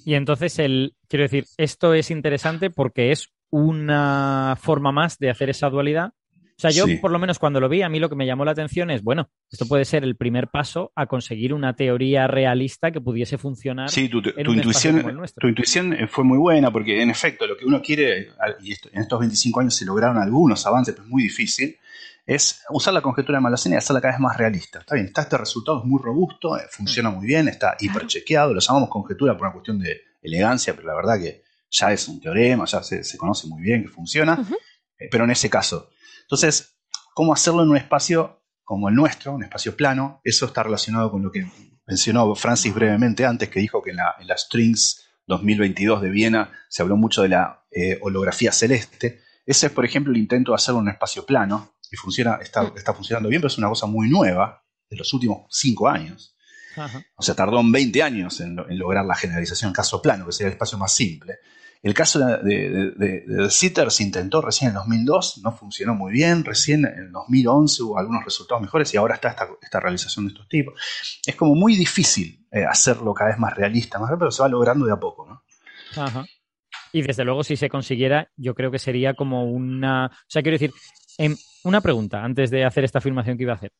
Y 0.03 0.13
entonces, 0.15 0.59
el, 0.59 0.93
quiero 1.07 1.23
decir, 1.23 1.45
esto 1.55 1.93
es 1.93 2.11
interesante 2.11 2.69
porque 2.69 3.13
es 3.13 3.29
una 3.51 4.57
forma 4.61 4.91
más 4.91 5.19
de 5.19 5.29
hacer 5.29 5.49
esa 5.49 5.69
dualidad. 5.69 6.11
O 6.59 6.61
sea, 6.61 6.71
yo 6.71 6.85
Sí. 6.87 6.97
por 6.97 7.09
lo 7.11 7.19
menos 7.19 7.39
cuando 7.39 7.61
lo 7.61 7.69
vi, 7.69 7.83
a 7.83 7.87
mí 7.89 7.99
lo 7.99 8.09
que 8.09 8.17
me 8.17 8.25
llamó 8.25 8.43
la 8.43 8.51
atención 8.51 8.91
es, 8.91 9.01
bueno, 9.01 9.29
esto 9.49 9.65
puede 9.65 9.85
ser 9.85 10.03
el 10.03 10.17
primer 10.17 10.49
paso 10.49 10.91
a 10.93 11.05
conseguir 11.05 11.53
una 11.53 11.73
teoría 11.73 12.27
realista 12.27 12.91
que 12.91 12.99
pudiese 12.99 13.37
funcionar. 13.37 13.89
Sí, 13.89 14.09
tu, 14.09 14.21
tu- 14.21 14.33
en 14.35 14.43
tu 14.43 14.51
un 14.51 14.57
intuición, 14.57 14.97
como 14.97 15.09
el 15.09 15.15
nuestro. 15.15 15.39
tu 15.39 15.47
intuición 15.47 15.93
eh, 15.93 16.07
fue 16.09 16.25
muy 16.25 16.37
buena 16.37 16.69
porque 16.69 17.01
en 17.01 17.09
efecto 17.11 17.47
lo 17.47 17.55
que 17.55 17.63
uno 17.63 17.81
quiere, 17.81 18.33
y 18.61 18.73
esto- 18.73 18.89
en 18.91 18.99
estos 19.03 19.17
25 19.21 19.61
años 19.61 19.73
se 19.73 19.85
lograron 19.85 20.17
algunos 20.17 20.65
avances, 20.67 20.93
pero 20.95 21.05
es 21.05 21.09
muy 21.09 21.23
difícil, 21.23 21.77
es 22.25 22.61
usar 22.71 22.93
la 22.93 23.01
conjetura 23.01 23.37
de 23.37 23.41
Malacena 23.43 23.75
y 23.75 23.77
hacerla 23.77 24.01
cada 24.01 24.15
vez 24.15 24.19
más 24.19 24.35
realista. 24.35 24.79
Está 24.79 24.95
bien, 24.95 25.07
está 25.07 25.21
este 25.21 25.37
resultado 25.37 25.79
es 25.79 25.85
muy 25.85 26.01
robusto, 26.03 26.57
eh, 26.57 26.63
Mm. 26.65 26.69
funciona 26.75 27.09
muy 27.09 27.25
bien, 27.25 27.47
está 27.47 27.77
hiperchequeado, 27.79 28.53
lo 28.53 28.59
llamamos 28.59 28.89
conjetura 28.89 29.33
por 29.37 29.47
una 29.47 29.53
cuestión 29.53 29.79
de 29.79 30.01
elegancia, 30.21 30.75
pero 30.75 30.89
la 30.89 30.95
verdad 30.95 31.17
que 31.19 31.41
ya 31.71 31.93
es 31.93 32.05
un 32.09 32.19
teorema, 32.19 32.65
ya 32.65 32.83
se, 32.83 33.03
se 33.05 33.17
conoce 33.17 33.47
muy 33.47 33.61
bien 33.61 33.83
que 33.83 33.87
funciona, 33.87 34.33
Ujú. 34.41 34.55
eh, 34.99 35.07
pero 35.09 35.23
en 35.23 35.31
ese 35.31 35.49
caso. 35.49 35.89
Entonces, 36.29 36.77
¿cómo 37.15 37.33
hacerlo 37.33 37.63
en 37.63 37.69
un 37.69 37.77
espacio 37.77 38.43
como 38.63 38.87
el 38.87 38.93
nuestro, 38.93 39.33
un 39.33 39.43
espacio 39.43 39.75
plano? 39.75 40.21
Eso 40.23 40.45
está 40.45 40.61
relacionado 40.61 41.09
con 41.09 41.23
lo 41.23 41.31
que 41.31 41.51
mencionó 41.87 42.35
Francis 42.35 42.71
brevemente 42.71 43.25
antes, 43.25 43.49
que 43.49 43.59
dijo 43.59 43.81
que 43.81 43.89
en 43.89 43.95
la, 43.95 44.13
en 44.19 44.27
la 44.27 44.37
Strings 44.37 45.07
2022 45.25 46.03
de 46.03 46.09
Viena 46.11 46.51
se 46.69 46.83
habló 46.83 46.97
mucho 46.97 47.23
de 47.23 47.29
la 47.29 47.65
eh, 47.71 47.97
holografía 48.03 48.51
celeste. 48.51 49.23
Ese 49.43 49.67
es, 49.67 49.71
por 49.71 49.85
ejemplo, 49.85 50.13
el 50.13 50.19
intento 50.19 50.51
de 50.51 50.57
hacerlo 50.57 50.81
en 50.81 50.83
un 50.83 50.91
espacio 50.91 51.25
plano, 51.25 51.73
y 51.91 51.95
funciona, 51.95 52.35
está, 52.35 52.71
está 52.75 52.93
funcionando 52.93 53.29
bien, 53.29 53.41
pero 53.41 53.47
es 53.47 53.57
una 53.57 53.69
cosa 53.69 53.87
muy 53.87 54.07
nueva, 54.07 54.63
de 54.87 54.97
los 54.97 55.11
últimos 55.11 55.47
cinco 55.49 55.87
años. 55.87 56.35
Ajá. 56.75 57.03
O 57.15 57.23
sea, 57.23 57.33
tardó 57.33 57.59
20 57.63 58.03
años 58.03 58.39
en 58.41 58.55
lograr 58.77 59.03
la 59.03 59.15
generalización 59.15 59.69
en 59.69 59.73
caso 59.73 59.99
plano, 59.99 60.27
que 60.27 60.31
sería 60.31 60.49
el 60.49 60.53
espacio 60.53 60.77
más 60.77 60.93
simple. 60.93 61.39
El 61.81 61.93
caso 61.93 62.19
de, 62.19 62.91
de, 62.95 63.49
Sitter 63.49 63.89
se 63.89 64.03
intentó 64.03 64.41
recién 64.41 64.71
en 64.71 64.75
el 64.75 64.81
2002, 64.81 65.41
no 65.43 65.51
funcionó 65.53 65.95
muy 65.95 66.11
bien, 66.11 66.43
recién 66.43 66.85
en 66.85 67.05
el 67.05 67.11
2011 67.11 67.83
hubo 67.83 67.97
algunos 67.97 68.25
resultados 68.25 68.61
mejores 68.61 68.93
y 68.93 68.97
ahora 68.97 69.15
está 69.15 69.29
esta, 69.29 69.47
esta 69.61 69.79
realización 69.79 70.25
de 70.25 70.33
estos 70.33 70.49
tipos. 70.49 70.73
Es 71.25 71.35
como 71.35 71.55
muy 71.55 71.75
difícil 71.77 72.45
eh, 72.51 72.65
hacerlo 72.65 73.13
cada 73.13 73.29
vez 73.29 73.39
más 73.39 73.55
realista, 73.55 73.97
más 73.97 74.11
pero 74.19 74.29
se 74.29 74.41
va 74.41 74.49
logrando 74.49 74.85
de 74.85 74.91
a 74.91 74.99
poco, 74.99 75.25
¿no? 75.25 75.43
Ajá. 75.95 76.25
Y 76.91 77.01
desde 77.01 77.23
luego, 77.23 77.43
si 77.43 77.55
se 77.55 77.69
consiguiera, 77.69 78.29
yo 78.35 78.55
creo 78.55 78.71
que 78.71 78.79
sería 78.79 79.13
como 79.13 79.45
una. 79.45 80.07
O 80.07 80.25
sea, 80.27 80.41
quiero 80.41 80.55
decir, 80.55 80.73
em, 81.17 81.35
una 81.63 81.81
pregunta 81.81 82.23
antes 82.23 82.49
de 82.49 82.65
hacer 82.65 82.83
esta 82.83 82.99
afirmación 82.99 83.37
que 83.37 83.43
iba 83.43 83.53
a 83.53 83.57
hacer. 83.57 83.71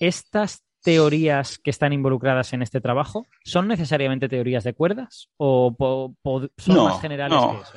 ¿Estas 0.00 0.64
teorías 0.82 1.58
que 1.58 1.70
están 1.70 1.92
involucradas 1.92 2.52
en 2.52 2.62
este 2.62 2.80
trabajo 2.80 3.26
son 3.44 3.66
necesariamente 3.68 4.28
teorías 4.28 4.64
de 4.64 4.74
cuerdas 4.74 5.28
o 5.36 5.74
son 6.56 6.74
No, 6.74 6.84
más 6.84 7.00
generales 7.00 7.36
no. 7.36 7.56
que 7.56 7.62
eso? 7.62 7.72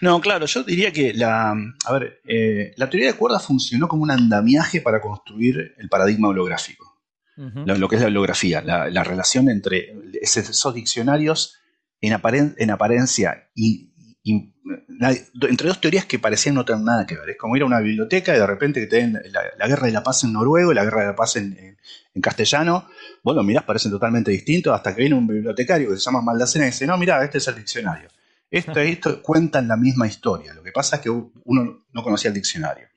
No, 0.00 0.20
claro, 0.20 0.46
yo 0.46 0.62
diría 0.62 0.92
que 0.92 1.12
la, 1.12 1.50
a 1.52 1.92
ver, 1.92 2.20
eh, 2.26 2.72
la 2.76 2.88
teoría 2.88 3.08
de 3.12 3.18
cuerdas 3.18 3.44
funcionó 3.46 3.88
como 3.88 4.04
un 4.04 4.10
andamiaje 4.12 4.80
para 4.80 5.00
construir 5.00 5.74
el 5.76 5.88
paradigma 5.88 6.28
holográfico. 6.28 6.94
Lo, 7.38 7.74
lo 7.76 7.86
que 7.88 7.96
es 7.96 8.00
la 8.02 8.08
holografía, 8.08 8.62
la, 8.62 8.88
la 8.88 9.04
relación 9.04 9.50
entre 9.50 9.92
esos 10.22 10.72
diccionarios 10.72 11.58
en, 12.00 12.14
aparen- 12.14 12.54
en 12.56 12.70
apariencia 12.70 13.50
y, 13.54 13.92
y- 14.32 14.52
entre 15.48 15.68
dos 15.68 15.80
teorías 15.80 16.04
que 16.06 16.18
parecían 16.18 16.54
no 16.56 16.64
tener 16.64 16.82
nada 16.82 17.06
que 17.06 17.16
ver. 17.16 17.30
Es 17.30 17.36
como 17.36 17.56
ir 17.56 17.62
a 17.62 17.66
una 17.66 17.80
biblioteca 17.80 18.34
y 18.34 18.38
de 18.38 18.46
repente 18.46 18.80
que 18.80 18.86
te 18.86 18.96
den 18.96 19.12
la, 19.30 19.42
la 19.56 19.68
guerra 19.68 19.86
de 19.86 19.92
la 19.92 20.02
paz 20.02 20.24
en 20.24 20.32
noruego 20.32 20.72
y 20.72 20.74
la 20.74 20.84
guerra 20.84 21.02
de 21.02 21.06
la 21.08 21.16
paz 21.16 21.36
en, 21.36 21.56
en- 21.58 21.76
en 22.14 22.22
castellano. 22.22 22.88
Vos 23.22 23.36
lo 23.36 23.42
mirás, 23.42 23.64
parecen 23.64 23.90
totalmente 23.92 24.30
distintos, 24.30 24.74
hasta 24.74 24.94
que 24.94 25.02
viene 25.02 25.14
un 25.16 25.26
bibliotecario 25.26 25.90
que 25.90 25.96
se 25.96 26.02
llama 26.02 26.22
Maldacena 26.22 26.64
y 26.66 26.70
dice, 26.70 26.86
no, 26.86 26.96
mira, 26.96 27.22
este 27.24 27.38
es 27.38 27.46
el 27.48 27.56
diccionario. 27.56 28.08
Esto 28.50 28.82
y 28.82 28.88
esto 28.92 29.22
cuentan 29.22 29.68
la 29.68 29.76
misma 29.76 30.06
historia. 30.06 30.54
Lo 30.54 30.62
que 30.62 30.72
pasa 30.72 30.96
es 30.96 31.02
que 31.02 31.10
uno 31.10 31.84
no 31.92 32.02
conocía 32.02 32.28
el 32.28 32.34
diccionario. 32.34 32.88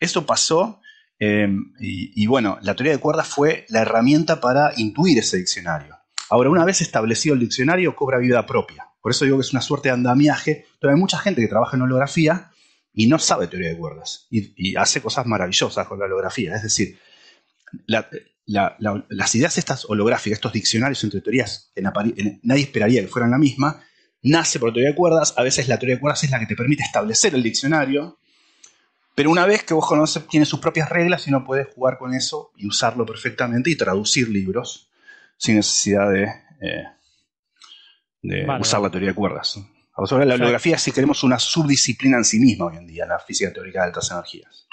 Eso 0.00 0.24
pasó 0.26 0.80
eh, 1.20 1.46
y, 1.78 2.22
y 2.22 2.26
bueno, 2.26 2.58
la 2.62 2.74
teoría 2.74 2.92
de 2.94 2.98
cuerdas 2.98 3.28
fue 3.28 3.64
la 3.68 3.82
herramienta 3.82 4.40
para 4.40 4.72
intuir 4.76 5.18
ese 5.18 5.36
diccionario. 5.36 5.96
Ahora, 6.30 6.50
una 6.50 6.64
vez 6.64 6.80
establecido 6.80 7.34
el 7.34 7.40
diccionario, 7.40 7.94
cobra 7.94 8.18
vida 8.18 8.44
propia. 8.46 8.88
Por 9.04 9.10
eso 9.10 9.26
digo 9.26 9.36
que 9.36 9.42
es 9.42 9.52
una 9.52 9.60
suerte 9.60 9.90
de 9.90 9.92
andamiaje, 9.92 10.64
pero 10.80 10.90
hay 10.94 10.98
mucha 10.98 11.18
gente 11.18 11.42
que 11.42 11.46
trabaja 11.48 11.76
en 11.76 11.82
holografía 11.82 12.50
y 12.94 13.06
no 13.06 13.18
sabe 13.18 13.48
teoría 13.48 13.68
de 13.68 13.76
cuerdas 13.76 14.26
y, 14.30 14.74
hace 14.76 15.02
cosas 15.02 15.26
maravillosas 15.26 15.86
con 15.86 15.98
la 15.98 16.06
holografía. 16.06 16.56
Es 16.56 16.62
decir, 16.62 16.98
la- 17.84 18.08
la- 18.46 18.76
la- 18.78 19.04
las 19.10 19.34
ideas 19.34 19.58
estas 19.58 19.84
holográficas, 19.90 20.38
estos 20.38 20.54
diccionarios 20.54 21.04
entre 21.04 21.20
teorías 21.20 21.70
que 21.74 21.82
nadie 21.82 22.62
esperaría 22.62 23.02
que 23.02 23.08
fueran 23.08 23.30
la 23.32 23.36
misma, 23.36 23.82
nace 24.22 24.58
por 24.58 24.72
teoría 24.72 24.92
de 24.92 24.96
cuerdas. 24.96 25.34
A 25.36 25.42
veces 25.42 25.68
la 25.68 25.78
teoría 25.78 25.96
de 25.96 26.00
cuerdas 26.00 26.24
es 26.24 26.30
la 26.30 26.40
que 26.40 26.46
te 26.46 26.56
permite 26.56 26.82
establecer 26.82 27.34
el 27.34 27.42
diccionario, 27.42 28.18
pero 29.14 29.30
una 29.30 29.44
vez 29.44 29.64
que 29.64 29.74
vos 29.74 29.86
conoces, 29.86 30.26
tiene 30.28 30.46
sus 30.46 30.60
propias 30.60 30.88
reglas 30.88 31.28
y 31.28 31.30
no 31.30 31.44
puedes 31.44 31.66
jugar 31.74 31.98
con 31.98 32.14
eso 32.14 32.52
y 32.56 32.66
usarlo 32.66 33.04
perfectamente 33.04 33.68
y 33.68 33.76
traducir 33.76 34.30
libros 34.30 34.88
sin 35.36 35.56
necesidad 35.56 36.10
de, 36.10 36.22
eh, 36.62 36.84
de 38.24 38.44
Vale, 38.44 38.60
usar 38.62 38.80
vale. 38.80 38.88
la 38.88 38.92
teoría 38.92 39.08
de 39.10 39.14
cuerdas. 39.14 39.58
O 39.96 40.06
sea, 40.06 40.18
la 40.24 40.34
holografía, 40.34 40.76
si 40.78 40.90
queremos, 40.90 41.22
una 41.22 41.38
subdisciplina 41.38 42.16
en 42.16 42.24
sí 42.24 42.40
misma 42.40 42.66
hoy 42.66 42.76
en 42.78 42.86
día, 42.86 43.06
la 43.06 43.18
física 43.20 43.52
teórica 43.52 43.80
de 43.82 43.86
altas 43.86 44.10
energías. 44.10 44.66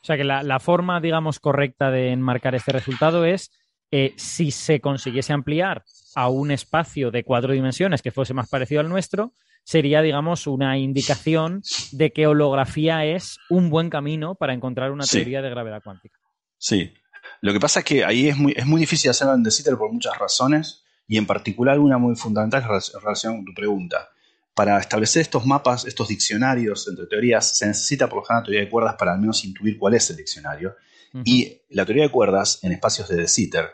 O 0.00 0.04
sea 0.06 0.16
que 0.16 0.24
la, 0.24 0.42
la 0.42 0.60
forma, 0.60 1.00
digamos, 1.00 1.40
correcta 1.40 1.90
de 1.90 2.10
enmarcar 2.12 2.54
este 2.54 2.72
resultado 2.72 3.24
es 3.24 3.50
eh, 3.90 4.12
si 4.16 4.50
se 4.50 4.80
consiguiese 4.80 5.32
ampliar 5.32 5.84
a 6.14 6.28
un 6.28 6.50
espacio 6.50 7.10
de 7.10 7.24
cuatro 7.24 7.52
dimensiones 7.52 8.02
que 8.02 8.10
fuese 8.12 8.34
más 8.34 8.48
parecido 8.48 8.80
al 8.82 8.88
nuestro, 8.88 9.32
sería, 9.64 10.02
digamos, 10.02 10.46
una 10.46 10.76
indicación 10.78 11.62
de 11.92 12.12
que 12.12 12.26
holografía 12.26 13.04
es 13.06 13.38
un 13.48 13.70
buen 13.70 13.88
camino 13.90 14.34
para 14.34 14.52
encontrar 14.52 14.92
una 14.92 15.04
Sí. 15.04 15.18
teoría 15.18 15.42
de 15.42 15.50
gravedad 15.50 15.82
cuántica. 15.82 16.18
Sí. 16.58 16.92
Lo 17.40 17.52
que 17.52 17.58
pasa 17.60 17.80
es 17.80 17.84
que 17.86 18.04
ahí 18.04 18.28
es 18.28 18.36
muy, 18.36 18.52
es 18.54 18.66
muy 18.66 18.80
difícil 18.80 19.10
hacerlo 19.10 19.34
en 19.34 19.42
De 19.42 19.50
Sitter 19.50 19.76
por 19.76 19.90
muchas 19.90 20.16
razones, 20.18 20.83
y 21.06 21.18
en 21.18 21.26
particular 21.26 21.78
una 21.78 21.98
muy 21.98 22.16
fundamental 22.16 22.62
es 22.62 22.68
relac- 22.68 23.00
relacionada 23.02 23.38
con 23.38 23.44
tu 23.46 23.54
pregunta. 23.54 24.08
Para 24.54 24.78
establecer 24.78 25.22
estos 25.22 25.44
mapas, 25.46 25.84
estos 25.84 26.08
diccionarios 26.08 26.86
entre 26.88 27.06
teorías, 27.06 27.56
se 27.58 27.66
necesita 27.66 28.08
por 28.08 28.18
lo 28.20 28.24
general 28.24 28.44
teoría 28.44 28.60
de 28.60 28.70
cuerdas 28.70 28.94
para 28.96 29.12
al 29.12 29.18
menos 29.20 29.44
intuir 29.44 29.76
cuál 29.78 29.94
es 29.94 30.08
el 30.10 30.16
diccionario. 30.16 30.76
Y 31.24 31.60
la 31.70 31.84
teoría 31.84 32.04
de 32.04 32.10
cuerdas 32.10 32.58
en 32.62 32.72
espacios 32.72 33.08
de 33.08 33.16
De 33.16 33.28
Sitter 33.28 33.68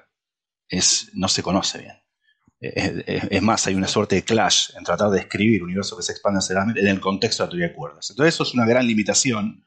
es, 0.68 1.10
no 1.14 1.28
se 1.28 1.42
conoce 1.42 1.78
bien. 1.78 1.94
Es, 2.60 2.92
es- 3.06 3.24
es 3.30 3.42
más, 3.42 3.66
hay 3.66 3.74
una 3.74 3.88
suerte 3.88 4.16
de 4.16 4.22
clash 4.24 4.70
en 4.76 4.84
tratar 4.84 5.10
de 5.10 5.20
escribir 5.20 5.62
universos 5.62 5.98
que 5.98 6.02
se 6.04 6.12
expanden 6.12 6.38
aceleramente 6.38 6.80
en 6.80 6.88
el 6.88 7.00
contexto 7.00 7.42
de 7.42 7.46
la 7.46 7.50
teoría 7.50 7.68
de 7.68 7.74
cuerdas. 7.74 8.10
Entonces 8.10 8.34
eso 8.34 8.42
es 8.44 8.52
una 8.54 8.66
gran 8.66 8.86
limitación 8.86 9.64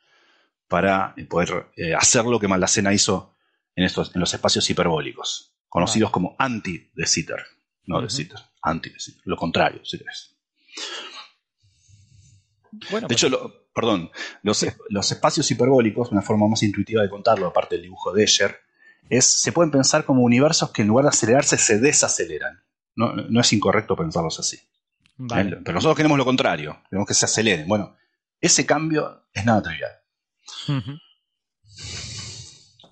para 0.67 1.13
eh, 1.17 1.25
poder 1.25 1.67
eh, 1.75 1.93
hacer 1.93 2.25
lo 2.25 2.39
que 2.39 2.47
Maldacena 2.47 2.93
hizo 2.93 3.35
en, 3.75 3.85
estos, 3.85 4.11
en 4.15 4.19
los 4.21 4.33
espacios 4.33 4.69
hiperbólicos, 4.69 5.55
conocidos 5.69 6.11
como 6.11 6.35
anti-de 6.39 7.05
Sitter. 7.05 7.43
No 7.85 8.01
de 8.01 8.07
anti-de 8.61 8.99
Sitter. 8.99 9.21
Lo 9.25 9.35
contrario, 9.35 9.83
si 9.83 9.97
querés. 9.97 10.35
Bueno, 12.89 13.07
De 13.07 13.13
pues, 13.13 13.23
hecho, 13.23 13.29
lo- 13.29 13.67
perdón, 13.73 14.09
los, 14.41 14.65
los 14.89 15.11
espacios 15.11 15.49
hiperbólicos, 15.51 16.11
una 16.11 16.21
forma 16.21 16.47
más 16.47 16.63
intuitiva 16.63 17.01
de 17.01 17.09
contarlo, 17.09 17.47
aparte 17.47 17.75
del 17.75 17.83
dibujo 17.83 18.11
de 18.13 18.23
Escher, 18.23 18.57
es, 19.09 19.25
se 19.25 19.51
pueden 19.51 19.71
pensar 19.71 20.05
como 20.05 20.23
universos 20.23 20.71
que 20.71 20.81
en 20.81 20.87
lugar 20.87 21.03
de 21.03 21.09
acelerarse 21.09 21.57
se 21.57 21.79
desaceleran. 21.79 22.63
No, 22.95 23.13
no 23.13 23.41
es 23.41 23.53
incorrecto 23.53 23.95
pensarlos 23.95 24.39
así. 24.39 24.59
vale. 25.17 25.51
¿eh? 25.57 25.59
Pero 25.63 25.75
nosotros 25.75 25.97
queremos 25.97 26.17
lo 26.17 26.25
contrario, 26.25 26.81
queremos 26.89 27.07
que 27.07 27.13
se 27.13 27.25
aceleren. 27.25 27.67
Bueno, 27.67 27.95
ese 28.39 28.65
cambio 28.65 29.25
es 29.33 29.45
nada 29.45 29.61
trivial. 29.61 29.91
Ujú. 30.69 30.97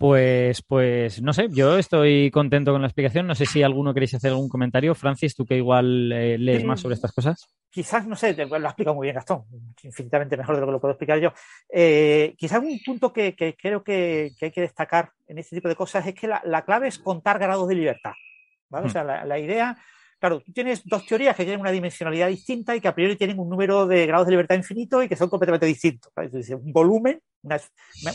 Pues, 0.01 0.63
pues, 0.63 1.21
no 1.21 1.31
sé, 1.31 1.47
yo 1.51 1.77
estoy 1.77 2.31
contento 2.31 2.71
con 2.71 2.81
la 2.81 2.87
explicación. 2.87 3.27
No 3.27 3.35
sé 3.35 3.45
si 3.45 3.61
alguno 3.61 3.93
queréis 3.93 4.15
hacer 4.15 4.31
algún 4.31 4.49
comentario. 4.49 4.95
Francis, 4.95 5.35
tú 5.35 5.45
que 5.45 5.57
igual 5.57 6.11
eh, 6.11 6.39
lees 6.39 6.63
más 6.65 6.79
sobre 6.81 6.95
estas 6.95 7.11
cosas. 7.11 7.47
quizás, 7.69 8.07
no 8.07 8.15
sé, 8.15 8.33
te- 8.33 8.47
lo 8.47 8.55
ha 8.55 8.59
explicado 8.71 8.95
muy 8.95 9.05
bien 9.05 9.15
Gastón, 9.15 9.43
infinitamente 9.83 10.35
mejor 10.35 10.55
de 10.55 10.61
lo 10.61 10.67
que 10.67 10.71
lo 10.73 10.81
puedo 10.81 10.93
explicar 10.93 11.19
yo. 11.19 11.31
Eh, 11.69 12.33
quizás 12.35 12.59
un 12.63 12.79
punto 12.83 13.13
que, 13.13 13.35
que 13.35 13.55
creo 13.55 13.83
que, 13.83 14.31
que 14.39 14.45
hay 14.47 14.51
que 14.51 14.61
destacar 14.61 15.11
en 15.27 15.37
este 15.37 15.55
tipo 15.55 15.69
de 15.69 15.75
cosas 15.75 16.05
es 16.07 16.15
que 16.15 16.27
la, 16.27 16.41
la 16.45 16.63
clave 16.65 16.87
es 16.87 16.97
contar 16.97 17.37
grados 17.37 17.67
de 17.69 17.75
libertad. 17.75 18.13
¿vale? 18.69 18.87
O 18.87 18.89
sea, 18.89 19.03
la, 19.03 19.23
la 19.23 19.37
idea, 19.37 19.77
claro, 20.19 20.41
tú 20.41 20.51
tienes 20.51 20.81
dos 20.83 21.05
teorías 21.05 21.35
que 21.35 21.43
tienen 21.43 21.61
una 21.61 21.71
dimensionalidad 21.71 22.27
distinta 22.27 22.75
y 22.75 22.81
que 22.81 22.87
a 22.87 22.95
priori 22.95 23.15
tienen 23.17 23.39
un 23.39 23.49
número 23.49 23.85
de 23.85 24.07
grados 24.07 24.25
de 24.25 24.31
libertad 24.31 24.55
infinito 24.55 25.03
y 25.03 25.07
que 25.07 25.15
son 25.15 25.29
completamente 25.29 25.67
distintos. 25.67 26.11
¿vale? 26.15 26.25
Entonces, 26.27 26.55
un 26.59 26.73
volumen, 26.73 27.21
una 27.43 27.59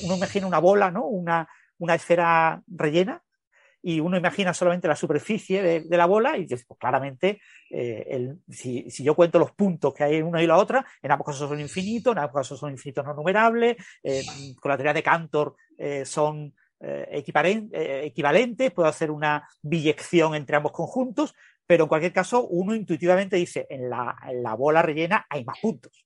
uno 0.05 0.17
imagina 0.17 0.47
una 0.49 0.59
bola, 0.59 0.91
¿no? 0.91 1.07
Una, 1.07 1.49
una 1.79 1.95
esfera 1.95 2.63
rellena 2.67 3.23
y 3.83 4.01
uno 4.01 4.17
imagina 4.17 4.53
solamente 4.53 4.89
la 4.89 4.97
superficie 4.97 5.63
de, 5.63 5.97
la 5.97 6.07
bola 6.07 6.37
y 6.37 6.43
dices, 6.43 6.65
pues 6.67 6.77
claramente, 6.77 7.41
eh, 7.71 8.05
el- 8.11 8.41
si, 8.49 8.85
yo 8.89 9.15
cuento 9.15 9.39
los 9.39 9.53
puntos 9.53 9.95
que 9.95 10.03
hay 10.03 10.17
en 10.17 10.27
una 10.27 10.43
y 10.43 10.47
la 10.49 10.57
otra, 10.57 10.85
en 11.01 11.13
ambos 11.13 11.27
casos 11.27 11.49
son 11.49 11.61
infinitos, 11.61 12.13
en 12.13 12.19
ambos 12.19 12.35
casos 12.35 12.59
son 12.59 12.73
infinitos 12.73 13.05
no 13.05 13.15
numerables, 13.15 13.77
eh, 14.03 14.25
con 14.61 14.71
la 14.71 14.77
teoría 14.77 14.93
de 14.93 15.05
Cantor 15.05 15.55
eh, 15.79 16.05
son 16.05 16.53
equivalentes, 16.79 18.71
puedo 18.73 18.89
hacer 18.89 19.11
una 19.11 19.49
biyección 19.63 20.35
entre 20.35 20.57
ambos 20.57 20.73
conjuntos, 20.73 21.35
pero 21.65 21.85
en 21.85 21.89
cualquier 21.89 22.13
caso 22.13 22.47
uno 22.47 22.75
intuitivamente 22.75 23.37
dice, 23.37 23.67
en 23.71 23.89
la 23.89 24.55
bola 24.59 24.83
rellena 24.83 25.27
hay 25.31 25.43
más 25.45 25.59
puntos. 25.59 26.06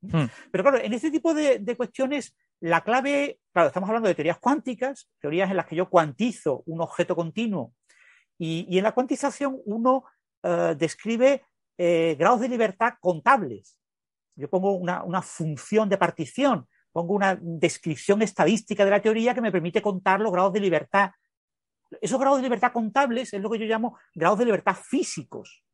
Hmm. 0.00 0.26
Pero 0.50 0.64
claro, 0.64 0.78
en 0.78 0.92
este 0.92 1.10
tipo 1.10 1.34
de, 1.34 1.58
de, 1.58 1.76
cuestiones, 1.76 2.36
la 2.60 2.82
clave, 2.82 3.40
claro, 3.52 3.68
estamos 3.68 3.88
hablando 3.88 4.08
de 4.08 4.14
teorías 4.14 4.38
cuánticas, 4.38 5.10
teorías 5.20 5.50
en 5.50 5.56
las 5.56 5.66
que 5.66 5.76
yo 5.76 5.88
cuantizo 5.88 6.62
un 6.66 6.80
objeto 6.80 7.16
continuo 7.16 7.72
y, 8.38 8.66
y 8.68 8.78
en 8.78 8.84
la 8.84 8.92
cuantización 8.92 9.60
uno 9.64 10.04
uh, 10.44 10.74
describe 10.76 11.42
eh, 11.76 12.16
grados 12.18 12.40
de 12.40 12.48
libertad 12.48 12.94
contables. 13.00 13.78
Yo 14.36 14.48
pongo 14.48 14.72
una, 14.72 15.02
una, 15.02 15.20
función 15.20 15.88
de 15.88 15.98
partición, 15.98 16.68
pongo 16.92 17.14
una 17.14 17.36
descripción 17.40 18.22
estadística 18.22 18.84
de 18.84 18.90
la 18.90 19.02
teoría 19.02 19.34
que 19.34 19.40
me 19.40 19.50
permite 19.50 19.82
contar 19.82 20.20
los 20.20 20.32
grados 20.32 20.52
de 20.52 20.60
libertad. 20.60 21.10
Esos 22.00 22.20
grados 22.20 22.38
de 22.38 22.44
libertad 22.44 22.72
contables 22.72 23.32
es 23.32 23.40
lo 23.40 23.50
que 23.50 23.58
yo 23.58 23.64
llamo 23.64 23.98
grados 24.14 24.38
de 24.38 24.44
libertad 24.44 24.76
físicos 24.76 25.64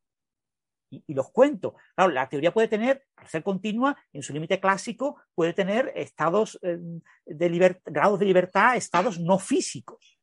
y, 0.95 1.03
y, 1.07 1.13
los 1.13 1.31
cuento. 1.31 1.75
Claro, 1.95 2.11
la 2.11 2.27
teoría 2.29 2.53
puede 2.53 2.67
tener, 2.67 3.05
al 3.17 3.27
ser 3.27 3.43
continua, 3.43 3.95
en 4.13 4.23
su 4.23 4.33
límite 4.33 4.59
clásico, 4.59 5.21
puede 5.33 5.53
tener 5.53 5.91
estados 5.95 6.59
eh, 6.61 6.77
de 7.25 7.79
grados 7.85 8.19
de 8.19 8.25
libertad, 8.25 8.75
estados 8.75 9.19
no 9.19 9.39
físicos, 9.39 10.17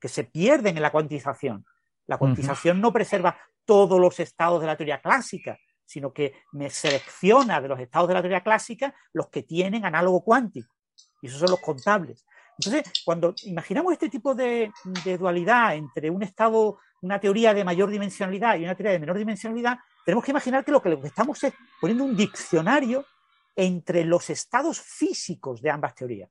que 0.00 0.08
se 0.08 0.24
pierden 0.24 0.76
en 0.76 0.82
la 0.82 0.90
cuantización. 0.90 1.64
La 2.06 2.18
cuantización 2.18 2.76
uh 2.76 2.80
-huh. 2.80 2.82
no 2.82 2.92
preserva 2.92 3.38
todos 3.64 4.00
los 4.00 4.18
estados 4.20 4.60
de 4.60 4.66
la 4.66 4.76
teoría 4.76 5.00
clásica, 5.00 5.58
sino 5.84 6.12
que 6.12 6.34
me 6.52 6.70
selecciona 6.70 7.60
de 7.60 7.68
los 7.68 7.78
estados 7.78 8.08
de 8.08 8.14
la 8.14 8.22
teoría 8.22 8.42
clásica 8.42 8.94
los 9.12 9.28
que 9.28 9.42
tienen 9.42 9.84
análogo 9.84 10.24
cuántico. 10.24 10.74
Y 11.20 11.26
esos 11.26 11.38
son 11.38 11.50
los 11.50 11.60
contables. 11.60 12.24
Entonces, 12.58 12.92
cuando 13.04 13.34
imaginamos 13.44 13.92
este 13.92 14.08
tipo 14.08 14.34
de, 14.34 14.72
de 15.04 15.18
dualidad 15.18 15.74
entre 15.76 16.10
un 16.10 16.22
estado, 16.22 16.78
una 17.00 17.18
teoría 17.18 17.54
de 17.54 17.64
mayor 17.64 17.90
dimensionalidad 17.90 18.56
y 18.56 18.64
una 18.64 18.74
teoría 18.74 18.92
de 18.92 18.98
menor 18.98 19.18
dimensionalidad, 19.18 19.78
tenemos 20.04 20.24
que 20.24 20.30
imaginar 20.30 20.64
que 20.64 20.72
lo 20.72 20.82
que, 20.82 20.98
estamos 21.04 21.42
es 21.44 21.54
poniendo 21.80 22.04
un 22.04 22.16
diccionario 22.16 23.06
entre 23.54 24.04
los 24.04 24.30
estados 24.30 24.80
físicos 24.80 25.60
de 25.62 25.70
ambas 25.70 25.94
teorías. 25.94 26.30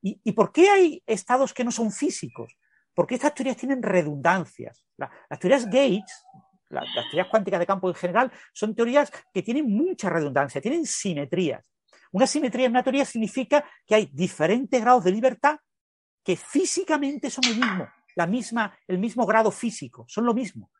¿Y, 0.00 0.20
¿Y, 0.24 0.32
por 0.32 0.52
qué 0.52 0.68
hay 0.68 1.02
estados 1.06 1.54
que 1.54 1.64
no 1.64 1.70
son 1.70 1.92
físicos? 1.92 2.56
Porque 2.94 3.14
estas 3.14 3.34
teorías 3.34 3.56
tienen 3.56 3.82
redundancias. 3.82 4.84
La, 4.96 5.10
las 5.30 5.38
teorías 5.38 5.64
Gates, 5.66 6.24
la, 6.68 6.82
las 6.82 7.04
teorías 7.10 7.28
cuánticas 7.28 7.60
de 7.60 7.66
campo 7.66 7.88
en 7.88 7.94
general, 7.94 8.32
son 8.52 8.74
teorías 8.74 9.10
que 9.32 9.42
tienen 9.42 9.70
mucha 9.70 10.10
redundancia, 10.10 10.60
tienen 10.60 10.86
simetrías. 10.86 11.72
Una 12.10 12.26
simetría 12.26 12.66
en 12.66 12.72
una 12.72 12.82
teoría 12.82 13.04
significa 13.04 13.64
que 13.86 13.94
hay 13.94 14.10
diferentes 14.12 14.80
grados 14.80 15.04
de 15.04 15.12
libertad 15.12 15.58
que 16.22 16.36
físicamente 16.36 17.30
son 17.30 17.44
el 17.44 17.56
mismo, 17.56 17.88
la 18.14 18.26
misma, 18.26 18.78
el 18.86 18.98
mismo 18.98 19.24
grado 19.24 19.50
físico, 19.50 20.04
son 20.08 20.26
lo 20.26 20.34
mismo 20.34 20.70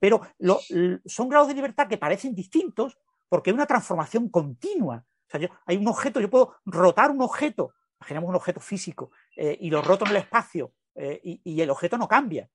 pero 0.00 0.22
lo, 0.38 0.58
son 1.04 1.28
grados 1.28 1.48
de 1.48 1.54
libertad 1.54 1.86
que 1.86 1.98
parecen 1.98 2.34
distintos 2.34 2.98
porque 3.28 3.50
hay 3.50 3.54
una 3.54 3.66
transformación 3.66 4.28
continua. 4.28 5.04
O 5.28 5.30
sea, 5.30 5.40
yo, 5.40 5.48
hay 5.66 5.76
un 5.76 5.86
objeto, 5.86 6.20
yo 6.20 6.28
puedo 6.28 6.56
rotar 6.64 7.12
un 7.12 7.22
objeto, 7.22 7.74
imaginemos 8.00 8.30
un 8.30 8.34
objeto 8.34 8.58
físico, 8.58 9.12
eh, 9.36 9.56
y 9.60 9.70
lo 9.70 9.82
roto 9.82 10.04
en 10.06 10.10
el 10.12 10.16
espacio 10.16 10.72
eh, 10.96 11.20
y, 11.22 11.40
y, 11.44 11.60
el 11.60 11.70
objeto 11.70 11.96
no 11.96 12.08
cambia. 12.08 12.48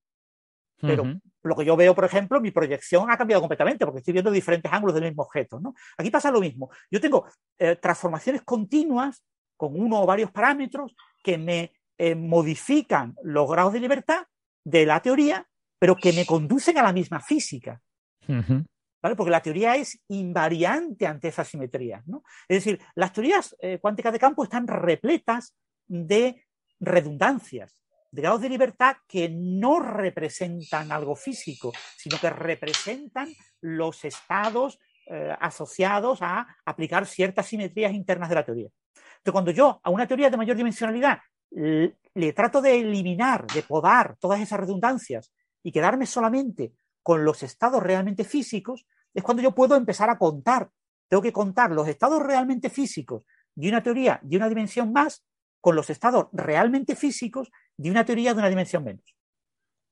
Pero 0.81 1.03
uh 1.03 1.05
-huh. 1.05 1.21
lo 1.43 1.55
que 1.55 1.63
yo 1.63 1.77
veo, 1.77 1.95
por 1.95 2.03
ejemplo, 2.03 2.41
mi 2.41 2.51
proyección 2.51 3.09
ha 3.09 3.17
cambiado 3.17 3.41
completamente 3.41 3.85
porque 3.85 3.99
estoy 3.99 4.11
viendo 4.11 4.29
diferentes 4.29 4.69
ángulos 4.73 4.95
del 4.95 5.05
mismo 5.05 5.23
objeto. 5.23 5.59
¿no? 5.61 5.73
Aquí 5.97 6.11
pasa 6.11 6.29
lo 6.31 6.41
mismo. 6.41 6.69
Yo 6.91 6.99
tengo 6.99 7.25
eh, 7.57 7.77
transformaciones 7.77 8.41
continuas 8.41 9.23
con 9.55 9.79
uno 9.79 10.01
o 10.01 10.05
varios 10.05 10.31
parámetros 10.31 10.93
que 11.23 11.37
me 11.37 11.71
modifican 12.17 13.15
los 13.23 13.49
grados 13.49 13.71
de 13.71 13.79
libertad 13.79 14.27
de 14.65 14.85
la 14.85 14.99
teoría 14.99 15.47
pero 15.85 15.95
que 15.95 16.13
me 16.13 16.25
conducen 16.25 16.79
a 16.79 16.81
la 16.81 16.91
misma 16.91 17.19
física. 17.19 17.79
Uh 18.27 18.33
-huh. 18.33 18.65
¿vale? 19.03 19.15
Porque 19.15 19.29
la 19.29 19.39
teoría 19.39 19.75
es 19.75 20.01
invariante 20.07 21.05
ante 21.05 21.27
esa 21.27 21.43
simetría. 21.43 22.01
¿no? 22.07 22.23
Es 22.47 22.57
decir, 22.57 22.81
las 22.95 23.13
teorías 23.13 23.55
eh, 23.59 23.77
cuánticas 23.79 24.11
de 24.11 24.17
campo 24.17 24.43
están 24.43 24.65
repletas 24.65 25.55
de 25.85 26.43
redundancias, 26.79 27.83
de 28.09 28.23
grados 28.23 28.41
de 28.41 28.49
libertad 28.49 28.95
que 29.07 29.29
no 29.29 29.79
representan 29.79 30.91
algo 30.91 31.15
físico, 31.15 31.71
sino 31.95 32.17
que 32.17 32.31
representan 32.31 33.31
los 33.61 34.03
estados 34.05 34.79
eh, 35.05 35.35
asociados 35.39 36.23
a 36.23 36.47
aplicar 36.65 37.05
ciertas 37.05 37.45
simetrías 37.45 37.93
internas 37.93 38.29
de 38.29 38.35
la 38.35 38.43
teoría. 38.43 38.69
Entonces, 39.17 39.33
cuando 39.33 39.51
yo 39.51 39.79
a 39.83 39.91
una 39.91 40.07
teoría 40.07 40.31
de 40.31 40.37
mayor 40.37 40.57
dimensionalidad 40.57 41.19
le 41.51 42.33
trato 42.33 42.59
de 42.59 42.79
eliminar, 42.79 43.45
de 43.45 43.61
podar 43.61 44.17
todas 44.17 44.41
esas 44.41 44.59
redundancias 44.59 45.31
y 45.65 45.71
quedarme 45.71 46.05
solamente 46.05 46.73
con 47.01 47.25
los 47.25 47.41
estados 47.41 47.81
realmente 47.81 48.23
físicos, 48.23 48.85
es 49.15 49.23
cuando 49.23 49.41
yo 49.41 49.55
puedo 49.55 49.75
empezar 49.75 50.11
a 50.11 50.17
contar. 50.19 50.69
Tengo 51.07 51.23
que 51.23 51.33
contar 51.33 51.71
los 51.71 51.87
estados 51.87 52.21
realmente 52.21 52.69
físicos 52.69 53.23
de 53.55 53.69
una 53.69 53.81
teoría 53.81 54.19
de 54.21 54.37
una 54.37 54.47
dimensión 54.47 54.93
más 54.93 55.25
con 55.59 55.75
los 55.75 55.89
estados 55.89 56.27
realmente 56.33 56.95
físicos 56.95 57.51
de 57.75 57.89
una 57.89 58.05
teoría 58.05 58.35
de 58.35 58.39
una 58.39 58.49
dimensión 58.49 58.83
menos. 58.83 59.15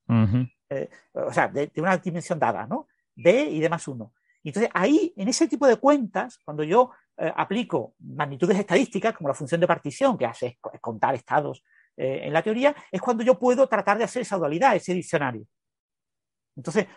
Uh 0.07 0.13
-huh. 0.13 0.53
eh, 0.69 0.89
o 1.13 1.33
sea, 1.33 1.47
de, 1.47 1.71
de, 1.73 1.81
una 1.81 1.97
dimensión 1.97 2.37
dada, 2.37 2.67
¿no? 2.67 2.87
D 3.15 3.49
y 3.49 3.59
D 3.59 3.67
más 3.67 3.87
1. 3.87 4.13
Y 4.43 4.49
entonces 4.49 4.69
ahí, 4.75 5.11
en 5.17 5.27
ese 5.27 5.47
tipo 5.47 5.65
de 5.65 5.77
cuentas, 5.77 6.37
cuando 6.45 6.63
yo 6.63 6.91
eh, 7.17 7.33
aplico 7.35 7.95
magnitudes 7.99 8.59
estadísticas, 8.59 9.15
como 9.17 9.29
la 9.29 9.33
función 9.33 9.59
de 9.59 9.65
partición, 9.65 10.19
que 10.19 10.27
hace 10.27 10.59
es 10.71 10.79
contar 10.79 11.15
estados 11.15 11.63
eh, 11.97 12.21
en 12.25 12.33
la 12.33 12.43
teoría, 12.43 12.75
es 12.91 13.01
cuando 13.01 13.23
yo 13.23 13.39
puedo 13.39 13.67
tratar 13.67 13.97
de 13.97 14.03
hacer 14.03 14.21
esa 14.21 14.37
dualidad, 14.37 14.75
ese 14.75 14.93
diccionario. 14.93 15.47
Entonces, 16.55 16.87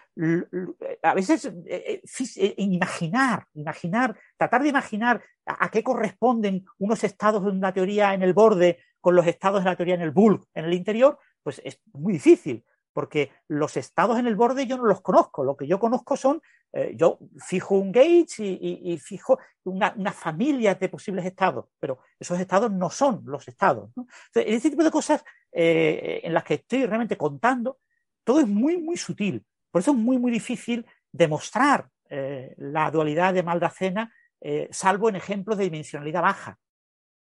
a 1.03 1.15
veces 1.15 1.47
eh, 1.67 2.03
eh, 2.37 2.55
imaginar, 2.59 3.47
imaginar, 3.55 4.19
tratar 4.37 4.63
de 4.63 4.69
imaginar 4.69 5.23
a, 5.47 5.71
qué 5.71 5.83
corresponden 5.83 6.65
unos 6.79 7.05
estados 7.05 7.43
de 7.43 7.51
una 7.51 7.73
teoría 7.73 8.15
en 8.15 8.23
el 8.23 8.35
borde 8.35 8.79
con 9.01 9.17
los 9.17 9.27
estados 9.27 9.65
de 9.65 9.71
la 9.71 9.77
teoría 9.77 9.95
en 9.95 10.03
el 10.03 10.11
bulk, 10.11 10.47
en 10.55 10.67
el 10.67 10.75
interior, 10.75 11.19
pues 11.43 11.61
es 11.65 11.81
muy 11.93 12.13
difícil, 12.13 12.65
porque 12.93 13.31
los 13.49 13.77
estados 13.77 14.19
en 14.19 14.27
el 14.27 14.37
borde 14.37 14.67
yo 14.67 14.77
no 14.77 14.85
los 14.85 15.01
conozco. 15.01 15.45
Lo 15.45 15.57
que 15.57 15.67
yo 15.67 15.79
conozco 15.79 16.17
son, 16.17 16.43
eh, 16.73 16.95
yo 16.97 17.19
fijo 17.39 17.77
un 17.77 17.93
gauge 17.93 18.43
y, 18.43 18.99
fijo 18.99 19.39
una, 19.65 19.95
una, 19.97 20.13
familia 20.13 20.75
de 20.75 20.89
posibles 20.89 21.25
estados, 21.25 21.67
pero 21.79 22.01
esos 22.19 22.41
estados 22.41 22.73
no 22.73 22.91
son 22.91 23.23
los 23.25 23.47
estados. 23.47 23.91
¿no? 23.97 24.07
Entonces, 24.27 24.51
en 24.51 24.55
este 24.55 24.71
tipo 24.71 24.83
de 24.83 24.91
cosas 24.91 25.25
eh, 25.53 26.21
en 26.25 26.35
las 26.35 26.45
que 26.45 26.55
estoy 26.55 26.85
realmente 26.85 27.17
contando, 27.17 27.79
todo 28.27 28.41
es 28.41 28.49
muy, 28.49 28.77
muy 28.77 28.97
sutil. 28.97 29.47
Por 29.71 29.81
eso 29.81 29.93
es 29.93 29.97
muy, 29.97 30.19
muy 30.19 30.33
difícil 30.33 30.85
demostrar 31.13 31.89
eh, 32.11 32.55
la 32.59 32.91
dualidad 32.91 33.33
de 33.33 33.45
Maldacena, 33.45 34.13
eh, 34.41 34.69
salvo 34.73 35.09
en 35.09 35.17
ejemplos 35.17 35.57
de 35.57 35.65
dimensionalidad 35.65 36.23
baja. 36.23 36.59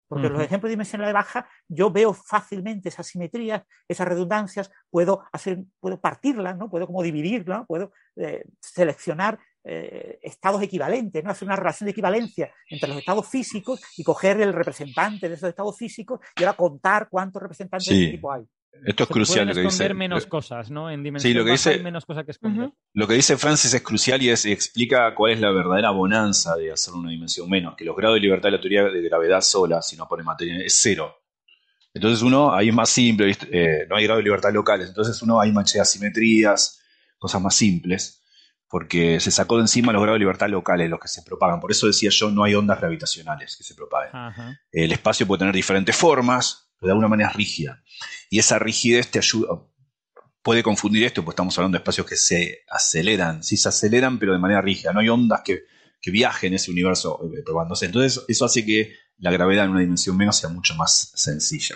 Porque 0.07 0.27
uh 0.27 0.29
-huh. 0.29 0.33
los 0.33 0.43
ejemplos 0.43 0.69
de 0.69 0.75
dimensionalidad 0.75 1.13
baja, 1.13 1.49
yo 1.67 1.91
veo 1.91 2.13
fácilmente 2.13 2.89
esas 2.89 3.07
simetrías, 3.07 3.63
esas 3.89 4.07
redundancias, 4.07 4.71
puedo, 4.89 5.23
hacer, 5.33 5.63
puedo 5.81 5.99
partirlas, 5.99 6.55
¿no? 6.57 6.69
puedo 6.69 6.87
como 6.87 7.03
dividirlas, 7.03 7.59
¿no? 7.59 7.65
puedo 7.65 7.91
eh, 8.15 8.45
seleccionar 8.59 9.37
estados 9.67 10.61
equivalentes, 10.61 11.23
¿no? 11.23 11.31
hacer 11.31 11.47
una 11.47 11.55
relación 11.55 11.85
de 11.85 11.91
equivalencia 11.91 12.53
entre 12.69 12.87
los 12.87 12.99
estados 12.99 13.27
físicos 13.27 13.81
y 13.97 14.03
coger 14.03 14.39
el 14.39 14.53
representante 14.53 15.27
de 15.27 15.33
esos 15.33 15.49
estados 15.49 15.75
físicos 15.75 16.19
y 16.35 16.43
ahora 16.43 16.55
contar 16.55 17.09
cuántos 17.09 17.41
representantes 17.41 17.87
sí. 17.87 17.95
de 17.97 18.03
ese 18.03 18.11
tipo 18.11 18.31
hay. 18.31 18.45
Esto 18.83 19.03
es 19.03 19.09
crucial 19.09 19.47
lo 19.47 19.53
que 19.53 19.61
dice. 19.61 19.93
menos 19.93 20.25
cosas, 20.25 20.69
¿no? 20.69 20.89
En 20.89 21.03
dimensión 21.03 21.31
sí, 21.31 21.37
lo 21.37 21.45
que 21.45 21.51
dice, 21.51 21.71
hay 21.71 21.83
menos 21.83 22.05
cosas 22.05 22.25
que 22.25 22.31
esconder. 22.31 22.67
Uh 22.67 22.69
-huh. 22.69 22.75
Lo 22.93 23.07
que 23.07 23.13
dice 23.13 23.37
Francis 23.37 23.73
es 23.73 23.81
crucial 23.81 24.21
y, 24.21 24.29
es, 24.29 24.45
y, 24.45 24.51
explica 24.51 25.13
cuál 25.15 25.33
es 25.33 25.39
la 25.39 25.51
verdadera 25.51 25.91
bonanza 25.91 26.55
de 26.55 26.71
hacer 26.71 26.93
una 26.93 27.09
dimensión 27.09 27.49
menos, 27.49 27.75
que 27.75 27.85
los 27.85 27.95
grados 27.95 28.15
de 28.15 28.21
libertad 28.21 28.49
de 28.49 28.57
la 28.57 28.61
teoría 28.61 28.83
de 28.83 29.01
gravedad 29.01 29.41
sola, 29.41 29.81
si 29.81 29.95
no 29.95 30.07
pone 30.07 30.23
materia, 30.23 30.57
es 30.63 30.75
cero. 30.81 31.15
Entonces 31.93 32.21
uno, 32.21 32.53
ahí 32.53 32.69
es 32.69 32.75
más 32.75 32.89
simple, 32.89 33.35
eh, 33.51 33.85
no 33.89 33.95
hay 33.95 34.03
grado 34.03 34.17
de 34.17 34.23
libertad 34.23 34.51
locales, 34.51 34.89
entonces 34.89 35.21
uno 35.21 35.39
hay 35.39 35.51
mancha 35.51 35.77
de 35.77 35.81
asimetrías, 35.81 36.81
cosas 37.17 37.41
más 37.41 37.55
simples, 37.55 38.21
porque 38.67 39.19
se 39.21 39.31
sacó 39.31 39.55
de 39.55 39.61
encima 39.61 39.93
los 39.93 40.01
grados 40.01 40.15
de 40.15 40.19
libertad 40.19 40.49
locales, 40.49 40.89
los 40.89 40.99
que 40.99 41.07
se 41.07 41.23
propagan. 41.23 41.61
Por 41.61 41.71
eso 41.71 41.87
decía 41.87 42.09
yo, 42.11 42.29
no 42.31 42.43
hay 42.43 42.53
ondas 42.55 42.79
gravitacionales 42.79 43.55
que 43.55 43.63
se 43.63 43.75
propaguen. 43.75 44.09
Uh 44.13 44.31
-huh. 44.31 44.59
El 44.71 44.91
espacio 44.91 45.25
puede 45.25 45.39
tener 45.39 45.55
diferentes 45.55 45.95
formas, 45.95 46.64
pero 46.79 46.87
de 46.87 46.91
alguna 46.91 47.07
manera 47.07 47.29
es 47.29 47.35
rígida. 47.35 47.83
Y 48.29 48.39
esa 48.39 48.59
rigidez 48.59 49.09
te 49.11 49.19
ayuda, 49.19 49.61
puede 50.41 50.61
confundir 50.61 51.03
esto, 51.03 51.23
porque 51.23 51.33
estamos 51.33 51.57
hablando 51.57 51.77
de 51.77 51.81
espacios 51.81 52.07
que 52.07 52.15
se 52.15 52.59
aceleran, 52.69 53.43
sí 53.43 53.57
se 53.57 53.69
aceleran, 53.69 54.19
pero 54.19 54.33
de 54.33 54.39
manera 54.39 54.61
rígida. 54.61 54.93
No 54.93 54.99
hay 54.99 55.09
ondas 55.09 55.41
que, 55.43 55.63
que 56.01 56.11
viajen 56.11 56.49
en 56.49 56.55
ese 56.55 56.71
universo 56.71 57.19
eh, 57.23 57.41
probándose. 57.43 57.87
Entonces, 57.87 58.23
eso 58.27 58.45
hace 58.45 58.65
que 58.65 58.93
la 59.17 59.31
gravedad 59.31 59.65
en 59.65 59.71
una 59.71 59.79
dimensión 59.79 60.15
menos 60.17 60.37
sea 60.37 60.49
mucho 60.49 60.75
más 60.75 61.11
sencilla. 61.15 61.75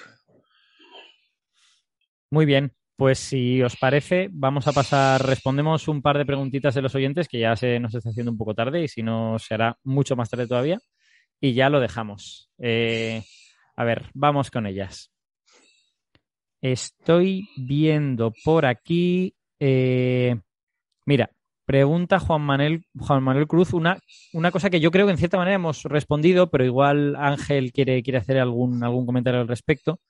Muy 2.30 2.46
bien. 2.46 2.74
Pues 2.96 3.18
si 3.18 3.64
os 3.64 3.78
parece, 3.78 4.28
vamos 4.30 4.68
a 4.68 4.74
pasar, 4.74 5.26
respondemos 5.26 5.88
un 5.88 6.02
par 6.02 6.18
de 6.18 6.26
preguntitas 6.26 6.76
de 6.76 6.82
los 6.82 6.94
oyentes, 6.94 7.30
que 7.30 7.40
ya 7.40 7.56
se 7.56 7.80
nos 7.80 7.96
está 7.96 8.10
haciendo 8.10 8.32
un 8.32 8.38
poco 8.38 8.54
tarde 8.54 8.84
y 8.84 8.90
si 8.90 9.02
no 9.02 9.40
se 9.40 9.54
hará 9.54 9.78
mucho 9.86 10.18
más 10.18 10.30
tarde 10.30 10.48
todavía. 10.48 10.80
Y 11.40 11.54
ya 11.54 11.70
lo 11.70 11.80
dejamos. 11.80 12.52
Eh, 12.58 13.24
a 13.80 13.86
ver, 13.86 14.10
vamos 14.14 14.52
con 14.52 14.66
ellas. 14.66 15.10
Estoy 16.62 17.48
viendo 17.56 18.34
por 18.44 18.66
aquí. 18.66 19.34
Eh, 19.58 20.36
Mira, 21.10 21.32
pregunta 21.66 22.20
Juan 22.20 22.42
Manuel, 22.42 22.86
Juan 23.00 23.24
Manuel 23.24 23.48
Cruz 23.48 23.74
una, 23.74 23.98
una 24.34 24.52
cosa 24.52 24.70
que 24.70 24.80
yo 24.80 24.92
creo 24.92 25.08
que 25.08 25.14
en 25.14 25.18
cierta 25.18 25.38
manera 25.38 25.56
hemos 25.56 25.82
respondido, 25.84 26.52
pero 26.52 26.66
igual 26.66 27.16
Ángel 27.16 27.72
quiere, 27.72 28.04
quiere 28.04 28.20
hacer 28.20 28.38
algún, 28.38 28.84
algún 28.84 29.08
comentario 29.08 29.40
al 29.40 29.48
respecto, 29.48 30.02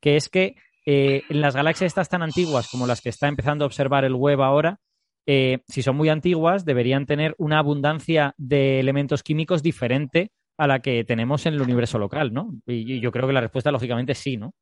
que 0.00 0.16
es 0.16 0.30
que 0.30 0.54
eh, 0.86 1.24
en 1.28 1.42
las 1.42 1.54
galaxias 1.54 1.88
estas 1.88 2.08
tan 2.08 2.22
antiguas 2.22 2.68
como 2.70 2.86
las 2.86 3.02
que 3.02 3.08
está 3.10 3.28
empezando 3.28 3.64
a 3.64 3.66
observar 3.66 4.06
el 4.06 4.14
web 4.14 4.40
ahora, 4.40 4.78
eh, 5.26 5.58
si 5.68 5.82
son 5.82 5.96
muy 5.96 6.08
antiguas, 6.08 6.64
deberían 6.64 7.04
tener 7.04 7.34
una 7.36 7.58
abundancia 7.58 8.34
de 8.38 8.80
elementos 8.80 9.22
químicos 9.22 9.62
diferente 9.62 10.30
a 10.58 10.66
la 10.66 10.80
que 10.80 11.04
tenemos 11.04 11.46
en 11.46 11.54
el 11.54 11.62
universo 11.62 11.98
local, 11.98 12.32
¿no? 12.32 12.54
Y, 12.66 12.94
y 12.94 13.00
yo 13.00 13.12
creo 13.12 13.26
que 13.26 13.32
la 13.34 13.40
respuesta, 13.42 13.70
lógicamente, 13.72 14.14
sí, 14.14 14.36
¿no? 14.36 14.54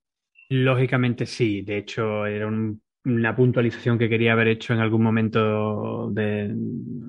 Lógicamente 0.50 1.26
sí. 1.26 1.62
De 1.62 1.78
hecho, 1.78 2.26
era 2.26 2.46
un- 2.46 2.80
una 3.06 3.34
puntualización 3.36 3.98
que 3.98 4.08
quería 4.08 4.32
haber 4.32 4.48
hecho 4.48 4.72
en 4.72 4.80
algún 4.80 5.02
momento 5.02 6.10
de 6.10 6.54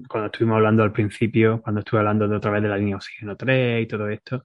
cuando 0.10 0.26
estuvimos 0.28 0.58
hablando 0.58 0.84
al 0.84 0.92
principio, 0.92 1.62
cuando 1.62 1.80
estuve 1.80 2.00
hablando 2.02 2.28
de 2.28 2.36
otra 2.36 2.52
vez 2.52 2.62
de 2.64 2.70
la 2.70 2.78
línea 2.78 2.98
oxígeno 2.98 3.36
3 3.38 3.84
y 3.84 3.88
todo 3.88 4.10
esto, 4.10 4.44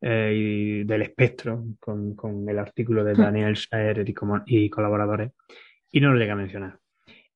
eh, 0.00 0.32
y 0.36 0.84
del 0.84 1.02
espectro, 1.02 1.64
con, 1.80 2.14
con 2.14 2.48
el 2.48 2.58
artículo 2.58 3.02
de 3.04 3.14
Daniel 3.14 3.56
Scherer 3.56 4.08
y, 4.08 4.14
como- 4.14 4.42
y 4.46 4.70
colaboradores, 4.70 5.32
y 5.90 6.00
no 6.00 6.12
lo 6.12 6.18
llegué 6.18 6.30
a 6.32 6.36
mencionar. 6.36 6.78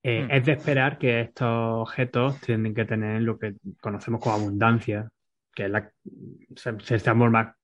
Eh, 0.02 0.26
Hmm. 0.28 0.30
Es 0.30 0.44
de 0.46 0.52
esperar 0.52 0.98
que 0.98 1.20
estos 1.22 1.48
objetos 1.48 2.40
tienen 2.40 2.74
que 2.74 2.84
tener 2.84 3.22
lo 3.22 3.38
que 3.38 3.54
conocemos 3.80 4.20
como 4.20 4.36
abundancia, 4.36 5.08
que 5.56 5.64
es 5.64 5.70
la, 5.70 5.90
se, 6.54 6.78
se 6.80 6.98
transforma 6.98 7.56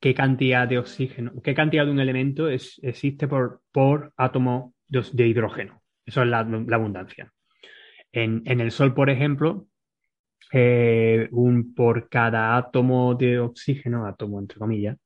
qué 0.00 0.12
cantidad 0.14 0.68
de 0.68 0.78
oxígeno, 0.78 1.32
qué 1.42 1.54
cantidad 1.54 1.86
de 1.86 1.92
un 1.92 2.00
elemento 2.00 2.50
es- 2.50 2.78
existe 2.82 3.28
por, 3.28 3.62
por 3.72 4.12
átomo 4.16 4.74
de, 4.88 5.26
hidrógeno. 5.26 5.80
Eso 6.04 6.22
es 6.22 6.28
la, 6.28 6.42
la 6.44 6.76
abundancia. 6.76 7.32
En, 8.12 8.42
en 8.44 8.60
el 8.60 8.70
Sol, 8.72 8.92
por 8.94 9.08
ejemplo, 9.10 9.68
eh, 10.52 11.28
un, 11.32 11.74
por 11.74 12.08
cada 12.08 12.56
átomo 12.56 13.14
de 13.14 13.38
oxígeno, 13.38 14.06
átomo 14.06 14.38
entre 14.38 14.58
comillas, 14.58 14.96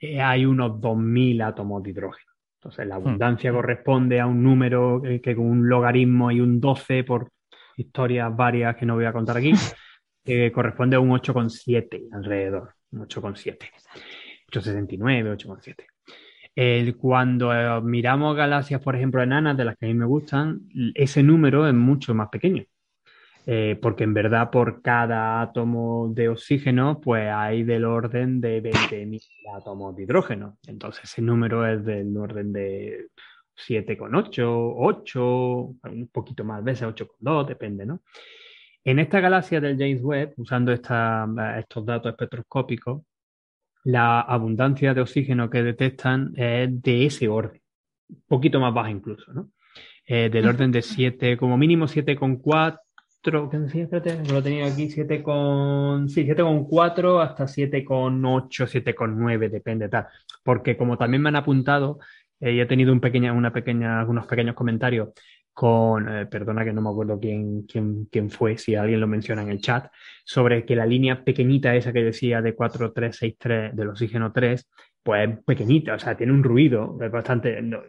eh, 0.00 0.20
hay 0.20 0.44
unos 0.44 0.80
2.000 0.80 1.40
átomos 1.42 1.82
de 1.82 1.90
hidrógeno. 1.90 2.32
Entonces, 2.58 2.86
la 2.86 2.96
abundancia 2.96 3.52
corresponde 3.52 4.18
a 4.20 4.26
un 4.26 4.42
número 4.42 5.00
que, 5.02 5.20
que 5.20 5.36
con 5.36 5.46
un 5.46 5.68
logaritmo 5.68 6.30
y 6.32 6.40
un 6.40 6.60
12 6.60 7.04
por 7.04 7.30
historias 7.76 8.34
varias 8.34 8.76
que 8.76 8.86
no 8.86 8.94
voy 8.94 9.04
a 9.04 9.12
contar 9.12 9.36
aquí, 9.36 9.52
que 10.26 10.52
corresponde 10.52 10.96
a 10.96 11.00
un 11.00 11.10
8,7 11.10 12.08
alrededor, 12.12 12.74
un 12.92 13.00
8,7. 13.06 13.70
8,69, 14.52 15.30
8,7. 15.32 15.86
El- 16.54 16.96
cuando 16.96 17.52
eh, 17.54 17.80
miramos 17.82 18.36
galaxias, 18.36 18.80
por 18.82 18.96
ejemplo, 18.96 19.22
enanas, 19.22 19.56
de 19.56 19.64
las 19.64 19.76
que 19.76 19.86
a 19.86 19.88
mí 19.88 19.94
me 19.94 20.06
gustan, 20.06 20.62
ese 20.94 21.22
número 21.22 21.66
es 21.66 21.74
mucho 21.74 22.14
más 22.14 22.28
pequeño. 22.28 22.64
Eh, 23.48 23.78
porque 23.80 24.02
en 24.02 24.12
verdad 24.12 24.50
por 24.50 24.82
cada 24.82 25.40
átomo 25.40 26.10
de 26.12 26.28
oxígeno, 26.28 27.00
pues 27.00 27.30
hay 27.32 27.62
del 27.62 27.84
orden 27.84 28.40
de 28.40 28.60
20.000 28.60 29.22
átomos 29.56 29.94
de 29.94 30.02
hidrógeno. 30.02 30.58
Entonces 30.66 31.04
ese 31.04 31.22
número 31.22 31.64
es 31.64 31.84
del 31.84 32.16
orden 32.16 32.52
de 32.52 33.06
7,8, 33.54 34.42
8, 34.76 35.24
un 35.84 36.08
poquito 36.12 36.42
más 36.44 36.64
veces, 36.64 36.88
8,2, 36.88 37.46
depende, 37.46 37.86
¿no? 37.86 38.00
En 38.86 39.00
esta 39.00 39.18
galaxia 39.18 39.60
del 39.60 39.76
James 39.76 40.00
Webb, 40.00 40.34
usando 40.36 40.72
esta- 40.72 41.26
estos 41.58 41.84
datos 41.84 42.12
espectroscópicos, 42.12 43.02
la 43.82 44.20
abundancia 44.20 44.94
de 44.94 45.00
oxígeno 45.00 45.50
que 45.50 45.64
detectan 45.64 46.32
es 46.36 46.82
de 46.82 47.04
ese 47.06 47.26
orden, 47.26 47.60
un 48.08 48.22
poquito 48.28 48.60
más 48.60 48.72
baja 48.72 48.90
incluso, 48.92 49.32
¿no? 49.32 49.50
Eh, 50.06 50.30
del 50.30 50.46
orden 50.46 50.70
de 50.70 50.82
7, 50.82 51.36
como 51.36 51.58
mínimo 51.58 51.88
7,4, 51.88 53.50
¿qué 53.50 53.58
decía? 53.58 53.82
Espérate, 53.82 54.22
que 54.22 54.32
lo 54.32 54.40
tenía 54.40 54.66
aquí, 54.66 54.88
7 54.88 55.20
con, 55.20 56.08
sí, 56.08 56.24
7,4 56.24 57.20
hasta 57.20 57.48
7,8, 57.48 58.68
7,9, 58.68 59.48
depende 59.50 59.88
tal. 59.88 60.06
Porque 60.44 60.76
como 60.76 60.96
también 60.96 61.22
me 61.22 61.30
han 61.30 61.36
apuntado, 61.36 61.98
eh, 62.38 62.52
y 62.52 62.60
he 62.60 62.66
tenido 62.66 62.92
un 62.92 63.00
pequeña, 63.00 63.32
una 63.32 63.52
pequeña, 63.52 64.04
unos 64.04 64.26
pequeños 64.28 64.54
comentarios 64.54 65.08
con, 65.56 66.06
eh, 66.06 66.26
perdona 66.26 66.66
que 66.66 66.72
no 66.74 66.82
me 66.82 66.90
acuerdo 66.90 67.18
quién, 67.18 67.62
quién, 67.62 68.04
quién 68.12 68.28
fue, 68.28 68.58
si 68.58 68.74
alguien 68.74 69.00
lo 69.00 69.06
menciona 69.06 69.40
en 69.40 69.48
el 69.48 69.62
chat, 69.62 69.90
sobre 70.22 70.66
que 70.66 70.76
la 70.76 70.84
línea 70.84 71.24
pequeñita 71.24 71.74
esa 71.74 71.94
que 71.94 72.04
decía 72.04 72.42
de 72.42 72.54
4363 72.54 73.74
del 73.74 73.88
oxígeno 73.88 74.32
3, 74.32 74.68
pues 75.02 75.30
es 75.30 75.38
pequeñita, 75.46 75.94
o 75.94 75.98
sea, 75.98 76.14
tiene 76.14 76.34
un 76.34 76.44
ruido, 76.44 76.98
es 77.00 77.10
bastante, 77.10 77.62
no, 77.62 77.80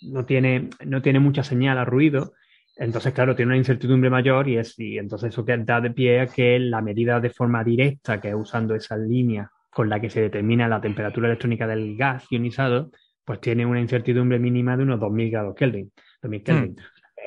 no 0.00 0.24
tiene, 0.24 0.70
no 0.86 1.02
tiene 1.02 1.20
mucha 1.20 1.42
señal 1.42 1.76
a 1.76 1.84
ruido, 1.84 2.32
entonces, 2.76 3.12
claro, 3.12 3.36
tiene 3.36 3.50
una 3.50 3.58
incertidumbre 3.58 4.08
mayor 4.08 4.48
y, 4.48 4.56
es, 4.56 4.78
y 4.78 4.96
entonces 4.96 5.28
eso 5.28 5.44
que 5.44 5.58
da 5.58 5.82
de 5.82 5.90
pie 5.90 6.20
a 6.20 6.26
que 6.26 6.58
la 6.58 6.80
medida 6.80 7.20
de 7.20 7.28
forma 7.28 7.62
directa, 7.62 8.18
que 8.18 8.30
es 8.30 8.34
usando 8.34 8.74
esa 8.74 8.96
línea 8.96 9.50
con 9.68 9.90
la 9.90 10.00
que 10.00 10.08
se 10.08 10.22
determina 10.22 10.68
la 10.68 10.80
temperatura 10.80 11.28
electrónica 11.28 11.66
del 11.66 11.98
gas 11.98 12.24
ionizado, 12.30 12.90
pues 13.26 13.40
tiene 13.40 13.66
una 13.66 13.80
incertidumbre 13.80 14.38
mínima 14.38 14.74
de 14.74 14.84
unos 14.84 15.00
2000 15.00 15.30
grados 15.30 15.54
Kelvin. 15.54 15.92
2000 16.22 16.42
Kelvin. 16.42 16.76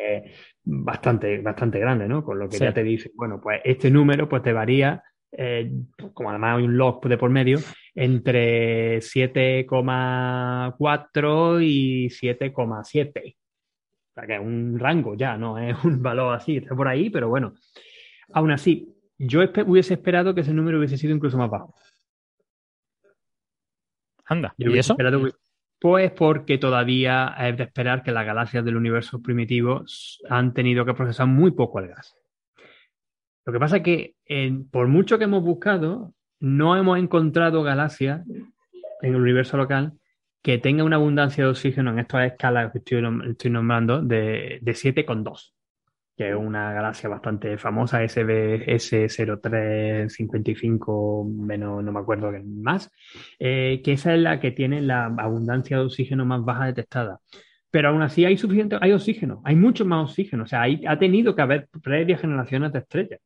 Eh, 0.09 0.31
bastante, 0.63 1.39
bastante 1.41 1.79
grande, 1.79 2.07
¿no? 2.07 2.23
Con 2.23 2.39
lo 2.39 2.47
que 2.47 2.57
Sí. 2.57 2.63
ya 2.63 2.73
te 2.73 2.83
dice, 2.83 3.11
bueno, 3.15 3.41
pues 3.41 3.59
este 3.65 3.91
número 3.91 4.29
pues 4.29 4.41
te 4.41 4.53
varía, 4.53 5.03
eh, 5.31 5.69
como 6.13 6.29
además 6.29 6.57
hay 6.57 6.63
un 6.65 6.77
log 6.77 7.05
de 7.07 7.17
por 7.17 7.29
medio, 7.29 7.59
entre 7.93 9.01
7,4 9.01 11.61
y 11.61 12.09
7,7. 12.09 13.35
O 14.11 14.13
sea, 14.13 14.25
que 14.27 14.35
es 14.35 14.39
un 14.41 14.79
rango 14.79 15.15
ya, 15.15 15.37
no 15.37 15.57
es 15.57 15.75
un 15.83 16.01
valor 16.01 16.35
así, 16.35 16.57
está 16.57 16.75
por 16.75 16.87
ahí, 16.87 17.09
pero 17.09 17.27
bueno. 17.29 17.53
Aún 18.33 18.51
así, 18.51 18.93
yo 19.17 19.41
espe- 19.41 19.65
hubiese 19.67 19.93
esperado 19.95 20.33
que 20.35 20.41
ese 20.41 20.53
número 20.53 20.77
hubiese 20.79 20.97
sido 20.97 21.15
incluso 21.15 21.37
más 21.37 21.49
bajo. 21.49 21.73
Anda, 24.25 24.53
Yo 24.57 24.67
¿y 24.67 24.71
hubiese 24.73 24.87
eso? 24.87 24.93
esperado 24.93 25.23
que- 25.25 25.31
Pues 25.79 26.11
porque 26.11 26.57
todavía 26.57 27.35
es 27.39 27.57
de 27.57 27.63
esperar 27.63 28.01
que 28.01 28.11
las 28.11 28.25
galaxias 28.25 28.65
del 28.65 28.77
universo 28.77 29.21
primitivo 29.21 29.83
han 30.29 30.53
tenido 30.53 30.85
que 30.85 30.93
procesar 30.93 31.27
muy 31.27 31.51
poco 31.51 31.79
el 31.79 31.89
gas. 31.89 32.15
Lo 33.45 33.53
que 33.53 33.59
pasa 33.59 33.77
es 33.77 33.83
que 33.83 34.15
por 34.71 34.87
mucho 34.87 35.17
que 35.17 35.25
hemos 35.25 35.43
buscado, 35.43 36.13
no 36.39 36.75
hemos 36.75 36.99
encontrado 36.99 37.63
galaxias 37.63 38.27
en 39.01 39.13
el 39.13 39.15
universo 39.15 39.57
local 39.57 39.93
que 40.41 40.57
tengan 40.57 40.85
una 40.85 40.95
abundancia 40.95 41.43
de 41.43 41.49
oxígeno 41.49 41.91
en 41.91 41.99
estas 41.99 42.31
escalas 42.31 42.71
que 42.71 42.79
estoy, 42.79 43.03
estoy 43.29 43.51
nombrando 43.51 44.01
de, 44.01 44.59
de 44.61 44.71
7,2, 44.71 45.53
que 46.17 46.31
es 46.31 46.35
una 46.35 46.73
galaxia 46.73 47.07
bastante 47.09 47.59
famosa, 47.59 48.03
SBS 48.03 49.07
0355, 49.07 51.25
menos 51.29 51.83
no 51.83 51.91
me 51.91 51.99
acuerdo 51.99 52.31
más, 52.43 52.91
eh, 53.37 53.81
que 53.83 53.91
esa 53.93 54.15
es 54.15 54.21
la 54.21 54.39
que 54.39 54.49
tiene 54.51 54.81
la 54.81 55.05
abundancia 55.05 55.77
de 55.77 55.83
oxígeno 55.83 56.25
más 56.25 56.43
baja 56.43 56.65
detectada. 56.65 57.19
Pero 57.69 57.89
aún 57.89 58.01
así 58.01 58.25
hay 58.25 58.35
suficiente, 58.35 58.77
hay 58.81 58.93
oxígeno, 58.93 59.41
hay 59.45 59.55
mucho 59.55 59.85
más 59.85 60.09
oxígeno. 60.09 60.45
O 60.45 60.47
sea, 60.47 60.63
hay- 60.63 60.83
ha 60.87 60.97
tenido 60.97 61.35
que 61.35 61.41
haber 61.43 61.67
previas 61.83 62.21
generaciones 62.21 62.73
de 62.73 62.79
estrellas 62.79 63.19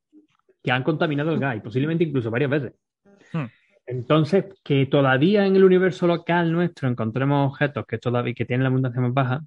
que 0.61 0.71
han 0.71 0.83
contaminado 0.83 1.31
el 1.31 1.39
gas 1.39 1.55
y 1.55 1.61
posiblemente 1.61 2.03
incluso 2.03 2.29
varias 2.29 2.51
veces. 2.51 2.73
Hmm. 3.31 3.45
Entonces, 3.85 4.45
que 4.63 4.85
todavía 4.85 5.45
en 5.45 5.55
el 5.55 5.63
universo 5.63 6.07
local 6.07 6.51
nuestro 6.51 6.89
encontremos 6.89 7.51
objetos 7.51 7.85
que 7.85 7.97
todavía 7.99 8.33
que 8.33 8.45
tienen 8.45 8.63
la 8.63 8.69
abundancia 8.69 9.01
más 9.01 9.13
baja, 9.13 9.41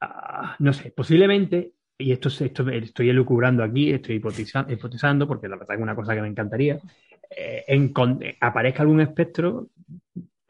ah, 0.00 0.56
no 0.58 0.72
sé, 0.72 0.90
posiblemente, 0.90 1.72
y 1.98 2.12
esto, 2.12 2.28
es- 2.28 2.40
esto 2.40 2.68
estoy 2.70 3.08
elucubrando 3.10 3.62
aquí, 3.62 3.90
estoy 3.90 4.16
hipotiza- 4.20 4.66
hipotizando, 4.70 5.26
porque 5.26 5.48
la 5.48 5.56
verdad 5.56 5.76
es 5.76 5.82
una 5.82 5.94
cosa 5.94 6.14
que 6.14 6.22
me 6.22 6.28
encantaría, 6.28 6.78
eh, 7.36 7.64
eh, 7.68 8.36
aparezca 8.40 8.82
algún 8.82 9.00
espectro 9.00 9.68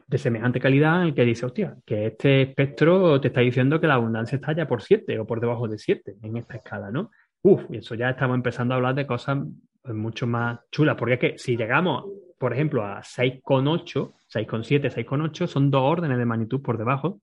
de 0.07 0.17
semejante 0.17 0.59
calidad 0.59 1.01
en 1.01 1.07
el 1.07 1.13
que 1.15 1.23
dice, 1.25 1.45
hostia, 1.45 1.75
que 1.85 2.07
este 2.07 2.43
espectro 2.43 3.19
te 3.19 3.29
está 3.29 3.41
diciendo 3.41 3.79
que 3.81 3.87
la 3.87 3.95
abundancia 3.95 4.35
está 4.35 4.53
ya 4.53 4.67
por 4.67 4.81
7 4.83 5.17
o 5.19 5.25
por 5.25 5.39
debajo 5.39 5.67
de 5.67 5.77
7 5.79 6.15
en 6.21 6.37
esta 6.37 6.57
escala, 6.57 6.91
¿no? 6.91 7.09
Uf, 7.41 7.63
y 7.69 7.77
eso 7.77 7.95
ya 7.95 8.11
estamos 8.11 8.35
empezando 8.35 8.73
a 8.73 8.77
hablar 8.77 8.93
de 8.95 9.07
cosas 9.07 9.39
mucho 9.85 10.27
más 10.27 10.59
chulas, 10.71 10.95
porque 10.95 11.13
es 11.15 11.19
que 11.19 11.37
si 11.37 11.57
llegamos, 11.57 12.05
por 12.37 12.53
ejemplo, 12.53 12.83
a 12.83 13.01
6,8, 13.03 14.13
6,7, 14.27 14.89
6,8, 14.89 15.47
son 15.47 15.69
dos 15.71 15.81
órdenes 15.83 16.17
de 16.17 16.25
magnitud 16.25 16.61
por 16.61 16.77
debajo 16.77 17.19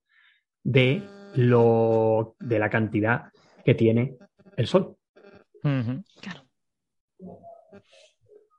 de, 0.65 1.03
lo, 1.37 2.35
de 2.41 2.59
la 2.59 2.71
cantidad 2.71 3.32
que 3.65 3.75
tiene 3.75 4.17
el 4.57 4.67
Sol. 4.67 4.97
Claro. 5.63 6.43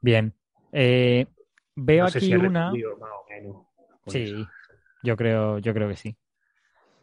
Bien. 0.01 0.33
Eh, 0.71 1.25
veo 1.75 2.05
No 2.05 2.09
sé 2.09 2.17
aquí 2.19 2.27
si 2.27 2.35
una. 2.35 2.71
respondido 2.71 2.97
más 2.97 3.09
o 3.11 3.29
menos 3.29 3.55
con 4.03 4.11
Sí, 4.13 4.23
eso. 4.23 4.47
yo 5.03 5.15
creo, 5.15 5.59
yo 5.59 5.73
creo 5.73 5.87
que 5.89 5.95
sí. 5.95 6.15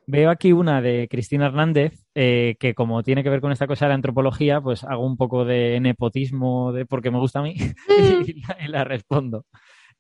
Veo 0.07 0.31
aquí 0.31 0.53
una 0.53 0.83
de 0.83 1.07
Cristina 1.09 1.47
Hernández, 1.47 2.05
eh, 2.15 2.57
que 2.59 2.75
como 2.75 3.03
tiene 3.05 3.23
que 3.23 3.31
ver 3.31 3.41
con 3.41 3.53
esta 3.53 3.69
cosa 3.69 3.85
de 3.85 3.91
la 3.91 3.95
antropología, 3.95 4.61
pues 4.61 4.83
hago 4.83 5.07
un 5.07 5.17
poco 5.17 5.45
de 5.45 5.79
nepotismo 5.81 6.73
de 6.73 6.85
porque 6.85 7.13
me 7.13 7.19
gusta 7.19 7.39
a 7.39 7.43
mí 7.43 7.55
y, 8.27 8.41
la, 8.41 8.57
y 8.65 8.69
la 8.69 8.85
respondo. 8.85 9.47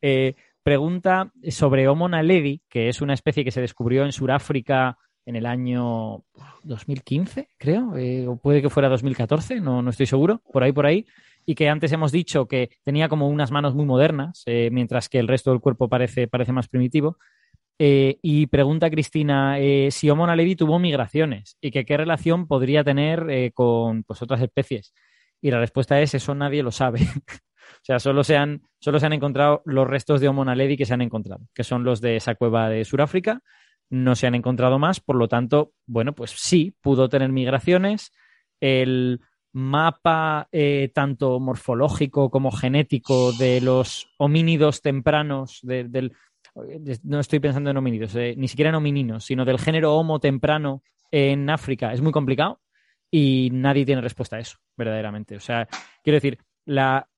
Eh, 0.03 0.35
pregunta 0.65 1.31
sobre 1.51 1.87
Homo 1.87 2.09
naledi, 2.09 2.63
que 2.69 2.89
es 2.89 3.01
una 3.03 3.15
especie 3.15 3.45
que 3.45 3.53
se 3.53 3.61
descubrió 3.61 4.05
en 4.05 4.13
Sudáfrica 4.13 4.99
en 5.27 5.37
el 5.37 5.47
año 5.47 6.25
2015, 6.65 7.49
creo, 7.59 7.97
eh, 7.97 8.27
o 8.27 8.37
puede 8.37 8.63
que 8.63 8.71
fuera 8.71 8.89
2014, 8.89 9.61
no, 9.61 9.83
no 9.83 9.91
estoy 9.91 10.07
seguro, 10.07 10.43
por 10.53 10.63
ahí, 10.63 10.73
por 10.73 10.87
ahí, 10.87 11.07
y 11.47 11.55
que 11.55 11.69
antes 11.69 11.93
hemos 11.93 12.13
dicho 12.13 12.47
que 12.47 12.71
tenía 12.83 13.09
como 13.09 13.29
unas 13.29 13.51
manos 13.51 13.75
muy 13.75 13.87
modernas, 13.87 14.43
eh, 14.47 14.71
mientras 14.73 15.09
que 15.09 15.19
el 15.19 15.29
resto 15.29 15.51
del 15.51 15.61
cuerpo 15.61 15.89
parece, 15.89 16.29
parece 16.29 16.53
más 16.53 16.69
primitivo. 16.69 17.19
Eh, 17.83 18.19
y 18.21 18.47
pregunta 18.47 18.91
Cristina 18.91 19.57
si 19.91 20.11
Homo 20.11 20.27
naledi 20.27 20.55
tuvo 20.55 20.79
migraciones 20.79 21.57
y 21.63 21.71
que 21.71 21.87
qué 21.87 21.97
relación 21.97 22.47
podría 22.47 22.85
tener 22.85 23.53
con 23.55 24.03
pues, 24.03 24.21
otras 24.21 24.43
especies. 24.43 24.93
Y 25.41 25.51
la 25.51 25.59
respuesta 25.61 25.99
es 26.01 26.15
eso 26.15 26.35
nadie 26.35 26.63
lo 26.63 26.73
sabe. 26.73 27.01
o 27.81 27.83
sea, 27.83 27.99
solo 27.99 28.23
se, 28.23 28.37
han, 28.37 28.63
solo 28.81 29.01
se 29.01 29.07
han 29.07 29.15
encontrado 29.15 29.63
los 29.65 29.89
restos 29.89 30.21
de 30.21 30.29
Homo 30.29 30.45
naledi 30.45 30.77
que 30.77 30.85
se 30.85 30.93
han 30.93 31.01
encontrado, 31.01 31.47
que 31.55 31.65
son 31.65 31.83
los 31.83 32.03
de 32.03 32.17
esa 32.17 32.35
cueva 32.35 32.69
de 32.69 32.85
Sudáfrica. 32.85 33.43
No 33.91 34.15
se 34.15 34.27
han 34.27 34.35
encontrado 34.35 34.79
más, 34.79 35.01
por 35.01 35.17
lo 35.17 35.29
tanto, 35.29 35.73
bueno, 35.87 36.15
pues 36.15 36.31
sí, 36.31 36.75
pudo 36.81 37.09
tener 37.09 37.31
migraciones. 37.31 38.13
El 38.61 39.21
mapa 39.53 40.49
eh, 40.53 40.91
tanto 40.95 41.41
morfológico 41.41 42.31
como 42.31 42.53
genético 42.53 43.33
de 43.33 43.61
los 43.61 44.07
homínidos 44.17 44.81
tempranos, 44.81 45.59
de- 45.63 45.85
del, 45.89 46.13
no 47.03 47.19
estoy 47.21 47.41
pensando 47.41 47.71
en 47.71 47.77
homínidos, 47.77 48.15
eh, 48.15 48.35
ni 48.37 48.47
siquiera 48.49 48.69
en 48.69 48.77
homininos, 48.77 49.25
sino 49.25 49.45
del 49.45 49.59
género 49.59 49.95
Homo 49.97 50.21
temprano 50.21 50.83
en 51.11 51.51
África, 51.51 51.93
es 51.93 52.01
muy 52.01 52.13
complicado 52.13 52.61
y 53.11 53.51
nadie 53.53 53.85
tiene 53.85 54.01
respuesta 54.03 54.37
a 54.37 54.41
eso, 54.41 54.59
verdaderamente. 54.77 55.35
O 55.35 55.41
sea, 55.41 55.67
quiero 56.05 56.17
decir, 56.19 56.39
la, 56.65 57.09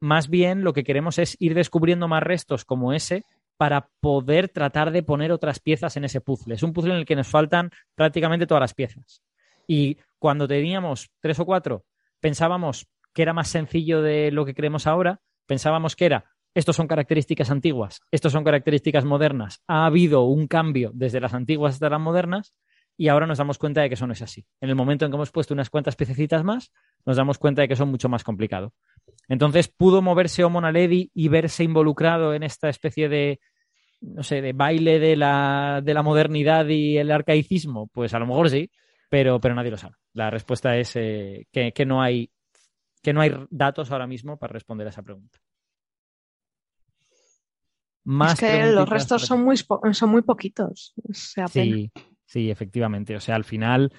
más 0.00 0.28
bien 0.30 0.64
lo 0.64 0.72
que 0.72 0.84
queremos 0.84 1.18
es 1.18 1.36
ir 1.38 1.52
descubriendo 1.54 2.08
más 2.08 2.22
restos 2.22 2.64
como 2.64 2.94
ese 2.94 3.24
para 3.56 3.90
poder 4.00 4.48
tratar 4.48 4.90
de 4.90 5.02
poner 5.02 5.32
otras 5.32 5.60
piezas 5.60 5.96
en 5.96 6.04
ese 6.04 6.20
puzzle. 6.20 6.54
Es 6.54 6.62
un 6.62 6.72
puzzle 6.72 6.92
en 6.92 7.00
el 7.00 7.06
que 7.06 7.16
nos 7.16 7.28
faltan 7.28 7.70
prácticamente 7.94 8.46
todas 8.46 8.60
las 8.60 8.74
piezas. 8.74 9.22
Y 9.66 9.98
cuando 10.18 10.48
teníamos 10.48 11.10
tres 11.20 11.38
o 11.40 11.46
cuatro, 11.46 11.84
pensábamos 12.20 12.86
que 13.12 13.22
era 13.22 13.32
más 13.32 13.48
sencillo 13.48 14.02
de 14.02 14.30
lo 14.30 14.44
que 14.44 14.54
creemos 14.54 14.86
ahora, 14.86 15.20
pensábamos 15.46 15.96
que 15.96 16.06
era, 16.06 16.24
estos 16.54 16.76
son 16.76 16.86
características 16.86 17.50
antiguas, 17.50 18.00
estos 18.10 18.32
son 18.32 18.44
características 18.44 19.04
modernas, 19.04 19.62
ha 19.66 19.86
habido 19.86 20.22
un 20.22 20.46
cambio 20.46 20.90
desde 20.94 21.20
las 21.20 21.34
antiguas 21.34 21.74
hasta 21.74 21.90
las 21.90 22.00
modernas 22.00 22.54
y 22.96 23.08
ahora 23.08 23.26
nos 23.26 23.38
damos 23.38 23.58
cuenta 23.58 23.80
de 23.80 23.88
que 23.88 23.94
eso 23.94 24.06
no 24.06 24.12
es 24.12 24.22
así. 24.22 24.46
En 24.60 24.68
el 24.68 24.76
momento 24.76 25.04
en 25.04 25.10
que 25.10 25.16
hemos 25.16 25.32
puesto 25.32 25.54
unas 25.54 25.70
cuantas 25.70 25.96
piececitas 25.96 26.44
más, 26.44 26.72
nos 27.04 27.16
damos 27.16 27.38
cuenta 27.38 27.62
de 27.62 27.68
que 27.68 27.76
son 27.76 27.90
mucho 27.90 28.08
más 28.08 28.22
complicado. 28.22 28.72
Entonces, 29.28 29.68
¿pudo 29.68 30.02
moverse 30.02 30.44
Homo 30.44 30.60
naledi 30.60 31.10
y 31.14 31.28
verse 31.28 31.64
involucrado 31.64 32.34
en 32.34 32.42
esta 32.42 32.68
especie 32.68 33.08
de, 33.08 33.40
no 34.00 34.22
sé, 34.22 34.40
de 34.40 34.52
baile 34.52 34.98
de 34.98 35.16
la, 35.16 35.80
de 35.82 35.94
la 35.94 36.02
modernidad 36.02 36.66
y 36.68 36.98
el 36.98 37.10
arcaicismo? 37.10 37.88
Pues 37.88 38.14
a 38.14 38.18
lo 38.18 38.26
mejor 38.26 38.48
sí, 38.48 38.70
pero, 39.10 39.40
pero 39.40 39.54
nadie 39.54 39.70
lo 39.70 39.76
sabe. 39.76 39.96
La 40.12 40.30
respuesta 40.30 40.76
es 40.76 40.94
eh, 40.94 41.46
que, 41.50 41.72
que 41.72 41.84
no 41.84 42.00
hay, 42.00 42.30
que 43.02 43.12
no 43.12 43.20
hay 43.20 43.32
datos 43.50 43.90
ahora 43.90 44.06
mismo 44.06 44.38
para 44.38 44.52
responder 44.52 44.86
a 44.86 44.90
esa 44.90 45.02
pregunta. 45.02 45.38
Más 48.04 48.34
es 48.34 48.50
que 48.50 48.66
los 48.72 48.88
restos 48.88 49.22
son 49.22 49.42
muy, 49.42 49.56
son 49.56 50.10
muy 50.10 50.22
poquitos. 50.22 50.94
Sí, 51.50 51.90
sí, 52.26 52.50
efectivamente. 52.50 53.14
O 53.16 53.20
sea, 53.20 53.34
al 53.36 53.44
final. 53.44 53.92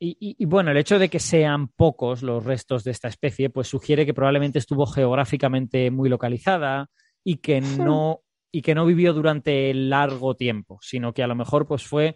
Y, 0.00 0.16
y- 0.20 0.36
y 0.38 0.44
bueno, 0.44 0.70
el 0.70 0.76
hecho 0.76 0.98
de 0.98 1.08
que 1.08 1.18
sean 1.18 1.68
pocos 1.68 2.22
los 2.22 2.44
restos 2.44 2.84
de 2.84 2.92
esta 2.92 3.08
especie, 3.08 3.50
pues 3.50 3.66
sugiere 3.68 4.06
que 4.06 4.14
probablemente 4.14 4.58
estuvo 4.60 4.86
geográficamente 4.86 5.90
muy 5.90 6.08
localizada 6.08 6.88
y 7.24 7.36
que 7.38 7.60
no, 7.84 8.20
y 8.52 8.62
que 8.62 8.74
no 8.76 8.86
vivió 8.86 9.12
durante 9.12 9.74
largo 9.74 10.34
tiempo, 10.36 10.78
sino 10.82 11.12
que 11.12 11.22
a 11.22 11.26
lo 11.26 11.34
mejor 11.34 11.66
pues 11.66 11.84
fue 11.84 12.14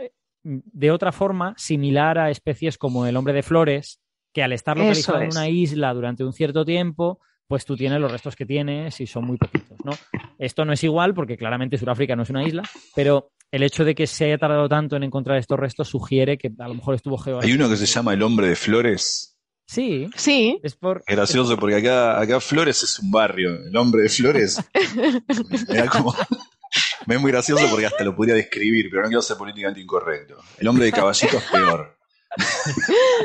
eh, 0.00 0.12
de 0.44 0.90
otra 0.92 1.10
forma 1.12 1.54
similar 1.56 2.16
a 2.18 2.30
especies 2.30 2.78
como 2.78 3.06
el 3.06 3.16
hombre 3.16 3.34
de 3.34 3.42
flores, 3.42 4.00
que 4.32 4.42
al 4.44 4.52
estar 4.52 4.76
localizado 4.76 5.18
en 5.18 5.30
una 5.36 5.48
isla 5.48 5.92
durante 5.94 6.22
un 6.24 6.32
cierto 6.32 6.64
tiempo, 6.64 7.20
pues 7.48 7.64
tú 7.64 7.76
tienes 7.76 8.00
los 8.00 8.10
restos 8.12 8.36
que 8.36 8.46
tienes 8.46 9.00
y 9.00 9.06
son 9.06 9.24
muy 9.24 9.36
poquitos, 9.36 9.78
¿no? 9.84 9.92
Esto 10.38 10.64
no 10.64 10.72
es 10.72 10.84
igual 10.84 11.12
porque 11.14 11.36
claramente 11.36 11.76
Sudáfrica 11.78 12.14
no 12.14 12.22
es 12.22 12.30
una 12.30 12.44
isla, 12.44 12.62
pero 12.94 13.30
el 13.50 13.62
hecho 13.62 13.84
de 13.84 13.94
que 13.94 14.06
se 14.06 14.26
haya 14.26 14.38
tardado 14.38 14.68
tanto 14.68 14.96
en 14.96 15.02
encontrar 15.02 15.38
estos 15.38 15.58
restos 15.58 15.88
sugiere 15.88 16.36
que 16.38 16.50
a 16.58 16.68
lo 16.68 16.74
mejor 16.74 16.94
estuvo 16.94 17.16
Hay 17.16 17.24
geográficamente. 17.24 17.64
umo 17.64 17.70
que 17.70 17.76
se 17.78 17.86
llama 17.86 18.14
El 18.14 18.22
Hombre 18.22 18.48
de 18.48 18.56
Flores. 18.56 19.32
Sí, 19.68 20.08
Sí, 20.16 20.60
es 20.62 20.76
por. 20.76 21.02
Gracioso 21.06 21.56
porque 21.58 21.76
acá, 21.76 22.20
acá 22.20 22.40
Flores 22.40 22.82
es 22.82 22.98
un 23.00 23.10
barrio. 23.10 23.50
El 23.66 23.76
Hombre 23.76 24.02
de 24.02 24.08
Flores. 24.08 24.60
me 25.68 25.74
da 25.76 25.86
como. 25.88 26.14
Me 27.06 27.14
es 27.14 27.20
muy 27.20 27.30
gracioso 27.30 27.66
porque 27.70 27.86
hasta 27.86 28.04
lo 28.04 28.14
podría 28.14 28.34
describir, 28.34 28.88
pero 28.90 29.02
no 29.02 29.08
quiero 29.08 29.22
ser 29.22 29.36
políticamente 29.36 29.80
incorrecto. 29.80 30.36
El 30.58 30.68
Hombre 30.68 30.84
de 30.86 30.92
Caballito 30.92 31.38
es 31.38 31.44
peor. 31.50 31.96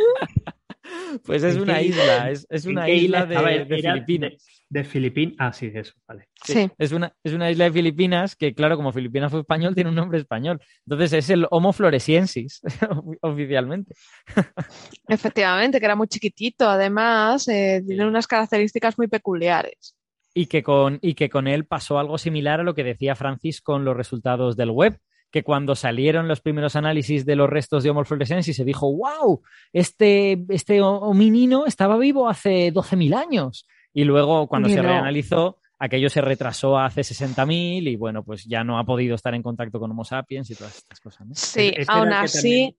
Pues 1.25 1.43
es 1.43 1.55
¿En 1.55 1.61
una 1.61 1.81
isla, 1.81 2.31
es, 2.31 2.45
es 2.49 2.65
¿En 2.65 2.71
una 2.71 2.85
qué 2.85 2.95
isla 2.95 3.25
de, 3.25 3.65
de 3.65 3.81
Filipinas. 3.81 4.33
De, 4.71 4.83
Filipinas. 4.83 5.35
Ah, 5.37 5.53
sí, 5.53 5.69
de 5.69 5.81
eso, 5.81 5.93
vale. 6.07 6.29
sí. 6.43 6.69
Es 6.77 6.91
una, 6.91 7.13
es 7.23 7.33
una 7.33 7.51
isla 7.51 7.65
de 7.65 7.71
Filipinas 7.71 8.35
que, 8.35 8.53
claro, 8.53 8.77
como 8.77 8.93
Filipinas 8.93 9.29
fue 9.29 9.41
español, 9.41 9.75
tiene 9.75 9.89
un 9.89 9.95
nombre 9.95 10.17
español. 10.17 10.61
Entonces 10.85 11.13
es 11.13 11.29
el 11.29 11.45
Homo 11.51 11.73
floresiensis, 11.73 12.61
oficialmente. 13.21 13.93
Efectivamente, 15.07 15.79
que 15.79 15.85
era 15.85 15.95
muy 15.95 16.07
chiquitito. 16.07 16.69
Además, 16.69 17.47
eh, 17.47 17.83
tiene 17.85 18.07
unas 18.07 18.27
características 18.27 18.97
muy 18.97 19.07
peculiares. 19.07 19.95
Y 20.33 20.45
que, 20.45 20.63
con, 20.63 20.99
y 21.01 21.13
que 21.15 21.29
con 21.29 21.47
él 21.47 21.65
pasó 21.65 21.99
algo 21.99 22.17
similar 22.17 22.61
a 22.61 22.63
lo 22.63 22.73
que 22.73 22.85
decía 22.85 23.15
Francis 23.15 23.61
con 23.61 23.83
los 23.83 23.97
resultados 23.97 24.55
del 24.55 24.71
web, 24.71 24.97
que 25.31 25.43
cuando 25.43 25.75
salieron 25.75 26.27
los 26.27 26.41
primeros 26.41 26.75
análisis 26.75 27.25
de 27.25 27.35
los 27.35 27.49
restos 27.49 27.83
de 27.83 27.89
Homo 27.89 28.03
floresiensis 28.03 28.55
se 28.55 28.65
dijo, 28.65 28.93
wow, 28.93 29.41
este, 29.73 30.43
este 30.49 30.81
hominino 30.81 31.65
estaba 31.65 31.97
vivo 31.97 32.29
hace 32.29 32.71
12.000 32.73 33.15
años. 33.15 33.65
Y 33.93 34.03
luego 34.05 34.47
cuando 34.47 34.69
Y 34.69 34.73
se 34.73 34.81
no. 34.81 34.89
reanalizó, 34.89 35.59
aquello 35.79 36.09
se 36.09 36.21
retrasó 36.21 36.77
a 36.77 36.85
hace 36.85 37.01
60.000 37.01 37.87
y 37.87 37.95
bueno, 37.95 38.23
pues 38.23 38.45
ya 38.45 38.63
no 38.63 38.77
ha 38.79 38.85
podido 38.85 39.15
estar 39.15 39.33
en 39.35 39.43
contacto 39.43 39.79
con 39.79 39.91
Homo 39.91 40.05
sapiens 40.05 40.49
y 40.51 40.55
todas 40.55 40.77
estas 40.77 40.99
cosas. 40.99 41.27
¿no? 41.27 41.35
Sí, 41.35 41.73
aún 41.87 42.13
así, 42.13 42.75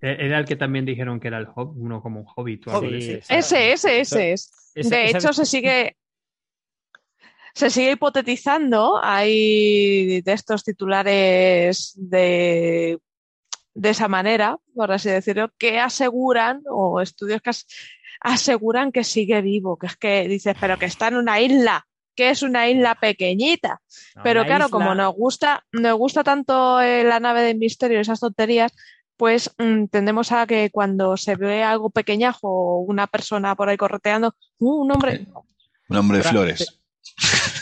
también- 0.00 0.20
Era 0.28 0.38
el 0.38 0.44
que 0.46 0.56
también 0.56 0.84
dijeron 0.86 1.20
que 1.20 1.28
era 1.28 1.38
el 1.38 1.46
hob- 1.48 1.74
uno 1.76 2.00
como 2.02 2.20
un 2.20 2.26
hobbit 2.34 2.66
o 2.66 2.70
algo 2.70 2.86
Hobbit, 2.88 2.92
de 2.94 3.00
sí. 3.02 3.12
eso. 3.12 3.34
ese, 3.34 3.72
ese, 3.72 4.00
ese 4.00 4.32
es. 4.32 4.50
De 4.74 5.10
hecho, 5.10 5.32
se 5.32 5.44
sigue, 5.44 5.96
se 7.54 7.68
sigue 7.70 7.92
hipotetizando. 7.92 8.98
Hay 9.02 10.22
de 10.22 10.32
estos 10.32 10.64
titulares 10.64 11.92
de, 11.96 12.98
de 13.74 13.90
esa 13.90 14.08
manera, 14.08 14.56
por 14.74 14.90
así 14.92 15.10
decirlo, 15.10 15.50
que 15.58 15.78
aseguran, 15.78 16.62
o 16.70 17.00
estudios 17.00 17.42
que 17.42 17.50
as- 17.50 17.66
aseguran 18.20 18.92
que 18.92 19.04
sigue 19.04 19.40
vivo, 19.40 19.76
que 19.78 19.86
es 19.86 19.96
que 19.96 20.28
dices, 20.28 20.54
pero 20.60 20.78
que 20.78 20.86
está 20.86 21.08
en 21.08 21.16
una 21.16 21.40
isla, 21.40 21.86
que 22.14 22.30
es 22.30 22.42
una 22.42 22.68
isla 22.68 22.94
pequeñita. 22.96 23.80
No, 24.16 24.22
Pero 24.22 24.40
la 24.40 24.46
claro, 24.46 24.64
isla- 24.66 24.70
como 24.70 24.94
nos 24.94 25.14
gusta, 25.14 25.64
nos 25.72 25.96
gusta 25.98 26.22
tanto 26.22 26.80
eh, 26.80 27.02
la 27.04 27.18
nave 27.20 27.42
de 27.42 27.54
misterio 27.54 27.98
y 27.98 28.00
esas 28.02 28.20
tonterías, 28.20 28.72
pues 29.16 29.50
mm, 29.58 29.86
tendemos 29.86 30.32
a 30.32 30.46
que 30.46 30.70
cuando 30.70 31.16
se 31.16 31.36
ve 31.36 31.62
algo 31.62 31.90
pequeñajo 31.90 32.48
o 32.48 32.80
una 32.80 33.06
persona 33.06 33.54
por 33.54 33.68
ahí 33.68 33.76
correteando, 33.76 34.34
uh, 34.58 34.82
un 34.82 34.92
hombre, 34.92 35.26
Un 35.88 35.96
hombre 35.96 36.18
de 36.18 36.24
flores. 36.24 36.76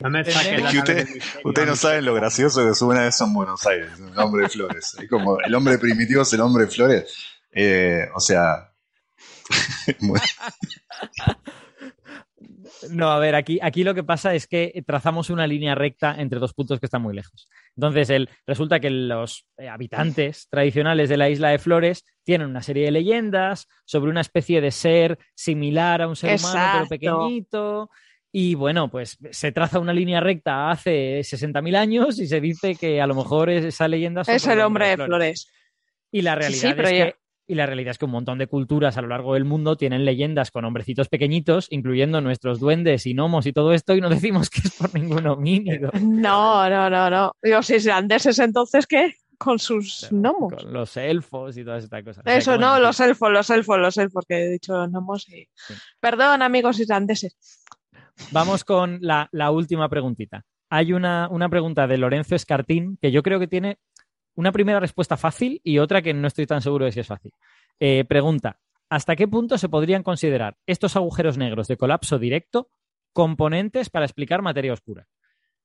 No 0.00 0.10
me 0.10 0.24
saques 0.24 0.52
Es 0.52 0.62
la 0.62 0.70
que 0.70 0.76
nave 0.78 1.02
usted- 1.02 1.22
Ustedes 1.44 1.68
no 1.68 1.76
saben 1.76 2.04
lo 2.04 2.14
gracioso 2.14 2.66
que 2.66 2.74
suena 2.74 3.06
eso 3.06 3.24
en 3.24 3.34
Buenos 3.34 3.66
Aires. 3.66 3.90
Un 3.98 4.16
hombre 4.18 4.42
de 4.44 4.48
flores. 4.48 4.96
Es 5.00 5.08
como 5.08 5.38
el 5.40 5.54
hombre 5.54 5.78
primitivo 5.78 6.22
es 6.22 6.32
el 6.32 6.40
hombre 6.40 6.64
de 6.64 6.70
flores. 6.70 7.12
Eh, 7.52 8.06
o 8.14 8.20
sea. 8.20 8.67
No, 12.90 13.10
a 13.10 13.18
ver, 13.18 13.34
aquí, 13.34 13.58
aquí 13.62 13.82
lo 13.82 13.94
que 13.94 14.04
pasa 14.04 14.34
es 14.34 14.46
que 14.46 14.82
trazamos 14.86 15.30
una 15.30 15.46
línea 15.46 15.74
recta 15.74 16.14
entre 16.18 16.38
dos 16.38 16.54
puntos 16.54 16.78
que 16.78 16.86
están 16.86 17.02
muy 17.02 17.14
lejos. 17.14 17.48
Entonces, 17.76 18.10
el, 18.10 18.28
resulta 18.46 18.78
que 18.78 18.90
los 18.90 19.46
eh, 19.56 19.68
habitantes 19.68 20.48
tradicionales 20.48 21.08
de 21.08 21.16
la 21.16 21.30
isla 21.30 21.48
de 21.50 21.58
Flores 21.58 22.04
tienen 22.24 22.48
una 22.48 22.62
serie 22.62 22.84
de 22.84 22.90
leyendas 22.92 23.66
sobre 23.84 24.10
una 24.10 24.20
especie 24.20 24.60
de 24.60 24.70
ser 24.70 25.18
similar 25.34 26.02
a 26.02 26.08
un 26.08 26.14
ser 26.16 26.38
humano, 26.38 26.86
pero 26.88 26.88
pequeñito. 26.88 27.90
Y 28.30 28.54
bueno, 28.54 28.90
pues 28.90 29.18
se 29.30 29.50
traza 29.52 29.78
una 29.78 29.92
línea 29.94 30.20
recta 30.20 30.70
hace 30.70 31.20
60.000 31.20 31.74
años 31.76 32.20
y 32.20 32.26
se 32.28 32.40
dice 32.40 32.76
que 32.76 33.00
a 33.00 33.06
lo 33.06 33.14
mejor 33.14 33.48
es- 33.50 33.64
esa 33.64 33.88
leyenda 33.88 34.20
es 34.20 34.28
el 34.46 34.60
hombre 34.60 34.88
de 34.88 34.96
flores. 35.06 35.50
y 36.12 36.22
la 36.22 36.34
realidad 36.34 36.60
sí, 36.60 36.66
es 36.68 36.76
ya- 36.76 37.06
que 37.06 37.16
y 37.48 37.54
la 37.54 37.64
realidad 37.64 37.92
es 37.92 37.98
que 37.98 38.04
un 38.04 38.10
montón 38.10 38.38
de 38.38 38.46
culturas 38.46 38.98
a 38.98 39.02
lo 39.02 39.08
largo 39.08 39.32
del 39.32 39.46
mundo 39.46 39.76
tienen 39.76 40.04
leyendas 40.04 40.50
con 40.50 40.66
hombrecitos 40.66 41.08
pequeñitos, 41.08 41.66
incluyendo 41.70 42.20
nuestros 42.20 42.60
duendes 42.60 43.06
y 43.06 43.14
gnomos 43.14 43.46
y 43.46 43.54
todo 43.54 43.72
esto, 43.72 43.94
y 43.94 44.02
no 44.02 44.10
decimos 44.10 44.50
que 44.50 44.60
es 44.60 44.76
por 44.76 44.94
ningún 44.94 45.26
homínido. 45.26 45.90
No, 46.00 46.68
no, 46.68 46.90
no, 46.90 47.08
no. 47.08 47.32
Los 47.40 47.70
islandeses 47.70 48.38
entonces, 48.38 48.86
¿qué? 48.86 49.14
Con 49.38 49.58
sus 49.58 50.08
gnomos. 50.10 50.52
Con 50.52 50.72
los 50.74 50.96
elfos 50.98 51.56
y 51.56 51.64
todas 51.64 51.84
estas 51.84 52.04
cosas. 52.04 52.18
O 52.18 52.28
sea, 52.28 52.36
Eso 52.36 52.58
no, 52.58 52.78
los 52.78 53.00
elfos, 53.00 53.32
los 53.32 53.48
elfos, 53.48 53.78
los 53.78 53.96
elfos, 53.96 54.24
que 54.28 54.44
he 54.44 54.50
dicho 54.50 54.86
gnomos 54.86 55.26
y... 55.30 55.48
Perdón, 56.00 56.42
amigos 56.42 56.78
islandeses. 56.78 57.64
Vamos 58.30 58.64
con 58.64 58.98
la, 59.00 59.28
la 59.32 59.50
última 59.50 59.88
preguntita. 59.88 60.44
Hay 60.70 60.92
una, 60.92 61.28
una 61.30 61.48
pregunta 61.48 61.86
de 61.86 61.96
Lorenzo 61.96 62.34
Escartín 62.34 62.98
que 63.00 63.10
yo 63.10 63.22
creo 63.22 63.40
que 63.40 63.46
tiene 63.46 63.78
una 64.38 64.52
primera 64.52 64.78
respuesta 64.78 65.16
fácil 65.16 65.60
y 65.64 65.78
otra 65.78 66.00
que 66.00 66.14
no 66.14 66.28
estoy 66.28 66.46
tan 66.46 66.62
seguro 66.62 66.84
de 66.84 66.92
si 66.92 67.00
es 67.00 67.06
fácil. 67.08 67.32
Eh, 67.80 68.04
pregunta, 68.04 68.60
¿hasta 68.88 69.16
qué 69.16 69.26
punto 69.26 69.58
se 69.58 69.68
podrían 69.68 70.04
considerar 70.04 70.56
estos 70.64 70.94
agujeros 70.94 71.36
negros 71.36 71.66
de 71.66 71.76
colapso 71.76 72.20
directo 72.20 72.70
componentes 73.12 73.90
para 73.90 74.04
explicar 74.06 74.40
materia 74.40 74.72
oscura? 74.72 75.08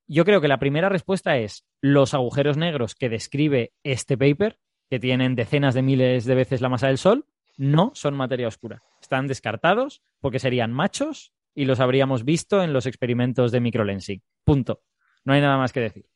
Yo 0.07 0.25
creo 0.25 0.41
que 0.41 0.47
la 0.47 0.57
primera 0.57 0.89
respuesta 0.89 1.37
es 1.37 1.67
los 1.81 2.15
agujeros 2.15 2.57
negros 2.57 2.95
que 2.95 3.09
describe 3.09 3.73
este 3.83 4.17
paper, 4.17 4.57
que 4.89 4.99
tienen 4.99 5.35
decenas 5.35 5.75
de 5.75 5.83
miles 5.83 6.25
de 6.25 6.33
veces 6.33 6.59
la 6.59 6.69
masa 6.69 6.87
del 6.87 6.97
Sol, 6.97 7.27
no 7.57 7.91
son 7.93 8.15
materia 8.15 8.47
oscura. 8.47 8.81
Están 8.99 9.27
descartados 9.27 10.01
porque 10.19 10.39
serían 10.39 10.73
machos 10.73 11.31
y 11.53 11.65
los 11.65 11.79
habríamos 11.79 12.25
visto 12.25 12.63
en 12.63 12.73
los 12.73 12.87
experimentos 12.87 13.51
de 13.51 13.59
microlensing. 13.59 14.23
Punto. 14.43 14.81
No 15.25 15.33
hay 15.33 15.41
nada 15.41 15.57
más 15.57 15.73
que 15.73 15.79
decir. 15.79 16.07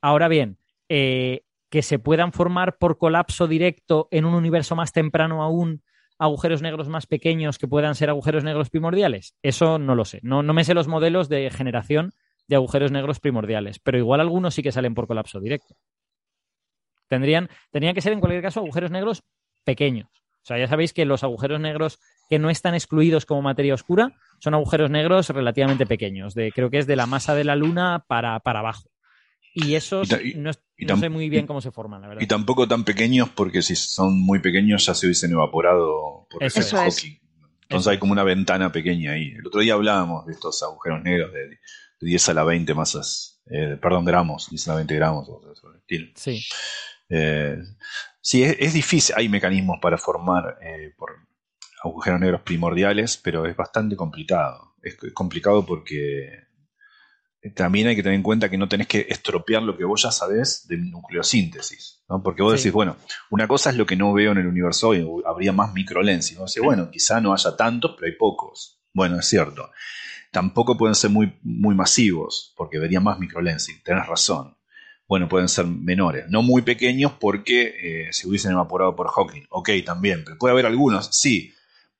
Ahora 0.00 0.28
bien, 0.28 0.58
eh, 0.88 1.42
que 1.70 1.82
se 1.82 1.98
puedan 1.98 2.32
formar 2.32 2.78
por 2.78 2.98
colapso 2.98 3.46
directo 3.46 4.08
en 4.10 4.24
un 4.24 4.34
universo 4.34 4.74
más 4.76 4.92
temprano 4.92 5.42
aún 5.42 5.82
agujeros 6.18 6.62
negros 6.62 6.88
más 6.88 7.06
pequeños 7.06 7.58
que 7.58 7.68
puedan 7.68 7.94
ser 7.94 8.10
agujeros 8.10 8.44
negros 8.44 8.70
primordiales? 8.70 9.34
Eso 9.42 9.78
no 9.78 9.94
lo 9.94 10.04
sé. 10.04 10.20
No, 10.22 10.42
no 10.42 10.54
me 10.54 10.64
sé 10.64 10.74
los 10.74 10.88
modelos 10.88 11.28
de 11.28 11.50
generación 11.50 12.12
de 12.48 12.56
agujeros 12.56 12.90
negros 12.90 13.20
primordiales, 13.20 13.78
pero 13.78 13.98
igual 13.98 14.20
algunos 14.20 14.54
sí 14.54 14.62
que 14.62 14.72
salen 14.72 14.94
por 14.94 15.06
colapso 15.06 15.38
directo. 15.38 15.76
Tendrían, 17.08 17.48
tendrían 17.70 17.94
que 17.94 18.00
ser 18.00 18.12
en 18.12 18.20
cualquier 18.20 18.42
caso 18.42 18.60
agujeros 18.60 18.90
negros 18.90 19.22
pequeños. 19.64 20.08
O 20.42 20.46
sea, 20.48 20.58
ya 20.58 20.66
sabéis 20.66 20.94
que 20.94 21.04
los 21.04 21.24
agujeros 21.24 21.60
negros 21.60 21.98
que 22.30 22.38
no 22.38 22.48
están 22.48 22.74
excluidos 22.74 23.26
como 23.26 23.42
materia 23.42 23.74
oscura 23.74 24.12
son 24.40 24.54
agujeros 24.54 24.90
negros 24.90 25.28
relativamente 25.28 25.84
pequeños, 25.86 26.34
de, 26.34 26.52
creo 26.52 26.70
que 26.70 26.78
es 26.78 26.86
de 26.86 26.96
la 26.96 27.06
masa 27.06 27.34
de 27.34 27.44
la 27.44 27.56
Luna 27.56 28.04
para, 28.06 28.40
para 28.40 28.60
abajo. 28.60 28.90
Y 29.54 29.74
esos 29.74 30.08
no, 30.36 30.50
sé 30.86 31.08
muy 31.08 31.28
bien 31.28 31.46
cómo 31.46 31.60
se 31.60 31.70
forman, 31.70 32.02
la 32.02 32.08
verdad. 32.08 32.22
Y 32.22 32.26
tampoco 32.26 32.68
tan 32.68 32.84
pequeños 32.84 33.28
porque 33.30 33.62
si 33.62 33.74
son 33.76 34.20
muy 34.20 34.38
pequeños 34.38 34.86
ya 34.86 34.94
se 34.94 35.06
hubiesen 35.06 35.32
evaporado 35.32 36.26
por 36.30 36.42
Eso 36.42 36.60
efecto 36.60 36.82
es. 36.82 36.94
Hawking. 36.96 37.18
Entonces 37.62 37.90
hay 37.90 37.98
como 37.98 38.12
una 38.12 38.24
ventana 38.24 38.72
pequeña 38.72 39.12
ahí. 39.12 39.32
El 39.32 39.46
otro 39.46 39.60
día 39.60 39.74
hablábamos 39.74 40.24
de 40.26 40.32
estos 40.32 40.62
agujeros 40.62 41.02
negros 41.02 41.32
de, 41.32 41.48
de 41.48 41.58
10 42.00 42.28
a 42.30 42.34
la 42.34 42.44
20 42.44 42.74
masas, 42.74 43.42
eh, 43.50 43.76
perdón, 43.80 44.04
gramos, 44.04 44.48
10 44.50 44.68
a 44.68 44.70
la 44.70 44.76
20 44.76 44.94
gramos 44.94 45.28
o 45.28 45.40
por 45.40 45.72
el 45.74 45.80
estilo. 45.80 46.12
Sí. 46.14 46.42
Eh, 47.10 47.58
sí, 48.20 48.42
es, 48.42 48.56
es 48.58 48.72
difícil. 48.72 49.14
Hay 49.18 49.28
mecanismos 49.28 49.78
para 49.82 49.98
formar 49.98 50.58
eh, 50.62 50.94
por 50.96 51.10
agujeros 51.82 52.20
negros 52.20 52.42
primordiales, 52.42 53.18
pero 53.22 53.46
es 53.46 53.56
bastante 53.56 53.96
complicado. 53.96 54.74
Es 54.82 54.96
complicado 55.12 55.66
porque 55.66 56.47
también 57.54 57.86
hay 57.88 57.96
que 57.96 58.02
tener 58.02 58.16
en 58.16 58.22
cuenta 58.22 58.48
que 58.50 58.58
no 58.58 58.68
tenés 58.68 58.86
que 58.88 59.06
estropear 59.08 59.62
lo 59.62 59.76
que 59.76 59.84
vos 59.84 60.02
ya 60.02 60.10
sabés 60.10 60.66
de 60.68 60.76
nucleosíntesis. 60.78 62.02
¿no? 62.08 62.22
Porque 62.22 62.42
vos 62.42 62.52
Sí. 62.52 62.58
decís, 62.58 62.72
bueno, 62.72 62.96
una 63.30 63.46
cosa 63.46 63.70
es 63.70 63.76
lo 63.76 63.86
que 63.86 63.96
no 63.96 64.12
veo 64.12 64.32
en 64.32 64.38
el 64.38 64.46
universo 64.46 64.88
hoy, 64.88 65.06
habría 65.26 65.52
más 65.52 65.72
microlensing. 65.74 66.38
Vos 66.38 66.52
decís, 66.54 66.64
bueno, 66.64 66.90
quizá 66.90 67.20
no 67.20 67.32
haya 67.32 67.56
tantos, 67.56 67.94
pero 67.96 68.10
hay 68.10 68.16
pocos. 68.18 68.80
Bueno, 68.92 69.18
es 69.18 69.26
cierto. 69.28 69.70
Tampoco 70.32 70.76
pueden 70.76 70.94
ser 70.94 71.10
muy, 71.10 71.38
muy 71.42 71.74
masivos, 71.74 72.52
porque 72.56 72.78
vería 72.78 73.00
más 73.00 73.18
microlensing. 73.18 73.82
Tenés 73.82 74.06
razón. 74.06 74.56
Bueno, 75.06 75.28
pueden 75.28 75.48
ser 75.48 75.66
menores. 75.66 76.26
No 76.28 76.42
muy 76.42 76.62
pequeños 76.62 77.12
porque 77.18 77.74
eh, 78.08 78.08
se 78.12 78.28
hubiesen 78.28 78.52
evaporado 78.52 78.94
por 78.94 79.08
Hawking. 79.08 79.44
Ok, 79.48 79.70
también. 79.86 80.22
Pero 80.24 80.36
puede 80.38 80.52
haber 80.52 80.66
algunos, 80.66 81.08
sí. 81.12 81.54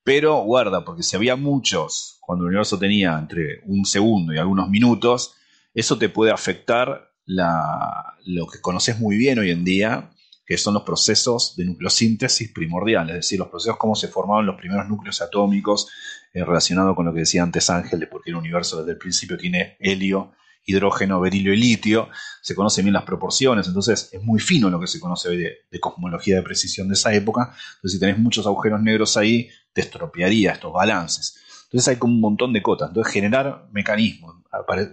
Pero 0.08 0.42
guarda, 0.42 0.86
porque 0.86 1.02
si 1.02 1.16
había 1.16 1.36
muchos 1.36 2.16
cuando 2.22 2.44
el 2.44 2.48
universo 2.48 2.78
tenía 2.78 3.18
entre 3.18 3.60
un 3.66 3.84
segundo 3.84 4.32
y 4.32 4.38
algunos 4.38 4.70
minutos, 4.70 5.34
eso 5.74 5.98
te 5.98 6.08
puede 6.08 6.32
afectar 6.32 7.12
la, 7.26 8.14
lo 8.24 8.46
que 8.46 8.62
conoces 8.62 8.98
muy 8.98 9.18
bien 9.18 9.38
hoy 9.38 9.50
en 9.50 9.66
día, 9.66 10.08
que 10.46 10.56
son 10.56 10.72
los 10.72 10.84
procesos 10.84 11.56
de 11.56 11.66
nucleosíntesis 11.66 12.50
primordial, 12.52 13.10
es 13.10 13.16
decir, 13.16 13.38
los 13.38 13.48
procesos 13.48 13.76
cómo 13.76 13.94
se 13.94 14.08
formaron 14.08 14.46
los 14.46 14.56
primeros 14.56 14.88
núcleos 14.88 15.20
atómicos, 15.20 15.90
eh, 16.32 16.42
relacionado 16.42 16.94
con 16.94 17.04
lo 17.04 17.12
que 17.12 17.20
decía 17.20 17.42
antes 17.42 17.68
Ángel, 17.68 18.00
de 18.00 18.06
por 18.06 18.22
qué 18.22 18.30
el 18.30 18.36
universo 18.36 18.78
desde 18.78 18.92
el 18.92 18.96
principio 18.96 19.36
tiene 19.36 19.76
helio, 19.78 20.32
hidrógeno, 20.64 21.20
berilio 21.20 21.52
y 21.52 21.56
litio, 21.56 22.08
se 22.42 22.54
conocen 22.54 22.84
bien 22.84 22.92
las 22.92 23.04
proporciones, 23.04 23.66
entonces 23.66 24.10
es 24.12 24.22
muy 24.22 24.38
fino 24.38 24.68
lo 24.68 24.78
que 24.78 24.86
se 24.86 25.00
conoce 25.00 25.28
hoy 25.28 25.38
de, 25.38 25.80
cosmología 25.80 26.36
de 26.36 26.42
precisión 26.42 26.88
de 26.88 26.94
esa 26.94 27.12
época, 27.14 27.54
entonces 27.76 27.92
si 27.92 28.00
tenés 28.00 28.18
muchos 28.18 28.46
agujeros 28.46 28.82
negros 28.82 29.16
ahí, 29.16 29.48
te 29.72 29.80
estropearía 29.80 30.52
estos 30.52 30.72
balances. 30.72 31.40
Entonces 31.64 31.88
hay 31.88 31.96
como 31.96 32.14
un 32.14 32.20
montón 32.20 32.52
de 32.54 32.62
cotas. 32.62 32.88
Entonces 32.88 33.12
generar 33.12 33.68
mecanismos, 33.72 34.36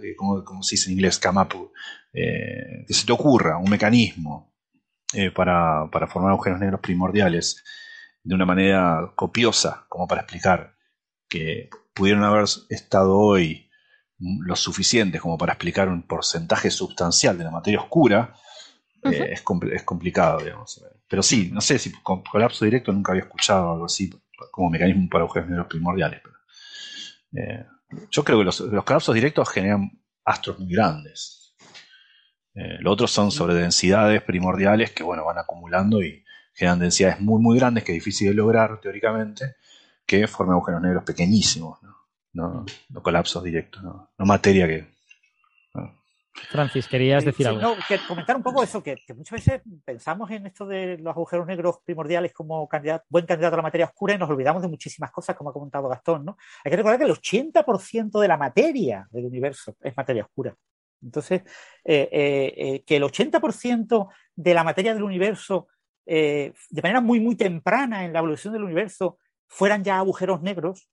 eh, 0.02 0.14
como, 0.14 0.44
como 0.44 0.62
se 0.62 0.74
dice 0.74 0.90
en 0.90 0.96
inglés, 0.96 1.18
up, 1.24 1.72
eh, 2.12 2.84
que 2.86 2.92
se 2.92 3.06
te 3.06 3.12
ocurra 3.12 3.56
un 3.56 3.70
mecanismo 3.70 4.54
eh, 5.14 5.30
para, 5.30 5.88
para 5.90 6.06
formar 6.06 6.32
agujeros 6.32 6.60
negros 6.60 6.80
primordiales 6.80 7.64
de 8.22 8.34
una 8.34 8.44
manera 8.44 9.12
copiosa, 9.14 9.86
como 9.88 10.06
para 10.06 10.22
explicar 10.22 10.76
que 11.28 11.70
pudieron 11.94 12.24
haber 12.24 12.44
estado 12.68 13.16
hoy 13.18 13.65
lo 14.18 14.56
suficientes 14.56 15.20
como 15.20 15.36
para 15.38 15.52
explicar 15.52 15.88
un 15.88 16.02
porcentaje 16.02 16.70
sustancial 16.70 17.36
de 17.38 17.44
la 17.44 17.50
materia 17.50 17.80
oscura, 17.80 18.34
eh, 19.02 19.28
es, 19.32 19.44
compl- 19.44 19.72
es 19.74 19.82
complicado, 19.84 20.38
digamos. 20.40 20.82
Pero 21.08 21.22
sí, 21.22 21.50
no 21.52 21.60
sé 21.60 21.78
si 21.78 21.92
con 21.92 22.22
colapso 22.22 22.64
directo 22.64 22.92
nunca 22.92 23.12
había 23.12 23.24
escuchado 23.24 23.72
algo 23.72 23.84
así 23.86 24.10
como 24.50 24.70
mecanismo 24.70 25.08
para 25.10 25.24
agujeros 25.24 25.48
negros 25.48 25.66
primordiales. 25.68 26.20
Pero, 26.22 26.36
eh, 27.34 27.66
yo 28.10 28.24
creo 28.24 28.38
que 28.38 28.44
los, 28.44 28.60
los 28.60 28.84
colapsos 28.84 29.14
directos 29.14 29.48
generan 29.50 29.90
astros 30.24 30.58
muy 30.58 30.72
grandes. 30.72 31.54
Eh, 32.54 32.78
los 32.80 32.92
otros 32.94 33.10
son 33.10 33.30
sobre 33.30 33.54
densidades 33.54 34.22
primordiales 34.22 34.90
que 34.92 35.02
bueno, 35.02 35.24
van 35.24 35.38
acumulando 35.38 36.02
y 36.02 36.24
generan 36.54 36.78
densidades 36.78 37.20
muy 37.20 37.40
muy 37.40 37.58
grandes 37.58 37.84
que 37.84 37.92
es 37.92 37.96
difícil 37.96 38.28
de 38.28 38.34
lograr 38.34 38.80
teóricamente, 38.80 39.56
que 40.06 40.26
forman 40.26 40.54
agujeros 40.54 40.80
negros 40.82 41.04
pequeñísimos, 41.04 41.82
¿no? 41.82 41.95
No, 42.36 42.66
no 42.90 43.02
colapsos 43.02 43.42
directos, 43.42 43.82
no, 43.82 44.10
no 44.18 44.26
materia 44.26 44.68
que. 44.68 44.86
no. 45.74 45.90
Francis, 46.50 46.86
querías 46.86 47.24
decir 47.24 47.46
sí, 47.46 47.48
algo. 47.48 47.62
no, 47.62 47.76
que 47.88 47.98
comentar 48.06 48.36
un 48.36 48.42
poco 48.42 48.62
eso, 48.62 48.82
que, 48.82 48.96
que 49.06 49.14
muchas 49.14 49.42
veces 49.42 49.62
pensamos 49.86 50.30
en 50.30 50.44
esto 50.46 50.66
de 50.66 50.98
los 50.98 51.16
agujeros 51.16 51.46
negros 51.46 51.78
primordiales 51.82 52.34
como 52.34 52.68
candidato, 52.68 53.06
buen 53.08 53.24
candidato 53.24 53.54
a 53.54 53.56
la 53.56 53.62
materia 53.62 53.86
oscura 53.86 54.14
y 54.14 54.18
nos 54.18 54.28
olvidamos 54.28 54.60
de 54.60 54.68
muchísimas 54.68 55.10
cosas, 55.10 55.34
como 55.34 55.48
ha 55.48 55.54
comentado 55.54 55.88
Gastón, 55.88 56.26
¿no? 56.26 56.36
Hay 56.62 56.70
que 56.70 56.76
recordar 56.76 56.98
que 56.98 57.06
el 57.06 57.12
80% 57.12 58.20
de 58.20 58.28
la 58.28 58.36
materia 58.36 59.08
del 59.10 59.24
universo 59.24 59.74
es 59.80 59.96
materia 59.96 60.24
oscura. 60.24 60.54
Entonces, 61.02 61.40
eh, 61.84 62.08
eh, 62.12 62.54
eh, 62.56 62.84
que 62.84 62.96
el 62.96 63.02
80% 63.04 64.08
de 64.34 64.54
la 64.54 64.62
materia 64.62 64.92
del 64.92 65.04
universo, 65.04 65.68
eh, 66.04 66.52
de 66.68 66.82
manera 66.82 67.00
muy, 67.00 67.18
muy 67.18 67.34
temprana 67.34 68.04
en 68.04 68.12
la 68.12 68.18
evolución 68.18 68.52
del 68.52 68.64
universo, 68.64 69.18
fueran 69.48 69.82
ya 69.82 69.98
agujeros 69.98 70.42
negros 70.42 70.90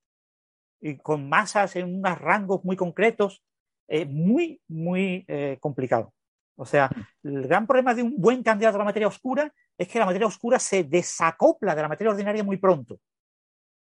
y 0.85 0.97
con 0.97 1.29
masas 1.29 1.75
en 1.77 1.95
unos 1.99 2.19
rangos 2.19 2.63
muy 2.65 2.75
concretos, 2.75 3.41
es 3.87 4.07
muy, 4.07 4.61
muy 4.67 5.23
eh, 5.27 5.57
complicado. 5.61 6.13
O 6.57 6.65
sea, 6.65 6.89
el 7.23 7.47
gran 7.47 7.65
problema 7.65 7.93
de 7.93 8.03
un 8.03 8.15
buen 8.17 8.43
candidato 8.43 8.75
a 8.75 8.79
la 8.79 8.85
materia 8.85 9.07
oscura 9.07 9.51
es 9.77 9.87
que 9.87 9.97
la 9.99 10.05
materia 10.05 10.27
oscura 10.27 10.59
se 10.59 10.83
desacopla 10.83 11.73
de 11.73 11.81
la 11.81 11.87
materia 11.87 12.11
ordinaria 12.11 12.43
muy 12.43 12.57
pronto. 12.57 12.99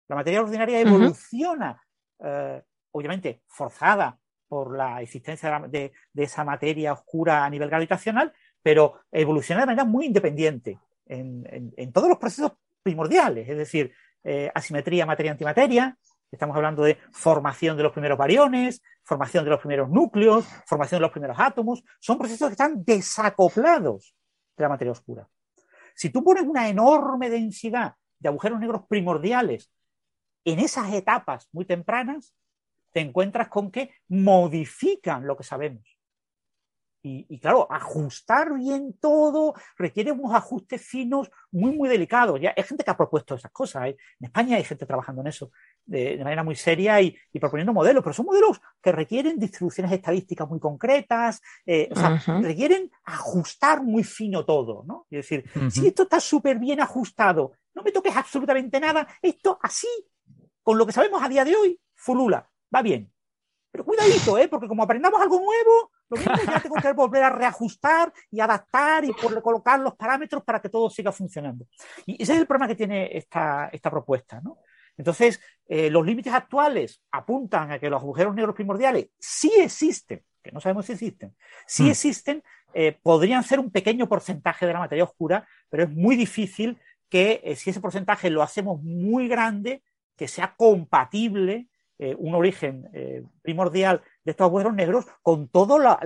La 0.09 0.15
materia 0.17 0.41
ordinaria 0.41 0.79
evoluciona, 0.81 1.81
eh, 2.19 2.61
obviamente 2.91 3.41
forzada 3.47 4.17
por 4.47 4.75
la 4.75 5.01
existencia 5.01 5.59
de- 5.69 5.93
de 6.13 6.23
esa 6.23 6.43
materia 6.43 6.91
oscura 6.93 7.45
a 7.45 7.49
nivel 7.49 7.69
gravitacional, 7.69 8.33
pero 8.61 8.99
evoluciona 9.11 9.61
de 9.61 9.67
manera 9.67 9.85
muy 9.85 10.05
independiente 10.07 10.77
en, 11.05 11.47
en- 11.49 11.73
en 11.77 11.91
todos 11.93 12.09
los 12.09 12.17
procesos 12.17 12.51
primordiales, 12.83 13.47
es 13.47 13.57
decir, 13.57 13.93
eh, 14.23 14.51
asimetría 14.53 15.05
materia-antimateria, 15.05 15.97
estamos 16.31 16.55
hablando 16.55 16.83
de 16.83 16.97
formación 17.11 17.77
de 17.77 17.83
los 17.83 17.91
primeros 17.91 18.17
bariones, 18.17 18.81
formación 19.03 19.43
de 19.43 19.51
los 19.51 19.59
primeros 19.59 19.89
núcleos, 19.89 20.45
formación 20.65 20.99
de 20.99 21.01
los 21.03 21.11
primeros 21.11 21.37
átomos, 21.39 21.83
son 21.99 22.17
procesos 22.17 22.47
que 22.47 22.53
están 22.53 22.83
desacoplados 22.83 24.15
de 24.57 24.63
la 24.63 24.69
materia 24.69 24.91
oscura. 24.91 25.27
Si 25.93 26.09
tú 26.09 26.23
pones 26.23 26.43
una 26.43 26.69
enorme 26.69 27.29
densidad 27.29 27.95
de 28.19 28.29
agujeros 28.29 28.59
negros 28.59 28.83
primordiales 28.87 29.71
en 30.45 30.59
esas 30.59 30.93
etapas 30.93 31.49
muy 31.51 31.65
tempranas, 31.65 32.35
te 32.91 32.99
encuentras 32.99 33.47
con 33.47 33.71
que 33.71 33.91
modifican 34.07 35.25
lo 35.25 35.35
que 35.37 35.43
sabemos. 35.43 35.97
Y, 37.03 37.25
y, 37.29 37.39
claro, 37.39 37.67
ajustar 37.71 38.53
bien 38.53 38.93
todo 38.99 39.55
requiere 39.75 40.11
unos 40.11 40.35
ajustes 40.35 40.85
finos 40.85 41.31
muy, 41.51 41.75
muy 41.75 41.89
delicados. 41.89 42.39
Ya 42.39 42.53
hay 42.55 42.63
gente 42.63 42.83
que 42.83 42.91
ha 42.91 42.97
propuesto 42.97 43.33
esas 43.33 43.51
cosas. 43.51 43.87
¿eh? 43.87 43.97
En 44.19 44.25
España 44.25 44.57
hay 44.57 44.63
gente 44.63 44.85
trabajando 44.85 45.21
en 45.21 45.27
eso 45.27 45.51
de, 45.85 46.17
de 46.17 46.23
manera 46.23 46.43
muy 46.43 46.55
seria 46.55 47.01
y, 47.01 47.15
y, 47.33 47.39
proponiendo 47.39 47.73
modelos, 47.73 48.03
pero 48.03 48.13
son 48.13 48.25
modelos 48.25 48.61
que 48.81 48.91
requieren 48.91 49.39
distribuciones 49.39 49.91
estadísticas 49.91 50.47
muy 50.47 50.59
concretas, 50.59 51.41
eh, 51.65 51.89
o 51.91 51.95
sea, 51.95 52.11
uh 52.11 52.17
-huh. 52.17 52.41
requieren 52.43 52.91
ajustar 53.03 53.83
muy 53.83 54.03
fino 54.03 54.45
todo. 54.45 54.83
¿no? 54.85 55.05
Es 55.09 55.19
decir, 55.19 55.45
uh 55.55 55.59
-huh. 55.59 55.69
si 55.69 55.87
esto 55.87 56.03
está 56.03 56.19
súper 56.19 56.59
bien 56.59 56.81
ajustado, 56.81 57.53
no 57.73 57.83
me 57.83 57.91
toques 57.91 58.15
absolutamente 58.15 58.79
nada, 58.79 59.07
esto 59.21 59.59
así, 59.61 59.87
con 60.63 60.77
lo 60.77 60.85
que 60.85 60.91
sabemos 60.91 61.21
a 61.23 61.29
día 61.29 61.43
de 61.43 61.55
hoy, 61.55 61.79
fulula, 61.95 62.49
va 62.73 62.81
bien. 62.81 63.11
Pero 63.71 63.85
cuidadito, 63.85 64.37
¿eh? 64.37 64.47
porque 64.49 64.67
como 64.67 64.83
aprendamos 64.83 65.21
algo 65.21 65.39
nuevo, 65.39 65.91
Lo 66.11 66.17
mismo 66.17 66.33
ya 66.45 66.59
tengo 66.59 66.75
que 66.75 66.91
volver 66.91 67.23
a 67.23 67.29
reajustar 67.29 68.11
y 68.29 68.41
adaptar 68.41 69.05
y 69.05 69.13
por 69.13 69.41
colocar 69.41 69.79
los 69.79 69.95
parámetros 69.95 70.43
para 70.43 70.61
que 70.61 70.67
todo 70.67 70.89
siga 70.89 71.11
funcionando. 71.13 71.65
Y 72.05 72.21
ese 72.21 72.33
es 72.33 72.39
el 72.39 72.47
problema 72.47 72.67
que 72.67 72.75
tiene 72.75 73.17
esta, 73.17 73.69
esta 73.71 73.89
propuesta, 73.89 74.41
¿no? 74.41 74.57
Entonces, 75.01 75.41
eh, 75.67 75.89
los 75.89 76.05
límites 76.05 76.31
actuales 76.31 77.01
apuntan 77.11 77.71
a 77.71 77.79
que 77.79 77.89
los 77.89 77.99
agujeros 78.01 78.35
negros 78.35 78.53
primordiales 78.55 79.07
sí 79.19 79.51
existen, 79.57 80.23
que 80.43 80.51
no 80.51 80.61
sabemos 80.61 80.85
si 80.85 80.91
existen, 80.93 81.35
sí 81.65 81.83
Mm. 81.85 81.89
existen, 81.89 82.43
eh, 82.75 82.99
podrían 83.01 83.43
ser 83.43 83.59
un 83.59 83.71
pequeño 83.71 84.07
porcentaje 84.07 84.67
de 84.67 84.73
la 84.73 84.79
materia 84.79 85.03
oscura, 85.03 85.47
pero 85.69 85.83
es 85.83 85.89
muy 85.89 86.15
difícil 86.15 86.77
que 87.09 87.41
eh, 87.43 87.55
si 87.55 87.71
ese 87.71 87.81
porcentaje 87.81 88.29
lo 88.29 88.43
hacemos 88.43 88.81
muy 88.83 89.27
grande, 89.27 89.81
que 90.15 90.27
sea 90.27 90.53
compatible 90.55 91.67
eh, 91.97 92.15
un 92.17 92.35
origen 92.35 92.87
eh, 92.93 93.23
primordial 93.41 94.01
de 94.23 94.31
estos 94.31 94.45
agujeros 94.45 94.73
negros 94.75 95.05
con 95.23 95.47
todas 95.47 95.97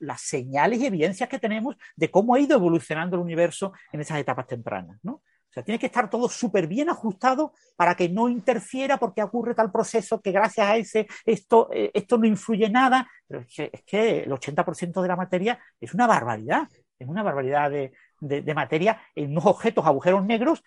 las 0.00 0.20
señales 0.20 0.80
y 0.80 0.86
evidencias 0.86 1.28
que 1.28 1.38
tenemos 1.40 1.76
de 1.96 2.10
cómo 2.10 2.34
ha 2.34 2.40
ido 2.40 2.56
evolucionando 2.56 3.16
el 3.16 3.22
universo 3.22 3.72
en 3.92 4.00
esas 4.00 4.18
etapas 4.18 4.46
tempranas. 4.46 4.98
¿no? 5.02 5.22
O 5.52 5.54
sea, 5.54 5.62
tiene 5.62 5.78
que 5.78 5.84
estar 5.84 6.08
todo 6.08 6.30
súper 6.30 6.66
bien 6.66 6.88
ajustado 6.88 7.52
para 7.76 7.94
que 7.94 8.08
no 8.08 8.30
interfiera 8.30 8.96
porque 8.96 9.22
ocurre 9.22 9.54
tal 9.54 9.70
proceso 9.70 10.18
que 10.22 10.32
gracias 10.32 10.66
a 10.66 10.76
ese 10.78 11.06
esto, 11.26 11.68
eh, 11.70 11.90
esto 11.92 12.16
no 12.16 12.26
influye 12.26 12.70
nada. 12.70 13.06
Pero 13.28 13.42
es 13.42 13.82
que, 13.84 14.22
el 14.22 14.32
80% 14.32 15.02
de 15.02 15.08
la 15.08 15.16
materia 15.16 15.58
es 15.78 15.92
una 15.92 16.06
barbaridad, 16.06 16.70
es 16.98 17.06
una 17.06 17.22
barbaridad 17.22 17.70
de, 17.70 17.92
de, 18.20 18.40
de 18.40 18.54
materia 18.54 19.02
en 19.14 19.32
unos 19.32 19.44
objetos 19.44 19.84
agujeros 19.84 20.24
negros 20.24 20.64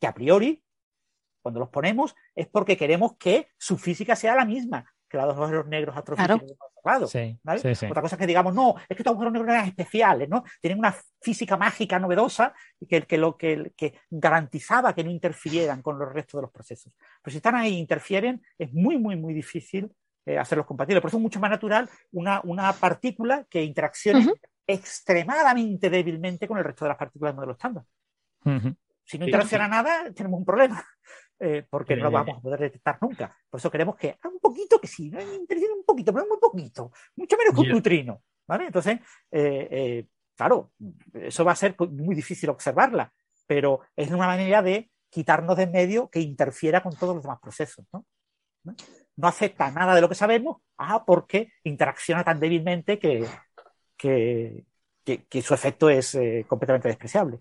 que 0.00 0.06
a 0.06 0.14
priori, 0.14 0.64
cuando 1.42 1.60
los 1.60 1.68
ponemos, 1.68 2.16
es 2.34 2.46
porque 2.46 2.78
queremos 2.78 3.18
que 3.18 3.48
su 3.58 3.76
física 3.76 4.16
sea 4.16 4.34
la 4.34 4.46
misma 4.46 4.90
que 5.10 5.16
la 5.18 5.24
de 5.24 5.28
los 5.30 5.36
agujeros 5.36 5.66
negros 5.66 5.96
astrofísicos 5.96 6.40
Claro. 6.40 6.56
observado. 6.70 7.06
Sí, 7.08 7.38
¿vale? 7.42 7.60
sí, 7.60 7.74
sí. 7.74 7.86
Otra 7.86 8.00
cosa 8.00 8.14
es 8.16 8.20
que 8.20 8.26
digamos, 8.26 8.54
no, 8.54 8.76
es 8.78 8.86
que 8.88 8.94
estos 9.02 9.08
agujeros 9.10 9.32
negros 9.34 9.50
eran 9.52 9.66
especiales, 9.66 10.28
¿no? 10.28 10.44
Tienen 10.60 10.78
una 10.78 10.94
física 11.20 11.56
mágica 11.56 11.98
novedosa 11.98 12.54
que, 12.88 13.02
que, 13.02 13.18
lo, 13.18 13.36
que, 13.36 13.72
que 13.76 13.94
garantizaba 14.08 14.94
que 14.94 15.04
no 15.04 15.10
interfirieran 15.10 15.82
con 15.82 15.98
los 15.98 16.10
restos 16.10 16.38
de 16.38 16.42
los 16.42 16.50
procesos. 16.50 16.94
Pero 17.22 17.32
si 17.32 17.36
están 17.38 17.56
ahí 17.56 17.74
e 17.74 17.78
interfieren, 17.78 18.40
es 18.56 18.72
muy, 18.72 18.96
muy, 18.98 19.16
muy 19.16 19.34
difícil 19.34 19.92
eh, 20.24 20.38
hacerlos 20.38 20.66
compatibles. 20.66 21.02
Por 21.02 21.08
eso 21.10 21.16
es 21.18 21.22
mucho 21.22 21.40
más 21.40 21.50
natural 21.50 21.90
una, 22.12 22.40
una 22.44 22.72
partícula 22.72 23.44
que 23.50 23.62
interaccione 23.64 24.26
extremadamente 24.66 25.90
débilmente 25.90 26.46
con 26.46 26.56
el 26.58 26.64
resto 26.64 26.84
de 26.84 26.90
las 26.90 26.98
partículas 26.98 27.32
del 27.32 27.36
modelo 27.36 27.52
estándar. 27.52 27.84
Si 29.04 29.18
no 29.18 29.24
Sí, 29.24 29.30
interacciona 29.30 29.66
nada, 29.66 30.12
tenemos 30.14 30.38
un 30.38 30.44
problema, 30.44 30.84
eh, 31.40 31.66
porque 31.68 31.96
no 31.96 32.04
lo 32.04 32.10
vamos 32.10 32.38
a 32.38 32.40
poder 32.42 32.60
detectar 32.60 32.98
nunca. 33.00 33.34
Por 33.48 33.58
eso 33.58 33.70
queremos 33.70 33.96
que 33.96 34.18
un 34.24 34.38
poquito 34.38 34.78
que 34.80 34.86
sí, 34.86 35.06
interfiere 35.06 35.72
un 35.72 35.84
poquito, 35.84 36.12
pero 36.12 36.26
muy 36.26 36.38
poquito, 36.38 36.92
mucho 37.16 37.36
menos 37.36 37.54
que 37.54 37.60
un 37.60 37.68
neutrino. 37.68 38.22
¿vale? 38.46 38.66
Entonces, 38.66 38.98
eh, 39.30 39.68
eh, 39.70 40.06
claro, 40.36 40.72
eso 41.14 41.44
va 41.44 41.52
a 41.52 41.56
ser 41.56 41.74
muy 41.78 42.14
difícil 42.14 42.50
observarla, 42.50 43.12
pero 43.46 43.80
es 43.96 44.10
una 44.10 44.26
manera 44.26 44.62
de 44.62 44.90
quitarnos 45.08 45.56
de 45.56 45.64
en 45.64 45.72
medio 45.72 46.08
que 46.10 46.20
interfiera 46.20 46.82
con 46.82 46.94
todos 46.94 47.14
los 47.16 47.22
demás 47.24 47.40
procesos. 47.40 47.84
¿no? 47.92 48.04
¿No? 48.64 48.74
No 49.16 49.28
acepta 49.28 49.70
nada 49.70 49.94
de 49.94 50.00
lo 50.00 50.08
que 50.08 50.14
sabemos, 50.14 50.58
ah, 50.78 51.04
porque 51.04 51.52
interacciona 51.64 52.22
tan 52.24 52.38
débilmente 52.40 52.98
que, 52.98 53.26
que, 53.96 54.64
que- 55.04 55.24
que 55.26 55.42
su 55.42 55.52
efecto 55.54 55.88
es 55.90 56.14
eh, 56.14 56.44
completamente 56.48 56.88
despreciable. 56.88 57.40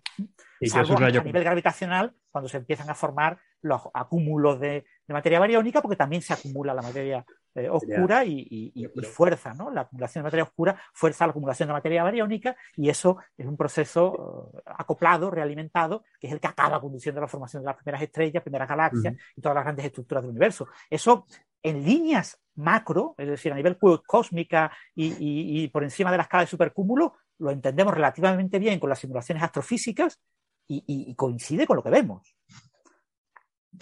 Y 0.59 0.67
Salvo 0.69 0.97
a 0.97 1.09
nivel 1.09 1.43
gravitacional, 1.43 2.15
cuando 2.31 2.49
se 2.49 2.57
empiezan 2.57 2.89
a 2.89 2.95
formar 2.95 3.39
los 3.61 3.81
acúmulos 3.93 4.59
de, 4.59 4.85
de 5.07 5.13
materia 5.13 5.39
bariónica, 5.39 5.81
porque 5.81 5.95
también 5.97 6.21
se 6.21 6.33
acumula 6.33 6.73
la 6.73 6.81
materia 6.81 7.25
eh, 7.55 7.67
oscura 7.69 8.23
y, 8.25 8.39
y- 8.49 8.71
y- 8.75 8.85
y 8.85 8.87
fuerza, 9.03 9.53
¿no? 9.53 9.71
La 9.71 9.81
acumulación 9.81 10.21
de 10.21 10.27
materia 10.27 10.43
oscura 10.43 10.79
fuerza 10.93 11.25
la 11.25 11.31
acumulación 11.31 11.67
de 11.67 11.73
materia 11.73 12.03
bariónica 12.03 12.55
y 12.77 12.89
eso 12.89 13.17
es 13.35 13.45
un 13.47 13.57
proceso 13.57 14.51
eh, 14.55 14.61
acoplado, 14.65 15.31
realimentado, 15.31 16.03
que 16.19 16.27
es 16.27 16.33
el 16.33 16.39
que 16.39 16.47
acaba 16.47 16.79
conduciendo 16.79 17.19
a 17.19 17.23
la 17.23 17.27
formación 17.27 17.63
de 17.63 17.67
las 17.67 17.75
primeras 17.75 18.01
estrellas, 18.01 18.43
primeras 18.43 18.69
galaxias 18.69 19.15
y 19.35 19.41
todas 19.41 19.55
las 19.55 19.63
grandes 19.63 19.85
estructuras 19.85 20.23
del 20.23 20.29
universo. 20.31 20.67
Eso 20.89 21.25
en 21.63 21.83
líneas 21.83 22.39
macro, 22.55 23.15
es 23.17 23.27
decir, 23.27 23.51
a 23.51 23.55
nivel 23.55 23.77
cósmica 24.05 24.71
y, 24.95 25.15
y- 25.63 25.67
por 25.69 25.83
encima 25.83 26.11
de 26.11 26.17
la 26.17 26.23
escala 26.23 26.43
de 26.43 26.47
supercúmulo, 26.47 27.15
lo 27.39 27.51
entendemos 27.51 27.93
relativamente 27.93 28.59
bien 28.59 28.79
con 28.79 28.89
las 28.89 28.99
simulaciones 28.99 29.43
astrofísicas 29.43 30.19
y 30.67 31.15
coincide 31.15 31.65
con 31.65 31.77
lo 31.77 31.83
que 31.83 31.89
vemos. 31.89 32.35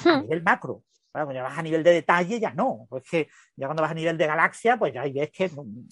A 0.06 0.10
Hmm. 0.18 0.22
nivel 0.24 0.44
macro. 0.44 0.84
Claro, 1.12 1.28
cuando 1.28 1.34
ya 1.40 1.44
vas 1.44 1.58
a 1.58 1.62
nivel 1.64 1.84
de 1.84 1.92
detalle, 1.94 2.40
ya 2.40 2.54
no. 2.54 2.86
Pues 2.90 3.04
que 3.10 3.28
ya 3.56 3.66
cuando 3.68 3.82
vas 3.82 3.92
a 3.92 3.96
nivel 3.96 4.18
de 4.18 4.28
galaxia, 4.28 4.78
pues 4.78 4.94
ya 4.94 5.02
ahí 5.02 5.14
ves 5.14 5.32
que, 5.32 5.50
mm, 5.50 5.88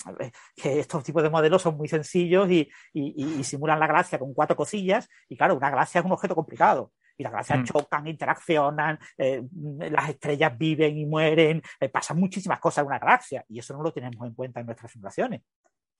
que 0.55 0.79
estos 0.81 1.03
tipos 1.03 1.23
de 1.23 1.29
modelos 1.29 1.61
son 1.61 1.77
muy 1.77 1.87
sencillos 1.87 2.49
y, 2.51 2.69
y- 2.93 3.43
simulan 3.43 3.79
la 3.79 3.87
galaxia 3.87 4.19
con 4.19 4.33
cuatro 4.33 4.55
cosillas. 4.55 5.07
Y 5.29 5.35
claro, 5.37 5.55
una 5.55 5.69
galaxia 5.69 5.99
es 5.99 6.05
un 6.05 6.11
objeto 6.11 6.35
complicado. 6.35 6.91
Y 7.17 7.23
las 7.23 7.31
galaxias 7.31 7.59
Mm. 7.59 7.63
chocan, 7.63 8.07
interaccionan, 8.07 8.99
eh, 9.17 9.41
las 9.89 10.09
estrellas 10.09 10.55
viven 10.57 10.97
y 10.97 11.05
mueren, 11.05 11.61
eh, 11.79 11.89
pasan 11.89 12.17
muchísimas 12.19 12.59
cosas 12.59 12.81
en 12.83 12.87
una 12.87 12.99
galaxia. 12.99 13.43
Y 13.47 13.57
eso 13.59 13.73
no 13.75 13.81
lo 13.81 13.93
tenemos 13.93 14.27
en 14.27 14.33
cuenta 14.35 14.59
en 14.59 14.65
nuestras 14.65 14.91
simulaciones. 14.91 15.41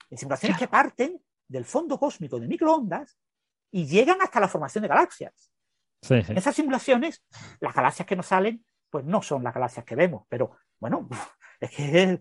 En 0.10 0.18
simulaciones 0.18 0.58
que 0.60 0.68
parten 0.68 1.20
del 1.48 1.64
fondo 1.66 1.98
cósmico 1.98 2.38
de 2.40 2.48
microondas 2.48 3.18
y 3.72 3.86
llegan 3.88 4.22
hasta 4.22 4.40
la 4.42 4.48
formación 4.50 4.82
de 4.84 4.88
galaxias. 4.90 5.52
Sí, 6.08 6.16
esas 6.36 6.56
simulaciones, 6.56 7.24
las 7.60 7.74
galaxias 7.74 8.06
que 8.08 8.16
nos 8.16 8.28
salen, 8.28 8.64
pues 8.90 9.04
no 9.06 9.22
son 9.22 9.44
las 9.44 9.54
galaxias 9.54 9.86
que 9.86 9.96
vemos, 9.96 10.26
pero 10.30 10.52
bueno, 10.80 11.08
es 11.60 11.72
que 11.72 12.20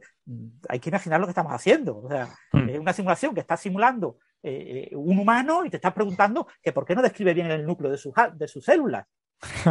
hay 0.68 0.80
que 0.80 0.88
imaginar 0.88 1.20
lo 1.20 1.26
que 1.26 1.30
estamos 1.32 1.52
haciendo. 1.52 1.98
O 1.98 2.08
sea, 2.08 2.28
Mm. 2.52 2.68
es 2.70 2.78
una 2.78 2.92
simulación 2.92 3.34
que 3.34 3.40
está 3.40 3.56
simulando 3.56 4.18
eh, 4.42 4.88
eh, 4.92 4.96
un 4.96 5.18
humano 5.18 5.64
y 5.64 5.70
te 5.70 5.76
estás 5.76 5.92
preguntando 5.92 6.46
que 6.62 6.72
por 6.72 6.84
qué 6.84 6.94
no 6.94 7.02
describe 7.02 7.34
bien 7.34 7.50
el 7.50 7.64
núcleo 7.66 7.90
de 7.90 7.98
sus, 7.98 8.12
de 8.34 8.46
sus 8.48 8.64
células. 8.64 9.06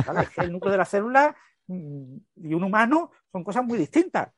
¿Vale? 0.05 0.21
Es 0.23 0.29
que 0.29 0.41
el 0.41 0.51
núcleo 0.51 0.71
de 0.71 0.77
las 0.77 0.89
células 0.89 1.33
mm, 1.67 2.15
y 2.35 2.53
un 2.53 2.63
humano 2.63 3.11
son 3.31 3.43
cosas 3.43 3.63
muy 3.63 3.77
distintas. 3.77 4.29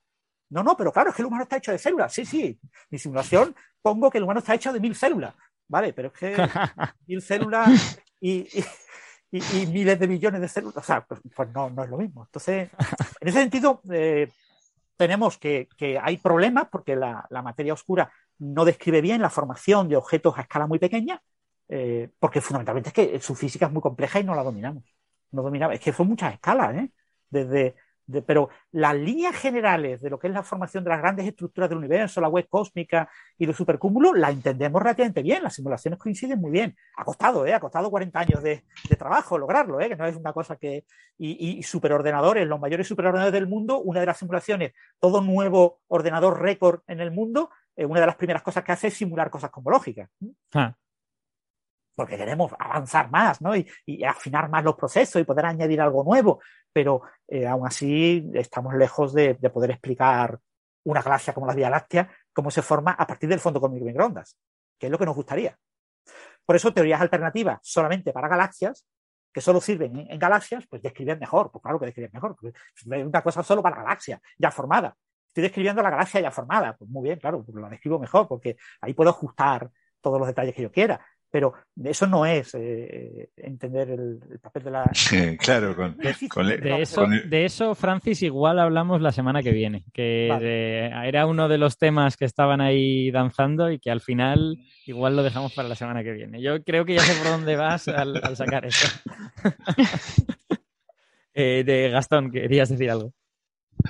No, 0.51 0.61
no, 0.63 0.77
pero 0.77 0.91
claro, 0.93 1.09
es 1.09 1.15
que 1.15 1.21
el 1.21 1.25
humano 1.27 1.43
está 1.43 1.57
hecho 1.57 1.71
de 1.71 1.79
células. 1.79 2.13
Sí, 2.13 2.23
sí. 2.25 2.59
Mi 2.91 2.99
simulación 2.99 3.55
pongo 3.81 4.09
que 4.11 4.19
el 4.19 4.23
humano 4.25 4.39
está 4.39 4.53
hecho 4.53 4.71
de 4.71 4.79
mil 4.79 4.95
células. 4.95 5.33
Vale, 5.67 5.91
pero 5.93 6.09
es 6.09 6.13
que 6.13 6.35
mil 7.07 7.21
células 7.21 7.99
y, 8.21 8.41
y- 8.59 8.65
y- 9.37 9.67
miles 9.67 9.99
de 9.99 10.07
millones 10.07 10.41
de 10.41 10.47
células. 10.47 10.77
O 10.77 10.83
sea, 10.83 11.05
pues, 11.05 11.21
pues 11.35 11.49
no, 11.53 11.69
no 11.69 11.83
es 11.83 11.89
lo 11.89 11.97
mismo. 11.97 12.23
Entonces, 12.25 12.69
en 13.19 13.27
ese 13.27 13.39
sentido, 13.39 13.81
eh, 13.91 14.29
tenemos 14.97 15.37
que, 15.37 15.67
que 15.77 15.99
hay 15.99 16.17
problemas 16.17 16.67
porque 16.71 16.95
la, 16.95 17.25
la 17.29 17.41
materia 17.41 17.73
oscura 17.73 18.11
no 18.39 18.65
describe 18.65 19.01
bien 19.01 19.21
la 19.21 19.29
formación 19.29 19.87
de 19.89 19.95
objetos 19.95 20.37
a 20.37 20.41
escala 20.41 20.67
muy 20.67 20.79
pequeña, 20.79 21.21
eh, 21.69 22.09
porque 22.19 22.41
fundamentalmente 22.41 22.89
es 22.89 22.93
que 22.93 23.19
su 23.19 23.35
física 23.35 23.65
es 23.67 23.71
muy 23.71 23.81
compleja 23.81 24.19
y 24.19 24.23
no 24.23 24.35
la 24.35 24.43
dominamos. 24.43 24.83
No 25.31 25.41
dominamos. 25.41 25.75
Es 25.75 25.81
que 25.81 25.93
son 25.93 26.07
muchas 26.07 26.33
escalas, 26.33 26.75
¿eh? 26.75 26.91
Desde, 27.29 27.75
de- 28.07 28.21
pero 28.21 28.49
las 28.71 28.95
líneas 28.95 29.35
generales 29.35 30.01
de 30.01 30.09
lo 30.09 30.19
que 30.19 30.27
es 30.27 30.33
la 30.33 30.43
formación 30.43 30.83
de 30.83 30.89
las 30.91 30.99
grandes 30.99 31.27
estructuras 31.27 31.69
del 31.69 31.79
universo, 31.79 32.21
la 32.21 32.27
web 32.29 32.47
cósmica 32.49 33.09
y 33.37 33.45
los 33.45 33.55
supercúmulos, 33.55 34.17
la 34.17 34.29
entendemos 34.29 34.81
relativamente 34.81 35.21
bien. 35.23 35.43
Las 35.43 35.55
simulaciones 35.55 35.99
coinciden 35.99 36.39
muy 36.39 36.51
bien. 36.51 36.75
Ha 36.97 37.03
costado, 37.03 37.45
¿eh? 37.45 37.53
Ha 37.53 37.59
costado 37.59 37.89
40 37.89 38.19
años 38.19 38.43
de, 38.43 38.63
de 38.89 38.95
trabajo 38.95 39.37
lograrlo, 39.37 39.79
¿eh? 39.79 39.89
Que 39.89 39.95
no 39.95 40.05
es 40.05 40.15
una 40.15 40.33
cosa 40.33 40.55
que. 40.55 40.85
Y, 41.17 41.63
superordenadores, 41.63 42.45
los 42.47 42.59
mayores 42.59 42.87
superordenadores 42.87 43.33
del 43.33 43.47
mundo, 43.47 43.79
una 43.79 44.01
de 44.01 44.05
las 44.05 44.17
simulaciones, 44.17 44.73
todo 44.99 45.21
nuevo 45.21 45.79
ordenador 45.87 46.41
récord 46.41 46.81
en 46.87 46.99
el 46.99 47.11
mundo, 47.11 47.49
eh, 47.75 47.85
una 47.85 48.01
de 48.01 48.05
las 48.07 48.15
primeras 48.17 48.41
cosas 48.43 48.63
que 48.63 48.71
hace 48.73 48.87
es 48.87 48.93
simular 48.95 49.29
cosas 49.29 49.49
cosmológicas. 49.49 50.09
Ah, 50.53 50.75
porque 51.95 52.17
queremos 52.17 52.51
avanzar 52.59 53.09
más, 53.09 53.41
¿no? 53.41 53.55
Y, 53.55 53.65
y 53.85 54.03
afinar 54.03 54.49
más 54.49 54.63
los 54.65 54.75
procesos 54.75 55.21
y 55.21 55.23
poder 55.25 55.45
añadir 55.45 55.79
algo 55.79 56.03
nuevo, 56.03 56.41
pero 56.75 57.03
eh, 57.29 57.47
aún 57.47 57.65
así 57.65 58.29
estamos 58.33 58.75
lejos 58.75 59.13
de, 59.13 59.35
de 59.35 59.49
poder 59.49 59.71
explicar 59.71 60.37
una 60.83 61.01
galaxia 61.01 61.33
como 61.33 61.47
la 61.47 61.55
Vía 61.55 61.69
Láctea, 61.69 62.09
cómo 62.33 62.51
se 62.51 62.61
forma 62.61 62.91
a 62.91 63.07
partir 63.07 63.29
del 63.29 63.39
fondo 63.39 63.61
cósmico 63.61 63.85
de 63.85 63.91
microondas, 63.91 64.37
que 64.77 64.87
es 64.87 64.91
lo 64.91 64.97
que 64.97 65.05
nos 65.05 65.15
gustaría. 65.15 65.57
Por 66.45 66.57
eso 66.57 66.73
teorías 66.73 66.99
alternativas 66.99 67.59
solamente 67.63 68.11
para 68.11 68.27
galaxias, 68.27 68.85
que 69.31 69.39
solo 69.39 69.61
sirven 69.61 70.05
en, 70.09 70.19
galaxias, 70.19 70.67
pues 70.67 70.81
describen 70.81 71.17
mejor, 71.17 71.49
pues 71.49 71.61
claro 71.61 71.79
que 71.79 71.85
describen 71.85 72.11
mejor, 72.13 72.35
una 72.85 73.21
cosa 73.23 73.41
solo 73.41 73.63
para 73.63 73.77
galaxias 73.77 74.19
ya 74.37 74.51
formada. 74.51 74.97
Estoy 75.29 75.43
describiendo 75.43 75.81
la 75.81 75.91
galaxia 75.91 76.19
ya 76.19 76.31
formada, 76.31 76.75
pues 76.75 76.91
muy 76.91 77.03
bien, 77.03 77.19
claro, 77.19 77.41
pues 77.41 77.55
la 77.55 77.69
describo 77.69 77.99
mejor, 77.99 78.27
porque 78.27 78.57
ahí 78.81 78.93
puedo 78.93 79.11
ajustar 79.11 79.71
todos 80.01 80.19
los 80.19 80.27
detalles 80.27 80.53
que 80.53 80.63
yo 80.63 80.71
quiera. 80.73 80.99
Pero 81.35 81.53
eso 81.83 82.07
no 82.07 82.25
es 82.25 82.55
eh, 82.55 83.27
entender 83.35 83.89
el, 83.89 84.21
el 84.31 84.39
papel 84.39 84.63
de 84.63 84.71
la. 84.71 84.89
claro, 85.37 85.75
con, 85.75 85.97
De 85.97 86.81
eso, 86.81 87.05
de 87.25 87.43
eso, 87.43 87.75
Francis, 87.75 88.23
igual 88.23 88.57
hablamos 88.57 89.01
la 89.01 89.11
semana 89.11 89.43
que 89.43 89.51
viene, 89.51 89.83
que 89.91 90.27
Vale. 90.31 90.45
de- 90.45 90.91
era 91.09 91.25
uno 91.25 91.49
de 91.49 91.57
los 91.57 91.77
temas 91.77 92.15
que 92.15 92.23
estaban 92.23 92.61
ahí 92.61 93.11
danzando 93.11 93.69
y 93.69 93.79
que 93.79 93.91
al 93.91 93.99
final 93.99 94.57
igual 94.85 95.17
lo 95.17 95.23
dejamos 95.23 95.53
para 95.53 95.67
la 95.67 95.75
semana 95.75 96.03
que 96.05 96.13
viene. 96.13 96.41
Yo 96.41 96.63
creo 96.63 96.85
que 96.85 96.93
ya 96.93 97.01
sé 97.01 97.21
por 97.21 97.29
dónde 97.29 97.57
vas 97.57 97.89
al, 97.89 98.15
al 98.23 98.37
sacar 98.37 98.65
esto. 98.65 98.87
Eh, 101.37 101.63
de 101.65 101.89
Gastón, 101.89 102.31
querías 102.31 102.69
decir 102.69 102.89
algo. 102.89 103.11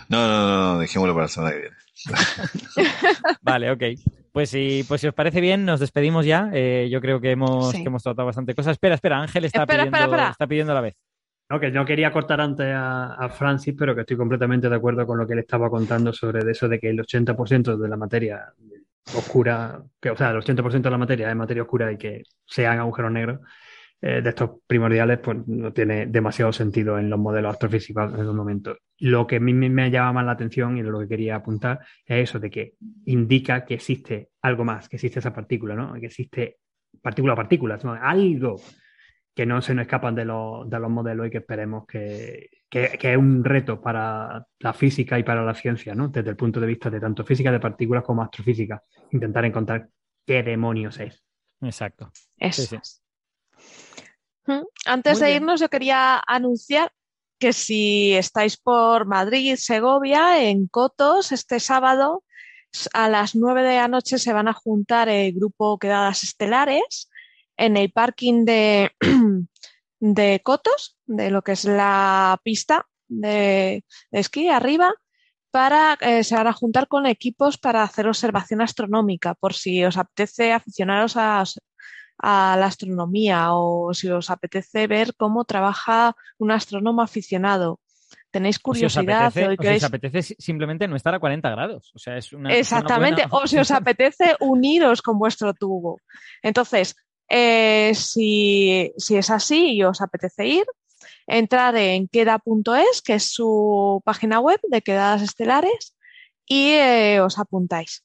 No, 0.10 0.28
no, 0.28 0.48
no, 0.48 0.74
no, 0.74 0.80
dejémoslo 0.80 1.14
para 1.14 1.26
la 1.26 1.28
semana 1.30 1.54
que 1.54 1.60
viene. 1.62 1.76
Vale, 3.42 3.72
ok. 3.72 3.84
Pues 4.32 4.50
si, 4.50 4.84
pues 4.88 5.02
si 5.02 5.08
os 5.08 5.14
parece 5.14 5.40
bien, 5.42 5.66
nos 5.66 5.80
despedimos 5.80 6.26
ya. 6.26 6.50
Eh, 6.54 6.90
yo 6.92 7.00
creo 7.02 7.22
que 7.22 7.32
hemos, 7.32 7.72
Sí. 7.72 7.82
que 7.82 7.88
hemos 7.88 8.04
tratado 8.04 8.26
bastante 8.26 8.54
cosas. 8.54 8.74
Espera, 8.74 8.96
espera, 8.96 9.22
Ángel 9.22 9.46
está, 9.46 9.62
Espera, 9.62 9.84
pidiendo, 9.84 9.98
espera, 9.98 10.16
espera. 10.18 10.32
está 10.32 10.48
pidiendo 10.48 10.72
a 10.74 10.76
la 10.76 10.82
vez. 10.82 10.96
No, 11.50 11.60
que 11.60 11.72
no 11.72 11.86
quería 11.86 12.12
cortar 12.12 12.42
antes 12.42 12.66
a, 12.74 13.14
a 13.14 13.30
Francis, 13.30 13.76
pero 13.78 13.94
que 13.96 14.02
estoy 14.02 14.18
completamente 14.18 14.68
de 14.68 14.76
acuerdo 14.76 15.06
con 15.06 15.18
lo 15.20 15.28
que 15.28 15.34
él 15.34 15.40
estaba 15.40 15.70
contando 15.70 16.12
sobre 16.12 16.50
eso 16.52 16.68
de 16.68 16.80
que 16.80 16.90
el 16.90 16.98
80% 17.00 17.78
de 17.78 17.88
la 17.88 17.98
materia 17.98 18.52
oscura, 19.16 19.82
que, 20.02 20.10
o 20.10 20.18
sea, 20.18 20.32
el 20.32 20.38
80% 20.38 20.82
de 20.82 20.90
la 20.92 20.98
materia 20.98 21.30
es 21.30 21.36
materia 21.36 21.62
oscura 21.64 21.92
y 21.92 21.98
que 21.98 22.24
sean 22.46 22.80
agujeros 22.80 23.12
negros, 23.12 23.40
eh, 24.02 24.22
de 24.22 24.30
estos 24.30 24.52
primordiales, 24.68 25.20
pues 25.20 25.38
no 25.48 25.74
tiene 25.74 26.06
demasiado 26.08 26.52
sentido 26.54 27.00
en 27.00 27.10
los 27.10 27.18
modelos 27.20 27.54
astrofísicos 27.54 28.14
en 28.14 28.20
el 28.20 28.34
momento. 28.34 28.78
Lo 29.00 29.26
que 29.26 29.38
a 29.38 29.40
mí 29.40 29.54
me- 29.54 29.70
me 29.70 29.90
llama 29.90 30.14
más 30.14 30.26
la 30.26 30.32
atención 30.34 30.78
y 30.78 30.84
lo 30.84 31.00
que 31.00 31.08
quería 31.08 31.36
apuntar 31.38 31.80
es 32.06 32.30
eso 32.30 32.40
de 32.40 32.50
que 32.50 32.74
indica 33.06 33.66
que 33.66 33.74
existe 33.76 34.30
algo 34.42 34.64
más, 34.64 34.88
que 34.90 34.98
existe 34.98 35.20
esa 35.20 35.34
partícula, 35.34 35.76
¿no? 35.76 35.94
Que 36.00 36.06
existe 36.08 36.58
partícula 37.02 37.34
a 37.34 37.38
partícula, 37.38 37.78
¿no? 37.84 37.94
algo 37.94 38.56
que 39.34 39.46
no 39.46 39.62
se 39.62 39.74
nos 39.76 39.82
escapan 39.84 40.16
de 40.16 40.24
los, 40.24 40.70
de 40.70 40.80
los 40.80 40.90
modelos 40.90 41.28
y 41.28 41.30
que 41.30 41.40
esperemos 41.40 41.86
que, 41.86 42.50
que- 42.70 42.98
que 42.98 43.12
es 43.12 43.18
un 43.18 43.44
reto 43.44 43.82
para 43.82 44.46
la 44.60 44.74
física 44.74 45.20
y 45.20 45.24
para 45.24 45.44
la 45.44 45.54
ciencia, 45.54 45.94
¿no? 45.94 46.08
Desde 46.08 46.30
el 46.30 46.36
punto 46.38 46.60
de 46.62 46.68
vista 46.68 46.90
de 46.90 47.00
tanto 47.02 47.26
física 47.26 47.52
de 47.52 47.60
partículas 47.60 48.04
como 48.04 48.22
astrofísica, 48.24 48.82
intentar 49.12 49.44
encontrar 49.44 49.90
qué 50.26 50.42
demonios 50.42 51.00
es. 51.02 51.22
Exacto. 51.62 52.12
Eso 52.38 52.62
Sí, 52.62 52.78
sí. 52.82 53.02
Es. 54.48 54.64
Antes 54.86 55.14
Muy 55.14 55.22
de 55.22 55.28
bien. 55.28 55.44
irnos, 55.44 55.60
yo 55.60 55.70
quería 55.70 56.22
anunciar 56.26 56.92
que 57.40 57.54
si 57.54 58.14
estáis 58.14 58.58
por 58.58 59.06
Madrid, 59.06 59.56
Segovia, 59.58 60.44
en 60.44 60.68
Cotos, 60.68 61.32
este 61.32 61.60
sábado 61.60 62.24
a 62.94 63.10
las 63.10 63.36
9 63.36 63.64
de 63.64 63.78
la 63.78 63.88
noche 63.88 64.18
se 64.18 64.34
van 64.34 64.48
a 64.48 64.54
juntar 64.54 65.10
el 65.10 65.34
grupo 65.34 65.78
Quedadas 65.80 66.24
Estelares 66.24 67.10
en 67.58 67.78
el 67.78 67.92
parking 67.92 68.46
de, 68.46 68.92
de 70.00 70.42
Cotos, 70.44 70.98
de 71.06 71.32
lo 71.32 71.42
que 71.42 71.54
es 71.54 71.66
la 71.66 72.40
pista 72.44 72.86
de, 73.08 73.84
de 74.12 74.20
esquí 74.20 74.50
arriba, 74.50 74.94
para 75.52 75.98
eh, 76.02 76.26
se 76.26 76.36
van 76.36 76.48
a 76.48 76.54
juntar 76.54 76.90
con 76.90 77.06
equipos 77.06 77.58
para 77.58 77.82
hacer 77.82 78.08
observación 78.08 78.62
astronómica, 78.62 79.36
por 79.36 79.54
si 79.54 79.86
os 79.86 79.96
apetece 79.96 80.52
aficionaros 80.52 81.16
a, 81.16 81.44
a 82.18 82.56
la 82.60 82.66
astronomía 82.68 83.54
o 83.54 83.94
si 83.94 84.10
os 84.10 84.30
apetece 84.30 84.88
ver 84.88 85.16
cómo 85.16 85.46
trabaja 85.46 86.16
un 86.38 86.52
astrónomo 86.52 87.02
aficionado. 87.02 87.80
Tenéis 88.32 88.58
O 88.64 88.74
si 88.74 88.86
os 88.86 88.94
curiosidad 88.96 89.28
apetece, 89.28 89.48
o 89.48 89.52
o 89.52 89.64
si 89.64 89.76
os 89.76 89.84
apetece 89.84 90.22
si- 90.24 90.36
simplemente 90.40 90.88
no 90.88 90.96
estar 90.96 91.14
a 91.16 91.20
40 91.20 91.50
grados. 91.50 91.92
O 91.96 92.00
sea, 92.00 92.18
es 92.18 92.34
una. 92.34 92.50
es 92.50 92.54
una 92.72 92.80
Exactamente, 92.80 93.22
buena- 93.28 93.38
o 93.44 93.48
si 93.48 93.58
os 93.58 93.72
apetece 93.72 94.36
uniros 94.42 95.02
con 95.02 95.18
vuestro 95.18 95.54
tubo. 95.54 96.00
Entonces, 96.42 96.96
eh, 97.30 97.92
si, 97.96 98.92
si 98.98 99.16
es 99.18 99.30
así 99.30 99.74
y 99.74 99.84
os 99.84 100.02
apetece 100.02 100.46
ir, 100.48 100.66
entrar 101.28 101.76
en 101.78 102.08
queda.es, 102.08 103.02
que 103.02 103.14
es 103.16 103.32
su 103.34 104.02
página 104.06 104.40
web 104.40 104.60
de 104.70 104.82
quedadas 104.82 105.22
estelares, 105.22 105.96
y 106.46 106.72
eh, 106.74 107.20
os 107.22 107.40
apuntáis. 107.40 108.04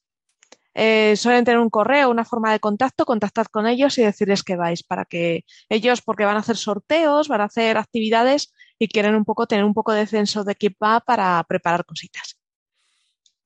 Eh, 0.73 1.15
suelen 1.17 1.45
tener 1.45 1.59
un 1.59 1.69
correo, 1.69 2.09
una 2.09 2.25
forma 2.25 2.51
de 2.51 2.59
contacto, 2.59 3.05
contactad 3.05 3.45
con 3.47 3.67
ellos 3.67 3.97
y 3.97 4.03
decirles 4.03 4.43
que 4.43 4.55
vais 4.55 4.83
para 4.83 5.05
que 5.05 5.45
ellos, 5.69 6.01
porque 6.01 6.25
van 6.25 6.37
a 6.37 6.39
hacer 6.39 6.57
sorteos, 6.57 7.27
van 7.27 7.41
a 7.41 7.45
hacer 7.45 7.77
actividades 7.77 8.53
y 8.79 8.87
quieren 8.87 9.15
un 9.15 9.25
poco 9.25 9.47
tener 9.47 9.65
un 9.65 9.73
poco 9.73 9.93
de 9.93 10.07
censo 10.07 10.43
de 10.43 10.53
equipo 10.53 10.87
para 11.05 11.43
preparar 11.47 11.85
cositas. 11.85 12.40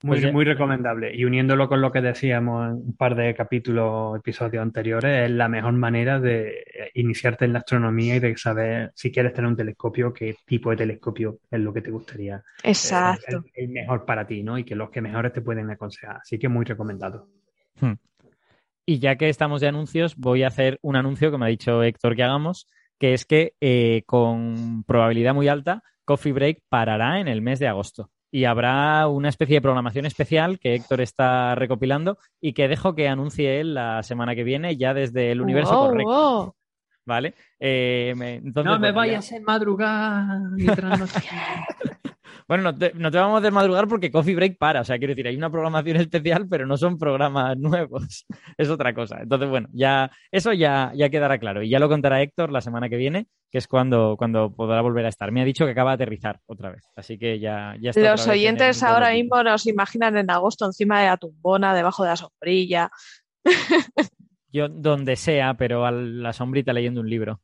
Muy, 0.06 0.22
Pues 0.22 0.32
muy 0.34 0.46
recomendable. 0.46 1.16
Y 1.16 1.26
uniéndolo 1.26 1.68
con 1.68 1.82
lo 1.82 1.92
que 1.92 2.00
decíamos 2.00 2.68
en 2.68 2.74
un 2.74 2.96
par 2.96 3.16
de 3.16 3.34
capítulos, 3.34 4.16
episodios 4.16 4.62
anteriores, 4.62 5.26
es 5.26 5.32
la 5.32 5.50
mejor 5.50 5.74
manera 5.74 6.20
de 6.20 6.50
eh, 6.60 6.92
iniciarte 6.94 7.46
en 7.46 7.54
la 7.54 7.60
astronomía 7.60 8.16
y 8.16 8.20
de 8.20 8.38
saber 8.38 8.92
si 8.94 9.12
quieres 9.12 9.34
tener 9.34 9.50
un 9.50 9.58
telescopio, 9.58 10.14
qué 10.14 10.36
tipo 10.46 10.70
de 10.70 10.78
telescopio 10.78 11.40
es 11.50 11.60
lo 11.60 11.74
que 11.74 11.82
te 11.82 11.90
gustaría. 11.90 12.36
eh, 12.36 12.70
Exacto. 12.70 13.44
el, 13.56 13.64
el 13.66 13.70
mejor 13.70 14.06
para 14.06 14.28
ti, 14.28 14.44
¿no? 14.44 14.60
Y 14.60 14.64
que 14.64 14.76
los 14.76 14.92
que 14.92 15.02
mejores 15.02 15.34
te 15.34 15.42
pueden 15.42 15.72
aconsejar. 15.72 16.18
Así 16.18 16.38
que 16.38 16.50
muy 16.50 16.66
recomendado. 16.66 17.28
Y 18.86 19.00
ya 19.00 19.16
que 19.16 19.30
estamos 19.30 19.60
de 19.62 19.70
anuncios, 19.70 20.16
voy 20.18 20.44
a 20.44 20.50
hacer 20.50 20.78
un 20.84 20.96
anuncio 20.98 21.32
que 21.32 21.38
me 21.40 21.46
ha 21.46 21.50
dicho 21.50 21.82
Héctor 21.82 22.16
que 22.16 22.24
hagamos, 22.24 22.68
que 23.00 23.14
es 23.14 23.26
que 23.26 23.54
eh, 23.60 24.04
con 24.06 24.84
probabilidad 24.84 25.34
muy 25.34 25.48
alta, 25.48 25.82
Coffee 26.06 26.32
Break 26.34 26.60
parará 26.70 27.20
en 27.20 27.28
el 27.28 27.42
mes 27.42 27.58
de 27.58 27.68
agosto. 27.68 28.12
Y 28.36 28.44
habrá 28.44 29.08
una 29.08 29.30
especie 29.30 29.56
de 29.56 29.62
programación 29.62 30.06
especial 30.06 30.60
que 30.60 30.76
Héctor 30.76 31.00
está 31.00 31.56
recopilando 31.56 32.18
y 32.42 32.52
que 32.52 32.68
dejo 32.68 32.94
que 32.94 33.08
anuncie 33.08 33.62
él 33.62 33.76
la 33.76 34.04
semana 34.04 34.36
que 34.36 34.44
viene, 34.44 34.76
ya 34.76 34.94
desde 34.94 35.32
el 35.32 35.40
universo 35.40 35.74
Wow, 35.74 35.88
correcto. 35.88 36.12
wow. 36.12 36.54
¿Vale? 37.06 37.34
Eh, 37.60 38.14
me- 38.18 38.36
entonces, 38.36 38.66
no 38.66 38.80
me 38.80 38.92
bueno, 38.92 39.06
ya- 39.06 39.18
vayas 39.18 39.32
a 39.32 39.40
madrugar 39.42 40.40
mientras 40.56 41.00
no 41.00 41.06
Bueno, 42.48 42.62
no 42.64 42.78
te, 42.78 42.92
no 42.94 43.10
te 43.10 43.18
vamos 43.18 43.38
a 43.38 43.40
hacer 43.40 43.52
madrugar 43.52 43.88
porque 43.88 44.12
Coffee 44.12 44.36
Break 44.36 44.60
para. 44.60 44.82
O 44.82 44.84
sea, 44.84 45.00
quiero 45.00 45.14
decir, 45.14 45.28
hay 45.28 45.36
una 45.36 45.50
programación 45.50 45.98
especial, 45.98 46.48
pero 46.48 46.68
no 46.68 46.78
son 46.78 47.00
programas 47.00 47.58
nuevos. 47.58 48.26
Es 48.56 48.70
otra 48.70 48.94
cosa. 48.94 49.18
Entonces, 49.22 49.50
bueno, 49.50 49.68
ya 49.74 50.12
eso 50.32 50.54
ya, 50.54 50.92
ya 50.96 51.10
quedará 51.10 51.40
claro. 51.40 51.64
Y 51.64 51.70
ya 51.70 51.80
lo 51.80 51.90
contará 51.90 52.22
Héctor 52.22 52.52
la 52.52 52.62
semana 52.62 52.88
que 52.88 52.98
viene, 52.98 53.26
que 53.52 53.58
es 53.58 53.68
cuando, 53.68 54.16
cuando 54.16 54.54
podrá 54.54 54.82
volver 54.82 55.06
a 55.08 55.10
estar. 55.10 55.32
Me 55.32 55.42
ha 55.42 55.46
dicho 55.46 55.66
que 55.66 55.72
acaba 55.72 55.92
de 55.92 56.04
aterrizar 56.04 56.40
otra 56.46 56.70
vez. 56.70 56.84
Así 56.96 57.18
que 57.18 57.40
ya, 57.40 57.76
ya 57.82 57.90
está. 57.90 58.12
Los 58.12 58.28
oyentes 58.28 58.84
ahora 58.84 59.10
mismo 59.12 59.42
nos 59.42 59.66
imaginan 59.66 60.16
en 60.18 60.30
agosto 60.30 60.66
encima 60.68 61.02
de 61.02 61.08
la 61.08 61.18
tumbona, 61.18 61.74
debajo 61.74 62.04
de 62.04 62.10
la 62.10 62.16
sombrilla. 62.16 62.92
Yo 64.56 64.70
donde 64.70 65.18
sea, 65.18 65.54
pero 65.56 65.86
a 65.86 65.92
la 65.92 66.32
sombrita 66.32 66.72
leyendo 66.72 67.02
un 67.02 67.10
libro. 67.10 67.42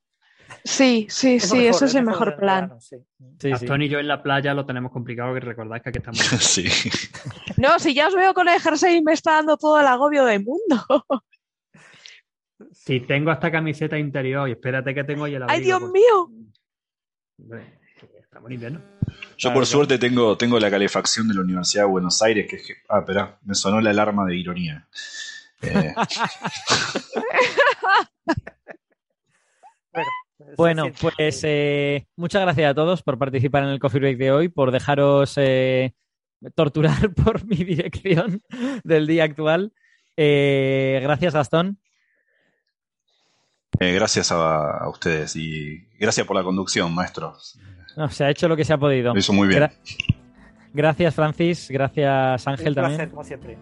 Sí, 0.63 1.07
sí, 1.09 1.35
Es 1.35 1.49
sí, 1.49 1.57
mejor, 1.57 1.69
eso 1.75 1.85
es 1.85 1.95
el 1.95 2.05
mejor 2.05 2.35
plan. 2.37 2.61
verano, 2.65 2.79
sí. 2.81 2.95
Sí, 3.19 3.35
sí. 3.41 3.49
Gastón 3.49 3.81
y 3.81 3.89
yo 3.89 3.99
en 3.99 4.07
la 4.07 4.21
playa 4.23 4.53
lo 4.53 4.65
tenemos 4.65 4.91
complicado, 4.91 5.33
que 5.33 5.39
recordáis 5.41 5.83
que 5.83 5.89
aquí 5.89 5.97
estamos. 5.99 6.19
Sí. 6.41 6.65
No, 7.57 7.79
si 7.79 7.93
ya 7.93 8.07
os 8.07 8.15
veo 8.15 8.33
con 8.33 8.47
el 8.47 8.59
jersey 8.61 8.97
y 8.97 9.01
me 9.01 9.13
está 9.13 9.33
dando 9.33 9.57
todo 9.57 9.79
el 9.79 9.87
agobio 9.87 10.23
del 10.25 10.43
mundo. 10.43 10.85
Si 12.73 12.99
tengo 13.01 13.31
esta 13.31 13.51
camiseta 13.51 13.97
interior 13.97 14.47
y 14.47 14.53
espérate 14.53 14.93
que 14.93 15.03
tengo 15.03 15.25
ahí 15.25 15.35
el 15.35 15.43
¡Ay, 15.47 15.61
Dios 15.61 15.79
porque- 15.79 15.99
mío! 15.99 16.29
Hombre, 17.39 17.79
Estamos 18.21 18.47
en 18.49 18.53
invierno. 18.53 18.79
Yo 18.79 18.85
Claro, 19.07 19.25
por 19.37 19.51
claro. 19.51 19.65
suerte 19.65 19.97
tengo, 19.97 20.37
tengo 20.37 20.57
la 20.59 20.69
calefacción 20.71 21.27
de 21.27 21.33
la 21.33 21.41
Universidad 21.41 21.83
de 21.83 21.89
Buenos 21.89 22.21
Aires, 22.21 22.47
que 22.49 22.55
es 22.57 22.65
que... 22.67 22.73
Ah, 22.87 22.99
espera, 22.99 23.37
me 23.43 23.55
sonó 23.55 23.81
la 23.81 23.89
alarma 23.89 24.25
de 24.25 24.37
ironía. 24.37 24.87
Eh, 25.61 25.93
Bueno, 30.57 30.83
siente- 30.83 30.99
pues 31.17 31.41
eh, 31.43 32.07
muchas 32.15 32.41
gracias 32.41 32.71
a 32.71 32.73
todos 32.73 33.03
por 33.03 33.17
participar 33.17 33.63
en 33.63 33.69
el 33.69 33.79
Coffee 33.79 33.99
Break 33.99 34.17
de 34.17 34.31
hoy, 34.31 34.49
por 34.49 34.71
dejaros 34.71 35.33
eh, 35.37 35.93
torturar 36.55 37.13
por 37.13 37.45
mi 37.45 37.57
dirección 37.57 38.41
del 38.83 39.07
día 39.07 39.23
actual. 39.25 39.71
Eh, 40.17 40.99
gracias, 41.03 41.33
Gastón. 41.35 41.79
eh, 43.79 43.93
gracias 43.93 44.31
a, 44.31 44.77
a 44.79 44.89
ustedes 44.89 45.35
y 45.35 45.85
gracias 45.99 46.25
por 46.27 46.35
la 46.35 46.43
conducción, 46.43 46.93
maestros. 46.93 47.57
No, 47.95 48.09
se 48.09 48.23
ha 48.25 48.29
hecho 48.29 48.47
lo 48.47 48.55
que 48.57 48.65
se 48.65 48.73
ha 48.73 48.77
podido. 48.77 49.13
Lo 49.13 49.19
hizo 49.19 49.33
muy 49.33 49.47
bien. 49.47 49.61
Gra- 49.63 49.73
gracias, 50.73 51.13
Francis. 51.15 51.69
Gracias, 51.69 52.47
Ángel, 52.47 52.69
Un 52.69 52.73
placer, 52.73 52.89
también. 52.97 53.09
como 53.11 53.23
siempre. 53.23 53.57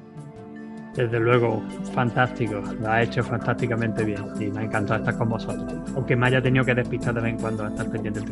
Desde 0.99 1.17
luego, 1.17 1.63
fantástico. 1.93 2.61
Lo 2.81 2.91
ha 2.91 3.01
hecho 3.01 3.23
fantásticamente 3.23 4.03
bien. 4.03 4.21
Y 4.37 4.47
me 4.47 4.59
ha 4.59 4.63
encantado 4.65 4.99
estar 4.99 5.17
con 5.17 5.29
vosotros. 5.29 5.63
Aunque 5.95 6.13
me 6.17 6.27
haya 6.27 6.41
tenido 6.41 6.65
que 6.65 6.75
despistar 6.75 7.13
de 7.13 7.21
vez 7.21 7.33
en 7.35 7.39
cuando 7.39 7.63
a 7.63 7.67
estar 7.69 7.89
pendiente 7.89 8.19
del. 8.19 8.31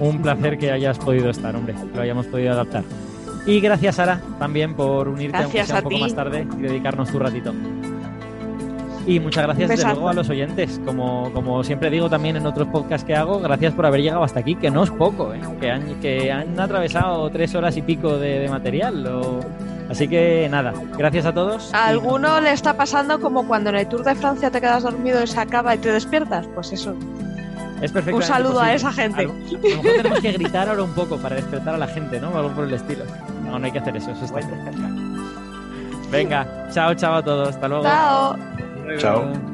Un 0.00 0.20
placer 0.20 0.58
que 0.58 0.72
hayas 0.72 0.98
podido 0.98 1.30
estar, 1.30 1.54
hombre, 1.54 1.74
que 1.74 1.96
lo 1.96 2.02
hayamos 2.02 2.26
podido 2.26 2.52
adaptar. 2.52 2.82
Y 3.46 3.60
gracias, 3.60 3.94
Sara, 3.94 4.20
también 4.40 4.74
por 4.74 5.06
unirte 5.06 5.36
aunque 5.38 5.64
sea 5.64 5.76
un 5.76 5.82
poco 5.84 5.94
ti. 5.94 6.00
más 6.00 6.14
tarde 6.16 6.46
y 6.58 6.62
dedicarnos 6.62 7.12
tu 7.12 7.18
ratito. 7.20 7.54
Y 9.06 9.20
muchas 9.20 9.44
gracias, 9.44 9.68
desde 9.68 9.84
luego, 9.84 10.08
a 10.08 10.14
los 10.14 10.28
oyentes. 10.30 10.80
Como, 10.84 11.30
como 11.32 11.62
siempre 11.62 11.90
digo 11.90 12.08
también 12.10 12.36
en 12.36 12.46
otros 12.46 12.66
podcasts 12.68 13.06
que 13.06 13.14
hago, 13.14 13.38
gracias 13.38 13.72
por 13.74 13.86
haber 13.86 14.00
llegado 14.00 14.24
hasta 14.24 14.40
aquí, 14.40 14.56
que 14.56 14.70
no 14.70 14.82
es 14.82 14.90
poco, 14.90 15.32
¿eh? 15.32 15.40
que, 15.60 15.70
han, 15.70 16.00
que 16.00 16.32
han 16.32 16.58
atravesado 16.58 17.30
tres 17.30 17.54
horas 17.54 17.76
y 17.76 17.82
pico 17.82 18.16
de, 18.18 18.40
de 18.40 18.48
material. 18.48 19.06
o- 19.06 19.40
Así 19.90 20.08
que 20.08 20.48
nada, 20.50 20.72
gracias 20.96 21.26
a 21.26 21.34
todos. 21.34 21.72
A 21.74 21.86
alguno 21.86 22.40
le 22.40 22.52
está 22.52 22.76
pasando 22.76 23.20
como 23.20 23.46
cuando 23.46 23.70
en 23.70 23.76
el 23.76 23.88
Tour 23.88 24.04
de 24.04 24.14
Francia 24.14 24.50
te 24.50 24.60
quedas 24.60 24.82
dormido 24.82 25.22
y 25.22 25.26
se 25.26 25.38
acaba 25.38 25.74
y 25.74 25.78
te 25.78 25.92
despiertas. 25.92 26.46
Pues 26.54 26.72
eso. 26.72 26.94
Es 27.82 27.92
perfectamente 27.92 28.14
Un 28.14 28.22
saludo 28.22 28.60
a 28.60 28.72
esa 28.72 28.92
gente. 28.92 29.20
A 29.20 29.24
lo, 29.24 29.32
a 29.32 29.36
lo 29.36 29.82
mejor 29.82 29.92
tenemos 29.96 30.20
que 30.20 30.32
gritar 30.32 30.68
ahora 30.68 30.82
un 30.82 30.94
poco 30.94 31.18
para 31.18 31.36
despertar 31.36 31.74
a 31.74 31.78
la 31.78 31.86
gente, 31.86 32.18
¿no? 32.20 32.30
O 32.30 32.38
algo 32.38 32.50
por 32.50 32.64
el 32.64 32.74
estilo. 32.74 33.04
No, 33.44 33.58
no 33.58 33.66
hay 33.66 33.72
que 33.72 33.78
hacer 33.78 33.96
eso. 33.96 34.10
eso 34.10 34.24
está. 34.24 34.40
Venga, 36.10 36.46
chao, 36.70 36.94
chao 36.94 37.14
a 37.16 37.22
todos. 37.22 37.48
Hasta 37.48 37.68
luego. 37.68 37.84
Chao. 37.84 38.36
Chao. 38.98 39.53